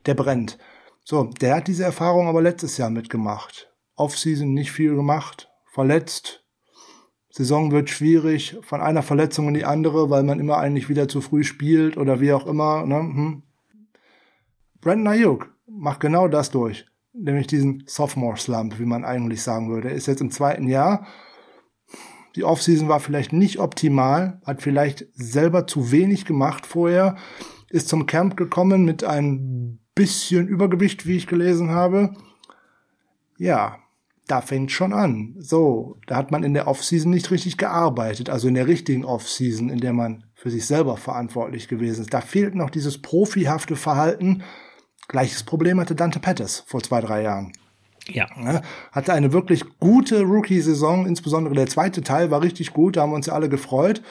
der 0.05 0.13
brennt. 0.13 0.57
So, 1.03 1.25
der 1.41 1.55
hat 1.55 1.67
diese 1.67 1.83
Erfahrung 1.83 2.27
aber 2.27 2.41
letztes 2.41 2.77
Jahr 2.77 2.89
mitgemacht. 2.89 3.73
Offseason 3.97 4.53
nicht 4.53 4.71
viel 4.71 4.95
gemacht, 4.95 5.49
verletzt. 5.65 6.45
Saison 7.29 7.71
wird 7.71 7.89
schwierig, 7.89 8.57
von 8.61 8.81
einer 8.81 9.03
Verletzung 9.03 9.47
in 9.49 9.53
die 9.53 9.65
andere, 9.65 10.09
weil 10.09 10.23
man 10.23 10.39
immer 10.39 10.57
eigentlich 10.57 10.89
wieder 10.89 11.07
zu 11.07 11.21
früh 11.21 11.43
spielt 11.43 11.97
oder 11.97 12.19
wie 12.21 12.33
auch 12.33 12.47
immer. 12.47 12.85
Ne? 12.85 12.95
Hm. 12.95 13.43
Brandon 14.81 15.07
Ayuk 15.07 15.53
macht 15.67 15.99
genau 15.99 16.27
das 16.27 16.49
durch, 16.51 16.85
nämlich 17.13 17.47
diesen 17.47 17.83
Sophomore 17.85 18.37
Slump, 18.37 18.79
wie 18.79 18.85
man 18.85 19.03
eigentlich 19.03 19.43
sagen 19.43 19.69
würde. 19.69 19.89
Er 19.89 19.95
ist 19.95 20.07
jetzt 20.07 20.21
im 20.21 20.31
zweiten 20.31 20.67
Jahr. 20.67 21.05
Die 22.35 22.43
Offseason 22.43 22.87
war 22.87 22.99
vielleicht 22.99 23.33
nicht 23.33 23.59
optimal, 23.59 24.41
hat 24.45 24.61
vielleicht 24.61 25.07
selber 25.13 25.65
zu 25.65 25.91
wenig 25.91 26.25
gemacht 26.25 26.65
vorher, 26.65 27.17
ist 27.69 27.89
zum 27.89 28.05
Camp 28.05 28.37
gekommen 28.37 28.85
mit 28.85 29.03
ein 29.03 29.79
bisschen 29.95 30.47
Übergewicht, 30.47 31.07
wie 31.07 31.17
ich 31.17 31.27
gelesen 31.27 31.71
habe. 31.71 32.13
Ja, 33.37 33.79
da 34.27 34.41
fängt 34.41 34.71
schon 34.71 34.93
an. 34.93 35.35
So, 35.39 35.97
da 36.05 36.17
hat 36.17 36.31
man 36.31 36.43
in 36.43 36.53
der 36.53 36.67
Offseason 36.67 37.11
nicht 37.11 37.31
richtig 37.31 37.57
gearbeitet, 37.57 38.29
also 38.29 38.47
in 38.47 38.53
der 38.53 38.67
richtigen 38.67 39.05
Offseason, 39.05 39.69
in 39.69 39.79
der 39.79 39.93
man 39.93 40.25
für 40.35 40.51
sich 40.51 40.65
selber 40.65 40.97
verantwortlich 40.97 41.67
gewesen 41.67 42.01
ist. 42.01 42.13
Da 42.13 42.21
fehlt 42.21 42.53
noch 42.53 42.69
dieses 42.69 43.01
profihafte 43.01 43.75
Verhalten. 43.75 44.43
Gleiches 45.07 45.43
Problem 45.43 45.79
hatte 45.79 45.95
Dante 45.95 46.19
Pettis 46.19 46.63
vor 46.67 46.83
zwei, 46.83 47.01
drei 47.01 47.23
Jahren. 47.23 47.53
Ja. 48.09 48.27
ja. 48.37 48.61
Hatte 48.91 49.13
eine 49.13 49.33
wirklich 49.33 49.63
gute 49.79 50.21
Rookie-Saison, 50.21 51.05
insbesondere 51.05 51.55
der 51.55 51.67
zweite 51.67 52.01
Teil 52.01 52.31
war 52.31 52.41
richtig 52.41 52.73
gut, 52.73 52.97
da 52.97 53.01
haben 53.01 53.11
wir 53.11 53.15
uns 53.15 53.25
ja 53.25 53.33
alle 53.33 53.49
gefreut. 53.49 54.01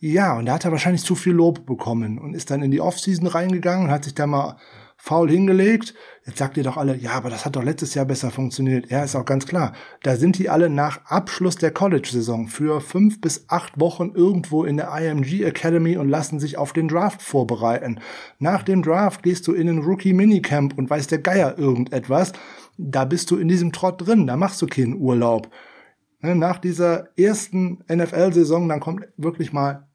Ja, 0.00 0.36
und 0.38 0.46
da 0.46 0.54
hat 0.54 0.64
er 0.64 0.70
wahrscheinlich 0.72 1.02
zu 1.02 1.14
viel 1.14 1.32
Lob 1.32 1.66
bekommen 1.66 2.18
und 2.18 2.34
ist 2.34 2.50
dann 2.50 2.62
in 2.62 2.70
die 2.70 2.80
Offseason 2.80 3.26
reingegangen, 3.26 3.90
hat 3.90 4.04
sich 4.04 4.14
da 4.14 4.26
mal 4.26 4.56
faul 4.98 5.30
hingelegt. 5.30 5.94
Jetzt 6.26 6.38
sagt 6.38 6.58
ihr 6.58 6.64
doch 6.64 6.76
alle, 6.76 6.96
ja, 6.96 7.12
aber 7.12 7.30
das 7.30 7.46
hat 7.46 7.56
doch 7.56 7.62
letztes 7.62 7.94
Jahr 7.94 8.04
besser 8.04 8.30
funktioniert. 8.30 8.90
Ja, 8.90 9.02
ist 9.02 9.16
auch 9.16 9.24
ganz 9.24 9.46
klar. 9.46 9.72
Da 10.02 10.16
sind 10.16 10.36
die 10.36 10.50
alle 10.50 10.68
nach 10.68 11.06
Abschluss 11.06 11.56
der 11.56 11.70
College-Saison 11.70 12.48
für 12.48 12.82
fünf 12.82 13.20
bis 13.20 13.46
acht 13.48 13.80
Wochen 13.80 14.12
irgendwo 14.14 14.64
in 14.64 14.76
der 14.76 14.90
IMG 14.94 15.44
Academy 15.44 15.96
und 15.96 16.10
lassen 16.10 16.40
sich 16.40 16.58
auf 16.58 16.72
den 16.74 16.88
Draft 16.88 17.22
vorbereiten. 17.22 18.00
Nach 18.38 18.62
dem 18.62 18.82
Draft 18.82 19.22
gehst 19.22 19.46
du 19.46 19.54
in 19.54 19.68
ein 19.68 19.78
Rookie-Minicamp 19.78 20.76
und 20.76 20.90
weiß 20.90 21.06
der 21.06 21.20
Geier 21.20 21.56
irgendetwas. 21.56 22.32
Da 22.76 23.04
bist 23.04 23.30
du 23.30 23.36
in 23.36 23.48
diesem 23.48 23.72
Trott 23.72 24.06
drin, 24.06 24.26
da 24.26 24.36
machst 24.36 24.60
du 24.60 24.66
keinen 24.66 24.98
Urlaub. 24.98 25.48
Ne, 26.20 26.34
nach 26.34 26.58
dieser 26.58 27.16
ersten 27.16 27.84
NFL-Saison, 27.88 28.68
dann 28.68 28.80
kommt 28.80 29.06
wirklich 29.16 29.52
mal 29.52 29.87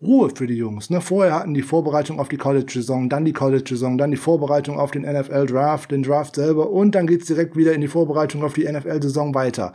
Ruhe 0.00 0.30
für 0.34 0.46
die 0.46 0.56
Jungs. 0.56 0.90
Ne? 0.90 1.00
Vorher 1.00 1.34
hatten 1.34 1.54
die 1.54 1.62
Vorbereitung 1.62 2.20
auf 2.20 2.28
die 2.28 2.36
College-Saison, 2.36 3.08
dann 3.08 3.24
die 3.24 3.32
College-Saison, 3.32 3.96
dann 3.96 4.10
die 4.10 4.16
Vorbereitung 4.16 4.78
auf 4.78 4.90
den 4.90 5.02
NFL-Draft, 5.02 5.90
den 5.90 6.02
Draft 6.02 6.34
selber 6.34 6.70
und 6.70 6.94
dann 6.94 7.06
geht's 7.06 7.26
direkt 7.26 7.56
wieder 7.56 7.72
in 7.72 7.80
die 7.80 7.88
Vorbereitung 7.88 8.44
auf 8.44 8.52
die 8.52 8.70
NFL-Saison 8.70 9.34
weiter. 9.34 9.72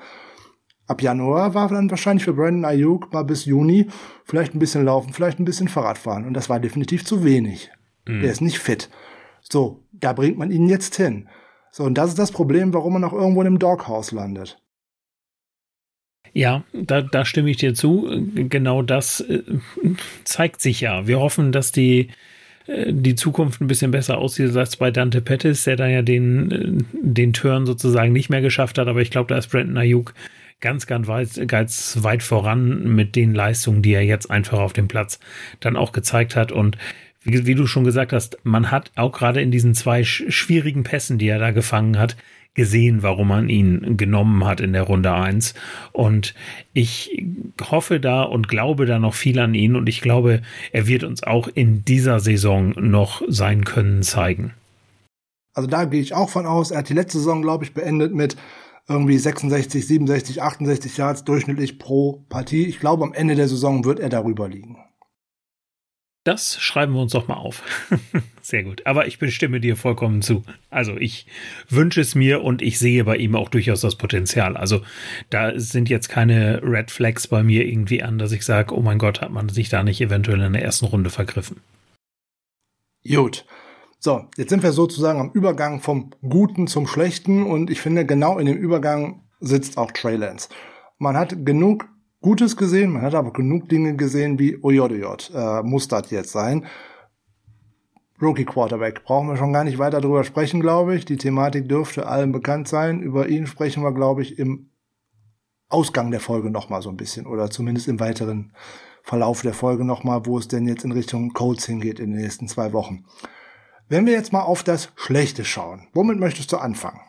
Ab 0.88 1.02
Januar 1.02 1.54
war 1.54 1.70
dann 1.70 1.90
wahrscheinlich 1.90 2.26
für 2.26 2.34
Brandon 2.34 2.66
Ayuk 2.66 3.14
mal 3.14 3.24
bis 3.24 3.46
Juni 3.46 3.88
vielleicht 4.26 4.54
ein 4.54 4.60
bisschen 4.60 4.84
laufen, 4.84 5.14
vielleicht 5.14 5.40
ein 5.40 5.46
bisschen 5.46 5.70
Fahrrad 5.70 5.98
fahren. 5.98 6.26
Und 6.26 6.34
das 6.34 6.50
war 6.50 6.60
definitiv 6.60 7.06
zu 7.06 7.24
wenig. 7.24 7.72
Mhm. 8.08 8.22
Der 8.22 8.32
ist 8.32 8.42
nicht 8.42 8.60
fit. 8.60 8.90
So, 9.40 9.86
da 9.94 10.14
bringt 10.14 10.38
man 10.38 10.52
ihn 10.52 10.68
jetzt 10.68 10.96
hin. 10.96 11.30
So, 11.72 11.86
und 11.86 11.98
das 11.98 12.10
ist 12.10 12.20
das 12.20 12.32
Problem, 12.32 12.74
warum 12.74 12.96
er 12.96 13.00
noch 13.00 13.14
irgendwo 13.14 13.42
in 13.42 13.48
einem 13.48 13.60
Doghouse 13.60 14.12
landet. 14.12 14.62
Ja, 16.34 16.64
da, 16.74 17.02
da 17.02 17.26
stimme 17.26 17.50
ich 17.50 17.58
dir 17.58 17.74
zu. 17.74 18.10
Genau 18.36 18.82
das 18.82 19.22
äh, 19.22 19.44
zeigt 20.24 20.62
sich 20.62 20.82
ja. 20.82 21.08
Wir 21.08 21.20
hoffen, 21.20 21.52
dass 21.52 21.72
die, 21.72 22.10
äh, 22.68 22.94
die 22.94 23.16
Zukunft 23.16 23.62
ein 23.62 23.68
bisschen 23.68 23.92
besser 23.92 24.18
aussieht 24.18 24.56
als 24.56 24.78
bei 24.78 24.92
Dante 24.92 25.22
Pettis, 25.22 25.66
der 25.66 25.76
da 25.76 25.88
ja 25.88 26.02
den, 26.02 26.52
äh, 26.52 26.84
den 26.94 27.34
Turn 27.34 27.66
sozusagen 27.66 28.14
nicht 28.14 28.30
mehr 28.30 28.42
geschafft 28.42 28.78
hat. 28.78 28.88
Aber 28.88 29.02
ich 29.02 29.12
glaube, 29.12 29.28
da 29.28 29.38
ist 29.38 29.48
Brandon 29.48 29.78
Ayuk 29.78 30.14
ganz, 30.62 30.88
ganz 30.88 31.08
weit, 31.08 31.48
ganz 31.48 31.98
weit 32.02 32.24
voran 32.24 32.96
mit 32.96 33.16
den 33.16 33.34
Leistungen, 33.34 33.82
die 33.82 33.94
er 33.94 34.06
jetzt 34.06 34.32
einfach 34.32 34.60
auf 34.60 34.74
dem 34.74 34.88
Platz 34.88 35.20
dann 35.60 35.76
auch 35.76 35.92
gezeigt 35.92 36.36
hat. 36.38 36.54
Und 36.54 36.78
wie, 37.24 37.46
wie 37.46 37.56
du 37.56 37.68
schon 37.68 37.84
gesagt 37.84 38.14
hast, 38.14 38.38
man 38.44 38.72
hat 38.72 38.92
auch 38.96 39.12
gerade 39.12 39.42
in 39.42 39.52
diesen 39.52 39.74
zwei 39.74 40.04
schwierigen 40.04 40.84
Pässen, 40.84 41.18
die 41.18 41.28
er 41.28 41.40
da 41.40 41.52
gefangen 41.52 41.98
hat, 42.00 42.16
gesehen, 42.54 43.02
warum 43.02 43.30
man 43.30 43.50
ihn 43.50 43.96
genommen 43.98 44.46
hat 44.46 44.60
in 44.60 44.74
der 44.74 44.84
Runde 44.84 45.14
eins 45.14 45.54
Und 45.94 46.36
ich 46.74 47.24
hoffe 47.62 48.00
da 48.00 48.24
und 48.24 48.48
glaube 48.48 48.86
da 48.86 49.00
noch 49.00 49.14
viel 49.14 49.40
an 49.40 49.54
ihn 49.54 49.76
und 49.76 49.88
ich 49.88 50.02
glaube, 50.02 50.42
er 50.72 50.88
wird 50.88 51.04
uns 51.04 51.24
auch 51.24 51.48
in 51.48 51.86
dieser 51.86 52.20
Saison 52.20 52.74
noch 52.78 53.22
sein 53.28 53.64
Können 53.64 54.04
zeigen. 54.04 54.54
Also 55.54 55.70
da 55.70 55.86
gehe 55.86 56.02
ich 56.02 56.14
auch 56.14 56.30
von 56.30 56.46
aus. 56.46 56.72
Er 56.72 56.80
hat 56.80 56.90
die 56.90 56.94
letzte 56.94 57.18
Saison, 57.18 57.42
glaube 57.42 57.64
ich, 57.64 57.74
beendet 57.74 58.14
mit 58.14 58.36
irgendwie 58.88 59.18
66, 59.18 59.86
67, 59.88 60.42
68 60.42 60.98
Yards 60.98 61.24
durchschnittlich 61.24 61.80
pro 61.80 62.24
Partie. 62.30 62.66
Ich 62.66 62.80
glaube, 62.80 63.04
am 63.04 63.14
Ende 63.14 63.36
der 63.36 63.48
Saison 63.48 63.86
wird 63.86 64.00
er 64.00 64.10
darüber 64.10 64.50
liegen. 64.50 64.78
Das 66.24 66.60
schreiben 66.60 66.94
wir 66.94 67.02
uns 67.02 67.14
doch 67.14 67.28
mal 67.28 67.36
auf. 67.36 67.64
Sehr 68.44 68.64
gut. 68.64 68.86
Aber 68.86 69.08
ich 69.08 69.18
bestimme 69.18 69.60
dir 69.60 69.76
vollkommen 69.76 70.22
zu. 70.22 70.44
Also 70.70 70.96
ich 70.96 71.26
wünsche 71.68 72.02
es 72.02 72.14
mir 72.14 72.44
und 72.44 72.62
ich 72.62 72.78
sehe 72.78 73.04
bei 73.04 73.18
ihm 73.18 73.36
auch 73.36 73.50
durchaus 73.50 73.82
das 73.82 73.96
Potenzial. 73.96 74.56
Also 74.56 74.82
da 75.32 75.60
sind 75.60 75.90
jetzt 75.90 76.10
keine 76.10 76.62
Red 76.62 76.92
Flags 76.92 77.28
bei 77.28 77.42
mir 77.42 77.66
irgendwie 77.66 78.04
an, 78.04 78.20
dass 78.20 78.32
ich 78.34 78.46
sage, 78.46 78.76
oh 78.76 78.82
mein 78.82 79.00
Gott, 79.00 79.22
hat 79.22 79.32
man 79.32 79.50
sich 79.50 79.70
da 79.70 79.84
nicht 79.84 80.00
eventuell 80.00 80.42
in 80.42 80.54
der 80.54 80.64
ersten 80.64 80.86
Runde 80.86 81.10
vergriffen. 81.10 81.62
Gut. 83.08 83.46
So, 83.98 84.28
jetzt 84.38 84.50
sind 84.50 84.62
wir 84.62 84.74
sozusagen 84.74 85.20
am 85.20 85.32
Übergang 85.32 85.82
vom 85.82 86.12
Guten 86.22 86.68
zum 86.68 86.86
Schlechten 86.86 87.44
und 87.44 87.72
ich 87.72 87.82
finde, 87.82 88.06
genau 88.06 88.38
in 88.38 88.46
dem 88.46 88.58
Übergang 88.58 89.24
sitzt 89.40 89.78
auch 89.78 89.92
Trey 89.92 90.18
Lance. 90.18 90.50
Man 91.00 91.18
hat 91.18 91.46
genug 91.46 91.88
Gutes 92.22 92.56
gesehen, 92.56 92.92
man 92.92 93.02
hat 93.02 93.16
aber 93.16 93.34
genug 93.34 93.68
Dinge 93.68 93.96
gesehen 93.96 94.38
wie 94.38 94.60
OJJ, 94.62 95.34
äh, 95.34 95.64
muss 95.64 95.88
das 95.88 96.12
jetzt 96.12 96.32
sein. 96.32 96.66
Rookie 98.22 98.46
Quarterback, 98.46 99.04
brauchen 99.04 99.28
wir 99.28 99.38
schon 99.38 99.52
gar 99.52 99.64
nicht 99.64 99.80
weiter 99.80 100.00
drüber 100.00 100.24
sprechen, 100.24 100.62
glaube 100.62 100.96
ich. 100.96 101.06
Die 101.06 101.18
Thematik 101.18 101.68
dürfte 101.68 102.06
allen 102.06 102.32
bekannt 102.32 102.68
sein. 102.68 103.02
Über 103.02 103.28
ihn 103.28 103.48
sprechen 103.48 103.82
wir, 103.82 103.92
glaube 103.92 104.22
ich, 104.22 104.38
im 104.38 104.70
Ausgang 105.70 106.12
der 106.12 106.20
Folge 106.20 106.52
nochmal 106.52 106.84
so 106.84 106.90
ein 106.90 106.98
bisschen 106.98 107.26
oder 107.26 107.50
zumindest 107.50 107.88
im 107.88 108.00
weiteren 108.00 108.54
Verlauf 109.02 109.42
der 109.42 109.56
Folge 109.56 109.84
nochmal, 109.84 110.28
wo 110.28 110.38
es 110.38 110.48
denn 110.48 110.68
jetzt 110.68 110.86
in 110.86 110.92
Richtung 110.92 111.34
Codes 111.34 111.66
hingeht 111.66 112.00
in 112.00 112.12
den 112.12 112.22
nächsten 112.22 112.48
zwei 112.48 112.72
Wochen. 112.74 113.06
Wenn 113.90 114.06
wir 114.06 114.14
jetzt 114.14 114.32
mal 114.32 114.44
auf 114.44 114.64
das 114.64 114.92
Schlechte 114.96 115.44
schauen, 115.44 115.88
womit 115.94 116.20
möchtest 116.20 116.52
du 116.52 116.58
anfangen? 116.58 117.02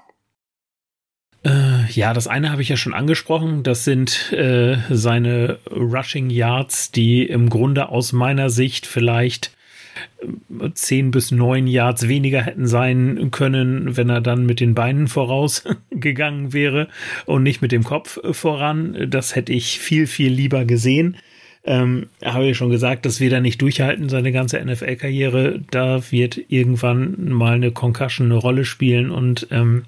Äh, 1.44 1.90
ja, 1.90 2.14
das 2.14 2.28
eine 2.28 2.52
habe 2.52 2.62
ich 2.62 2.69
ja 2.69 2.77
schon 2.77 2.94
angesprochen. 2.94 3.62
Das 3.62 3.85
sind 3.85 4.32
äh, 4.32 4.77
seine 4.90 5.59
Rushing 5.70 6.31
Yards, 6.31 6.93
die 6.93 7.27
im 7.27 7.48
Grunde 7.51 7.89
aus 7.89 8.12
meiner 8.12 8.48
Sicht 8.48 8.86
vielleicht 8.86 9.56
äh, 10.20 10.70
zehn 10.74 11.10
bis 11.10 11.32
neun 11.32 11.66
Yards 11.66 12.06
weniger 12.06 12.43
hätten 12.43 12.66
sein 12.66 13.31
können, 13.32 13.97
wenn 13.97 14.09
er 14.09 14.20
dann 14.20 14.47
mit 14.47 14.60
den 14.60 14.74
Beinen 14.74 15.09
vorausgegangen 15.09 16.52
wäre 16.52 16.89
und 17.27 17.43
nicht 17.43 17.60
mit 17.60 17.73
dem 17.73 17.82
Kopf 17.82 18.20
voran. 18.31 19.09
Das 19.10 19.35
hätte 19.35 19.52
ich 19.52 19.81
viel, 19.81 20.06
viel 20.06 20.32
lieber 20.32 20.64
gesehen. 20.64 21.16
Ähm, 21.64 22.09
habe 22.24 22.47
ich 22.47 22.56
schon 22.56 22.70
gesagt, 22.70 23.06
das 23.06 23.20
wird 23.20 23.32
er 23.32 23.40
nicht 23.40 23.62
durchhalten, 23.62 24.09
seine 24.09 24.32
ganze 24.32 24.64
NFL-Karriere. 24.64 25.60
Da 25.70 26.10
wird 26.10 26.40
irgendwann 26.48 27.32
mal 27.32 27.55
eine 27.55 27.70
Concussion 27.70 28.31
eine 28.31 28.40
Rolle 28.40 28.64
spielen 28.64 29.10
und 29.10 29.47
ähm, 29.52 29.85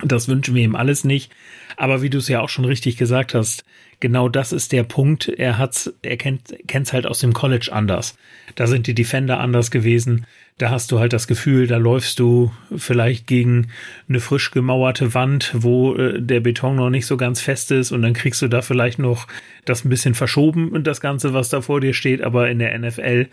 das 0.00 0.28
wünschen 0.28 0.54
wir 0.54 0.62
ihm 0.62 0.76
alles 0.76 1.04
nicht. 1.04 1.32
Aber 1.76 2.02
wie 2.02 2.10
du 2.10 2.18
es 2.18 2.28
ja 2.28 2.40
auch 2.40 2.48
schon 2.48 2.64
richtig 2.64 2.96
gesagt 2.96 3.34
hast, 3.34 3.64
genau 4.00 4.28
das 4.28 4.52
ist 4.52 4.72
der 4.72 4.84
Punkt. 4.84 5.28
Er 5.28 5.58
hat's, 5.58 5.92
er 6.02 6.16
kennt, 6.16 6.54
kennt's 6.66 6.92
halt 6.92 7.06
aus 7.06 7.20
dem 7.20 7.32
College 7.32 7.70
anders. 7.72 8.16
Da 8.54 8.66
sind 8.66 8.86
die 8.86 8.94
Defender 8.94 9.40
anders 9.40 9.70
gewesen 9.70 10.26
da 10.58 10.70
hast 10.70 10.92
du 10.92 11.00
halt 11.00 11.12
das 11.12 11.26
Gefühl, 11.26 11.66
da 11.66 11.76
läufst 11.76 12.18
du 12.18 12.52
vielleicht 12.76 13.26
gegen 13.26 13.68
eine 14.08 14.20
frisch 14.20 14.50
gemauerte 14.50 15.14
Wand, 15.14 15.50
wo 15.54 15.96
äh, 15.96 16.20
der 16.20 16.40
Beton 16.40 16.76
noch 16.76 16.90
nicht 16.90 17.06
so 17.06 17.16
ganz 17.16 17.40
fest 17.40 17.70
ist 17.72 17.90
und 17.90 18.02
dann 18.02 18.12
kriegst 18.12 18.42
du 18.42 18.48
da 18.48 18.62
vielleicht 18.62 18.98
noch 18.98 19.26
das 19.64 19.84
ein 19.84 19.90
bisschen 19.90 20.14
verschoben 20.14 20.70
und 20.70 20.86
das 20.88 21.00
Ganze, 21.00 21.34
was 21.34 21.48
da 21.48 21.60
vor 21.60 21.80
dir 21.80 21.94
steht, 21.94 22.20
aber 22.22 22.50
in 22.50 22.58
der 22.58 22.76
NFL, 22.76 23.28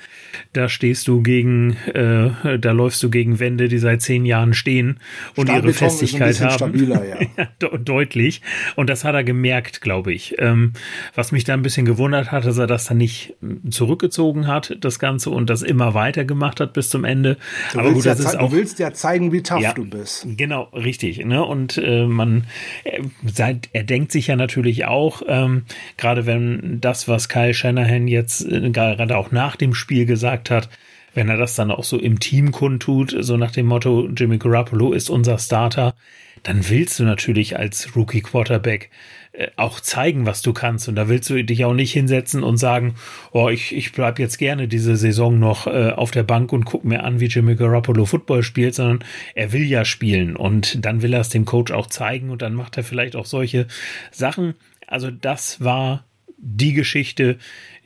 da 0.53 0.69
stehst 0.69 1.07
du 1.07 1.23
gegen, 1.23 1.75
äh, 1.93 2.59
da 2.59 2.71
läufst 2.71 3.01
du 3.01 3.09
gegen 3.09 3.39
Wände, 3.39 3.67
die 3.67 3.79
seit 3.79 4.03
zehn 4.03 4.25
Jahren 4.25 4.53
stehen 4.53 4.99
und 5.35 5.49
ihre 5.49 5.73
Festigkeit 5.73 6.39
haben. 6.41 6.53
Stabiler, 6.53 7.03
ja. 7.03 7.17
ja, 7.37 7.77
deutlich. 7.77 8.41
Und 8.75 8.91
das 8.91 9.03
hat 9.03 9.15
er 9.15 9.23
gemerkt, 9.23 9.81
glaube 9.81 10.13
ich. 10.13 10.35
Ähm, 10.37 10.73
was 11.15 11.31
mich 11.31 11.45
da 11.45 11.53
ein 11.53 11.63
bisschen 11.63 11.85
gewundert 11.85 12.31
hat, 12.31 12.45
dass 12.45 12.59
er 12.59 12.67
das 12.67 12.85
dann 12.85 12.97
nicht 12.97 13.33
zurückgezogen 13.69 14.45
hat, 14.45 14.77
das 14.81 14.99
Ganze, 14.99 15.31
und 15.31 15.49
das 15.49 15.63
immer 15.63 15.95
weiter 15.95 16.25
gemacht 16.25 16.59
hat 16.59 16.73
bis 16.73 16.89
zum 16.89 17.05
Ende. 17.05 17.37
Du 17.73 17.79
Aber 17.79 17.93
gut, 17.93 18.05
das 18.05 18.19
ja 18.19 18.29
ist 18.29 18.35
auch. 18.37 18.49
Du 18.49 18.55
willst 18.55 18.77
ja 18.77 18.93
zeigen, 18.93 19.31
wie 19.31 19.41
tough 19.41 19.61
ja, 19.61 19.73
du 19.73 19.85
bist. 19.85 20.27
Genau, 20.37 20.63
richtig. 20.73 21.25
Ne? 21.25 21.43
Und 21.43 21.77
äh, 21.77 22.05
man, 22.05 22.45
er, 22.83 23.01
seit, 23.25 23.69
er 23.73 23.83
denkt 23.83 24.11
sich 24.11 24.27
ja 24.27 24.35
natürlich 24.35 24.85
auch, 24.85 25.23
ähm, 25.27 25.63
gerade 25.97 26.18
wenn 26.25 26.79
das, 26.81 27.07
was 27.07 27.29
Kyle 27.29 27.53
Shanahan 27.53 28.07
jetzt 28.07 28.45
äh, 28.45 28.69
gerade 28.69 29.17
auch 29.17 29.31
nach 29.31 29.55
dem 29.55 29.73
Spiel 29.73 30.05
gesagt 30.05 30.49
hat, 30.49 30.69
wenn 31.13 31.29
er 31.29 31.37
das 31.37 31.55
dann 31.55 31.71
auch 31.71 31.83
so 31.83 31.97
im 31.97 32.19
Team 32.19 32.51
kundtut, 32.51 33.15
so 33.19 33.37
nach 33.37 33.51
dem 33.51 33.65
Motto, 33.65 34.07
Jimmy 34.15 34.37
Garoppolo 34.37 34.93
ist 34.93 35.09
unser 35.09 35.37
Starter, 35.37 35.95
dann 36.43 36.69
willst 36.69 36.99
du 36.99 37.03
natürlich 37.03 37.57
als 37.57 37.95
Rookie 37.95 38.21
Quarterback 38.21 38.89
äh, 39.31 39.47
auch 39.57 39.79
zeigen, 39.79 40.25
was 40.25 40.41
du 40.41 40.53
kannst. 40.53 40.87
Und 40.87 40.95
da 40.95 41.09
willst 41.09 41.29
du 41.29 41.43
dich 41.43 41.65
auch 41.65 41.73
nicht 41.73 41.91
hinsetzen 41.91 42.43
und 42.43 42.57
sagen, 42.57 42.95
oh, 43.31 43.49
ich, 43.49 43.75
ich 43.75 43.91
bleib 43.91 44.19
jetzt 44.19 44.37
gerne 44.37 44.67
diese 44.67 44.95
Saison 44.95 45.39
noch 45.39 45.67
äh, 45.67 45.91
auf 45.91 46.11
der 46.11 46.23
Bank 46.23 46.53
und 46.53 46.65
guck 46.65 46.85
mir 46.85 47.03
an, 47.03 47.19
wie 47.19 47.25
Jimmy 47.27 47.55
Garoppolo 47.55 48.05
Football 48.05 48.43
spielt, 48.43 48.75
sondern 48.75 49.03
er 49.35 49.51
will 49.51 49.65
ja 49.65 49.85
spielen 49.85 50.35
und 50.35 50.85
dann 50.85 51.01
will 51.01 51.13
er 51.13 51.21
es 51.21 51.29
dem 51.29 51.45
Coach 51.45 51.71
auch 51.71 51.87
zeigen 51.87 52.29
und 52.29 52.41
dann 52.41 52.53
macht 52.53 52.77
er 52.77 52.83
vielleicht 52.83 53.15
auch 53.15 53.25
solche 53.25 53.67
Sachen. 54.11 54.55
Also 54.87 55.11
das 55.11 55.63
war 55.63 56.05
die 56.41 56.73
Geschichte, 56.73 57.37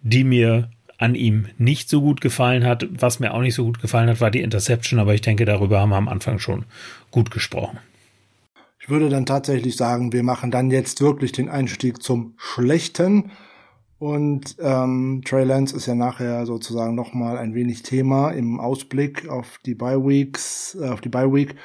die 0.01 0.23
mir 0.23 0.69
an 0.97 1.15
ihm 1.15 1.47
nicht 1.57 1.89
so 1.89 2.01
gut 2.01 2.21
gefallen 2.21 2.65
hat. 2.65 2.87
Was 2.91 3.19
mir 3.19 3.33
auch 3.33 3.41
nicht 3.41 3.55
so 3.55 3.65
gut 3.65 3.81
gefallen 3.81 4.09
hat, 4.09 4.21
war 4.21 4.31
die 4.31 4.41
Interception, 4.41 4.99
aber 4.99 5.13
ich 5.13 5.21
denke, 5.21 5.45
darüber 5.45 5.81
haben 5.81 5.89
wir 5.89 5.97
am 5.97 6.07
Anfang 6.07 6.39
schon 6.39 6.65
gut 7.11 7.31
gesprochen. 7.31 7.79
Ich 8.79 8.89
würde 8.89 9.09
dann 9.09 9.25
tatsächlich 9.25 9.75
sagen, 9.75 10.11
wir 10.11 10.23
machen 10.23 10.51
dann 10.51 10.69
jetzt 10.69 11.01
wirklich 11.01 11.31
den 11.31 11.49
Einstieg 11.49 12.03
zum 12.03 12.33
Schlechten. 12.37 13.31
Und 13.97 14.57
ähm, 14.59 15.21
Trey 15.23 15.45
Lance 15.45 15.75
ist 15.75 15.85
ja 15.85 15.95
nachher 15.95 16.45
sozusagen 16.45 16.93
nochmal 16.93 17.37
ein 17.37 17.55
wenig 17.55 17.83
Thema 17.83 18.31
im 18.31 18.59
Ausblick 18.59 19.29
auf 19.29 19.59
die 19.65 19.75
Bye 19.75 20.05
Weeks, 20.05 20.75
äh, 20.79 20.89
auf 20.89 20.99
die 20.99 21.07
Bye 21.07 21.33
Week. 21.33 21.55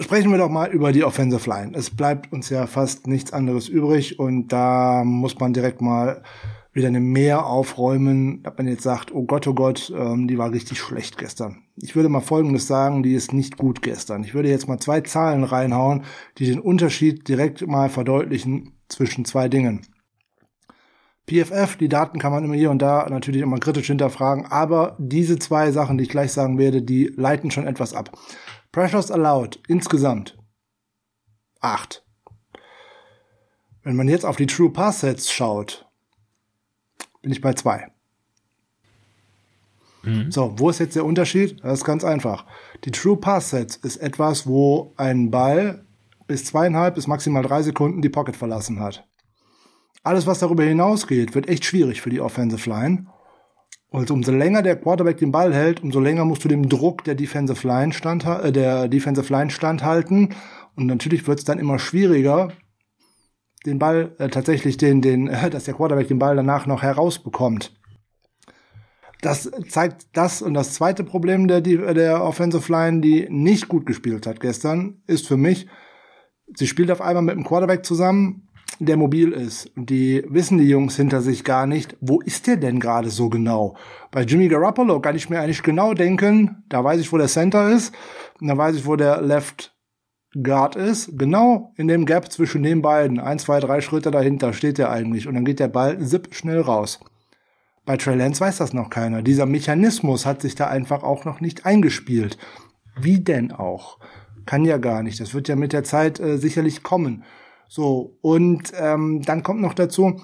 Sprechen 0.00 0.30
wir 0.30 0.38
doch 0.38 0.48
mal 0.48 0.70
über 0.70 0.92
die 0.92 1.04
Offensive 1.04 1.48
Line. 1.48 1.72
Es 1.76 1.90
bleibt 1.90 2.32
uns 2.32 2.48
ja 2.48 2.66
fast 2.66 3.06
nichts 3.06 3.34
anderes 3.34 3.68
übrig 3.68 4.18
und 4.18 4.48
da 4.48 5.02
muss 5.04 5.38
man 5.38 5.52
direkt 5.52 5.82
mal 5.82 6.22
wieder 6.72 6.88
eine 6.88 7.00
Mehr 7.00 7.44
aufräumen, 7.44 8.42
dass 8.42 8.56
man 8.56 8.66
jetzt 8.66 8.82
sagt, 8.82 9.12
oh 9.12 9.24
Gott, 9.24 9.46
oh 9.46 9.52
Gott, 9.52 9.92
ähm, 9.94 10.26
die 10.26 10.38
war 10.38 10.52
richtig 10.52 10.78
schlecht 10.78 11.18
gestern. 11.18 11.64
Ich 11.76 11.96
würde 11.96 12.08
mal 12.08 12.22
Folgendes 12.22 12.66
sagen, 12.66 13.02
die 13.02 13.12
ist 13.12 13.34
nicht 13.34 13.58
gut 13.58 13.82
gestern. 13.82 14.24
Ich 14.24 14.32
würde 14.32 14.48
jetzt 14.48 14.68
mal 14.68 14.78
zwei 14.78 15.02
Zahlen 15.02 15.44
reinhauen, 15.44 16.04
die 16.38 16.46
den 16.46 16.60
Unterschied 16.60 17.28
direkt 17.28 17.66
mal 17.66 17.90
verdeutlichen 17.90 18.80
zwischen 18.88 19.26
zwei 19.26 19.50
Dingen. 19.50 19.82
PFF, 21.28 21.76
die 21.76 21.88
Daten 21.88 22.18
kann 22.18 22.32
man 22.32 22.44
immer 22.44 22.54
hier 22.54 22.70
und 22.70 22.80
da 22.80 23.06
natürlich 23.10 23.42
immer 23.42 23.58
kritisch 23.58 23.88
hinterfragen, 23.88 24.46
aber 24.46 24.96
diese 24.98 25.38
zwei 25.38 25.70
Sachen, 25.70 25.98
die 25.98 26.04
ich 26.04 26.10
gleich 26.10 26.32
sagen 26.32 26.58
werde, 26.58 26.80
die 26.82 27.12
leiten 27.14 27.50
schon 27.50 27.66
etwas 27.66 27.92
ab. 27.92 28.18
Pressures 28.72 29.10
allowed 29.10 29.60
insgesamt 29.68 30.38
acht. 31.60 32.04
Wenn 33.82 33.96
man 33.96 34.08
jetzt 34.08 34.24
auf 34.24 34.36
die 34.36 34.46
True 34.46 34.70
Pass 34.70 35.00
Sets 35.00 35.30
schaut, 35.32 35.86
bin 37.22 37.32
ich 37.32 37.40
bei 37.40 37.54
zwei. 37.54 37.90
Mhm. 40.02 40.30
So, 40.30 40.54
wo 40.58 40.70
ist 40.70 40.78
jetzt 40.78 40.96
der 40.96 41.04
Unterschied? 41.04 41.62
Das 41.62 41.80
ist 41.80 41.84
ganz 41.84 42.04
einfach. 42.04 42.46
Die 42.84 42.90
True 42.90 43.16
Pass 43.16 43.50
Sets 43.50 43.76
ist 43.76 43.96
etwas, 43.96 44.46
wo 44.46 44.94
ein 44.96 45.30
Ball 45.30 45.84
bis 46.26 46.44
zweieinhalb 46.44 46.94
bis 46.94 47.06
maximal 47.06 47.42
drei 47.42 47.62
Sekunden 47.62 48.02
die 48.02 48.08
Pocket 48.08 48.36
verlassen 48.36 48.80
hat. 48.80 49.06
Alles, 50.02 50.26
was 50.26 50.38
darüber 50.38 50.62
hinausgeht, 50.62 51.34
wird 51.34 51.48
echt 51.48 51.64
schwierig 51.64 52.00
für 52.00 52.10
die 52.10 52.20
Offensive 52.20 52.70
Line. 52.70 53.06
Und 53.90 54.10
umso 54.12 54.30
länger 54.30 54.62
der 54.62 54.76
Quarterback 54.76 55.18
den 55.18 55.32
Ball 55.32 55.52
hält, 55.52 55.82
umso 55.82 55.98
länger 55.98 56.24
musst 56.24 56.44
du 56.44 56.48
dem 56.48 56.68
Druck 56.68 57.02
der 57.04 57.16
Defensive 57.16 57.66
Line, 57.66 57.92
stand, 57.92 58.24
äh, 58.24 58.52
der 58.52 58.88
Defensive 58.88 59.32
Line 59.32 59.50
standhalten. 59.50 60.34
Und 60.76 60.86
natürlich 60.86 61.26
wird 61.26 61.40
es 61.40 61.44
dann 61.44 61.58
immer 61.58 61.78
schwieriger, 61.80 62.52
den 63.66 63.80
Ball 63.80 64.14
äh, 64.18 64.28
tatsächlich 64.28 64.76
den, 64.76 65.02
den, 65.02 65.26
äh, 65.26 65.50
dass 65.50 65.64
der 65.64 65.74
Quarterback 65.74 66.06
den 66.06 66.20
Ball 66.20 66.36
danach 66.36 66.66
noch 66.66 66.82
herausbekommt. 66.82 67.76
Das 69.22 69.50
zeigt 69.68 70.06
das 70.14 70.40
und 70.40 70.54
das 70.54 70.72
zweite 70.72 71.04
Problem 71.04 71.46
der, 71.46 71.60
der 71.60 72.24
Offensive 72.24 72.72
Line, 72.72 73.00
die 73.00 73.26
nicht 73.28 73.68
gut 73.68 73.84
gespielt 73.84 74.26
hat 74.26 74.40
gestern, 74.40 75.02
ist 75.06 75.26
für 75.26 75.36
mich, 75.36 75.66
sie 76.54 76.66
spielt 76.66 76.90
auf 76.90 77.02
einmal 77.02 77.22
mit 77.24 77.34
dem 77.34 77.44
Quarterback 77.44 77.84
zusammen 77.84 78.48
der 78.78 78.96
mobil 78.96 79.32
ist. 79.32 79.70
Die 79.76 80.24
wissen 80.28 80.58
die 80.58 80.68
Jungs 80.68 80.96
hinter 80.96 81.20
sich 81.20 81.44
gar 81.44 81.66
nicht, 81.66 81.96
wo 82.00 82.20
ist 82.20 82.46
der 82.46 82.56
denn 82.56 82.80
gerade 82.80 83.10
so 83.10 83.28
genau? 83.28 83.76
Bei 84.10 84.22
Jimmy 84.22 84.48
Garoppolo 84.48 85.00
kann 85.00 85.16
ich 85.16 85.28
mir 85.28 85.40
eigentlich 85.40 85.62
genau 85.62 85.94
denken, 85.94 86.64
da 86.68 86.82
weiß 86.82 87.00
ich, 87.00 87.12
wo 87.12 87.18
der 87.18 87.28
Center 87.28 87.70
ist, 87.70 87.94
und 88.40 88.48
da 88.48 88.56
weiß 88.56 88.76
ich, 88.76 88.86
wo 88.86 88.96
der 88.96 89.20
Left 89.20 89.74
Guard 90.34 90.76
ist. 90.76 91.18
Genau 91.18 91.72
in 91.76 91.88
dem 91.88 92.06
Gap 92.06 92.30
zwischen 92.30 92.62
den 92.62 92.82
beiden, 92.82 93.18
ein, 93.18 93.38
zwei, 93.38 93.60
drei 93.60 93.80
Schritte 93.80 94.10
dahinter 94.10 94.52
steht 94.52 94.78
der 94.78 94.90
eigentlich. 94.90 95.26
Und 95.26 95.34
dann 95.34 95.44
geht 95.44 95.60
der 95.60 95.68
Ball 95.68 95.98
zip 96.00 96.34
schnell 96.34 96.60
raus. 96.60 97.00
Bei 97.84 97.96
Trey 97.96 98.14
Lance 98.16 98.40
weiß 98.40 98.58
das 98.58 98.72
noch 98.72 98.90
keiner. 98.90 99.22
Dieser 99.22 99.46
Mechanismus 99.46 100.26
hat 100.26 100.42
sich 100.42 100.54
da 100.54 100.68
einfach 100.68 101.02
auch 101.02 101.24
noch 101.24 101.40
nicht 101.40 101.66
eingespielt. 101.66 102.38
Wie 103.00 103.20
denn 103.20 103.52
auch? 103.52 103.98
Kann 104.46 104.64
ja 104.64 104.78
gar 104.78 105.02
nicht. 105.02 105.20
Das 105.20 105.34
wird 105.34 105.48
ja 105.48 105.56
mit 105.56 105.72
der 105.72 105.84
Zeit 105.84 106.20
äh, 106.20 106.36
sicherlich 106.38 106.82
kommen. 106.82 107.24
So, 107.72 108.18
und 108.20 108.72
ähm, 108.76 109.22
dann 109.22 109.44
kommt 109.44 109.60
noch 109.60 109.74
dazu, 109.74 110.20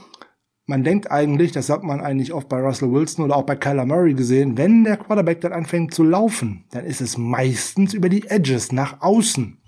man 0.67 0.83
denkt 0.83 1.13
eigentlich, 1.13 1.53
das 1.53 1.69
sagt 1.69 1.85
man 1.85 2.01
eigentlich 2.01 2.33
oft 2.33 2.49
bei 2.49 2.59
Russell 2.61 2.91
Wilson 2.91 3.25
oder 3.25 3.37
auch 3.37 3.45
bei 3.45 3.55
Kyler 3.55 3.87
Murray 3.87 4.15
gesehen, 4.15 4.59
wenn 4.59 4.83
der 4.83 4.97
Quarterback 4.97 5.43
dann 5.43 5.53
anfängt 5.53 5.95
zu 5.95 6.03
laufen, 6.03 6.65
dann 6.73 6.85
ist 6.85 7.01
es 7.01 7.17
meistens 7.17 7.95
über 7.95 8.09
die 8.09 8.27
Edges 8.27 8.73
nach 8.73 9.01
außen. 9.01 9.59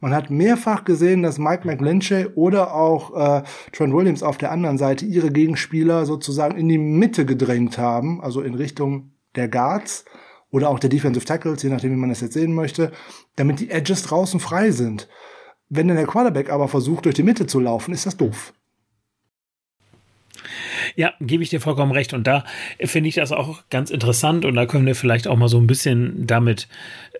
Man 0.00 0.12
hat 0.12 0.30
mehrfach 0.30 0.84
gesehen, 0.84 1.22
dass 1.22 1.38
Mike 1.38 1.64
McGlinchey 1.68 2.26
oder 2.34 2.74
auch 2.74 3.14
äh, 3.14 3.42
Trent 3.70 3.94
Williams 3.94 4.24
auf 4.24 4.36
der 4.36 4.50
anderen 4.50 4.76
Seite 4.76 5.04
ihre 5.04 5.30
Gegenspieler 5.30 6.06
sozusagen 6.06 6.58
in 6.58 6.68
die 6.68 6.78
Mitte 6.78 7.24
gedrängt 7.24 7.78
haben, 7.78 8.20
also 8.22 8.40
in 8.40 8.56
Richtung 8.56 9.12
der 9.36 9.46
Guards 9.46 10.04
oder 10.50 10.68
auch 10.68 10.80
der 10.80 10.90
Defensive 10.90 11.24
Tackles, 11.24 11.62
je 11.62 11.70
nachdem, 11.70 11.92
wie 11.92 12.00
man 12.00 12.08
das 12.08 12.22
jetzt 12.22 12.34
sehen 12.34 12.54
möchte, 12.54 12.90
damit 13.36 13.60
die 13.60 13.70
Edges 13.70 14.02
draußen 14.02 14.40
frei 14.40 14.72
sind. 14.72 15.08
Wenn 15.76 15.88
dann 15.88 15.96
der 15.96 16.06
Quarterback 16.06 16.50
aber 16.50 16.68
versucht, 16.68 17.04
durch 17.04 17.16
die 17.16 17.24
Mitte 17.24 17.46
zu 17.46 17.58
laufen, 17.58 17.92
ist 17.92 18.06
das 18.06 18.16
doof. 18.16 18.52
Ja, 20.94 21.14
gebe 21.20 21.42
ich 21.42 21.50
dir 21.50 21.60
vollkommen 21.60 21.90
recht. 21.90 22.12
Und 22.12 22.28
da 22.28 22.44
finde 22.78 23.08
ich 23.08 23.16
das 23.16 23.32
auch 23.32 23.64
ganz 23.70 23.90
interessant. 23.90 24.44
Und 24.44 24.54
da 24.54 24.66
können 24.66 24.86
wir 24.86 24.94
vielleicht 24.94 25.26
auch 25.26 25.36
mal 25.36 25.48
so 25.48 25.58
ein 25.58 25.66
bisschen 25.66 26.28
damit 26.28 26.68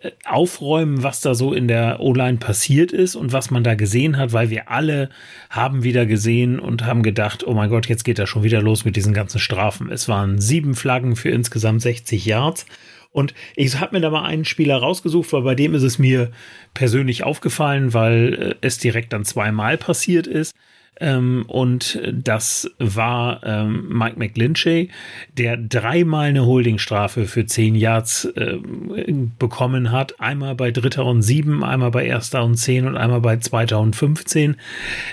äh, 0.03 0.13
aufräumen, 0.25 1.03
was 1.03 1.21
da 1.21 1.35
so 1.35 1.53
in 1.53 1.67
der 1.67 1.99
O-Line 1.99 2.39
passiert 2.39 2.93
ist 2.93 3.17
und 3.17 3.33
was 3.33 3.51
man 3.51 3.65
da 3.65 3.75
gesehen 3.75 4.19
hat, 4.19 4.33
weil 4.33 4.51
wir 4.51 4.71
alle 4.71 5.09
haben 5.51 5.83
wieder 5.83 6.07
gesehen 6.07 6.61
und 6.61 6.85
haben 6.85 7.03
gedacht, 7.03 7.45
oh 7.45 7.55
mein 7.55 7.71
Gott, 7.71 7.89
jetzt 7.89 8.05
geht 8.05 8.21
das 8.21 8.29
schon 8.29 8.45
wieder 8.45 8.63
los 8.63 8.85
mit 8.85 8.95
diesen 8.95 9.15
ganzen 9.15 9.41
Strafen. 9.41 9.91
Es 9.91 10.09
waren 10.09 10.41
sieben 10.41 10.75
Flaggen 10.75 11.17
für 11.17 11.31
insgesamt 11.31 11.83
60 11.83 12.25
Yards. 12.25 12.67
Und 13.15 13.33
ich 13.55 13.79
habe 13.79 13.95
mir 13.95 14.03
da 14.03 14.11
mal 14.11 14.25
einen 14.25 14.45
Spieler 14.45 14.77
rausgesucht, 14.77 15.33
weil 15.33 15.43
bei 15.43 15.55
dem 15.55 15.73
ist 15.75 15.85
es 15.85 16.01
mir 16.01 16.33
persönlich 16.75 17.23
aufgefallen, 17.23 17.95
weil 17.95 18.35
äh, 18.35 18.55
es 18.61 18.79
direkt 18.79 19.13
dann 19.13 19.25
zweimal 19.25 19.79
passiert 19.79 20.27
ist. 20.27 20.53
Ähm, 21.01 21.45
und 21.47 22.01
das 22.13 22.71
war 22.79 23.41
ähm, 23.45 23.89
Mike 23.89 24.19
McGlinchey, 24.19 24.91
der 25.39 25.57
dreimal 25.57 26.29
eine 26.29 26.45
Holdingstrafe 26.45 27.27
für 27.27 27.47
zehn 27.47 27.77
Yards 27.77 28.25
äh, 28.25 28.59
bekommen 29.39 29.93
hat. 29.93 30.21
Einmal 30.21 30.57
bei 30.57 30.73
dritter 30.73 31.05
und 31.05 31.23
sieben, 31.23 31.63
einmal 31.63 31.93
bei 31.93 32.07
erster 32.07 32.45
und 32.45 32.57
zehn 32.57 32.85
und 32.85 32.97
einmal 32.97 33.21
bei 33.21 33.37
zweiter 33.37 33.79
und 33.79 33.95
15. 33.95 34.57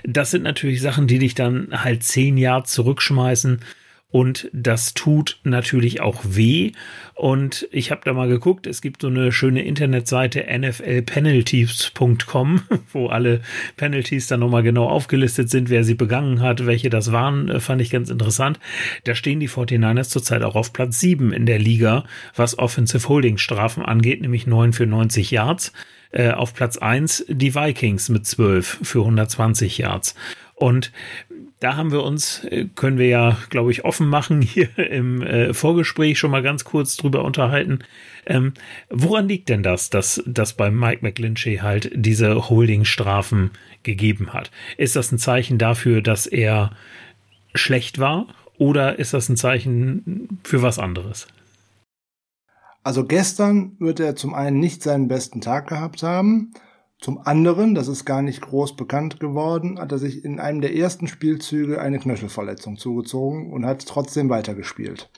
Das 0.04 0.32
sind 0.32 0.42
natürlich 0.42 0.82
Sachen, 0.82 1.06
die 1.06 1.20
dich 1.20 1.36
dann 1.36 1.68
halt 1.72 2.04
zehn 2.04 2.36
Yards 2.38 2.72
zurückschmeißen 2.74 3.60
und 4.12 4.50
das 4.52 4.94
tut 4.94 5.40
natürlich 5.44 6.02
auch 6.02 6.22
weh. 6.24 6.74
Und 7.16 7.68
ich 7.72 7.92
habe 7.92 8.02
da 8.04 8.12
mal 8.14 8.28
geguckt, 8.28 8.68
es 8.68 8.82
gibt 8.82 9.02
so 9.02 9.08
eine 9.08 9.32
schöne 9.32 9.64
Internetseite 9.64 10.48
nflpenalties.com, 10.48 12.62
wo 12.92 13.08
alle 13.08 13.40
Penalties 13.78 14.28
dann 14.28 14.42
nochmal 14.42 14.64
genau 14.64 14.90
aufgelistet 14.90 15.50
sind, 15.50 15.70
wer 15.70 15.86
sie 15.86 15.96
begangen 15.96 16.42
hat, 16.42 16.66
welche 16.66 16.90
das 16.90 17.14
waren, 17.14 17.48
äh, 17.50 17.62
fand 17.62 17.82
ich 17.82 17.90
ganz 17.90 18.10
interessant. 18.10 18.60
Da 19.06 19.16
stehen 19.16 19.40
die 19.40 19.50
49ers 19.50 20.10
zurzeit 20.10 20.44
auch 20.44 20.56
auf 20.56 20.74
Platz 20.74 21.00
7 21.00 21.32
in 21.32 21.46
der 21.46 21.60
Liga, 21.60 22.04
was 22.36 22.60
Offensive 22.60 23.08
Holding 23.08 23.38
Strafen 23.38 23.84
angeht, 23.84 24.22
nämlich 24.22 24.46
9 24.46 24.74
für 24.74 24.86
90 24.86 25.32
Yards. 25.32 25.72
Äh, 26.14 26.32
auf 26.32 26.54
Platz 26.54 26.78
1 26.78 27.28
die 27.30 27.56
Vikings 27.56 28.10
mit 28.10 28.26
12 28.26 28.80
für 28.84 29.00
120 29.00 29.78
Yards. 29.78 30.16
Und 30.56 30.92
da 31.62 31.78
haben 31.78 31.92
wir 31.92 32.04
uns, 32.04 32.44
äh, 32.46 32.68
können 32.76 32.98
wir 32.98 33.08
ja, 33.08 33.38
glaube 33.50 33.72
ich, 33.72 33.86
offen 33.86 34.10
machen, 34.10 34.42
hier 34.42 34.78
im 34.78 35.22
äh, 35.22 35.54
Vorgespräch 35.54 36.20
schon 36.20 36.32
mal 36.32 36.44
ganz 36.44 36.66
kurz 36.66 36.98
drüber 36.98 37.24
unterhalten. 37.24 37.80
Ähm, 38.26 38.54
woran 38.90 39.30
liegt 39.30 39.48
denn 39.48 39.64
das, 39.64 39.90
dass, 39.90 40.22
dass 40.26 40.54
bei 40.54 40.70
Mike 40.70 41.06
McGlinchey 41.06 41.58
halt 41.58 41.92
diese 41.94 42.50
Holding-Strafen 42.50 43.52
gegeben 43.84 44.34
hat? 44.34 44.52
Ist 44.78 44.96
das 44.96 45.12
ein 45.12 45.20
Zeichen 45.20 45.58
dafür, 45.58 46.02
dass 46.02 46.26
er 46.26 46.72
schlecht 47.54 48.00
war 48.00 48.28
oder 48.58 49.00
ist 49.00 49.14
das 49.14 49.30
ein 49.30 49.38
Zeichen 49.38 50.40
für 50.44 50.62
was 50.62 50.80
anderes? 50.80 51.28
Also 52.84 53.06
gestern 53.06 53.76
wird 53.80 54.00
er 54.00 54.16
zum 54.16 54.34
einen 54.34 54.60
nicht 54.60 54.82
seinen 54.82 55.08
besten 55.08 55.42
Tag 55.42 55.68
gehabt 55.68 56.02
haben. 56.02 56.54
Zum 57.02 57.18
anderen, 57.26 57.74
das 57.74 57.88
ist 57.88 58.06
gar 58.06 58.22
nicht 58.22 58.42
groß 58.42 58.76
bekannt 58.76 59.20
geworden, 59.20 59.80
hat 59.80 59.92
er 59.92 59.98
sich 59.98 60.24
in 60.24 60.40
einem 60.40 60.62
der 60.62 60.76
ersten 60.76 61.08
Spielzüge 61.08 61.82
eine 61.82 61.98
Knöchelverletzung 61.98 62.78
zugezogen 62.78 63.52
und 63.52 63.66
hat 63.66 63.88
trotzdem 63.88 64.30
weitergespielt. 64.30 65.10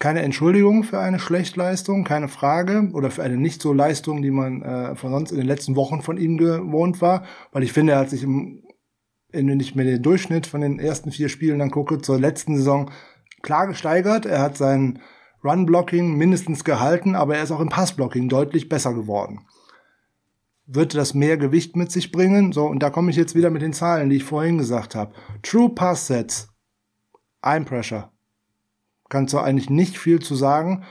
Keine 0.00 0.22
Entschuldigung 0.22 0.82
für 0.82 0.98
eine 0.98 1.20
Schlechtleistung, 1.20 2.02
keine 2.02 2.26
Frage, 2.26 2.90
oder 2.92 3.12
für 3.12 3.22
eine 3.22 3.36
nicht 3.36 3.62
so 3.62 3.72
Leistung, 3.72 4.20
die 4.20 4.32
man 4.32 4.62
äh, 4.62 4.96
von 4.96 5.12
sonst 5.12 5.30
in 5.30 5.36
den 5.36 5.46
letzten 5.46 5.76
Wochen 5.76 6.02
von 6.02 6.16
ihm 6.16 6.38
gewohnt 6.38 7.00
war, 7.00 7.22
weil 7.52 7.62
ich 7.62 7.72
finde, 7.72 7.92
er 7.92 8.00
hat 8.00 8.10
sich 8.10 8.24
im, 8.24 8.64
wenn 9.30 9.60
ich 9.60 9.76
mir 9.76 9.84
den 9.84 10.02
Durchschnitt 10.02 10.48
von 10.48 10.60
den 10.60 10.80
ersten 10.80 11.12
vier 11.12 11.28
Spielen 11.28 11.60
dann 11.60 11.70
gucke, 11.70 12.00
zur 12.00 12.18
letzten 12.18 12.56
Saison 12.56 12.90
klar 13.42 13.68
gesteigert. 13.68 14.26
Er 14.26 14.42
hat 14.42 14.56
sein 14.56 14.98
Run-Blocking 15.44 16.16
mindestens 16.16 16.64
gehalten, 16.64 17.14
aber 17.14 17.36
er 17.36 17.44
ist 17.44 17.52
auch 17.52 17.60
im 17.60 17.68
Pass-Blocking 17.68 18.28
deutlich 18.28 18.68
besser 18.68 18.92
geworden 18.92 19.46
wird 20.72 20.94
das 20.94 21.14
mehr 21.14 21.36
Gewicht 21.36 21.76
mit 21.76 21.90
sich 21.90 22.12
bringen. 22.12 22.52
So, 22.52 22.66
und 22.66 22.82
da 22.82 22.90
komme 22.90 23.10
ich 23.10 23.16
jetzt 23.16 23.34
wieder 23.34 23.50
mit 23.50 23.62
den 23.62 23.72
Zahlen, 23.72 24.08
die 24.08 24.16
ich 24.16 24.24
vorhin 24.24 24.58
gesagt 24.58 24.94
habe. 24.94 25.12
True 25.42 25.70
Pass 25.70 26.06
Sets, 26.06 26.48
ein 27.42 27.64
Pressure. 27.64 28.12
Kannst 29.08 29.34
du 29.34 29.38
eigentlich 29.38 29.70
nicht 29.70 29.98
viel 29.98 30.20
zu 30.20 30.36
sagen. 30.36 30.84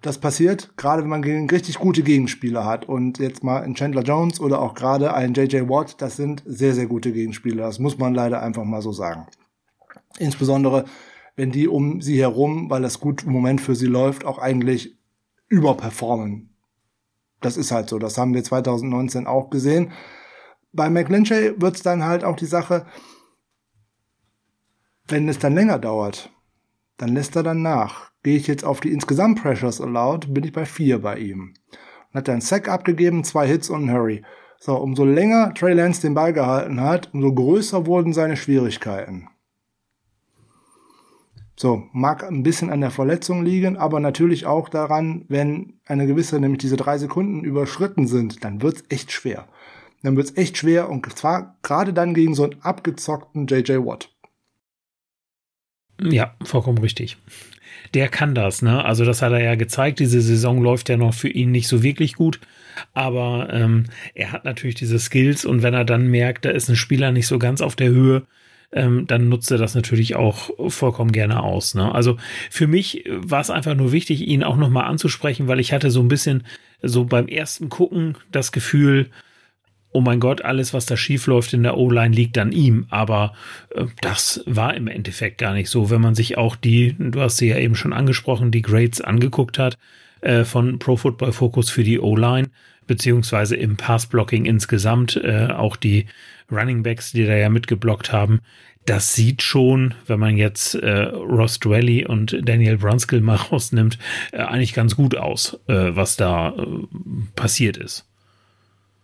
Das 0.00 0.18
passiert, 0.18 0.76
gerade 0.76 1.02
wenn 1.02 1.08
man 1.08 1.22
gegen 1.22 1.50
richtig 1.50 1.78
gute 1.78 2.04
Gegenspieler 2.04 2.64
hat. 2.64 2.84
Und 2.84 3.18
jetzt 3.18 3.42
mal 3.42 3.62
ein 3.62 3.74
Chandler 3.74 4.02
Jones 4.02 4.38
oder 4.38 4.60
auch 4.60 4.74
gerade 4.74 5.12
ein 5.12 5.34
JJ 5.34 5.68
Watt, 5.68 6.00
das 6.00 6.16
sind 6.16 6.44
sehr, 6.46 6.74
sehr 6.74 6.86
gute 6.86 7.12
Gegenspieler. 7.12 7.64
Das 7.64 7.80
muss 7.80 7.98
man 7.98 8.14
leider 8.14 8.40
einfach 8.42 8.64
mal 8.64 8.82
so 8.82 8.92
sagen. 8.92 9.26
Insbesondere, 10.18 10.84
wenn 11.34 11.50
die 11.50 11.66
um 11.66 12.00
sie 12.00 12.20
herum, 12.20 12.70
weil 12.70 12.82
das 12.82 13.00
gut 13.00 13.24
im 13.24 13.32
Moment 13.32 13.60
für 13.60 13.74
sie 13.74 13.86
läuft, 13.86 14.24
auch 14.24 14.38
eigentlich 14.38 14.96
überperformen 15.48 16.55
das 17.46 17.56
ist 17.56 17.70
halt 17.70 17.88
so. 17.88 17.98
Das 17.98 18.18
haben 18.18 18.34
wir 18.34 18.42
2019 18.42 19.26
auch 19.26 19.50
gesehen. 19.50 19.92
Bei 20.72 20.90
McLinchay 20.90 21.54
wird 21.60 21.76
es 21.76 21.82
dann 21.82 22.04
halt 22.04 22.24
auch 22.24 22.36
die 22.36 22.46
Sache, 22.46 22.86
wenn 25.06 25.28
es 25.28 25.38
dann 25.38 25.54
länger 25.54 25.78
dauert, 25.78 26.30
dann 26.96 27.10
lässt 27.14 27.36
er 27.36 27.44
dann 27.44 27.62
nach. 27.62 28.10
Gehe 28.24 28.36
ich 28.36 28.48
jetzt 28.48 28.64
auf 28.64 28.80
die 28.80 28.92
insgesamt 28.92 29.40
Pressures 29.40 29.80
allowed, 29.80 30.34
bin 30.34 30.42
ich 30.42 30.52
bei 30.52 30.66
vier 30.66 31.00
bei 31.00 31.18
ihm. 31.18 31.54
Und 32.10 32.14
hat 32.18 32.28
dann 32.28 32.40
Sack 32.40 32.68
abgegeben, 32.68 33.22
zwei 33.22 33.46
Hits 33.46 33.70
und 33.70 33.84
ein 33.84 33.92
Hurry. 33.92 34.24
So, 34.58 34.76
umso 34.76 35.04
länger 35.04 35.54
Trey 35.54 35.74
Lance 35.74 36.00
den 36.00 36.14
Ball 36.14 36.32
gehalten 36.32 36.80
hat, 36.80 37.14
umso 37.14 37.32
größer 37.32 37.86
wurden 37.86 38.12
seine 38.12 38.36
Schwierigkeiten. 38.36 39.28
So, 41.58 41.84
mag 41.92 42.22
ein 42.22 42.42
bisschen 42.42 42.68
an 42.68 42.82
der 42.82 42.90
Verletzung 42.90 43.42
liegen, 43.42 43.78
aber 43.78 43.98
natürlich 43.98 44.44
auch 44.44 44.68
daran, 44.68 45.24
wenn 45.28 45.80
eine 45.86 46.06
gewisse, 46.06 46.38
nämlich 46.38 46.58
diese 46.58 46.76
drei 46.76 46.98
Sekunden 46.98 47.44
überschritten 47.44 48.06
sind, 48.06 48.44
dann 48.44 48.60
wird's 48.60 48.84
echt 48.90 49.10
schwer. 49.10 49.48
Dann 50.02 50.16
wird's 50.16 50.36
echt 50.36 50.58
schwer 50.58 50.90
und 50.90 51.10
zwar 51.16 51.56
gerade 51.62 51.94
dann 51.94 52.12
gegen 52.12 52.34
so 52.34 52.44
einen 52.44 52.60
abgezockten 52.60 53.46
JJ 53.46 53.78
Watt. 53.78 54.10
Ja, 56.02 56.34
vollkommen 56.44 56.78
richtig. 56.78 57.16
Der 57.94 58.08
kann 58.08 58.34
das, 58.34 58.60
ne? 58.60 58.84
Also 58.84 59.06
das 59.06 59.22
hat 59.22 59.32
er 59.32 59.42
ja 59.42 59.54
gezeigt. 59.54 59.98
Diese 59.98 60.20
Saison 60.20 60.60
läuft 60.60 60.90
ja 60.90 60.98
noch 60.98 61.14
für 61.14 61.28
ihn 61.28 61.52
nicht 61.52 61.68
so 61.68 61.82
wirklich 61.82 62.14
gut, 62.14 62.38
aber 62.92 63.48
ähm, 63.50 63.84
er 64.14 64.32
hat 64.32 64.44
natürlich 64.44 64.74
diese 64.74 64.98
Skills 64.98 65.46
und 65.46 65.62
wenn 65.62 65.72
er 65.72 65.86
dann 65.86 66.08
merkt, 66.08 66.44
da 66.44 66.50
ist 66.50 66.68
ein 66.68 66.76
Spieler 66.76 67.12
nicht 67.12 67.26
so 67.26 67.38
ganz 67.38 67.62
auf 67.62 67.76
der 67.76 67.88
Höhe, 67.88 68.26
ähm, 68.76 69.06
dann 69.06 69.28
nutzt 69.28 69.50
er 69.50 69.58
das 69.58 69.74
natürlich 69.74 70.14
auch 70.14 70.50
vollkommen 70.68 71.10
gerne 71.10 71.42
aus. 71.42 71.74
Ne? 71.74 71.92
Also 71.92 72.18
für 72.50 72.66
mich 72.66 73.04
war 73.08 73.40
es 73.40 73.50
einfach 73.50 73.74
nur 73.74 73.90
wichtig, 73.90 74.20
ihn 74.20 74.44
auch 74.44 74.56
nochmal 74.56 74.84
anzusprechen, 74.84 75.48
weil 75.48 75.60
ich 75.60 75.72
hatte 75.72 75.90
so 75.90 76.00
ein 76.00 76.08
bisschen 76.08 76.44
so 76.82 77.04
beim 77.04 77.26
ersten 77.26 77.70
Gucken 77.70 78.16
das 78.30 78.52
Gefühl, 78.52 79.10
oh 79.92 80.02
mein 80.02 80.20
Gott, 80.20 80.42
alles, 80.44 80.74
was 80.74 80.84
da 80.84 80.94
schief 80.94 81.26
läuft 81.26 81.54
in 81.54 81.62
der 81.62 81.78
O-Line, 81.78 82.14
liegt 82.14 82.36
an 82.36 82.52
ihm. 82.52 82.86
Aber 82.90 83.32
äh, 83.74 83.86
das 84.02 84.42
war 84.44 84.74
im 84.74 84.88
Endeffekt 84.88 85.38
gar 85.38 85.54
nicht 85.54 85.70
so. 85.70 85.88
Wenn 85.88 86.02
man 86.02 86.14
sich 86.14 86.36
auch 86.36 86.54
die, 86.54 86.94
du 86.98 87.18
hast 87.20 87.38
sie 87.38 87.48
ja 87.48 87.56
eben 87.56 87.76
schon 87.76 87.94
angesprochen, 87.94 88.50
die 88.50 88.62
Grades 88.62 89.00
angeguckt 89.00 89.58
hat 89.58 89.78
äh, 90.20 90.44
von 90.44 90.78
Pro 90.78 90.96
Football 90.96 91.32
Focus 91.32 91.70
für 91.70 91.82
die 91.82 91.98
O-Line, 91.98 92.48
beziehungsweise 92.86 93.56
im 93.56 93.78
Pass-Blocking 93.78 94.44
insgesamt, 94.44 95.16
äh, 95.16 95.48
auch 95.48 95.76
die 95.76 96.06
Running 96.50 96.82
Backs, 96.82 97.12
die 97.12 97.26
da 97.26 97.34
ja 97.34 97.48
mitgeblockt 97.48 98.12
haben, 98.12 98.40
das 98.86 99.14
sieht 99.14 99.42
schon, 99.42 99.94
wenn 100.06 100.20
man 100.20 100.36
jetzt 100.36 100.74
äh, 100.76 101.02
Ross 101.02 101.58
Dwelly 101.58 102.06
und 102.06 102.36
Daniel 102.48 102.78
Brunskill 102.78 103.20
mal 103.20 103.34
rausnimmt, 103.50 103.98
äh, 104.32 104.38
eigentlich 104.38 104.74
ganz 104.74 104.96
gut 104.96 105.16
aus, 105.16 105.58
äh, 105.66 105.94
was 105.94 106.16
da 106.16 106.50
äh, 106.50 106.86
passiert 107.34 107.76
ist. 107.76 108.06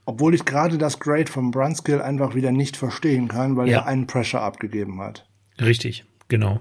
Obwohl 0.05 0.35
ich 0.35 0.45
gerade 0.45 0.79
das 0.79 0.99
Grade 0.99 1.31
von 1.31 1.51
Brunskill 1.51 2.01
einfach 2.01 2.35
wieder 2.35 2.51
nicht 2.51 2.77
verstehen 2.77 3.29
kann, 3.29 3.57
weil 3.57 3.69
ja. 3.69 3.81
er 3.81 3.87
einen 3.87 4.07
Pressure 4.07 4.41
abgegeben 4.41 5.01
hat. 5.01 5.27
Richtig, 5.61 6.05
genau. 6.29 6.61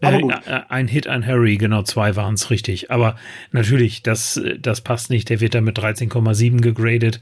Aber 0.00 0.20
gut. 0.20 0.34
Äh, 0.46 0.60
ein 0.68 0.88
Hit, 0.88 1.08
ein 1.08 1.26
Harry, 1.26 1.56
genau, 1.56 1.82
zwei 1.82 2.16
waren 2.16 2.34
es 2.34 2.50
richtig. 2.50 2.90
Aber 2.90 3.16
natürlich, 3.50 4.02
das, 4.02 4.40
das 4.60 4.80
passt 4.80 5.10
nicht. 5.10 5.28
Der 5.28 5.40
wird 5.40 5.54
da 5.54 5.60
mit 5.60 5.78
13,7 5.78 6.60
gegradet. 6.60 7.20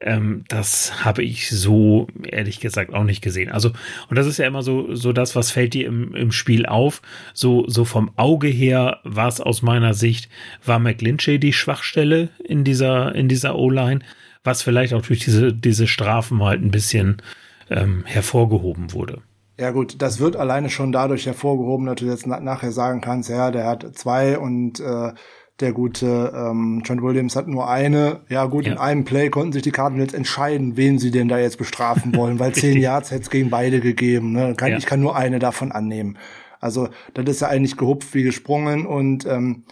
Ähm, 0.00 0.44
das 0.48 1.04
habe 1.04 1.22
ich 1.22 1.50
so 1.50 2.06
ehrlich 2.24 2.60
gesagt 2.60 2.94
auch 2.94 3.04
nicht 3.04 3.22
gesehen. 3.22 3.50
Also, 3.50 3.70
und 4.08 4.16
das 4.16 4.26
ist 4.26 4.38
ja 4.38 4.46
immer 4.46 4.62
so, 4.62 4.94
so 4.94 5.12
das, 5.12 5.34
was 5.34 5.50
fällt 5.50 5.74
dir 5.74 5.86
im, 5.86 6.14
im 6.14 6.32
Spiel 6.32 6.66
auf. 6.66 7.02
So, 7.34 7.64
so 7.68 7.84
vom 7.84 8.10
Auge 8.16 8.48
her 8.48 9.00
war 9.04 9.28
es 9.28 9.40
aus 9.40 9.62
meiner 9.62 9.94
Sicht, 9.94 10.30
war 10.64 10.78
McLinchay 10.78 11.38
die 11.38 11.52
Schwachstelle 11.52 12.28
in 12.44 12.64
dieser, 12.64 13.14
in 13.14 13.28
dieser 13.28 13.56
O-Line 13.56 14.00
was 14.48 14.62
vielleicht 14.62 14.94
auch 14.94 15.02
durch 15.02 15.20
diese, 15.20 15.52
diese 15.52 15.86
Strafen 15.86 16.42
halt 16.42 16.62
ein 16.62 16.70
bisschen 16.70 17.22
ähm, 17.70 18.04
hervorgehoben 18.06 18.92
wurde. 18.92 19.22
Ja 19.60 19.72
gut, 19.72 20.00
das 20.00 20.20
wird 20.20 20.36
alleine 20.36 20.70
schon 20.70 20.92
dadurch 20.92 21.26
hervorgehoben, 21.26 21.86
dass 21.86 21.96
du 21.96 22.06
jetzt 22.06 22.26
na 22.26 22.38
nachher 22.38 22.70
sagen 22.70 23.00
kannst, 23.00 23.28
ja, 23.28 23.50
der 23.50 23.66
hat 23.66 23.84
zwei 23.96 24.38
und 24.38 24.78
äh, 24.78 25.12
der 25.60 25.72
gute 25.72 26.32
ähm, 26.34 26.82
Trent 26.84 27.02
Williams 27.02 27.36
hat 27.36 27.48
nur 27.48 27.68
eine. 27.68 28.20
Ja 28.28 28.46
gut, 28.46 28.66
ja. 28.66 28.72
in 28.72 28.78
einem 28.78 29.04
Play 29.04 29.28
konnten 29.30 29.52
sich 29.52 29.62
die 29.62 29.72
Karten 29.72 30.00
jetzt 30.00 30.14
entscheiden, 30.14 30.76
wen 30.76 30.98
sie 30.98 31.10
denn 31.10 31.28
da 31.28 31.38
jetzt 31.38 31.58
bestrafen 31.58 32.14
wollen, 32.14 32.38
weil 32.38 32.52
zehn 32.54 32.78
Yards 32.78 33.10
hätte 33.10 33.22
es 33.22 33.30
gegen 33.30 33.50
beide 33.50 33.80
gegeben. 33.80 34.32
Ne? 34.32 34.54
Kann, 34.56 34.70
ja. 34.70 34.78
Ich 34.78 34.86
kann 34.86 35.00
nur 35.00 35.16
eine 35.16 35.38
davon 35.38 35.72
annehmen. 35.72 36.18
Also 36.60 36.88
das 37.14 37.24
ist 37.26 37.40
ja 37.40 37.48
eigentlich 37.48 37.76
gehupft 37.76 38.14
wie 38.14 38.22
gesprungen 38.22 38.86
und 38.86 39.26
ähm, 39.26 39.64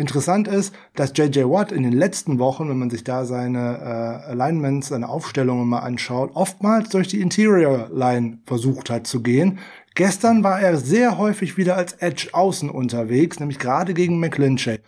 Interessant 0.00 0.48
ist, 0.48 0.74
dass 0.94 1.12
JJ 1.14 1.40
Watt 1.44 1.72
in 1.72 1.82
den 1.82 1.92
letzten 1.92 2.38
Wochen, 2.38 2.70
wenn 2.70 2.78
man 2.78 2.88
sich 2.88 3.04
da 3.04 3.26
seine 3.26 4.22
äh, 4.26 4.30
Alignments, 4.30 4.88
seine 4.88 5.10
Aufstellungen 5.10 5.68
mal 5.68 5.80
anschaut, 5.80 6.30
oftmals 6.32 6.88
durch 6.88 7.08
die 7.08 7.20
Interior 7.20 7.90
Line 7.92 8.38
versucht 8.46 8.88
hat 8.88 9.06
zu 9.06 9.22
gehen. 9.22 9.58
Gestern 9.94 10.42
war 10.42 10.58
er 10.58 10.78
sehr 10.78 11.18
häufig 11.18 11.58
wieder 11.58 11.76
als 11.76 11.92
Edge 11.92 12.28
außen 12.32 12.70
unterwegs, 12.70 13.40
nämlich 13.40 13.58
gerade 13.58 13.92
gegen 13.92 14.18
McClinchay. 14.18 14.78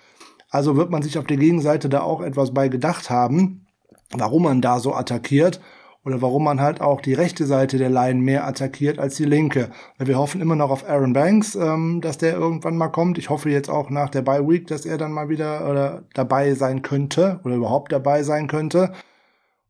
Also 0.52 0.76
wird 0.76 0.90
man 0.90 1.00
sich 1.00 1.16
auf 1.18 1.24
der 1.24 1.38
Gegenseite 1.38 1.88
da 1.88 2.02
auch 2.02 2.20
etwas 2.20 2.52
bei 2.52 2.68
gedacht 2.68 3.08
haben, 3.08 3.66
warum 4.10 4.42
man 4.42 4.60
da 4.60 4.80
so 4.80 4.94
attackiert 4.94 5.62
oder 6.04 6.20
warum 6.20 6.44
man 6.44 6.60
halt 6.60 6.82
auch 6.82 7.00
die 7.00 7.14
rechte 7.14 7.46
Seite 7.46 7.78
der 7.78 7.88
Line 7.88 8.20
mehr 8.20 8.46
attackiert 8.46 8.98
als 8.98 9.16
die 9.16 9.24
linke. 9.24 9.70
Wir 9.98 10.18
hoffen 10.18 10.42
immer 10.42 10.54
noch 10.54 10.68
auf 10.68 10.86
Aaron 10.86 11.14
Banks, 11.14 11.54
ähm, 11.54 12.02
dass 12.02 12.18
der 12.18 12.34
irgendwann 12.34 12.76
mal 12.76 12.88
kommt. 12.88 13.16
Ich 13.16 13.30
hoffe 13.30 13.48
jetzt 13.48 13.70
auch 13.70 13.88
nach 13.88 14.10
der 14.10 14.20
Bye 14.20 14.46
Week, 14.46 14.66
dass 14.66 14.84
er 14.84 14.98
dann 14.98 15.12
mal 15.12 15.30
wieder 15.30 15.66
oder 15.70 16.02
dabei 16.12 16.52
sein 16.52 16.82
könnte 16.82 17.40
oder 17.44 17.54
überhaupt 17.54 17.90
dabei 17.90 18.22
sein 18.22 18.46
könnte 18.46 18.92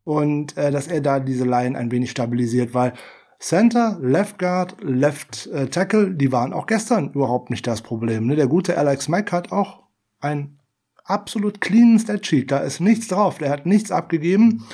und 0.03 0.57
äh, 0.57 0.69
dass 0.69 0.87
er 0.87 0.99
da 0.99 1.21
diese 1.21 1.45
Line 1.45 1.77
ein 1.77 1.91
wenig 1.91 2.11
stabilisiert, 2.11 2.73
weil 2.73 2.91
Center, 3.39 3.97
Left 4.01 4.37
Guard, 4.37 4.75
Left 4.81 5.47
äh, 5.47 5.67
Tackle, 5.67 6.11
die 6.11 6.33
waren 6.33 6.51
auch 6.51 6.65
gestern 6.65 7.11
überhaupt 7.13 7.51
nicht 7.51 7.65
das 7.67 7.81
Problem. 7.81 8.27
Ne? 8.27 8.35
Der 8.35 8.47
gute 8.47 8.77
Alex 8.77 9.07
Mack 9.07 9.31
hat 9.31 9.53
auch 9.53 9.83
ein 10.19 10.59
absolut 11.03 11.61
clean 11.61 11.99
Statsheet. 11.99 12.51
Da 12.51 12.59
ist 12.59 12.79
nichts 12.79 13.07
drauf. 13.07 13.37
Der 13.37 13.49
hat 13.49 13.65
nichts 13.65 13.91
abgegeben. 13.91 14.65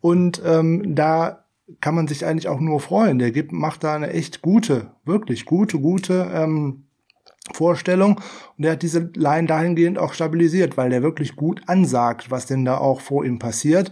Und 0.00 0.40
ähm, 0.44 0.94
da 0.94 1.44
kann 1.80 1.94
man 1.94 2.06
sich 2.06 2.24
eigentlich 2.24 2.48
auch 2.48 2.60
nur 2.60 2.80
freuen. 2.80 3.18
Der 3.18 3.32
gibt, 3.32 3.52
macht 3.52 3.84
da 3.84 3.94
eine 3.94 4.10
echt 4.10 4.42
gute, 4.42 4.92
wirklich 5.04 5.46
gute, 5.46 5.78
gute 5.78 6.30
ähm, 6.32 6.84
Vorstellung. 7.52 8.20
Und 8.56 8.64
der 8.64 8.72
hat 8.72 8.82
diese 8.82 9.10
Line 9.14 9.46
dahingehend 9.46 9.98
auch 9.98 10.12
stabilisiert, 10.12 10.76
weil 10.76 10.90
der 10.90 11.02
wirklich 11.02 11.36
gut 11.36 11.62
ansagt, 11.66 12.30
was 12.30 12.46
denn 12.46 12.64
da 12.64 12.78
auch 12.78 13.00
vor 13.00 13.24
ihm 13.24 13.38
passiert. 13.38 13.90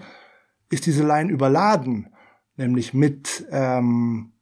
Ist 0.71 0.87
diese 0.87 1.07
Line 1.07 1.31
überladen, 1.31 2.09
nämlich 2.57 2.95
mit 2.95 3.47
ähm, 3.51 4.33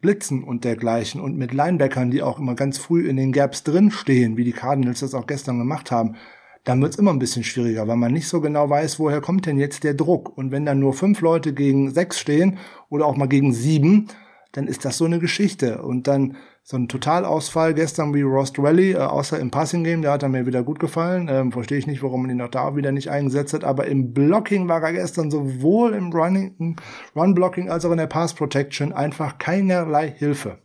Blitzen 0.00 0.42
und 0.44 0.64
dergleichen 0.64 1.20
und 1.20 1.36
mit 1.36 1.52
Linebackern, 1.52 2.10
die 2.10 2.22
auch 2.22 2.38
immer 2.38 2.54
ganz 2.54 2.78
früh 2.78 3.08
in 3.08 3.16
den 3.16 3.32
Gaps 3.32 3.64
drinstehen, 3.64 4.36
wie 4.36 4.44
die 4.44 4.52
Cardinals 4.52 5.00
das 5.00 5.14
auch 5.14 5.26
gestern 5.26 5.58
gemacht 5.58 5.90
haben, 5.90 6.16
dann 6.64 6.82
wird 6.82 6.92
es 6.92 6.98
immer 6.98 7.12
ein 7.12 7.18
bisschen 7.18 7.44
schwieriger, 7.44 7.88
weil 7.88 7.96
man 7.96 8.12
nicht 8.12 8.28
so 8.28 8.40
genau 8.40 8.68
weiß, 8.68 8.98
woher 8.98 9.20
kommt 9.20 9.46
denn 9.46 9.58
jetzt 9.58 9.84
der 9.84 9.94
Druck. 9.94 10.36
Und 10.36 10.50
wenn 10.50 10.66
dann 10.66 10.78
nur 10.78 10.92
fünf 10.92 11.20
Leute 11.20 11.54
gegen 11.54 11.90
sechs 11.90 12.18
stehen 12.18 12.58
oder 12.88 13.06
auch 13.06 13.16
mal 13.16 13.28
gegen 13.28 13.52
sieben, 13.52 14.08
dann 14.52 14.66
ist 14.66 14.84
das 14.84 14.98
so 14.98 15.04
eine 15.04 15.18
Geschichte. 15.18 15.82
Und 15.82 16.06
dann 16.06 16.36
so 16.62 16.76
ein 16.76 16.88
Totalausfall 16.88 17.74
gestern 17.74 18.14
wie 18.14 18.22
Ross 18.22 18.52
Rally, 18.58 18.92
äh, 18.92 18.98
außer 18.98 19.38
im 19.38 19.50
Passing 19.50 19.84
Game, 19.84 20.02
der 20.02 20.12
hat 20.12 20.22
er 20.22 20.28
mir 20.28 20.46
wieder 20.46 20.62
gut 20.62 20.78
gefallen. 20.78 21.28
Ähm, 21.30 21.52
Verstehe 21.52 21.78
ich 21.78 21.86
nicht, 21.86 22.02
warum 22.02 22.22
man 22.22 22.30
ihn 22.30 22.42
auch 22.42 22.48
da 22.48 22.76
wieder 22.76 22.92
nicht 22.92 23.10
eingesetzt 23.10 23.54
hat. 23.54 23.64
Aber 23.64 23.86
im 23.86 24.12
Blocking 24.12 24.68
war 24.68 24.82
er 24.82 24.92
gestern 24.92 25.30
sowohl 25.30 25.94
im 25.94 26.12
Running, 26.12 26.76
Run 27.16 27.34
Blocking 27.34 27.70
als 27.70 27.84
auch 27.84 27.92
in 27.92 27.98
der 27.98 28.06
Pass 28.06 28.34
Protection 28.34 28.92
einfach 28.92 29.38
keinerlei 29.38 30.10
Hilfe. 30.10 30.58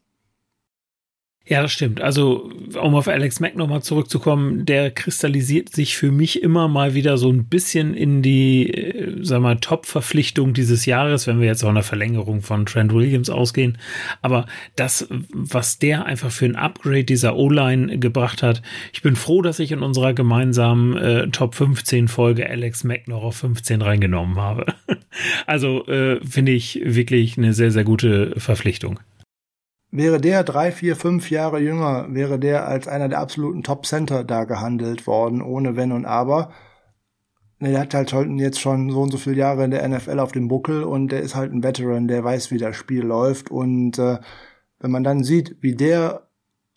Ja, 1.47 1.61
das 1.61 1.71
stimmt. 1.71 2.01
Also, 2.01 2.49
um 2.81 2.95
auf 2.95 3.07
Alex 3.07 3.39
Mack 3.39 3.55
nochmal 3.55 3.83
zurückzukommen, 3.83 4.65
der 4.65 4.89
kristallisiert 4.89 5.69
sich 5.69 5.95
für 5.95 6.11
mich 6.11 6.41
immer 6.41 6.67
mal 6.67 6.95
wieder 6.95 7.19
so 7.19 7.29
ein 7.29 7.45
bisschen 7.45 7.93
in 7.93 8.23
die, 8.23 8.67
äh, 8.71 9.17
sag 9.21 9.41
mal, 9.41 9.57
Top-Verpflichtung 9.57 10.55
dieses 10.55 10.87
Jahres, 10.87 11.27
wenn 11.27 11.39
wir 11.39 11.45
jetzt 11.45 11.63
auch 11.63 11.69
eine 11.69 11.83
Verlängerung 11.83 12.41
von 12.41 12.65
Trent 12.65 12.91
Williams 12.93 13.29
ausgehen. 13.29 13.77
Aber 14.23 14.47
das, 14.75 15.07
was 15.29 15.77
der 15.77 16.07
einfach 16.07 16.31
für 16.31 16.45
ein 16.45 16.55
Upgrade 16.55 17.03
dieser 17.03 17.35
O-Line 17.35 17.99
gebracht 17.99 18.41
hat, 18.41 18.63
ich 18.91 19.03
bin 19.03 19.15
froh, 19.15 19.43
dass 19.43 19.59
ich 19.59 19.71
in 19.71 19.83
unserer 19.83 20.15
gemeinsamen 20.15 20.97
äh, 20.97 21.27
Top 21.27 21.53
15 21.53 22.07
Folge 22.07 22.49
Alex 22.49 22.83
Mack 22.83 23.07
noch 23.07 23.21
auf 23.21 23.35
15 23.35 23.83
reingenommen 23.83 24.37
habe. 24.37 24.65
also, 25.45 25.85
äh, 25.85 26.19
finde 26.25 26.53
ich 26.53 26.81
wirklich 26.83 27.37
eine 27.37 27.53
sehr, 27.53 27.69
sehr 27.69 27.83
gute 27.83 28.33
Verpflichtung. 28.39 28.99
Wäre 29.95 30.19
der 30.19 30.43
drei, 30.43 30.73
vier, 30.73 30.97
fünf 30.97 31.31
Jahre 31.31 31.61
jünger, 31.61 32.07
wäre 32.09 32.37
der 32.37 32.67
als 32.67 32.85
einer 32.85 33.07
der 33.07 33.19
absoluten 33.19 33.63
Top-Center 33.63 34.25
da 34.25 34.43
gehandelt 34.43 35.07
worden, 35.07 35.41
ohne 35.41 35.77
Wenn 35.77 35.93
und 35.93 36.05
Aber. 36.05 36.51
Der 37.61 37.79
hat 37.79 37.93
halt 37.93 38.11
jetzt 38.11 38.59
schon 38.59 38.89
so 38.89 39.01
und 39.03 39.11
so 39.11 39.17
viele 39.17 39.37
Jahre 39.37 39.63
in 39.63 39.71
der 39.71 39.87
NFL 39.87 40.19
auf 40.19 40.33
dem 40.33 40.49
Buckel 40.49 40.83
und 40.83 41.13
der 41.13 41.21
ist 41.21 41.33
halt 41.33 41.53
ein 41.53 41.63
Veteran, 41.63 42.09
der 42.09 42.25
weiß, 42.25 42.51
wie 42.51 42.57
das 42.57 42.75
Spiel 42.75 43.05
läuft. 43.05 43.49
Und 43.49 43.97
äh, 43.97 44.19
wenn 44.79 44.91
man 44.91 45.05
dann 45.05 45.23
sieht, 45.23 45.55
wie 45.61 45.75
der 45.75 46.27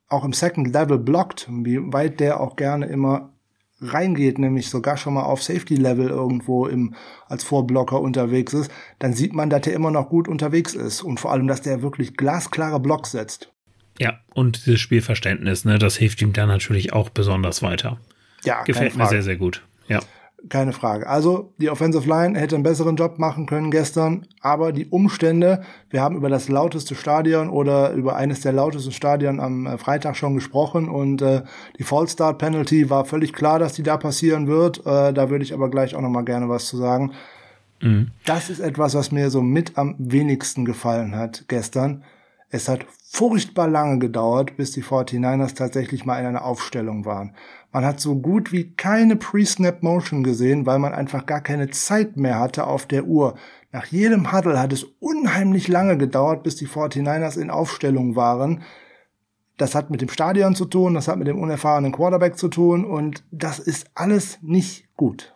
auch 0.07 0.25
im 0.25 0.33
Second 0.33 0.73
Level 0.73 1.01
blockt, 1.01 1.49
wie 1.51 1.93
weit 1.93 2.21
der 2.21 2.41
auch 2.41 2.55
gerne 2.55 2.87
immer 2.87 3.33
reingeht, 3.81 4.39
nämlich 4.39 4.71
sogar 4.71 4.97
schon 4.97 5.15
mal 5.15 5.23
auf 5.23 5.43
Safety 5.43 5.77
Level 5.77 6.09
irgendwo 6.09 6.67
im, 6.67 6.95
als 7.29 7.45
Vorblocker 7.45 8.01
unterwegs 8.01 8.53
ist, 8.53 8.71
dann 8.99 9.13
sieht 9.13 9.35
man, 9.35 9.51
dass 9.51 9.67
er 9.67 9.75
immer 9.75 9.91
noch 9.91 10.09
gut 10.09 10.29
unterwegs 10.29 10.75
ist 10.75 11.03
und 11.03 11.21
vor 11.21 11.33
allem, 11.33 11.47
dass 11.47 11.63
der 11.63 11.83
wirklich 11.83 12.17
glasklare 12.17 12.81
Blocks 12.81 13.13
setzt. 13.13 13.53
Ja, 13.99 14.21
und 14.35 14.67
dieses 14.67 14.81
Spielverständnis, 14.81 15.65
ne, 15.65 15.79
das 15.79 15.97
hilft 15.97 16.23
ihm 16.23 16.33
dann 16.33 16.49
natürlich 16.49 16.93
auch 16.93 17.09
besonders 17.11 17.63
weiter. 17.63 17.99
Ja, 18.45 18.63
gefällt 18.63 18.97
mir 18.97 19.07
sehr, 19.07 19.23
sehr 19.23 19.37
gut. 19.37 19.65
Ja 19.89 20.01
keine 20.49 20.73
Frage. 20.73 21.09
Also 21.09 21.53
die 21.59 21.69
Offensive 21.69 22.09
Line 22.09 22.39
hätte 22.39 22.55
einen 22.55 22.63
besseren 22.63 22.97
Job 22.97 23.19
machen 23.19 23.47
können 23.47 23.71
gestern, 23.71 24.27
aber 24.41 24.73
die 24.73 24.87
Umstände, 24.87 25.63
wir 25.91 26.01
haben 26.01 26.17
über 26.17 26.29
das 26.29 26.49
lauteste 26.49 26.95
Stadion 26.95 27.51
oder 27.51 27.93
über 27.93 28.17
eines 28.17 28.41
der 28.41 28.53
lautesten 28.53 28.93
Stadien 28.93 29.41
am 29.41 29.67
äh, 29.67 29.79
Freitag 29.79 30.17
schon 30.17 30.35
gesprochen 30.35 30.89
und 30.89 31.23
äh, 31.23 31.43
die 31.79 31.83
False 31.83 32.13
Start 32.13 32.39
Penalty 32.39 32.89
war 32.89 33.05
völlig 33.05 33.33
klar, 33.33 33.59
dass 33.59 33.73
die 33.73 33.83
da 33.83 33.97
passieren 33.97 34.47
wird. 34.47 34.79
Äh, 34.87 35.13
da 35.13 35.29
würde 35.29 35.45
ich 35.45 35.53
aber 35.53 35.71
gleich 35.71 35.97
auch 35.97 36.01
noch 36.01 36.11
mal 36.11 36.25
gerne 36.25 36.49
was 36.49 36.67
zu 36.67 36.77
sagen. 36.77 37.13
Mhm. 37.81 38.13
Das 38.25 38.49
ist 38.49 38.61
etwas, 38.61 38.95
was 38.95 39.11
mir 39.11 39.31
so 39.31 39.43
mit 39.43 39.77
am 39.77 39.97
wenigsten 39.99 40.65
gefallen 40.65 41.17
hat 41.17 41.47
gestern. 41.49 42.05
Es 42.51 42.69
hat 42.69 42.87
furchtbar 43.11 43.69
lange 43.69 43.99
gedauert, 43.99 44.57
bis 44.57 44.71
die 44.71 44.83
49ers 44.83 45.55
tatsächlich 45.55 46.05
mal 46.05 46.19
in 46.21 46.27
einer 46.27 46.45
Aufstellung 46.45 47.05
waren. 47.05 47.35
Man 47.71 47.85
hat 47.85 48.01
so 48.01 48.17
gut 48.17 48.51
wie 48.51 48.73
keine 48.73 49.17
Pre-Snap 49.17 49.83
Motion 49.83 50.23
gesehen, 50.23 50.65
weil 50.65 50.79
man 50.79 50.95
einfach 50.95 51.27
gar 51.27 51.43
keine 51.43 51.71
Zeit 51.71 52.17
mehr 52.17 52.39
hatte 52.39 52.67
auf 52.67 52.87
der 52.87 53.05
Uhr. 53.05 53.37
Nach 53.73 53.85
jedem 53.85 54.33
Huddle 54.33 54.59
hat 54.59 54.73
es 54.73 54.85
unheimlich 55.01 55.69
lange 55.69 55.99
gedauert, 55.99 56.43
bis 56.43 56.57
die 56.57 56.67
49ers 56.67 57.39
in 57.39 57.51
Aufstellung 57.51 58.17
waren. 58.17 58.63
Das 59.59 59.75
hat 59.75 59.91
mit 59.91 60.01
dem 60.01 60.09
Stadion 60.09 60.55
zu 60.55 60.65
tun, 60.65 60.95
das 60.95 61.09
hat 61.09 61.19
mit 61.19 61.27
dem 61.27 61.39
unerfahrenen 61.39 61.93
Quarterback 61.93 62.39
zu 62.39 62.49
tun 62.49 62.85
und 62.85 63.25
das 63.31 63.59
ist 63.59 63.91
alles 63.95 64.39
nicht 64.41 64.87
gut. 64.97 65.35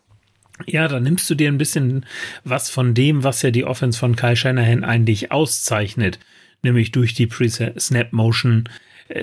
Ja, 0.66 0.88
da 0.88 1.00
nimmst 1.00 1.28
du 1.28 1.34
dir 1.34 1.48
ein 1.48 1.58
bisschen 1.58 2.06
was 2.44 2.70
von 2.70 2.94
dem, 2.94 3.24
was 3.24 3.42
ja 3.42 3.50
die 3.50 3.64
Offense 3.64 3.98
von 3.98 4.16
Kai 4.16 4.36
Shanahan 4.36 4.84
eigentlich 4.84 5.32
auszeichnet, 5.32 6.18
nämlich 6.62 6.92
durch 6.92 7.14
die 7.14 7.26
Pre-Snap-Motion 7.26 8.68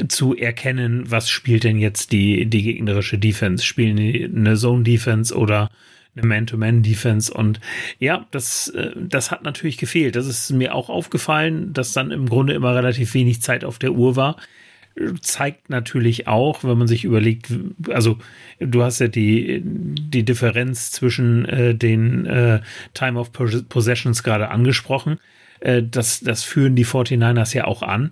zu 0.08 0.36
erkennen, 0.36 1.10
was 1.10 1.30
spielt 1.30 1.64
denn 1.64 1.78
jetzt 1.78 2.12
die, 2.12 2.46
die 2.46 2.64
gegnerische 2.64 3.18
Defense? 3.18 3.64
Spielen 3.64 3.98
die 3.98 4.24
eine 4.24 4.56
Zone-Defense 4.56 5.36
oder 5.36 5.70
eine 6.16 6.28
Man-to-Man-Defense? 6.28 7.34
Und 7.34 7.60
ja, 8.00 8.26
das, 8.32 8.70
äh, 8.70 8.92
das 8.96 9.32
hat 9.32 9.44
natürlich 9.44 9.78
gefehlt. 9.78 10.16
Das 10.16 10.28
ist 10.28 10.52
mir 10.52 10.76
auch 10.76 10.90
aufgefallen, 10.90 11.74
dass 11.74 11.94
dann 11.94 12.12
im 12.12 12.28
Grunde 12.28 12.54
immer 12.54 12.76
relativ 12.76 13.14
wenig 13.14 13.42
Zeit 13.42 13.64
auf 13.64 13.80
der 13.80 13.94
Uhr 13.94 14.16
war 14.16 14.38
zeigt 15.22 15.70
natürlich 15.70 16.28
auch, 16.28 16.64
wenn 16.64 16.78
man 16.78 16.88
sich 16.88 17.06
überlegt, 17.06 17.52
also 17.90 18.18
du 18.60 18.84
hast 18.84 19.00
ja 19.00 19.08
die, 19.08 19.62
die 19.64 20.24
Differenz 20.24 20.92
zwischen 20.92 21.46
äh, 21.46 21.76
den 21.76 22.26
äh, 22.26 22.62
Time 22.94 23.20
of 23.20 23.32
Possessions 23.32 24.24
gerade 24.24 24.50
angesprochen. 24.50 25.20
Äh, 25.60 25.84
das, 25.84 26.20
das 26.20 26.44
führen 26.44 26.76
die 26.76 26.86
49ers 26.86 27.56
ja 27.56 27.66
auch 27.66 27.82
an. 27.82 28.12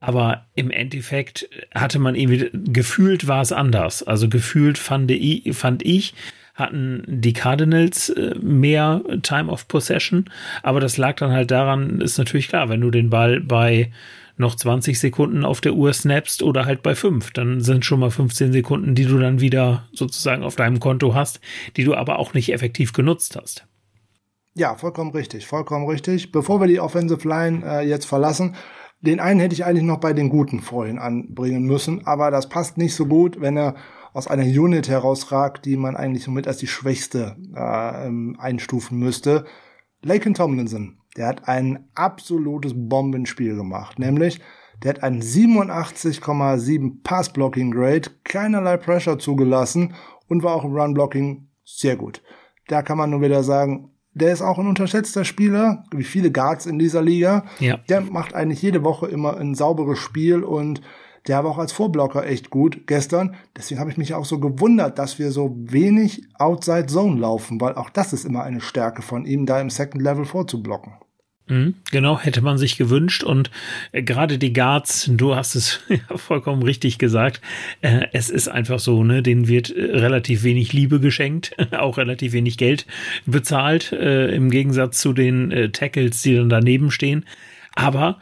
Aber 0.00 0.46
im 0.54 0.70
Endeffekt 0.70 1.48
hatte 1.74 1.98
man 1.98 2.14
irgendwie 2.14 2.50
gefühlt 2.52 3.26
war 3.26 3.40
es 3.40 3.52
anders. 3.52 4.02
Also 4.02 4.28
gefühlt 4.28 4.78
fand 4.78 5.10
ich, 5.10 5.56
fand 5.56 5.84
ich 5.84 6.14
hatten 6.56 7.04
die 7.06 7.34
Cardinals 7.34 8.08
äh, 8.08 8.34
mehr 8.40 9.02
Time 9.22 9.52
of 9.52 9.68
Possession. 9.68 10.30
Aber 10.62 10.80
das 10.80 10.96
lag 10.96 11.16
dann 11.16 11.30
halt 11.30 11.50
daran, 11.50 12.00
ist 12.00 12.18
natürlich 12.18 12.48
klar, 12.48 12.68
wenn 12.68 12.80
du 12.80 12.90
den 12.90 13.10
Ball 13.10 13.40
bei 13.40 13.92
noch 14.38 14.54
20 14.54 14.98
Sekunden 14.98 15.44
auf 15.44 15.60
der 15.60 15.74
Uhr 15.74 15.92
snappst 15.92 16.42
oder 16.42 16.66
halt 16.66 16.82
bei 16.82 16.94
5. 16.94 17.30
Dann 17.32 17.60
sind 17.60 17.84
schon 17.84 18.00
mal 18.00 18.10
15 18.10 18.52
Sekunden, 18.52 18.94
die 18.94 19.06
du 19.06 19.18
dann 19.18 19.40
wieder 19.40 19.86
sozusagen 19.92 20.42
auf 20.42 20.56
deinem 20.56 20.80
Konto 20.80 21.14
hast, 21.14 21.40
die 21.76 21.84
du 21.84 21.94
aber 21.94 22.18
auch 22.18 22.34
nicht 22.34 22.52
effektiv 22.52 22.92
genutzt 22.92 23.36
hast. 23.40 23.66
Ja, 24.54 24.74
vollkommen 24.74 25.10
richtig, 25.10 25.46
vollkommen 25.46 25.86
richtig. 25.86 26.32
Bevor 26.32 26.60
wir 26.60 26.66
die 26.66 26.80
Offensive 26.80 27.26
Line 27.28 27.62
äh, 27.64 27.86
jetzt 27.86 28.06
verlassen, 28.06 28.56
den 29.06 29.20
einen 29.20 29.40
hätte 29.40 29.54
ich 29.54 29.64
eigentlich 29.64 29.84
noch 29.84 30.00
bei 30.00 30.12
den 30.12 30.28
Guten 30.28 30.60
vorhin 30.60 30.98
anbringen 30.98 31.64
müssen, 31.64 32.06
aber 32.06 32.30
das 32.30 32.48
passt 32.48 32.78
nicht 32.78 32.94
so 32.94 33.06
gut, 33.06 33.40
wenn 33.40 33.56
er 33.56 33.74
aus 34.12 34.28
einer 34.28 34.44
Unit 34.44 34.88
herausragt, 34.88 35.66
die 35.66 35.76
man 35.76 35.96
eigentlich 35.96 36.24
somit 36.24 36.48
als 36.48 36.56
die 36.56 36.66
schwächste 36.66 37.36
äh, 37.54 38.06
ähm, 38.06 38.36
einstufen 38.38 38.98
müsste. 38.98 39.44
Laken 40.02 40.34
Tomlinson, 40.34 40.98
der 41.16 41.26
hat 41.26 41.48
ein 41.48 41.88
absolutes 41.94 42.72
Bombenspiel 42.74 43.56
gemacht. 43.56 43.98
Nämlich, 43.98 44.40
der 44.82 44.94
hat 44.94 45.02
einen 45.02 45.20
87,7 45.20 47.02
Pass-Blocking-Grade, 47.02 48.10
keinerlei 48.24 48.76
Pressure 48.76 49.18
zugelassen 49.18 49.94
und 50.28 50.42
war 50.42 50.54
auch 50.54 50.64
im 50.64 50.74
Run-Blocking 50.74 51.48
sehr 51.64 51.96
gut. 51.96 52.22
Da 52.68 52.82
kann 52.82 52.98
man 52.98 53.10
nur 53.10 53.20
wieder 53.20 53.42
sagen, 53.42 53.95
der 54.16 54.32
ist 54.32 54.40
auch 54.40 54.58
ein 54.58 54.66
unterschätzter 54.66 55.26
Spieler, 55.26 55.84
wie 55.90 56.02
viele 56.02 56.32
Guards 56.32 56.64
in 56.64 56.78
dieser 56.78 57.02
Liga. 57.02 57.44
Ja. 57.60 57.76
Der 57.88 58.00
macht 58.00 58.34
eigentlich 58.34 58.62
jede 58.62 58.82
Woche 58.82 59.06
immer 59.06 59.36
ein 59.36 59.54
sauberes 59.54 59.98
Spiel 59.98 60.42
und 60.42 60.80
der 61.26 61.44
war 61.44 61.50
auch 61.50 61.58
als 61.58 61.72
Vorblocker 61.72 62.26
echt 62.26 62.48
gut 62.48 62.86
gestern. 62.86 63.34
Deswegen 63.54 63.78
habe 63.78 63.90
ich 63.90 63.98
mich 63.98 64.14
auch 64.14 64.24
so 64.24 64.38
gewundert, 64.38 64.98
dass 64.98 65.18
wir 65.18 65.32
so 65.32 65.54
wenig 65.58 66.22
Outside 66.38 66.86
Zone 66.86 67.20
laufen, 67.20 67.60
weil 67.60 67.74
auch 67.74 67.90
das 67.90 68.14
ist 68.14 68.24
immer 68.24 68.42
eine 68.42 68.62
Stärke 68.62 69.02
von 69.02 69.26
ihm, 69.26 69.44
da 69.44 69.60
im 69.60 69.68
Second 69.68 70.02
Level 70.02 70.24
vorzublocken. 70.24 70.94
Mhm, 71.48 71.74
genau, 71.92 72.18
hätte 72.18 72.42
man 72.42 72.58
sich 72.58 72.76
gewünscht. 72.76 73.22
Und 73.22 73.50
äh, 73.92 74.02
gerade 74.02 74.38
die 74.38 74.52
Guards, 74.52 75.08
du 75.12 75.36
hast 75.36 75.54
es 75.54 75.80
ja 75.88 76.16
vollkommen 76.16 76.62
richtig 76.62 76.98
gesagt, 76.98 77.40
äh, 77.82 78.06
es 78.12 78.30
ist 78.30 78.48
einfach 78.48 78.80
so, 78.80 79.04
ne, 79.04 79.22
denen 79.22 79.46
wird 79.46 79.70
äh, 79.70 79.96
relativ 79.96 80.42
wenig 80.42 80.72
Liebe 80.72 80.98
geschenkt, 80.98 81.54
auch 81.72 81.98
relativ 81.98 82.32
wenig 82.32 82.58
Geld 82.58 82.86
bezahlt, 83.26 83.92
im 83.92 84.50
Gegensatz 84.50 85.00
zu 85.00 85.12
den 85.12 85.70
Tackles, 85.72 86.22
die 86.22 86.36
dann 86.36 86.48
daneben 86.48 86.90
stehen. 86.90 87.24
Aber 87.74 88.18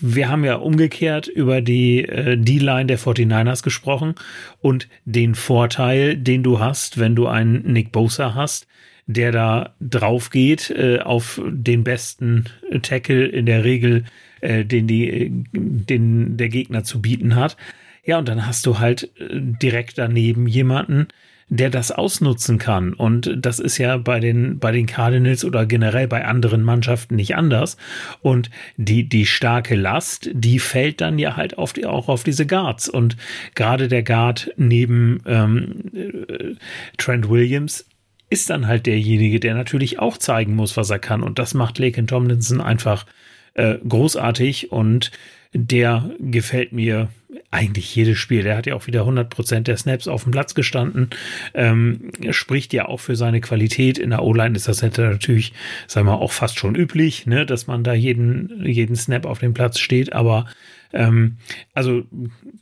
wir 0.00 0.28
haben 0.28 0.44
ja 0.44 0.56
umgekehrt 0.56 1.26
über 1.26 1.60
die 1.60 2.02
D-Line 2.02 2.86
der 2.86 2.98
49ers 2.98 3.62
gesprochen 3.62 4.14
und 4.60 4.88
den 5.04 5.34
Vorteil, 5.34 6.16
den 6.16 6.42
du 6.42 6.60
hast, 6.60 6.98
wenn 6.98 7.16
du 7.16 7.26
einen 7.26 7.72
Nick 7.72 7.92
Bosa 7.92 8.34
hast, 8.34 8.66
der 9.06 9.32
da 9.32 9.74
drauf 9.80 10.30
geht 10.30 10.70
äh, 10.70 11.00
auf 11.00 11.40
den 11.46 11.84
besten 11.84 12.44
Tackle 12.82 13.26
in 13.26 13.46
der 13.46 13.64
Regel, 13.64 14.04
äh, 14.40 14.64
den 14.64 14.86
die, 14.86 15.44
den 15.52 16.36
der 16.36 16.48
Gegner 16.48 16.84
zu 16.84 17.02
bieten 17.02 17.34
hat. 17.34 17.56
Ja, 18.04 18.18
und 18.18 18.28
dann 18.28 18.46
hast 18.46 18.66
du 18.66 18.78
halt 18.78 19.10
äh, 19.18 19.40
direkt 19.40 19.98
daneben 19.98 20.46
jemanden, 20.46 21.08
der 21.48 21.70
das 21.70 21.92
ausnutzen 21.92 22.58
kann. 22.58 22.94
Und 22.94 23.36
das 23.36 23.58
ist 23.58 23.78
ja 23.78 23.98
bei 23.98 24.18
den, 24.20 24.58
bei 24.58 24.72
den 24.72 24.86
Cardinals 24.86 25.44
oder 25.44 25.66
generell 25.66 26.08
bei 26.08 26.24
anderen 26.24 26.62
Mannschaften 26.62 27.16
nicht 27.16 27.36
anders. 27.36 27.76
Und 28.22 28.50
die, 28.76 29.08
die 29.08 29.26
starke 29.26 29.74
Last, 29.74 30.30
die 30.32 30.58
fällt 30.58 31.00
dann 31.00 31.18
ja 31.18 31.36
halt 31.36 31.58
auf 31.58 31.72
die, 31.74 31.84
auch 31.84 32.08
auf 32.08 32.24
diese 32.24 32.46
Guards. 32.46 32.88
Und 32.88 33.16
gerade 33.54 33.88
der 33.88 34.02
Guard 34.02 34.52
neben 34.56 35.20
ähm, 35.26 35.90
äh, 35.94 36.54
Trent 36.96 37.28
Williams 37.28 37.86
ist 38.30 38.50
dann 38.50 38.66
halt 38.66 38.86
derjenige, 38.86 39.40
der 39.40 39.54
natürlich 39.54 39.98
auch 39.98 40.18
zeigen 40.18 40.54
muss, 40.54 40.76
was 40.76 40.90
er 40.90 40.98
kann. 40.98 41.22
Und 41.22 41.38
das 41.38 41.54
macht 41.54 41.78
Laken 41.78 42.06
Tomlinson 42.06 42.60
einfach 42.60 43.06
äh, 43.54 43.76
großartig 43.86 44.72
und 44.72 45.10
der 45.52 46.10
gefällt 46.18 46.72
mir 46.72 47.08
eigentlich 47.50 47.94
jedes 47.94 48.18
Spiel. 48.18 48.42
Der 48.42 48.56
hat 48.56 48.66
ja 48.66 48.74
auch 48.74 48.88
wieder 48.88 49.02
100% 49.02 49.60
der 49.60 49.76
Snaps 49.76 50.08
auf 50.08 50.24
dem 50.24 50.32
Platz 50.32 50.54
gestanden. 50.54 51.10
Ähm, 51.54 52.10
spricht 52.30 52.72
ja 52.72 52.86
auch 52.86 52.98
für 52.98 53.14
seine 53.14 53.40
Qualität. 53.40 53.98
In 53.98 54.10
der 54.10 54.24
O-Line 54.24 54.56
ist 54.56 54.66
das 54.66 54.82
natürlich, 54.82 55.52
sagen 55.86 56.06
wir, 56.06 56.18
auch 56.18 56.32
fast 56.32 56.58
schon 56.58 56.74
üblich, 56.74 57.26
ne, 57.26 57.46
dass 57.46 57.68
man 57.68 57.84
da 57.84 57.94
jeden, 57.94 58.64
jeden 58.66 58.96
Snap 58.96 59.26
auf 59.26 59.38
dem 59.38 59.54
Platz 59.54 59.78
steht. 59.78 60.12
Aber 60.12 60.46
ähm, 60.92 61.36
also, 61.72 62.02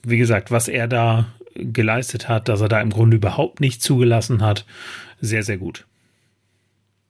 wie 0.04 0.18
gesagt, 0.18 0.50
was 0.50 0.68
er 0.68 0.88
da 0.88 1.26
geleistet 1.54 2.28
hat, 2.28 2.48
dass 2.48 2.60
er 2.60 2.68
da 2.68 2.80
im 2.80 2.90
Grunde 2.90 3.16
überhaupt 3.16 3.60
nicht 3.60 3.82
zugelassen 3.82 4.42
hat, 4.42 4.66
sehr, 5.22 5.42
sehr 5.42 5.56
gut. 5.56 5.86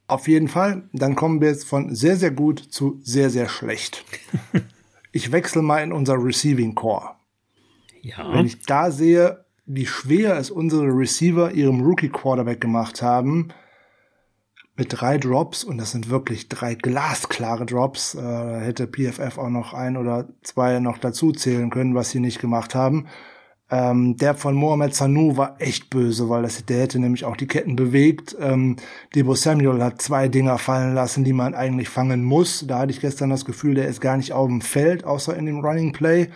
Auf 0.06 0.28
jeden 0.28 0.48
Fall. 0.48 0.88
Dann 0.92 1.16
kommen 1.16 1.40
wir 1.40 1.48
jetzt 1.48 1.64
von 1.64 1.94
sehr, 1.94 2.16
sehr 2.16 2.30
gut 2.30 2.60
zu 2.60 3.00
sehr, 3.02 3.30
sehr 3.30 3.48
schlecht. 3.48 4.04
ich 5.12 5.32
wechsle 5.32 5.62
mal 5.62 5.82
in 5.82 5.92
unser 5.92 6.22
Receiving 6.22 6.74
Core. 6.74 7.16
Ja. 8.02 8.32
Wenn 8.34 8.46
ich 8.46 8.60
da 8.62 8.90
sehe, 8.90 9.44
wie 9.64 9.86
schwer 9.86 10.36
es 10.36 10.50
unsere 10.50 10.86
Receiver 10.86 11.52
ihrem 11.52 11.80
Rookie 11.80 12.10
Quarterback 12.10 12.60
gemacht 12.60 13.00
haben, 13.00 13.48
mit 14.76 14.88
drei 14.90 15.16
Drops, 15.16 15.64
und 15.64 15.78
das 15.78 15.92
sind 15.92 16.10
wirklich 16.10 16.48
drei 16.48 16.74
glasklare 16.74 17.64
Drops, 17.64 18.14
äh, 18.14 18.60
hätte 18.60 18.86
PFF 18.86 19.38
auch 19.38 19.50
noch 19.50 19.72
ein 19.72 19.96
oder 19.96 20.28
zwei 20.42 20.78
noch 20.80 20.98
dazu 20.98 21.32
zählen 21.32 21.70
können, 21.70 21.94
was 21.94 22.10
sie 22.10 22.20
nicht 22.20 22.40
gemacht 22.40 22.74
haben. 22.74 23.06
Ähm, 23.72 24.18
der 24.18 24.34
von 24.34 24.54
Mohamed 24.54 24.94
Sanu 24.94 25.38
war 25.38 25.56
echt 25.58 25.88
böse, 25.88 26.28
weil 26.28 26.42
das, 26.42 26.62
der 26.66 26.82
hätte 26.82 26.98
nämlich 26.98 27.24
auch 27.24 27.38
die 27.38 27.46
Ketten 27.46 27.74
bewegt. 27.74 28.36
Ähm, 28.38 28.76
Debo 29.14 29.34
Samuel 29.34 29.82
hat 29.82 30.02
zwei 30.02 30.28
Dinger 30.28 30.58
fallen 30.58 30.94
lassen, 30.94 31.24
die 31.24 31.32
man 31.32 31.54
eigentlich 31.54 31.88
fangen 31.88 32.22
muss. 32.22 32.66
Da 32.68 32.80
hatte 32.80 32.90
ich 32.92 33.00
gestern 33.00 33.30
das 33.30 33.46
Gefühl, 33.46 33.74
der 33.74 33.88
ist 33.88 34.02
gar 34.02 34.18
nicht 34.18 34.34
auf 34.34 34.46
dem 34.46 34.60
Feld, 34.60 35.04
außer 35.04 35.34
in 35.34 35.46
dem 35.46 35.60
Running 35.60 35.92
Play. 35.92 36.28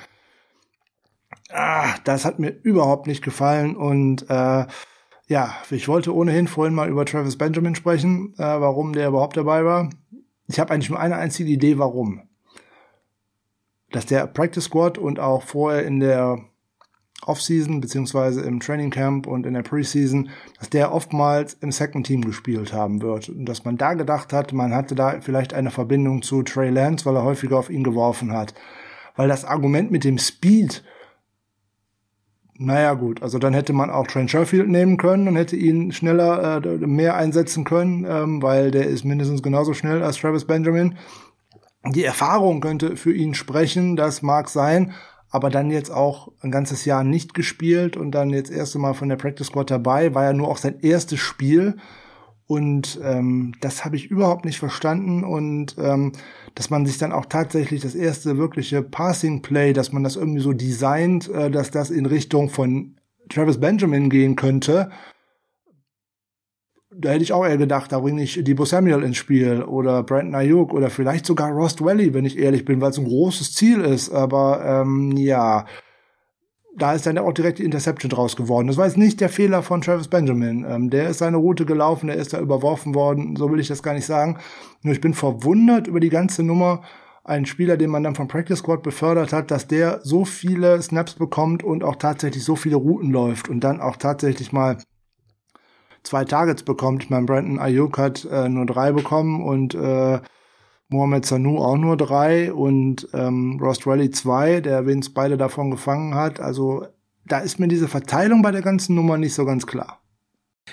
Ah, 1.51 1.95
das 2.05 2.25
hat 2.25 2.39
mir 2.39 2.49
überhaupt 2.63 3.07
nicht 3.07 3.23
gefallen 3.23 3.77
und 3.77 4.23
äh, 4.31 4.65
ja, 5.29 5.55
ich 5.71 5.89
wollte 5.89 6.15
ohnehin 6.15 6.49
vorhin 6.49 6.75
mal 6.75 6.89
über 6.89 7.05
Travis 7.05 7.37
Benjamin 7.37 7.75
sprechen, 7.75 8.33
äh, 8.39 8.45
warum 8.45 8.95
der 8.95 9.09
überhaupt 9.09 9.37
dabei 9.37 9.63
war. 9.63 9.91
Ich 10.49 10.59
habe 10.59 10.73
eigentlich 10.73 10.89
nur 10.89 11.01
eine 11.01 11.17
einzige 11.17 11.51
Idee, 11.51 11.77
warum. 11.77 12.23
Dass 13.91 14.07
der 14.07 14.27
Practice 14.27 14.65
Squad 14.65 14.97
und 14.97 15.21
auch 15.21 15.43
vorher 15.43 15.85
in 15.85 16.01
der 16.01 16.39
Offseason 17.23 17.81
beziehungsweise 17.81 18.43
im 18.43 18.61
Training 18.61 18.91
Camp 18.91 19.27
und 19.27 19.47
in 19.47 19.55
der 19.55 19.63
Preseason, 19.63 20.29
dass 20.59 20.71
der 20.71 20.93
oftmals 20.93 21.55
im 21.55 21.73
Second 21.73 22.07
Team 22.07 22.25
gespielt 22.25 22.73
haben 22.73 23.03
wird 23.03 23.29
und 23.29 23.47
dass 23.47 23.65
man 23.65 23.77
da 23.77 23.95
gedacht 23.95 24.33
hat, 24.33 24.53
man 24.53 24.75
hatte 24.75 24.95
da 24.95 25.21
vielleicht 25.21 25.55
eine 25.55 25.71
Verbindung 25.71 26.23
zu 26.23 26.43
Trey 26.43 26.71
Lance, 26.71 27.07
weil 27.07 27.17
er 27.17 27.25
häufiger 27.25 27.59
auf 27.59 27.71
ihn 27.71 27.85
geworfen 27.85 28.33
hat, 28.33 28.55
weil 29.17 29.29
das 29.29 29.45
Argument 29.45 29.91
mit 29.91 30.05
dem 30.05 30.19
Speed 30.19 30.85
naja, 32.59 32.95
gut, 32.95 33.23
also 33.23 33.39
dann 33.39 33.53
hätte 33.53 33.73
man 33.73 33.91
auch 33.91 34.07
Trent 34.07 34.31
Sherfield 34.31 34.69
nehmen 34.69 34.97
können 34.97 35.29
und 35.29 35.37
hätte 35.37 35.57
ihn 35.57 35.93
schneller 35.93 36.65
äh, 36.65 36.87
mehr 36.87 37.15
einsetzen 37.17 37.65
können, 37.65 38.07
ähm, 38.09 38.43
weil 38.43 38.71
der 38.71 38.87
ist 38.87 39.05
mindestens 39.05 39.43
genauso 39.43 39.75
schnell 39.75 40.03
als 40.03 40.19
Travis 40.19 40.47
Benjamin. 40.47 40.97
Die 41.85 42.05
Erfahrung 42.05 42.61
könnte 42.61 42.97
für 42.97 43.13
ihn 43.13 43.35
sprechen, 43.35 43.95
das 43.95 44.23
mag 44.23 44.49
sein, 44.49 44.95
aber 45.31 45.51
dann 45.51 45.71
jetzt 45.71 45.91
auch 45.91 46.33
ein 46.41 46.51
ganzes 46.51 46.85
Jahr 46.85 47.05
nicht 47.05 47.35
gespielt 47.35 47.97
und 47.97 48.13
dann 48.13 48.31
jetzt 48.31 48.51
erste 48.51 48.79
Mal 48.79 48.95
von 48.95 49.09
der 49.09 49.17
Practice 49.17 49.49
Squad 49.49 49.71
dabei, 49.71 50.15
war 50.15 50.25
ja 50.25 50.33
nur 50.33 50.49
auch 50.49 50.57
sein 50.57 50.81
erstes 50.81 51.21
Spiel. 51.21 51.77
Und 52.47 53.01
ähm, 53.03 53.55
das 53.61 53.85
habe 53.85 53.97
ich 53.97 54.07
überhaupt 54.07 54.45
nicht 54.45 54.59
verstanden. 54.59 55.25
Und 55.25 55.77
ähm, 55.79 56.13
dass 56.55 56.71
man 56.71 56.87
sich 56.87 56.97
dann 56.97 57.13
auch 57.13 57.27
tatsächlich 57.27 57.81
das 57.81 57.97
erste 57.97 58.39
wirkliche 58.39 58.83
Passing 58.83 59.43
Play, 59.43 59.73
dass 59.73 59.93
man 59.93 60.05
das 60.05 60.17
irgendwie 60.17 60.41
so 60.41 60.53
designt, 60.53 61.29
äh, 61.29 61.51
dass 61.51 61.73
das 61.73 61.91
in 61.91 62.07
Richtung 62.07 62.49
von 62.49 62.97
Travis 63.29 63.59
Benjamin 63.59 64.09
gehen 64.11 64.37
könnte, 64.37 64.91
da 66.99 67.11
hätte 67.11 67.23
ich 67.23 67.33
auch 67.33 67.45
eher 67.45 67.59
gedacht, 67.59 67.93
da 67.93 68.01
bringe 68.01 68.23
ich 68.23 68.43
Debo 68.43 68.65
Samuel 68.65 69.03
ins 69.03 69.17
Spiel 69.17 69.63
oder 69.63 70.03
Brandon 70.03 70.35
Ayuk 70.35 70.73
oder 70.73 70.91
vielleicht 70.91 71.27
sogar 71.27 71.51
Rost 71.51 71.85
Valley, 71.85 72.15
wenn 72.15 72.25
ich 72.25 72.39
ehrlich 72.39 72.65
bin, 72.65 72.81
weil 72.81 72.91
es 72.91 72.99
ein 72.99 73.05
großes 73.05 73.53
Ziel 73.53 73.81
ist. 73.81 74.11
Aber 74.11 74.65
ähm, 74.65 75.13
ja, 75.17 75.67
da 76.77 76.93
ist 76.95 77.07
dann 77.07 77.19
auch 77.19 77.33
direkt 77.33 77.59
die 77.59 77.65
Interception 77.65 78.11
draus 78.11 78.37
geworden. 78.37 78.67
Das 78.67 78.77
war 78.77 78.87
jetzt 78.87 78.97
nicht 78.97 79.21
der 79.21 79.29
Fehler 79.29 79.63
von 79.63 79.81
Travis 79.81 80.09
Benjamin. 80.09 80.65
Ähm, 80.69 80.91
der 80.91 81.11
ist 81.11 81.19
seine 81.19 81.37
Route 81.37 81.67
gelaufen, 81.67 82.07
der 82.07 82.17
ist 82.17 82.33
da 82.33 82.41
überworfen 82.41 82.95
worden, 82.95 83.37
so 83.37 83.51
will 83.51 83.61
ich 83.61 83.69
das 83.69 83.83
gar 83.83 83.95
nicht 83.95 84.07
sagen. 84.07 84.39
Nur 84.83 84.95
ich 84.95 85.01
bin 85.01 85.15
verwundert 85.15 85.87
über 85.87 86.01
die 86.01 86.11
ganze 86.11 86.43
Nummer. 86.43 86.83
Ein 87.25 87.45
Spieler, 87.45 87.77
den 87.77 87.91
man 87.91 88.05
dann 88.05 88.15
vom 88.15 88.29
Practice 88.29 88.61
Squad 88.61 88.83
befördert 88.83 89.33
hat, 89.33 89.51
dass 89.51 89.67
der 89.67 90.01
so 90.05 90.25
viele 90.25 90.81
Snaps 90.81 91.15
bekommt 91.15 91.65
und 91.65 91.83
auch 91.83 91.97
tatsächlich 91.97 92.45
so 92.45 92.55
viele 92.55 92.77
Routen 92.77 93.11
läuft 93.11 93.49
und 93.49 93.61
dann 93.65 93.81
auch 93.81 93.97
tatsächlich 93.97 94.53
mal 94.53 94.79
zwei 96.07 96.25
Targets 96.25 96.63
bekommt. 96.63 97.05
Ich 97.05 97.11
meine, 97.11 97.27
Brandon 97.27 97.59
Ayuk 97.59 97.99
hat 97.99 98.25
äh, 98.31 98.49
nur 98.49 98.67
drei 98.67 98.93
bekommen 98.93 99.43
und 99.43 99.75
äh, 99.75 100.21
Mohamed 100.89 101.27
Sanu 101.27 101.59
auch 101.59 101.77
nur 101.77 101.97
drei 101.97 102.53
und 102.53 103.09
ähm, 103.13 103.59
Ross 103.61 103.87
Rally 103.87 104.11
zwei, 104.11 104.61
der 104.61 104.87
wenigstens 104.87 105.15
beide 105.15 105.37
davon 105.37 105.71
gefangen 105.71 106.15
hat. 106.15 106.41
Also 106.41 106.87
da 107.27 107.39
ist 107.39 107.59
mir 107.59 107.69
diese 107.69 107.89
Verteilung 107.89 108.43
bei 108.43 108.53
der 108.53 108.63
ganzen 108.63 108.95
Nummer 108.95 109.19
nicht 109.19 109.35
so 109.35 109.45
ganz 109.45 109.67
klar. 109.67 110.01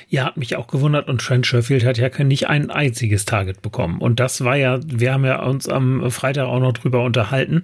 Ja, 0.08 0.26
hat 0.26 0.38
mich 0.38 0.56
auch 0.56 0.68
gewundert 0.68 1.08
und 1.08 1.22
Trent 1.22 1.46
Sherfield 1.46 1.86
hat 1.86 1.98
ja 1.98 2.10
nicht 2.24 2.48
ein 2.48 2.72
einziges 2.72 3.26
Target 3.26 3.62
bekommen. 3.62 4.00
Und 4.02 4.20
das 4.20 4.44
war 4.44 4.56
ja, 4.56 4.80
wir 4.86 5.14
haben 5.14 5.26
ja 5.26 5.44
uns 5.44 5.68
am 5.68 6.10
Freitag 6.12 6.48
auch 6.48 6.60
noch 6.60 6.74
drüber 6.74 7.04
unterhalten. 7.04 7.64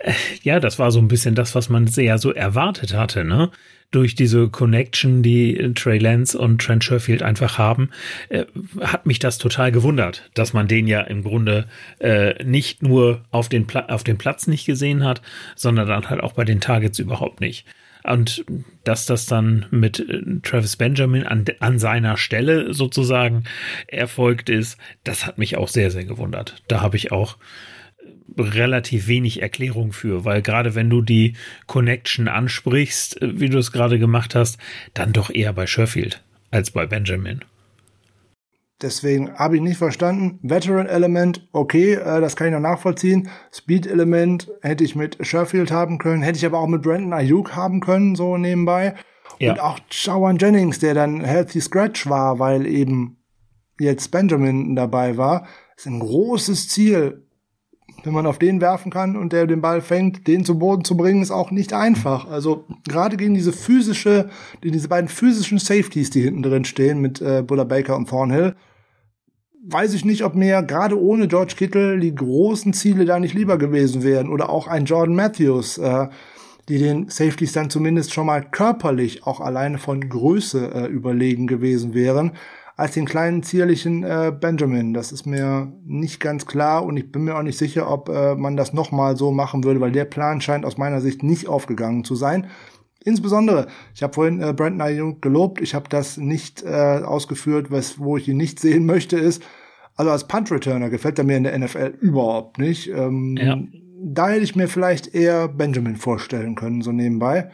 Äh, 0.00 0.12
ja, 0.42 0.60
das 0.60 0.78
war 0.78 0.90
so 0.90 0.98
ein 0.98 1.08
bisschen 1.08 1.34
das, 1.34 1.54
was 1.54 1.68
man 1.68 1.86
sehr 1.86 2.18
so 2.18 2.32
erwartet 2.32 2.94
hatte, 2.94 3.24
ne? 3.24 3.50
durch 3.90 4.14
diese 4.14 4.48
Connection, 4.48 5.22
die 5.22 5.72
Trey 5.74 5.98
Lance 5.98 6.38
und 6.38 6.60
Trent 6.60 6.84
Sherfield 6.84 7.22
einfach 7.22 7.58
haben, 7.58 7.90
äh, 8.28 8.44
hat 8.80 9.06
mich 9.06 9.18
das 9.18 9.38
total 9.38 9.72
gewundert, 9.72 10.30
dass 10.34 10.52
man 10.52 10.68
den 10.68 10.86
ja 10.86 11.00
im 11.00 11.22
Grunde 11.22 11.66
äh, 11.98 12.42
nicht 12.44 12.82
nur 12.82 13.24
auf 13.30 13.48
den, 13.48 13.66
auf 13.88 14.04
dem 14.04 14.18
Platz 14.18 14.46
nicht 14.46 14.64
gesehen 14.64 15.04
hat, 15.04 15.22
sondern 15.56 15.88
dann 15.88 16.08
halt 16.08 16.22
auch 16.22 16.32
bei 16.32 16.44
den 16.44 16.60
Targets 16.60 16.98
überhaupt 16.98 17.40
nicht. 17.40 17.66
Und 18.02 18.44
dass 18.84 19.06
das 19.06 19.26
dann 19.26 19.66
mit 19.70 20.00
äh, 20.00 20.22
Travis 20.42 20.76
Benjamin 20.76 21.26
an, 21.26 21.44
an 21.58 21.78
seiner 21.78 22.16
Stelle 22.16 22.72
sozusagen 22.72 23.44
erfolgt 23.88 24.48
ist, 24.48 24.78
das 25.04 25.26
hat 25.26 25.36
mich 25.36 25.56
auch 25.56 25.68
sehr, 25.68 25.90
sehr 25.90 26.04
gewundert. 26.04 26.62
Da 26.68 26.80
habe 26.80 26.96
ich 26.96 27.12
auch 27.12 27.36
relativ 28.36 29.08
wenig 29.08 29.42
Erklärung 29.42 29.92
für, 29.92 30.24
weil 30.24 30.42
gerade 30.42 30.74
wenn 30.74 30.90
du 30.90 31.02
die 31.02 31.34
Connection 31.66 32.28
ansprichst, 32.28 33.20
äh, 33.22 33.40
wie 33.40 33.48
du 33.48 33.58
es 33.58 33.72
gerade 33.72 33.98
gemacht 33.98 34.34
hast, 34.34 34.58
dann 34.94 35.12
doch 35.12 35.30
eher 35.30 35.52
bei 35.52 35.66
Sherfield 35.66 36.22
als 36.50 36.70
bei 36.70 36.86
Benjamin. 36.86 37.44
Deswegen 38.82 39.34
habe 39.34 39.56
ich 39.56 39.62
nicht 39.62 39.76
verstanden. 39.76 40.38
Veteran-Element, 40.42 41.48
okay, 41.52 41.94
äh, 41.94 42.20
das 42.20 42.34
kann 42.34 42.46
ich 42.46 42.52
noch 42.54 42.60
nachvollziehen. 42.60 43.28
Speed-Element 43.52 44.50
hätte 44.62 44.84
ich 44.84 44.96
mit 44.96 45.18
Sherfield 45.26 45.70
haben 45.70 45.98
können, 45.98 46.22
hätte 46.22 46.38
ich 46.38 46.46
aber 46.46 46.58
auch 46.58 46.66
mit 46.66 46.82
Brandon 46.82 47.12
Ayuk 47.12 47.54
haben 47.54 47.80
können, 47.80 48.14
so 48.14 48.38
nebenbei. 48.38 48.94
Ja. 49.38 49.52
Und 49.52 49.60
auch 49.60 49.78
Shawan 49.90 50.38
Jennings, 50.38 50.78
der 50.78 50.94
dann 50.94 51.22
Healthy 51.22 51.60
Scratch 51.60 52.08
war, 52.08 52.38
weil 52.38 52.66
eben 52.66 53.18
jetzt 53.78 54.10
Benjamin 54.10 54.76
dabei 54.76 55.16
war, 55.16 55.46
ist 55.76 55.86
ein 55.86 56.00
großes 56.00 56.68
Ziel 56.68 57.26
wenn 58.04 58.12
man 58.12 58.26
auf 58.26 58.38
den 58.38 58.60
werfen 58.60 58.90
kann 58.90 59.16
und 59.16 59.32
der 59.32 59.46
den 59.46 59.60
Ball 59.60 59.80
fängt, 59.80 60.26
den 60.26 60.44
zum 60.44 60.58
Boden 60.58 60.84
zu 60.84 60.96
bringen, 60.96 61.22
ist 61.22 61.30
auch 61.30 61.50
nicht 61.50 61.72
einfach. 61.72 62.28
Also 62.28 62.64
gerade 62.88 63.16
gegen 63.16 63.34
diese 63.34 63.52
physische, 63.52 64.30
diese 64.62 64.88
beiden 64.88 65.08
physischen 65.08 65.58
Safeties, 65.58 66.10
die 66.10 66.22
hinten 66.22 66.42
drin 66.42 66.64
stehen 66.64 67.00
mit 67.00 67.20
äh, 67.20 67.42
Buller 67.42 67.64
Baker 67.64 67.96
und 67.96 68.08
Thornhill, 68.08 68.54
weiß 69.66 69.94
ich 69.94 70.04
nicht, 70.04 70.24
ob 70.24 70.34
mir 70.34 70.62
gerade 70.62 71.00
ohne 71.00 71.28
George 71.28 71.54
Kittle 71.56 71.98
die 71.98 72.14
großen 72.14 72.72
Ziele 72.72 73.04
da 73.04 73.18
nicht 73.20 73.34
lieber 73.34 73.58
gewesen 73.58 74.02
wären 74.02 74.28
oder 74.28 74.50
auch 74.50 74.66
ein 74.66 74.86
Jordan 74.86 75.14
Matthews, 75.14 75.78
äh, 75.78 76.08
die 76.68 76.78
den 76.78 77.08
Safeties 77.08 77.52
dann 77.52 77.68
zumindest 77.68 78.14
schon 78.14 78.26
mal 78.26 78.42
körperlich 78.42 79.26
auch 79.26 79.40
alleine 79.40 79.78
von 79.78 80.08
Größe 80.08 80.72
äh, 80.72 80.86
überlegen 80.86 81.46
gewesen 81.46 81.94
wären 81.94 82.32
als 82.80 82.92
den 82.92 83.04
kleinen 83.04 83.42
zierlichen 83.42 84.04
äh, 84.04 84.32
Benjamin. 84.32 84.94
Das 84.94 85.12
ist 85.12 85.26
mir 85.26 85.70
nicht 85.84 86.18
ganz 86.18 86.46
klar 86.46 86.82
und 86.82 86.96
ich 86.96 87.12
bin 87.12 87.24
mir 87.24 87.36
auch 87.36 87.42
nicht 87.42 87.58
sicher, 87.58 87.90
ob 87.90 88.08
äh, 88.08 88.34
man 88.34 88.56
das 88.56 88.72
nochmal 88.72 89.18
so 89.18 89.32
machen 89.32 89.64
würde, 89.64 89.80
weil 89.80 89.92
der 89.92 90.06
Plan 90.06 90.40
scheint 90.40 90.64
aus 90.64 90.78
meiner 90.78 91.02
Sicht 91.02 91.22
nicht 91.22 91.46
aufgegangen 91.46 92.04
zu 92.04 92.14
sein. 92.14 92.46
Insbesondere, 93.04 93.66
ich 93.94 94.02
habe 94.02 94.14
vorhin 94.14 94.40
äh, 94.40 94.54
Brandon 94.54 94.80
Ayuk 94.80 95.20
gelobt, 95.20 95.60
ich 95.60 95.74
habe 95.74 95.90
das 95.90 96.16
nicht 96.16 96.62
äh, 96.62 97.02
ausgeführt, 97.04 97.70
was, 97.70 97.98
wo 97.98 98.16
ich 98.16 98.26
ihn 98.28 98.38
nicht 98.38 98.58
sehen 98.58 98.86
möchte, 98.86 99.18
ist, 99.18 99.42
also 99.94 100.10
als 100.10 100.26
Punt-Returner 100.26 100.88
gefällt 100.88 101.18
er 101.18 101.24
mir 101.24 101.36
in 101.36 101.44
der 101.44 101.58
NFL 101.58 101.98
überhaupt 102.00 102.56
nicht. 102.56 102.88
Ähm, 102.88 103.36
ja. 103.36 103.58
Da 104.02 104.30
hätte 104.30 104.44
ich 104.44 104.56
mir 104.56 104.68
vielleicht 104.68 105.14
eher 105.14 105.48
Benjamin 105.48 105.96
vorstellen 105.96 106.54
können, 106.54 106.80
so 106.80 106.92
nebenbei. 106.92 107.50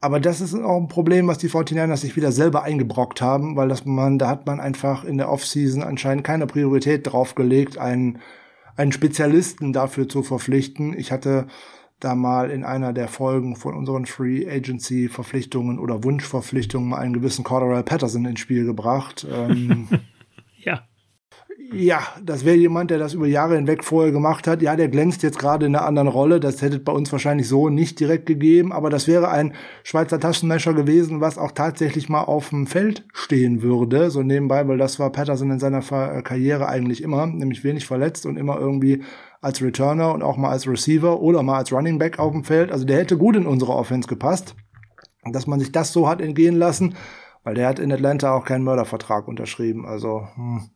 Aber 0.00 0.20
das 0.20 0.40
ist 0.40 0.54
auch 0.54 0.76
ein 0.76 0.88
Problem, 0.88 1.26
was 1.26 1.38
die 1.38 1.48
49ers 1.48 1.96
sich 1.98 2.16
wieder 2.16 2.30
selber 2.30 2.62
eingebrockt 2.62 3.22
haben, 3.22 3.56
weil 3.56 3.68
das 3.68 3.86
man, 3.86 4.18
da 4.18 4.28
hat 4.28 4.46
man 4.46 4.60
einfach 4.60 5.04
in 5.04 5.16
der 5.16 5.30
Offseason 5.30 5.82
anscheinend 5.82 6.22
keine 6.22 6.46
Priorität 6.46 7.06
draufgelegt, 7.06 7.78
einen, 7.78 8.18
einen 8.76 8.92
Spezialisten 8.92 9.72
dafür 9.72 10.08
zu 10.08 10.22
verpflichten. 10.22 10.96
Ich 10.96 11.12
hatte 11.12 11.46
da 11.98 12.14
mal 12.14 12.50
in 12.50 12.62
einer 12.62 12.92
der 12.92 13.08
Folgen 13.08 13.56
von 13.56 13.74
unseren 13.74 14.04
Free 14.04 14.46
Agency 14.46 15.08
Verpflichtungen 15.08 15.78
oder 15.78 16.04
Wunschverpflichtungen 16.04 16.90
mal 16.90 16.98
einen 16.98 17.14
gewissen 17.14 17.42
Corderell 17.42 17.82
Patterson 17.82 18.26
ins 18.26 18.40
Spiel 18.40 18.66
gebracht. 18.66 19.26
Ähm, 19.32 19.88
ja, 21.72 22.00
das 22.22 22.44
wäre 22.44 22.56
jemand, 22.56 22.90
der 22.90 22.98
das 22.98 23.14
über 23.14 23.26
Jahre 23.26 23.56
hinweg 23.56 23.82
vorher 23.82 24.12
gemacht 24.12 24.46
hat. 24.46 24.62
Ja, 24.62 24.76
der 24.76 24.88
glänzt 24.88 25.22
jetzt 25.22 25.38
gerade 25.38 25.66
in 25.66 25.74
einer 25.74 25.86
anderen 25.86 26.08
Rolle. 26.08 26.38
Das 26.38 26.60
hätte 26.62 26.78
bei 26.78 26.92
uns 26.92 27.10
wahrscheinlich 27.12 27.48
so 27.48 27.68
nicht 27.70 27.98
direkt 27.98 28.26
gegeben. 28.26 28.72
Aber 28.72 28.90
das 28.90 29.08
wäre 29.08 29.30
ein 29.30 29.54
Schweizer 29.82 30.20
Taschenmesser 30.20 30.74
gewesen, 30.74 31.20
was 31.20 31.38
auch 31.38 31.52
tatsächlich 31.52 32.08
mal 32.08 32.22
auf 32.22 32.50
dem 32.50 32.66
Feld 32.66 33.06
stehen 33.12 33.62
würde. 33.62 34.10
So 34.10 34.22
nebenbei, 34.22 34.68
weil 34.68 34.78
das 34.78 34.98
war 34.98 35.10
Patterson 35.10 35.50
in 35.50 35.58
seiner 35.58 35.80
Karriere 36.22 36.68
eigentlich 36.68 37.02
immer, 37.02 37.26
nämlich 37.26 37.64
wenig 37.64 37.86
verletzt 37.86 38.26
und 38.26 38.36
immer 38.36 38.58
irgendwie 38.58 39.02
als 39.40 39.62
Returner 39.62 40.12
und 40.12 40.22
auch 40.22 40.36
mal 40.36 40.50
als 40.50 40.68
Receiver 40.68 41.20
oder 41.20 41.42
mal 41.42 41.58
als 41.58 41.72
Running 41.72 41.98
Back 41.98 42.18
auf 42.18 42.32
dem 42.32 42.44
Feld. 42.44 42.70
Also 42.70 42.84
der 42.84 42.98
hätte 42.98 43.16
gut 43.16 43.34
in 43.34 43.46
unsere 43.46 43.72
Offense 43.72 44.08
gepasst. 44.08 44.54
Dass 45.24 45.46
man 45.46 45.58
sich 45.58 45.72
das 45.72 45.92
so 45.92 46.08
hat 46.08 46.20
entgehen 46.20 46.54
lassen, 46.54 46.94
weil 47.42 47.54
der 47.54 47.66
hat 47.66 47.80
in 47.80 47.90
Atlanta 47.90 48.32
auch 48.32 48.44
keinen 48.44 48.62
Mördervertrag 48.62 49.26
unterschrieben. 49.26 49.84
Also, 49.84 50.28
hm. 50.36 50.70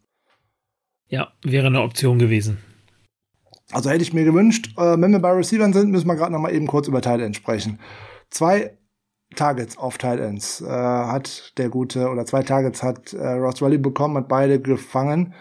Ja, 1.10 1.32
wäre 1.42 1.66
eine 1.66 1.82
Option 1.82 2.18
gewesen. 2.18 2.58
Also 3.72 3.90
hätte 3.90 4.02
ich 4.02 4.12
mir 4.12 4.24
gewünscht, 4.24 4.74
äh, 4.78 5.00
wenn 5.00 5.12
wir 5.12 5.18
bei 5.18 5.32
Receivern 5.32 5.72
sind, 5.72 5.90
müssen 5.90 6.06
wir 6.06 6.16
gerade 6.16 6.32
noch 6.32 6.40
mal 6.40 6.54
eben 6.54 6.66
kurz 6.66 6.88
über 6.88 7.02
Tight 7.02 7.20
Ends 7.20 7.36
sprechen. 7.36 7.78
Zwei 8.30 8.78
Targets 9.34 9.76
auf 9.76 9.98
Tight 9.98 10.20
Ends 10.20 10.60
äh, 10.60 10.66
hat 10.66 11.52
der 11.58 11.68
gute, 11.68 12.08
oder 12.08 12.24
zwei 12.26 12.42
Targets 12.42 12.82
hat 12.82 13.12
äh, 13.12 13.28
Ross 13.28 13.60
Rally 13.60 13.78
bekommen, 13.78 14.16
hat 14.16 14.28
beide 14.28 14.60
gefangen. 14.60 15.34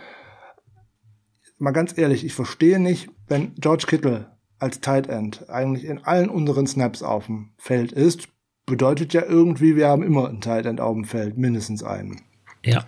Mal 1.58 1.72
ganz 1.72 1.98
ehrlich, 1.98 2.26
ich 2.26 2.34
verstehe 2.34 2.80
nicht, 2.80 3.10
wenn 3.28 3.54
George 3.56 3.86
Kittle 3.88 4.38
als 4.60 4.82
Tight 4.82 5.08
End 5.08 5.50
eigentlich 5.50 5.86
in 5.86 6.04
allen 6.04 6.30
unseren 6.30 6.68
Snaps 6.68 7.04
auf 7.04 7.28
dem 7.28 7.54
Feld 7.58 7.92
ist, 7.92 8.28
bedeutet 8.66 9.14
ja 9.14 9.24
irgendwie, 9.24 9.76
wir 9.76 9.88
haben 9.88 10.04
immer 10.04 10.28
einen 10.28 10.42
Tight 10.42 10.66
End 10.66 10.82
auf 10.82 10.96
dem 10.96 11.06
Feld, 11.06 11.38
mindestens 11.38 11.84
einen. 11.84 12.22
Ja. 12.64 12.86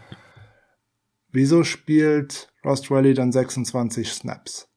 Wieso 1.31 1.63
spielt 1.63 2.50
Ross 2.65 2.89
Rally 2.91 3.13
dann 3.13 3.31
26 3.31 4.09
Snaps? 4.09 4.67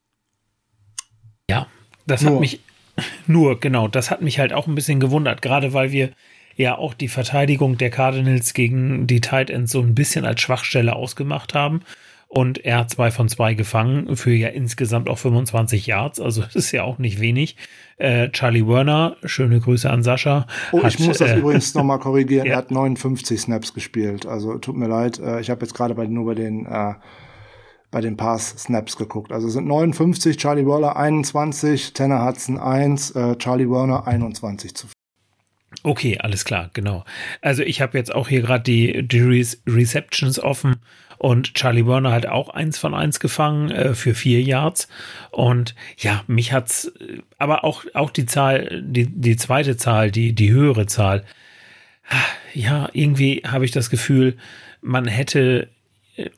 Ja, 1.49 1.67
das 2.07 2.23
nur. 2.23 2.33
hat 2.33 2.41
mich 2.41 2.61
nur, 3.27 3.61
genau, 3.61 3.89
das 3.89 4.11
hat 4.11 4.23
mich 4.23 4.39
halt 4.39 4.53
auch 4.53 4.67
ein 4.67 4.75
bisschen 4.75 5.01
gewundert, 5.01 5.43
gerade 5.43 5.73
weil 5.73 5.93
wir 5.93 6.11
ja 6.57 6.79
auch 6.79 6.95
die 6.95 7.09
Verteidigung 7.09 7.79
der 7.79 7.91
Cardinals 7.91 8.55
gegen 8.55 9.07
die 9.07 9.21
Tight 9.21 9.51
Ends 9.51 9.73
so 9.73 9.81
ein 9.81 9.95
bisschen 9.95 10.25
als 10.25 10.41
Schwachstelle 10.41 10.95
ausgemacht 10.95 11.55
haben. 11.55 11.83
Und 12.29 12.65
er 12.65 12.79
hat 12.79 12.91
zwei 12.91 13.13
von 13.13 13.29
zwei 13.29 13.55
gefangen 13.55 14.17
für 14.17 14.33
ja 14.33 14.49
insgesamt 14.49 15.09
auch 15.09 15.19
25 15.19 15.87
Yards. 15.87 16.21
Also 16.21 16.43
das 16.53 16.57
ist 16.57 16.73
ja 16.73 16.83
auch 16.83 16.99
nicht 16.99 17.21
wenig. 17.21 17.57
Äh, 17.97 18.31
Charlie 18.31 18.67
Werner, 18.67 19.17
schöne 19.25 19.61
Grüße 19.61 19.89
an 19.89 20.03
Sascha. 20.03 20.47
Oh, 20.73 20.83
hat, 20.83 20.95
ich 20.95 21.01
muss 21.01 21.19
das 21.19 21.31
äh, 21.31 21.39
übrigens 21.39 21.75
nochmal 21.75 22.01
korrigieren. 22.01 22.47
Ja. 22.47 22.55
Er 22.55 22.59
hat 22.59 22.71
59 22.73 23.41
Snaps 23.41 23.73
gespielt. 23.73 24.27
Also 24.27 24.59
tut 24.59 24.77
mir 24.77 24.89
leid. 24.89 25.21
Äh, 25.21 25.41
ich 25.41 25.51
habe 25.51 25.61
jetzt 25.65 25.75
gerade 25.75 25.95
bei, 25.95 26.07
nur 26.07 26.27
bei 26.27 26.35
den 26.35 26.67
äh, 26.67 26.95
bei 27.95 28.01
den 28.01 28.17
Pass-Snaps 28.17 28.97
geguckt. 28.97 29.31
Also 29.31 29.49
sind 29.49 29.69
59, 29.69 30.37
Charlie 30.37 30.67
Werner 30.67 30.97
21, 30.97 31.93
Tanner 31.93 32.27
Hudson 32.27 32.59
1, 32.59 33.13
äh, 33.13 33.37
Charlie 33.37 33.71
Werner 33.71 34.09
21 34.09 34.75
zu 34.75 34.89
Okay, 35.85 36.19
alles 36.19 36.45
klar, 36.45 36.71
genau. 36.73 37.05
Also 37.41 37.63
ich 37.63 37.81
habe 37.81 37.97
jetzt 37.97 38.13
auch 38.13 38.29
hier 38.29 38.43
gerade 38.43 38.65
die, 38.65 39.07
die 39.07 39.21
Receptions 39.69 40.41
offen 40.41 40.77
und 41.19 41.55
Charlie 41.55 41.87
Werner 41.87 42.11
hat 42.11 42.27
auch 42.27 42.49
eins 42.49 42.79
von 42.79 42.95
eins 42.95 43.21
gefangen 43.21 43.71
äh, 43.71 43.95
für 43.95 44.15
vier 44.15 44.43
Yards. 44.43 44.89
Und 45.31 45.77
ja, 45.97 46.25
mich 46.27 46.53
hat's, 46.53 46.93
aber 47.39 47.63
auch, 47.63 47.85
auch 47.95 48.11
die 48.11 48.27
Zahl, 48.27 48.83
die, 48.85 49.07
die 49.07 49.37
zweite 49.37 49.77
Zahl, 49.77 50.11
die, 50.11 50.33
die 50.33 50.51
höhere 50.51 50.87
Zahl. 50.87 51.23
Ja, 52.55 52.89
irgendwie 52.93 53.43
habe 53.47 53.65
ich 53.65 53.71
das 53.71 53.89
Gefühl, 53.89 54.37
man 54.81 55.07
hätte 55.07 55.69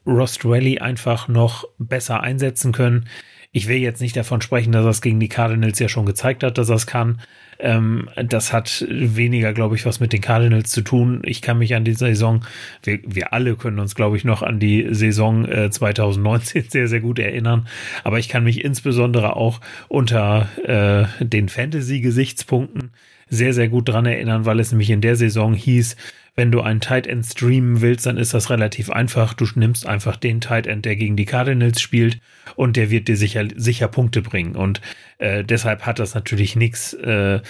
Ross 0.07 0.39
Rally 0.45 0.79
einfach 0.79 1.29
noch 1.29 1.65
besser 1.79 2.23
einsetzen 2.23 2.73
können. 2.73 3.09
Ich 3.53 3.69
will 3.69 3.79
jetzt 3.79 4.01
nicht 4.01 4.17
davon 4.17 4.43
sprechen, 4.43 4.73
dass 4.73 4.85
er 4.85 4.91
es 4.91 5.01
gegen 5.01 5.21
die 5.21 5.29
Cardinals 5.29 5.79
ja 5.79 5.89
schon 5.89 6.05
gezeigt 6.05 6.43
hat, 6.43 6.59
dass 6.59 6.69
er 6.69 6.77
es 6.77 6.87
kann. 6.87 7.21
Ähm, 7.59 8.11
das 8.29 8.53
hat 8.53 8.85
weniger, 8.89 9.55
glaube 9.55 9.77
ich, 9.77 9.87
was 9.87 9.99
mit 9.99 10.13
den 10.13 10.21
Cardinals 10.21 10.71
zu 10.71 10.83
tun. 10.83 11.23
Ich 11.25 11.41
kann 11.41 11.59
mich 11.59 11.75
an 11.75 11.85
die 11.85 11.95
Saison, 11.95 12.45
wir, 12.83 12.99
wir 13.07 13.33
alle 13.33 13.57
können 13.57 13.79
uns, 13.79 13.95
glaube 13.95 14.17
ich, 14.17 14.25
noch 14.25 14.43
an 14.43 14.59
die 14.59 14.89
Saison 14.91 15.47
äh, 15.47 15.71
2019 15.71 16.65
sehr, 16.69 16.89
sehr 16.89 17.01
gut 17.01 17.19
erinnern. 17.19 17.67
Aber 18.05 18.19
ich 18.19 18.29
kann 18.29 18.45
mich 18.45 18.65
insbesondere 18.65 19.37
auch 19.37 19.61
unter 19.89 20.49
äh, 20.65 21.25
den 21.25 21.49
Fantasy-Gesichtspunkten 21.49 22.91
sehr, 23.29 23.55
sehr 23.55 23.69
gut 23.69 23.89
dran 23.89 24.07
erinnern, 24.07 24.45
weil 24.45 24.61
es 24.61 24.71
nämlich 24.71 24.91
in 24.91 25.01
der 25.01 25.17
Saison 25.17 25.55
hieß, 25.55 25.97
wenn 26.37 26.53
du 26.53 26.61
einen 26.61 26.81
Tight 26.81 27.07
End 27.07 27.25
streamen 27.25 27.81
willst, 27.81 28.05
dann 28.05 28.19
ist 28.19 28.35
das 28.35 28.51
relativ 28.51 28.91
einfach. 28.91 29.33
Du 29.33 29.47
nimmst 29.55 29.87
einfach 29.87 30.17
den 30.17 30.43
Tight 30.43 30.67
End, 30.67 30.85
der 30.85 30.95
gegen 30.95 31.17
die 31.17 31.25
Cardinals 31.25 31.81
spielt 31.81 32.21
und 32.55 32.77
der 32.77 32.91
wird 32.91 33.09
dir 33.09 33.17
sicher, 33.17 33.49
sicher 33.57 33.89
Punkte 33.89 34.21
bringen. 34.21 34.55
Und 34.55 34.83
äh, 35.19 35.43
deshalb 35.43 35.87
hat 35.87 35.99
das 35.99 36.15
natürlich 36.15 36.55
nichts 36.55 36.93
äh, 36.93 37.41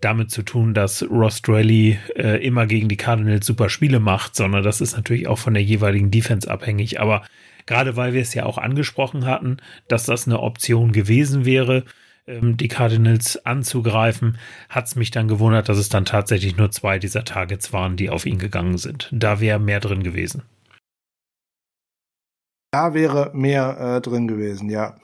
damit 0.00 0.30
zu 0.30 0.42
tun, 0.42 0.74
dass 0.74 1.02
Ross 1.10 1.40
Drelly 1.40 1.98
äh, 2.16 2.44
immer 2.46 2.66
gegen 2.66 2.88
die 2.88 2.98
Cardinals 2.98 3.46
super 3.46 3.70
Spiele 3.70 3.98
macht, 3.98 4.36
sondern 4.36 4.62
das 4.62 4.82
ist 4.82 4.94
natürlich 4.94 5.26
auch 5.26 5.38
von 5.38 5.54
der 5.54 5.62
jeweiligen 5.62 6.10
Defense 6.10 6.50
abhängig. 6.50 7.00
Aber 7.00 7.22
gerade 7.64 7.96
weil 7.96 8.12
wir 8.12 8.20
es 8.20 8.34
ja 8.34 8.44
auch 8.44 8.58
angesprochen 8.58 9.24
hatten, 9.24 9.56
dass 9.88 10.04
das 10.04 10.26
eine 10.26 10.40
Option 10.40 10.92
gewesen 10.92 11.46
wäre, 11.46 11.84
ähm, 12.26 12.56
die 12.56 12.68
Cardinals 12.68 13.44
anzugreifen, 13.44 14.38
hat 14.68 14.86
es 14.86 14.96
mich 14.96 15.10
dann 15.10 15.28
gewundert, 15.28 15.68
dass 15.68 15.78
es 15.78 15.88
dann 15.88 16.04
tatsächlich 16.04 16.56
nur 16.56 16.70
zwei 16.70 16.98
dieser 16.98 17.24
Targets 17.24 17.72
waren, 17.72 17.96
die 17.96 18.10
auf 18.10 18.26
ihn 18.26 18.38
gegangen 18.38 18.78
sind. 18.78 19.08
Da 19.12 19.40
wäre 19.40 19.58
mehr 19.58 19.80
drin 19.80 20.02
gewesen. 20.02 20.42
Da 22.72 22.94
wäre 22.94 23.30
mehr 23.34 23.78
äh, 23.78 24.00
drin 24.00 24.26
gewesen, 24.26 24.68
ja. 24.68 24.96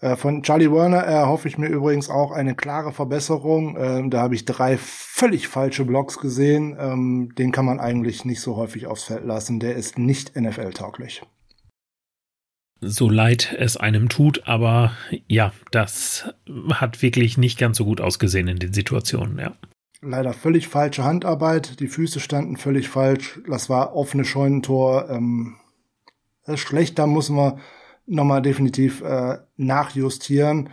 Äh, 0.00 0.16
von 0.16 0.42
Charlie 0.42 0.70
Werner 0.70 0.98
erhoffe 0.98 1.48
ich 1.48 1.58
mir 1.58 1.68
übrigens 1.68 2.10
auch 2.10 2.30
eine 2.30 2.54
klare 2.54 2.92
Verbesserung. 2.92 3.76
Ähm, 3.78 4.10
da 4.10 4.20
habe 4.20 4.34
ich 4.34 4.44
drei 4.44 4.76
völlig 4.76 5.48
falsche 5.48 5.84
Blocks 5.84 6.18
gesehen. 6.18 6.76
Ähm, 6.78 7.32
den 7.36 7.50
kann 7.50 7.64
man 7.64 7.80
eigentlich 7.80 8.24
nicht 8.24 8.40
so 8.40 8.56
häufig 8.56 8.86
aufs 8.86 9.04
Feld 9.04 9.24
lassen. 9.24 9.58
Der 9.58 9.74
ist 9.74 9.98
nicht 9.98 10.36
NFL-tauglich 10.36 11.22
so 12.86 13.10
leid 13.10 13.54
es 13.58 13.76
einem 13.76 14.08
tut, 14.08 14.46
aber 14.46 14.92
ja, 15.26 15.52
das 15.70 16.32
hat 16.70 17.02
wirklich 17.02 17.38
nicht 17.38 17.58
ganz 17.58 17.76
so 17.76 17.84
gut 17.84 18.00
ausgesehen 18.00 18.48
in 18.48 18.58
den 18.58 18.72
Situationen, 18.72 19.38
ja. 19.38 19.52
Leider 20.02 20.32
völlig 20.32 20.68
falsche 20.68 21.04
Handarbeit, 21.04 21.80
die 21.80 21.88
Füße 21.88 22.20
standen 22.20 22.56
völlig 22.56 22.88
falsch, 22.88 23.40
das 23.48 23.68
war 23.68 23.94
offene 23.94 24.24
Scheunentor. 24.24 25.10
Ähm, 25.10 25.56
ist 26.46 26.60
schlecht, 26.60 26.98
da 26.98 27.06
muss 27.06 27.28
man 27.28 27.60
nochmal 28.06 28.42
definitiv 28.42 29.02
äh, 29.02 29.38
nachjustieren. 29.56 30.70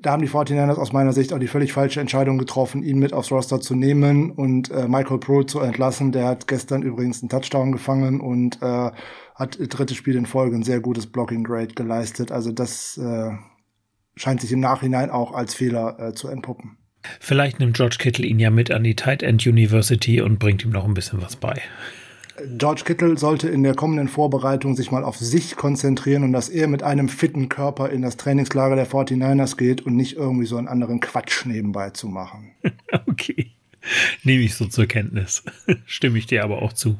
Da 0.00 0.12
haben 0.12 0.22
die 0.22 0.28
49ers 0.28 0.76
aus 0.76 0.92
meiner 0.92 1.12
Sicht 1.12 1.32
auch 1.32 1.40
die 1.40 1.48
völlig 1.48 1.72
falsche 1.72 2.00
Entscheidung 2.00 2.38
getroffen, 2.38 2.84
ihn 2.84 3.00
mit 3.00 3.12
aufs 3.12 3.32
Roster 3.32 3.60
zu 3.60 3.74
nehmen 3.74 4.30
und 4.30 4.70
äh, 4.70 4.86
Michael 4.86 5.18
Pro 5.18 5.42
zu 5.42 5.58
entlassen. 5.58 6.12
Der 6.12 6.26
hat 6.26 6.46
gestern 6.46 6.82
übrigens 6.82 7.20
einen 7.20 7.28
Touchdown 7.28 7.72
gefangen 7.72 8.20
und 8.20 8.62
äh, 8.62 8.90
hat 9.38 9.56
drittes 9.60 9.96
Spiel 9.96 10.16
in 10.16 10.26
Folge 10.26 10.56
ein 10.56 10.64
sehr 10.64 10.80
gutes 10.80 11.06
Blocking 11.06 11.44
Grade 11.44 11.74
geleistet. 11.74 12.32
Also 12.32 12.50
das 12.50 12.98
äh, 12.98 13.30
scheint 14.16 14.40
sich 14.40 14.50
im 14.50 14.60
Nachhinein 14.60 15.10
auch 15.10 15.32
als 15.32 15.54
Fehler 15.54 15.98
äh, 16.00 16.12
zu 16.12 16.28
entpuppen. 16.28 16.76
Vielleicht 17.20 17.60
nimmt 17.60 17.76
George 17.76 17.96
Kittle 17.98 18.26
ihn 18.26 18.40
ja 18.40 18.50
mit 18.50 18.72
an 18.72 18.82
die 18.82 18.96
Tight 18.96 19.22
End 19.22 19.46
University 19.46 20.20
und 20.20 20.40
bringt 20.40 20.64
ihm 20.64 20.70
noch 20.70 20.84
ein 20.84 20.94
bisschen 20.94 21.22
was 21.22 21.36
bei. 21.36 21.62
George 22.56 22.82
Kittle 22.84 23.16
sollte 23.16 23.48
in 23.48 23.62
der 23.62 23.74
kommenden 23.74 24.08
Vorbereitung 24.08 24.76
sich 24.76 24.90
mal 24.90 25.04
auf 25.04 25.16
sich 25.16 25.56
konzentrieren 25.56 26.24
und 26.24 26.32
dass 26.32 26.48
er 26.48 26.66
mit 26.66 26.82
einem 26.82 27.08
fitten 27.08 27.48
Körper 27.48 27.90
in 27.90 28.02
das 28.02 28.16
Trainingslager 28.16 28.76
der 28.76 28.88
49ers 28.88 29.56
geht 29.56 29.82
und 29.82 29.96
nicht 29.96 30.16
irgendwie 30.16 30.46
so 30.46 30.56
einen 30.56 30.68
anderen 30.68 31.00
Quatsch 31.00 31.46
nebenbei 31.46 31.90
zu 31.90 32.08
machen. 32.08 32.50
okay. 33.06 33.52
Nehme 34.24 34.42
ich 34.42 34.54
so 34.54 34.66
zur 34.66 34.86
Kenntnis. 34.86 35.44
Stimme 35.86 36.18
ich 36.18 36.26
dir 36.26 36.44
aber 36.44 36.62
auch 36.62 36.72
zu 36.72 36.98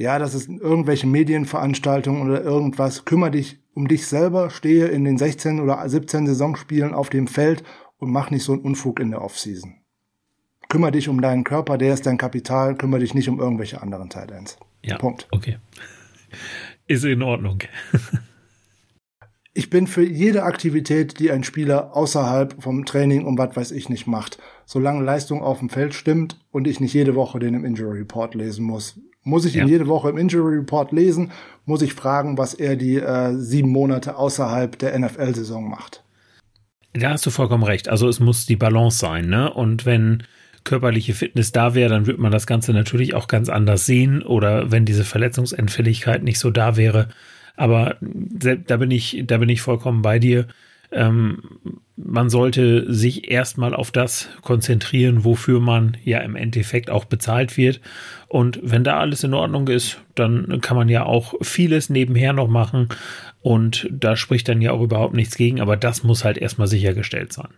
ja, 0.00 0.18
das 0.18 0.32
ist 0.32 0.48
irgendwelche 0.48 1.06
Medienveranstaltungen 1.06 2.22
oder 2.22 2.42
irgendwas. 2.42 3.04
Kümmer 3.04 3.28
dich 3.28 3.58
um 3.74 3.86
dich 3.86 4.06
selber, 4.06 4.48
stehe 4.48 4.86
in 4.86 5.04
den 5.04 5.18
16 5.18 5.60
oder 5.60 5.86
17 5.86 6.26
Saisonspielen 6.26 6.94
auf 6.94 7.10
dem 7.10 7.26
Feld 7.26 7.62
und 7.98 8.10
mach 8.10 8.30
nicht 8.30 8.42
so 8.42 8.54
einen 8.54 8.62
Unfug 8.62 8.98
in 8.98 9.10
der 9.10 9.20
Offseason. 9.20 9.74
Kümmer 10.70 10.90
dich 10.90 11.10
um 11.10 11.20
deinen 11.20 11.44
Körper, 11.44 11.76
der 11.76 11.92
ist 11.92 12.06
dein 12.06 12.16
Kapital, 12.16 12.76
kümmer 12.76 12.98
dich 12.98 13.12
nicht 13.12 13.28
um 13.28 13.38
irgendwelche 13.38 13.82
anderen 13.82 14.08
Titans. 14.08 14.56
Ja. 14.82 14.96
Punkt. 14.96 15.28
Okay. 15.32 15.58
Ist 16.86 17.04
in 17.04 17.22
Ordnung. 17.22 17.58
ich 19.52 19.68
bin 19.68 19.86
für 19.86 20.02
jede 20.02 20.44
Aktivität, 20.44 21.18
die 21.18 21.30
ein 21.30 21.44
Spieler 21.44 21.94
außerhalb 21.94 22.62
vom 22.62 22.86
Training 22.86 23.26
und 23.26 23.36
was 23.36 23.54
weiß 23.54 23.70
ich 23.72 23.90
nicht 23.90 24.06
macht, 24.06 24.38
solange 24.64 25.04
Leistung 25.04 25.42
auf 25.42 25.58
dem 25.58 25.68
Feld 25.68 25.92
stimmt 25.92 26.40
und 26.50 26.66
ich 26.66 26.80
nicht 26.80 26.94
jede 26.94 27.14
Woche 27.14 27.38
den 27.38 27.52
im 27.52 27.66
Injury 27.66 27.98
Report 27.98 28.34
lesen 28.34 28.64
muss, 28.64 28.98
muss 29.30 29.44
ich 29.46 29.56
ihn 29.56 29.68
jede 29.68 29.86
Woche 29.86 30.10
im 30.10 30.18
Injury 30.18 30.56
Report 30.56 30.92
lesen? 30.92 31.30
Muss 31.64 31.80
ich 31.82 31.94
fragen, 31.94 32.36
was 32.36 32.52
er 32.52 32.76
die 32.76 32.96
äh, 32.96 33.34
sieben 33.36 33.70
Monate 33.70 34.16
außerhalb 34.16 34.78
der 34.78 34.98
NFL-Saison 34.98 35.70
macht? 35.70 36.02
Da 36.92 37.10
hast 37.10 37.24
du 37.24 37.30
vollkommen 37.30 37.62
recht. 37.62 37.88
Also 37.88 38.08
es 38.08 38.20
muss 38.20 38.46
die 38.46 38.56
Balance 38.56 38.98
sein, 38.98 39.28
ne? 39.28 39.52
Und 39.52 39.86
wenn 39.86 40.24
körperliche 40.64 41.14
Fitness 41.14 41.52
da 41.52 41.74
wäre, 41.74 41.88
dann 41.88 42.06
würde 42.06 42.20
man 42.20 42.32
das 42.32 42.46
Ganze 42.46 42.72
natürlich 42.72 43.14
auch 43.14 43.28
ganz 43.28 43.48
anders 43.48 43.86
sehen. 43.86 44.22
Oder 44.22 44.72
wenn 44.72 44.84
diese 44.84 45.04
Verletzungsentfälligkeit 45.04 46.22
nicht 46.22 46.38
so 46.38 46.50
da 46.50 46.76
wäre. 46.76 47.08
Aber 47.56 47.96
da 48.00 48.76
bin 48.76 48.90
ich, 48.90 49.22
da 49.26 49.38
bin 49.38 49.48
ich 49.48 49.62
vollkommen 49.62 50.02
bei 50.02 50.18
dir. 50.18 50.46
Ähm, 50.92 51.42
man 51.96 52.30
sollte 52.30 52.92
sich 52.92 53.30
erstmal 53.30 53.74
auf 53.74 53.90
das 53.90 54.28
konzentrieren, 54.42 55.24
wofür 55.24 55.60
man 55.60 55.96
ja 56.02 56.18
im 56.18 56.34
Endeffekt 56.34 56.90
auch 56.90 57.04
bezahlt 57.04 57.56
wird. 57.56 57.80
Und 58.30 58.60
wenn 58.62 58.84
da 58.84 58.96
alles 59.00 59.24
in 59.24 59.34
Ordnung 59.34 59.66
ist, 59.66 60.00
dann 60.14 60.60
kann 60.60 60.76
man 60.76 60.88
ja 60.88 61.04
auch 61.04 61.34
vieles 61.42 61.90
nebenher 61.90 62.32
noch 62.32 62.46
machen. 62.46 62.88
Und 63.42 63.88
da 63.90 64.14
spricht 64.14 64.48
dann 64.48 64.62
ja 64.62 64.70
auch 64.70 64.82
überhaupt 64.82 65.14
nichts 65.14 65.36
gegen, 65.36 65.60
aber 65.60 65.76
das 65.76 66.04
muss 66.04 66.24
halt 66.24 66.38
erstmal 66.38 66.68
sichergestellt 66.68 67.32
sein. 67.32 67.48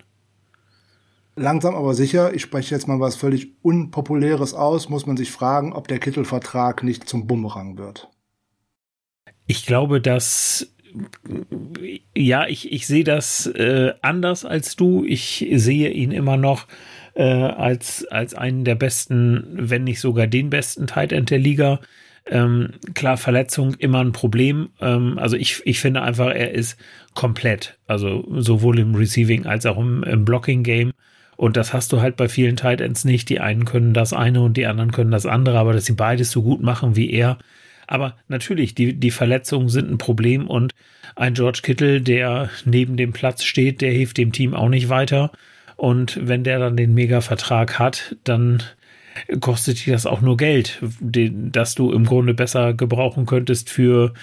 Langsam 1.36 1.74
aber 1.74 1.92
sicher, 1.92 2.32
ich 2.32 2.40
spreche 2.40 2.74
jetzt 2.74 2.88
mal 2.88 3.00
was 3.00 3.16
völlig 3.16 3.48
Unpopuläres 3.60 4.54
aus, 4.54 4.88
muss 4.88 5.04
man 5.04 5.18
sich 5.18 5.30
fragen, 5.30 5.74
ob 5.74 5.88
der 5.88 5.98
Kittelvertrag 5.98 6.82
nicht 6.82 7.06
zum 7.06 7.26
Bumerang 7.26 7.76
wird. 7.76 8.08
Ich 9.46 9.66
glaube, 9.66 10.00
dass 10.00 10.72
ja, 12.14 12.46
ich, 12.46 12.72
ich 12.72 12.86
sehe 12.86 13.04
das 13.04 13.46
äh, 13.46 13.92
anders 14.00 14.46
als 14.46 14.76
du. 14.76 15.04
Ich 15.04 15.46
sehe 15.52 15.90
ihn 15.90 16.12
immer 16.12 16.38
noch 16.38 16.66
äh, 17.14 17.22
als, 17.22 18.06
als 18.06 18.34
einen 18.34 18.64
der 18.64 18.74
besten, 18.74 19.46
wenn 19.52 19.84
nicht 19.84 20.00
sogar 20.00 20.26
den 20.26 20.50
besten 20.50 20.86
Tight 20.86 21.12
End 21.12 21.30
der 21.30 21.38
Liga. 21.38 21.80
Ähm, 22.24 22.70
klar, 22.94 23.16
Verletzung 23.16 23.74
immer 23.74 24.00
ein 24.00 24.12
Problem. 24.12 24.70
Ähm, 24.80 25.18
also 25.18 25.36
ich, 25.36 25.62
ich 25.64 25.80
finde 25.80 26.02
einfach, 26.02 26.28
er 26.28 26.52
ist 26.52 26.78
komplett. 27.14 27.78
Also 27.86 28.24
sowohl 28.30 28.78
im 28.78 28.94
Receiving 28.94 29.46
als 29.46 29.66
auch 29.66 29.78
im, 29.78 30.02
im 30.04 30.24
Blocking-Game. 30.24 30.92
Und 31.36 31.56
das 31.56 31.72
hast 31.72 31.92
du 31.92 32.00
halt 32.00 32.16
bei 32.16 32.28
vielen 32.28 32.56
Tight 32.56 32.80
Ends 32.80 33.04
nicht. 33.04 33.28
Die 33.28 33.40
einen 33.40 33.64
können 33.64 33.94
das 33.94 34.12
eine 34.12 34.40
und 34.40 34.56
die 34.56 34.66
anderen 34.66 34.92
können 34.92 35.10
das 35.10 35.26
andere, 35.26 35.58
aber 35.58 35.72
dass 35.72 35.86
sie 35.86 35.94
beides 35.94 36.30
so 36.30 36.42
gut 36.42 36.62
machen 36.62 36.94
wie 36.94 37.10
er, 37.10 37.38
aber 37.86 38.16
natürlich, 38.28 38.74
die, 38.74 38.94
die 38.94 39.10
Verletzungen 39.10 39.68
sind 39.68 39.90
ein 39.90 39.98
Problem 39.98 40.48
und 40.48 40.74
ein 41.14 41.34
George 41.34 41.60
Kittle, 41.62 42.00
der 42.00 42.48
neben 42.64 42.96
dem 42.96 43.12
Platz 43.12 43.44
steht, 43.44 43.82
der 43.82 43.92
hilft 43.92 44.16
dem 44.16 44.32
Team 44.32 44.54
auch 44.54 44.70
nicht 44.70 44.88
weiter. 44.88 45.30
Und 45.82 46.28
wenn 46.28 46.44
der 46.44 46.60
dann 46.60 46.76
den 46.76 46.94
Mega-Vertrag 46.94 47.80
hat, 47.80 48.14
dann 48.22 48.62
kostet 49.40 49.84
dir 49.84 49.94
das 49.94 50.06
auch 50.06 50.20
nur 50.20 50.36
Geld, 50.36 50.78
den, 51.00 51.50
das 51.50 51.74
du 51.74 51.90
im 51.90 52.04
Grunde 52.04 52.34
besser 52.34 52.72
gebrauchen 52.72 53.26
könntest 53.26 53.68
für 53.68 54.14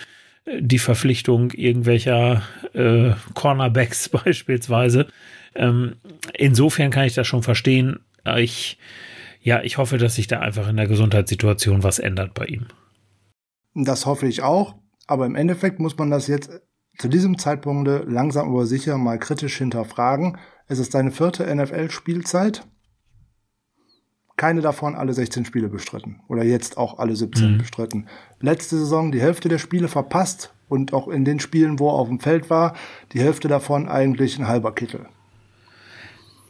die 0.58 0.80
Verpflichtung 0.80 1.52
irgendwelcher 1.52 2.44
äh, 2.74 3.12
Cornerbacks 3.34 4.08
beispielsweise. 4.24 5.08
Ähm, 5.54 5.96
insofern 6.34 6.92
kann 6.92 7.04
ich 7.04 7.14
das 7.14 7.28
schon 7.28 7.44
verstehen. 7.44 8.00
Ich, 8.38 8.78
ja, 9.42 9.62
ich 9.62 9.78
hoffe, 9.78 9.98
dass 9.98 10.16
sich 10.16 10.28
da 10.28 10.40
einfach 10.40 10.70
in 10.70 10.78
der 10.78 10.88
Gesundheitssituation 10.88 11.84
was 11.84 12.00
ändert 12.00 12.36
bei 12.36 12.46
ihm. 12.46 12.68
Das 13.74 14.06
hoffe 14.06 14.28
ich 14.28 14.44
auch. 14.44 14.76
Aber 15.08 15.26
im 15.26 15.36
Endeffekt 15.36 15.82
muss 15.82 15.98
man 15.98 16.10
das 16.10 16.28
jetzt 16.28 16.62
zu 16.98 17.10
diesem 17.10 17.38
Zeitpunkt 17.38 17.90
langsam 18.08 18.48
aber 18.48 18.66
sicher 18.66 18.98
mal 18.98 19.20
kritisch 19.20 19.58
hinterfragen. 19.58 20.38
Es 20.72 20.78
ist 20.78 20.92
seine 20.92 21.10
vierte 21.10 21.54
NFL-Spielzeit. 21.54 22.66
Keine 24.38 24.62
davon 24.62 24.96
alle 24.96 25.14
16 25.14 25.44
Spiele 25.44 25.68
bestritten. 25.68 26.22
Oder 26.28 26.44
jetzt 26.44 26.78
auch 26.78 27.00
alle 27.00 27.16
17 27.16 27.54
mhm. 27.54 27.58
bestritten. 27.58 28.08
Letzte 28.40 28.78
Saison 28.78 29.12
die 29.12 29.20
Hälfte 29.20 29.50
der 29.50 29.58
Spiele 29.58 29.88
verpasst 29.88 30.54
und 30.70 30.94
auch 30.94 31.08
in 31.08 31.26
den 31.26 31.40
Spielen, 31.40 31.80
wo 31.80 31.90
er 31.90 31.94
auf 31.94 32.08
dem 32.08 32.20
Feld 32.20 32.52
war, 32.52 32.76
die 33.14 33.20
Hälfte 33.20 33.48
davon 33.48 33.90
eigentlich 33.90 34.38
ein 34.38 34.48
halber 34.48 34.72
Kittel. 34.74 35.08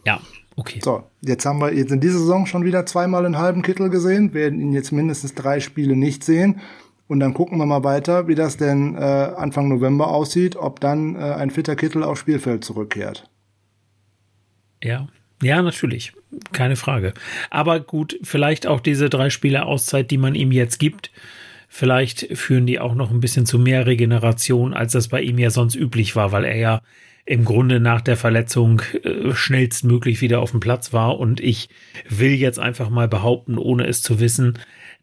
Ja, 0.05 0.19
okay. 0.57 0.81
So, 0.83 1.03
jetzt 1.21 1.45
haben 1.45 1.61
wir 1.61 1.73
jetzt 1.73 1.93
in 1.93 2.01
dieser 2.01 2.19
Saison 2.19 2.45
schon 2.45 2.65
wieder 2.65 2.85
zweimal 2.85 3.25
einen 3.25 3.37
halben 3.37 3.61
Kittel 3.61 3.89
gesehen, 3.89 4.33
werden 4.33 4.59
ihn 4.59 4.73
jetzt 4.73 4.91
mindestens 4.91 5.33
drei 5.33 5.61
Spiele 5.61 5.95
nicht 5.95 6.25
sehen. 6.25 6.59
Und 7.07 7.21
dann 7.21 7.33
gucken 7.33 7.57
wir 7.57 7.65
mal 7.65 7.85
weiter, 7.85 8.27
wie 8.27 8.35
das 8.35 8.57
denn 8.57 8.95
äh, 8.95 8.99
Anfang 8.99 9.69
November 9.69 10.09
aussieht, 10.09 10.57
ob 10.57 10.81
dann 10.81 11.15
äh, 11.15 11.19
ein 11.19 11.51
fitter 11.51 11.77
Kittel 11.77 12.03
aufs 12.03 12.19
Spielfeld 12.19 12.65
zurückkehrt. 12.65 13.29
Ja, 14.83 15.07
ja, 15.41 15.61
natürlich. 15.61 16.13
Keine 16.51 16.75
Frage. 16.75 17.13
Aber 17.49 17.79
gut, 17.79 18.19
vielleicht 18.23 18.67
auch 18.67 18.81
diese 18.81 19.09
drei 19.09 19.29
Spiele 19.29 19.65
Auszeit, 19.65 20.11
die 20.11 20.17
man 20.17 20.35
ihm 20.35 20.51
jetzt 20.51 20.79
gibt, 20.79 21.11
vielleicht 21.69 22.37
führen 22.37 22.67
die 22.67 22.79
auch 22.79 22.93
noch 22.93 23.11
ein 23.11 23.21
bisschen 23.21 23.45
zu 23.45 23.57
mehr 23.57 23.85
Regeneration, 23.85 24.73
als 24.73 24.91
das 24.93 25.07
bei 25.07 25.21
ihm 25.21 25.39
ja 25.39 25.49
sonst 25.49 25.75
üblich 25.75 26.15
war, 26.15 26.31
weil 26.31 26.43
er 26.43 26.57
ja 26.57 26.81
im 27.25 27.45
Grunde 27.45 27.79
nach 27.79 28.01
der 28.01 28.17
Verletzung 28.17 28.81
äh, 29.03 29.33
schnellstmöglich 29.33 30.19
wieder 30.21 30.39
auf 30.39 30.51
dem 30.51 30.59
Platz 30.59 30.93
war. 30.93 31.19
Und 31.19 31.39
ich 31.39 31.69
will 32.07 32.33
jetzt 32.33 32.59
einfach 32.59 32.89
mal 32.89 33.07
behaupten, 33.07 33.57
ohne 33.57 33.85
es 33.85 34.01
zu 34.01 34.19
wissen, 34.19 34.57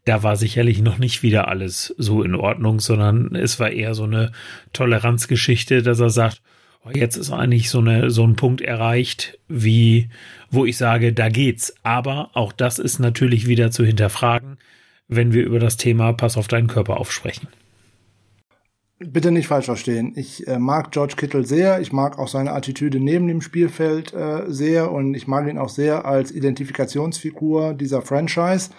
da 0.05 0.23
war 0.23 0.37
sicherlich 0.37 0.83
noch 0.83 0.99
nicht 0.99 1.23
wieder 1.23 1.49
alles 1.49 1.95
so 1.99 2.23
in 2.23 2.35
Ordnung, 2.35 2.81
sondern 2.81 3.35
es 3.35 3.59
war 3.59 3.71
eher 3.71 3.95
so 3.95 4.05
eine 4.05 4.33
Toleranzgeschichte, 4.73 5.83
dass 5.83 5.99
er 5.99 6.11
sagt, 6.11 6.43
Jetzt 6.95 7.17
ist 7.17 7.31
eigentlich 7.31 7.71
so, 7.71 7.79
eine, 7.79 8.11
so 8.11 8.25
ein 8.25 8.37
Punkt 8.37 8.61
erreicht, 8.61 9.39
wie, 9.49 10.09
wo 10.51 10.65
ich 10.65 10.77
sage, 10.77 11.13
da 11.13 11.29
geht's. 11.29 11.75
Aber 11.83 12.31
auch 12.35 12.53
das 12.53 12.79
ist 12.79 12.99
natürlich 12.99 13.47
wieder 13.47 13.71
zu 13.71 13.85
hinterfragen, 13.85 14.59
wenn 15.09 15.33
wir 15.33 15.45
über 15.45 15.59
das 15.59 15.77
Thema 15.77 16.13
Pass 16.13 16.37
auf 16.37 16.49
deinen 16.49 16.69
Körper 16.69 16.99
aufsprechen. 16.99 17.49
Bitte 18.99 19.31
nicht 19.31 19.47
falsch 19.47 19.67
verstehen. 19.67 20.15
Ich 20.17 20.47
äh, 20.47 20.59
mag 20.59 20.91
George 20.91 21.17
Kittle 21.19 21.45
sehr. 21.45 21.81
Ich 21.81 21.93
mag 21.93 22.19
auch 22.19 22.29
seine 22.29 22.53
Attitüde 22.53 22.99
neben 22.99 23.29
dem 23.29 23.43
Spielfeld 23.43 24.15
äh, 24.15 24.45
sehr 24.47 24.91
und 24.91 25.15
ich 25.15 25.27
mag 25.27 25.47
ihn 25.49 25.59
auch 25.59 25.69
sehr 25.69 26.07
als 26.07 26.33
Identifikationsfigur 26.33 27.75
dieser 27.75 28.01
Franchise. 28.01 28.71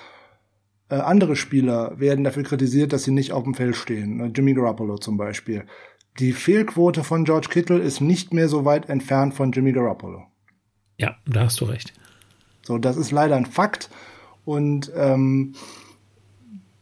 Äh, 0.90 0.96
andere 0.96 1.36
Spieler 1.36 2.00
werden 2.00 2.24
dafür 2.24 2.42
kritisiert, 2.42 2.94
dass 2.94 3.04
sie 3.04 3.12
nicht 3.12 3.32
auf 3.32 3.44
dem 3.44 3.54
Feld 3.54 3.76
stehen. 3.76 4.34
Jimmy 4.34 4.56
Garoppolo 4.56 4.98
zum 4.98 5.18
Beispiel 5.18 5.66
die 6.19 6.34
Fehlquote 6.34 7.03
von 7.03 7.26
George 7.26 7.48
Kittle 7.49 7.80
ist 7.80 8.02
nicht 8.02 8.34
mehr 8.34 8.49
so 8.49 8.65
weit 8.65 8.89
entfernt 8.89 9.34
von 9.34 9.52
Jimmy 9.52 9.72
Garoppolo. 9.72 10.23
Ja, 10.98 11.15
da 11.26 11.41
hast 11.41 11.61
du 11.61 11.65
recht. 11.65 11.94
So, 12.64 12.77
das 12.77 12.98
ist 12.98 13.11
leider 13.11 13.35
ein 13.35 13.45
Fakt. 13.45 13.89
Und 14.45 14.91
ähm, 14.95 15.53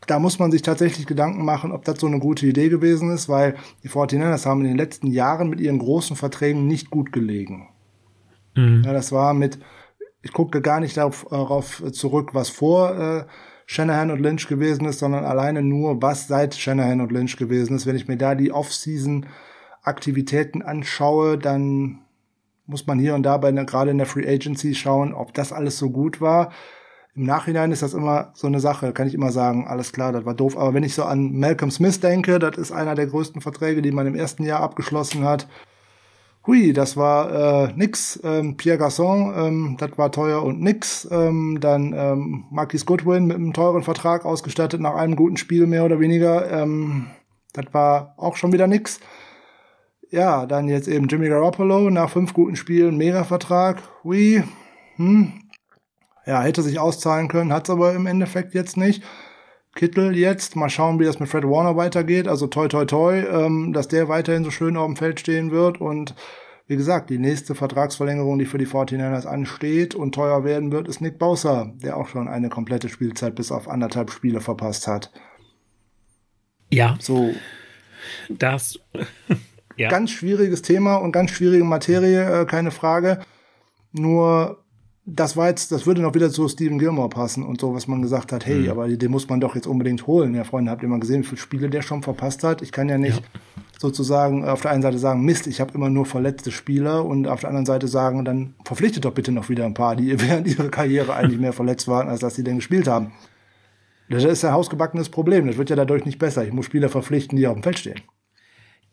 da 0.08 0.20
muss 0.20 0.40
man 0.40 0.52
sich 0.52 0.62
tatsächlich 0.62 1.06
Gedanken 1.06 1.44
machen, 1.44 1.72
ob 1.72 1.84
das 1.84 2.00
so 2.00 2.08
eine 2.08 2.20
gute 2.20 2.46
Idee 2.46 2.70
gewesen 2.70 3.12
ist, 3.12 3.28
weil 3.28 3.56
die 3.84 3.90
49ers 3.90 4.46
haben 4.46 4.62
in 4.62 4.68
den 4.68 4.78
letzten 4.78 5.08
Jahren 5.08 5.50
mit 5.50 5.60
ihren 5.60 5.80
großen 5.80 6.16
Verträgen 6.16 6.68
nicht 6.68 6.90
gut 6.90 7.12
gelegen. 7.12 7.70
Mhm. 8.56 8.84
Ja, 8.86 8.94
das 8.94 9.12
war 9.12 9.34
mit, 9.34 9.60
ich 10.22 10.32
gucke 10.32 10.62
gar 10.62 10.80
nicht 10.80 10.98
darauf, 10.98 11.26
darauf 11.30 11.84
zurück, 11.92 12.34
was 12.34 12.50
vor 12.50 12.98
äh, 12.98 13.26
Shanahan 13.66 14.12
und 14.12 14.20
Lynch 14.20 14.48
gewesen 14.48 14.86
ist, 14.86 15.00
sondern 15.00 15.26
alleine 15.26 15.64
nur, 15.64 16.02
was 16.02 16.28
seit 16.28 16.56
Shanahan 16.56 17.02
und 17.02 17.12
Lynch 17.12 17.38
gewesen 17.38 17.76
ist. 17.76 17.86
Wenn 17.86 17.96
ich 17.96 18.08
mir 18.08 18.18
da 18.18 18.36
die 18.36 18.52
Off-Season-Aktivitäten 18.52 20.62
anschaue, 20.62 21.38
dann 21.38 22.00
muss 22.68 22.88
man 22.88 23.00
hier 23.00 23.16
und 23.16 23.24
da 23.24 23.38
bei 23.38 23.52
gerade 23.52 23.92
in 23.92 23.98
der 23.98 24.08
Free 24.08 24.28
Agency 24.28 24.76
schauen, 24.76 25.14
ob 25.14 25.34
das 25.34 25.52
alles 25.52 25.78
so 25.78 25.90
gut 25.90 26.22
war. 26.22 26.52
Im 27.16 27.24
Nachhinein 27.24 27.72
ist 27.72 27.82
das 27.82 27.94
immer 27.94 28.32
so 28.34 28.48
eine 28.48 28.60
Sache, 28.60 28.92
kann 28.92 29.08
ich 29.08 29.14
immer 29.14 29.32
sagen, 29.32 29.68
alles 29.68 29.94
klar, 29.94 30.12
das 30.12 30.26
war 30.26 30.34
doof. 30.34 30.58
Aber 30.58 30.74
wenn 30.74 30.84
ich 30.84 30.94
so 30.94 31.06
an 31.06 31.40
Malcolm 31.40 31.72
Smith 31.72 32.02
denke, 32.02 32.40
das 32.40 32.58
ist 32.58 32.72
einer 32.72 32.94
der 32.94 33.08
größten 33.08 33.42
Verträge, 33.42 33.82
die 33.82 33.92
man 33.92 34.06
im 34.06 34.16
ersten 34.16 34.44
Jahr 34.44 34.60
abgeschlossen 34.60 35.24
hat. 35.24 35.48
Hui, 36.48 36.74
das 36.74 36.96
war 36.96 37.70
äh, 37.70 37.74
nix. 37.76 38.20
Ähm, 38.24 38.56
Pierre 38.56 38.78
Gasson, 38.78 39.34
ähm, 39.36 39.78
das 39.80 39.98
war 39.98 40.12
teuer 40.12 40.44
und 40.44 40.62
nix. 40.62 41.08
Ähm, 41.10 41.58
dann 41.60 41.94
ähm, 41.94 42.46
Marquis 42.52 42.86
Goodwin 42.86 43.26
mit 43.26 43.38
einem 43.38 43.54
teuren 43.54 43.82
Vertrag 43.82 44.26
ausgestattet 44.26 44.80
nach 44.80 44.94
einem 44.94 45.16
guten 45.16 45.38
Spiel 45.38 45.66
mehr 45.66 45.86
oder 45.86 46.00
weniger. 46.00 46.52
Ähm, 46.52 47.08
das 47.54 47.66
war 47.74 48.14
auch 48.18 48.36
schon 48.36 48.54
wieder 48.54 48.68
nix. 48.68 49.00
Ja, 50.12 50.46
dann 50.46 50.68
jetzt 50.68 50.88
eben 50.88 51.08
Jimmy 51.08 51.30
Garoppolo 51.30 51.90
nach 51.90 52.12
fünf 52.12 52.34
guten 52.34 52.56
Spielen, 52.56 52.96
Mega-Vertrag. 52.98 53.82
Hui, 54.04 54.44
hm. 54.98 55.34
Ja, 56.28 56.42
hätte 56.42 56.62
sich 56.62 56.80
auszahlen 56.80 57.28
können, 57.28 57.54
hat's 57.54 57.70
aber 57.70 57.94
im 57.94 58.06
Endeffekt 58.06 58.54
jetzt 58.54 58.78
nicht. 58.78 59.04
Kittel 59.76 60.16
jetzt. 60.18 60.56
Mal 60.56 60.70
schauen, 60.70 61.00
wie 61.00 61.06
das 61.06 61.20
mit 61.20 61.30
Fred 61.30 61.44
Warner 61.44 61.76
weitergeht. 61.76 62.28
Also 62.28 62.48
toi 62.48 62.68
toi 62.68 62.86
toi, 62.86 63.20
ähm, 63.20 63.74
dass 63.74 63.88
der 63.88 64.08
weiterhin 64.08 64.44
so 64.44 64.52
schön 64.52 64.78
auf 64.78 64.88
dem 64.88 64.96
Feld 64.96 65.20
stehen 65.20 65.52
wird. 65.52 65.80
Und 65.80 66.16
wie 66.68 66.78
gesagt, 66.78 67.10
die 67.10 67.20
nächste 67.20 67.54
Vertragsverlängerung, 67.54 68.40
die 68.40 68.46
für 68.46 68.58
die 68.58 68.66
49ers 68.66 69.28
ansteht 69.28 69.94
und 69.94 70.16
teuer 70.16 70.44
werden 70.44 70.72
wird, 70.72 70.88
ist 70.88 71.02
Nick 71.02 71.20
Bowser, 71.20 71.74
der 71.76 71.98
auch 71.98 72.08
schon 72.08 72.28
eine 72.28 72.50
komplette 72.50 72.90
Spielzeit 72.90 73.36
bis 73.36 73.52
auf 73.52 73.68
anderthalb 73.68 74.10
Spiele 74.10 74.42
verpasst 74.42 74.88
hat. 74.88 75.12
Ja. 76.72 76.98
So. 77.00 77.36
Das. 78.30 78.80
ja. 79.78 79.90
Ganz 79.90 80.10
schwieriges 80.12 80.62
Thema 80.62 80.96
und 80.96 81.12
ganz 81.12 81.32
schwierige 81.32 81.66
Materie, 81.66 82.42
äh, 82.42 82.46
keine 82.46 82.72
Frage. 82.72 83.20
Nur 83.92 84.65
das 85.08 85.38
war 85.38 85.50
jetzt, 85.50 85.72
das 85.72 85.86
würde 85.86 86.02
noch 86.02 86.16
wieder 86.16 86.32
zu 86.32 86.48
Stephen 86.48 86.80
Gilmore 86.80 87.10
passen 87.10 87.44
und 87.44 87.62
so, 87.62 87.76
was 87.76 87.88
man 87.88 88.02
gesagt 88.02 88.32
hat, 88.32 88.46
hey, 88.46 88.62
mhm. 88.62 88.70
aber 88.70 88.88
den 88.88 89.12
muss 89.12 89.30
man 89.30 89.40
doch 89.40 89.54
jetzt 89.54 89.68
unbedingt 89.68 90.08
holen. 90.08 90.34
Ja, 90.34 90.44
Freunde, 90.44 90.72
habt 90.72 90.82
ihr 90.82 90.90
mal 90.90 91.00
gesehen, 91.00 91.22
wie 91.22 91.28
viele 91.28 91.42
Spiele 91.42 91.70
der 91.70 91.84
schon 91.84 92.02
verpasst 92.02 92.44
hat? 92.44 92.64
Ich 92.64 92.72
kann 92.72 92.90
ja 92.90 92.98
nicht 92.98 93.20
ja. 93.20 93.62
sozusagen 93.80 94.44
auf 94.46 94.62
der 94.62 94.72
einen 94.72 94.82
Seite 94.82 94.98
sagen, 94.98 95.22
Mist, 95.24 95.46
ich 95.46 95.62
habe 95.62 95.74
immer 95.76 95.92
nur 95.92 96.08
verletzte 96.08 96.52
Spieler 96.52 97.06
und 97.06 97.28
auf 97.28 97.42
der 97.42 97.50
anderen 97.50 97.68
Seite 97.68 97.88
sagen, 97.88 98.26
dann 98.26 98.56
verpflichtet 98.64 99.06
doch 99.06 99.14
bitte 99.14 99.32
noch 99.32 99.48
wieder 99.48 99.66
ein 99.66 99.76
paar, 99.76 99.96
die 99.96 100.20
während 100.28 100.48
ihrer 100.48 100.70
Karriere 100.70 101.14
eigentlich 101.14 101.40
mehr 101.40 101.54
verletzt 101.54 101.88
waren, 101.88 102.08
als 102.08 102.22
dass 102.22 102.34
sie 102.34 102.44
denn 102.44 102.56
gespielt 102.56 102.88
haben. 102.88 103.12
Das 104.10 104.24
ist 104.24 104.44
ein 104.44 104.54
hausgebackenes 104.54 105.10
Problem. 105.10 105.48
Das 105.48 105.58
wird 105.58 105.70
ja 105.70 105.76
dadurch 105.76 106.06
nicht 106.06 106.20
besser. 106.20 106.46
Ich 106.46 106.54
muss 106.54 106.66
Spieler 106.66 106.90
verpflichten, 106.90 107.38
die 107.38 107.48
auf 107.48 107.56
dem 107.56 107.64
Feld 107.64 107.80
stehen. 107.80 108.02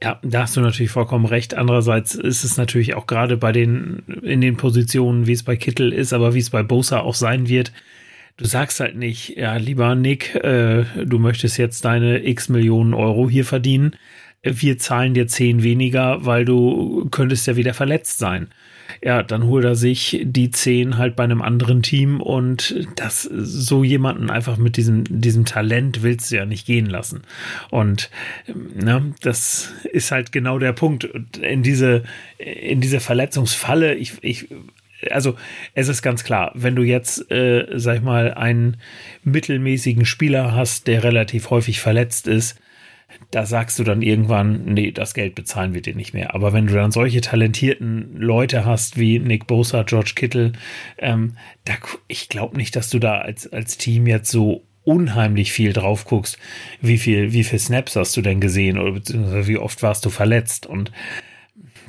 Ja, 0.03 0.19
da 0.23 0.43
hast 0.43 0.57
du 0.57 0.61
natürlich 0.61 0.91
vollkommen 0.91 1.27
recht. 1.27 1.55
Andererseits 1.55 2.17
ist 2.17 2.43
es 2.43 2.57
natürlich 2.57 2.95
auch 2.95 3.07
gerade 3.07 3.37
bei 3.37 3.53
den, 3.53 4.03
in 4.23 4.41
den 4.41 4.57
Positionen, 4.57 5.29
wie 5.29 5.33
es 5.33 5.45
bei 5.45 5.55
Kittel 5.55 5.93
ist, 5.93 6.13
aber 6.13 6.35
wie 6.35 6.41
es 6.41 6.51
bei 6.51 6.65
Bosa 6.65 6.99
auch 7.01 7.15
sein 7.15 7.47
wird. 7.47 7.73
Du 8.37 8.45
sagst 8.45 8.81
halt 8.81 8.97
nicht, 8.97 9.37
ja, 9.37 9.57
lieber 9.57 9.95
Nick, 9.95 10.35
äh, 10.35 10.85
du 11.05 11.21
möchtest 11.21 11.57
jetzt 11.57 11.85
deine 11.85 12.27
x 12.27 12.49
Millionen 12.49 12.95
Euro 12.95 13.31
hier 13.31 13.45
verdienen. 13.45 13.95
Wir 14.43 14.77
zahlen 14.77 15.15
dir 15.15 15.29
zehn 15.29 15.63
weniger, 15.63 16.27
weil 16.27 16.45
du 16.45 17.09
könntest 17.13 17.47
ja 17.47 17.55
wieder 17.55 17.73
verletzt 17.73 18.19
sein 18.19 18.49
ja, 19.03 19.23
dann 19.23 19.45
holt 19.45 19.65
er 19.65 19.75
sich 19.75 20.21
die 20.25 20.51
zehn 20.51 20.99
halt 20.99 21.17
bei 21.17 21.25
einem 21.25 21.43
anderen 21.43 21.83
Team 21.83 22.21
und 22.21 22.87
das 22.97 23.23
so 23.23 23.85
jemanden 23.85 24.31
einfach 24.31 24.57
mit 24.57 24.77
diesem, 24.77 25.05
diesem 25.09 25.45
Talent 25.45 26.03
willst 26.03 26.31
du 26.31 26.37
ja 26.37 26.45
nicht 26.45 26.67
gehen 26.67 26.87
lassen. 26.87 27.23
Und 27.71 28.11
ne, 28.75 29.15
das 29.21 29.73
ist 29.93 30.11
halt 30.11 30.33
genau 30.33 30.59
der 30.59 30.73
Punkt. 30.73 31.05
In 31.41 31.63
diese, 31.63 32.03
in 32.39 32.81
diese 32.81 33.01
Verletzungsfalle, 33.01 33.95
ich, 33.95 34.15
ich 34.23 34.49
also 35.11 35.35
es 35.75 35.89
ist 35.89 36.03
ganz 36.03 36.25
klar, 36.25 36.53
wenn 36.55 36.77
du 36.77 36.83
jetzt, 36.83 37.31
äh, 37.31 37.67
sag 37.75 37.97
ich 37.97 38.03
mal, 38.03 38.35
einen 38.35 38.77
mittelmäßigen 39.25 40.05
Spieler 40.05 40.55
hast, 40.55 40.87
der 40.87 41.03
relativ 41.03 41.51
häufig 41.51 41.81
verletzt 41.81 42.29
ist, 42.29 42.59
da 43.31 43.47
sagst 43.47 43.79
du 43.79 43.85
dann 43.85 44.03
irgendwann, 44.03 44.65
nee, 44.65 44.93
das 44.93 45.15
Geld 45.15 45.35
bezahlen 45.35 45.75
wir 45.75 45.83
dir 45.83 45.95
nicht 45.95 46.13
mehr. 46.15 46.35
Aber 46.35 46.53
wenn 46.53 46.67
du 46.67 46.75
dann 46.75 46.93
solche 46.93 47.21
talentierten 47.21 48.17
Leute 48.17 48.65
hast 48.65 48.99
wie 48.99 49.19
Nick 49.19 49.47
Bosa, 49.47 49.83
George 49.85 50.13
Kittle, 50.15 50.53
ähm, 50.99 51.37
da, 51.65 51.75
ich 52.09 52.29
glaube 52.29 52.57
nicht, 52.57 52.77
dass 52.77 52.91
du 52.91 52.99
da 52.99 53.19
als, 53.19 53.51
als 53.53 53.79
Team 53.79 54.07
jetzt 54.07 54.31
so 54.31 54.65
unheimlich 54.85 55.53
viel 55.53 55.73
drauf 55.73 56.05
guckst, 56.05 56.39
wie 56.81 56.99
viel, 56.99 57.33
wie 57.33 57.45
viel 57.45 57.59
Snaps 57.59 57.97
hast 57.97 58.17
du 58.17 58.23
denn 58.23 58.41
gesehen 58.41 58.79
oder 58.79 58.93
beziehungsweise 58.93 59.47
wie 59.47 59.59
oft 59.59 59.83
warst 59.83 60.05
du 60.05 60.11
verletzt? 60.11 60.67
Und 60.67 60.93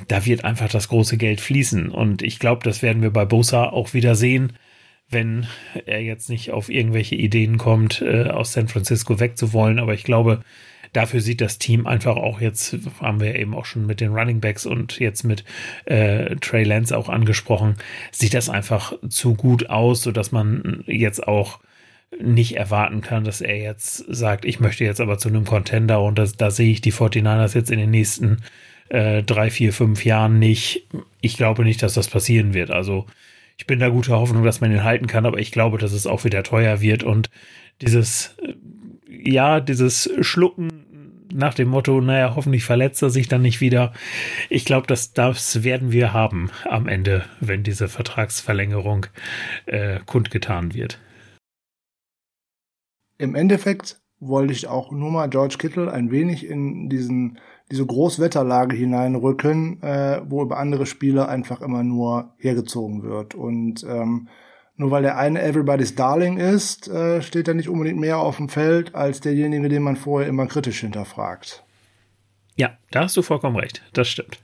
da 0.08 0.24
wird 0.24 0.44
einfach 0.44 0.68
das 0.68 0.88
große 0.88 1.16
Geld 1.16 1.40
fließen. 1.40 1.90
Und 1.90 2.22
ich 2.22 2.38
glaube, 2.38 2.62
das 2.64 2.82
werden 2.82 3.02
wir 3.02 3.10
bei 3.10 3.24
Bosa 3.24 3.68
auch 3.68 3.94
wieder 3.94 4.14
sehen, 4.14 4.52
wenn 5.10 5.46
er 5.86 6.02
jetzt 6.02 6.30
nicht 6.30 6.50
auf 6.50 6.68
irgendwelche 6.68 7.14
Ideen 7.14 7.58
kommt, 7.58 8.00
äh, 8.00 8.24
aus 8.24 8.52
San 8.52 8.68
Francisco 8.68 9.20
wegzuwollen, 9.20 9.78
aber 9.78 9.94
ich 9.94 10.04
glaube, 10.04 10.42
dafür 10.94 11.20
sieht 11.20 11.42
das 11.42 11.58
Team 11.58 11.86
einfach 11.86 12.16
auch 12.16 12.40
jetzt, 12.40 12.76
haben 13.00 13.20
wir 13.20 13.34
eben 13.34 13.54
auch 13.54 13.66
schon 13.66 13.84
mit 13.84 14.00
den 14.00 14.14
Running 14.14 14.40
Backs 14.40 14.64
und 14.64 14.98
jetzt 14.98 15.24
mit 15.24 15.44
äh, 15.84 16.36
Trey 16.36 16.64
Lance 16.64 16.96
auch 16.96 17.10
angesprochen, 17.10 17.76
sieht 18.10 18.32
das 18.32 18.48
einfach 18.48 18.94
zu 19.08 19.34
gut 19.34 19.68
aus, 19.68 20.02
sodass 20.02 20.32
man 20.32 20.84
jetzt 20.86 21.26
auch 21.26 21.60
nicht 22.20 22.56
erwarten 22.56 23.00
kann, 23.00 23.24
dass 23.24 23.40
er 23.40 23.56
jetzt 23.56 23.96
sagt, 24.08 24.44
ich 24.44 24.60
möchte 24.60 24.84
jetzt 24.84 25.00
aber 25.00 25.18
zu 25.18 25.28
einem 25.28 25.44
Contender 25.44 26.00
und 26.02 26.16
das, 26.18 26.36
da 26.36 26.50
sehe 26.50 26.70
ich 26.70 26.80
die 26.80 26.92
49ers 26.92 27.54
jetzt 27.56 27.70
in 27.70 27.78
den 27.78 27.90
nächsten 27.90 28.38
äh, 28.88 29.22
drei, 29.22 29.50
vier, 29.50 29.72
fünf 29.72 30.04
Jahren 30.04 30.38
nicht. 30.38 30.86
Ich 31.20 31.36
glaube 31.36 31.64
nicht, 31.64 31.82
dass 31.82 31.94
das 31.94 32.08
passieren 32.08 32.54
wird. 32.54 32.70
Also 32.70 33.06
ich 33.56 33.66
bin 33.66 33.80
da 33.80 33.88
guter 33.88 34.18
Hoffnung, 34.18 34.44
dass 34.44 34.60
man 34.60 34.70
ihn 34.70 34.84
halten 34.84 35.08
kann, 35.08 35.26
aber 35.26 35.38
ich 35.38 35.50
glaube, 35.50 35.78
dass 35.78 35.92
es 35.92 36.06
auch 36.06 36.24
wieder 36.24 36.44
teuer 36.44 36.80
wird 36.80 37.02
und 37.02 37.30
dieses, 37.80 38.36
äh, 38.42 38.54
ja, 39.22 39.60
dieses 39.60 40.10
Schlucken 40.20 40.70
nach 41.32 41.54
dem 41.54 41.68
Motto, 41.68 42.00
naja, 42.00 42.34
hoffentlich 42.36 42.64
verletzt 42.64 43.02
er 43.02 43.10
sich 43.10 43.28
dann 43.28 43.42
nicht 43.42 43.60
wieder. 43.60 43.92
Ich 44.50 44.64
glaube, 44.64 44.86
das, 44.86 45.12
das 45.12 45.64
werden 45.64 45.90
wir 45.90 46.12
haben 46.12 46.50
am 46.68 46.86
Ende, 46.86 47.24
wenn 47.40 47.62
diese 47.64 47.88
Vertragsverlängerung 47.88 49.06
äh, 49.66 49.98
kundgetan 50.06 50.74
wird. 50.74 51.00
Im 53.18 53.34
Endeffekt 53.34 54.00
wollte 54.20 54.52
ich 54.52 54.68
auch 54.68 54.92
nur 54.92 55.10
mal 55.10 55.28
George 55.28 55.56
Kittle 55.58 55.92
ein 55.92 56.10
wenig 56.10 56.46
in 56.46 56.88
diesen 56.88 57.38
diese 57.70 57.86
Großwetterlage 57.86 58.76
hineinrücken, 58.76 59.82
äh, 59.82 60.20
wo 60.28 60.42
über 60.42 60.58
andere 60.58 60.86
Spieler 60.86 61.28
einfach 61.28 61.60
immer 61.60 61.82
nur 61.82 62.34
hergezogen 62.36 63.02
wird. 63.02 63.34
Und 63.34 63.84
ähm, 63.84 64.28
nur 64.76 64.90
weil 64.90 65.02
der 65.02 65.16
eine 65.16 65.42
Everybody's 65.42 65.94
Darling 65.94 66.38
ist, 66.38 66.88
äh, 66.88 67.22
steht 67.22 67.48
er 67.48 67.54
nicht 67.54 67.68
unbedingt 67.68 68.00
mehr 68.00 68.18
auf 68.18 68.36
dem 68.36 68.48
Feld 68.48 68.94
als 68.94 69.20
derjenige, 69.20 69.68
den 69.68 69.82
man 69.82 69.96
vorher 69.96 70.28
immer 70.28 70.46
kritisch 70.46 70.80
hinterfragt. 70.80 71.64
Ja, 72.56 72.76
da 72.90 73.02
hast 73.02 73.16
du 73.16 73.22
vollkommen 73.22 73.56
recht. 73.56 73.82
Das 73.92 74.08
stimmt. 74.08 74.40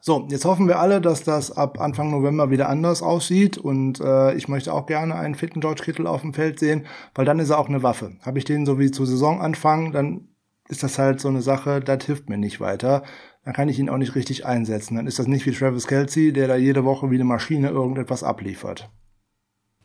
So, 0.00 0.26
jetzt 0.30 0.44
hoffen 0.44 0.68
wir 0.68 0.78
alle, 0.78 1.00
dass 1.00 1.24
das 1.24 1.50
ab 1.50 1.80
Anfang 1.80 2.10
November 2.10 2.50
wieder 2.50 2.68
anders 2.68 3.02
aussieht 3.02 3.58
und 3.58 4.00
äh, 4.00 4.34
ich 4.34 4.48
möchte 4.48 4.72
auch 4.72 4.86
gerne 4.86 5.16
einen 5.16 5.34
fitten 5.34 5.60
George 5.60 5.82
Kittle 5.84 6.08
auf 6.08 6.20
dem 6.20 6.34
Feld 6.34 6.60
sehen, 6.60 6.86
weil 7.14 7.24
dann 7.24 7.40
ist 7.40 7.50
er 7.50 7.58
auch 7.58 7.68
eine 7.68 7.82
Waffe. 7.82 8.12
Habe 8.22 8.38
ich 8.38 8.44
den 8.44 8.64
so 8.64 8.78
wie 8.78 8.92
zu 8.92 9.04
Saisonanfang, 9.04 9.92
dann 9.92 10.28
ist 10.68 10.82
das 10.82 10.98
halt 10.98 11.20
so 11.20 11.28
eine 11.28 11.42
Sache, 11.42 11.80
das 11.80 12.04
hilft 12.04 12.28
mir 12.28 12.38
nicht 12.38 12.60
weiter. 12.60 13.02
Dann 13.44 13.54
kann 13.54 13.68
ich 13.68 13.78
ihn 13.78 13.88
auch 13.88 13.96
nicht 13.96 14.14
richtig 14.14 14.44
einsetzen. 14.46 14.96
Dann 14.96 15.06
ist 15.06 15.18
das 15.18 15.26
nicht 15.26 15.46
wie 15.46 15.52
Travis 15.52 15.86
Kelsey, 15.86 16.32
der 16.32 16.46
da 16.46 16.56
jede 16.56 16.84
Woche 16.84 17.10
wie 17.10 17.14
eine 17.14 17.24
Maschine 17.24 17.70
irgendetwas 17.70 18.22
abliefert. 18.22 18.90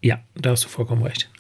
Ja, 0.04 0.20
da 0.36 0.50
hast 0.50 0.66
du 0.66 0.68
vollkommen 0.68 1.02
recht. 1.02 1.32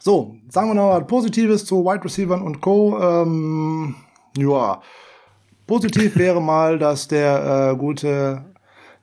So, 0.00 0.36
sagen 0.50 0.70
wir 0.70 0.74
noch 0.74 0.90
was 0.90 1.06
Positives 1.06 1.64
zu 1.64 1.84
Wide 1.84 2.04
Receivers 2.04 2.42
und 2.42 2.60
Co. 2.60 2.98
Ähm, 3.00 3.94
ja, 4.36 4.82
positiv 5.64 6.16
wäre 6.18 6.42
mal, 6.42 6.80
dass 6.80 7.06
der 7.06 7.70
äh, 7.70 7.76
gute 7.76 8.44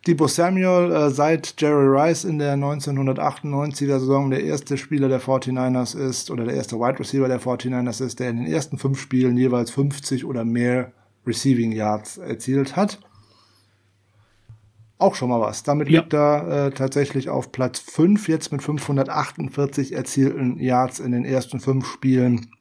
Debo 0.06 0.28
Samuel 0.28 0.92
äh, 0.92 1.10
seit 1.12 1.60
Jerry 1.62 1.88
Rice 1.88 2.26
in 2.26 2.40
der 2.40 2.56
1998er 2.58 4.00
Saison 4.00 4.30
der 4.30 4.44
erste 4.44 4.76
Spieler 4.76 5.08
der 5.08 5.22
49ers 5.22 5.98
ist 5.98 6.30
oder 6.30 6.44
der 6.44 6.56
erste 6.56 6.76
Wide 6.76 7.00
Receiver 7.00 7.30
der 7.30 7.40
49ers 7.40 8.04
ist, 8.04 8.20
der 8.20 8.32
in 8.32 8.44
den 8.44 8.48
ersten 8.48 8.78
fünf 8.78 9.00
Spielen 9.00 9.38
jeweils 9.38 9.72
50 9.72 10.26
oder 10.26 10.44
mehr 10.44 10.92
Receiving 11.26 11.72
Yards 11.72 12.18
erzielt 12.18 12.76
hat 12.76 13.00
auch 15.02 15.16
schon 15.16 15.30
mal 15.30 15.42
was. 15.42 15.64
Damit 15.64 15.90
ja. 15.90 16.00
liegt 16.00 16.14
er 16.14 16.68
äh, 16.68 16.72
tatsächlich 16.72 17.30
auf 17.30 17.52
Platz 17.52 17.80
5, 17.80 18.28
jetzt 18.28 18.52
mit 18.52 18.62
548 18.62 19.94
erzielten 19.94 20.60
Yards 20.60 21.00
in 21.00 21.12
den 21.12 21.26
ersten 21.26 21.60
fünf 21.60 21.88
Spielen 21.88 22.52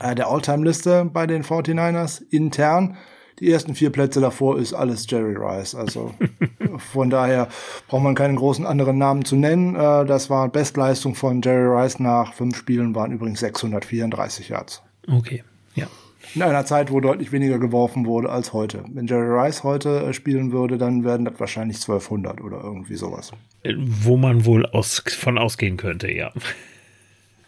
äh, 0.00 0.14
der 0.14 0.28
All-Time-Liste 0.28 1.04
bei 1.12 1.26
den 1.26 1.44
49ers 1.44 2.22
intern. 2.30 2.96
Die 3.40 3.50
ersten 3.52 3.76
vier 3.76 3.90
Plätze 3.90 4.20
davor 4.20 4.58
ist 4.58 4.74
alles 4.74 5.06
Jerry 5.08 5.36
Rice. 5.36 5.76
Also 5.76 6.12
von 6.92 7.08
daher 7.08 7.48
braucht 7.86 8.02
man 8.02 8.16
keinen 8.16 8.36
großen 8.36 8.66
anderen 8.66 8.98
Namen 8.98 9.24
zu 9.24 9.36
nennen. 9.36 9.76
Äh, 9.76 10.04
das 10.06 10.28
war 10.28 10.48
Bestleistung 10.48 11.14
von 11.14 11.40
Jerry 11.42 11.82
Rice 11.82 12.00
nach 12.00 12.34
fünf 12.34 12.56
Spielen, 12.56 12.94
waren 12.94 13.12
übrigens 13.12 13.40
634 13.40 14.48
Yards. 14.48 14.82
Okay, 15.08 15.44
ja 15.74 15.86
in 16.34 16.42
einer 16.42 16.64
Zeit, 16.64 16.90
wo 16.90 17.00
deutlich 17.00 17.32
weniger 17.32 17.58
geworfen 17.58 18.06
wurde 18.06 18.30
als 18.30 18.52
heute. 18.52 18.84
Wenn 18.88 19.06
Jerry 19.06 19.28
Rice 19.28 19.64
heute 19.64 20.00
äh, 20.00 20.12
spielen 20.12 20.52
würde, 20.52 20.78
dann 20.78 21.04
werden 21.04 21.24
das 21.24 21.38
wahrscheinlich 21.38 21.76
1200 21.78 22.40
oder 22.40 22.62
irgendwie 22.62 22.96
sowas. 22.96 23.32
Äh, 23.62 23.74
wo 23.76 24.16
man 24.16 24.44
wohl 24.44 24.66
aus, 24.66 25.02
von 25.18 25.38
ausgehen 25.38 25.76
könnte, 25.76 26.12
ja. 26.12 26.32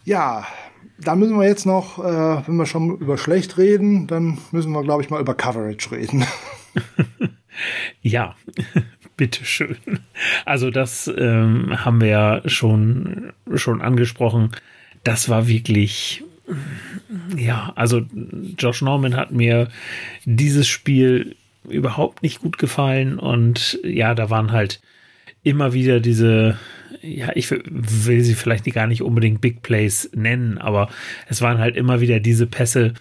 Ja, 0.05 0.47
da 0.99 1.15
müssen 1.15 1.39
wir 1.39 1.47
jetzt 1.47 1.67
noch, 1.67 1.99
äh, 1.99 2.47
wenn 2.47 2.57
wir 2.57 2.67
schon 2.67 2.97
über 2.99 3.19
schlecht 3.19 3.59
reden, 3.59 4.07
dann 4.07 4.39
müssen 4.53 4.73
wir, 4.73 4.83
glaube 4.83 5.03
ich, 5.03 5.11
mal 5.11 5.21
über 5.21 5.35
Coverage 5.35 5.91
reden. 5.93 6.25
ja, 8.03 8.35
bitteschön. 9.17 9.77
Also 10.45 10.71
das 10.71 11.11
ähm, 11.15 11.85
haben 11.85 12.01
wir 12.01 12.09
ja 12.09 12.49
schon, 12.49 13.33
schon 13.55 13.83
angesprochen. 13.83 14.53
Das 15.05 15.29
war 15.29 15.47
wirklich 15.47 16.25
ja, 17.37 17.73
also 17.77 18.03
Josh 18.59 18.83
Norman 18.83 19.17
hat 19.17 19.33
mir 19.33 19.69
dieses 20.25 20.69
Spiel 20.69 21.37
überhaupt 21.69 22.23
nicht 22.23 22.41
gut 22.41 22.59
gefallen 22.59 23.19
und 23.19 23.79
ja, 23.83 24.15
da 24.15 24.31
waren 24.31 24.53
halt 24.53 24.81
immer 25.43 25.73
wieder 25.73 26.01
diese, 26.01 26.59
ja, 27.03 27.31
ich 27.35 27.51
will 27.51 28.23
sie 28.23 28.35
vielleicht 28.35 28.65
gar 28.73 28.87
nicht 28.87 29.03
unbedingt 29.03 29.41
Big 29.41 29.63
Plays 29.63 30.11
nennen, 30.15 30.59
aber 30.59 30.89
es 31.29 31.43
waren 31.43 31.59
halt 31.59 31.77
immer 31.77 32.01
wieder 32.01 32.21
diese 32.21 32.47
Pässe, 32.47 32.95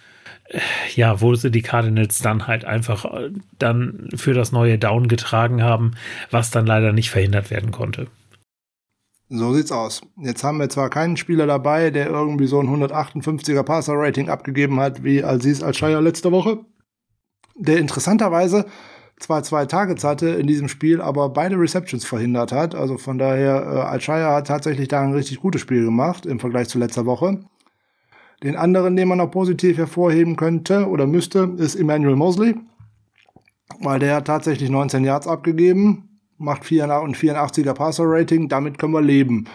äh, 0.48 0.60
ja, 0.94 1.20
wo 1.20 1.34
sie 1.34 1.50
die 1.50 1.62
Cardinals 1.62 2.18
dann 2.18 2.46
halt 2.46 2.64
einfach 2.64 3.04
äh, 3.04 3.30
dann 3.58 4.08
für 4.14 4.34
das 4.34 4.52
neue 4.52 4.78
Down 4.78 5.08
getragen 5.08 5.62
haben, 5.62 5.92
was 6.30 6.50
dann 6.50 6.66
leider 6.66 6.92
nicht 6.92 7.10
verhindert 7.10 7.50
werden 7.50 7.70
konnte. 7.70 8.06
So 9.32 9.54
sieht's 9.54 9.70
aus. 9.70 10.02
Jetzt 10.16 10.42
haben 10.42 10.58
wir 10.58 10.68
zwar 10.68 10.90
keinen 10.90 11.16
Spieler 11.16 11.46
dabei, 11.46 11.90
der 11.90 12.08
irgendwie 12.10 12.48
so 12.48 12.58
ein 12.58 12.66
158er 12.66 13.62
Passer-Rating 13.62 14.28
abgegeben 14.28 14.80
hat, 14.80 15.04
wie 15.04 15.22
Aziz 15.22 15.62
Al-Shaya 15.62 16.00
letzte 16.00 16.32
Woche, 16.32 16.64
der 17.54 17.78
interessanterweise 17.78 18.66
zwar 19.20 19.44
zwei 19.44 19.66
Targets 19.66 20.02
hatte 20.02 20.30
in 20.30 20.48
diesem 20.48 20.66
Spiel, 20.66 21.00
aber 21.00 21.28
beide 21.28 21.56
Receptions 21.56 22.04
verhindert 22.04 22.50
hat. 22.50 22.74
Also 22.74 22.98
von 22.98 23.18
daher, 23.18 23.62
äh, 23.62 23.80
Al-Shaya 23.82 24.34
hat 24.34 24.48
tatsächlich 24.48 24.88
da 24.88 25.00
ein 25.00 25.12
richtig 25.12 25.38
gutes 25.38 25.60
Spiel 25.60 25.84
gemacht 25.84 26.26
im 26.26 26.40
Vergleich 26.40 26.68
zu 26.68 26.80
letzter 26.80 27.06
Woche. 27.06 27.38
Den 28.42 28.56
anderen, 28.56 28.96
den 28.96 29.06
man 29.06 29.18
noch 29.18 29.30
positiv 29.30 29.78
hervorheben 29.78 30.34
könnte 30.34 30.88
oder 30.88 31.06
müsste, 31.06 31.54
ist 31.56 31.76
Emmanuel 31.76 32.16
Mosley, 32.16 32.56
weil 33.78 34.00
der 34.00 34.16
hat 34.16 34.26
tatsächlich 34.26 34.70
19 34.70 35.04
Yards 35.04 35.28
abgegeben, 35.28 36.09
macht 36.40 36.62
84er 36.62 37.74
Passer-Rating, 37.74 38.48
damit 38.48 38.78
können 38.78 38.94
wir 38.94 39.02
leben. 39.02 39.46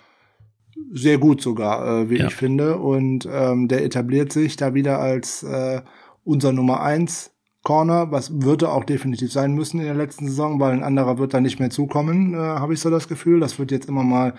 Sehr 0.91 1.17
gut 1.17 1.41
sogar, 1.41 2.01
äh, 2.01 2.09
wie 2.09 2.17
ja. 2.17 2.27
ich 2.27 2.35
finde. 2.35 2.77
Und 2.77 3.27
ähm, 3.31 3.67
der 3.67 3.83
etabliert 3.83 4.31
sich 4.31 4.55
da 4.55 4.73
wieder 4.73 4.99
als 4.99 5.43
äh, 5.43 5.81
unser 6.23 6.53
Nummer 6.53 6.81
eins 6.81 7.31
Corner, 7.63 8.11
was 8.11 8.43
würde 8.43 8.69
auch 8.69 8.83
definitiv 8.83 9.31
sein 9.31 9.55
müssen 9.55 9.79
in 9.79 9.87
der 9.87 9.95
letzten 9.95 10.27
Saison, 10.27 10.59
weil 10.59 10.73
ein 10.73 10.83
anderer 10.83 11.17
wird 11.17 11.33
da 11.33 11.41
nicht 11.41 11.59
mehr 11.59 11.71
zukommen, 11.71 12.35
äh, 12.35 12.37
habe 12.37 12.73
ich 12.73 12.79
so 12.79 12.89
das 12.89 13.07
Gefühl. 13.07 13.39
Das 13.39 13.57
wird 13.57 13.71
jetzt 13.71 13.89
immer 13.89 14.03
mal 14.03 14.35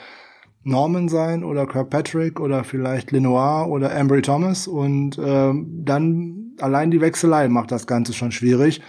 Norman 0.63 1.09
sein 1.09 1.43
oder 1.43 1.67
Kirkpatrick 1.67 2.41
oder 2.41 2.65
vielleicht 2.65 3.11
Lenoir 3.13 3.69
oder 3.69 3.95
Ambry 3.97 4.23
Thomas 4.23 4.69
und 4.69 5.19
äh, 5.19 5.53
dann 5.53 6.53
allein 6.61 6.91
die 6.91 7.01
Wechselei 7.01 7.49
macht 7.49 7.73
das 7.73 7.87
Ganze 7.87 8.13
schon 8.13 8.33
schwierig. 8.33 8.81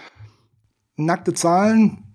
Nackte 0.96 1.34
Zahlen, 1.34 2.07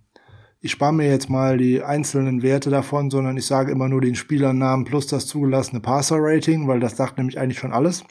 ich 0.64 0.72
spare 0.72 0.94
mir 0.94 1.10
jetzt 1.10 1.30
mal 1.30 1.57
die 1.57 1.84
einzelnen 1.84 2.41
Werte 2.41 2.69
davon, 2.69 3.10
sondern 3.10 3.35
ich 3.35 3.45
sage 3.45 3.69
immer 3.69 3.90
nur 3.90 3.99
den 3.99 4.15
Spielernamen 4.15 4.85
plus 4.85 5.07
das 5.07 5.27
zugelassene 5.27 5.81
Passer-Rating, 5.81 6.69
weil 6.69 6.80
das 6.80 6.95
sagt 6.95 7.18
nämlich 7.18 7.38
eigentlich 7.38 7.60
schon 7.60 7.73
alles. 7.73 8.06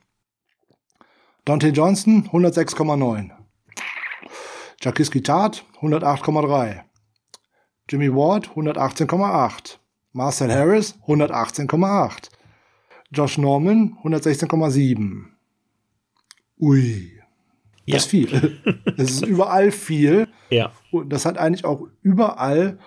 Dante 1.47 1.69
Johnson 1.69 2.29
106,9. 2.31 3.31
Jakiski 4.83 5.23
Tat 5.23 5.65
108,3. 5.81 6.83
Jimmy 7.89 8.15
Ward 8.15 8.51
118,8. 8.51 9.79
Marcel 10.13 10.53
Harris 10.53 10.95
118,8. 11.07 12.29
Josh 13.13 13.39
Norman 13.39 13.97
116,7. 14.05 15.25
Ui. 16.61 17.22
Ja. 17.85 17.95
Das 17.95 18.05
ist 18.05 18.11
viel. 18.11 18.59
Das 18.97 19.11
ist 19.11 19.27
überall 19.27 19.71
viel. 19.71 20.29
Ja. 20.51 20.73
Und 20.91 21.13
das 21.13 21.27
hat 21.27 21.39
eigentlich 21.39 21.65
auch 21.65 21.89
überall 22.03 22.79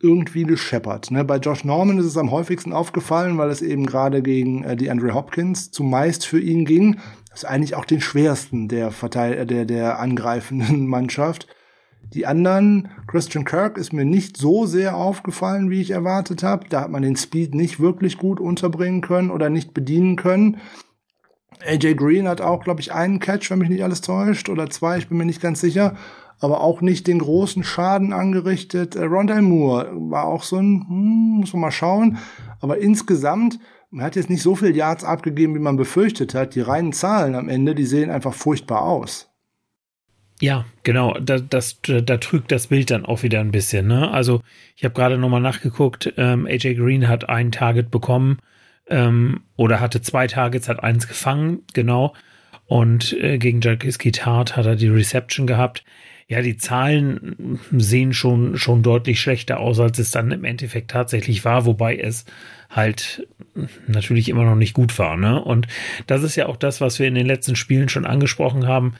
irgendwie 0.00 0.44
gescheppert. 0.44 1.10
Ne? 1.10 1.24
Bei 1.24 1.38
Josh 1.38 1.64
Norman 1.64 1.98
ist 1.98 2.06
es 2.06 2.16
am 2.16 2.30
häufigsten 2.30 2.72
aufgefallen, 2.72 3.36
weil 3.36 3.50
es 3.50 3.62
eben 3.62 3.86
gerade 3.86 4.22
gegen 4.22 4.62
äh, 4.62 4.76
die 4.76 4.90
Andre 4.90 5.14
Hopkins 5.14 5.70
zumeist 5.72 6.24
für 6.24 6.40
ihn 6.40 6.64
ging. 6.64 7.00
Das 7.30 7.42
ist 7.42 7.48
eigentlich 7.48 7.74
auch 7.74 7.84
den 7.84 8.00
schwersten 8.00 8.68
der 8.68 8.90
Verteil 8.90 9.44
der, 9.46 9.64
der 9.64 9.98
angreifenden 9.98 10.86
Mannschaft. 10.88 11.48
Die 12.14 12.26
anderen, 12.26 12.88
Christian 13.06 13.44
Kirk 13.44 13.76
ist 13.76 13.92
mir 13.92 14.04
nicht 14.04 14.36
so 14.36 14.66
sehr 14.66 14.96
aufgefallen, 14.96 15.68
wie 15.68 15.80
ich 15.80 15.90
erwartet 15.90 16.42
habe. 16.42 16.66
Da 16.68 16.82
hat 16.82 16.90
man 16.90 17.02
den 17.02 17.16
Speed 17.16 17.54
nicht 17.54 17.80
wirklich 17.80 18.16
gut 18.16 18.40
unterbringen 18.40 19.02
können 19.02 19.30
oder 19.30 19.50
nicht 19.50 19.74
bedienen 19.74 20.16
können. 20.16 20.58
AJ 21.66 21.94
Green 21.94 22.28
hat 22.28 22.40
auch, 22.40 22.62
glaube 22.62 22.80
ich, 22.80 22.92
einen 22.92 23.20
Catch, 23.20 23.50
wenn 23.50 23.58
mich 23.58 23.68
nicht 23.68 23.82
alles 23.82 24.00
täuscht, 24.00 24.48
oder 24.48 24.70
zwei, 24.70 24.98
ich 24.98 25.08
bin 25.08 25.18
mir 25.18 25.24
nicht 25.24 25.40
ganz 25.40 25.60
sicher, 25.60 25.96
aber 26.40 26.60
auch 26.60 26.80
nicht 26.80 27.06
den 27.06 27.18
großen 27.18 27.64
Schaden 27.64 28.12
angerichtet. 28.12 28.96
Äh, 28.96 29.04
Rondell 29.04 29.42
Moore 29.42 29.90
war 29.92 30.24
auch 30.24 30.42
so 30.42 30.56
ein, 30.56 30.86
hm, 30.88 31.40
muss 31.40 31.52
man 31.52 31.62
mal 31.62 31.70
schauen, 31.70 32.18
aber 32.60 32.78
insgesamt, 32.78 33.58
man 33.90 34.04
hat 34.04 34.16
jetzt 34.16 34.30
nicht 34.30 34.42
so 34.42 34.54
viel 34.54 34.76
Yards 34.76 35.04
abgegeben, 35.04 35.54
wie 35.54 35.60
man 35.60 35.76
befürchtet 35.76 36.34
hat. 36.34 36.54
Die 36.54 36.60
reinen 36.60 36.92
Zahlen 36.92 37.34
am 37.34 37.48
Ende, 37.48 37.74
die 37.74 37.86
sehen 37.86 38.10
einfach 38.10 38.34
furchtbar 38.34 38.82
aus. 38.82 39.30
Ja, 40.40 40.66
genau. 40.82 41.14
Da, 41.14 41.38
das, 41.38 41.80
da 41.82 42.16
trügt 42.18 42.52
das 42.52 42.68
Bild 42.68 42.90
dann 42.90 43.06
auch 43.06 43.22
wieder 43.22 43.40
ein 43.40 43.50
bisschen. 43.50 43.86
Ne? 43.86 44.10
Also 44.10 44.40
ich 44.76 44.84
habe 44.84 44.94
gerade 44.94 45.18
nochmal 45.18 45.40
nachgeguckt. 45.40 46.12
Ähm, 46.16 46.46
AJ 46.46 46.74
Green 46.74 47.08
hat 47.08 47.28
ein 47.28 47.50
Target 47.50 47.90
bekommen 47.90 48.38
ähm, 48.88 49.40
oder 49.56 49.80
hatte 49.80 50.00
zwei 50.00 50.26
Targets, 50.26 50.68
hat 50.68 50.82
eins 50.82 51.08
gefangen, 51.08 51.60
genau. 51.72 52.14
und 52.66 53.12
äh, 53.14 53.38
gegen 53.38 53.60
Jakiski 53.60 54.12
Tart 54.12 54.56
hat 54.56 54.66
er 54.66 54.76
die 54.76 54.88
Reception 54.88 55.46
gehabt. 55.46 55.84
Ja, 56.30 56.42
die 56.42 56.58
Zahlen 56.58 57.58
sehen 57.72 58.12
schon, 58.12 58.58
schon 58.58 58.82
deutlich 58.82 59.18
schlechter 59.18 59.60
aus, 59.60 59.80
als 59.80 59.98
es 59.98 60.10
dann 60.10 60.30
im 60.30 60.44
Endeffekt 60.44 60.90
tatsächlich 60.90 61.46
war, 61.46 61.64
wobei 61.64 61.96
es 61.96 62.26
halt 62.68 63.26
natürlich 63.86 64.28
immer 64.28 64.44
noch 64.44 64.54
nicht 64.54 64.74
gut 64.74 64.98
war. 64.98 65.16
Ne? 65.16 65.42
Und 65.42 65.66
das 66.06 66.22
ist 66.22 66.36
ja 66.36 66.46
auch 66.46 66.56
das, 66.56 66.82
was 66.82 66.98
wir 66.98 67.08
in 67.08 67.14
den 67.14 67.26
letzten 67.26 67.56
Spielen 67.56 67.88
schon 67.88 68.04
angesprochen 68.04 68.66
haben. 68.66 68.94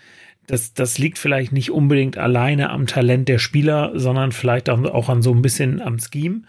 Das, 0.46 0.72
das 0.72 0.96
liegt 0.96 1.18
vielleicht 1.18 1.52
nicht 1.52 1.70
unbedingt 1.70 2.16
alleine 2.16 2.70
am 2.70 2.86
Talent 2.86 3.28
der 3.28 3.38
Spieler, 3.38 3.92
sondern 3.94 4.32
vielleicht 4.32 4.70
auch 4.70 5.10
an 5.10 5.20
so 5.20 5.32
ein 5.34 5.42
bisschen 5.42 5.82
am 5.82 5.98
Scheme. 5.98 6.42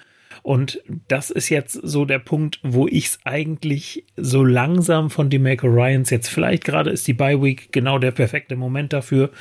Und 0.43 0.81
das 1.07 1.29
ist 1.29 1.49
jetzt 1.49 1.73
so 1.73 2.05
der 2.05 2.19
Punkt, 2.19 2.59
wo 2.63 2.87
ich 2.87 3.05
es 3.05 3.19
eigentlich 3.23 4.05
so 4.15 4.43
langsam 4.43 5.09
von 5.09 5.29
DeMarco 5.29 5.67
Ryans 5.67 6.09
jetzt 6.09 6.29
vielleicht 6.29 6.63
gerade 6.63 6.89
ist 6.89 7.07
die 7.07 7.13
Bye 7.13 7.41
Week 7.41 7.71
genau 7.71 7.99
der 7.99 8.11
perfekte 8.11 8.55
Moment 8.55 8.93
dafür, 8.93 9.31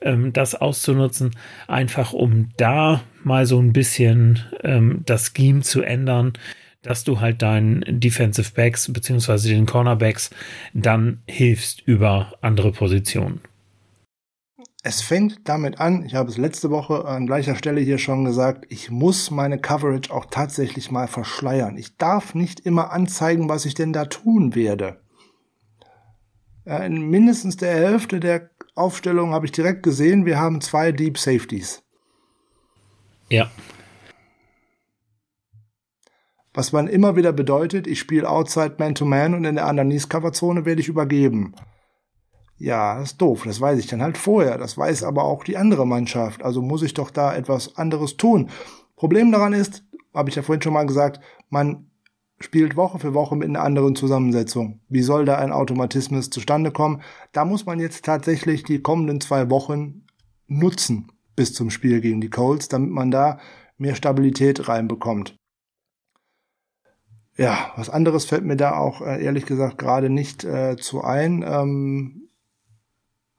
ähm, 0.00 0.32
das 0.32 0.54
auszunutzen, 0.54 1.32
einfach 1.66 2.12
um 2.12 2.50
da 2.56 3.02
mal 3.22 3.46
so 3.46 3.58
ein 3.58 3.72
bisschen 3.72 4.40
ähm, 4.62 5.02
das 5.06 5.32
Scheme 5.36 5.62
zu 5.62 5.82
ändern, 5.82 6.34
dass 6.82 7.02
du 7.02 7.20
halt 7.20 7.42
deinen 7.42 7.82
Defensive 8.00 8.52
Backs 8.54 8.92
beziehungsweise 8.92 9.48
den 9.48 9.66
Cornerbacks 9.66 10.30
dann 10.74 11.22
hilfst 11.26 11.80
über 11.86 12.34
andere 12.42 12.72
Positionen. 12.72 13.40
Es 14.86 15.00
fängt 15.00 15.48
damit 15.48 15.80
an, 15.80 16.04
ich 16.04 16.14
habe 16.14 16.28
es 16.28 16.36
letzte 16.36 16.70
Woche 16.70 17.06
an 17.06 17.24
gleicher 17.24 17.56
Stelle 17.56 17.80
hier 17.80 17.96
schon 17.96 18.26
gesagt, 18.26 18.66
ich 18.68 18.90
muss 18.90 19.30
meine 19.30 19.58
Coverage 19.58 20.12
auch 20.12 20.26
tatsächlich 20.26 20.90
mal 20.90 21.08
verschleiern. 21.08 21.78
Ich 21.78 21.96
darf 21.96 22.34
nicht 22.34 22.60
immer 22.60 22.92
anzeigen, 22.92 23.48
was 23.48 23.64
ich 23.64 23.72
denn 23.72 23.94
da 23.94 24.04
tun 24.04 24.54
werde. 24.54 25.00
In 26.66 27.08
mindestens 27.08 27.56
der 27.56 27.72
Hälfte 27.72 28.20
der 28.20 28.50
Aufstellung 28.74 29.32
habe 29.32 29.46
ich 29.46 29.52
direkt 29.52 29.82
gesehen, 29.82 30.26
wir 30.26 30.38
haben 30.38 30.60
zwei 30.60 30.92
Deep 30.92 31.16
Safeties. 31.16 31.82
Ja. 33.30 33.50
Was 36.52 36.72
man 36.72 36.88
immer 36.88 37.16
wieder 37.16 37.32
bedeutet, 37.32 37.86
ich 37.86 38.00
spiele 38.00 38.28
Outside 38.28 38.74
Man-to-Man 38.76 39.32
-Man 39.32 39.36
und 39.36 39.44
in 39.46 39.54
der 39.54 39.66
Underneath-Cover-Zone 39.66 40.66
werde 40.66 40.82
ich 40.82 40.88
übergeben. 40.88 41.54
Ja, 42.56 42.98
das 42.98 43.12
ist 43.12 43.20
doof, 43.20 43.42
das 43.44 43.60
weiß 43.60 43.78
ich 43.78 43.86
dann 43.86 44.02
halt 44.02 44.16
vorher. 44.16 44.58
Das 44.58 44.78
weiß 44.78 45.02
aber 45.02 45.24
auch 45.24 45.44
die 45.44 45.56
andere 45.56 45.86
Mannschaft. 45.86 46.42
Also 46.42 46.62
muss 46.62 46.82
ich 46.82 46.94
doch 46.94 47.10
da 47.10 47.34
etwas 47.34 47.76
anderes 47.76 48.16
tun. 48.16 48.50
Problem 48.96 49.32
daran 49.32 49.52
ist, 49.52 49.84
habe 50.14 50.30
ich 50.30 50.36
ja 50.36 50.42
vorhin 50.42 50.62
schon 50.62 50.72
mal 50.72 50.86
gesagt, 50.86 51.20
man 51.50 51.90
spielt 52.38 52.76
Woche 52.76 52.98
für 52.98 53.14
Woche 53.14 53.36
mit 53.36 53.48
einer 53.48 53.62
anderen 53.62 53.96
Zusammensetzung. 53.96 54.80
Wie 54.88 55.02
soll 55.02 55.24
da 55.24 55.38
ein 55.38 55.52
Automatismus 55.52 56.30
zustande 56.30 56.70
kommen? 56.70 57.02
Da 57.32 57.44
muss 57.44 57.66
man 57.66 57.80
jetzt 57.80 58.04
tatsächlich 58.04 58.62
die 58.64 58.80
kommenden 58.80 59.20
zwei 59.20 59.50
Wochen 59.50 60.06
nutzen 60.46 61.10
bis 61.36 61.52
zum 61.54 61.70
Spiel 61.70 62.00
gegen 62.00 62.20
die 62.20 62.30
Colts, 62.30 62.68
damit 62.68 62.90
man 62.90 63.10
da 63.10 63.38
mehr 63.76 63.94
Stabilität 63.94 64.68
reinbekommt. 64.68 65.36
Ja, 67.36 67.72
was 67.74 67.90
anderes 67.90 68.26
fällt 68.26 68.44
mir 68.44 68.56
da 68.56 68.76
auch 68.76 69.00
äh, 69.00 69.24
ehrlich 69.24 69.44
gesagt 69.46 69.78
gerade 69.78 70.08
nicht 70.08 70.44
äh, 70.44 70.76
zu 70.76 71.02
ein. 71.02 71.44
Ähm, 71.46 72.23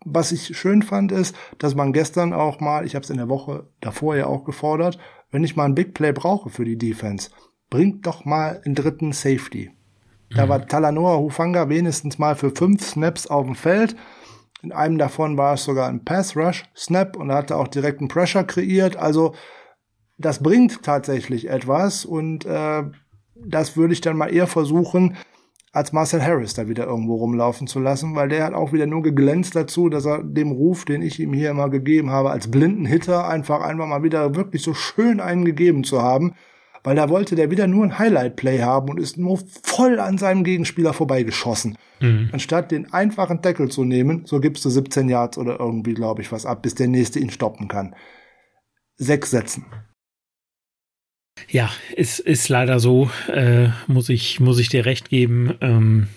was 0.05 0.31
ich 0.31 0.57
schön 0.57 0.83
fand, 0.83 1.11
ist, 1.11 1.35
dass 1.57 1.75
man 1.75 1.91
gestern 1.91 2.31
auch 2.31 2.59
mal, 2.59 2.85
ich 2.85 2.95
habe 2.95 3.03
es 3.03 3.09
in 3.09 3.17
der 3.17 3.27
Woche 3.27 3.67
davor 3.81 4.15
ja 4.15 4.27
auch 4.27 4.45
gefordert, 4.45 4.99
wenn 5.31 5.43
ich 5.43 5.55
mal 5.55 5.65
ein 5.65 5.75
Big 5.75 5.93
Play 5.93 6.13
brauche 6.13 6.49
für 6.49 6.63
die 6.63 6.77
Defense, 6.77 7.31
bringt 7.69 8.05
doch 8.05 8.23
mal 8.23 8.61
einen 8.63 8.75
dritten 8.75 9.11
Safety. 9.11 9.71
Da 10.29 10.45
mhm. 10.45 10.49
war 10.49 10.67
Talanoa 10.67 11.17
Hufanga 11.17 11.67
wenigstens 11.69 12.19
mal 12.19 12.35
für 12.35 12.51
fünf 12.51 12.83
Snaps 12.83 13.27
auf 13.27 13.45
dem 13.45 13.55
Feld. 13.55 13.95
In 14.61 14.71
einem 14.71 14.97
davon 14.97 15.37
war 15.37 15.55
es 15.55 15.63
sogar 15.63 15.89
ein 15.89 16.05
Pass 16.05 16.37
Rush 16.37 16.63
Snap 16.75 17.17
und 17.17 17.29
er 17.29 17.37
hatte 17.37 17.57
auch 17.57 17.67
direkt 17.67 17.99
einen 17.99 18.07
Pressure 18.07 18.43
kreiert. 18.43 18.95
Also 18.95 19.33
das 20.17 20.41
bringt 20.41 20.83
tatsächlich 20.83 21.49
etwas 21.49 22.05
und 22.05 22.45
äh, 22.45 22.83
das 23.35 23.75
würde 23.75 23.93
ich 23.93 24.01
dann 24.01 24.17
mal 24.17 24.33
eher 24.33 24.47
versuchen, 24.47 25.17
als 25.75 25.91
Marcel 25.91 26.23
Harris 26.23 26.53
da 26.53 26.69
wieder 26.69 26.85
irgendwo 26.85 27.15
rumlaufen 27.15 27.67
zu 27.67 27.81
lassen, 27.81 28.15
weil 28.15 28.29
der 28.29 28.45
hat 28.45 28.53
auch 28.53 28.71
wieder 28.71 28.85
nur 28.85 29.03
geglänzt 29.03 29.57
dazu, 29.57 29.89
dass 29.89 30.05
er 30.05 30.23
dem 30.23 30.51
Ruf, 30.51 30.85
den 30.85 31.01
ich 31.01 31.19
ihm 31.19 31.33
hier 31.33 31.49
immer 31.49 31.69
gegeben 31.69 32.11
habe, 32.11 32.31
als 32.31 32.49
blinden 32.49 32.85
Hitter 32.85 33.27
einfach 33.27 33.59
einfach 33.59 33.85
mal 33.85 34.01
wieder 34.01 34.35
wirklich 34.35 34.63
so 34.63 34.73
schön 34.73 35.19
einen 35.19 35.43
gegeben 35.43 35.83
zu 35.83 36.01
haben, 36.01 36.35
weil 36.85 36.95
da 36.95 37.09
wollte 37.09 37.35
der 37.35 37.51
wieder 37.51 37.67
nur 37.67 37.83
ein 37.83 37.99
Highlight-Play 37.99 38.61
haben 38.61 38.89
und 38.89 39.01
ist 39.01 39.17
nur 39.17 39.37
voll 39.63 39.99
an 39.99 40.17
seinem 40.17 40.45
Gegenspieler 40.45 40.93
vorbeigeschossen. 40.93 41.77
Mhm. 41.99 42.29
Anstatt 42.31 42.71
den 42.71 42.93
einfachen 42.93 43.41
Tackle 43.41 43.67
zu 43.67 43.83
nehmen, 43.83 44.21
so 44.25 44.39
gibst 44.39 44.63
du 44.63 44.69
17 44.69 45.09
Yards 45.09 45.37
oder 45.37 45.59
irgendwie, 45.59 45.93
glaube 45.93 46.21
ich, 46.21 46.31
was 46.31 46.45
ab, 46.45 46.61
bis 46.61 46.75
der 46.75 46.87
nächste 46.87 47.19
ihn 47.19 47.31
stoppen 47.31 47.67
kann. 47.67 47.95
Sechs 48.95 49.31
Sätzen. 49.31 49.65
Ja, 51.49 51.69
ist, 51.95 52.19
ist 52.19 52.49
leider 52.49 52.79
so, 52.79 53.09
äh, 53.31 53.69
muss, 53.87 54.09
ich, 54.09 54.39
muss 54.39 54.59
ich 54.59 54.69
dir 54.69 54.85
recht 54.85 55.09
geben. 55.09 55.53
Ähm, 55.61 56.07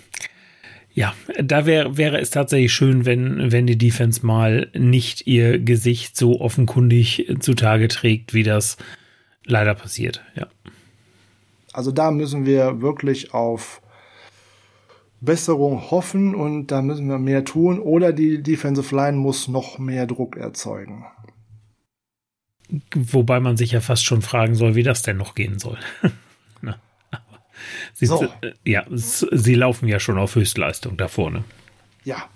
ja, 0.93 1.15
da 1.41 1.67
wär, 1.67 1.97
wäre 1.97 2.19
es 2.19 2.31
tatsächlich 2.31 2.73
schön, 2.73 3.05
wenn, 3.05 3.53
wenn 3.53 3.67
die 3.67 3.79
Defense 3.79 4.27
mal 4.27 4.71
nicht 4.75 5.27
ihr 5.27 5.59
Gesicht 5.59 6.17
so 6.17 6.41
offenkundig 6.41 7.37
zutage 7.41 7.89
trägt, 7.89 8.35
wie 8.35 8.43
das 8.43 8.79
leider 9.45 9.75
passiert, 9.75 10.23
ja. 10.35 10.47
Also 11.73 11.93
da 11.93 12.11
müssen 12.11 12.45
wir 12.45 12.81
wirklich 12.81 13.35
auf 13.35 13.81
Besserung 15.21 15.91
hoffen 15.91 16.35
und 16.35 16.69
da 16.69 16.83
müssen 16.83 17.09
wir 17.09 17.19
mehr 17.19 17.45
tun 17.45 17.79
oder 17.79 18.13
die 18.13 18.43
Defensive 18.43 18.95
Line 18.95 19.17
muss 19.17 19.47
noch 19.49 19.79
mehr 19.79 20.07
Druck 20.07 20.37
erzeugen. 20.37 21.05
Wobei 22.95 23.41
man 23.41 23.57
sich 23.57 23.73
ja 23.73 23.81
fast 23.81 24.05
schon 24.05 24.23
fragen 24.23 24.55
soll, 24.55 24.75
wie 24.75 24.83
das 24.83 25.03
denn 25.03 25.17
noch 25.17 25.35
gehen 25.35 25.59
soll. 25.59 25.79
sie, 27.95 28.07
so. 28.07 28.25
Äh, 28.43 28.53
ja, 28.65 28.85
sie 28.91 29.55
laufen 29.55 29.89
ja 29.89 30.01
schon 30.01 30.19
auf 30.19 30.35
Höchstleistung 30.35 30.97
da 30.97 31.09
vorne. 31.09 31.45
Ja, 32.05 32.29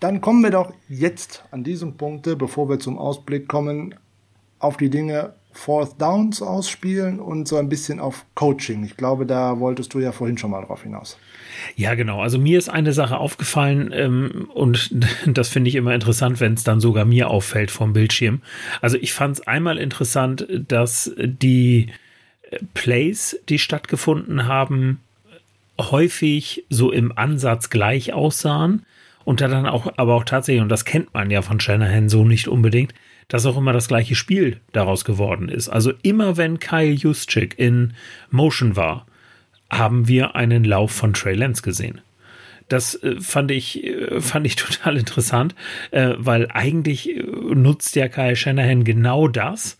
dann 0.00 0.20
kommen 0.20 0.42
wir 0.42 0.50
doch 0.50 0.72
jetzt 0.88 1.44
an 1.50 1.64
diesem 1.64 1.96
Punkt, 1.96 2.28
bevor 2.38 2.68
wir 2.68 2.78
zum 2.78 2.98
Ausblick 2.98 3.48
kommen, 3.48 3.94
auf 4.58 4.76
die 4.76 4.90
Dinge 4.90 5.34
Fourth 5.56 6.00
Downs 6.00 6.42
ausspielen 6.42 7.18
und 7.18 7.48
so 7.48 7.56
ein 7.56 7.68
bisschen 7.68 7.98
auf 8.00 8.24
Coaching. 8.34 8.84
Ich 8.84 8.96
glaube, 8.96 9.26
da 9.26 9.58
wolltest 9.58 9.94
du 9.94 9.98
ja 9.98 10.12
vorhin 10.12 10.38
schon 10.38 10.50
mal 10.50 10.64
drauf 10.64 10.82
hinaus. 10.82 11.18
Ja, 11.74 11.94
genau. 11.94 12.20
Also 12.20 12.38
mir 12.38 12.58
ist 12.58 12.68
eine 12.68 12.92
Sache 12.92 13.18
aufgefallen 13.18 13.90
ähm, 13.92 14.48
und 14.52 14.90
das 15.26 15.48
finde 15.48 15.68
ich 15.68 15.74
immer 15.74 15.94
interessant, 15.94 16.40
wenn 16.40 16.54
es 16.54 16.64
dann 16.64 16.80
sogar 16.80 17.04
mir 17.04 17.30
auffällt 17.30 17.70
vom 17.70 17.92
Bildschirm. 17.92 18.42
Also 18.80 18.96
ich 19.00 19.12
fand 19.12 19.38
es 19.38 19.46
einmal 19.46 19.78
interessant, 19.78 20.46
dass 20.68 21.12
die 21.16 21.88
äh, 22.50 22.58
Plays, 22.74 23.38
die 23.48 23.58
stattgefunden 23.58 24.46
haben, 24.46 25.00
häufig 25.78 26.64
so 26.70 26.90
im 26.90 27.16
Ansatz 27.16 27.70
gleich 27.70 28.12
aussahen 28.12 28.84
und 29.24 29.40
da 29.40 29.48
dann 29.48 29.66
auch, 29.66 29.92
aber 29.96 30.14
auch 30.14 30.24
tatsächlich, 30.24 30.62
und 30.62 30.68
das 30.68 30.84
kennt 30.84 31.12
man 31.12 31.30
ja 31.30 31.42
von 31.42 31.60
Shanahan 31.60 32.08
so 32.08 32.24
nicht 32.24 32.48
unbedingt, 32.48 32.94
dass 33.28 33.46
auch 33.46 33.56
immer 33.56 33.72
das 33.72 33.88
gleiche 33.88 34.14
Spiel 34.14 34.60
daraus 34.72 35.04
geworden 35.04 35.48
ist. 35.48 35.68
Also 35.68 35.92
immer 36.02 36.36
wenn 36.36 36.60
Kyle 36.60 36.92
Juszczyk 36.92 37.58
in 37.58 37.94
Motion 38.30 38.76
war, 38.76 39.06
haben 39.70 40.06
wir 40.08 40.36
einen 40.36 40.64
Lauf 40.64 40.92
von 40.92 41.12
Trey 41.12 41.34
Lance 41.34 41.62
gesehen. 41.62 42.00
Das 42.68 43.00
äh, 43.02 43.20
fand 43.20 43.50
ich 43.50 43.84
äh, 43.84 44.20
fand 44.20 44.46
ich 44.46 44.56
total 44.56 44.96
interessant, 44.96 45.54
äh, 45.90 46.14
weil 46.18 46.48
eigentlich 46.50 47.22
nutzt 47.24 47.96
ja 47.96 48.08
Kyle 48.08 48.36
Shanahan 48.36 48.84
genau 48.84 49.28
das, 49.28 49.78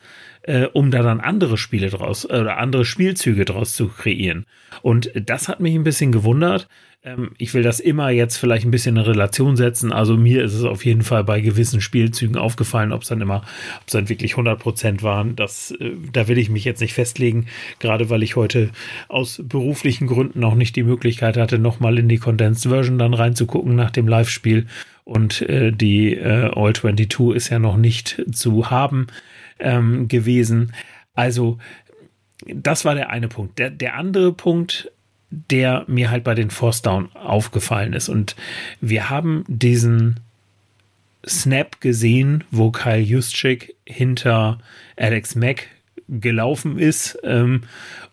um 0.75 0.93
da 0.93 1.03
dann 1.03 1.19
andere 1.19 1.59
Spiele 1.59 1.91
draus 1.91 2.25
oder 2.25 2.59
andere 2.59 2.85
Spielzüge 2.85 3.45
draus 3.45 3.73
zu 3.73 3.89
kreieren. 3.89 4.47
Und 4.81 5.11
das 5.17 5.49
hat 5.49 5.59
mich 5.59 5.75
ein 5.75 5.83
bisschen 5.83 6.13
gewundert. 6.13 6.69
Ähm, 7.07 7.31
ich 7.39 7.55
will 7.55 7.63
das 7.63 7.81
immer 7.81 8.11
jetzt 8.11 8.37
vielleicht 8.37 8.67
ein 8.67 8.71
bisschen 8.71 8.97
in 8.97 9.03
Relation 9.03 9.57
setzen. 9.57 9.93
Also 9.93 10.17
mir 10.17 10.45
ist 10.45 10.55
es 10.55 10.65
auf 10.65 10.85
jeden 10.85 11.03
Fall 11.03 11.25
bei 11.25 11.41
gewissen 11.41 11.81
Spielzügen 11.81 12.37
aufgefallen, 12.37 12.93
ob 12.93 13.03
es 13.03 13.09
dann 13.09 13.21
immer, 13.21 13.37
ob 13.81 13.87
es 13.87 13.93
dann 13.93 14.09
wirklich 14.09 14.33
100 14.33 14.59
Prozent 14.59 15.03
waren. 15.03 15.37
Das, 15.37 15.71
äh, 15.71 15.93
da 16.13 16.29
will 16.29 16.37
ich 16.37 16.51
mich 16.51 16.65
jetzt 16.65 16.81
nicht 16.81 16.95
festlegen, 16.95 17.47
gerade 17.79 18.11
weil 18.11 18.23
ich 18.23 18.37
heute 18.37 18.71
aus 19.09 19.41
beruflichen 19.43 20.09
Gründen 20.09 20.43
auch 20.45 20.57
nicht 20.57 20.75
die 20.77 20.83
Möglichkeit 20.83 21.37
hatte, 21.37 21.59
nochmal 21.59 21.99
in 21.99 22.09
die 22.09 22.19
Condensed 22.19 22.69
Version 22.69 22.99
dann 22.99 23.15
reinzugucken 23.15 23.77
nach 23.77 23.91
dem 23.91 24.09
Live-Spiel. 24.09 24.67
Und 25.05 25.43
äh, 25.43 25.71
die 25.71 26.17
äh, 26.17 26.51
All 26.53 26.75
22 26.75 27.37
ist 27.37 27.49
ja 27.49 27.61
noch 27.61 27.77
nicht 27.77 28.21
zu 28.33 28.71
haben 28.71 29.07
ähm, 29.61 30.09
gewesen. 30.09 30.73
Also 31.15 31.59
das 32.47 32.85
war 32.85 32.97
der 32.97 33.11
eine 33.11 33.29
Punkt. 33.29 33.59
Der, 33.61 33.71
der 33.71 33.95
andere 33.95 34.33
Punkt, 34.33 34.91
der 35.31 35.85
mir 35.87 36.11
halt 36.11 36.25
bei 36.25 36.35
den 36.35 36.51
Force 36.51 36.83
Down 36.83 37.11
aufgefallen 37.15 37.93
ist. 37.93 38.09
Und 38.09 38.37
wir 38.81 39.11
haben 39.11 39.45
diesen 39.49 40.21
Snap 41.27 41.81
gesehen, 41.81 42.45
wo 42.51 42.71
Kyle 42.71 42.99
Juszczyk 42.99 43.75
hinter 43.85 44.59
Alex 44.97 45.35
Mack 45.35 45.69
gelaufen 46.09 46.79
ist 46.79 47.19
ähm, 47.25 47.63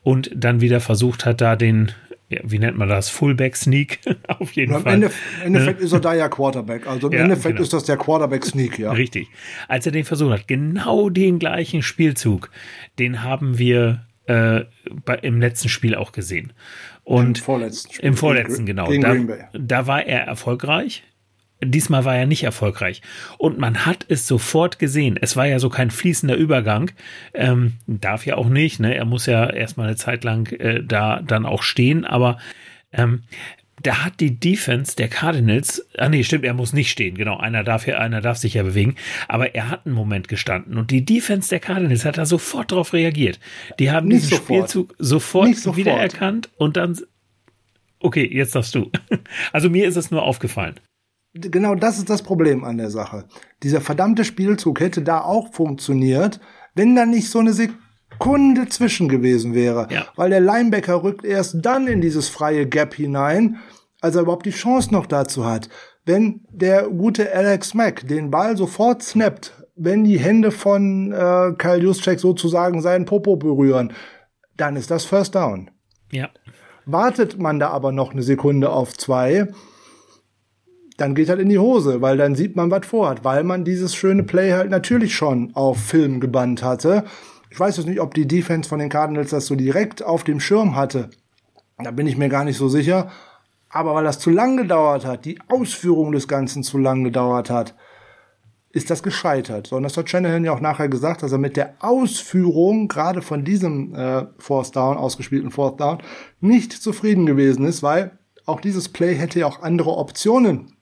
und 0.01 0.31
dann 0.33 0.61
wieder 0.61 0.79
versucht 0.79 1.25
hat, 1.25 1.41
da 1.41 1.55
den 1.55 1.91
ja, 2.29 2.39
wie 2.43 2.57
nennt 2.57 2.77
man 2.77 2.89
das? 2.89 3.09
Fullback 3.09 3.55
Sneak 3.55 3.99
auf 4.27 4.53
jeden 4.53 4.73
Im 4.73 4.81
Fall. 4.81 4.93
Ende, 4.93 5.11
Im 5.41 5.47
Endeffekt 5.47 5.81
ist 5.81 5.91
er 5.91 5.99
da 5.99 6.13
ja 6.15 6.29
Quarterback. 6.29 6.87
Also 6.87 7.07
im 7.07 7.13
Ja, 7.13 7.19
Endeffekt 7.19 7.55
genau. 7.55 7.61
ist 7.61 7.73
das 7.73 7.83
der 7.83 7.97
Quarterback 7.97 8.43
Sneak, 8.45 8.79
ja. 8.79 8.91
Richtig. 8.91 9.27
Als 9.67 9.85
er 9.85 9.91
den 9.91 10.03
versucht 10.03 10.31
hat, 10.31 10.47
genau 10.47 11.09
den 11.09 11.37
gleichen 11.37 11.83
Spielzug, 11.83 12.49
den 12.97 13.21
haben 13.21 13.59
wir 13.59 14.05
äh, 14.25 14.61
bei, 15.05 15.15
im 15.15 15.41
letzten 15.41 15.69
Spiel 15.69 15.95
auch 15.95 16.11
gesehen. 16.11 16.53
Und 17.03 17.39
Im 17.39 17.43
vorletzten 17.43 17.93
Spiel. 17.93 18.05
Im 18.05 18.17
vorletzten, 18.17 18.65
genau. 18.65 18.91
Da, 18.91 19.15
da 19.53 19.87
war 19.87 20.05
er 20.05 20.21
erfolgreich. 20.21 21.03
Diesmal 21.61 22.03
war 22.05 22.15
er 22.15 22.25
nicht 22.25 22.43
erfolgreich. 22.43 23.01
Und 23.37 23.57
man 23.57 23.85
hat 23.85 24.05
es 24.09 24.27
sofort 24.27 24.79
gesehen. 24.79 25.17
Es 25.21 25.37
war 25.37 25.45
ja 25.45 25.59
so 25.59 25.69
kein 25.69 25.91
fließender 25.91 26.35
Übergang. 26.35 26.91
Ähm, 27.33 27.73
darf 27.87 28.25
ja 28.25 28.35
auch 28.35 28.49
nicht. 28.49 28.79
Ne? 28.79 28.95
Er 28.95 29.05
muss 29.05 29.25
ja 29.25 29.49
erstmal 29.49 29.87
eine 29.87 29.95
Zeit 29.95 30.23
lang 30.23 30.51
äh, 30.51 30.83
da 30.83 31.21
dann 31.21 31.45
auch 31.45 31.63
stehen. 31.63 32.05
Aber 32.05 32.37
ähm, 32.91 33.23
da 33.81 34.05
hat 34.05 34.19
die 34.19 34.39
Defense 34.39 34.95
der 34.95 35.07
Cardinals, 35.07 35.85
ah 35.97 36.07
nee, 36.07 36.23
stimmt, 36.23 36.45
er 36.45 36.53
muss 36.53 36.73
nicht 36.73 36.91
stehen, 36.91 37.15
genau, 37.15 37.37
einer 37.37 37.63
darf 37.63 37.87
ja, 37.87 37.97
einer 37.97 38.21
darf 38.21 38.37
sich 38.37 38.53
ja 38.53 38.63
bewegen, 38.63 38.95
aber 39.27 39.55
er 39.55 39.69
hat 39.69 39.85
einen 39.85 39.95
Moment 39.95 40.27
gestanden 40.27 40.77
und 40.77 40.91
die 40.91 41.03
Defense 41.03 41.49
der 41.49 41.59
Cardinals 41.59 42.05
hat 42.05 42.17
da 42.17 42.25
sofort 42.25 42.71
darauf 42.71 42.93
reagiert. 42.93 43.39
Die 43.79 43.91
haben 43.91 44.07
Nicht 44.07 44.23
diesen 44.23 44.37
sofort. 44.37 44.69
Spielzug 44.69 44.95
sofort, 44.99 45.55
sofort. 45.55 45.77
wiedererkannt 45.77 46.49
und 46.57 46.77
dann, 46.77 46.97
okay, 47.99 48.29
jetzt 48.31 48.55
darfst 48.55 48.75
du. 48.75 48.91
Also 49.51 49.69
mir 49.69 49.87
ist 49.87 49.95
es 49.95 50.11
nur 50.11 50.23
aufgefallen. 50.23 50.75
Genau 51.33 51.73
das 51.73 51.97
ist 51.97 52.09
das 52.09 52.21
Problem 52.21 52.63
an 52.63 52.77
der 52.77 52.91
Sache. 52.91 53.25
Dieser 53.63 53.81
verdammte 53.81 54.23
Spielzug 54.23 54.79
hätte 54.79 55.01
da 55.01 55.21
auch 55.21 55.51
funktioniert, 55.51 56.39
wenn 56.75 56.95
da 56.95 57.05
nicht 57.07 57.29
so 57.29 57.39
eine 57.39 57.53
Sekunde 58.13 58.67
zwischen 58.69 59.09
gewesen 59.09 59.53
wäre. 59.53 59.87
Ja. 59.89 60.05
Weil 60.15 60.29
der 60.29 60.39
Linebacker 60.39 61.03
rückt 61.03 61.25
erst 61.25 61.57
dann 61.61 61.87
in 61.87 62.01
dieses 62.01 62.29
freie 62.29 62.65
Gap 62.67 62.93
hinein, 62.93 63.57
als 64.01 64.15
er 64.15 64.23
überhaupt 64.23 64.45
die 64.45 64.51
Chance 64.51 64.91
noch 64.91 65.05
dazu 65.05 65.45
hat. 65.45 65.69
Wenn 66.05 66.41
der 66.49 66.83
gute 66.83 67.33
Alex 67.33 67.73
Mack 67.73 68.07
den 68.07 68.29
Ball 68.29 68.57
sofort 68.57 69.03
snappt, 69.03 69.53
wenn 69.75 70.03
die 70.03 70.19
Hände 70.19 70.51
von 70.51 71.11
äh, 71.11 71.53
Kyle 71.57 71.81
Juszczyk 71.81 72.19
sozusagen 72.19 72.81
seinen 72.81 73.05
Popo 73.05 73.37
berühren, 73.37 73.93
dann 74.57 74.75
ist 74.75 74.91
das 74.91 75.05
First 75.05 75.35
Down. 75.35 75.71
Ja. 76.11 76.29
Wartet 76.85 77.39
man 77.39 77.59
da 77.59 77.69
aber 77.69 77.91
noch 77.91 78.11
eine 78.11 78.23
Sekunde 78.23 78.69
auf 78.69 78.95
zwei, 78.97 79.47
dann 80.97 81.15
geht 81.15 81.29
halt 81.29 81.39
in 81.39 81.49
die 81.49 81.59
Hose, 81.59 82.01
weil 82.01 82.17
dann 82.17 82.35
sieht 82.35 82.55
man, 82.55 82.69
was 82.69 82.85
vorhat, 82.85 83.23
weil 83.23 83.43
man 83.43 83.63
dieses 83.63 83.95
schöne 83.95 84.23
Play 84.23 84.51
halt 84.51 84.69
natürlich 84.69 85.15
schon 85.15 85.51
auf 85.55 85.79
Film 85.79 86.19
gebannt 86.19 86.61
hatte. 86.61 87.05
Ich 87.53 87.59
weiß 87.59 87.77
jetzt 87.77 87.85
nicht, 87.85 88.01
ob 88.01 88.15
die 88.15 88.27
Defense 88.27 88.67
von 88.67 88.79
den 88.79 88.89
Cardinals 88.89 89.29
das 89.29 89.45
so 89.45 89.53
direkt 89.53 90.01
auf 90.01 90.23
dem 90.23 90.39
Schirm 90.39 90.75
hatte. 90.75 91.11
Da 91.77 91.91
bin 91.91 92.07
ich 92.07 92.17
mir 92.17 92.27
gar 92.27 92.45
nicht 92.45 92.57
so 92.57 92.67
sicher. 92.67 93.11
Aber 93.69 93.93
weil 93.93 94.05
das 94.05 94.17
zu 94.17 94.31
lang 94.31 94.57
gedauert 94.57 95.05
hat, 95.05 95.25
die 95.25 95.37
Ausführung 95.49 96.13
des 96.13 96.27
Ganzen 96.27 96.63
zu 96.63 96.79
lang 96.79 97.03
gedauert 97.03 97.51
hat, 97.51 97.75
ist 98.71 98.89
das 98.89 99.03
gescheitert. 99.03 99.67
So, 99.67 99.75
und 99.75 99.83
das 99.83 99.95
hat 99.95 100.09
Shanahan 100.09 100.43
ja 100.43 100.51
auch 100.51 100.61
nachher 100.61 100.89
gesagt, 100.89 101.21
dass 101.21 101.31
er 101.31 101.37
mit 101.37 101.55
der 101.55 101.75
Ausführung 101.77 102.87
gerade 102.87 103.21
von 103.21 103.45
diesem 103.45 103.93
äh, 103.93 104.25
Fourth 104.39 104.75
Down, 104.75 104.97
ausgespielten 104.97 105.51
Fourth 105.51 105.79
Down, 105.79 105.99
nicht 106.41 106.73
zufrieden 106.73 107.27
gewesen 107.27 107.65
ist, 107.65 107.83
weil 107.83 108.17
auch 108.47 108.61
dieses 108.61 108.89
Play 108.89 109.13
hätte 109.13 109.41
ja 109.41 109.45
auch 109.45 109.61
andere 109.61 109.95
Optionen. 109.95 110.75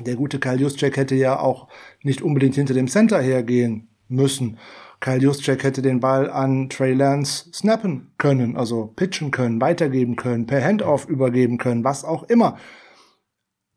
Der 0.00 0.16
gute 0.16 0.40
Kyle 0.40 0.56
Juszczyk 0.56 0.96
hätte 0.96 1.14
ja 1.14 1.38
auch 1.38 1.68
nicht 2.02 2.20
unbedingt 2.20 2.56
hinter 2.56 2.74
dem 2.74 2.88
Center 2.88 3.20
hergehen 3.20 3.86
müssen. 4.08 4.58
Kyle 5.04 5.18
Juszczyk 5.18 5.62
hätte 5.62 5.82
den 5.82 6.00
Ball 6.00 6.30
an 6.30 6.70
Trey 6.70 6.94
Lance 6.94 7.50
snappen 7.52 8.12
können, 8.16 8.56
also 8.56 8.86
pitchen 8.96 9.30
können, 9.30 9.60
weitergeben 9.60 10.16
können, 10.16 10.46
per 10.46 10.64
Handoff 10.64 11.06
übergeben 11.08 11.58
können, 11.58 11.84
was 11.84 12.04
auch 12.04 12.22
immer 12.24 12.56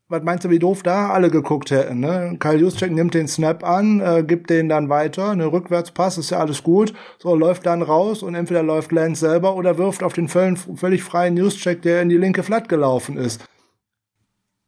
was 0.10 0.24
meinst 0.24 0.45
du, 0.45 0.49
wie 0.49 0.60
doof 0.60 0.84
da 0.84 1.10
alle 1.10 1.30
geguckt 1.30 1.72
hätten? 1.72 1.99
Ne? 1.99 2.38
Kyle 2.40 2.58
Juszczyk 2.58 2.91
nimmt 2.91 3.14
den 3.14 3.28
Snap 3.28 3.64
an, 3.64 3.99
äh, 3.99 4.24
gibt 4.24 4.49
den 4.49 4.70
dann 4.70 4.90
weiter, 4.90 5.32
eine 5.32 5.52
Rückwärtspass, 5.52 6.18
ist 6.18 6.30
ja 6.30 6.40
alles 6.40 6.64
gut. 6.64 6.94
So, 7.20 7.36
läuft 7.36 7.66
dann 7.66 7.82
raus 7.82 8.24
und 8.24 8.34
entweder 8.34 8.64
läuft 8.64 8.91
Lance 8.91 9.20
selber 9.20 9.56
oder 9.56 9.78
wirft 9.78 10.04
auf 10.04 10.14
den 10.14 10.30
völlig, 10.30 10.60
völlig 10.76 11.04
freien 11.04 11.36
Juszczyk, 11.36 11.82
der 11.82 12.02
in 12.02 12.10
die 12.10 12.18
linke 12.18 12.44
Flat 12.44 12.70
gelaufen 12.70 13.18
ist. 13.18 13.44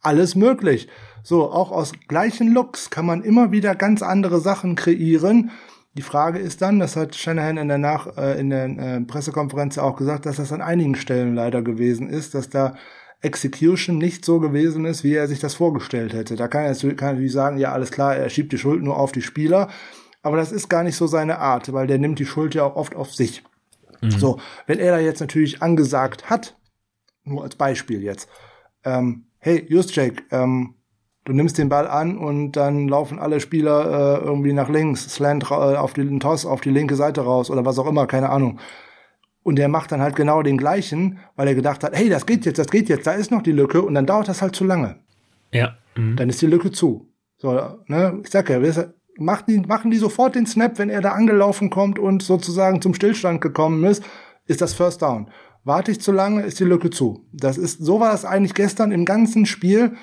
Alles 0.02 0.36
möglich. 0.36 0.90
So, 1.24 1.52
auch 1.52 1.72
aus 1.72 1.94
gleichen 2.08 2.54
Looks 2.54 2.90
kann 2.90 3.06
man 3.06 3.24
immer 3.24 3.52
wieder 3.52 3.76
ganz 3.76 4.02
andere 4.02 4.40
Sachen 4.42 4.76
kreieren. 4.76 5.52
Die 6.00 6.04
Frage 6.04 6.40
ist 6.40 6.62
dann, 6.62 6.80
das 6.80 6.96
hat 6.96 7.14
Shanahan 7.14 7.58
in 7.58 7.68
der, 7.68 7.78
Nach 7.78 8.16
äh, 8.16 8.40
in 8.40 8.52
der 8.52 8.70
äh, 8.70 9.02
Pressekonferenz 9.02 9.78
auch 9.78 9.98
gesagt, 9.98 10.26
dass 10.26 10.38
das 10.38 10.54
an 10.54 10.62
einigen 10.62 10.96
Stellen 10.96 11.36
leider 11.36 11.62
gewesen 11.62 12.08
ist, 12.08 12.36
dass 12.36 12.50
da 12.50 12.78
Execution 13.20 13.98
nicht 13.98 14.24
so 14.24 14.40
gewesen 14.40 14.86
ist, 14.86 15.04
wie 15.04 15.16
er 15.16 15.28
sich 15.28 15.42
das 15.42 15.56
vorgestellt 15.56 16.14
hätte. 16.14 16.38
Da 16.38 16.48
kann 16.48 16.64
er 16.64 16.70
natürlich 16.72 17.34
sagen, 17.34 17.58
ja, 17.58 17.74
alles 17.74 17.92
klar, 17.92 18.16
er 18.16 18.30
schiebt 18.30 18.54
die 18.54 18.58
Schuld 18.58 18.82
nur 18.82 18.96
auf 18.96 19.12
die 19.12 19.22
Spieler. 19.22 19.68
Aber 20.22 20.38
das 20.38 20.54
ist 20.54 20.70
gar 20.70 20.84
nicht 20.84 20.96
so 20.96 21.06
seine 21.06 21.40
Art, 21.40 21.74
weil 21.74 21.86
der 21.86 21.98
nimmt 21.98 22.20
die 22.20 22.26
Schuld 22.26 22.56
ja 22.56 22.64
auch 22.64 22.78
oft 22.78 22.96
auf 22.96 23.14
sich. 23.14 23.44
So, 24.02 24.40
wenn 24.68 24.80
er 24.80 24.94
da 24.94 25.00
jetzt 25.00 25.20
natürlich 25.20 25.62
angesagt 25.62 26.30
hat, 26.30 26.58
nur 27.26 27.44
als 27.44 27.58
Beispiel 27.58 28.02
jetzt, 28.02 28.30
ähm, 28.86 29.26
hey, 29.40 29.66
Juszczyk, 29.68 30.24
ähm, 30.32 30.76
du 31.30 31.36
nimmst 31.36 31.58
den 31.58 31.70
Ball 31.70 31.88
an 31.88 32.18
und 32.18 32.54
dann 32.54 32.88
laufen 32.88 33.20
alle 33.20 33.40
Spieler 33.40 34.20
äh, 34.22 34.26
irgendwie 34.26 34.54
nach 34.54 34.70
links, 34.70 35.04
Slant 35.10 35.46
äh, 35.50 35.54
auf 35.54 35.94
den 35.94 36.20
Toss 36.20 36.46
auf 36.46 36.62
die 36.62 36.72
linke 36.72 36.96
Seite 36.96 37.22
raus 37.22 37.50
oder 37.50 37.66
was 37.66 37.80
auch 37.80 37.88
immer, 37.88 38.08
keine 38.08 38.30
Ahnung. 38.30 38.60
Und 39.44 39.56
der 39.56 39.70
macht 39.70 39.92
dann 39.92 40.02
halt 40.02 40.16
genau 40.16 40.44
den 40.44 40.58
gleichen, 40.58 41.20
weil 41.36 41.48
er 41.48 41.56
gedacht 41.56 41.84
hat, 41.84 41.96
hey, 41.96 42.10
das 42.10 42.26
geht 42.26 42.46
jetzt, 42.46 42.60
das 42.60 42.68
geht 42.68 42.90
jetzt, 42.90 43.08
da 43.08 43.14
ist 43.14 43.32
noch 43.32 43.42
die 43.42 43.52
Lücke 43.52 43.82
und 43.82 43.94
dann 43.94 44.06
dauert 44.06 44.28
das 44.28 44.42
halt 44.42 44.56
zu 44.56 44.66
lange. 44.66 44.98
Ja. 45.52 45.78
Mhm. 45.96 46.18
Dann 46.18 46.30
ist 46.30 46.42
die 46.42 46.48
Lücke 46.48 46.72
zu. 46.72 47.08
So, 47.38 47.54
ne, 47.88 48.20
ich 48.24 48.30
sag 48.30 48.50
ja, 48.50 48.60
machen 49.18 49.46
die, 49.48 49.60
machen 49.60 49.92
die 49.92 49.98
sofort 49.98 50.36
den 50.36 50.46
Snap, 50.46 50.78
wenn 50.78 50.90
er 50.90 51.02
da 51.02 51.12
angelaufen 51.12 51.70
kommt 51.70 52.00
und 52.00 52.22
sozusagen 52.22 52.82
zum 52.82 52.94
Stillstand 52.94 53.42
gekommen 53.42 53.84
ist, 53.86 54.04
ist 54.46 54.62
das 54.62 54.74
First 54.74 55.02
Down. 55.02 55.30
Warte 55.64 55.92
ich 55.92 56.02
zu 56.02 56.12
lange, 56.12 56.42
ist 56.42 56.60
die 56.60 56.66
Lücke 56.66 56.90
zu. 56.90 57.26
Das 57.32 57.58
ist, 57.58 57.80
so 57.80 58.00
war 58.00 58.12
das 58.12 58.26
eigentlich 58.26 58.54
gestern 58.54 58.92
im 58.92 59.06
ganzen 59.06 59.46
Spiel. 59.46 59.94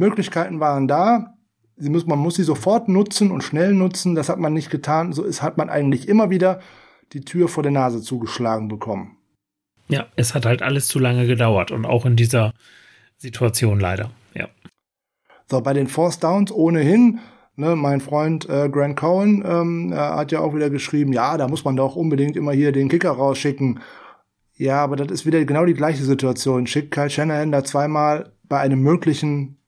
Möglichkeiten 0.00 0.58
waren 0.58 0.88
da. 0.88 1.34
Sie 1.76 1.88
muss, 1.88 2.06
man 2.06 2.18
muss 2.18 2.34
sie 2.34 2.42
sofort 2.42 2.88
nutzen 2.88 3.30
und 3.30 3.42
schnell 3.42 3.72
nutzen. 3.72 4.16
Das 4.16 4.28
hat 4.28 4.38
man 4.38 4.52
nicht 4.52 4.70
getan. 4.70 5.12
So 5.12 5.22
ist, 5.22 5.42
hat 5.42 5.56
man 5.56 5.70
eigentlich 5.70 6.08
immer 6.08 6.28
wieder 6.30 6.60
die 7.12 7.20
Tür 7.20 7.48
vor 7.48 7.62
der 7.62 7.72
Nase 7.72 8.02
zugeschlagen 8.02 8.68
bekommen. 8.68 9.16
Ja, 9.88 10.06
es 10.16 10.34
hat 10.34 10.46
halt 10.46 10.62
alles 10.62 10.88
zu 10.88 10.98
lange 10.98 11.26
gedauert 11.26 11.70
und 11.70 11.84
auch 11.84 12.06
in 12.06 12.16
dieser 12.16 12.52
Situation 13.16 13.80
leider. 13.80 14.10
Ja. 14.34 14.48
So, 15.48 15.60
bei 15.60 15.72
den 15.72 15.88
Force 15.88 16.20
Downs 16.20 16.52
ohnehin, 16.52 17.18
ne, 17.56 17.74
mein 17.74 18.00
Freund 18.00 18.48
äh, 18.48 18.68
Grant 18.68 18.96
Cohen 18.96 19.44
ähm, 19.44 19.92
äh, 19.92 19.96
hat 19.96 20.32
ja 20.32 20.40
auch 20.40 20.54
wieder 20.54 20.70
geschrieben, 20.70 21.12
ja, 21.12 21.36
da 21.36 21.48
muss 21.48 21.64
man 21.64 21.76
doch 21.76 21.96
unbedingt 21.96 22.36
immer 22.36 22.52
hier 22.52 22.72
den 22.72 22.88
Kicker 22.88 23.10
rausschicken. 23.10 23.80
Ja, 24.56 24.82
aber 24.84 24.96
das 24.96 25.10
ist 25.10 25.26
wieder 25.26 25.44
genau 25.44 25.64
die 25.64 25.74
gleiche 25.74 26.04
Situation. 26.04 26.66
Schickt 26.66 26.92
Kyle 26.92 27.10
Shanahan 27.10 27.50
da 27.50 27.64
zweimal 27.64 28.32
bei 28.44 28.60
einem 28.60 28.82
möglichen 28.82 29.59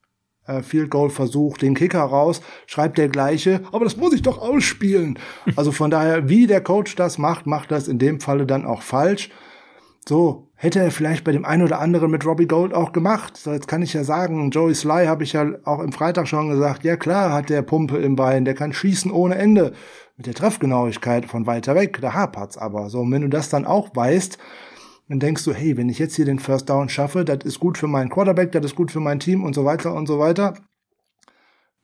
äh, 0.46 0.62
Field 0.62 0.90
Goal 0.90 1.10
Versuch 1.10 1.58
den 1.58 1.74
Kicker 1.74 2.02
raus, 2.02 2.40
schreibt 2.66 2.98
der 2.98 3.08
gleiche, 3.08 3.62
aber 3.72 3.84
das 3.84 3.96
muss 3.96 4.14
ich 4.14 4.22
doch 4.22 4.38
ausspielen. 4.40 5.18
Also 5.56 5.72
von 5.72 5.90
daher, 5.90 6.28
wie 6.28 6.46
der 6.46 6.62
Coach 6.62 6.96
das 6.96 7.18
macht, 7.18 7.46
macht 7.46 7.70
das 7.70 7.88
in 7.88 7.98
dem 7.98 8.20
Falle 8.20 8.46
dann 8.46 8.64
auch 8.64 8.82
falsch. 8.82 9.30
So, 10.08 10.48
hätte 10.56 10.80
er 10.80 10.90
vielleicht 10.90 11.22
bei 11.22 11.30
dem 11.30 11.44
einen 11.44 11.62
oder 11.62 11.80
anderen 11.80 12.10
mit 12.10 12.26
Robbie 12.26 12.46
Gold 12.46 12.74
auch 12.74 12.92
gemacht. 12.92 13.36
So, 13.36 13.52
jetzt 13.52 13.68
kann 13.68 13.82
ich 13.82 13.92
ja 13.92 14.02
sagen, 14.02 14.50
Joey 14.50 14.74
Sly 14.74 15.06
habe 15.06 15.22
ich 15.22 15.32
ja 15.32 15.46
auch 15.64 15.80
im 15.80 15.92
Freitag 15.92 16.26
schon 16.26 16.48
gesagt, 16.48 16.82
ja 16.82 16.96
klar 16.96 17.32
hat 17.32 17.50
der 17.50 17.62
Pumpe 17.62 17.98
im 17.98 18.16
Bein, 18.16 18.44
der 18.44 18.54
kann 18.54 18.72
schießen 18.72 19.12
ohne 19.12 19.36
Ende. 19.36 19.72
Mit 20.16 20.26
der 20.26 20.34
Treffgenauigkeit 20.34 21.26
von 21.26 21.46
weiter 21.46 21.74
weg, 21.74 21.98
da 22.00 22.14
hapert's 22.14 22.58
aber. 22.58 22.90
So, 22.90 23.00
und 23.00 23.12
wenn 23.12 23.22
du 23.22 23.28
das 23.28 23.48
dann 23.48 23.64
auch 23.64 23.94
weißt, 23.94 24.38
dann 25.08 25.20
denkst 25.20 25.44
du, 25.44 25.52
hey, 25.52 25.76
wenn 25.76 25.88
ich 25.88 25.98
jetzt 25.98 26.16
hier 26.16 26.24
den 26.24 26.38
First 26.38 26.68
Down 26.70 26.88
schaffe, 26.88 27.24
das 27.24 27.44
ist 27.44 27.60
gut 27.60 27.76
für 27.76 27.86
meinen 27.88 28.10
Quarterback, 28.10 28.52
das 28.52 28.64
ist 28.64 28.76
gut 28.76 28.90
für 28.90 29.00
mein 29.00 29.20
Team 29.20 29.44
und 29.44 29.54
so 29.54 29.64
weiter 29.64 29.94
und 29.94 30.06
so 30.06 30.18
weiter. 30.18 30.54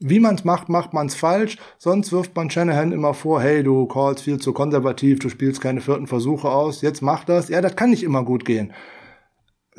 Wie 0.00 0.20
man's 0.20 0.44
macht, 0.44 0.68
macht 0.68 0.92
man's 0.92 1.16
falsch. 1.16 1.58
Sonst 1.76 2.12
wirft 2.12 2.36
man 2.36 2.50
Shanahan 2.50 2.92
immer 2.92 3.14
vor, 3.14 3.42
hey, 3.42 3.64
du 3.64 3.86
callst 3.86 4.22
viel 4.22 4.38
zu 4.38 4.52
konservativ, 4.52 5.18
du 5.18 5.28
spielst 5.28 5.60
keine 5.60 5.80
vierten 5.80 6.06
Versuche 6.06 6.48
aus, 6.48 6.82
jetzt 6.82 7.02
mach 7.02 7.24
das. 7.24 7.48
Ja, 7.48 7.60
das 7.60 7.74
kann 7.74 7.90
nicht 7.90 8.04
immer 8.04 8.24
gut 8.24 8.44
gehen. 8.44 8.72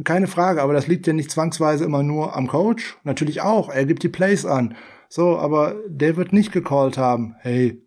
Keine 0.04 0.28
Frage, 0.28 0.62
aber 0.62 0.74
das 0.74 0.88
liegt 0.88 1.08
ja 1.08 1.14
nicht 1.14 1.32
zwangsweise 1.32 1.86
immer 1.86 2.04
nur 2.04 2.36
am 2.36 2.48
Coach. 2.48 2.98
Natürlich 3.04 3.42
auch, 3.42 3.70
er 3.70 3.86
gibt 3.86 4.04
die 4.04 4.10
Plays 4.10 4.46
an. 4.46 4.76
So, 5.08 5.38
aber 5.38 5.76
der 5.88 6.18
wird 6.18 6.34
nicht 6.34 6.52
gecallt 6.52 6.98
haben, 6.98 7.36
hey, 7.40 7.82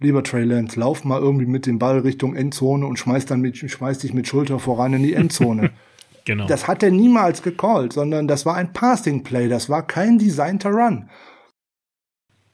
lieber 0.00 0.22
Trey 0.22 0.44
Lance, 0.44 0.78
lauf 0.78 1.04
mal 1.04 1.20
irgendwie 1.20 1.46
mit 1.46 1.66
dem 1.66 1.78
Ball 1.78 2.00
Richtung 2.00 2.34
Endzone 2.34 2.86
und 2.86 2.98
schmeiß 2.98 3.26
dann 3.26 3.40
mit, 3.40 3.56
schmeiß 3.56 3.98
dich 3.98 4.12
mit 4.12 4.28
Schulter 4.28 4.58
voran 4.58 4.94
in 4.94 5.02
die 5.02 5.14
Endzone. 5.14 5.70
Genau. 6.26 6.46
Das 6.46 6.66
hat 6.66 6.82
er 6.82 6.90
niemals 6.90 7.42
gecallt, 7.42 7.92
sondern 7.92 8.26
das 8.26 8.46
war 8.46 8.54
ein 8.54 8.72
Passing 8.72 9.22
Play, 9.24 9.48
das 9.48 9.68
war 9.68 9.86
kein 9.86 10.18
designter 10.18 10.70
Run. 10.70 11.10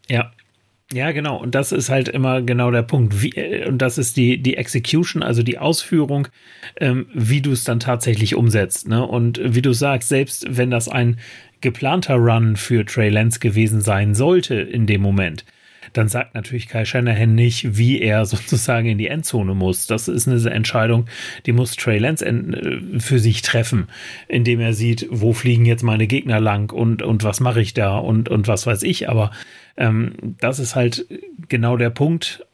Ja. 0.09 0.33
Ja, 0.93 1.13
genau. 1.13 1.41
Und 1.41 1.55
das 1.55 1.71
ist 1.71 1.89
halt 1.89 2.09
immer 2.09 2.43
genau 2.43 2.73
der 2.73 2.83
Punkt. 2.83 3.23
Wie, 3.23 3.31
äh, 3.31 3.69
und 3.69 3.79
das 3.79 3.97
ist 3.97 4.17
die, 4.17 4.43
die 4.43 4.57
Execution, 4.57 5.23
also 5.23 5.45
die 5.45 5.59
Ausführung, 5.59 6.27
ähm, 6.81 7.07
wie 7.15 7.41
du 7.41 7.53
es 7.53 7.63
dann 7.63 7.79
tatsächlich 7.79 8.35
umsetzt. 8.35 8.89
Ne? 8.89 9.07
Und 9.07 9.41
wie 9.45 9.63
du 9.63 9.73
sagst, 9.73 10.09
selbst 10.09 10.47
wenn 10.49 10.73
das 10.73 10.89
ein 10.89 11.21
geplanter 11.61 12.17
Run 12.17 12.57
für 12.57 12.85
Trey 12.85 13.09
Lance 13.09 13.39
gewesen 13.39 13.83
sein 13.83 14.17
sollte 14.17 14.57
in 14.57 14.89
dem 14.89 15.01
Moment, 15.01 15.45
dann 15.93 16.09
sagt 16.09 16.35
natürlich 16.35 16.69
Kai 16.69 16.85
Shanahan 16.85 17.35
nicht, 17.35 17.77
wie 17.77 18.01
er 18.01 18.25
sozusagen 18.27 18.89
in 18.89 18.99
die 18.99 19.09
Endzone 19.09 19.55
muss. 19.55 19.87
Das 19.87 20.09
ist 20.09 20.29
eine 20.29 20.51
Entscheidung, 20.51 21.07
die 21.47 21.53
muss 21.53 21.77
Trey 21.77 21.99
Lance 21.99 22.25
äh, 22.25 23.01
für 23.01 23.19
sich 23.19 23.43
treffen, 23.43 23.89
indem 24.29 24.61
er 24.61 24.73
sieht, 24.73 25.07
wo 25.11 25.33
fliegen 25.33 25.65
jetzt 25.65 25.83
meine 25.83 26.07
Gegner 26.07 26.41
lang 26.41 26.73
und, 26.73 27.03
und 27.03 27.25
was 27.25 27.41
mache 27.41 27.61
ich 27.61 27.75
da 27.75 27.99
und, 27.99 28.29
und 28.29 28.49
was 28.49 28.67
weiß 28.67 28.83
ich. 28.83 29.09
Aber 29.09 29.31
ähm, 29.77 30.13
das 30.41 30.59
ist 30.59 30.75
halt 30.75 31.07
genau 31.49 31.77
der 31.77 31.91
Punkt. 31.91 32.45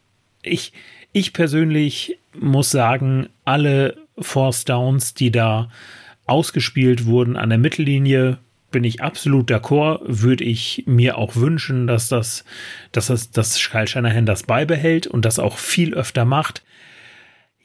Ich, 0.43 0.73
ich 1.13 1.33
persönlich 1.33 2.19
muss 2.39 2.71
sagen, 2.71 3.29
alle 3.45 3.97
Force 4.19 4.65
Downs, 4.65 5.15
die 5.15 5.31
da 5.31 5.71
ausgespielt 6.27 7.07
wurden 7.07 7.37
an 7.37 7.51
der 7.51 7.59
Mittellinie, 7.59 8.39
bin 8.77 8.85
ich 8.85 9.01
absolut 9.01 9.51
d'accord, 9.51 10.01
würde 10.05 10.45
ich 10.45 10.85
mir 10.85 11.17
auch 11.17 11.35
wünschen, 11.35 11.87
dass 11.87 12.11
das, 12.11 12.45
dass 12.93 13.07
das, 13.07 13.31
dass 13.31 13.59
Kyle 13.59 13.87
Shanahan 13.87 14.27
das 14.27 14.43
beibehält 14.43 15.07
und 15.07 15.25
das 15.25 15.39
auch 15.39 15.57
viel 15.57 15.95
öfter 15.95 16.27
macht. 16.27 16.63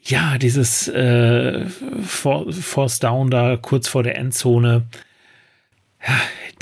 Ja, 0.02 0.38
dieses 0.38 0.88
äh, 0.88 1.66
Force 2.02 2.98
Down 3.00 3.30
da 3.30 3.58
kurz 3.58 3.88
vor 3.88 4.02
der 4.02 4.16
Endzone. 4.16 4.86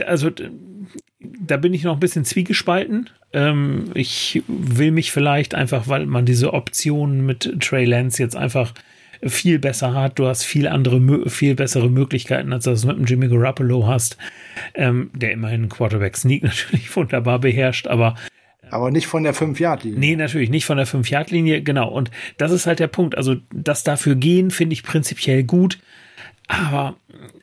Also 0.04 0.32
da 1.20 1.56
bin 1.56 1.72
ich 1.72 1.84
noch 1.84 1.94
ein 1.94 2.00
bisschen 2.00 2.24
zwiegespalten. 2.24 3.08
Ähm, 3.32 3.92
ich 3.94 4.42
will 4.48 4.90
mich 4.90 5.12
vielleicht 5.12 5.54
einfach, 5.54 5.86
weil 5.86 6.06
man 6.06 6.26
diese 6.26 6.54
Option 6.54 7.24
mit 7.24 7.56
Trey 7.60 7.84
Lance 7.84 8.20
jetzt 8.20 8.34
einfach 8.34 8.74
viel 9.22 9.58
besser 9.58 9.94
hat. 9.94 10.18
Du 10.18 10.26
hast 10.26 10.44
viel 10.44 10.66
andere, 10.66 11.28
viel 11.28 11.54
bessere 11.54 11.90
Möglichkeiten, 11.90 12.52
als 12.52 12.64
du 12.64 12.70
das 12.70 12.84
mit 12.84 12.96
dem 12.96 13.04
Jimmy 13.04 13.28
Garoppolo 13.28 13.86
hast, 13.86 14.16
ähm, 14.74 15.10
der 15.14 15.32
immerhin 15.32 15.68
Quarterback 15.68 16.16
Sneak 16.16 16.42
natürlich 16.44 16.94
wunderbar 16.94 17.38
beherrscht, 17.38 17.86
aber 17.86 18.14
aber 18.72 18.92
nicht 18.92 19.08
von 19.08 19.24
der 19.24 19.34
5-Yard-Linie. 19.34 19.98
Nee, 19.98 20.14
natürlich 20.14 20.48
nicht 20.48 20.64
von 20.64 20.76
der 20.76 20.86
5-Yard-Linie, 20.86 21.60
genau. 21.62 21.88
Und 21.88 22.12
das 22.38 22.52
ist 22.52 22.68
halt 22.68 22.78
der 22.78 22.86
Punkt. 22.86 23.16
Also, 23.16 23.34
das 23.52 23.82
dafür 23.82 24.14
gehen, 24.14 24.52
finde 24.52 24.74
ich 24.74 24.84
prinzipiell 24.84 25.42
gut. 25.42 25.80
Aber, 26.46 26.94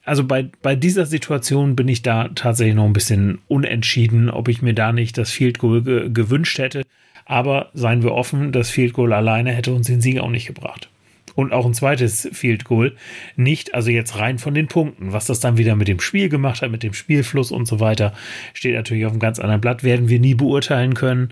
also 0.06 0.24
bei, 0.24 0.50
bei 0.62 0.78
dieser 0.78 1.06
Situation 1.06 1.76
bin 1.76 1.90
ich 1.90 2.02
da 2.02 2.30
tatsächlich 2.30 2.76
noch 2.76 2.86
ein 2.86 2.94
bisschen 2.94 3.40
unentschieden, 3.50 4.30
ob 4.30 4.48
ich 4.48 4.62
mir 4.62 4.74
da 4.74 4.94
nicht 4.94 5.18
das 5.18 5.30
Field 5.30 5.60
Goal 5.60 5.82
ge 5.82 6.10
gewünscht 6.10 6.60
hätte. 6.60 6.84
Aber 7.26 7.72
seien 7.74 8.04
wir 8.04 8.14
offen, 8.14 8.54
das 8.54 8.70
Field 8.70 8.94
Goal 8.94 9.12
alleine 9.12 9.52
hätte 9.52 9.74
uns 9.74 9.88
den 9.88 10.00
Sieg 10.00 10.20
auch 10.20 10.30
nicht 10.30 10.48
gebracht 10.48 10.90
und 11.38 11.54
auch 11.54 11.68
ein 11.68 11.76
zweites 11.76 12.28
Field 12.34 12.66
Goal 12.66 12.96
nicht, 13.36 13.76
also 13.76 13.92
jetzt 13.92 14.18
rein 14.18 14.40
von 14.40 14.56
den 14.56 14.68
Punkten. 14.68 15.14
Was 15.14 15.28
das 15.28 15.40
dann 15.40 15.60
wieder 15.60 15.76
mit 15.76 15.88
dem 15.88 16.00
Spiel 16.00 16.30
gemacht 16.30 16.64
hat, 16.64 16.72
mit 16.72 16.82
dem 16.82 16.94
Spielfluss 16.94 17.52
und 17.52 17.68
so 17.68 17.80
weiter, 17.80 18.14
steht 18.56 18.74
natürlich 18.74 19.06
auf 19.06 19.12
einem 19.12 19.20
ganz 19.20 19.38
anderen 19.38 19.62
Blatt, 19.62 19.84
werden 19.84 20.10
wir 20.10 20.20
nie 20.20 20.34
beurteilen 20.34 20.96
können. 20.96 21.30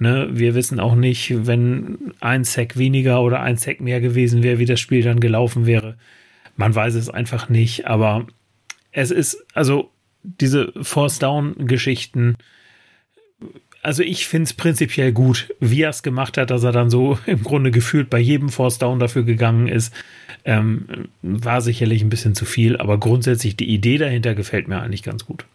Ne? 0.00 0.28
Wir 0.32 0.56
wissen 0.56 0.80
auch 0.80 0.96
nicht, 0.96 1.46
wenn 1.46 2.14
ein 2.18 2.42
Sack 2.42 2.76
weniger 2.76 3.22
oder 3.22 3.42
ein 3.42 3.56
Sack 3.56 3.80
mehr 3.80 4.00
gewesen 4.00 4.42
wäre, 4.42 4.58
wie 4.58 4.64
das 4.64 4.80
Spiel 4.80 5.02
dann 5.04 5.20
gelaufen 5.20 5.66
wäre. 5.66 5.98
Man 6.56 6.74
weiß 6.74 6.96
es 6.96 7.08
einfach 7.08 7.48
nicht, 7.48 7.86
aber 7.86 8.26
es 8.90 9.12
ist, 9.12 9.46
also 9.54 9.92
diese 10.24 10.72
Force 10.82 11.20
Down 11.20 11.54
Geschichten, 11.68 12.34
also 13.84 14.02
ich 14.02 14.26
finde 14.26 14.44
es 14.44 14.54
prinzipiell 14.54 15.12
gut, 15.12 15.54
wie 15.60 15.82
er 15.82 15.90
es 15.90 16.02
gemacht 16.02 16.38
hat, 16.38 16.50
dass 16.50 16.64
er 16.64 16.72
dann 16.72 16.90
so 16.90 17.18
im 17.26 17.42
Grunde 17.42 17.70
gefühlt 17.70 18.10
bei 18.10 18.18
jedem 18.18 18.48
Force 18.48 18.78
Down 18.78 18.98
dafür 18.98 19.24
gegangen 19.24 19.68
ist. 19.68 19.94
Ähm, 20.44 21.08
war 21.22 21.60
sicherlich 21.60 22.02
ein 22.02 22.10
bisschen 22.10 22.34
zu 22.34 22.44
viel, 22.44 22.76
aber 22.76 22.98
grundsätzlich 22.98 23.56
die 23.56 23.68
Idee 23.68 23.98
dahinter 23.98 24.34
gefällt 24.34 24.68
mir 24.68 24.80
eigentlich 24.80 25.02
ganz 25.02 25.24
gut. 25.24 25.46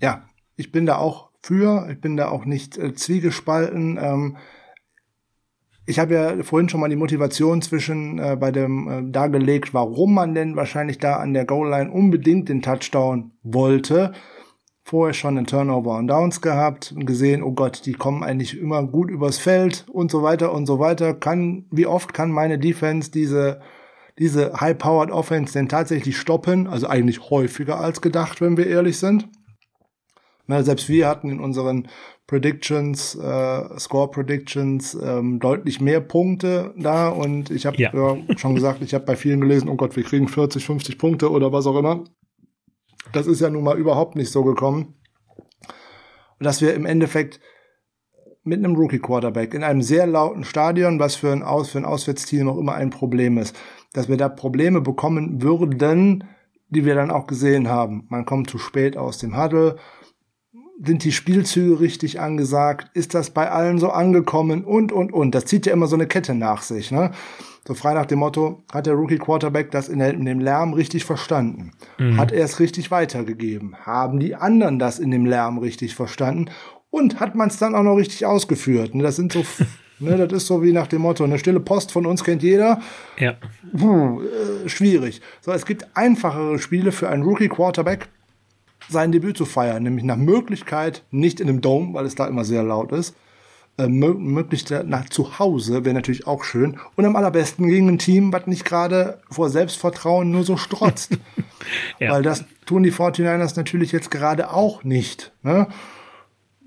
Ja, 0.00 0.28
ich 0.56 0.72
bin 0.72 0.84
da 0.84 0.96
auch 0.96 1.30
für, 1.42 1.88
ich 1.90 2.00
bin 2.00 2.16
da 2.16 2.28
auch 2.28 2.44
nicht 2.44 2.76
äh, 2.76 2.94
zwiegespalten. 2.94 3.98
Ähm, 4.00 4.36
ich 5.86 5.98
habe 5.98 6.14
ja 6.14 6.42
vorhin 6.42 6.68
schon 6.68 6.80
mal 6.80 6.88
die 6.88 6.96
Motivation 6.96 7.62
zwischen 7.62 8.18
äh, 8.18 8.36
bei 8.38 8.50
dem 8.50 8.88
äh, 8.88 9.12
dargelegt, 9.12 9.72
warum 9.72 10.14
man 10.14 10.34
denn 10.34 10.56
wahrscheinlich 10.56 10.98
da 10.98 11.16
an 11.16 11.32
der 11.32 11.44
Goal 11.44 11.70
Line 11.70 11.90
unbedingt 11.90 12.48
den 12.48 12.60
Touchdown 12.60 13.30
wollte 13.42 14.12
vorher 14.86 15.14
schon 15.14 15.36
einen 15.36 15.48
Turnover 15.48 15.98
und 15.98 16.06
Downs 16.06 16.40
gehabt 16.40 16.94
und 16.94 17.06
gesehen, 17.06 17.42
oh 17.42 17.50
Gott, 17.50 17.86
die 17.86 17.94
kommen 17.94 18.22
eigentlich 18.22 18.56
immer 18.56 18.84
gut 18.84 19.10
übers 19.10 19.36
Feld 19.36 19.84
und 19.88 20.12
so 20.12 20.22
weiter 20.22 20.52
und 20.52 20.66
so 20.66 20.78
weiter. 20.78 21.12
Kann, 21.12 21.64
wie 21.72 21.86
oft 21.86 22.14
kann 22.14 22.30
meine 22.30 22.56
Defense 22.56 23.10
diese, 23.10 23.60
diese 24.16 24.60
high-powered 24.60 25.10
Offense 25.10 25.54
denn 25.54 25.68
tatsächlich 25.68 26.16
stoppen? 26.16 26.68
Also 26.68 26.86
eigentlich 26.86 27.30
häufiger 27.30 27.80
als 27.80 28.00
gedacht, 28.00 28.40
wenn 28.40 28.56
wir 28.56 28.68
ehrlich 28.68 28.98
sind. 28.98 29.28
Na, 30.46 30.62
selbst 30.62 30.88
wir 30.88 31.08
hatten 31.08 31.30
in 31.30 31.40
unseren 31.40 31.88
Predictions, 32.28 33.16
äh, 33.16 33.78
Score 33.80 34.08
Predictions 34.12 34.94
ähm, 34.94 35.40
deutlich 35.40 35.80
mehr 35.80 36.00
Punkte 36.00 36.72
da 36.78 37.08
und 37.08 37.50
ich 37.50 37.66
habe 37.66 37.76
ja. 37.78 37.90
ja. 37.92 38.16
schon 38.36 38.54
gesagt, 38.54 38.82
ich 38.82 38.94
habe 38.94 39.04
bei 39.04 39.16
vielen 39.16 39.40
gelesen, 39.40 39.68
oh 39.68 39.74
Gott, 39.74 39.96
wir 39.96 40.04
kriegen 40.04 40.28
40, 40.28 40.64
50 40.64 40.96
Punkte 40.96 41.32
oder 41.32 41.50
was 41.50 41.66
auch 41.66 41.76
immer. 41.76 42.04
Das 43.12 43.26
ist 43.26 43.40
ja 43.40 43.50
nun 43.50 43.64
mal 43.64 43.78
überhaupt 43.78 44.16
nicht 44.16 44.30
so 44.30 44.44
gekommen. 44.44 44.94
Dass 46.38 46.60
wir 46.60 46.74
im 46.74 46.86
Endeffekt 46.86 47.40
mit 48.46 48.64
einem 48.64 48.76
Rookie-Quarterback 48.76 49.54
in 49.54 49.64
einem 49.64 49.82
sehr 49.82 50.06
lauten 50.06 50.44
Stadion, 50.44 51.00
was 51.00 51.16
für 51.16 51.32
ein, 51.32 51.42
Aus, 51.42 51.70
für 51.70 51.78
ein 51.78 51.84
Auswärtsteam 51.84 52.48
auch 52.48 52.58
immer 52.58 52.74
ein 52.74 52.90
Problem 52.90 53.38
ist, 53.38 53.56
dass 53.92 54.08
wir 54.08 54.16
da 54.16 54.28
Probleme 54.28 54.80
bekommen 54.80 55.42
würden, 55.42 56.24
die 56.68 56.84
wir 56.84 56.94
dann 56.94 57.10
auch 57.10 57.26
gesehen 57.26 57.68
haben. 57.68 58.06
Man 58.08 58.24
kommt 58.24 58.48
zu 58.48 58.58
spät 58.58 58.96
aus 58.96 59.18
dem 59.18 59.36
Huddle, 59.36 59.76
sind 60.84 61.04
die 61.04 61.12
Spielzüge 61.12 61.80
richtig 61.80 62.20
angesagt, 62.20 62.90
ist 62.94 63.14
das 63.14 63.30
bei 63.30 63.50
allen 63.50 63.78
so 63.78 63.90
angekommen 63.90 64.64
und, 64.64 64.92
und, 64.92 65.12
und. 65.12 65.34
Das 65.34 65.46
zieht 65.46 65.66
ja 65.66 65.72
immer 65.72 65.86
so 65.86 65.96
eine 65.96 66.06
Kette 66.06 66.34
nach 66.34 66.62
sich. 66.62 66.90
Ne? 66.90 67.12
So 67.66 67.74
frei 67.74 67.94
nach 67.94 68.06
dem 68.06 68.20
Motto, 68.20 68.62
hat 68.72 68.86
der 68.86 68.94
Rookie 68.94 69.18
Quarterback 69.18 69.72
das 69.72 69.88
in, 69.88 69.98
dem 69.98 70.38
Lärm 70.38 70.72
richtig 70.72 71.04
verstanden? 71.04 71.72
Mhm. 71.98 72.16
Hat 72.16 72.30
er 72.30 72.44
es 72.44 72.60
richtig 72.60 72.92
weitergegeben? 72.92 73.76
Haben 73.84 74.20
die 74.20 74.36
anderen 74.36 74.78
das 74.78 75.00
in 75.00 75.10
dem 75.10 75.26
Lärm 75.26 75.58
richtig 75.58 75.96
verstanden? 75.96 76.50
Und 76.90 77.18
hat 77.18 77.34
man 77.34 77.48
es 77.48 77.58
dann 77.58 77.74
auch 77.74 77.82
noch 77.82 77.96
richtig 77.96 78.24
ausgeführt? 78.24 78.94
Ne, 78.94 79.02
das 79.02 79.16
sind 79.16 79.32
so, 79.32 79.44
ne, 79.98 80.16
das 80.16 80.42
ist 80.42 80.46
so 80.46 80.62
wie 80.62 80.72
nach 80.72 80.86
dem 80.86 81.02
Motto, 81.02 81.24
eine 81.24 81.40
stille 81.40 81.58
Post 81.58 81.90
von 81.90 82.06
uns 82.06 82.22
kennt 82.22 82.44
jeder. 82.44 82.80
Ja. 83.18 83.34
Puh, 83.76 84.22
äh, 84.22 84.68
schwierig. 84.68 85.20
So, 85.40 85.50
es 85.50 85.66
gibt 85.66 85.88
einfachere 85.94 86.60
Spiele 86.60 86.92
für 86.92 87.08
einen 87.08 87.24
Rookie 87.24 87.48
Quarterback, 87.48 88.08
sein 88.88 89.10
Debüt 89.10 89.36
zu 89.36 89.44
feiern, 89.44 89.82
nämlich 89.82 90.04
nach 90.04 90.16
Möglichkeit 90.16 91.02
nicht 91.10 91.40
in 91.40 91.48
einem 91.48 91.60
Dome, 91.60 91.94
weil 91.94 92.06
es 92.06 92.14
da 92.14 92.28
immer 92.28 92.44
sehr 92.44 92.62
laut 92.62 92.92
ist, 92.92 93.16
äh, 93.78 93.88
möglichst 93.88 94.70
nach 94.70 95.08
zu 95.10 95.38
Hause 95.38 95.84
wäre 95.84 95.94
natürlich 95.94 96.26
auch 96.26 96.44
schön. 96.44 96.78
Und 96.94 97.04
am 97.04 97.14
allerbesten 97.14 97.68
gegen 97.68 97.88
ein 97.88 97.98
Team, 97.98 98.32
was 98.32 98.46
nicht 98.46 98.64
gerade 98.64 99.20
vor 99.30 99.50
Selbstvertrauen 99.50 100.30
nur 100.30 100.44
so 100.44 100.56
strotzt. 100.56 101.18
ja. 101.98 102.12
Weil 102.12 102.22
das 102.22 102.44
tun 102.64 102.82
die 102.82 102.92
49ers 102.92 103.56
natürlich 103.56 103.92
jetzt 103.92 104.10
gerade 104.10 104.50
auch 104.50 104.82
nicht. 104.82 105.32
Ne? 105.42 105.68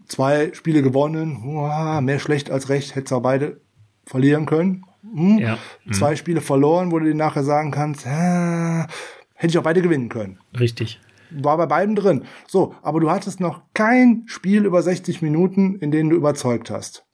Zwei 0.07 0.53
Spiele 0.53 0.81
gewonnen, 0.83 1.43
uah, 1.43 2.01
mehr 2.01 2.19
schlecht 2.19 2.51
als 2.51 2.69
recht, 2.69 2.95
hätte 2.95 3.15
auch 3.15 3.21
beide 3.21 3.59
verlieren 4.05 4.45
können. 4.45 4.85
Hm? 5.01 5.39
Ja. 5.39 5.57
Mhm. 5.85 5.93
Zwei 5.93 6.15
Spiele 6.15 6.41
verloren, 6.41 6.91
wo 6.91 6.99
du 6.99 7.05
dir 7.05 7.15
nachher 7.15 7.43
sagen 7.43 7.71
kannst, 7.71 8.05
äh, 8.05 8.85
hätte 9.33 9.47
ich 9.47 9.57
auch 9.57 9.63
beide 9.63 9.81
gewinnen 9.81 10.09
können. 10.09 10.39
Richtig 10.59 10.99
war 11.31 11.57
bei 11.57 11.65
beiden 11.65 11.95
drin. 11.95 12.25
So, 12.47 12.75
aber 12.81 12.99
du 12.99 13.09
hattest 13.11 13.39
noch 13.39 13.61
kein 13.73 14.23
Spiel 14.25 14.65
über 14.65 14.81
60 14.81 15.21
Minuten, 15.21 15.75
in 15.75 15.91
denen 15.91 16.09
du 16.09 16.15
überzeugt 16.15 16.69
hast. 16.69 17.05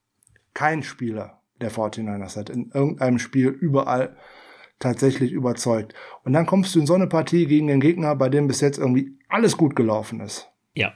Kein 0.54 0.84
Spieler 0.84 1.42
der 1.62 1.72
49ers 1.72 2.38
hat 2.38 2.50
in 2.50 2.72
irgendeinem 2.74 3.20
Spiel 3.20 3.48
überall 3.48 4.16
tatsächlich 4.80 5.32
überzeugt. 5.32 5.94
Und 6.24 6.34
dann 6.34 6.46
kommst 6.46 6.76
du 6.76 6.80
in 6.80 6.86
so 6.86 6.94
eine 6.94 7.08
Partie 7.08 7.46
gegen 7.46 7.68
den 7.68 7.80
Gegner, 7.80 8.16
bei 8.16 8.30
dem 8.30 8.48
bis 8.48 8.62
jetzt 8.62 8.78
irgendwie 8.78 9.18
alles 9.30 9.58
gut 9.58 9.76
gelaufen 9.76 10.20
ist. 10.20 10.50
Ja, 10.74 10.94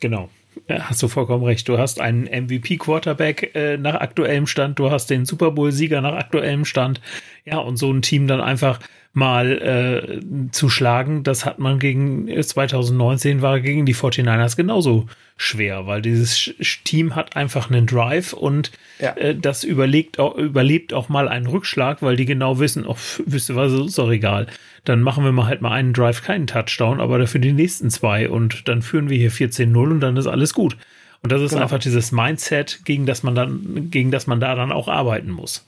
genau. 0.00 0.28
Hast 0.68 1.02
du 1.02 1.08
vollkommen 1.08 1.44
recht. 1.44 1.68
Du 1.68 1.78
hast 1.78 2.00
einen 2.00 2.24
MVP-Quarterback 2.24 3.54
äh, 3.54 3.76
nach 3.76 3.94
aktuellem 3.94 4.46
Stand, 4.46 4.78
du 4.78 4.90
hast 4.90 5.10
den 5.10 5.24
Super 5.24 5.50
Bowl-Sieger 5.50 6.00
nach 6.00 6.14
aktuellem 6.14 6.64
Stand. 6.64 7.00
Ja, 7.44 7.58
und 7.58 7.76
so 7.76 7.92
ein 7.92 8.02
Team 8.02 8.26
dann 8.26 8.40
einfach 8.40 8.80
mal 9.16 10.20
äh, 10.20 10.50
zu 10.50 10.68
schlagen, 10.68 11.22
das 11.22 11.46
hat 11.46 11.58
man 11.58 11.78
gegen 11.78 12.28
2019 12.42 13.40
war 13.40 13.60
gegen 13.60 13.86
die 13.86 13.94
49ers 13.94 14.56
genauso 14.58 15.06
schwer, 15.38 15.86
weil 15.86 16.02
dieses 16.02 16.54
Team 16.84 17.16
hat 17.16 17.34
einfach 17.34 17.70
einen 17.70 17.86
Drive 17.86 18.34
und 18.34 18.72
ja. 18.98 19.16
äh, 19.16 19.34
das 19.34 19.64
überlegt 19.64 20.18
auch, 20.18 20.34
überlebt 20.34 20.92
auch 20.92 21.08
mal 21.08 21.28
einen 21.28 21.46
Rückschlag, 21.46 22.02
weil 22.02 22.16
die 22.16 22.26
genau 22.26 22.58
wissen, 22.58 22.86
oh, 22.86 22.96
wisst 23.24 23.48
ihr 23.48 23.56
was, 23.56 23.72
ist 23.72 23.96
doch 23.96 24.10
egal. 24.10 24.48
Dann 24.86 25.02
machen 25.02 25.24
wir 25.24 25.32
mal 25.32 25.46
halt 25.46 25.60
mal 25.60 25.72
einen 25.72 25.92
Drive, 25.92 26.22
keinen 26.22 26.46
Touchdown, 26.46 27.00
aber 27.00 27.18
dafür 27.18 27.40
die 27.40 27.52
nächsten 27.52 27.90
zwei 27.90 28.30
und 28.30 28.68
dann 28.68 28.82
führen 28.82 29.10
wir 29.10 29.18
hier 29.18 29.32
14-0 29.32 29.76
und 29.76 30.00
dann 30.00 30.16
ist 30.16 30.26
alles 30.26 30.54
gut. 30.54 30.76
Und 31.22 31.32
das 31.32 31.42
ist 31.42 31.50
genau. 31.50 31.62
einfach 31.62 31.78
dieses 31.78 32.12
Mindset, 32.12 32.84
gegen 32.84 33.04
das 33.04 33.22
man 33.22 33.34
dann, 33.34 33.90
gegen 33.90 34.10
das 34.10 34.26
man 34.26 34.40
da 34.40 34.54
dann 34.54 34.72
auch 34.72 34.88
arbeiten 34.88 35.30
muss. 35.30 35.66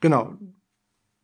Genau. 0.00 0.34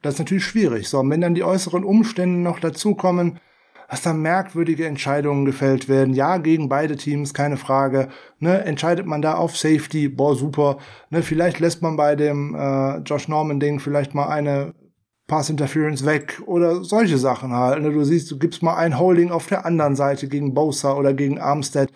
Das 0.02 0.14
ist 0.14 0.18
natürlich 0.18 0.44
schwierig. 0.44 0.88
So, 0.88 1.00
und 1.00 1.08
wenn 1.10 1.22
dann 1.22 1.34
die 1.34 1.44
äußeren 1.44 1.82
Umstände 1.82 2.40
noch 2.40 2.60
dazukommen, 2.60 3.40
dass 3.88 4.02
da 4.02 4.12
merkwürdige 4.12 4.86
Entscheidungen 4.86 5.44
gefällt 5.44 5.88
werden. 5.88 6.14
Ja, 6.14 6.38
gegen 6.38 6.68
beide 6.68 6.96
Teams, 6.96 7.32
keine 7.32 7.56
Frage. 7.56 8.08
Ne, 8.40 8.64
entscheidet 8.64 9.06
man 9.06 9.22
da 9.22 9.34
auf 9.34 9.56
Safety, 9.56 10.08
boah, 10.08 10.34
super. 10.34 10.78
Ne, 11.10 11.22
vielleicht 11.22 11.60
lässt 11.60 11.80
man 11.80 11.96
bei 11.96 12.16
dem 12.16 12.54
äh, 12.54 12.98
Josh 12.98 13.28
Norman-Ding 13.28 13.80
vielleicht 13.80 14.14
mal 14.14 14.28
eine 14.28 14.74
Pass 15.26 15.48
Interference 15.48 16.04
weg 16.04 16.42
oder 16.46 16.84
solche 16.84 17.18
Sachen 17.18 17.52
halt. 17.52 17.82
Ne? 17.82 17.92
Du 17.92 18.04
siehst, 18.04 18.30
du 18.30 18.38
gibst 18.38 18.62
mal 18.62 18.76
ein 18.76 18.98
Holding 18.98 19.30
auf 19.30 19.46
der 19.46 19.64
anderen 19.64 19.96
Seite 19.96 20.28
gegen 20.28 20.52
Bosa 20.52 20.94
oder 20.94 21.14
gegen 21.14 21.40
Armstead. 21.40 21.90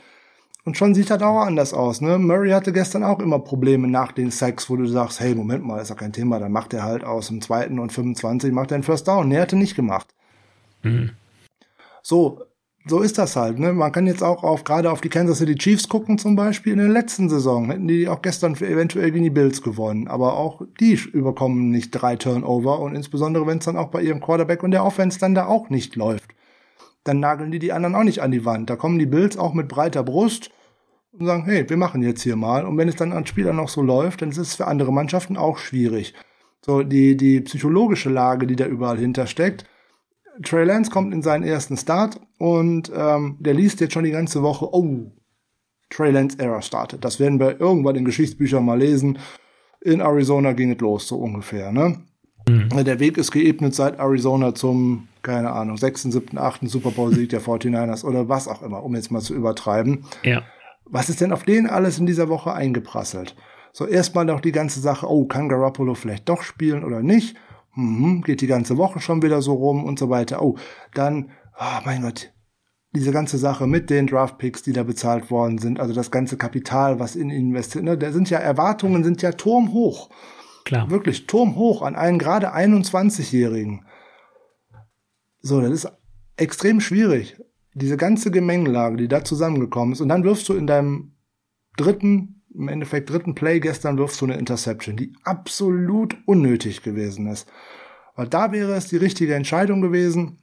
Und 0.64 0.76
schon 0.76 0.94
sieht 0.94 1.10
das 1.10 1.22
auch 1.22 1.40
anders 1.40 1.72
aus. 1.72 2.00
Ne? 2.00 2.18
Murray 2.18 2.50
hatte 2.50 2.72
gestern 2.72 3.04
auch 3.04 3.20
immer 3.20 3.38
Probleme 3.38 3.88
nach 3.88 4.12
den 4.12 4.30
Sacks, 4.30 4.68
wo 4.68 4.76
du 4.76 4.86
sagst, 4.86 5.20
hey, 5.20 5.34
Moment 5.34 5.64
mal, 5.64 5.80
ist 5.80 5.88
ja 5.88 5.94
kein 5.94 6.12
Thema, 6.12 6.38
dann 6.38 6.52
macht 6.52 6.74
er 6.74 6.82
halt 6.82 7.04
aus 7.04 7.28
dem 7.28 7.40
zweiten 7.40 7.78
und 7.78 7.92
25, 7.92 8.52
macht 8.52 8.70
er 8.70 8.76
einen 8.76 8.84
First 8.84 9.08
Down. 9.08 9.28
Nee, 9.28 9.38
hatte 9.38 9.56
nicht 9.56 9.76
gemacht. 9.76 10.14
Mhm. 10.82 11.12
So, 12.02 12.42
so 12.88 13.00
ist 13.00 13.18
das 13.18 13.36
halt. 13.36 13.58
Ne? 13.58 13.72
Man 13.72 13.92
kann 13.92 14.06
jetzt 14.06 14.22
auch 14.22 14.42
auf 14.42 14.64
gerade 14.64 14.90
auf 14.90 15.00
die 15.00 15.08
Kansas 15.08 15.38
City 15.38 15.54
Chiefs 15.54 15.88
gucken 15.88 16.18
zum 16.18 16.36
Beispiel. 16.36 16.72
In 16.72 16.78
der 16.78 16.88
letzten 16.88 17.28
Saison 17.28 17.70
hätten 17.70 17.88
die 17.88 18.08
auch 18.08 18.22
gestern 18.22 18.56
für 18.56 18.66
eventuell 18.66 19.10
gegen 19.10 19.24
die 19.24 19.30
Bills 19.30 19.62
gewonnen. 19.62 20.08
Aber 20.08 20.36
auch 20.36 20.62
die 20.80 20.94
überkommen 20.94 21.70
nicht 21.70 21.90
drei 21.90 22.16
Turnover 22.16 22.80
und 22.80 22.94
insbesondere 22.94 23.46
wenn 23.46 23.58
es 23.58 23.64
dann 23.64 23.76
auch 23.76 23.88
bei 23.88 24.02
ihrem 24.02 24.20
Quarterback 24.20 24.62
und 24.62 24.70
der 24.70 24.84
Offense 24.84 25.18
dann 25.18 25.34
da 25.34 25.46
auch 25.46 25.70
nicht 25.70 25.96
läuft, 25.96 26.34
dann 27.04 27.20
nageln 27.20 27.50
die 27.50 27.58
die 27.58 27.72
anderen 27.72 27.94
auch 27.94 28.04
nicht 28.04 28.20
an 28.20 28.30
die 28.30 28.44
Wand. 28.44 28.70
Da 28.70 28.76
kommen 28.76 28.98
die 28.98 29.06
Bills 29.06 29.36
auch 29.36 29.54
mit 29.54 29.68
breiter 29.68 30.02
Brust 30.02 30.50
und 31.12 31.26
sagen, 31.26 31.44
hey, 31.44 31.68
wir 31.68 31.76
machen 31.76 32.02
jetzt 32.02 32.22
hier 32.22 32.36
mal. 32.36 32.64
Und 32.64 32.76
wenn 32.76 32.88
es 32.88 32.96
dann 32.96 33.12
an 33.12 33.26
Spielern 33.26 33.56
noch 33.56 33.68
so 33.68 33.82
läuft, 33.82 34.22
dann 34.22 34.30
ist 34.30 34.38
es 34.38 34.54
für 34.54 34.66
andere 34.66 34.92
Mannschaften 34.92 35.36
auch 35.36 35.58
schwierig. 35.58 36.14
So, 36.64 36.82
die, 36.82 37.16
die 37.16 37.40
psychologische 37.40 38.10
Lage, 38.10 38.46
die 38.46 38.56
da 38.56 38.66
überall 38.66 38.98
hintersteckt. 38.98 39.64
Trey 40.42 40.64
Lance 40.64 40.90
kommt 40.90 41.12
in 41.12 41.22
seinen 41.22 41.42
ersten 41.42 41.76
Start 41.76 42.20
und 42.38 42.90
ähm, 42.94 43.36
der 43.40 43.54
liest 43.54 43.80
jetzt 43.80 43.92
schon 43.92 44.04
die 44.04 44.10
ganze 44.10 44.42
Woche, 44.42 44.72
oh, 44.72 45.12
Trey 45.90 46.10
Lance 46.10 46.38
Error 46.38 46.62
startet. 46.62 47.04
Das 47.04 47.18
werden 47.18 47.40
wir 47.40 47.60
irgendwann 47.60 47.96
in 47.96 48.04
Geschichtsbüchern 48.04 48.64
mal 48.64 48.78
lesen. 48.78 49.18
In 49.80 50.00
Arizona 50.00 50.52
ging 50.52 50.72
es 50.72 50.80
los, 50.80 51.08
so 51.08 51.16
ungefähr, 51.16 51.72
ne? 51.72 52.00
Mhm. 52.48 52.84
Der 52.84 52.98
Weg 52.98 53.18
ist 53.18 53.30
geebnet 53.30 53.74
seit 53.74 53.98
Arizona 53.98 54.54
zum, 54.54 55.08
keine 55.22 55.52
Ahnung, 55.52 55.76
6., 55.76 56.02
7., 56.02 56.38
8. 56.38 56.68
Super 56.68 56.90
Bowl-Sieg 56.90 57.28
der 57.30 57.42
49ers 57.42 58.04
oder 58.04 58.28
was 58.28 58.48
auch 58.48 58.62
immer, 58.62 58.82
um 58.82 58.94
jetzt 58.94 59.10
mal 59.10 59.20
zu 59.20 59.34
übertreiben. 59.34 60.04
Ja. 60.22 60.42
Was 60.84 61.10
ist 61.10 61.20
denn 61.20 61.32
auf 61.32 61.44
denen 61.44 61.66
alles 61.66 61.98
in 61.98 62.06
dieser 62.06 62.28
Woche 62.28 62.52
eingeprasselt? 62.52 63.36
So 63.72 63.86
erstmal 63.86 64.24
noch 64.24 64.40
die 64.40 64.52
ganze 64.52 64.80
Sache, 64.80 65.06
oh, 65.08 65.26
kann 65.26 65.48
Garoppolo 65.48 65.94
vielleicht 65.94 66.28
doch 66.28 66.42
spielen 66.42 66.84
oder 66.84 67.02
nicht? 67.02 67.36
Mhm, 67.74 68.22
geht 68.22 68.40
die 68.40 68.46
ganze 68.46 68.76
Woche 68.76 69.00
schon 69.00 69.22
wieder 69.22 69.42
so 69.42 69.54
rum 69.54 69.84
und 69.84 69.98
so 69.98 70.10
weiter. 70.10 70.42
Oh, 70.42 70.56
dann, 70.94 71.30
oh 71.58 71.80
mein 71.84 72.02
Gott, 72.02 72.32
diese 72.92 73.12
ganze 73.12 73.38
Sache 73.38 73.66
mit 73.66 73.90
den 73.90 74.06
Draftpicks, 74.06 74.62
die 74.62 74.72
da 74.72 74.82
bezahlt 74.82 75.30
worden 75.30 75.58
sind, 75.58 75.78
also 75.78 75.94
das 75.94 76.10
ganze 76.10 76.36
Kapital, 76.36 76.98
was 76.98 77.16
in 77.16 77.30
investiert, 77.30 77.84
ne, 77.84 77.98
da 77.98 78.10
sind 78.12 78.30
ja 78.30 78.38
Erwartungen, 78.38 79.04
sind 79.04 79.22
ja 79.22 79.32
turmhoch. 79.32 80.10
Klar. 80.64 80.90
Wirklich 80.90 81.26
turmhoch 81.26 81.82
an 81.82 81.94
einen 81.94 82.18
gerade 82.18 82.54
21-Jährigen. 82.54 83.86
So, 85.40 85.60
das 85.60 85.70
ist 85.70 85.92
extrem 86.36 86.80
schwierig 86.80 87.36
diese 87.78 87.96
ganze 87.96 88.30
Gemengelage, 88.30 88.96
die 88.96 89.08
da 89.08 89.24
zusammengekommen 89.24 89.92
ist, 89.92 90.00
und 90.00 90.08
dann 90.08 90.24
wirfst 90.24 90.48
du 90.48 90.54
in 90.54 90.66
deinem 90.66 91.12
dritten, 91.76 92.37
im 92.54 92.68
Endeffekt 92.68 93.10
dritten 93.10 93.34
Play 93.34 93.60
gestern 93.60 93.98
wirfst 93.98 94.20
du 94.20 94.26
eine 94.26 94.38
Interception, 94.38 94.96
die 94.96 95.12
absolut 95.24 96.16
unnötig 96.26 96.82
gewesen 96.82 97.26
ist. 97.26 97.48
Weil 98.16 98.28
da 98.28 98.52
wäre 98.52 98.74
es 98.74 98.88
die 98.88 98.96
richtige 98.96 99.34
Entscheidung 99.34 99.80
gewesen, 99.80 100.38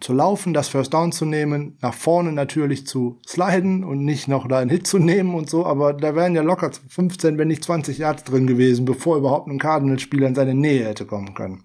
zu 0.00 0.12
laufen, 0.12 0.54
das 0.54 0.68
First 0.68 0.94
Down 0.94 1.10
zu 1.10 1.24
nehmen, 1.24 1.76
nach 1.80 1.94
vorne 1.94 2.30
natürlich 2.30 2.86
zu 2.86 3.18
sliden 3.26 3.82
und 3.82 4.04
nicht 4.04 4.28
noch 4.28 4.46
da 4.46 4.58
einen 4.60 4.70
Hit 4.70 4.86
zu 4.86 4.98
nehmen 4.98 5.34
und 5.34 5.50
so, 5.50 5.66
aber 5.66 5.92
da 5.92 6.14
wären 6.14 6.36
ja 6.36 6.42
locker 6.42 6.70
15, 6.88 7.38
wenn 7.38 7.48
nicht 7.48 7.64
20 7.64 7.98
Yards 7.98 8.22
drin 8.22 8.46
gewesen, 8.46 8.84
bevor 8.84 9.16
überhaupt 9.16 9.48
ein 9.48 9.58
Cardinals-Spieler 9.58 10.28
in 10.28 10.36
seine 10.36 10.54
Nähe 10.54 10.84
hätte 10.84 11.06
kommen 11.06 11.34
können. 11.34 11.64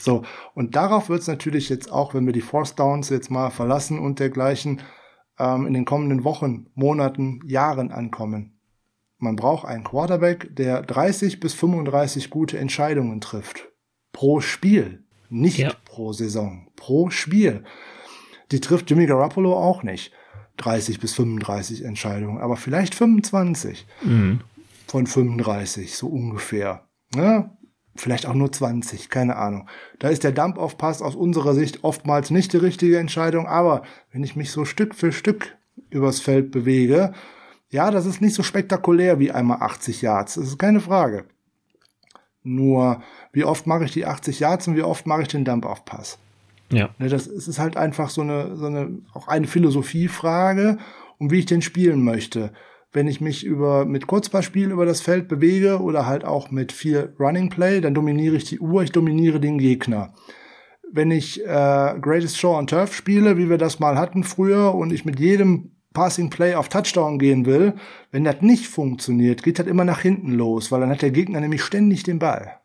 So, 0.00 0.22
und 0.54 0.76
darauf 0.76 1.10
wird 1.10 1.20
es 1.20 1.28
natürlich 1.28 1.68
jetzt 1.68 1.92
auch, 1.92 2.14
wenn 2.14 2.24
wir 2.24 2.32
die 2.32 2.40
Force 2.40 2.74
Downs 2.74 3.10
jetzt 3.10 3.30
mal 3.30 3.50
verlassen 3.50 3.98
und 3.98 4.18
dergleichen, 4.18 4.80
ähm, 5.38 5.66
in 5.66 5.74
den 5.74 5.84
kommenden 5.84 6.24
Wochen, 6.24 6.66
Monaten, 6.74 7.40
Jahren 7.46 7.90
ankommen. 7.90 8.58
Man 9.18 9.36
braucht 9.36 9.66
einen 9.66 9.84
Quarterback, 9.84 10.54
der 10.54 10.82
30 10.82 11.40
bis 11.40 11.54
35 11.54 12.30
gute 12.30 12.58
Entscheidungen 12.58 13.20
trifft. 13.20 13.68
Pro 14.12 14.40
Spiel. 14.40 15.04
Nicht 15.30 15.58
ja. 15.58 15.72
pro 15.84 16.12
Saison. 16.12 16.68
Pro 16.76 17.10
Spiel. 17.10 17.64
Die 18.52 18.60
trifft 18.60 18.90
Jimmy 18.90 19.06
Garoppolo 19.06 19.54
auch 19.54 19.82
nicht. 19.82 20.12
30 20.58 21.00
bis 21.00 21.14
35 21.14 21.84
Entscheidungen, 21.84 22.38
aber 22.38 22.56
vielleicht 22.56 22.94
25 22.94 23.86
mhm. 24.02 24.40
von 24.86 25.06
35, 25.06 25.96
so 25.96 26.06
ungefähr. 26.06 26.86
Ja, 27.14 27.56
vielleicht 27.96 28.26
auch 28.26 28.34
nur 28.34 28.50
20, 28.50 29.08
keine 29.08 29.36
Ahnung. 29.36 29.68
Da 29.98 30.08
ist 30.08 30.24
der 30.24 30.32
Dump-Off-Pass 30.32 31.02
aus 31.02 31.14
unserer 31.14 31.54
Sicht 31.54 31.84
oftmals 31.84 32.30
nicht 32.30 32.52
die 32.52 32.58
richtige 32.58 32.98
Entscheidung, 32.98 33.46
aber 33.46 33.82
wenn 34.12 34.24
ich 34.24 34.36
mich 34.36 34.50
so 34.50 34.64
Stück 34.64 34.94
für 34.94 35.12
Stück 35.12 35.56
übers 35.90 36.20
Feld 36.20 36.50
bewege, 36.50 37.12
ja, 37.70 37.90
das 37.90 38.06
ist 38.06 38.20
nicht 38.20 38.34
so 38.34 38.42
spektakulär 38.42 39.18
wie 39.18 39.32
einmal 39.32 39.58
80 39.60 40.02
Yards, 40.02 40.34
das 40.34 40.44
ist 40.44 40.58
keine 40.58 40.80
Frage. 40.80 41.24
Nur, 42.42 43.02
wie 43.32 43.44
oft 43.44 43.66
mache 43.66 43.84
ich 43.84 43.92
die 43.92 44.06
80 44.06 44.40
Yards 44.40 44.68
und 44.68 44.76
wie 44.76 44.82
oft 44.82 45.06
mache 45.06 45.22
ich 45.22 45.28
den 45.28 45.44
Dump-Off-Pass? 45.44 46.18
Ja. 46.70 46.90
Ne, 46.98 47.08
das 47.08 47.26
ist 47.26 47.58
halt 47.58 47.76
einfach 47.76 48.10
so 48.10 48.22
eine, 48.22 48.56
so 48.56 48.66
eine, 48.66 48.98
auch 49.12 49.28
eine 49.28 49.46
Philosophiefrage, 49.46 50.78
um 51.18 51.30
wie 51.30 51.38
ich 51.38 51.46
den 51.46 51.62
spielen 51.62 52.02
möchte 52.02 52.52
wenn 52.94 53.08
ich 53.08 53.20
mich 53.20 53.44
über 53.44 53.84
mit 53.84 54.06
Kurzballspiel 54.06 54.70
über 54.70 54.86
das 54.86 55.00
Feld 55.00 55.28
bewege 55.28 55.80
oder 55.82 56.06
halt 56.06 56.24
auch 56.24 56.50
mit 56.50 56.72
viel 56.72 57.12
Running 57.18 57.50
Play, 57.50 57.80
dann 57.80 57.92
dominiere 57.92 58.36
ich 58.36 58.44
die 58.44 58.60
Uhr, 58.60 58.82
ich 58.82 58.92
dominiere 58.92 59.40
den 59.40 59.58
Gegner. 59.58 60.14
Wenn 60.90 61.10
ich 61.10 61.44
äh, 61.44 61.94
Greatest 62.00 62.38
Show 62.38 62.56
on 62.56 62.68
Turf 62.68 62.94
spiele, 62.94 63.36
wie 63.36 63.50
wir 63.50 63.58
das 63.58 63.80
mal 63.80 63.98
hatten 63.98 64.22
früher, 64.22 64.74
und 64.76 64.92
ich 64.92 65.04
mit 65.04 65.18
jedem 65.18 65.72
Passing 65.92 66.30
Play 66.30 66.54
auf 66.54 66.68
Touchdown 66.68 67.18
gehen 67.18 67.46
will, 67.46 67.74
wenn 68.12 68.24
das 68.24 68.42
nicht 68.42 68.68
funktioniert, 68.68 69.42
geht 69.42 69.58
das 69.58 69.66
immer 69.66 69.84
nach 69.84 70.00
hinten 70.00 70.30
los, 70.32 70.70
weil 70.70 70.80
dann 70.80 70.90
hat 70.90 71.02
der 71.02 71.10
Gegner 71.10 71.40
nämlich 71.40 71.64
ständig 71.64 72.04
den 72.04 72.20
Ball. 72.20 72.60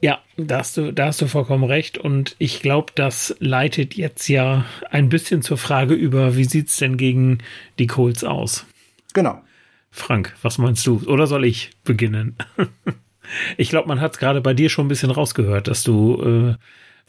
Ja, 0.00 0.20
da 0.36 0.58
hast 0.58 0.76
du, 0.76 0.92
da 0.92 1.06
hast 1.06 1.20
du 1.20 1.26
vollkommen 1.26 1.64
recht. 1.64 1.98
Und 1.98 2.36
ich 2.38 2.60
glaube, 2.60 2.92
das 2.94 3.34
leitet 3.40 3.94
jetzt 3.94 4.28
ja 4.28 4.64
ein 4.90 5.08
bisschen 5.08 5.42
zur 5.42 5.58
Frage 5.58 5.94
über, 5.94 6.36
wie 6.36 6.44
sieht's 6.44 6.76
denn 6.76 6.96
gegen 6.96 7.38
die 7.78 7.88
Colts 7.88 8.22
aus? 8.22 8.64
Genau. 9.12 9.40
Frank, 9.90 10.34
was 10.42 10.58
meinst 10.58 10.86
du? 10.86 11.02
Oder 11.06 11.26
soll 11.26 11.44
ich 11.44 11.70
beginnen? 11.82 12.36
ich 13.56 13.70
glaube, 13.70 13.88
man 13.88 14.00
hat 14.00 14.12
es 14.12 14.18
gerade 14.18 14.40
bei 14.40 14.54
dir 14.54 14.68
schon 14.68 14.86
ein 14.86 14.88
bisschen 14.88 15.10
rausgehört, 15.10 15.66
dass 15.66 15.82
du 15.82 16.22
äh, 16.22 16.54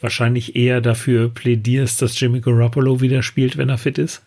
wahrscheinlich 0.01 0.55
eher 0.55 0.81
dafür 0.81 1.29
plädierst, 1.29 2.01
dass 2.01 2.19
Jimmy 2.19 2.41
Garoppolo 2.41 3.01
wieder 3.01 3.21
spielt, 3.21 3.57
wenn 3.57 3.69
er 3.69 3.77
fit 3.77 3.99
ist. 3.99 4.23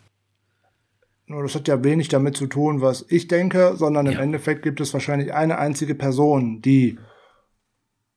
Nur 1.27 1.43
das 1.43 1.55
hat 1.55 1.67
ja 1.67 1.83
wenig 1.83 2.09
damit 2.09 2.37
zu 2.37 2.47
tun, 2.47 2.81
was 2.81 3.07
ich 3.09 3.27
denke, 3.27 3.75
sondern 3.77 4.07
im 4.07 4.13
ja. 4.13 4.21
Endeffekt 4.21 4.63
gibt 4.63 4.81
es 4.81 4.93
wahrscheinlich 4.93 5.33
eine 5.33 5.59
einzige 5.59 5.95
Person, 5.95 6.61
die 6.61 6.99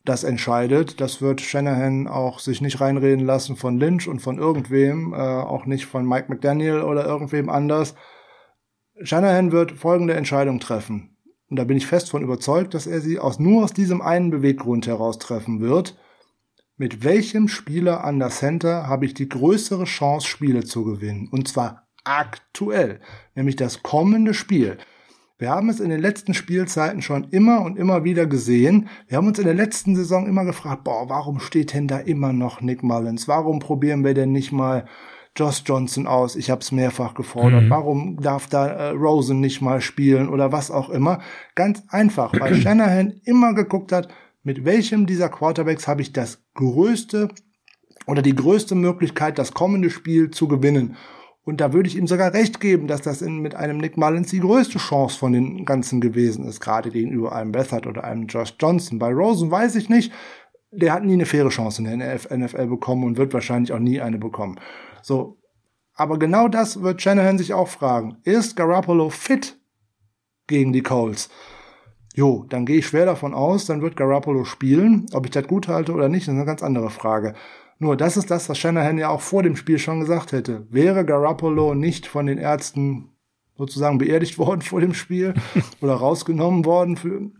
das 0.06 0.24
entscheidet. 0.24 1.02
Das 1.02 1.22
wird 1.22 1.42
Shanahan 1.42 2.08
auch 2.08 2.40
sich 2.40 2.62
nicht 2.62 2.80
reinreden 2.80 3.26
lassen 3.26 3.56
von 3.56 3.80
Lynch 3.80 4.08
und 4.08 4.20
von 4.20 4.38
irgendwem, 4.38 5.14
äh, 5.14 5.18
auch 5.18 5.66
nicht 5.66 5.86
von 5.86 6.08
Mike 6.08 6.28
McDaniel 6.30 6.82
oder 6.82 7.06
irgendwem 7.06 7.50
anders. 7.50 7.96
Shanahan 9.02 9.52
wird 9.52 9.74
folgende 9.74 10.14
Entscheidung 10.14 10.60
treffen. 10.60 11.18
Und 11.50 11.58
da 11.58 11.64
bin 11.64 11.78
ich 11.78 11.86
fest 11.86 12.10
von 12.10 12.24
überzeugt, 12.24 12.74
dass 12.74 12.88
er 12.88 13.02
sie 13.02 13.20
aus, 13.20 13.40
nur 13.40 13.64
aus 13.64 13.74
diesem 13.74 14.02
einen 14.02 14.32
Beweggrund 14.32 14.88
heraus 14.88 15.20
treffen 15.20 15.60
wird. 15.60 15.98
Mit 16.78 17.04
welchem 17.04 17.48
Spieler 17.48 18.04
an 18.04 18.20
der 18.20 18.30
Center 18.30 18.88
habe 18.88 19.06
ich 19.06 19.14
die 19.14 19.30
größere 19.30 19.86
Chance, 19.86 20.28
Spiele 20.28 20.64
zu 20.66 20.84
gewinnen? 20.84 21.30
Und 21.32 21.48
zwar 21.48 21.88
aktuell, 22.04 23.00
nämlich 23.36 23.56
das 23.56 23.84
kommende 23.84 24.34
Spiel. 24.34 24.78
Wir 25.46 25.52
haben 25.52 25.70
es 25.70 25.80
in 25.80 25.92
den 25.92 26.02
letzten 26.02 26.34
Spielzeiten 26.34 27.04
schon 27.04 27.26
immer 27.26 27.62
und 27.62 27.78
immer 27.78 28.04
wieder 28.04 28.26
gesehen. 28.26 28.90
Wir 29.08 29.18
haben 29.18 29.28
uns 29.28 29.38
in 29.38 29.46
der 29.46 29.54
letzten 29.54 29.96
Saison 29.96 30.26
immer 30.26 30.44
gefragt, 30.44 30.84
boah, 30.84 31.08
warum 31.08 31.40
steht 31.40 31.76
denn 31.76 31.88
da 31.88 32.00
immer 32.00 32.34
noch 32.34 32.62
Nick 32.62 32.82
Mullins? 32.82 33.28
Warum 33.28 33.60
probieren 33.60 34.04
wir 34.04 34.16
denn 34.16 34.32
nicht 34.32 34.52
mal 34.52 34.88
Josh 35.36 35.62
Johnson 35.64 36.08
aus? 36.08 36.36
Ich 36.36 36.50
habe 36.50 36.62
es 36.62 36.72
mehrfach 36.72 37.14
gefordert. 37.14 37.66
Mhm. 37.66 37.70
Warum 37.70 38.20
darf 38.20 38.48
da 38.48 38.66
äh, 38.66 38.90
Rosen 38.90 39.40
nicht 39.40 39.62
mal 39.62 39.82
spielen 39.82 40.30
oder 40.30 40.52
was 40.52 40.72
auch 40.72 40.90
immer? 40.90 41.20
Ganz 41.54 41.84
einfach, 41.90 42.34
weil 42.40 42.56
Shanahan 42.60 43.22
immer 43.24 43.54
geguckt 43.54 43.92
hat, 43.92 44.08
mit 44.42 44.66
welchem 44.66 45.06
dieser 45.06 45.30
Quarterbacks 45.30 45.88
habe 45.88 46.02
ich 46.02 46.12
das 46.12 46.44
größte 46.56 47.30
oder 48.08 48.24
die 48.24 48.34
größte 48.34 48.74
Möglichkeit, 48.74 49.38
das 49.38 49.54
kommende 49.54 49.92
Spiel 49.92 50.32
zu 50.32 50.48
gewinnen. 50.48 50.96
Und 51.46 51.62
da 51.62 51.74
würde 51.74 51.88
ich 51.88 51.96
ihm 51.96 52.08
sogar 52.08 52.34
recht 52.34 52.60
geben, 52.60 52.88
dass 52.88 53.04
das 53.04 53.22
in, 53.22 53.38
mit 53.38 53.54
einem 53.54 53.78
Nick 53.78 53.98
Mullins 53.98 54.32
die 54.32 54.40
größte 54.40 54.80
Chance 54.80 55.18
von 55.18 55.32
den 55.32 55.64
Ganzen 55.64 56.02
gewesen 56.02 56.44
ist, 56.46 56.60
gerade 56.60 56.90
gegenüber 56.90 57.34
einem 57.34 57.52
Bethard 57.52 57.86
oder 57.86 58.04
einem 58.04 58.26
Josh 58.26 58.56
Johnson. 58.60 58.98
Bei 58.98 59.14
Rosen 59.14 59.52
weiß 59.52 59.76
ich 59.76 59.88
nicht. 59.88 60.12
Der 60.72 60.92
hat 60.92 61.06
nie 61.06 61.14
eine 61.14 61.28
faire 61.28 61.50
Chance 61.50 61.84
in 61.84 62.00
der 62.00 62.16
NFL 62.16 62.66
bekommen 62.66 63.04
und 63.04 63.18
wird 63.18 63.34
wahrscheinlich 63.34 63.72
auch 63.72 63.80
nie 63.80 64.02
eine 64.02 64.18
bekommen. 64.18 64.60
So. 65.04 65.38
Aber 65.94 66.20
genau 66.20 66.50
das 66.50 66.82
wird 66.82 67.02
Shanahan 67.02 67.38
sich 67.38 67.54
auch 67.54 67.70
fragen. 67.70 68.18
Ist 68.24 68.58
Garoppolo 68.58 69.10
fit 69.10 69.58
gegen 70.48 70.74
die 70.74 70.84
Colts? 70.84 71.30
Jo, 72.16 72.46
dann 72.50 72.66
gehe 72.66 72.80
ich 72.80 72.88
schwer 72.88 73.06
davon 73.06 73.34
aus, 73.34 73.66
dann 73.66 73.82
wird 73.82 73.96
Garoppolo 73.96 74.46
spielen. 74.46 75.06
Ob 75.14 75.26
ich 75.26 75.32
das 75.32 75.48
gut 75.48 75.68
halte 75.68 75.94
oder 75.94 76.10
nicht, 76.10 76.24
ist 76.24 76.30
eine 76.30 76.44
ganz 76.44 76.64
andere 76.64 76.90
Frage. 76.90 77.36
Nur 77.78 77.98
das 77.98 78.18
ist 78.18 78.32
das, 78.32 78.48
was 78.48 78.58
Shanahan 78.58 78.98
ja 78.98 79.10
auch 79.10 79.22
vor 79.22 79.44
dem 79.44 79.56
Spiel 79.56 79.80
schon 79.80 80.00
gesagt 80.00 80.32
hätte. 80.32 80.66
Wäre 80.70 81.06
Garoppolo 81.06 81.76
nicht 81.76 82.08
von 82.08 82.26
den 82.26 82.38
Ärzten 82.38 83.10
sozusagen 83.58 83.98
beerdigt 83.98 84.38
worden 84.40 84.62
vor 84.62 84.82
dem 84.82 84.94
Spiel 84.94 85.34
oder 85.82 85.96
rausgenommen 85.96 86.66
worden, 86.66 86.98
für, 86.98 87.32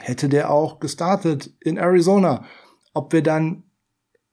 hätte 0.00 0.28
der 0.28 0.50
auch 0.50 0.80
gestartet 0.80 1.54
in 1.60 1.76
Arizona. 1.76 2.44
Ob 2.94 3.12
wir 3.12 3.22
dann 3.22 3.64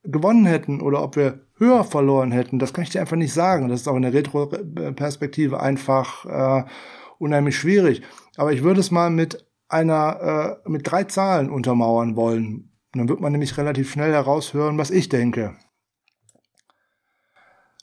gewonnen 0.04 0.46
hätten 0.46 0.82
oder 0.82 1.02
ob 1.02 1.16
wir 1.16 1.46
höher 1.58 1.84
verloren 1.84 2.32
hätten, 2.32 2.60
das 2.60 2.74
kann 2.74 2.84
ich 2.84 2.90
dir 2.90 3.02
einfach 3.02 3.18
nicht 3.18 3.34
sagen. 3.34 3.70
Das 3.70 3.82
ist 3.82 3.88
auch 3.88 3.96
in 3.96 4.02
der 4.02 4.14
Retro-Perspektive 4.14 5.60
einfach 5.60 6.26
äh, 6.26 6.66
unheimlich 7.20 7.58
schwierig. 7.58 8.02
Aber 8.36 8.52
ich 8.54 8.64
würde 8.64 8.80
es 8.80 8.92
mal 8.92 9.10
mit 9.10 9.46
einer 9.68 10.60
äh, 10.66 10.70
mit 10.70 10.90
drei 10.90 11.06
Zahlen 11.06 11.50
untermauern 11.50 12.16
wollen. 12.16 12.73
Und 12.94 13.00
dann 13.00 13.10
wird 13.10 13.22
man 13.22 13.32
nämlich 13.32 13.58
relativ 13.58 13.92
schnell 13.92 14.12
heraushören, 14.12 14.78
was 14.78 14.92
ich 14.92 15.10
denke. 15.10 15.56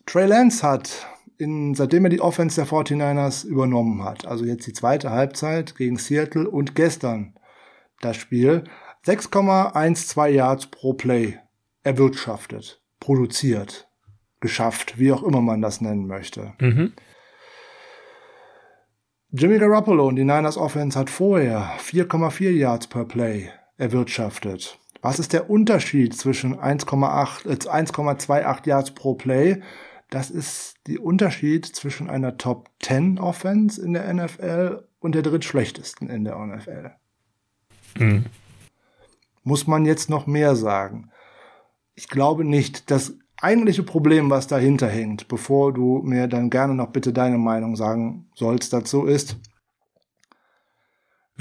Trey 0.06 0.26
Lance 0.26 0.66
hat, 0.66 1.06
in, 1.38 1.74
seitdem 1.74 2.04
er 2.04 2.10
die 2.10 2.20
Offense 2.20 2.56
der 2.56 2.66
49ers 2.66 3.44
übernommen 3.44 4.04
hat, 4.04 4.26
also 4.26 4.44
jetzt 4.44 4.66
die 4.66 4.72
zweite 4.72 5.10
Halbzeit 5.10 5.76
gegen 5.76 5.96
Seattle 5.96 6.48
und 6.48 6.74
gestern 6.74 7.34
das 8.00 8.16
Spiel, 8.16 8.64
6,12 9.06 10.26
Yards 10.28 10.66
pro 10.66 10.94
Play 10.94 11.38
erwirtschaftet, 11.82 12.82
produziert, 12.98 13.88
geschafft, 14.40 14.98
wie 14.98 15.12
auch 15.12 15.22
immer 15.22 15.40
man 15.40 15.62
das 15.62 15.80
nennen 15.80 16.06
möchte. 16.06 16.54
Mhm. 16.60 16.92
Jimmy 19.32 19.58
Garoppolo 19.58 20.08
und 20.08 20.16
die 20.16 20.24
Niners 20.24 20.56
Offense 20.56 20.98
hat 20.98 21.08
vorher 21.08 21.70
4,4 21.78 22.50
Yards 22.50 22.88
per 22.88 23.04
Play 23.04 23.50
erwirtschaftet. 23.76 24.79
Was 25.02 25.18
ist 25.18 25.32
der 25.32 25.48
Unterschied 25.48 26.16
zwischen 26.16 26.58
1,8, 26.58 27.46
äh, 27.46 27.56
1,28 27.68 28.66
Yards 28.66 28.90
pro 28.92 29.14
Play? 29.14 29.62
Das 30.10 30.30
ist 30.30 30.74
der 30.86 31.02
Unterschied 31.02 31.66
zwischen 31.66 32.10
einer 32.10 32.36
Top 32.36 32.68
10 32.82 33.18
Offense 33.18 33.80
in 33.82 33.92
der 33.92 34.12
NFL 34.12 34.84
und 34.98 35.14
der 35.14 35.22
drittschlechtesten 35.22 36.10
in 36.10 36.24
der 36.24 36.36
NFL. 36.36 36.90
Mhm. 37.98 38.26
Muss 39.42 39.66
man 39.66 39.86
jetzt 39.86 40.10
noch 40.10 40.26
mehr 40.26 40.56
sagen? 40.56 41.10
Ich 41.94 42.08
glaube 42.08 42.44
nicht. 42.44 42.90
dass 42.90 43.14
eigentliche 43.40 43.82
Problem, 43.82 44.30
was 44.30 44.46
dahinter 44.46 44.88
hängt, 44.88 45.28
bevor 45.28 45.72
du 45.72 46.02
mir 46.04 46.28
dann 46.28 46.50
gerne 46.50 46.74
noch 46.74 46.88
bitte 46.88 47.12
deine 47.12 47.38
Meinung 47.38 47.76
sagen 47.76 48.28
sollst 48.34 48.72
dazu, 48.72 49.06
ist, 49.06 49.36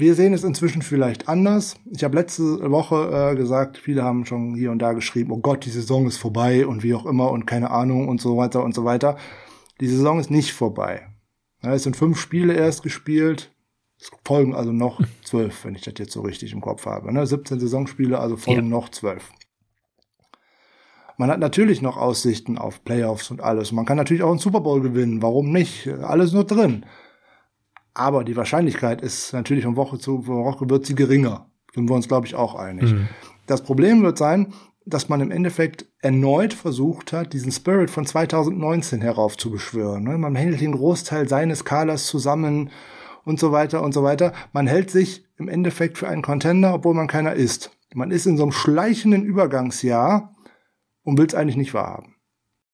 wir 0.00 0.14
sehen 0.14 0.32
es 0.32 0.42
inzwischen 0.42 0.82
vielleicht 0.82 1.28
anders. 1.28 1.76
Ich 1.90 2.02
habe 2.02 2.16
letzte 2.16 2.70
Woche 2.70 3.30
äh, 3.32 3.36
gesagt, 3.36 3.78
viele 3.78 4.02
haben 4.02 4.26
schon 4.26 4.54
hier 4.54 4.70
und 4.70 4.80
da 4.80 4.92
geschrieben, 4.94 5.30
oh 5.30 5.38
Gott, 5.38 5.64
die 5.64 5.70
Saison 5.70 6.06
ist 6.06 6.16
vorbei 6.16 6.66
und 6.66 6.82
wie 6.82 6.94
auch 6.94 7.06
immer 7.06 7.30
und 7.30 7.46
keine 7.46 7.70
Ahnung 7.70 8.08
und 8.08 8.20
so 8.20 8.36
weiter 8.36 8.64
und 8.64 8.74
so 8.74 8.84
weiter. 8.84 9.16
Die 9.80 9.86
Saison 9.86 10.18
ist 10.18 10.30
nicht 10.30 10.52
vorbei. 10.52 11.06
Ja, 11.62 11.74
es 11.74 11.82
sind 11.82 11.96
fünf 11.96 12.18
Spiele 12.18 12.54
erst 12.54 12.82
gespielt. 12.82 13.52
Es 14.00 14.10
folgen 14.24 14.54
also 14.54 14.72
noch 14.72 15.00
zwölf, 15.22 15.64
wenn 15.64 15.74
ich 15.74 15.82
das 15.82 15.94
jetzt 15.98 16.12
so 16.12 16.22
richtig 16.22 16.52
im 16.52 16.62
Kopf 16.62 16.86
habe. 16.86 17.12
Ne? 17.12 17.26
17 17.26 17.60
Saisonspiele, 17.60 18.18
also 18.18 18.36
folgen 18.36 18.62
ja. 18.62 18.68
noch 18.68 18.88
zwölf. 18.88 19.30
Man 21.18 21.30
hat 21.30 21.38
natürlich 21.38 21.82
noch 21.82 21.98
Aussichten 21.98 22.56
auf 22.56 22.82
Playoffs 22.82 23.30
und 23.30 23.42
alles. 23.42 23.72
Man 23.72 23.84
kann 23.84 23.98
natürlich 23.98 24.22
auch 24.22 24.30
einen 24.30 24.38
Super 24.38 24.60
Bowl 24.60 24.80
gewinnen. 24.80 25.20
Warum 25.20 25.52
nicht? 25.52 25.86
Alles 25.86 26.32
nur 26.32 26.44
drin. 26.44 26.86
Aber 27.94 28.24
die 28.24 28.36
Wahrscheinlichkeit 28.36 29.02
ist 29.02 29.32
natürlich 29.32 29.64
von 29.64 29.76
Woche 29.76 29.98
zu 29.98 30.26
Woche 30.26 30.68
wird 30.70 30.86
sie 30.86 30.94
geringer. 30.94 31.46
Sind 31.74 31.88
wir 31.88 31.94
uns, 31.94 32.08
glaube 32.08 32.26
ich, 32.26 32.34
auch 32.34 32.54
einig. 32.54 32.92
Mhm. 32.92 33.08
Das 33.46 33.62
Problem 33.62 34.02
wird 34.02 34.18
sein, 34.18 34.52
dass 34.86 35.08
man 35.08 35.20
im 35.20 35.30
Endeffekt 35.30 35.86
erneut 36.00 36.52
versucht 36.52 37.12
hat, 37.12 37.32
diesen 37.32 37.52
Spirit 37.52 37.90
von 37.90 38.06
2019 38.06 39.00
heraufzubeschwören. 39.00 40.04
Ne? 40.04 40.18
Man 40.18 40.34
hält 40.34 40.60
den 40.60 40.72
Großteil 40.72 41.28
seines 41.28 41.64
Kaders 41.64 42.06
zusammen 42.06 42.70
und 43.24 43.38
so 43.38 43.52
weiter 43.52 43.82
und 43.82 43.92
so 43.92 44.02
weiter. 44.02 44.32
Man 44.52 44.66
hält 44.66 44.90
sich 44.90 45.24
im 45.38 45.48
Endeffekt 45.48 45.98
für 45.98 46.08
einen 46.08 46.22
Contender, 46.22 46.74
obwohl 46.74 46.94
man 46.94 47.08
keiner 47.08 47.34
ist. 47.34 47.70
Man 47.94 48.10
ist 48.10 48.26
in 48.26 48.36
so 48.36 48.44
einem 48.44 48.52
schleichenden 48.52 49.24
Übergangsjahr 49.24 50.34
und 51.02 51.18
will 51.18 51.26
es 51.26 51.34
eigentlich 51.34 51.56
nicht 51.56 51.74
wahrhaben. 51.74 52.14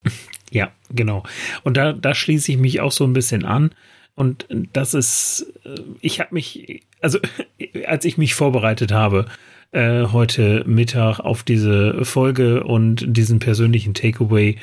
Ja, 0.52 0.70
genau. 0.90 1.24
Und 1.64 1.76
da, 1.76 1.92
da 1.92 2.14
schließe 2.14 2.52
ich 2.52 2.58
mich 2.58 2.80
auch 2.80 2.92
so 2.92 3.02
ein 3.02 3.12
bisschen 3.12 3.44
an. 3.44 3.74
Und 4.16 4.46
das 4.72 4.94
ist, 4.94 5.52
äh, 5.64 5.80
ich 6.00 6.18
habe 6.18 6.34
mich, 6.34 6.82
also 7.00 7.20
als 7.86 8.04
ich 8.04 8.18
mich 8.18 8.34
vorbereitet 8.34 8.90
habe, 8.90 9.26
äh, 9.70 10.06
heute 10.06 10.64
Mittag 10.66 11.20
auf 11.20 11.44
diese 11.44 12.04
Folge 12.04 12.64
und 12.64 13.04
diesen 13.06 13.38
persönlichen 13.38 13.94
Takeaway 13.94 14.56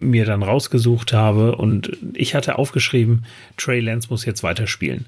mir 0.00 0.24
dann 0.24 0.42
rausgesucht 0.42 1.12
habe 1.12 1.56
und 1.56 1.98
ich 2.14 2.34
hatte 2.34 2.58
aufgeschrieben, 2.58 3.26
Trey 3.56 3.80
Lance 3.80 4.08
muss 4.08 4.24
jetzt 4.24 4.42
weiterspielen. 4.42 5.06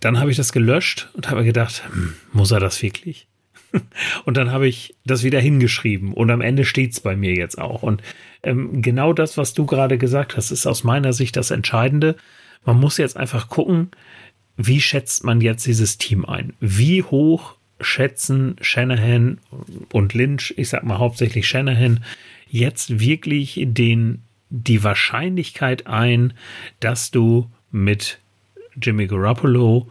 Dann 0.00 0.20
habe 0.20 0.30
ich 0.30 0.36
das 0.36 0.52
gelöscht 0.52 1.08
und 1.14 1.30
habe 1.30 1.44
gedacht, 1.44 1.84
hm, 1.90 2.14
muss 2.32 2.50
er 2.50 2.60
das 2.60 2.82
wirklich? 2.82 3.26
Und 4.24 4.36
dann 4.36 4.52
habe 4.52 4.68
ich 4.68 4.94
das 5.04 5.24
wieder 5.24 5.40
hingeschrieben 5.40 6.12
und 6.12 6.30
am 6.30 6.40
Ende 6.40 6.64
steht 6.64 6.92
es 6.92 7.00
bei 7.00 7.16
mir 7.16 7.34
jetzt 7.34 7.60
auch. 7.60 7.82
Und 7.82 8.02
ähm, 8.44 8.82
genau 8.82 9.12
das, 9.12 9.36
was 9.36 9.52
du 9.52 9.66
gerade 9.66 9.98
gesagt 9.98 10.36
hast, 10.36 10.52
ist 10.52 10.66
aus 10.66 10.84
meiner 10.84 11.12
Sicht 11.12 11.34
das 11.36 11.50
Entscheidende. 11.50 12.14
Man 12.64 12.80
muss 12.80 12.98
jetzt 12.98 13.16
einfach 13.16 13.48
gucken, 13.48 13.90
wie 14.56 14.80
schätzt 14.80 15.24
man 15.24 15.40
jetzt 15.40 15.66
dieses 15.66 15.98
Team 15.98 16.24
ein? 16.24 16.54
Wie 16.60 17.02
hoch 17.02 17.56
schätzen 17.80 18.56
Shanahan 18.60 19.38
und 19.92 20.14
Lynch, 20.14 20.54
ich 20.56 20.68
sag 20.68 20.84
mal 20.84 20.98
hauptsächlich 20.98 21.48
Shanahan, 21.48 22.04
jetzt 22.48 23.00
wirklich 23.00 23.60
den, 23.62 24.22
die 24.48 24.84
Wahrscheinlichkeit 24.84 25.86
ein, 25.86 26.32
dass 26.80 27.10
du 27.10 27.50
mit 27.70 28.18
Jimmy 28.80 29.06
Garoppolo 29.06 29.88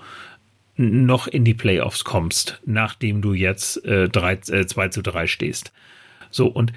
noch 0.75 1.27
in 1.27 1.45
die 1.45 1.53
Playoffs 1.53 2.03
kommst, 2.03 2.61
nachdem 2.65 3.21
du 3.21 3.33
jetzt 3.33 3.83
äh, 3.85 4.09
3, 4.09 4.33
äh, 4.49 4.65
2 4.65 4.87
zu 4.89 5.01
3 5.01 5.27
stehst. 5.27 5.71
So, 6.31 6.47
und 6.47 6.73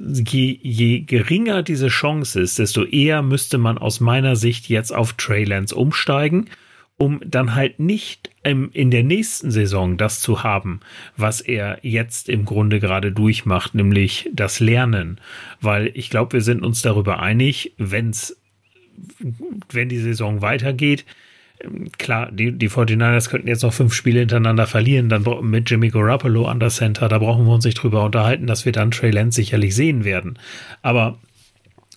je, 0.00 0.58
je 0.62 1.00
geringer 1.00 1.62
diese 1.62 1.88
Chance 1.88 2.40
ist, 2.40 2.58
desto 2.58 2.84
eher 2.84 3.22
müsste 3.22 3.58
man 3.58 3.78
aus 3.78 4.00
meiner 4.00 4.36
Sicht 4.36 4.68
jetzt 4.68 4.94
auf 4.94 5.12
Trey 5.14 5.46
umsteigen, 5.72 6.46
um 6.96 7.20
dann 7.24 7.54
halt 7.54 7.80
nicht 7.80 8.30
im, 8.42 8.70
in 8.72 8.90
der 8.90 9.02
nächsten 9.02 9.50
Saison 9.50 9.96
das 9.96 10.20
zu 10.20 10.42
haben, 10.42 10.80
was 11.16 11.40
er 11.40 11.78
jetzt 11.82 12.28
im 12.28 12.44
Grunde 12.44 12.80
gerade 12.80 13.12
durchmacht, 13.12 13.74
nämlich 13.74 14.28
das 14.32 14.60
Lernen. 14.60 15.18
Weil 15.60 15.90
ich 15.94 16.10
glaube, 16.10 16.34
wir 16.34 16.42
sind 16.42 16.62
uns 16.62 16.82
darüber 16.82 17.20
einig, 17.20 17.72
wenn's, 17.78 18.36
wenn 19.70 19.88
die 19.88 19.98
Saison 19.98 20.42
weitergeht, 20.42 21.04
klar, 21.98 22.30
die, 22.32 22.52
die 22.52 22.70
49ers 22.70 23.28
könnten 23.28 23.48
jetzt 23.48 23.62
noch 23.62 23.72
fünf 23.72 23.92
Spiele 23.94 24.20
hintereinander 24.20 24.66
verlieren, 24.66 25.08
dann 25.08 25.24
mit 25.42 25.70
Jimmy 25.70 25.90
Garoppolo 25.90 26.46
an 26.46 26.60
der 26.60 26.70
Center, 26.70 27.08
da 27.08 27.18
brauchen 27.18 27.46
wir 27.46 27.54
uns 27.54 27.64
nicht 27.64 27.82
drüber 27.82 28.04
unterhalten, 28.04 28.46
dass 28.46 28.64
wir 28.64 28.72
dann 28.72 28.90
Trey 28.90 29.10
Lance 29.10 29.36
sicherlich 29.36 29.74
sehen 29.74 30.04
werden. 30.04 30.38
Aber 30.82 31.18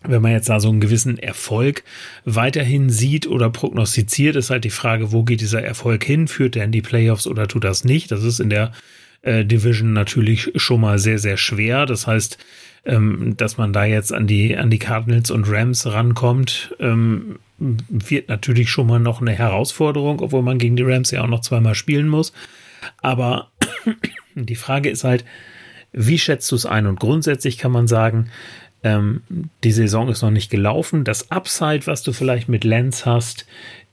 wenn 0.05 0.21
man 0.21 0.31
jetzt 0.31 0.49
da 0.49 0.59
so 0.59 0.69
einen 0.69 0.81
gewissen 0.81 1.17
Erfolg 1.17 1.83
weiterhin 2.25 2.89
sieht 2.89 3.27
oder 3.27 3.49
prognostiziert, 3.49 4.35
ist 4.35 4.49
halt 4.49 4.65
die 4.65 4.69
Frage, 4.69 5.11
wo 5.11 5.23
geht 5.23 5.41
dieser 5.41 5.63
Erfolg 5.63 6.03
hin? 6.03 6.27
Führt 6.27 6.55
er 6.55 6.65
in 6.65 6.71
die 6.71 6.81
Playoffs 6.81 7.25
oder 7.25 7.47
tut 7.47 7.63
das 7.63 7.85
nicht? 7.85 8.11
Das 8.11 8.23
ist 8.23 8.39
in 8.39 8.49
der 8.49 8.73
äh, 9.21 9.45
Division 9.45 9.93
natürlich 9.93 10.51
schon 10.55 10.81
mal 10.81 10.99
sehr, 10.99 11.19
sehr 11.19 11.37
schwer. 11.37 11.85
Das 11.85 12.05
heißt, 12.05 12.37
ähm, 12.85 13.35
dass 13.37 13.57
man 13.57 13.71
da 13.71 13.85
jetzt 13.85 14.13
an 14.13 14.27
die, 14.27 14.57
an 14.57 14.69
die 14.69 14.79
Cardinals 14.79 15.31
und 15.31 15.49
Rams 15.49 15.85
rankommt, 15.85 16.75
ähm, 16.79 17.39
wird 17.89 18.29
natürlich 18.29 18.69
schon 18.69 18.87
mal 18.87 18.99
noch 18.99 19.21
eine 19.21 19.31
Herausforderung, 19.31 20.19
obwohl 20.21 20.41
man 20.41 20.57
gegen 20.57 20.75
die 20.75 20.83
Rams 20.83 21.11
ja 21.11 21.23
auch 21.23 21.27
noch 21.27 21.41
zweimal 21.41 21.75
spielen 21.75 22.07
muss. 22.07 22.33
Aber 23.01 23.51
die 24.35 24.55
Frage 24.55 24.89
ist 24.89 25.03
halt, 25.03 25.25
wie 25.91 26.19
schätzt 26.19 26.51
du 26.51 26.55
es 26.55 26.65
ein? 26.65 26.87
Und 26.87 26.99
grundsätzlich 26.99 27.57
kann 27.57 27.71
man 27.71 27.87
sagen, 27.87 28.29
ähm, 28.83 29.21
die 29.63 29.71
Saison 29.71 30.09
ist 30.09 30.21
noch 30.21 30.31
nicht 30.31 30.49
gelaufen. 30.49 31.03
Das 31.03 31.31
Upside, 31.31 31.87
was 31.87 32.03
du 32.03 32.11
vielleicht 32.11 32.49
mit 32.49 32.63
Lens 32.63 33.05
hast, 33.05 33.45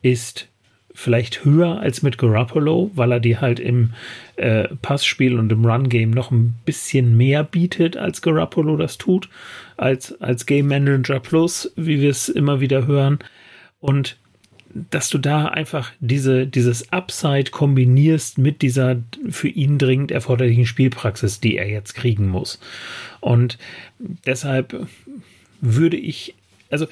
ist 0.02 0.48
vielleicht 0.92 1.44
höher 1.44 1.78
als 1.78 2.02
mit 2.02 2.18
Garoppolo, 2.18 2.90
weil 2.94 3.12
er 3.12 3.20
die 3.20 3.38
halt 3.38 3.60
im 3.60 3.92
äh, 4.36 4.68
Passspiel 4.82 5.38
und 5.38 5.52
im 5.52 5.64
Run-Game 5.64 6.10
noch 6.10 6.30
ein 6.30 6.54
bisschen 6.64 7.16
mehr 7.16 7.44
bietet, 7.44 7.96
als 7.96 8.22
Garoppolo 8.22 8.76
das 8.76 8.98
tut, 8.98 9.28
als, 9.76 10.20
als 10.20 10.46
Game 10.46 10.66
Manager 10.66 11.20
Plus, 11.20 11.72
wie 11.76 12.00
wir 12.00 12.10
es 12.10 12.28
immer 12.28 12.60
wieder 12.60 12.86
hören. 12.86 13.20
Und 13.80 14.16
dass 14.72 15.08
du 15.08 15.18
da 15.18 15.46
einfach 15.46 15.92
diese, 16.00 16.46
dieses 16.46 16.92
Upside 16.92 17.50
kombinierst 17.50 18.38
mit 18.38 18.62
dieser 18.62 19.02
für 19.28 19.48
ihn 19.48 19.78
dringend 19.78 20.12
erforderlichen 20.12 20.66
Spielpraxis, 20.66 21.40
die 21.40 21.56
er 21.56 21.68
jetzt 21.68 21.94
kriegen 21.94 22.28
muss. 22.28 22.60
Und 23.20 23.58
deshalb 24.26 24.86
würde 25.60 25.96
ich, 25.96 26.34
also 26.70 26.86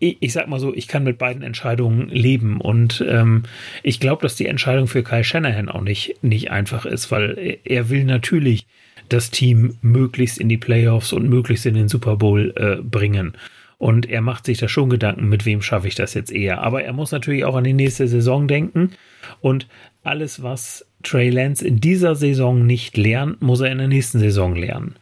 ich, 0.00 0.16
ich 0.20 0.32
sag 0.32 0.48
mal 0.48 0.58
so, 0.58 0.74
ich 0.74 0.88
kann 0.88 1.04
mit 1.04 1.18
beiden 1.18 1.42
Entscheidungen 1.42 2.08
leben 2.08 2.60
und 2.60 3.04
ähm, 3.08 3.44
ich 3.84 4.00
glaube, 4.00 4.22
dass 4.22 4.34
die 4.34 4.46
Entscheidung 4.46 4.88
für 4.88 5.04
Kyle 5.04 5.24
Shanahan 5.24 5.68
auch 5.68 5.82
nicht, 5.82 6.22
nicht 6.22 6.50
einfach 6.50 6.86
ist, 6.86 7.10
weil 7.12 7.58
er 7.64 7.88
will 7.88 8.04
natürlich 8.04 8.66
das 9.08 9.30
Team 9.30 9.76
möglichst 9.80 10.38
in 10.38 10.48
die 10.48 10.58
Playoffs 10.58 11.12
und 11.12 11.28
möglichst 11.28 11.66
in 11.66 11.74
den 11.74 11.88
Super 11.88 12.16
Bowl 12.16 12.52
äh, 12.56 12.82
bringen. 12.82 13.34
Und 13.82 14.08
er 14.08 14.20
macht 14.20 14.46
sich 14.46 14.58
da 14.58 14.68
schon 14.68 14.90
Gedanken, 14.90 15.28
mit 15.28 15.44
wem 15.44 15.60
schaffe 15.60 15.88
ich 15.88 15.96
das 15.96 16.14
jetzt 16.14 16.30
eher. 16.30 16.62
Aber 16.62 16.84
er 16.84 16.92
muss 16.92 17.10
natürlich 17.10 17.44
auch 17.44 17.56
an 17.56 17.64
die 17.64 17.72
nächste 17.72 18.06
Saison 18.06 18.46
denken. 18.46 18.92
Und 19.40 19.66
alles, 20.04 20.40
was 20.40 20.86
Trey 21.02 21.30
Lance 21.30 21.66
in 21.66 21.80
dieser 21.80 22.14
Saison 22.14 22.64
nicht 22.64 22.96
lernt, 22.96 23.42
muss 23.42 23.58
er 23.58 23.72
in 23.72 23.78
der 23.78 23.88
nächsten 23.88 24.20
Saison 24.20 24.54
lernen. 24.54 24.94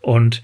Und 0.00 0.42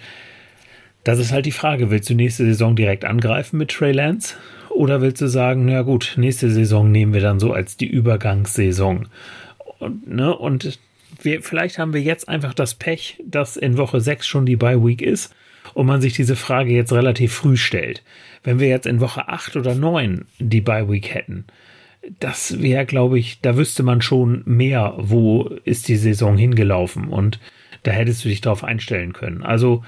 das 1.02 1.18
ist 1.18 1.32
halt 1.32 1.46
die 1.46 1.50
Frage, 1.50 1.90
willst 1.90 2.08
du 2.08 2.14
nächste 2.14 2.44
Saison 2.44 2.76
direkt 2.76 3.04
angreifen 3.04 3.58
mit 3.58 3.72
Trey 3.72 3.90
Lance? 3.90 4.36
Oder 4.68 5.00
willst 5.00 5.20
du 5.20 5.26
sagen, 5.26 5.64
na 5.64 5.82
gut, 5.82 6.14
nächste 6.16 6.48
Saison 6.48 6.92
nehmen 6.92 7.12
wir 7.12 7.20
dann 7.20 7.40
so 7.40 7.52
als 7.52 7.76
die 7.76 7.88
Übergangssaison? 7.88 9.08
Und, 9.80 10.08
ne, 10.08 10.32
und 10.32 10.78
wir, 11.20 11.42
vielleicht 11.42 11.80
haben 11.80 11.92
wir 11.92 12.02
jetzt 12.02 12.28
einfach 12.28 12.54
das 12.54 12.76
Pech, 12.76 13.20
dass 13.26 13.56
in 13.56 13.76
Woche 13.78 14.00
6 14.00 14.28
schon 14.28 14.46
die 14.46 14.54
Bye 14.54 14.80
Week 14.80 15.02
ist 15.02 15.34
und 15.80 15.86
man 15.86 16.02
sich 16.02 16.12
diese 16.12 16.36
Frage 16.36 16.74
jetzt 16.74 16.92
relativ 16.92 17.32
früh 17.32 17.56
stellt. 17.56 18.02
Wenn 18.44 18.60
wir 18.60 18.68
jetzt 18.68 18.84
in 18.84 19.00
Woche 19.00 19.28
8 19.28 19.56
oder 19.56 19.74
9 19.74 20.26
die 20.38 20.60
Bye 20.60 20.90
Week 20.90 21.14
hätten, 21.14 21.46
das 22.18 22.60
wäre, 22.60 22.84
glaube 22.84 23.18
ich, 23.18 23.40
da 23.40 23.56
wüsste 23.56 23.82
man 23.82 24.02
schon 24.02 24.42
mehr, 24.44 24.92
wo 24.98 25.44
ist 25.64 25.88
die 25.88 25.96
Saison 25.96 26.36
hingelaufen 26.36 27.08
und 27.08 27.40
da 27.82 27.92
hättest 27.92 28.22
du 28.22 28.28
dich 28.28 28.42
darauf 28.42 28.62
einstellen 28.62 29.14
können. 29.14 29.42
Also 29.42 29.82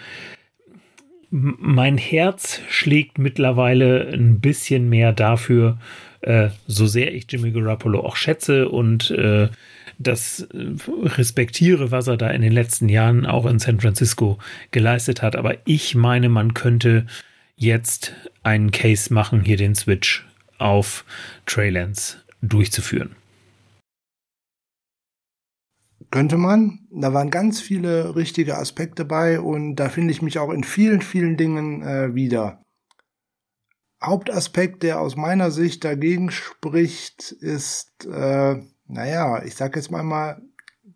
mein 1.29 1.99
Herz 1.99 2.63
schlägt 2.71 3.19
mittlerweile 3.19 4.09
ein 4.15 4.41
bisschen 4.41 4.89
mehr 4.89 5.13
dafür, 5.13 5.77
äh, 6.23 6.49
so 6.67 6.87
sehr 6.87 7.13
ich 7.13 7.27
Jimmy 7.29 7.51
Garoppolo 7.51 8.01
auch 8.01 8.17
schätze 8.17 8.71
und 8.71 9.11
äh, 9.11 9.51
das 10.03 10.41
äh, 10.53 10.75
respektiere, 11.05 11.91
was 11.91 12.07
er 12.07 12.17
da 12.17 12.31
in 12.31 12.43
den 12.43 12.53
letzten 12.53 12.89
Jahren 12.89 13.27
auch 13.27 13.47
in 13.47 13.59
San 13.59 13.81
Francisco 13.81 14.39
geleistet 14.71 15.23
hat. 15.23 15.37
Aber 15.37 15.57
ich 15.65 15.95
meine, 15.95 16.29
man 16.29 16.55
könnte 16.55 17.07
jetzt 17.57 18.13
einen 18.43 18.71
Case 18.71 19.13
machen, 19.13 19.41
hier 19.43 19.57
den 19.57 19.75
Switch 19.75 20.27
auf 20.59 21.05
Trey 21.47 21.71
Lance 21.71 22.19
durchzuführen. 22.41 23.17
Könnte 26.11 26.37
man. 26.37 26.81
Da 26.91 27.15
waren 27.15 27.31
ganz 27.31 27.61
viele 27.61 28.15
richtige 28.15 28.59
Aspekte 28.59 29.05
bei 29.05 29.41
und 29.41 29.77
da 29.77 29.89
finde 29.89 30.13
ich 30.13 30.21
mich 30.21 30.39
auch 30.39 30.51
in 30.51 30.63
vielen, 30.63 31.01
vielen 31.01 31.39
Dingen 31.39 31.83
äh, 31.83 32.15
wieder. 32.15 32.63
Hauptaspekt, 34.03 34.83
der 34.83 35.01
aus 35.01 35.17
meiner 35.17 35.51
Sicht 35.51 35.85
dagegen 35.85 36.31
spricht, 36.31 37.33
ist 37.33 38.05
äh, 38.05 38.61
naja, 38.93 39.43
ich 39.45 39.55
sag 39.55 39.75
jetzt 39.77 39.91
mal 39.91 40.03
mal 40.03 40.43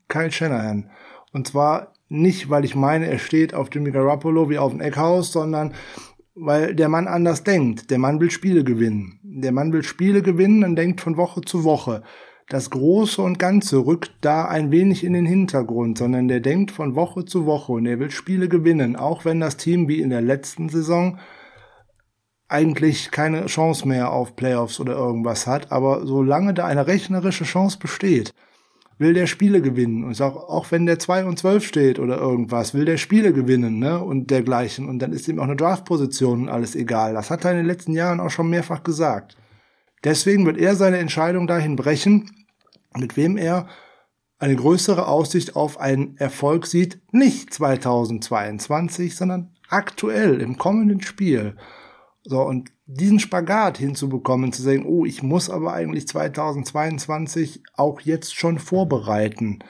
Kyle 0.09 0.31
Shanahan. 0.31 0.91
Und 1.33 1.49
zwar 1.49 1.95
nicht, 2.09 2.51
weil 2.51 2.65
ich 2.65 2.75
meine, 2.75 3.07
er 3.07 3.19
steht 3.19 3.55
auf 3.55 3.69
Jimmy 3.73 3.91
Garoppolo 3.91 4.49
wie 4.49 4.59
auf 4.59 4.73
dem 4.73 4.81
Eckhaus, 4.81 5.33
sondern 5.33 5.75
weil 6.35 6.75
der 6.75 6.89
Mann 6.89 7.09
anders 7.09 7.43
denkt. 7.43 7.91
Der 7.91 7.99
Mann 7.99 8.21
will 8.21 8.31
Spiele 8.31 8.63
gewinnen. 8.63 9.19
Der 9.23 9.53
Mann 9.53 9.73
will 9.73 9.83
Spiele 9.83 10.23
gewinnen 10.23 10.63
und 10.63 10.77
denkt 10.77 11.01
von 11.01 11.17
Woche 11.17 11.41
zu 11.41 11.65
Woche. 11.65 12.03
Das 12.49 12.71
Große 12.71 13.21
und 13.23 13.39
Ganze 13.39 13.79
rückt 13.79 14.13
da 14.21 14.45
ein 14.45 14.71
wenig 14.71 15.03
in 15.03 15.15
den 15.15 15.27
Hintergrund, 15.27 15.99
sondern 15.99 16.29
der 16.29 16.41
denkt 16.41 16.71
von 16.71 16.95
Woche 16.95 17.25
zu 17.25 17.45
Woche 17.45 17.73
und 17.73 17.87
er 17.87 17.99
will 17.99 18.11
Spiele 18.11 18.49
gewinnen, 18.49 18.95
auch 18.95 19.25
wenn 19.25 19.41
das 19.41 19.57
Team 19.57 19.89
wie 19.89 20.01
in 20.01 20.11
der 20.11 20.21
letzten 20.21 20.69
Saison 20.69 21.19
eigentlich 22.49 23.11
keine 23.11 23.47
Chance 23.47 23.89
mehr 23.89 24.13
auf 24.13 24.37
Playoffs 24.37 24.81
oder 24.81 24.95
irgendwas 24.95 25.47
hat. 25.47 25.73
Aber 25.73 26.07
solange 26.07 26.55
da 26.55 26.67
eine 26.67 26.87
rechnerische 26.87 27.45
Chance 27.45 27.79
besteht, 27.79 28.33
will 28.99 29.15
der 29.15 29.27
Spiele 29.27 29.61
gewinnen. 29.61 30.05
Und 30.05 30.21
auch, 30.23 30.49
auch 30.49 30.71
wenn 30.71 30.87
der 30.87 30.99
2 30.99 31.25
und 31.25 31.39
12 31.39 31.65
steht 31.67 31.99
oder 31.99 32.17
irgendwas, 32.19 32.75
will 32.75 32.85
der 32.85 32.97
Spiele 32.97 33.33
gewinnen, 33.33 33.79
ne? 33.79 34.03
Und 34.03 34.31
dergleichen. 34.31 34.89
Und 34.89 35.01
dann 35.01 35.13
ist 35.13 35.29
ihm 35.29 35.39
auch 35.39 35.45
eine 35.45 35.57
Draftposition 35.57 36.49
alles 36.49 36.75
egal. 36.75 37.15
Das 37.15 37.31
hat 37.31 37.45
er 37.45 37.53
in 37.53 37.59
den 37.59 37.67
letzten 37.67 37.93
Jahren 37.93 38.21
auch 38.21 38.31
schon 38.31 38.49
mehrfach 38.49 38.83
gesagt. 38.83 39.37
Deswegen 40.05 40.47
wird 40.47 40.59
er 40.59 40.77
seine 40.77 40.99
Entscheidung 40.99 41.47
dahin 41.47 41.77
brechen, 41.77 42.31
mit 42.97 43.17
wem 43.17 43.37
er 43.37 43.67
eine 44.39 44.57
größere 44.57 45.09
Aussicht 45.09 45.57
auf 45.57 45.81
einen 45.81 46.17
Erfolg 46.19 46.67
sieht, 46.67 47.01
nicht 47.11 47.53
2022, 47.53 49.17
sondern 49.17 49.55
aktuell 49.69 50.41
im 50.41 50.59
kommenden 50.59 51.01
Spiel. 51.01 51.57
So, 52.29 52.43
und 52.43 52.73
diesen 52.87 53.21
Spagat 53.21 53.79
hinzubekommen, 53.79 54.53
zu 54.53 54.63
sagen, 54.63 54.85
oh, 54.85 55.05
ich 55.05 55.23
muss 55.23 55.49
aber 55.49 55.73
eigentlich 55.73 56.09
2022 56.09 57.63
auch 57.75 58.01
jetzt 58.01 58.35
schon 58.35 58.59
vorbereiten. 58.59 59.61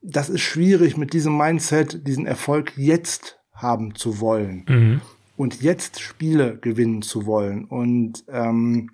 Das 0.00 0.30
ist 0.30 0.40
schwierig 0.40 0.96
mit 0.96 1.12
diesem 1.12 1.36
Mindset, 1.36 2.06
diesen 2.06 2.24
Erfolg 2.24 2.72
jetzt 2.76 3.38
haben 3.52 3.94
zu 3.94 4.20
wollen. 4.20 4.64
Mhm. 4.66 5.00
Und 5.36 5.60
jetzt 5.60 6.00
Spiele 6.00 6.58
gewinnen 6.58 7.02
zu 7.02 7.26
wollen. 7.26 7.66
Und 7.66 8.24
ähm, 8.28 8.90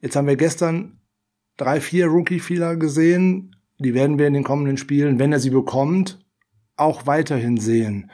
jetzt 0.00 0.14
haben 0.14 0.28
wir 0.28 0.36
gestern 0.36 1.00
drei, 1.56 1.80
vier 1.80 2.06
Rookie-Fehler 2.06 2.76
gesehen. 2.76 3.56
Die 3.78 3.94
werden 3.94 4.18
wir 4.18 4.28
in 4.28 4.34
den 4.34 4.44
kommenden 4.44 4.76
Spielen, 4.76 5.18
wenn 5.18 5.32
er 5.32 5.40
sie 5.40 5.50
bekommt, 5.50 6.24
auch 6.76 7.06
weiterhin 7.06 7.56
sehen. 7.56 8.10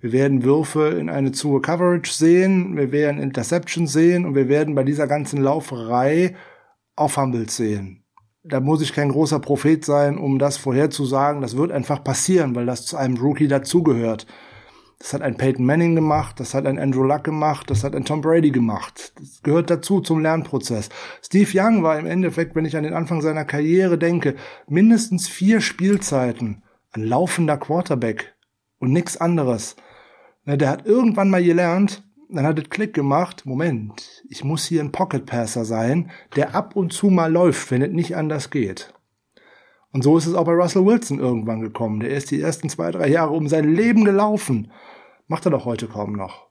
Wir 0.00 0.12
werden 0.12 0.44
Würfe 0.44 0.88
in 0.98 1.10
eine 1.10 1.32
zu 1.32 1.58
Coverage 1.60 2.12
sehen, 2.12 2.76
wir 2.76 2.90
werden 2.90 3.20
Interceptions 3.20 3.92
sehen 3.92 4.24
und 4.24 4.34
wir 4.34 4.48
werden 4.48 4.74
bei 4.74 4.82
dieser 4.82 5.06
ganzen 5.06 5.42
Lauferei 5.42 6.34
auch 6.96 7.10
Fumbles 7.10 7.56
sehen. 7.56 8.04
Da 8.42 8.60
muss 8.60 8.80
ich 8.80 8.94
kein 8.94 9.10
großer 9.10 9.38
Prophet 9.38 9.84
sein, 9.84 10.16
um 10.16 10.38
das 10.38 10.56
vorherzusagen. 10.56 11.42
Das 11.42 11.58
wird 11.58 11.72
einfach 11.72 12.02
passieren, 12.02 12.54
weil 12.54 12.64
das 12.64 12.86
zu 12.86 12.96
einem 12.96 13.18
Rookie 13.18 13.48
dazugehört. 13.48 14.26
Das 14.98 15.14
hat 15.14 15.22
ein 15.22 15.36
Peyton 15.36 15.64
Manning 15.64 15.94
gemacht, 15.94 16.40
das 16.40 16.52
hat 16.52 16.66
ein 16.66 16.78
Andrew 16.78 17.02
Luck 17.02 17.24
gemacht, 17.24 17.70
das 17.70 17.84
hat 17.84 17.94
ein 17.94 18.04
Tom 18.04 18.20
Brady 18.20 18.50
gemacht. 18.50 19.14
Das 19.18 19.42
gehört 19.42 19.70
dazu 19.70 20.00
zum 20.00 20.20
Lernprozess. 20.20 20.90
Steve 21.22 21.50
Young 21.54 21.82
war 21.82 21.98
im 21.98 22.06
Endeffekt, 22.06 22.54
wenn 22.54 22.66
ich 22.66 22.76
an 22.76 22.84
den 22.84 22.92
Anfang 22.92 23.22
seiner 23.22 23.46
Karriere 23.46 23.96
denke, 23.96 24.36
mindestens 24.68 25.26
vier 25.26 25.60
Spielzeiten 25.62 26.62
ein 26.92 27.02
laufender 27.02 27.56
Quarterback 27.56 28.34
und 28.78 28.92
nichts 28.92 29.16
anderes. 29.18 29.76
Der 30.46 30.68
hat 30.68 30.86
irgendwann 30.86 31.30
mal 31.30 31.42
gelernt, 31.42 32.02
dann 32.28 32.46
hat 32.46 32.58
es 32.58 32.70
Klick 32.70 32.94
gemacht, 32.94 33.44
Moment, 33.44 34.24
ich 34.28 34.44
muss 34.44 34.64
hier 34.64 34.80
ein 34.80 34.92
Pocket 34.92 35.26
Passer 35.26 35.64
sein, 35.64 36.10
der 36.36 36.54
ab 36.54 36.76
und 36.76 36.92
zu 36.92 37.08
mal 37.10 37.30
läuft, 37.30 37.70
wenn 37.70 37.82
es 37.82 37.90
nicht 37.90 38.16
anders 38.16 38.50
geht. 38.50 38.92
Und 39.92 40.02
so 40.02 40.16
ist 40.16 40.26
es 40.26 40.34
auch 40.34 40.44
bei 40.44 40.52
Russell 40.52 40.86
Wilson 40.86 41.18
irgendwann 41.18 41.60
gekommen. 41.60 42.00
Der 42.00 42.10
ist 42.10 42.30
die 42.30 42.40
ersten 42.40 42.68
zwei, 42.68 42.90
drei 42.92 43.08
Jahre 43.08 43.32
um 43.32 43.48
sein 43.48 43.74
Leben 43.74 44.04
gelaufen. 44.04 44.70
Macht 45.26 45.46
er 45.46 45.50
doch 45.50 45.64
heute 45.64 45.88
kaum 45.88 46.12
noch. 46.12 46.48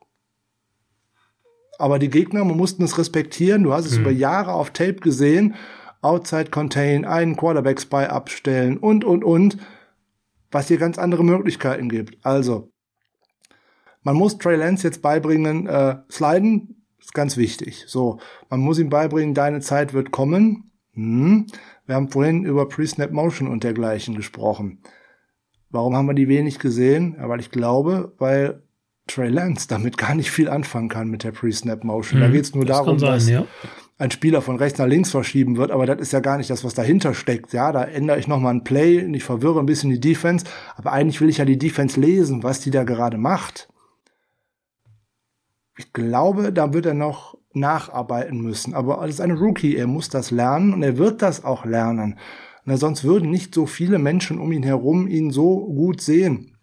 Aber 1.78 2.00
die 2.00 2.10
Gegner, 2.10 2.44
man 2.44 2.58
mussten 2.58 2.84
es 2.84 2.98
respektieren. 2.98 3.64
Du 3.64 3.72
hast 3.72 3.86
es 3.86 3.96
mhm. 3.96 4.02
über 4.02 4.12
Jahre 4.12 4.52
auf 4.52 4.72
Tape 4.72 4.96
gesehen. 4.96 5.56
Outside 6.02 6.50
Contain, 6.50 7.06
einen 7.06 7.38
Quarterback 7.38 7.80
Spy 7.80 8.06
abstellen 8.06 8.78
und, 8.78 9.06
und, 9.06 9.24
und. 9.24 9.58
Was 10.52 10.68
dir 10.68 10.78
ganz 10.78 10.98
andere 10.98 11.24
Möglichkeiten 11.24 11.88
gibt. 11.88 12.18
Also, 12.26 12.72
man 14.10 14.18
muss 14.18 14.40
Trey 14.40 14.56
Lance 14.56 14.88
jetzt 14.88 15.04
beibringen, 15.04 15.68
äh, 15.68 15.98
sliden 16.12 16.84
ist 17.00 17.14
ganz 17.14 17.38
wichtig. 17.38 17.84
So, 17.86 18.18
man 18.50 18.60
muss 18.60 18.80
ihm 18.80 18.90
beibringen, 18.90 19.36
deine 19.36 19.60
Zeit 19.60 19.94
wird 19.94 20.10
kommen. 20.10 20.72
Hm. 20.96 21.46
Wir 21.86 21.94
haben 21.94 22.10
vorhin 22.10 22.44
über 22.44 22.68
Pre-Snap 22.68 23.12
Motion 23.12 23.48
und 23.48 23.64
dergleichen 23.64 24.16
gesprochen. 24.16 24.80
Warum 25.70 25.96
haben 25.96 26.08
wir 26.08 26.16
die 26.16 26.28
wenig 26.28 26.58
gesehen? 26.58 27.18
Ja, 27.20 27.30
weil 27.30 27.40
ich 27.40 27.52
glaube, 27.52 28.14
weil 28.18 28.64
Trey 29.06 29.30
Lance 29.30 29.68
damit 29.68 30.00
gar 30.00 30.16
nicht 30.16 30.32
viel 30.32 30.50
anfangen 30.50 30.90
kann 30.90 31.10
mit 31.10 31.24
der 31.24 31.32
Pre-Snap 31.32 31.84
Motion. 31.84 32.20
Mhm, 32.20 32.24
da 32.24 32.32
geht 32.32 32.46
es 32.46 32.56
nur 32.56 32.66
das 32.66 32.78
darum, 32.78 32.98
sein, 32.98 33.12
dass 33.12 33.30
ja. 33.30 33.46
ein 34.00 34.10
Spieler 34.10 34.42
von 34.42 34.56
rechts 34.56 34.80
nach 34.80 34.88
links 34.88 35.12
verschieben 35.12 35.56
wird, 35.58 35.70
aber 35.70 35.86
das 35.86 36.00
ist 36.00 36.14
ja 36.14 36.20
gar 36.20 36.40
nicht 36.40 36.50
das, 36.50 36.64
was 36.64 36.74
dahinter 36.74 37.14
steckt. 37.14 37.54
Ja, 37.54 37.72
da 37.72 37.84
ändere 37.84 38.18
ich 38.18 38.28
nochmal 38.28 38.56
ein 38.56 38.64
Play 38.64 39.06
und 39.06 39.14
ich 39.14 39.24
verwirre 39.24 39.60
ein 39.60 39.68
bisschen 39.68 39.92
die 39.92 40.00
Defense, 40.00 40.48
aber 40.76 40.94
eigentlich 40.94 41.22
will 41.22 41.30
ich 41.30 41.38
ja 41.38 41.46
die 41.46 41.60
Defense 41.60 42.00
lesen, 42.00 42.42
was 42.42 42.60
die 42.60 42.72
da 42.72 42.84
gerade 42.84 43.20
macht. 43.20 43.70
Ich 45.80 45.94
glaube, 45.94 46.52
da 46.52 46.74
wird 46.74 46.88
er 46.88 46.94
noch 46.94 47.38
nacharbeiten 47.54 48.42
müssen. 48.42 48.74
Aber 48.74 49.00
als 49.00 49.22
ein 49.22 49.32
Rookie, 49.32 49.78
er 49.78 49.88
muss 49.88 50.10
das 50.10 50.30
lernen 50.30 50.74
und 50.74 50.84
er 50.84 50.98
wird 50.98 51.22
das 51.22 51.46
auch 51.46 51.64
lernen. 51.64 52.20
Na, 52.66 52.76
sonst 52.76 53.06
würden 53.06 53.30
nicht 53.30 53.56
so 53.56 53.66
viele 53.66 53.98
Menschen 53.98 54.40
um 54.40 54.52
ihn 54.52 54.64
herum 54.64 55.08
ihn 55.08 55.32
so 55.32 55.66
gut 55.68 56.02
sehen. 56.02 56.58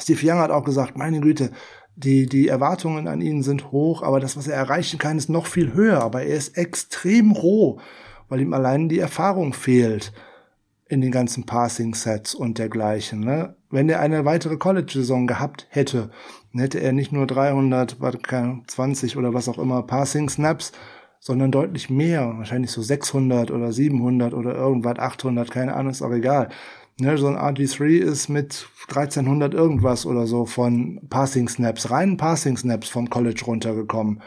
Steve 0.00 0.18
Young 0.26 0.38
hat 0.38 0.50
auch 0.50 0.64
gesagt, 0.64 0.96
meine 0.96 1.20
Güte, 1.20 1.50
die, 1.94 2.24
die 2.24 2.48
Erwartungen 2.48 3.06
an 3.06 3.20
ihn 3.20 3.42
sind 3.42 3.70
hoch, 3.70 4.02
aber 4.02 4.18
das, 4.18 4.34
was 4.34 4.48
er 4.48 4.56
erreichen 4.56 4.98
kann, 4.98 5.18
ist 5.18 5.28
noch 5.28 5.46
viel 5.46 5.74
höher. 5.74 6.00
Aber 6.00 6.22
er 6.22 6.34
ist 6.34 6.56
extrem 6.56 7.32
roh, 7.32 7.80
weil 8.30 8.40
ihm 8.40 8.54
allein 8.54 8.88
die 8.88 8.98
Erfahrung 8.98 9.52
fehlt 9.52 10.14
in 10.86 11.00
den 11.00 11.10
ganzen 11.10 11.46
Passing-Sets 11.46 12.34
und 12.34 12.58
dergleichen. 12.58 13.20
Ne? 13.20 13.56
Wenn 13.70 13.88
er 13.88 14.00
eine 14.00 14.24
weitere 14.24 14.56
College-Saison 14.56 15.26
gehabt 15.26 15.66
hätte, 15.70 16.10
dann 16.52 16.60
hätte 16.60 16.80
er 16.80 16.92
nicht 16.92 17.10
nur 17.12 17.26
320 17.26 19.16
oder 19.16 19.32
was 19.32 19.48
auch 19.48 19.58
immer 19.58 19.82
Passing-Snaps, 19.82 20.72
sondern 21.20 21.50
deutlich 21.50 21.88
mehr, 21.88 22.34
wahrscheinlich 22.36 22.70
so 22.70 22.82
600 22.82 23.50
oder 23.50 23.72
700 23.72 24.34
oder 24.34 24.54
irgendwas, 24.54 24.98
800, 24.98 25.50
keine 25.50 25.74
Ahnung, 25.74 25.92
ist 25.92 26.02
auch 26.02 26.12
egal. 26.12 26.50
Ne, 27.00 27.16
so 27.16 27.26
ein 27.26 27.36
RG3 27.36 27.86
ist 27.98 28.28
mit 28.28 28.68
1300 28.88 29.52
irgendwas 29.54 30.06
oder 30.06 30.26
so 30.26 30.44
von 30.44 31.00
Passing 31.08 31.48
Snaps, 31.48 31.90
reinen 31.90 32.18
Passing 32.18 32.56
Snaps 32.56 32.88
vom 32.88 33.10
College 33.10 33.42
runtergekommen. 33.46 34.22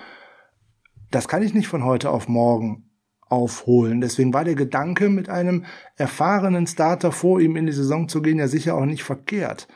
Das 1.11 1.29
kann 1.29 1.43
ich 1.43 1.53
nicht 1.53 1.67
von 1.69 1.85
heute 1.85 2.09
auf 2.09 2.27
morgen 2.27 2.86
aufholen. 3.29 4.01
Deswegen 4.01 4.33
war 4.33 4.43
der 4.43 4.55
Gedanke, 4.55 5.09
mit 5.09 5.29
einem 5.29 5.65
erfahrenen 5.95 6.67
Starter 6.67 7.11
vor 7.11 7.39
ihm 7.39 7.55
in 7.55 7.65
die 7.65 7.73
Saison 7.73 8.07
zu 8.07 8.21
gehen, 8.21 8.39
ja 8.39 8.47
sicher 8.47 8.75
auch 8.75 8.85
nicht 8.85 9.03
verkehrt. 9.03 9.67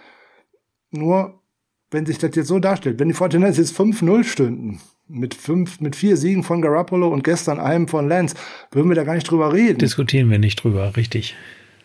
Nur, 0.91 1.41
wenn 1.89 2.05
sich 2.05 2.17
das 2.17 2.35
jetzt 2.35 2.47
so 2.47 2.59
darstellt, 2.59 2.99
wenn 2.99 3.07
die 3.07 3.13
Fortiners 3.13 3.57
jetzt 3.57 3.77
5-0 3.77 4.23
stünden, 4.23 4.81
mit 5.07 5.33
fünf, 5.33 5.81
mit 5.81 5.95
vier 5.95 6.17
Siegen 6.17 6.43
von 6.43 6.61
Garoppolo 6.61 7.09
und 7.09 7.23
gestern 7.23 7.59
einem 7.59 7.87
von 7.87 8.07
Lance, 8.07 8.35
würden 8.71 8.89
wir 8.89 8.95
da 8.95 9.03
gar 9.03 9.15
nicht 9.15 9.29
drüber 9.29 9.53
reden. 9.53 9.79
Diskutieren 9.79 10.29
wir 10.29 10.39
nicht 10.39 10.63
drüber, 10.63 10.95
richtig. 10.95 11.35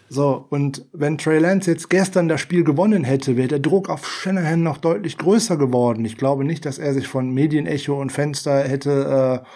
So, 0.09 0.47
und 0.51 0.87
wenn 0.93 1.19
Trey 1.19 1.41
Lance 1.41 1.69
jetzt 1.69 1.91
gestern 1.91 2.29
das 2.29 2.41
Spiel 2.41 2.63
gewonnen 2.63 3.03
hätte, 3.03 3.37
wäre 3.37 3.49
der 3.49 3.59
Druck 3.59 3.89
auf 3.89 4.09
Shanahan 4.09 4.63
noch 4.63 4.79
deutlich 4.79 5.19
größer 5.19 5.57
geworden. 5.57 6.05
Ich 6.05 6.17
glaube 6.17 6.45
nicht, 6.45 6.65
dass 6.65 6.79
er 6.79 6.95
sich 6.95 7.09
von 7.09 7.35
Medienecho 7.35 8.01
und 8.01 8.13
Fenster 8.13 8.63
hätte 8.63 9.43
äh, 9.43 9.47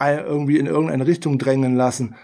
irgendwie 0.00 0.58
in 0.58 0.66
irgendeine 0.66 1.06
Richtung 1.06 1.38
drängen 1.38 1.76
lassen. 1.76 2.16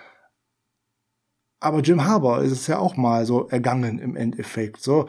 Aber 1.61 1.81
Jim 1.81 2.05
Harbour 2.05 2.43
ist 2.43 2.53
es 2.53 2.67
ja 2.67 2.79
auch 2.79 2.97
mal 2.97 3.25
so 3.25 3.49
ergangen 3.49 3.99
im 3.99 4.17
Endeffekt. 4.17 4.83
So, 4.83 5.09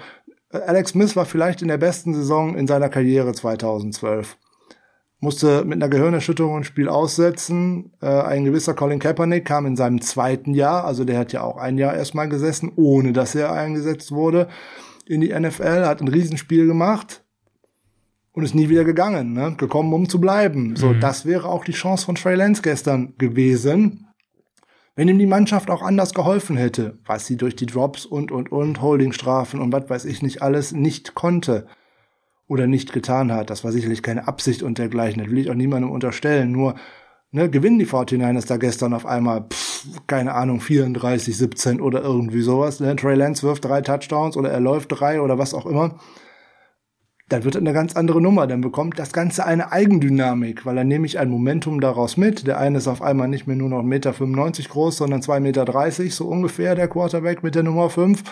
Alex 0.49 0.91
Smith 0.91 1.15
war 1.15 1.25
vielleicht 1.25 1.61
in 1.61 1.67
der 1.67 1.77
besten 1.77 2.13
Saison 2.13 2.55
in 2.55 2.67
seiner 2.67 2.89
Karriere 2.89 3.33
2012 3.33 4.37
musste 5.25 5.65
mit 5.65 5.81
einer 5.81 5.89
Gehirnerschütterung 5.89 6.57
ein 6.57 6.63
Spiel 6.63 6.87
aussetzen. 6.87 7.91
Äh, 8.01 8.07
ein 8.07 8.45
gewisser 8.45 8.75
Colin 8.75 8.99
Kaepernick 8.99 9.43
kam 9.43 9.65
in 9.65 9.75
seinem 9.75 9.99
zweiten 10.01 10.53
Jahr, 10.53 10.85
also 10.85 11.03
der 11.03 11.17
hat 11.17 11.33
ja 11.33 11.41
auch 11.41 11.57
ein 11.57 11.77
Jahr 11.77 11.95
erstmal 11.95 12.29
gesessen, 12.29 12.71
ohne 12.75 13.11
dass 13.11 13.35
er 13.35 13.51
eingesetzt 13.51 14.11
wurde, 14.11 14.47
in 15.07 15.21
die 15.21 15.37
NFL, 15.37 15.85
hat 15.85 15.99
ein 15.99 16.07
Riesenspiel 16.07 16.67
gemacht 16.67 17.24
und 18.35 18.43
ist 18.43 18.53
nie 18.53 18.69
wieder 18.69 18.83
gegangen, 18.83 19.33
ne? 19.33 19.55
gekommen, 19.57 19.93
um 19.93 20.09
zu 20.09 20.19
bleiben. 20.19 20.75
So, 20.75 20.89
mhm. 20.89 20.99
das 20.99 21.25
wäre 21.25 21.47
auch 21.47 21.63
die 21.63 21.71
Chance 21.71 22.05
von 22.05 22.15
Trey 22.15 22.35
Lance 22.35 22.61
gestern 22.61 23.13
gewesen, 23.17 24.07
wenn 24.95 25.07
ihm 25.07 25.19
die 25.19 25.25
Mannschaft 25.25 25.69
auch 25.69 25.81
anders 25.81 26.13
geholfen 26.13 26.57
hätte, 26.57 26.99
was 27.05 27.25
sie 27.25 27.37
durch 27.37 27.55
die 27.55 27.65
Drops 27.65 28.05
und 28.05 28.31
und 28.31 28.51
und 28.51 28.81
Holdingstrafen 28.81 29.59
und 29.59 29.73
was 29.73 29.89
weiß 29.89 30.05
ich 30.05 30.21
nicht 30.21 30.41
alles 30.41 30.73
nicht 30.73 31.15
konnte 31.15 31.65
oder 32.47 32.67
nicht 32.67 32.93
getan 32.93 33.31
hat. 33.31 33.49
Das 33.49 33.63
war 33.63 33.71
sicherlich 33.71 34.03
keine 34.03 34.27
Absicht 34.27 34.63
und 34.63 34.77
dergleichen. 34.77 35.21
Das 35.21 35.31
will 35.31 35.39
ich 35.39 35.49
auch 35.49 35.55
niemandem 35.55 35.91
unterstellen. 35.91 36.51
Nur, 36.51 36.75
ne, 37.31 37.49
gewinnen 37.49 37.79
die 37.79 37.87
49ers 37.87 38.47
da 38.47 38.57
gestern 38.57 38.93
auf 38.93 39.05
einmal, 39.05 39.45
pff, 39.49 39.85
keine 40.07 40.33
Ahnung, 40.33 40.61
34, 40.61 41.35
17 41.35 41.81
oder 41.81 42.01
irgendwie 42.01 42.41
sowas. 42.41 42.79
Ne? 42.79 42.95
Trey 42.95 43.15
Lance 43.15 43.43
wirft 43.43 43.65
drei 43.65 43.81
Touchdowns 43.81 44.37
oder 44.37 44.51
er 44.51 44.59
läuft 44.59 44.89
drei 44.91 45.21
oder 45.21 45.37
was 45.37 45.53
auch 45.53 45.65
immer. 45.65 45.97
Dann 47.27 47.43
wird 47.43 47.57
eine 47.57 47.73
ganz 47.73 47.95
andere 47.95 48.21
Nummer. 48.21 48.45
Dann 48.45 48.61
bekommt 48.61 48.99
das 48.99 49.11
Ganze 49.11 49.45
eine 49.45 49.71
Eigendynamik, 49.71 50.65
weil 50.65 50.75
dann 50.75 50.87
nehme 50.87 51.07
ich 51.07 51.17
ein 51.17 51.29
Momentum 51.29 51.81
daraus 51.81 52.17
mit. 52.17 52.45
Der 52.45 52.59
eine 52.59 52.77
ist 52.77 52.87
auf 52.87 53.01
einmal 53.01 53.27
nicht 53.27 53.47
mehr 53.47 53.55
nur 53.55 53.69
noch 53.69 53.81
1,95 53.81 53.83
Meter 53.83 54.13
groß, 54.69 54.97
sondern 54.97 55.21
2,30 55.21 55.39
Meter, 55.39 56.11
so 56.11 56.27
ungefähr 56.27 56.75
der 56.75 56.87
Quarterback 56.87 57.41
mit 57.41 57.55
der 57.55 57.63
Nummer 57.63 57.89
5. 57.89 58.23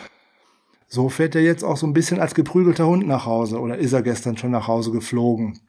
So 0.88 1.10
fährt 1.10 1.34
er 1.34 1.42
jetzt 1.42 1.64
auch 1.64 1.78
so 1.78 1.88
ein 1.88 1.94
bisschen 1.94 2.20
als 2.20 2.36
geprügelter 2.36 2.86
Hund 2.86 3.08
nach 3.08 3.26
Hause 3.26 3.60
oder 3.60 3.80
ist 3.80 3.94
er 3.94 4.04
gestern 4.04 4.38
schon 4.38 4.52
nach 4.52 4.68
Hause 4.68 4.92
geflogen. 4.92 5.60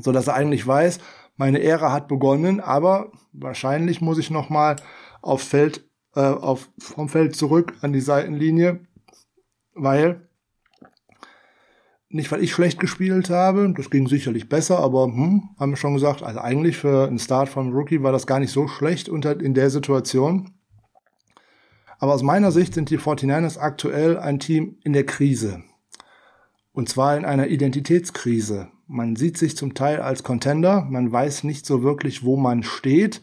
So 0.00 0.12
dass 0.12 0.28
er 0.28 0.34
eigentlich 0.34 0.64
weiß, 0.64 1.00
meine 1.36 1.60
Ära 1.60 1.90
hat 1.90 2.06
begonnen, 2.06 2.60
aber 2.60 3.10
wahrscheinlich 3.32 4.00
muss 4.00 4.18
ich 4.18 4.30
noch 4.30 4.50
mal 4.50 4.76
auf 5.22 5.42
Feld, 5.42 5.88
äh, 6.14 6.20
auf, 6.20 6.70
vom 6.78 7.08
Feld 7.08 7.34
zurück 7.34 7.74
an 7.80 7.92
die 7.92 8.00
Seitenlinie, 8.00 8.86
weil 9.74 10.28
nicht, 12.14 12.30
weil 12.30 12.44
ich 12.44 12.52
schlecht 12.52 12.78
gespielt 12.78 13.28
habe, 13.28 13.74
das 13.76 13.90
ging 13.90 14.06
sicherlich 14.06 14.48
besser, 14.48 14.78
aber 14.78 15.06
hm, 15.06 15.50
haben 15.58 15.72
wir 15.72 15.76
schon 15.76 15.94
gesagt, 15.94 16.22
also 16.22 16.38
eigentlich 16.38 16.76
für 16.76 17.08
einen 17.08 17.18
Start 17.18 17.48
vom 17.48 17.72
Rookie 17.72 18.04
war 18.04 18.12
das 18.12 18.28
gar 18.28 18.38
nicht 18.38 18.52
so 18.52 18.68
schlecht 18.68 19.08
unter, 19.08 19.40
in 19.40 19.52
der 19.52 19.68
Situation. 19.68 20.52
Aber 21.98 22.14
aus 22.14 22.22
meiner 22.22 22.52
Sicht 22.52 22.74
sind 22.74 22.90
die 22.90 22.98
49ers 22.98 23.58
aktuell 23.58 24.16
ein 24.16 24.38
Team 24.38 24.76
in 24.84 24.92
der 24.92 25.04
Krise. 25.04 25.64
Und 26.72 26.88
zwar 26.88 27.16
in 27.16 27.24
einer 27.24 27.48
Identitätskrise. 27.48 28.68
Man 28.86 29.16
sieht 29.16 29.36
sich 29.36 29.56
zum 29.56 29.74
Teil 29.74 30.00
als 30.00 30.22
Contender, 30.22 30.86
man 30.88 31.10
weiß 31.10 31.42
nicht 31.42 31.66
so 31.66 31.82
wirklich, 31.82 32.22
wo 32.22 32.36
man 32.36 32.62
steht. 32.62 33.22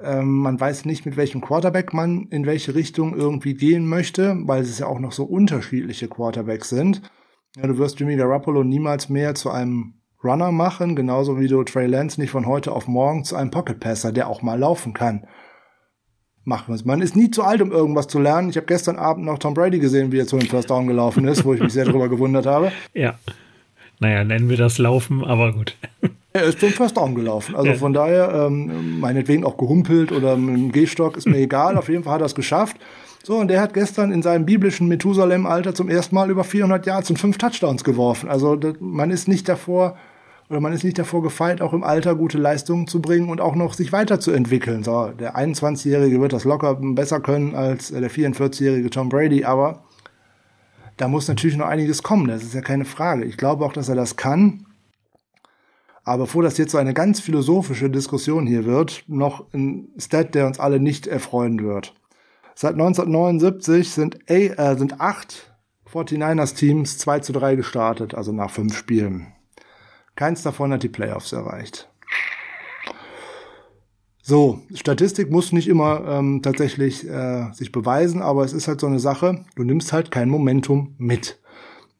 Ähm, 0.00 0.38
man 0.38 0.60
weiß 0.60 0.84
nicht, 0.84 1.06
mit 1.06 1.16
welchem 1.16 1.40
Quarterback 1.40 1.94
man 1.94 2.26
in 2.28 2.44
welche 2.44 2.74
Richtung 2.74 3.16
irgendwie 3.16 3.54
gehen 3.54 3.86
möchte, 3.86 4.36
weil 4.42 4.62
es 4.62 4.78
ja 4.78 4.86
auch 4.86 5.00
noch 5.00 5.12
so 5.12 5.24
unterschiedliche 5.24 6.08
Quarterbacks 6.08 6.68
sind. 6.68 7.00
Ja, 7.56 7.66
du 7.66 7.78
wirst 7.78 8.00
Jimmy 8.00 8.16
Garoppolo 8.16 8.64
niemals 8.64 9.08
mehr 9.08 9.34
zu 9.34 9.50
einem 9.50 9.94
Runner 10.24 10.52
machen, 10.52 10.96
genauso 10.96 11.38
wie 11.38 11.48
du 11.48 11.62
Trey 11.64 11.86
Lance 11.86 12.20
nicht 12.20 12.30
von 12.30 12.46
heute 12.46 12.72
auf 12.72 12.88
morgen 12.88 13.24
zu 13.24 13.36
einem 13.36 13.50
Pocket 13.50 13.80
Passer, 13.80 14.12
der 14.12 14.28
auch 14.28 14.42
mal 14.42 14.58
laufen 14.58 14.94
kann 14.94 15.26
machen 16.44 16.68
wir 16.68 16.74
es. 16.74 16.84
Man 16.84 17.00
ist 17.00 17.16
nie 17.16 17.30
zu 17.30 17.42
alt, 17.42 17.62
um 17.62 17.72
irgendwas 17.72 18.08
zu 18.08 18.18
lernen. 18.18 18.50
Ich 18.50 18.56
habe 18.56 18.66
gestern 18.66 18.96
Abend 18.96 19.24
noch 19.24 19.38
Tom 19.38 19.54
Brady 19.54 19.78
gesehen, 19.78 20.12
wie 20.12 20.18
er 20.18 20.26
zu 20.26 20.38
dem 20.38 20.48
First 20.48 20.70
Down 20.70 20.86
gelaufen 20.86 21.26
ist, 21.26 21.44
wo 21.44 21.54
ich 21.54 21.60
mich 21.60 21.72
sehr 21.72 21.84
darüber 21.84 22.08
gewundert 22.08 22.46
habe. 22.46 22.72
Ja. 22.94 23.14
Naja, 24.00 24.24
nennen 24.24 24.48
wir 24.48 24.56
das 24.56 24.78
Laufen, 24.78 25.24
aber 25.24 25.52
gut. 25.52 25.76
Er 26.34 26.44
ist 26.44 26.60
zum 26.60 26.70
First 26.70 26.96
Down 26.96 27.14
gelaufen. 27.14 27.54
Also 27.54 27.72
ja. 27.72 27.74
von 27.76 27.92
daher, 27.92 28.46
ähm, 28.46 29.00
meinetwegen 29.00 29.44
auch 29.44 29.58
gehumpelt 29.58 30.12
oder 30.12 30.34
mit 30.38 30.56
dem 30.56 30.72
Gehstock, 30.72 31.18
ist 31.18 31.28
mir 31.28 31.36
egal. 31.36 31.76
Auf 31.76 31.90
jeden 31.90 32.04
Fall 32.04 32.14
hat 32.14 32.22
er 32.22 32.26
es 32.26 32.34
geschafft. 32.34 32.78
So, 33.24 33.38
und 33.38 33.48
der 33.48 33.60
hat 33.60 33.72
gestern 33.72 34.10
in 34.10 34.22
seinem 34.22 34.46
biblischen 34.46 34.88
Methusalem-Alter 34.88 35.74
zum 35.74 35.88
ersten 35.88 36.14
Mal 36.14 36.30
über 36.30 36.42
400 36.42 36.84
Yards 36.86 37.10
und 37.10 37.18
fünf 37.18 37.38
Touchdowns 37.38 37.84
geworfen. 37.84 38.28
Also 38.28 38.56
das, 38.56 38.74
man 38.80 39.10
ist 39.10 39.28
nicht 39.28 39.48
davor 39.48 39.96
oder 40.50 40.60
man 40.60 40.72
ist 40.72 40.84
nicht 40.84 40.98
davor 40.98 41.22
gefeit, 41.22 41.62
auch 41.62 41.72
im 41.72 41.84
Alter 41.84 42.14
gute 42.16 42.36
Leistungen 42.36 42.86
zu 42.86 43.00
bringen 43.00 43.30
und 43.30 43.40
auch 43.40 43.54
noch 43.54 43.74
sich 43.74 43.92
weiterzuentwickeln. 43.92 44.82
So, 44.82 45.06
der 45.08 45.36
21-Jährige 45.36 46.20
wird 46.20 46.32
das 46.32 46.44
locker 46.44 46.74
besser 46.74 47.20
können 47.20 47.54
als 47.54 47.88
der 47.88 48.10
44-jährige 48.10 48.90
Tom 48.90 49.08
Brady, 49.08 49.44
aber 49.44 49.84
da 50.96 51.08
muss 51.08 51.28
natürlich 51.28 51.56
noch 51.56 51.66
einiges 51.66 52.02
kommen, 52.02 52.28
das 52.28 52.42
ist 52.42 52.54
ja 52.54 52.60
keine 52.60 52.84
Frage. 52.84 53.24
Ich 53.24 53.36
glaube 53.36 53.64
auch, 53.64 53.72
dass 53.72 53.88
er 53.88 53.94
das 53.94 54.16
kann. 54.16 54.66
Aber 56.04 56.24
bevor 56.24 56.42
das 56.42 56.58
jetzt 56.58 56.72
so 56.72 56.78
eine 56.78 56.92
ganz 56.92 57.20
philosophische 57.20 57.88
Diskussion 57.88 58.46
hier 58.46 58.64
wird, 58.64 59.04
noch 59.06 59.46
ein 59.54 59.88
Stat, 59.96 60.34
der 60.34 60.46
uns 60.46 60.58
alle 60.58 60.80
nicht 60.80 61.06
erfreuen 61.06 61.62
wird. 61.62 61.94
Seit 62.54 62.72
1979 62.72 63.90
sind, 63.90 64.30
äh, 64.30 64.76
sind 64.76 65.00
acht 65.00 65.52
49ers 65.90 66.54
Teams 66.54 66.98
2 66.98 67.20
zu 67.20 67.32
3 67.32 67.56
gestartet, 67.56 68.14
also 68.14 68.32
nach 68.32 68.50
fünf 68.50 68.76
Spielen. 68.76 69.32
Keins 70.14 70.42
davon 70.42 70.72
hat 70.72 70.82
die 70.82 70.88
Playoffs 70.88 71.32
erreicht. 71.32 71.88
So, 74.24 74.60
Statistik 74.72 75.30
muss 75.30 75.52
nicht 75.52 75.66
immer 75.66 76.04
ähm, 76.06 76.42
tatsächlich 76.42 77.08
äh, 77.08 77.52
sich 77.52 77.72
beweisen, 77.72 78.22
aber 78.22 78.44
es 78.44 78.52
ist 78.52 78.68
halt 78.68 78.80
so 78.80 78.86
eine 78.86 79.00
Sache, 79.00 79.44
du 79.56 79.64
nimmst 79.64 79.92
halt 79.92 80.12
kein 80.12 80.28
Momentum 80.28 80.94
mit. 80.96 81.40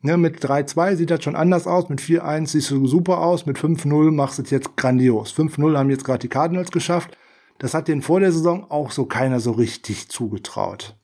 Ne, 0.02 0.16
mit 0.16 0.44
3-2 0.44 0.97
sieht 0.97 1.10
das 1.10 1.22
schon 1.22 1.36
anders 1.36 1.66
aus, 1.66 1.89
mit 1.89 2.00
4-1 2.00 2.48
siehst 2.48 2.70
du 2.70 2.86
super 2.86 3.18
aus, 3.18 3.47
mit 3.47 3.58
5-0 3.58 4.10
machst 4.10 4.39
du 4.39 4.42
es 4.42 4.50
jetzt 4.50 4.76
grandios. 4.76 5.32
5-0 5.32 5.76
haben 5.76 5.90
jetzt 5.90 6.05
gerade 6.05 6.20
die 6.20 6.28
Cardinals 6.28 6.70
geschafft. 6.70 7.16
Das 7.58 7.74
hat 7.74 7.89
denen 7.89 8.02
vor 8.02 8.20
der 8.20 8.32
Saison 8.32 8.70
auch 8.70 8.90
so 8.90 9.05
keiner 9.05 9.40
so 9.40 9.52
richtig 9.52 10.08
zugetraut. 10.08 10.97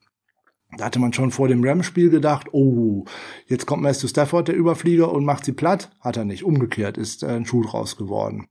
Da 0.77 0.85
hatte 0.85 0.99
man 0.99 1.12
schon 1.12 1.31
vor 1.31 1.49
dem 1.49 1.65
Rams-Spiel 1.65 2.10
gedacht, 2.10 2.49
oh, 2.52 3.05
jetzt 3.47 3.65
kommt 3.67 3.83
Matthew 3.83 4.09
Stafford, 4.09 4.49
der 4.49 4.57
Überflieger, 4.57 5.10
und 5.12 5.25
macht 5.25 5.44
sie 5.44 5.52
platt. 5.52 5.91
Hat 6.01 6.17
er 6.17 6.25
nicht. 6.25 6.44
Umgekehrt 6.44 6.99
ist 6.99 7.25
ein 7.25 7.47
Schuh 7.47 7.62
draus 7.62 7.97
geworden. 7.97 8.49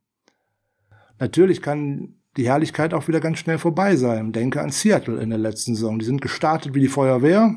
Natürlich 1.20 1.62
kann 1.62 2.16
die 2.38 2.48
Herrlichkeit 2.48 2.94
auch 2.94 3.08
wieder 3.08 3.20
ganz 3.20 3.40
schnell 3.40 3.58
vorbei 3.58 3.96
sein. 3.96 4.32
Denke 4.32 4.62
an 4.62 4.72
Seattle 4.72 5.22
in 5.22 5.30
der 5.30 5.40
letzten 5.40 5.76
Saison. 5.76 6.00
Die 6.00 6.06
sind 6.06 6.22
gestartet 6.22 6.74
wie 6.74 6.80
die 6.80 6.88
Feuerwehr 6.88 7.56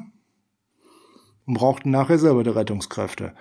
und 1.46 1.54
brauchten 1.54 1.90
nachher 1.90 2.18
selber 2.18 2.44
die 2.44 2.50
Rettungskräfte. 2.50 3.34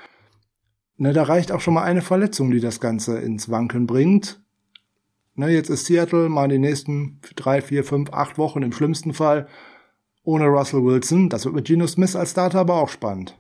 Ne, 0.97 1.13
da 1.13 1.23
reicht 1.23 1.51
auch 1.51 1.61
schon 1.61 1.73
mal 1.73 1.83
eine 1.83 2.01
Verletzung, 2.01 2.51
die 2.51 2.59
das 2.59 2.81
Ganze 2.81 3.19
ins 3.19 3.49
Wanken 3.49 3.87
bringt. 3.87 4.41
Ne, 5.39 5.51
jetzt 5.51 5.69
ist 5.69 5.85
Seattle 5.85 6.27
mal 6.27 6.49
die 6.49 6.59
nächsten 6.59 7.21
drei, 7.37 7.61
vier, 7.61 7.85
fünf, 7.85 8.11
acht 8.11 8.37
Wochen 8.37 8.61
im 8.61 8.73
schlimmsten 8.73 9.13
Fall 9.13 9.47
ohne 10.25 10.47
Russell 10.47 10.83
Wilson. 10.83 11.29
Das 11.29 11.45
wird 11.45 11.55
mit 11.55 11.65
Geno 11.65 11.87
Smith 11.87 12.13
als 12.17 12.31
Starter 12.31 12.59
aber 12.59 12.73
auch 12.73 12.89
spannend. 12.89 13.37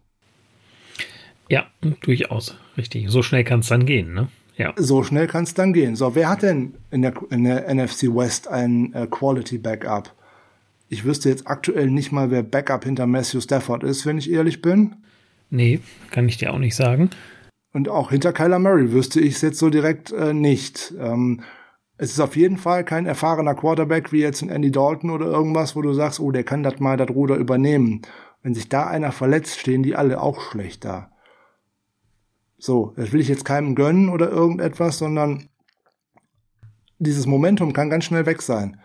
Ja, 1.49 1.67
durchaus. 1.99 2.55
Richtig. 2.77 3.09
So 3.09 3.21
schnell 3.21 3.43
kann 3.43 3.59
es 3.59 3.67
dann 3.67 3.85
gehen, 3.85 4.13
ne? 4.13 4.29
Ja. 4.55 4.71
So 4.77 5.03
schnell 5.03 5.27
kann 5.27 5.43
es 5.43 5.55
dann 5.55 5.73
gehen. 5.73 5.97
So, 5.97 6.15
wer 6.15 6.29
hat 6.29 6.41
denn 6.41 6.75
in 6.89 7.01
der, 7.01 7.15
in 7.31 7.43
der 7.43 7.67
NFC 7.67 8.03
West 8.03 8.47
ein 8.47 8.93
äh, 8.93 9.05
Quality 9.05 9.57
Backup? 9.57 10.15
Ich 10.87 11.03
wüsste 11.03 11.27
jetzt 11.27 11.47
aktuell 11.47 11.91
nicht 11.91 12.13
mal, 12.13 12.31
wer 12.31 12.43
Backup 12.43 12.85
hinter 12.85 13.07
Matthew 13.07 13.41
Stafford 13.41 13.83
ist, 13.83 14.05
wenn 14.05 14.17
ich 14.17 14.31
ehrlich 14.31 14.61
bin. 14.61 14.95
Nee, 15.49 15.81
kann 16.11 16.29
ich 16.29 16.37
dir 16.37 16.53
auch 16.53 16.59
nicht 16.59 16.77
sagen. 16.77 17.09
Und 17.73 17.89
auch 17.89 18.11
hinter 18.11 18.31
Kyler 18.31 18.59
Murray 18.59 18.93
wüsste 18.93 19.19
ich 19.19 19.35
es 19.35 19.41
jetzt 19.41 19.59
so 19.59 19.69
direkt 19.69 20.13
äh, 20.13 20.33
nicht. 20.33 20.93
Ähm, 20.97 21.41
es 22.01 22.11
ist 22.11 22.21
auf 22.21 22.37
jeden 22.37 22.55
Fall 22.55 22.85
kein 22.85 23.05
erfahrener 23.05 23.55
Quarterback 23.55 24.13
wie 24.13 24.21
jetzt 24.21 24.41
ein 24.41 24.47
Andy 24.49 24.71
Dalton 24.71 25.09
oder 25.09 25.25
irgendwas, 25.25 25.75
wo 25.75 25.81
du 25.81 25.91
sagst, 25.91 26.21
oh, 26.21 26.31
der 26.31 26.45
kann 26.45 26.63
das 26.63 26.79
mal 26.79 26.95
das 26.95 27.09
Ruder 27.09 27.35
übernehmen. 27.35 28.03
Wenn 28.41 28.55
sich 28.55 28.69
da 28.69 28.87
einer 28.87 29.11
verletzt, 29.11 29.59
stehen 29.59 29.83
die 29.83 29.97
alle 29.97 30.21
auch 30.21 30.39
schlecht 30.39 30.85
da. 30.85 31.11
So, 32.57 32.93
das 32.95 33.11
will 33.11 33.19
ich 33.19 33.27
jetzt 33.27 33.43
keinem 33.43 33.75
gönnen 33.75 34.07
oder 34.07 34.29
irgendetwas, 34.29 34.97
sondern 34.97 35.49
dieses 36.99 37.27
Momentum 37.27 37.73
kann 37.73 37.89
ganz 37.89 38.05
schnell 38.05 38.25
weg 38.25 38.41
sein. 38.41 38.79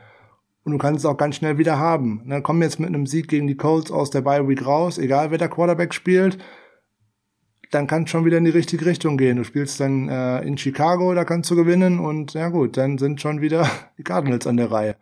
Und 0.64 0.72
du 0.72 0.78
kannst 0.78 1.04
es 1.04 1.06
auch 1.06 1.16
ganz 1.16 1.36
schnell 1.36 1.56
wieder 1.56 1.78
haben. 1.78 2.24
Dann 2.28 2.42
kommen 2.42 2.62
jetzt 2.62 2.80
mit 2.80 2.88
einem 2.88 3.06
Sieg 3.06 3.28
gegen 3.28 3.46
die 3.46 3.56
Colts 3.56 3.92
aus 3.92 4.10
der 4.10 4.22
Bye 4.22 4.48
Week 4.48 4.66
raus, 4.66 4.98
egal 4.98 5.30
wer 5.30 5.38
der 5.38 5.48
Quarterback 5.48 5.94
spielt 5.94 6.38
dann 7.74 7.86
kann 7.86 8.04
es 8.04 8.10
schon 8.10 8.24
wieder 8.24 8.38
in 8.38 8.44
die 8.44 8.50
richtige 8.50 8.86
Richtung 8.86 9.16
gehen. 9.16 9.36
Du 9.36 9.44
spielst 9.44 9.80
dann 9.80 10.08
äh, 10.08 10.40
in 10.42 10.56
Chicago, 10.56 11.14
da 11.14 11.24
kannst 11.24 11.50
du 11.50 11.56
gewinnen 11.56 11.98
und 11.98 12.34
ja 12.34 12.48
gut, 12.48 12.76
dann 12.76 12.98
sind 12.98 13.20
schon 13.20 13.40
wieder 13.40 13.68
die 13.98 14.04
Cardinals 14.04 14.46
an 14.46 14.56
der 14.56 14.70
Reihe. 14.70 14.96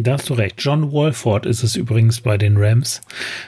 Da 0.00 0.12
hast 0.12 0.30
du 0.30 0.34
recht. 0.34 0.56
John 0.58 0.92
Walford 0.92 1.44
ist 1.44 1.64
es 1.64 1.74
übrigens 1.74 2.20
bei 2.20 2.38
den 2.38 2.56
Rams. 2.56 3.00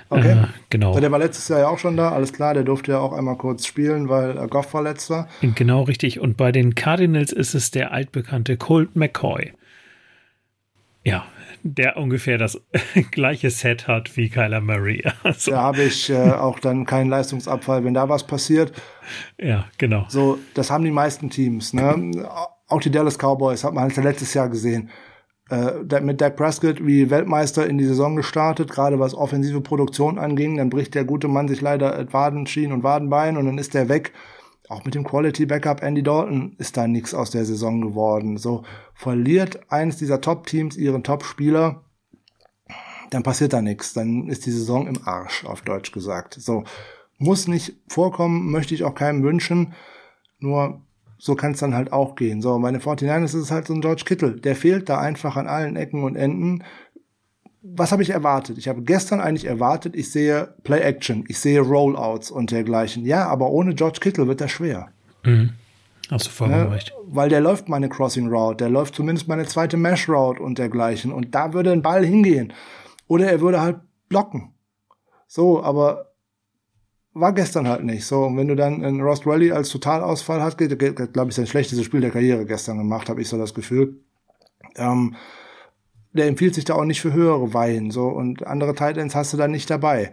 Okay. 0.09 0.33
Äh, 0.33 0.47
genau. 0.69 0.99
Der 0.99 1.13
war 1.13 1.21
letztes 1.21 1.47
Jahr 1.49 1.61
ja 1.61 1.69
auch 1.69 1.79
schon 1.79 1.97
da, 1.97 2.11
alles 2.11 2.33
klar, 2.33 2.55
der 2.55 2.65
durfte 2.65 2.93
ja 2.93 2.99
auch 2.99 3.13
einmal 3.13 3.37
kurz 3.37 3.67
spielen, 3.67 4.09
weil 4.09 4.37
äh, 4.37 4.49
Goff 4.49 4.71
verletzt 4.71 5.11
war. 5.11 5.29
Genau, 5.43 5.83
richtig. 5.83 6.19
Und 6.19 6.37
bei 6.37 6.51
den 6.51 6.75
Cardinals 6.75 7.31
ist 7.31 7.55
es 7.55 7.71
der 7.71 7.93
altbekannte 7.93 8.57
Colt 8.57 8.97
McCoy. 8.97 9.53
Ja, 11.05 11.25
der 11.63 11.97
ungefähr 11.97 12.39
das 12.39 12.61
gleiche 13.11 13.51
Set 13.51 13.89
hat 13.89 14.17
wie 14.17 14.29
Kyler 14.29 14.61
Murray. 14.61 15.05
Also. 15.23 15.51
Da 15.51 15.63
habe 15.63 15.83
ich 15.83 16.11
äh, 16.11 16.31
auch 16.33 16.59
dann 16.61 16.87
keinen 16.87 17.11
Leistungsabfall, 17.11 17.85
wenn 17.85 17.95
da 17.95 18.09
was 18.09 18.27
passiert. 18.27 18.73
Ja, 19.39 19.67
genau. 19.79 20.07
So, 20.09 20.39
das 20.55 20.71
haben 20.71 20.85
die 20.85 20.91
meisten 20.91 21.31
Teams. 21.31 21.73
Ne? 21.73 22.13
Auch 22.69 22.81
die 22.81 22.91
Dallas 22.91 23.19
Cowboys 23.19 23.65
hat 23.65 23.75
man 23.75 23.85
halt 23.85 23.97
letztes 23.97 24.35
Jahr 24.35 24.49
gesehen. 24.49 24.91
Äh, 25.51 26.01
mit 26.01 26.21
Dak 26.21 26.37
Prescott 26.37 26.85
wie 26.87 27.11
Weltmeister 27.11 27.67
in 27.67 27.77
die 27.77 27.85
Saison 27.85 28.17
gestartet, 28.17 28.71
gerade 28.71 28.99
was 28.99 29.15
offensive 29.15 29.61
Produktion 29.61 30.19
anging. 30.19 30.57
Dann 30.57 30.71
bricht 30.71 30.95
der 30.95 31.05
gute 31.05 31.29
Mann 31.29 31.49
sich 31.49 31.61
leider 31.61 32.07
Wadenschienen 32.13 32.73
und 32.73 32.83
Wadenbein 32.83 33.37
und 33.37 33.47
dann 33.47 33.59
ist 33.59 33.75
der 33.75 33.89
weg 33.89 34.13
auch 34.71 34.85
mit 34.85 34.95
dem 34.95 35.05
Quality 35.05 35.47
Backup 35.47 35.83
Andy 35.83 36.03
Dalton 36.03 36.55
ist 36.59 36.77
da 36.77 36.87
nichts 36.87 37.13
aus 37.13 37.31
der 37.31 37.45
Saison 37.45 37.81
geworden. 37.81 38.37
So 38.37 38.63
verliert 38.95 39.71
eines 39.71 39.97
dieser 39.97 40.21
Top-Teams 40.21 40.77
ihren 40.77 41.03
Top-Spieler, 41.03 41.83
dann 43.11 43.25
passiert 43.25 43.53
da 43.53 43.63
nichts. 43.63 43.93
Dann 43.95 44.29
ist 44.29 44.47
die 44.47 44.53
Saison 44.53 44.87
im 44.87 45.01
Arsch, 45.05 45.45
auf 45.45 45.63
Deutsch 45.63 45.91
gesagt. 45.91 46.35
So 46.35 46.63
muss 47.19 47.49
nicht 47.49 47.75
vorkommen, 47.89 48.53
möchte 48.53 48.75
ich 48.75 48.85
auch 48.85 48.95
keinem 48.95 49.25
wünschen. 49.25 49.75
Nur 50.39 50.81
so 51.19 51.35
kann 51.35 51.53
es 51.53 51.59
dann 51.59 51.75
halt 51.75 51.93
auch 51.93 52.15
gehen. 52.15 52.41
So, 52.41 52.59
meine 52.61 52.79
49ers 52.79 53.37
ist 53.37 53.51
halt 53.51 53.67
so 53.67 53.75
ein 53.75 53.81
George 53.81 54.05
Kittle. 54.07 54.37
Der 54.41 54.55
fehlt 54.55 54.89
da 54.89 55.01
einfach 55.01 55.37
an 55.37 55.49
allen 55.49 55.75
Ecken 55.75 56.05
und 56.05 56.15
Enden 56.15 56.63
was 57.63 57.93
habe 57.93 58.03
ich 58.03 58.11
erwartet? 58.11 58.59
Ich 58.59 58.69
habe 58.69 58.83
gestern 58.83 59.21
eigentlich 59.21 59.45
erwartet, 59.45 59.95
ich 59.95 60.11
sehe 60.11 60.55
Play 60.63 60.81
Action, 60.81 61.25
ich 61.29 61.39
sehe 61.39 61.61
Rollouts 61.61 62.31
und 62.31 62.51
dergleichen. 62.51 63.05
Ja, 63.05 63.29
aber 63.29 63.51
ohne 63.51 63.75
George 63.75 63.99
Kittle 64.01 64.27
wird 64.27 64.41
das 64.41 64.51
schwer. 64.51 64.89
Mhm. 65.25 65.51
Hast 66.11 66.27
du 66.27 66.31
vollkommen 66.31 66.65
ja, 66.65 66.71
recht. 66.71 66.93
Weil 67.07 67.29
der 67.29 67.41
läuft 67.41 67.69
meine 67.69 67.89
Crossing 67.89 68.29
Route, 68.29 68.57
der 68.57 68.71
läuft 68.71 68.95
zumindest 68.95 69.29
meine 69.29 69.47
zweite 69.47 69.77
Mesh 69.77 70.09
Route 70.09 70.43
und 70.43 70.59
dergleichen. 70.59 71.13
Und 71.13 71.35
da 71.35 71.53
würde 71.53 71.71
ein 71.71 71.83
Ball 71.83 72.05
hingehen. 72.05 72.53
Oder 73.07 73.31
er 73.31 73.41
würde 73.41 73.61
halt 73.61 73.77
blocken. 74.09 74.53
So, 75.29 75.63
aber 75.63 76.11
war 77.13 77.33
gestern 77.33 77.69
halt 77.69 77.85
nicht. 77.85 78.05
So, 78.07 78.25
und 78.25 78.37
wenn 78.37 78.49
du 78.49 78.57
dann 78.57 78.85
einen 78.85 79.01
Ross 79.01 79.27
Rally 79.27 79.53
als 79.53 79.69
Totalausfall 79.69 80.43
hast, 80.43 80.59
geht, 80.59 80.77
glaube 80.79 81.29
ich, 81.29 81.35
sein 81.35 81.47
schlechtestes 81.47 81.85
Spiel 81.85 82.01
der 82.01 82.11
Karriere 82.11 82.45
gestern 82.45 82.79
gemacht, 82.79 83.09
habe 83.09 83.21
ich 83.21 83.29
so 83.29 83.39
das 83.39 83.55
Gefühl. 83.55 84.01
Ähm, 84.77 85.15
der 86.13 86.27
empfiehlt 86.27 86.55
sich 86.55 86.65
da 86.65 86.75
auch 86.75 86.85
nicht 86.85 87.01
für 87.01 87.13
höhere 87.13 87.55
Weihen, 87.55 87.91
so, 87.91 88.09
und 88.09 88.47
andere 88.47 88.75
Titans 88.75 89.15
hast 89.15 89.33
du 89.33 89.37
da 89.37 89.49
nicht 89.49 89.71
dabei, 89.71 90.13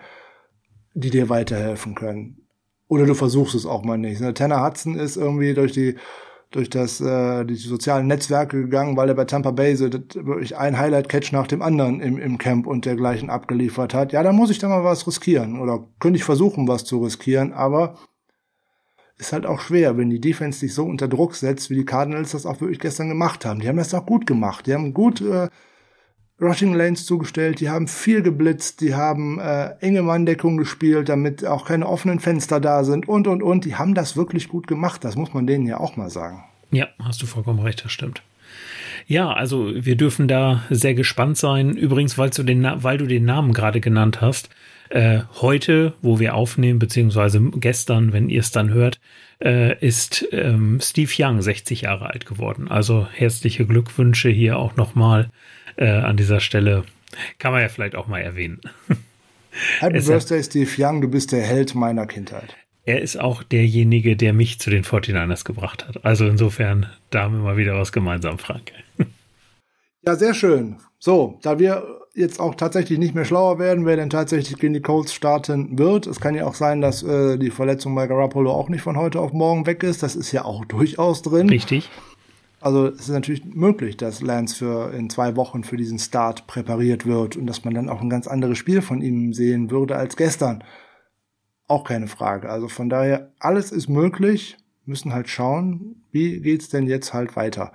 die 0.93 1.09
dir 1.09 1.29
weiterhelfen 1.29 1.95
können. 1.95 2.47
Oder 2.87 3.05
du 3.05 3.13
versuchst 3.13 3.55
es 3.55 3.65
auch 3.65 3.83
mal 3.83 3.97
nicht. 3.97 4.21
Ne? 4.21 4.33
Tanner 4.33 4.63
Hudson 4.65 4.95
ist 4.95 5.17
irgendwie 5.17 5.53
durch 5.53 5.73
die, 5.73 5.95
durch 6.51 6.69
das, 6.69 7.01
äh, 7.01 7.43
die 7.43 7.55
sozialen 7.55 8.07
Netzwerke 8.07 8.61
gegangen, 8.61 8.95
weil 8.95 9.09
er 9.09 9.15
bei 9.15 9.25
Tampa 9.25 9.51
Bay 9.51 9.75
so 9.75 9.91
wirklich 9.91 10.55
ein 10.55 10.77
Highlight-Catch 10.77 11.33
nach 11.33 11.47
dem 11.47 11.61
anderen 11.61 11.99
im, 11.99 12.17
im 12.17 12.37
Camp 12.37 12.65
und 12.65 12.85
dergleichen 12.85 13.29
abgeliefert 13.29 13.93
hat. 13.93 14.13
Ja, 14.13 14.23
da 14.23 14.31
muss 14.31 14.49
ich 14.49 14.59
da 14.59 14.69
mal 14.69 14.85
was 14.85 15.05
riskieren. 15.05 15.59
Oder 15.59 15.85
könnte 15.99 16.17
ich 16.17 16.23
versuchen, 16.23 16.67
was 16.67 16.85
zu 16.85 17.03
riskieren, 17.03 17.51
aber 17.51 17.97
ist 19.17 19.33
halt 19.33 19.45
auch 19.45 19.59
schwer, 19.59 19.97
wenn 19.97 20.09
die 20.09 20.21
Defense 20.21 20.59
sich 20.59 20.73
so 20.73 20.85
unter 20.85 21.07
Druck 21.07 21.35
setzt, 21.35 21.69
wie 21.69 21.75
die 21.75 21.85
Cardinals 21.85 22.31
das 22.31 22.45
auch 22.45 22.61
wirklich 22.61 22.79
gestern 22.79 23.09
gemacht 23.09 23.45
haben. 23.45 23.59
Die 23.59 23.67
haben 23.67 23.77
das 23.77 23.93
auch 23.93 24.05
gut 24.05 24.27
gemacht. 24.27 24.67
Die 24.67 24.73
haben 24.73 24.93
gut 24.93 25.21
äh, 25.21 25.49
Rushing 26.39 26.73
Lanes 26.73 27.05
zugestellt, 27.05 27.59
die 27.59 27.69
haben 27.69 27.87
viel 27.87 28.21
geblitzt, 28.21 28.81
die 28.81 28.93
haben 28.93 29.39
äh, 29.39 29.71
enge 29.79 30.03
Manndeckung 30.03 30.57
gespielt, 30.57 31.09
damit 31.09 31.45
auch 31.45 31.65
keine 31.65 31.87
offenen 31.87 32.19
Fenster 32.19 32.59
da 32.59 32.83
sind 32.83 33.07
und 33.07 33.27
und 33.27 33.41
und. 33.41 33.65
Die 33.65 33.75
haben 33.75 33.95
das 33.95 34.15
wirklich 34.15 34.47
gut 34.47 34.67
gemacht, 34.67 35.03
das 35.03 35.15
muss 35.15 35.33
man 35.33 35.47
denen 35.47 35.65
ja 35.65 35.79
auch 35.79 35.95
mal 35.97 36.11
sagen. 36.11 36.43
Ja, 36.69 36.87
hast 37.03 37.21
du 37.21 37.25
vollkommen 37.25 37.59
recht, 37.59 37.83
das 37.83 37.91
stimmt. 37.91 38.21
Ja, 39.07 39.31
also 39.31 39.71
wir 39.73 39.95
dürfen 39.95 40.27
da 40.27 40.63
sehr 40.69 40.93
gespannt 40.93 41.37
sein. 41.37 41.75
Übrigens, 41.75 42.17
weil 42.17 42.29
du 42.29 42.43
den, 42.43 42.67
weil 42.83 42.97
du 42.97 43.07
den 43.07 43.25
Namen 43.25 43.53
gerade 43.53 43.79
genannt 43.79 44.21
hast, 44.21 44.49
äh, 44.89 45.21
heute, 45.41 45.93
wo 46.01 46.19
wir 46.19 46.35
aufnehmen, 46.35 46.77
beziehungsweise 46.77 47.41
gestern, 47.55 48.13
wenn 48.13 48.29
ihr 48.29 48.41
es 48.41 48.51
dann 48.51 48.69
hört, 48.69 48.99
äh, 49.43 49.77
ist 49.85 50.27
ähm, 50.31 50.79
Steve 50.81 51.11
Young 51.17 51.41
60 51.41 51.81
Jahre 51.81 52.09
alt 52.09 52.25
geworden. 52.25 52.67
Also 52.69 53.07
herzliche 53.11 53.65
Glückwünsche 53.65 54.29
hier 54.29 54.57
auch 54.57 54.75
nochmal 54.75 55.29
äh, 55.77 55.89
an 55.89 56.17
dieser 56.17 56.39
Stelle. 56.39 56.83
Kann 57.39 57.53
man 57.53 57.61
ja 57.61 57.69
vielleicht 57.69 57.95
auch 57.95 58.07
mal 58.07 58.19
erwähnen. 58.19 58.59
Happy 59.79 60.01
Birthday, 60.01 60.43
Steve 60.43 60.69
Young, 60.77 61.01
du 61.01 61.07
bist 61.07 61.31
der 61.31 61.41
Held 61.41 61.73
meiner 61.73 62.05
Kindheit. 62.05 62.55
Er 62.85 63.01
ist 63.01 63.19
auch 63.19 63.43
derjenige, 63.43 64.15
der 64.15 64.33
mich 64.33 64.59
zu 64.59 64.69
den 64.69 64.83
49ers 64.83 65.43
gebracht 65.43 65.87
hat. 65.87 66.05
Also 66.05 66.25
insofern, 66.25 66.85
da 67.09 67.23
haben 67.23 67.35
wir 67.35 67.43
mal 67.43 67.57
wieder 67.57 67.77
was 67.77 67.91
gemeinsam, 67.91 68.37
Frank. 68.39 68.71
Ja, 70.05 70.15
sehr 70.15 70.33
schön. 70.33 70.77
So, 70.99 71.37
da 71.41 71.59
wir 71.59 71.83
jetzt 72.15 72.39
auch 72.39 72.55
tatsächlich 72.55 72.97
nicht 72.97 73.13
mehr 73.13 73.25
schlauer 73.25 73.59
werden, 73.59 73.85
wer 73.85 73.97
denn 73.97 74.09
tatsächlich 74.09 74.57
gegen 74.57 74.73
die 74.73 74.81
Colts 74.81 75.13
starten 75.13 75.77
wird. 75.77 76.07
Es 76.07 76.21
kann 76.21 76.33
ja 76.33 76.45
auch 76.45 76.55
sein, 76.55 76.79
dass 76.79 77.03
äh, 77.03 77.37
die 77.37 77.51
Verletzung 77.51 77.93
bei 77.93 78.07
Garoppolo 78.07 78.51
auch 78.51 78.69
nicht 78.69 78.81
von 78.81 78.95
heute 78.95 79.19
auf 79.19 79.33
morgen 79.33 79.65
weg 79.65 79.83
ist. 79.83 80.03
Das 80.03 80.15
ist 80.15 80.31
ja 80.31 80.45
auch 80.45 80.63
durchaus 80.63 81.23
drin. 81.23 81.49
Richtig. 81.49 81.89
Also 82.59 82.87
es 82.87 83.01
ist 83.01 83.09
natürlich 83.09 83.45
möglich, 83.45 83.97
dass 83.97 84.21
Lance 84.21 84.55
für 84.55 84.91
in 84.91 85.09
zwei 85.09 85.35
Wochen 85.35 85.63
für 85.63 85.77
diesen 85.77 85.99
Start 85.99 86.47
präpariert 86.47 87.05
wird 87.05 87.35
und 87.37 87.45
dass 87.45 87.63
man 87.63 87.75
dann 87.75 87.89
auch 87.89 88.01
ein 88.01 88.09
ganz 88.09 88.27
anderes 88.27 88.57
Spiel 88.57 88.81
von 88.81 89.01
ihm 89.01 89.33
sehen 89.33 89.69
würde 89.69 89.95
als 89.95 90.15
gestern. 90.15 90.63
Auch 91.67 91.83
keine 91.83 92.07
Frage. 92.07 92.49
Also 92.49 92.67
von 92.67 92.89
daher, 92.89 93.31
alles 93.39 93.71
ist 93.71 93.89
möglich, 93.89 94.57
müssen 94.85 95.13
halt 95.13 95.29
schauen, 95.29 96.03
wie 96.11 96.39
geht's 96.39 96.69
denn 96.69 96.87
jetzt 96.87 97.13
halt 97.13 97.35
weiter. 97.35 97.73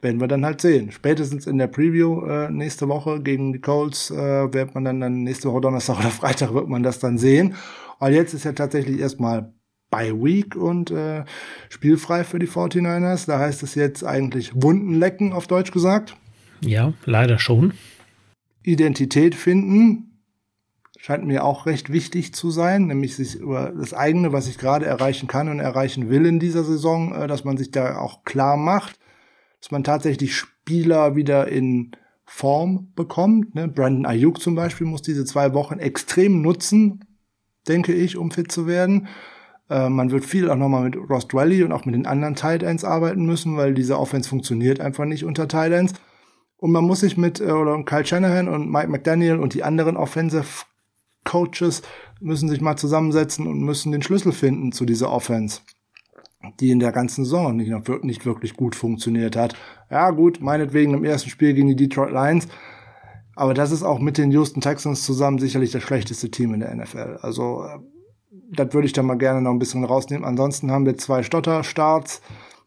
Werden 0.00 0.20
wir 0.20 0.28
dann 0.28 0.44
halt 0.44 0.60
sehen. 0.60 0.90
Spätestens 0.90 1.46
in 1.46 1.58
der 1.58 1.66
Preview 1.66 2.24
äh, 2.24 2.50
nächste 2.50 2.88
Woche 2.88 3.20
gegen 3.20 3.52
die 3.52 3.60
Colts 3.60 4.10
äh, 4.10 4.52
wird 4.52 4.74
man 4.74 4.84
dann, 4.84 5.00
dann 5.00 5.24
nächste 5.24 5.50
Woche 5.50 5.60
Donnerstag 5.60 5.98
oder 5.98 6.10
Freitag 6.10 6.54
wird 6.54 6.68
man 6.68 6.82
das 6.82 7.00
dann 7.00 7.18
sehen. 7.18 7.54
Aber 7.98 8.10
jetzt 8.10 8.32
ist 8.32 8.44
ja 8.44 8.52
tatsächlich 8.52 9.00
erstmal 9.00 9.52
Bye 9.94 10.14
Week 10.14 10.56
und 10.56 10.90
äh, 10.90 11.24
spielfrei 11.68 12.24
für 12.24 12.38
die 12.38 12.48
49ers. 12.48 13.26
Da 13.26 13.38
heißt 13.38 13.62
es 13.62 13.74
jetzt 13.74 14.04
eigentlich 14.04 14.50
Wunden 14.54 14.94
lecken, 14.94 15.32
auf 15.32 15.46
Deutsch 15.46 15.70
gesagt. 15.70 16.16
Ja, 16.60 16.92
leider 17.04 17.38
schon. 17.38 17.74
Identität 18.62 19.34
finden 19.34 20.10
scheint 20.98 21.26
mir 21.26 21.44
auch 21.44 21.66
recht 21.66 21.92
wichtig 21.92 22.34
zu 22.34 22.50
sein, 22.50 22.86
nämlich 22.86 23.14
sich 23.14 23.34
über 23.36 23.74
das 23.78 23.92
eigene, 23.92 24.32
was 24.32 24.48
ich 24.48 24.56
gerade 24.56 24.86
erreichen 24.86 25.26
kann 25.28 25.50
und 25.50 25.60
erreichen 25.60 26.08
will 26.08 26.24
in 26.24 26.40
dieser 26.40 26.64
Saison, 26.64 27.14
äh, 27.14 27.26
dass 27.26 27.44
man 27.44 27.56
sich 27.56 27.70
da 27.70 27.98
auch 27.98 28.24
klar 28.24 28.56
macht, 28.56 28.98
dass 29.60 29.70
man 29.70 29.84
tatsächlich 29.84 30.34
Spieler 30.34 31.14
wieder 31.14 31.48
in 31.48 31.92
Form 32.24 32.90
bekommt. 32.96 33.54
Ne? 33.54 33.68
Brandon 33.68 34.06
Ayuk 34.06 34.40
zum 34.40 34.54
Beispiel 34.54 34.86
muss 34.86 35.02
diese 35.02 35.26
zwei 35.26 35.52
Wochen 35.52 35.78
extrem 35.78 36.40
nutzen, 36.40 37.04
denke 37.68 37.92
ich, 37.92 38.16
um 38.16 38.30
fit 38.30 38.50
zu 38.50 38.66
werden. 38.66 39.06
Äh, 39.70 39.88
man 39.88 40.10
wird 40.10 40.24
viel 40.24 40.50
auch 40.50 40.56
nochmal 40.56 40.84
mit 40.84 40.96
Ross 40.96 41.28
Dwelly 41.28 41.62
und 41.62 41.72
auch 41.72 41.84
mit 41.84 41.94
den 41.94 42.06
anderen 42.06 42.34
Tight 42.34 42.62
Ends 42.62 42.84
arbeiten 42.84 43.24
müssen, 43.24 43.56
weil 43.56 43.74
diese 43.74 43.98
Offense 43.98 44.28
funktioniert 44.28 44.80
einfach 44.80 45.04
nicht 45.04 45.24
unter 45.24 45.48
Tight 45.48 45.72
Ends. 45.72 45.94
Und 46.56 46.72
man 46.72 46.84
muss 46.84 47.00
sich 47.00 47.16
mit, 47.16 47.40
äh, 47.40 47.50
oder 47.52 47.82
Kyle 47.84 48.06
Shanahan 48.06 48.48
und 48.48 48.70
Mike 48.70 48.88
McDaniel 48.88 49.38
und 49.38 49.54
die 49.54 49.62
anderen 49.64 49.96
Offensive 49.96 50.64
Coaches 51.24 51.82
müssen 52.20 52.48
sich 52.48 52.60
mal 52.60 52.76
zusammensetzen 52.76 53.46
und 53.46 53.60
müssen 53.60 53.92
den 53.92 54.02
Schlüssel 54.02 54.32
finden 54.32 54.72
zu 54.72 54.84
dieser 54.84 55.10
Offense, 55.10 55.60
die 56.60 56.70
in 56.70 56.80
der 56.80 56.92
ganzen 56.92 57.24
Saison 57.24 57.56
nicht, 57.56 57.72
nicht 58.04 58.26
wirklich 58.26 58.54
gut 58.54 58.76
funktioniert 58.76 59.36
hat. 59.36 59.56
Ja, 59.90 60.10
gut, 60.10 60.40
meinetwegen 60.40 60.94
im 60.94 61.04
ersten 61.04 61.30
Spiel 61.30 61.54
gegen 61.54 61.68
die 61.68 61.76
Detroit 61.76 62.12
Lions. 62.12 62.46
Aber 63.36 63.52
das 63.52 63.72
ist 63.72 63.82
auch 63.82 63.98
mit 63.98 64.16
den 64.16 64.30
Houston 64.30 64.60
Texans 64.60 65.04
zusammen 65.04 65.38
sicherlich 65.38 65.72
das 65.72 65.82
schlechteste 65.82 66.30
Team 66.30 66.54
in 66.54 66.60
der 66.60 66.74
NFL. 66.74 67.18
Also, 67.20 67.64
äh, 67.64 67.78
das 68.50 68.72
würde 68.72 68.86
ich 68.86 68.92
da 68.92 69.02
mal 69.02 69.18
gerne 69.18 69.40
noch 69.40 69.50
ein 69.50 69.58
bisschen 69.58 69.84
rausnehmen. 69.84 70.24
Ansonsten 70.24 70.70
haben 70.70 70.86
wir 70.86 70.96
zwei 70.96 71.22
Stotterstarts, 71.22 72.22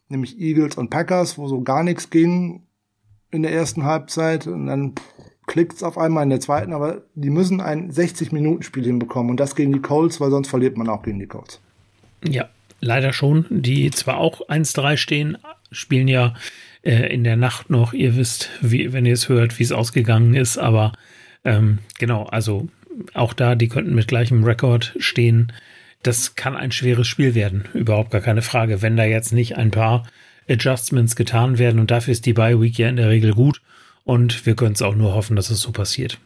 nämlich 0.09 0.39
Eagles 0.39 0.75
und 0.75 0.89
Packers, 0.89 1.37
wo 1.37 1.47
so 1.47 1.61
gar 1.61 1.83
nichts 1.83 2.09
ging 2.09 2.63
in 3.31 3.43
der 3.43 3.51
ersten 3.51 3.83
Halbzeit. 3.83 4.47
Und 4.47 4.67
dann 4.67 4.95
klickt's 5.45 5.83
auf 5.83 5.97
einmal 5.97 6.23
in 6.23 6.29
der 6.29 6.39
zweiten, 6.39 6.73
aber 6.73 7.03
die 7.15 7.29
müssen 7.29 7.61
ein 7.61 7.91
60-Minuten-Spiel 7.91 8.83
hinbekommen 8.83 9.31
und 9.31 9.39
das 9.39 9.55
gegen 9.55 9.73
die 9.73 9.81
Colts, 9.81 10.19
weil 10.19 10.29
sonst 10.29 10.49
verliert 10.49 10.77
man 10.77 10.89
auch 10.89 11.03
gegen 11.03 11.19
die 11.19 11.27
Colts. 11.27 11.61
Ja, 12.23 12.49
leider 12.79 13.13
schon. 13.13 13.45
Die 13.49 13.89
zwar 13.91 14.17
auch 14.17 14.47
1-3 14.47 14.97
stehen, 14.97 15.37
spielen 15.71 16.07
ja 16.07 16.33
äh, 16.83 17.13
in 17.13 17.23
der 17.23 17.37
Nacht 17.37 17.69
noch. 17.69 17.93
Ihr 17.93 18.15
wisst, 18.15 18.49
wie, 18.61 18.93
wenn 18.93 19.05
ihr 19.05 19.13
es 19.13 19.29
hört, 19.29 19.57
wie 19.59 19.63
es 19.63 19.71
ausgegangen 19.71 20.33
ist, 20.33 20.57
aber 20.57 20.93
ähm, 21.43 21.79
genau, 21.97 22.23
also 22.23 22.67
auch 23.13 23.33
da, 23.33 23.55
die 23.55 23.67
könnten 23.67 23.95
mit 23.95 24.07
gleichem 24.07 24.43
Rekord 24.43 24.95
stehen. 24.99 25.51
Das 26.03 26.35
kann 26.35 26.55
ein 26.55 26.71
schweres 26.71 27.07
Spiel 27.07 27.35
werden, 27.35 27.65
überhaupt 27.73 28.11
gar 28.11 28.21
keine 28.21 28.41
Frage, 28.41 28.81
wenn 28.81 28.97
da 28.97 29.03
jetzt 29.03 29.33
nicht 29.33 29.57
ein 29.57 29.71
paar 29.71 30.07
Adjustments 30.49 31.15
getan 31.15 31.57
werden 31.57 31.79
und 31.79 31.91
dafür 31.91 32.11
ist 32.13 32.25
die 32.25 32.33
Bye 32.33 32.61
Week 32.61 32.77
ja 32.77 32.87
in 32.87 32.95
der 32.95 33.09
Regel 33.09 33.33
gut 33.33 33.61
und 34.03 34.45
wir 34.45 34.55
können 34.55 34.73
es 34.73 34.81
auch 34.81 34.95
nur 34.95 35.13
hoffen, 35.13 35.35
dass 35.35 35.49
es 35.49 35.59
so 35.59 35.71
passiert. 35.71 36.19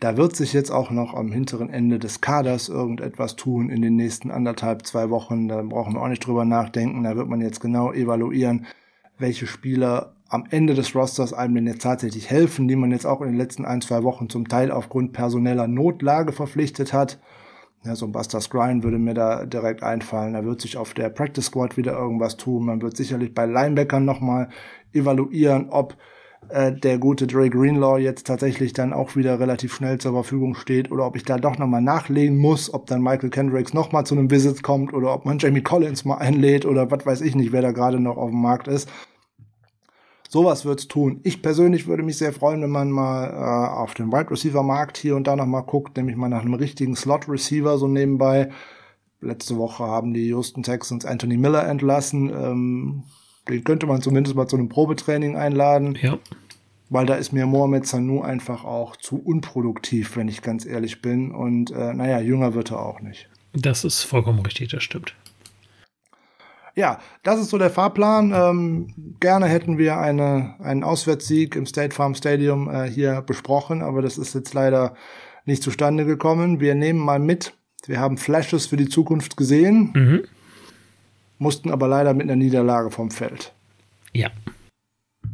Da 0.00 0.16
wird 0.16 0.34
sich 0.34 0.52
jetzt 0.52 0.70
auch 0.70 0.90
noch 0.90 1.14
am 1.14 1.30
hinteren 1.30 1.70
Ende 1.70 2.00
des 2.00 2.20
Kaders 2.20 2.68
irgendetwas 2.68 3.36
tun 3.36 3.70
in 3.70 3.82
den 3.82 3.94
nächsten 3.94 4.32
anderthalb, 4.32 4.84
zwei 4.84 5.10
Wochen. 5.10 5.46
Da 5.46 5.62
brauchen 5.62 5.94
wir 5.94 6.02
auch 6.02 6.08
nicht 6.08 6.26
drüber 6.26 6.44
nachdenken. 6.44 7.04
Da 7.04 7.14
wird 7.14 7.28
man 7.28 7.40
jetzt 7.40 7.60
genau 7.60 7.92
evaluieren, 7.92 8.66
welche 9.18 9.46
Spieler 9.46 10.16
am 10.32 10.46
Ende 10.48 10.72
des 10.72 10.94
Rosters 10.94 11.34
einem 11.34 11.56
denn 11.56 11.66
jetzt 11.66 11.82
tatsächlich 11.82 12.30
helfen, 12.30 12.66
die 12.66 12.74
man 12.74 12.90
jetzt 12.90 13.04
auch 13.04 13.20
in 13.20 13.28
den 13.28 13.36
letzten 13.36 13.66
ein, 13.66 13.82
zwei 13.82 14.02
Wochen 14.02 14.30
zum 14.30 14.48
Teil 14.48 14.70
aufgrund 14.70 15.12
personeller 15.12 15.68
Notlage 15.68 16.32
verpflichtet 16.32 16.94
hat. 16.94 17.20
Ja, 17.84 17.94
so 17.96 18.06
ein 18.06 18.12
Buster 18.12 18.40
Skrine 18.40 18.82
würde 18.82 18.98
mir 18.98 19.12
da 19.12 19.44
direkt 19.44 19.82
einfallen. 19.82 20.32
Da 20.32 20.44
wird 20.44 20.62
sich 20.62 20.78
auf 20.78 20.94
der 20.94 21.10
Practice 21.10 21.46
Squad 21.46 21.76
wieder 21.76 21.92
irgendwas 21.92 22.38
tun. 22.38 22.64
Man 22.64 22.80
wird 22.80 22.96
sicherlich 22.96 23.34
bei 23.34 23.44
Linebackern 23.44 24.06
nochmal 24.06 24.48
evaluieren, 24.94 25.68
ob 25.68 25.98
äh, 26.48 26.72
der 26.72 26.96
gute 26.96 27.26
Dre 27.26 27.50
Greenlaw 27.50 27.98
jetzt 27.98 28.26
tatsächlich 28.26 28.72
dann 28.72 28.94
auch 28.94 29.16
wieder 29.16 29.38
relativ 29.38 29.74
schnell 29.74 29.98
zur 29.98 30.12
Verfügung 30.12 30.54
steht 30.54 30.90
oder 30.90 31.04
ob 31.06 31.14
ich 31.14 31.24
da 31.24 31.36
doch 31.36 31.58
nochmal 31.58 31.82
nachlegen 31.82 32.38
muss, 32.38 32.72
ob 32.72 32.86
dann 32.86 33.02
Michael 33.02 33.28
Kendricks 33.28 33.74
nochmal 33.74 34.06
zu 34.06 34.14
einem 34.14 34.30
Visit 34.30 34.62
kommt 34.62 34.94
oder 34.94 35.12
ob 35.12 35.26
man 35.26 35.38
Jamie 35.38 35.62
Collins 35.62 36.06
mal 36.06 36.16
einlädt 36.16 36.64
oder 36.64 36.90
was 36.90 37.04
weiß 37.04 37.20
ich 37.20 37.34
nicht, 37.34 37.52
wer 37.52 37.60
da 37.60 37.72
gerade 37.72 38.00
noch 38.00 38.16
auf 38.16 38.30
dem 38.30 38.40
Markt 38.40 38.66
ist. 38.66 38.88
Sowas 40.32 40.64
wird's 40.64 40.88
tun. 40.88 41.20
Ich 41.24 41.42
persönlich 41.42 41.86
würde 41.86 42.02
mich 42.02 42.16
sehr 42.16 42.32
freuen, 42.32 42.62
wenn 42.62 42.70
man 42.70 42.90
mal 42.90 43.28
äh, 43.28 43.76
auf 43.76 43.92
den 43.92 44.10
Wide 44.10 44.30
Receiver 44.30 44.62
Markt 44.62 44.96
hier 44.96 45.14
und 45.14 45.26
da 45.26 45.36
nochmal 45.36 45.62
guckt, 45.62 45.94
nämlich 45.98 46.16
mal 46.16 46.30
nach 46.30 46.40
einem 46.40 46.54
richtigen 46.54 46.96
Slot 46.96 47.28
Receiver 47.28 47.76
so 47.76 47.86
nebenbei. 47.86 48.48
Letzte 49.20 49.58
Woche 49.58 49.84
haben 49.84 50.14
die 50.14 50.28
Houston 50.28 50.62
Texans 50.62 51.04
Anthony 51.04 51.36
Miller 51.36 51.68
entlassen. 51.68 52.30
Ähm, 52.30 53.02
den 53.46 53.62
könnte 53.62 53.86
man 53.86 54.00
zumindest 54.00 54.34
mal 54.34 54.48
zu 54.48 54.56
einem 54.56 54.70
Probetraining 54.70 55.36
einladen. 55.36 55.98
Ja. 56.00 56.18
Weil 56.88 57.04
da 57.04 57.16
ist 57.16 57.34
mir 57.34 57.44
Mohamed 57.44 57.86
Sanu 57.86 58.22
einfach 58.22 58.64
auch 58.64 58.96
zu 58.96 59.22
unproduktiv, 59.22 60.16
wenn 60.16 60.28
ich 60.28 60.40
ganz 60.40 60.64
ehrlich 60.64 61.02
bin. 61.02 61.32
Und 61.32 61.72
äh, 61.72 61.92
naja, 61.92 62.20
jünger 62.20 62.54
wird 62.54 62.70
er 62.70 62.80
auch 62.80 63.02
nicht. 63.02 63.28
Das 63.52 63.84
ist 63.84 64.04
vollkommen 64.04 64.40
richtig, 64.40 64.70
das 64.70 64.82
stimmt. 64.82 65.14
Ja, 66.74 66.98
das 67.22 67.40
ist 67.40 67.50
so 67.50 67.58
der 67.58 67.70
Fahrplan. 67.70 68.32
Ähm, 68.34 69.16
gerne 69.20 69.46
hätten 69.46 69.78
wir 69.78 69.98
eine, 69.98 70.54
einen 70.60 70.84
Auswärtssieg 70.84 71.54
im 71.56 71.66
State 71.66 71.94
Farm 71.94 72.14
Stadium 72.14 72.70
äh, 72.70 72.88
hier 72.88 73.22
besprochen, 73.22 73.82
aber 73.82 74.02
das 74.02 74.18
ist 74.18 74.34
jetzt 74.34 74.54
leider 74.54 74.94
nicht 75.44 75.62
zustande 75.62 76.04
gekommen. 76.04 76.60
Wir 76.60 76.74
nehmen 76.74 77.00
mal 77.00 77.18
mit. 77.18 77.54
Wir 77.86 78.00
haben 78.00 78.16
Flashes 78.16 78.66
für 78.66 78.76
die 78.76 78.88
Zukunft 78.88 79.36
gesehen. 79.36 79.92
Mhm 79.94 80.24
mussten 81.42 81.70
aber 81.70 81.88
leider 81.88 82.14
mit 82.14 82.22
einer 82.22 82.36
Niederlage 82.36 82.90
vom 82.90 83.10
Feld. 83.10 83.52
Ja. 84.14 84.30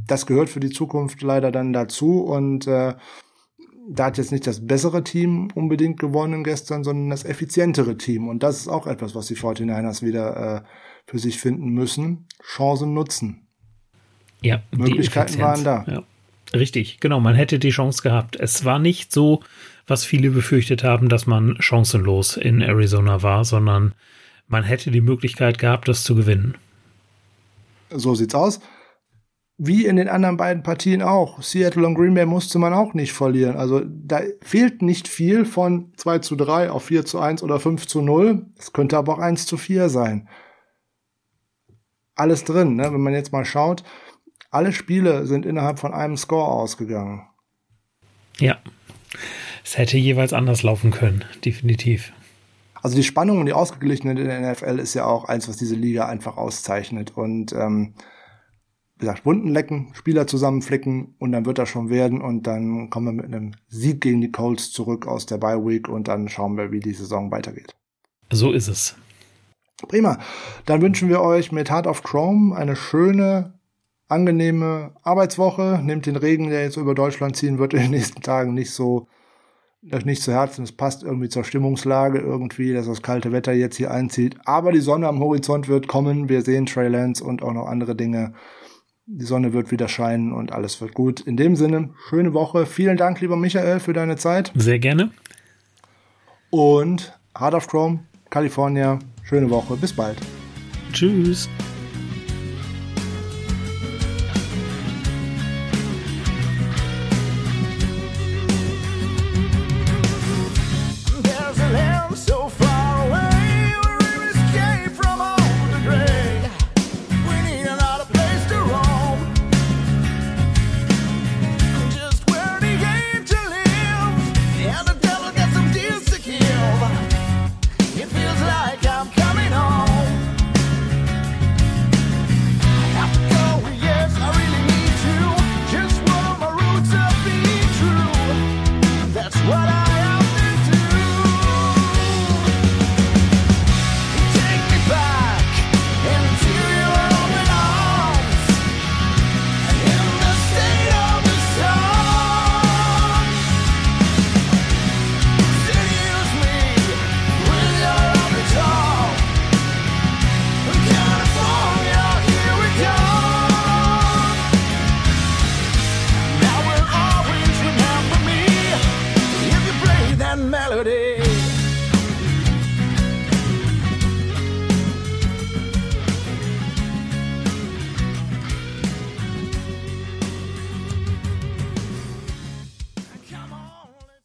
Das 0.06 0.26
gehört 0.26 0.48
für 0.48 0.60
die 0.60 0.70
Zukunft 0.70 1.22
leider 1.22 1.52
dann 1.52 1.72
dazu 1.72 2.22
und 2.22 2.66
äh, 2.66 2.94
da 3.90 4.04
hat 4.04 4.18
jetzt 4.18 4.32
nicht 4.32 4.46
das 4.46 4.66
bessere 4.66 5.04
Team 5.04 5.48
unbedingt 5.54 6.00
gewonnen 6.00 6.44
gestern, 6.44 6.82
sondern 6.82 7.10
das 7.10 7.24
effizientere 7.24 7.96
Team. 7.96 8.28
Und 8.28 8.42
das 8.42 8.58
ist 8.58 8.68
auch 8.68 8.86
etwas, 8.86 9.14
was 9.14 9.26
die 9.26 9.36
49ers 9.36 10.02
wieder 10.02 10.56
äh, 10.56 10.60
für 11.08 11.18
sich 11.18 11.38
finden 11.38 11.70
müssen. 11.70 12.26
Chancen 12.42 12.92
nutzen. 12.92 13.48
Ja, 14.42 14.62
Möglichkeiten 14.70 15.40
waren 15.40 15.64
da. 15.64 15.84
Ja. 15.88 16.02
Richtig, 16.54 17.00
genau. 17.00 17.18
Man 17.18 17.34
hätte 17.34 17.58
die 17.58 17.70
Chance 17.70 18.02
gehabt. 18.02 18.36
Es 18.36 18.64
war 18.64 18.78
nicht 18.78 19.10
so, 19.12 19.40
was 19.86 20.04
viele 20.04 20.30
befürchtet 20.30 20.84
haben, 20.84 21.08
dass 21.08 21.26
man 21.26 21.56
chancenlos 21.60 22.36
in 22.36 22.60
Arizona 22.60 23.22
war, 23.22 23.44
sondern 23.44 23.94
man 24.46 24.64
hätte 24.64 24.90
die 24.90 25.00
Möglichkeit 25.00 25.58
gehabt, 25.58 25.88
das 25.88 26.04
zu 26.04 26.14
gewinnen. 26.14 26.56
So 27.90 28.14
sieht's 28.14 28.34
aus. 28.34 28.60
Wie 29.56 29.86
in 29.86 29.96
den 29.96 30.08
anderen 30.08 30.36
beiden 30.36 30.62
Partien 30.62 31.02
auch. 31.02 31.42
Seattle 31.42 31.86
und 31.86 31.94
Green 31.94 32.14
Bay 32.14 32.26
musste 32.26 32.58
man 32.58 32.74
auch 32.74 32.92
nicht 32.92 33.12
verlieren. 33.12 33.56
Also 33.56 33.82
da 33.84 34.20
fehlt 34.42 34.82
nicht 34.82 35.08
viel 35.08 35.46
von 35.46 35.92
2 35.96 36.18
zu 36.18 36.36
3 36.36 36.70
auf 36.70 36.84
4 36.84 37.06
zu 37.06 37.18
1 37.18 37.42
oder 37.42 37.58
5 37.58 37.86
zu 37.86 38.02
0. 38.02 38.46
Es 38.58 38.72
könnte 38.74 38.98
aber 38.98 39.14
auch 39.14 39.18
1 39.18 39.46
zu 39.46 39.56
4 39.56 39.88
sein. 39.88 40.28
Alles 42.18 42.44
drin, 42.44 42.76
ne? 42.76 42.92
wenn 42.92 43.00
man 43.00 43.14
jetzt 43.14 43.32
mal 43.32 43.44
schaut. 43.44 43.84
Alle 44.50 44.72
Spiele 44.72 45.26
sind 45.26 45.46
innerhalb 45.46 45.78
von 45.78 45.92
einem 45.94 46.16
Score 46.16 46.48
ausgegangen. 46.48 47.26
Ja. 48.38 48.58
Es 49.64 49.76
hätte 49.76 49.98
jeweils 49.98 50.32
anders 50.32 50.62
laufen 50.62 50.90
können, 50.90 51.24
definitiv. 51.44 52.12
Also 52.82 52.96
die 52.96 53.04
Spannung 53.04 53.40
und 53.40 53.46
die 53.46 53.52
Ausgeglichenheit 53.52 54.18
in 54.18 54.26
der 54.26 54.52
NFL 54.52 54.78
ist 54.78 54.94
ja 54.94 55.04
auch 55.04 55.26
eins, 55.26 55.48
was 55.48 55.56
diese 55.56 55.74
Liga 55.74 56.06
einfach 56.06 56.36
auszeichnet. 56.36 57.16
Und 57.16 57.52
ähm, 57.52 57.94
wie 58.96 59.00
gesagt, 59.00 59.26
Wunden 59.26 59.48
lecken, 59.48 59.90
Spieler 59.92 60.26
zusammenflicken 60.26 61.14
und 61.18 61.32
dann 61.32 61.46
wird 61.46 61.58
das 61.58 61.68
schon 61.68 61.88
werden 61.90 62.20
und 62.20 62.46
dann 62.46 62.90
kommen 62.90 63.06
wir 63.06 63.22
mit 63.22 63.26
einem 63.26 63.52
Sieg 63.68 64.00
gegen 64.00 64.20
die 64.20 64.32
Colts 64.32 64.72
zurück 64.72 65.06
aus 65.06 65.26
der 65.26 65.38
Bye 65.38 65.64
Week 65.64 65.88
und 65.88 66.08
dann 66.08 66.28
schauen 66.28 66.56
wir, 66.56 66.72
wie 66.72 66.80
die 66.80 66.94
Saison 66.94 67.30
weitergeht. 67.30 67.76
So 68.30 68.52
ist 68.52 68.68
es. 68.68 68.96
Prima. 69.86 70.18
Dann 70.66 70.82
wünschen 70.82 71.08
wir 71.08 71.20
euch 71.20 71.52
mit 71.52 71.70
Heart 71.70 71.86
of 71.86 72.02
Chrome 72.02 72.56
eine 72.56 72.74
schöne, 72.74 73.54
angenehme 74.08 74.92
Arbeitswoche. 75.02 75.80
Nehmt 75.82 76.06
den 76.06 76.16
Regen, 76.16 76.50
der 76.50 76.64
jetzt 76.64 76.76
über 76.76 76.94
Deutschland 76.94 77.36
ziehen 77.36 77.58
wird, 77.58 77.74
in 77.74 77.82
den 77.82 77.90
nächsten 77.92 78.22
Tagen 78.22 78.54
nicht 78.54 78.72
so 78.72 79.06
euch 79.92 80.04
nicht 80.04 80.22
zu 80.22 80.32
Herzen. 80.32 80.64
Es 80.64 80.72
passt 80.72 81.02
irgendwie 81.02 81.28
zur 81.28 81.44
Stimmungslage 81.44 82.18
irgendwie, 82.18 82.72
dass 82.72 82.86
das 82.86 83.02
kalte 83.02 83.32
Wetter 83.32 83.52
jetzt 83.52 83.76
hier 83.76 83.90
einzieht. 83.90 84.36
Aber 84.44 84.72
die 84.72 84.80
Sonne 84.80 85.08
am 85.08 85.20
Horizont 85.20 85.68
wird 85.68 85.88
kommen. 85.88 86.28
Wir 86.28 86.42
sehen 86.42 86.66
Trey 86.66 86.88
Lance 86.88 87.22
und 87.22 87.42
auch 87.42 87.52
noch 87.52 87.66
andere 87.66 87.94
Dinge. 87.94 88.34
Die 89.06 89.24
Sonne 89.24 89.52
wird 89.52 89.70
wieder 89.70 89.88
scheinen 89.88 90.32
und 90.32 90.52
alles 90.52 90.80
wird 90.80 90.94
gut. 90.94 91.20
In 91.20 91.36
dem 91.36 91.56
Sinne, 91.56 91.90
schöne 92.08 92.34
Woche. 92.34 92.66
Vielen 92.66 92.96
Dank, 92.96 93.20
lieber 93.20 93.36
Michael, 93.36 93.80
für 93.80 93.94
deine 93.94 94.16
Zeit. 94.16 94.52
Sehr 94.54 94.78
gerne. 94.78 95.10
Und 96.50 97.18
Hard 97.34 97.54
of 97.54 97.68
Chrome, 97.68 98.00
California. 98.28 98.98
Schöne 99.28 99.50
Woche. 99.50 99.76
Bis 99.76 99.92
bald. 99.92 100.16
Tschüss. 100.92 101.48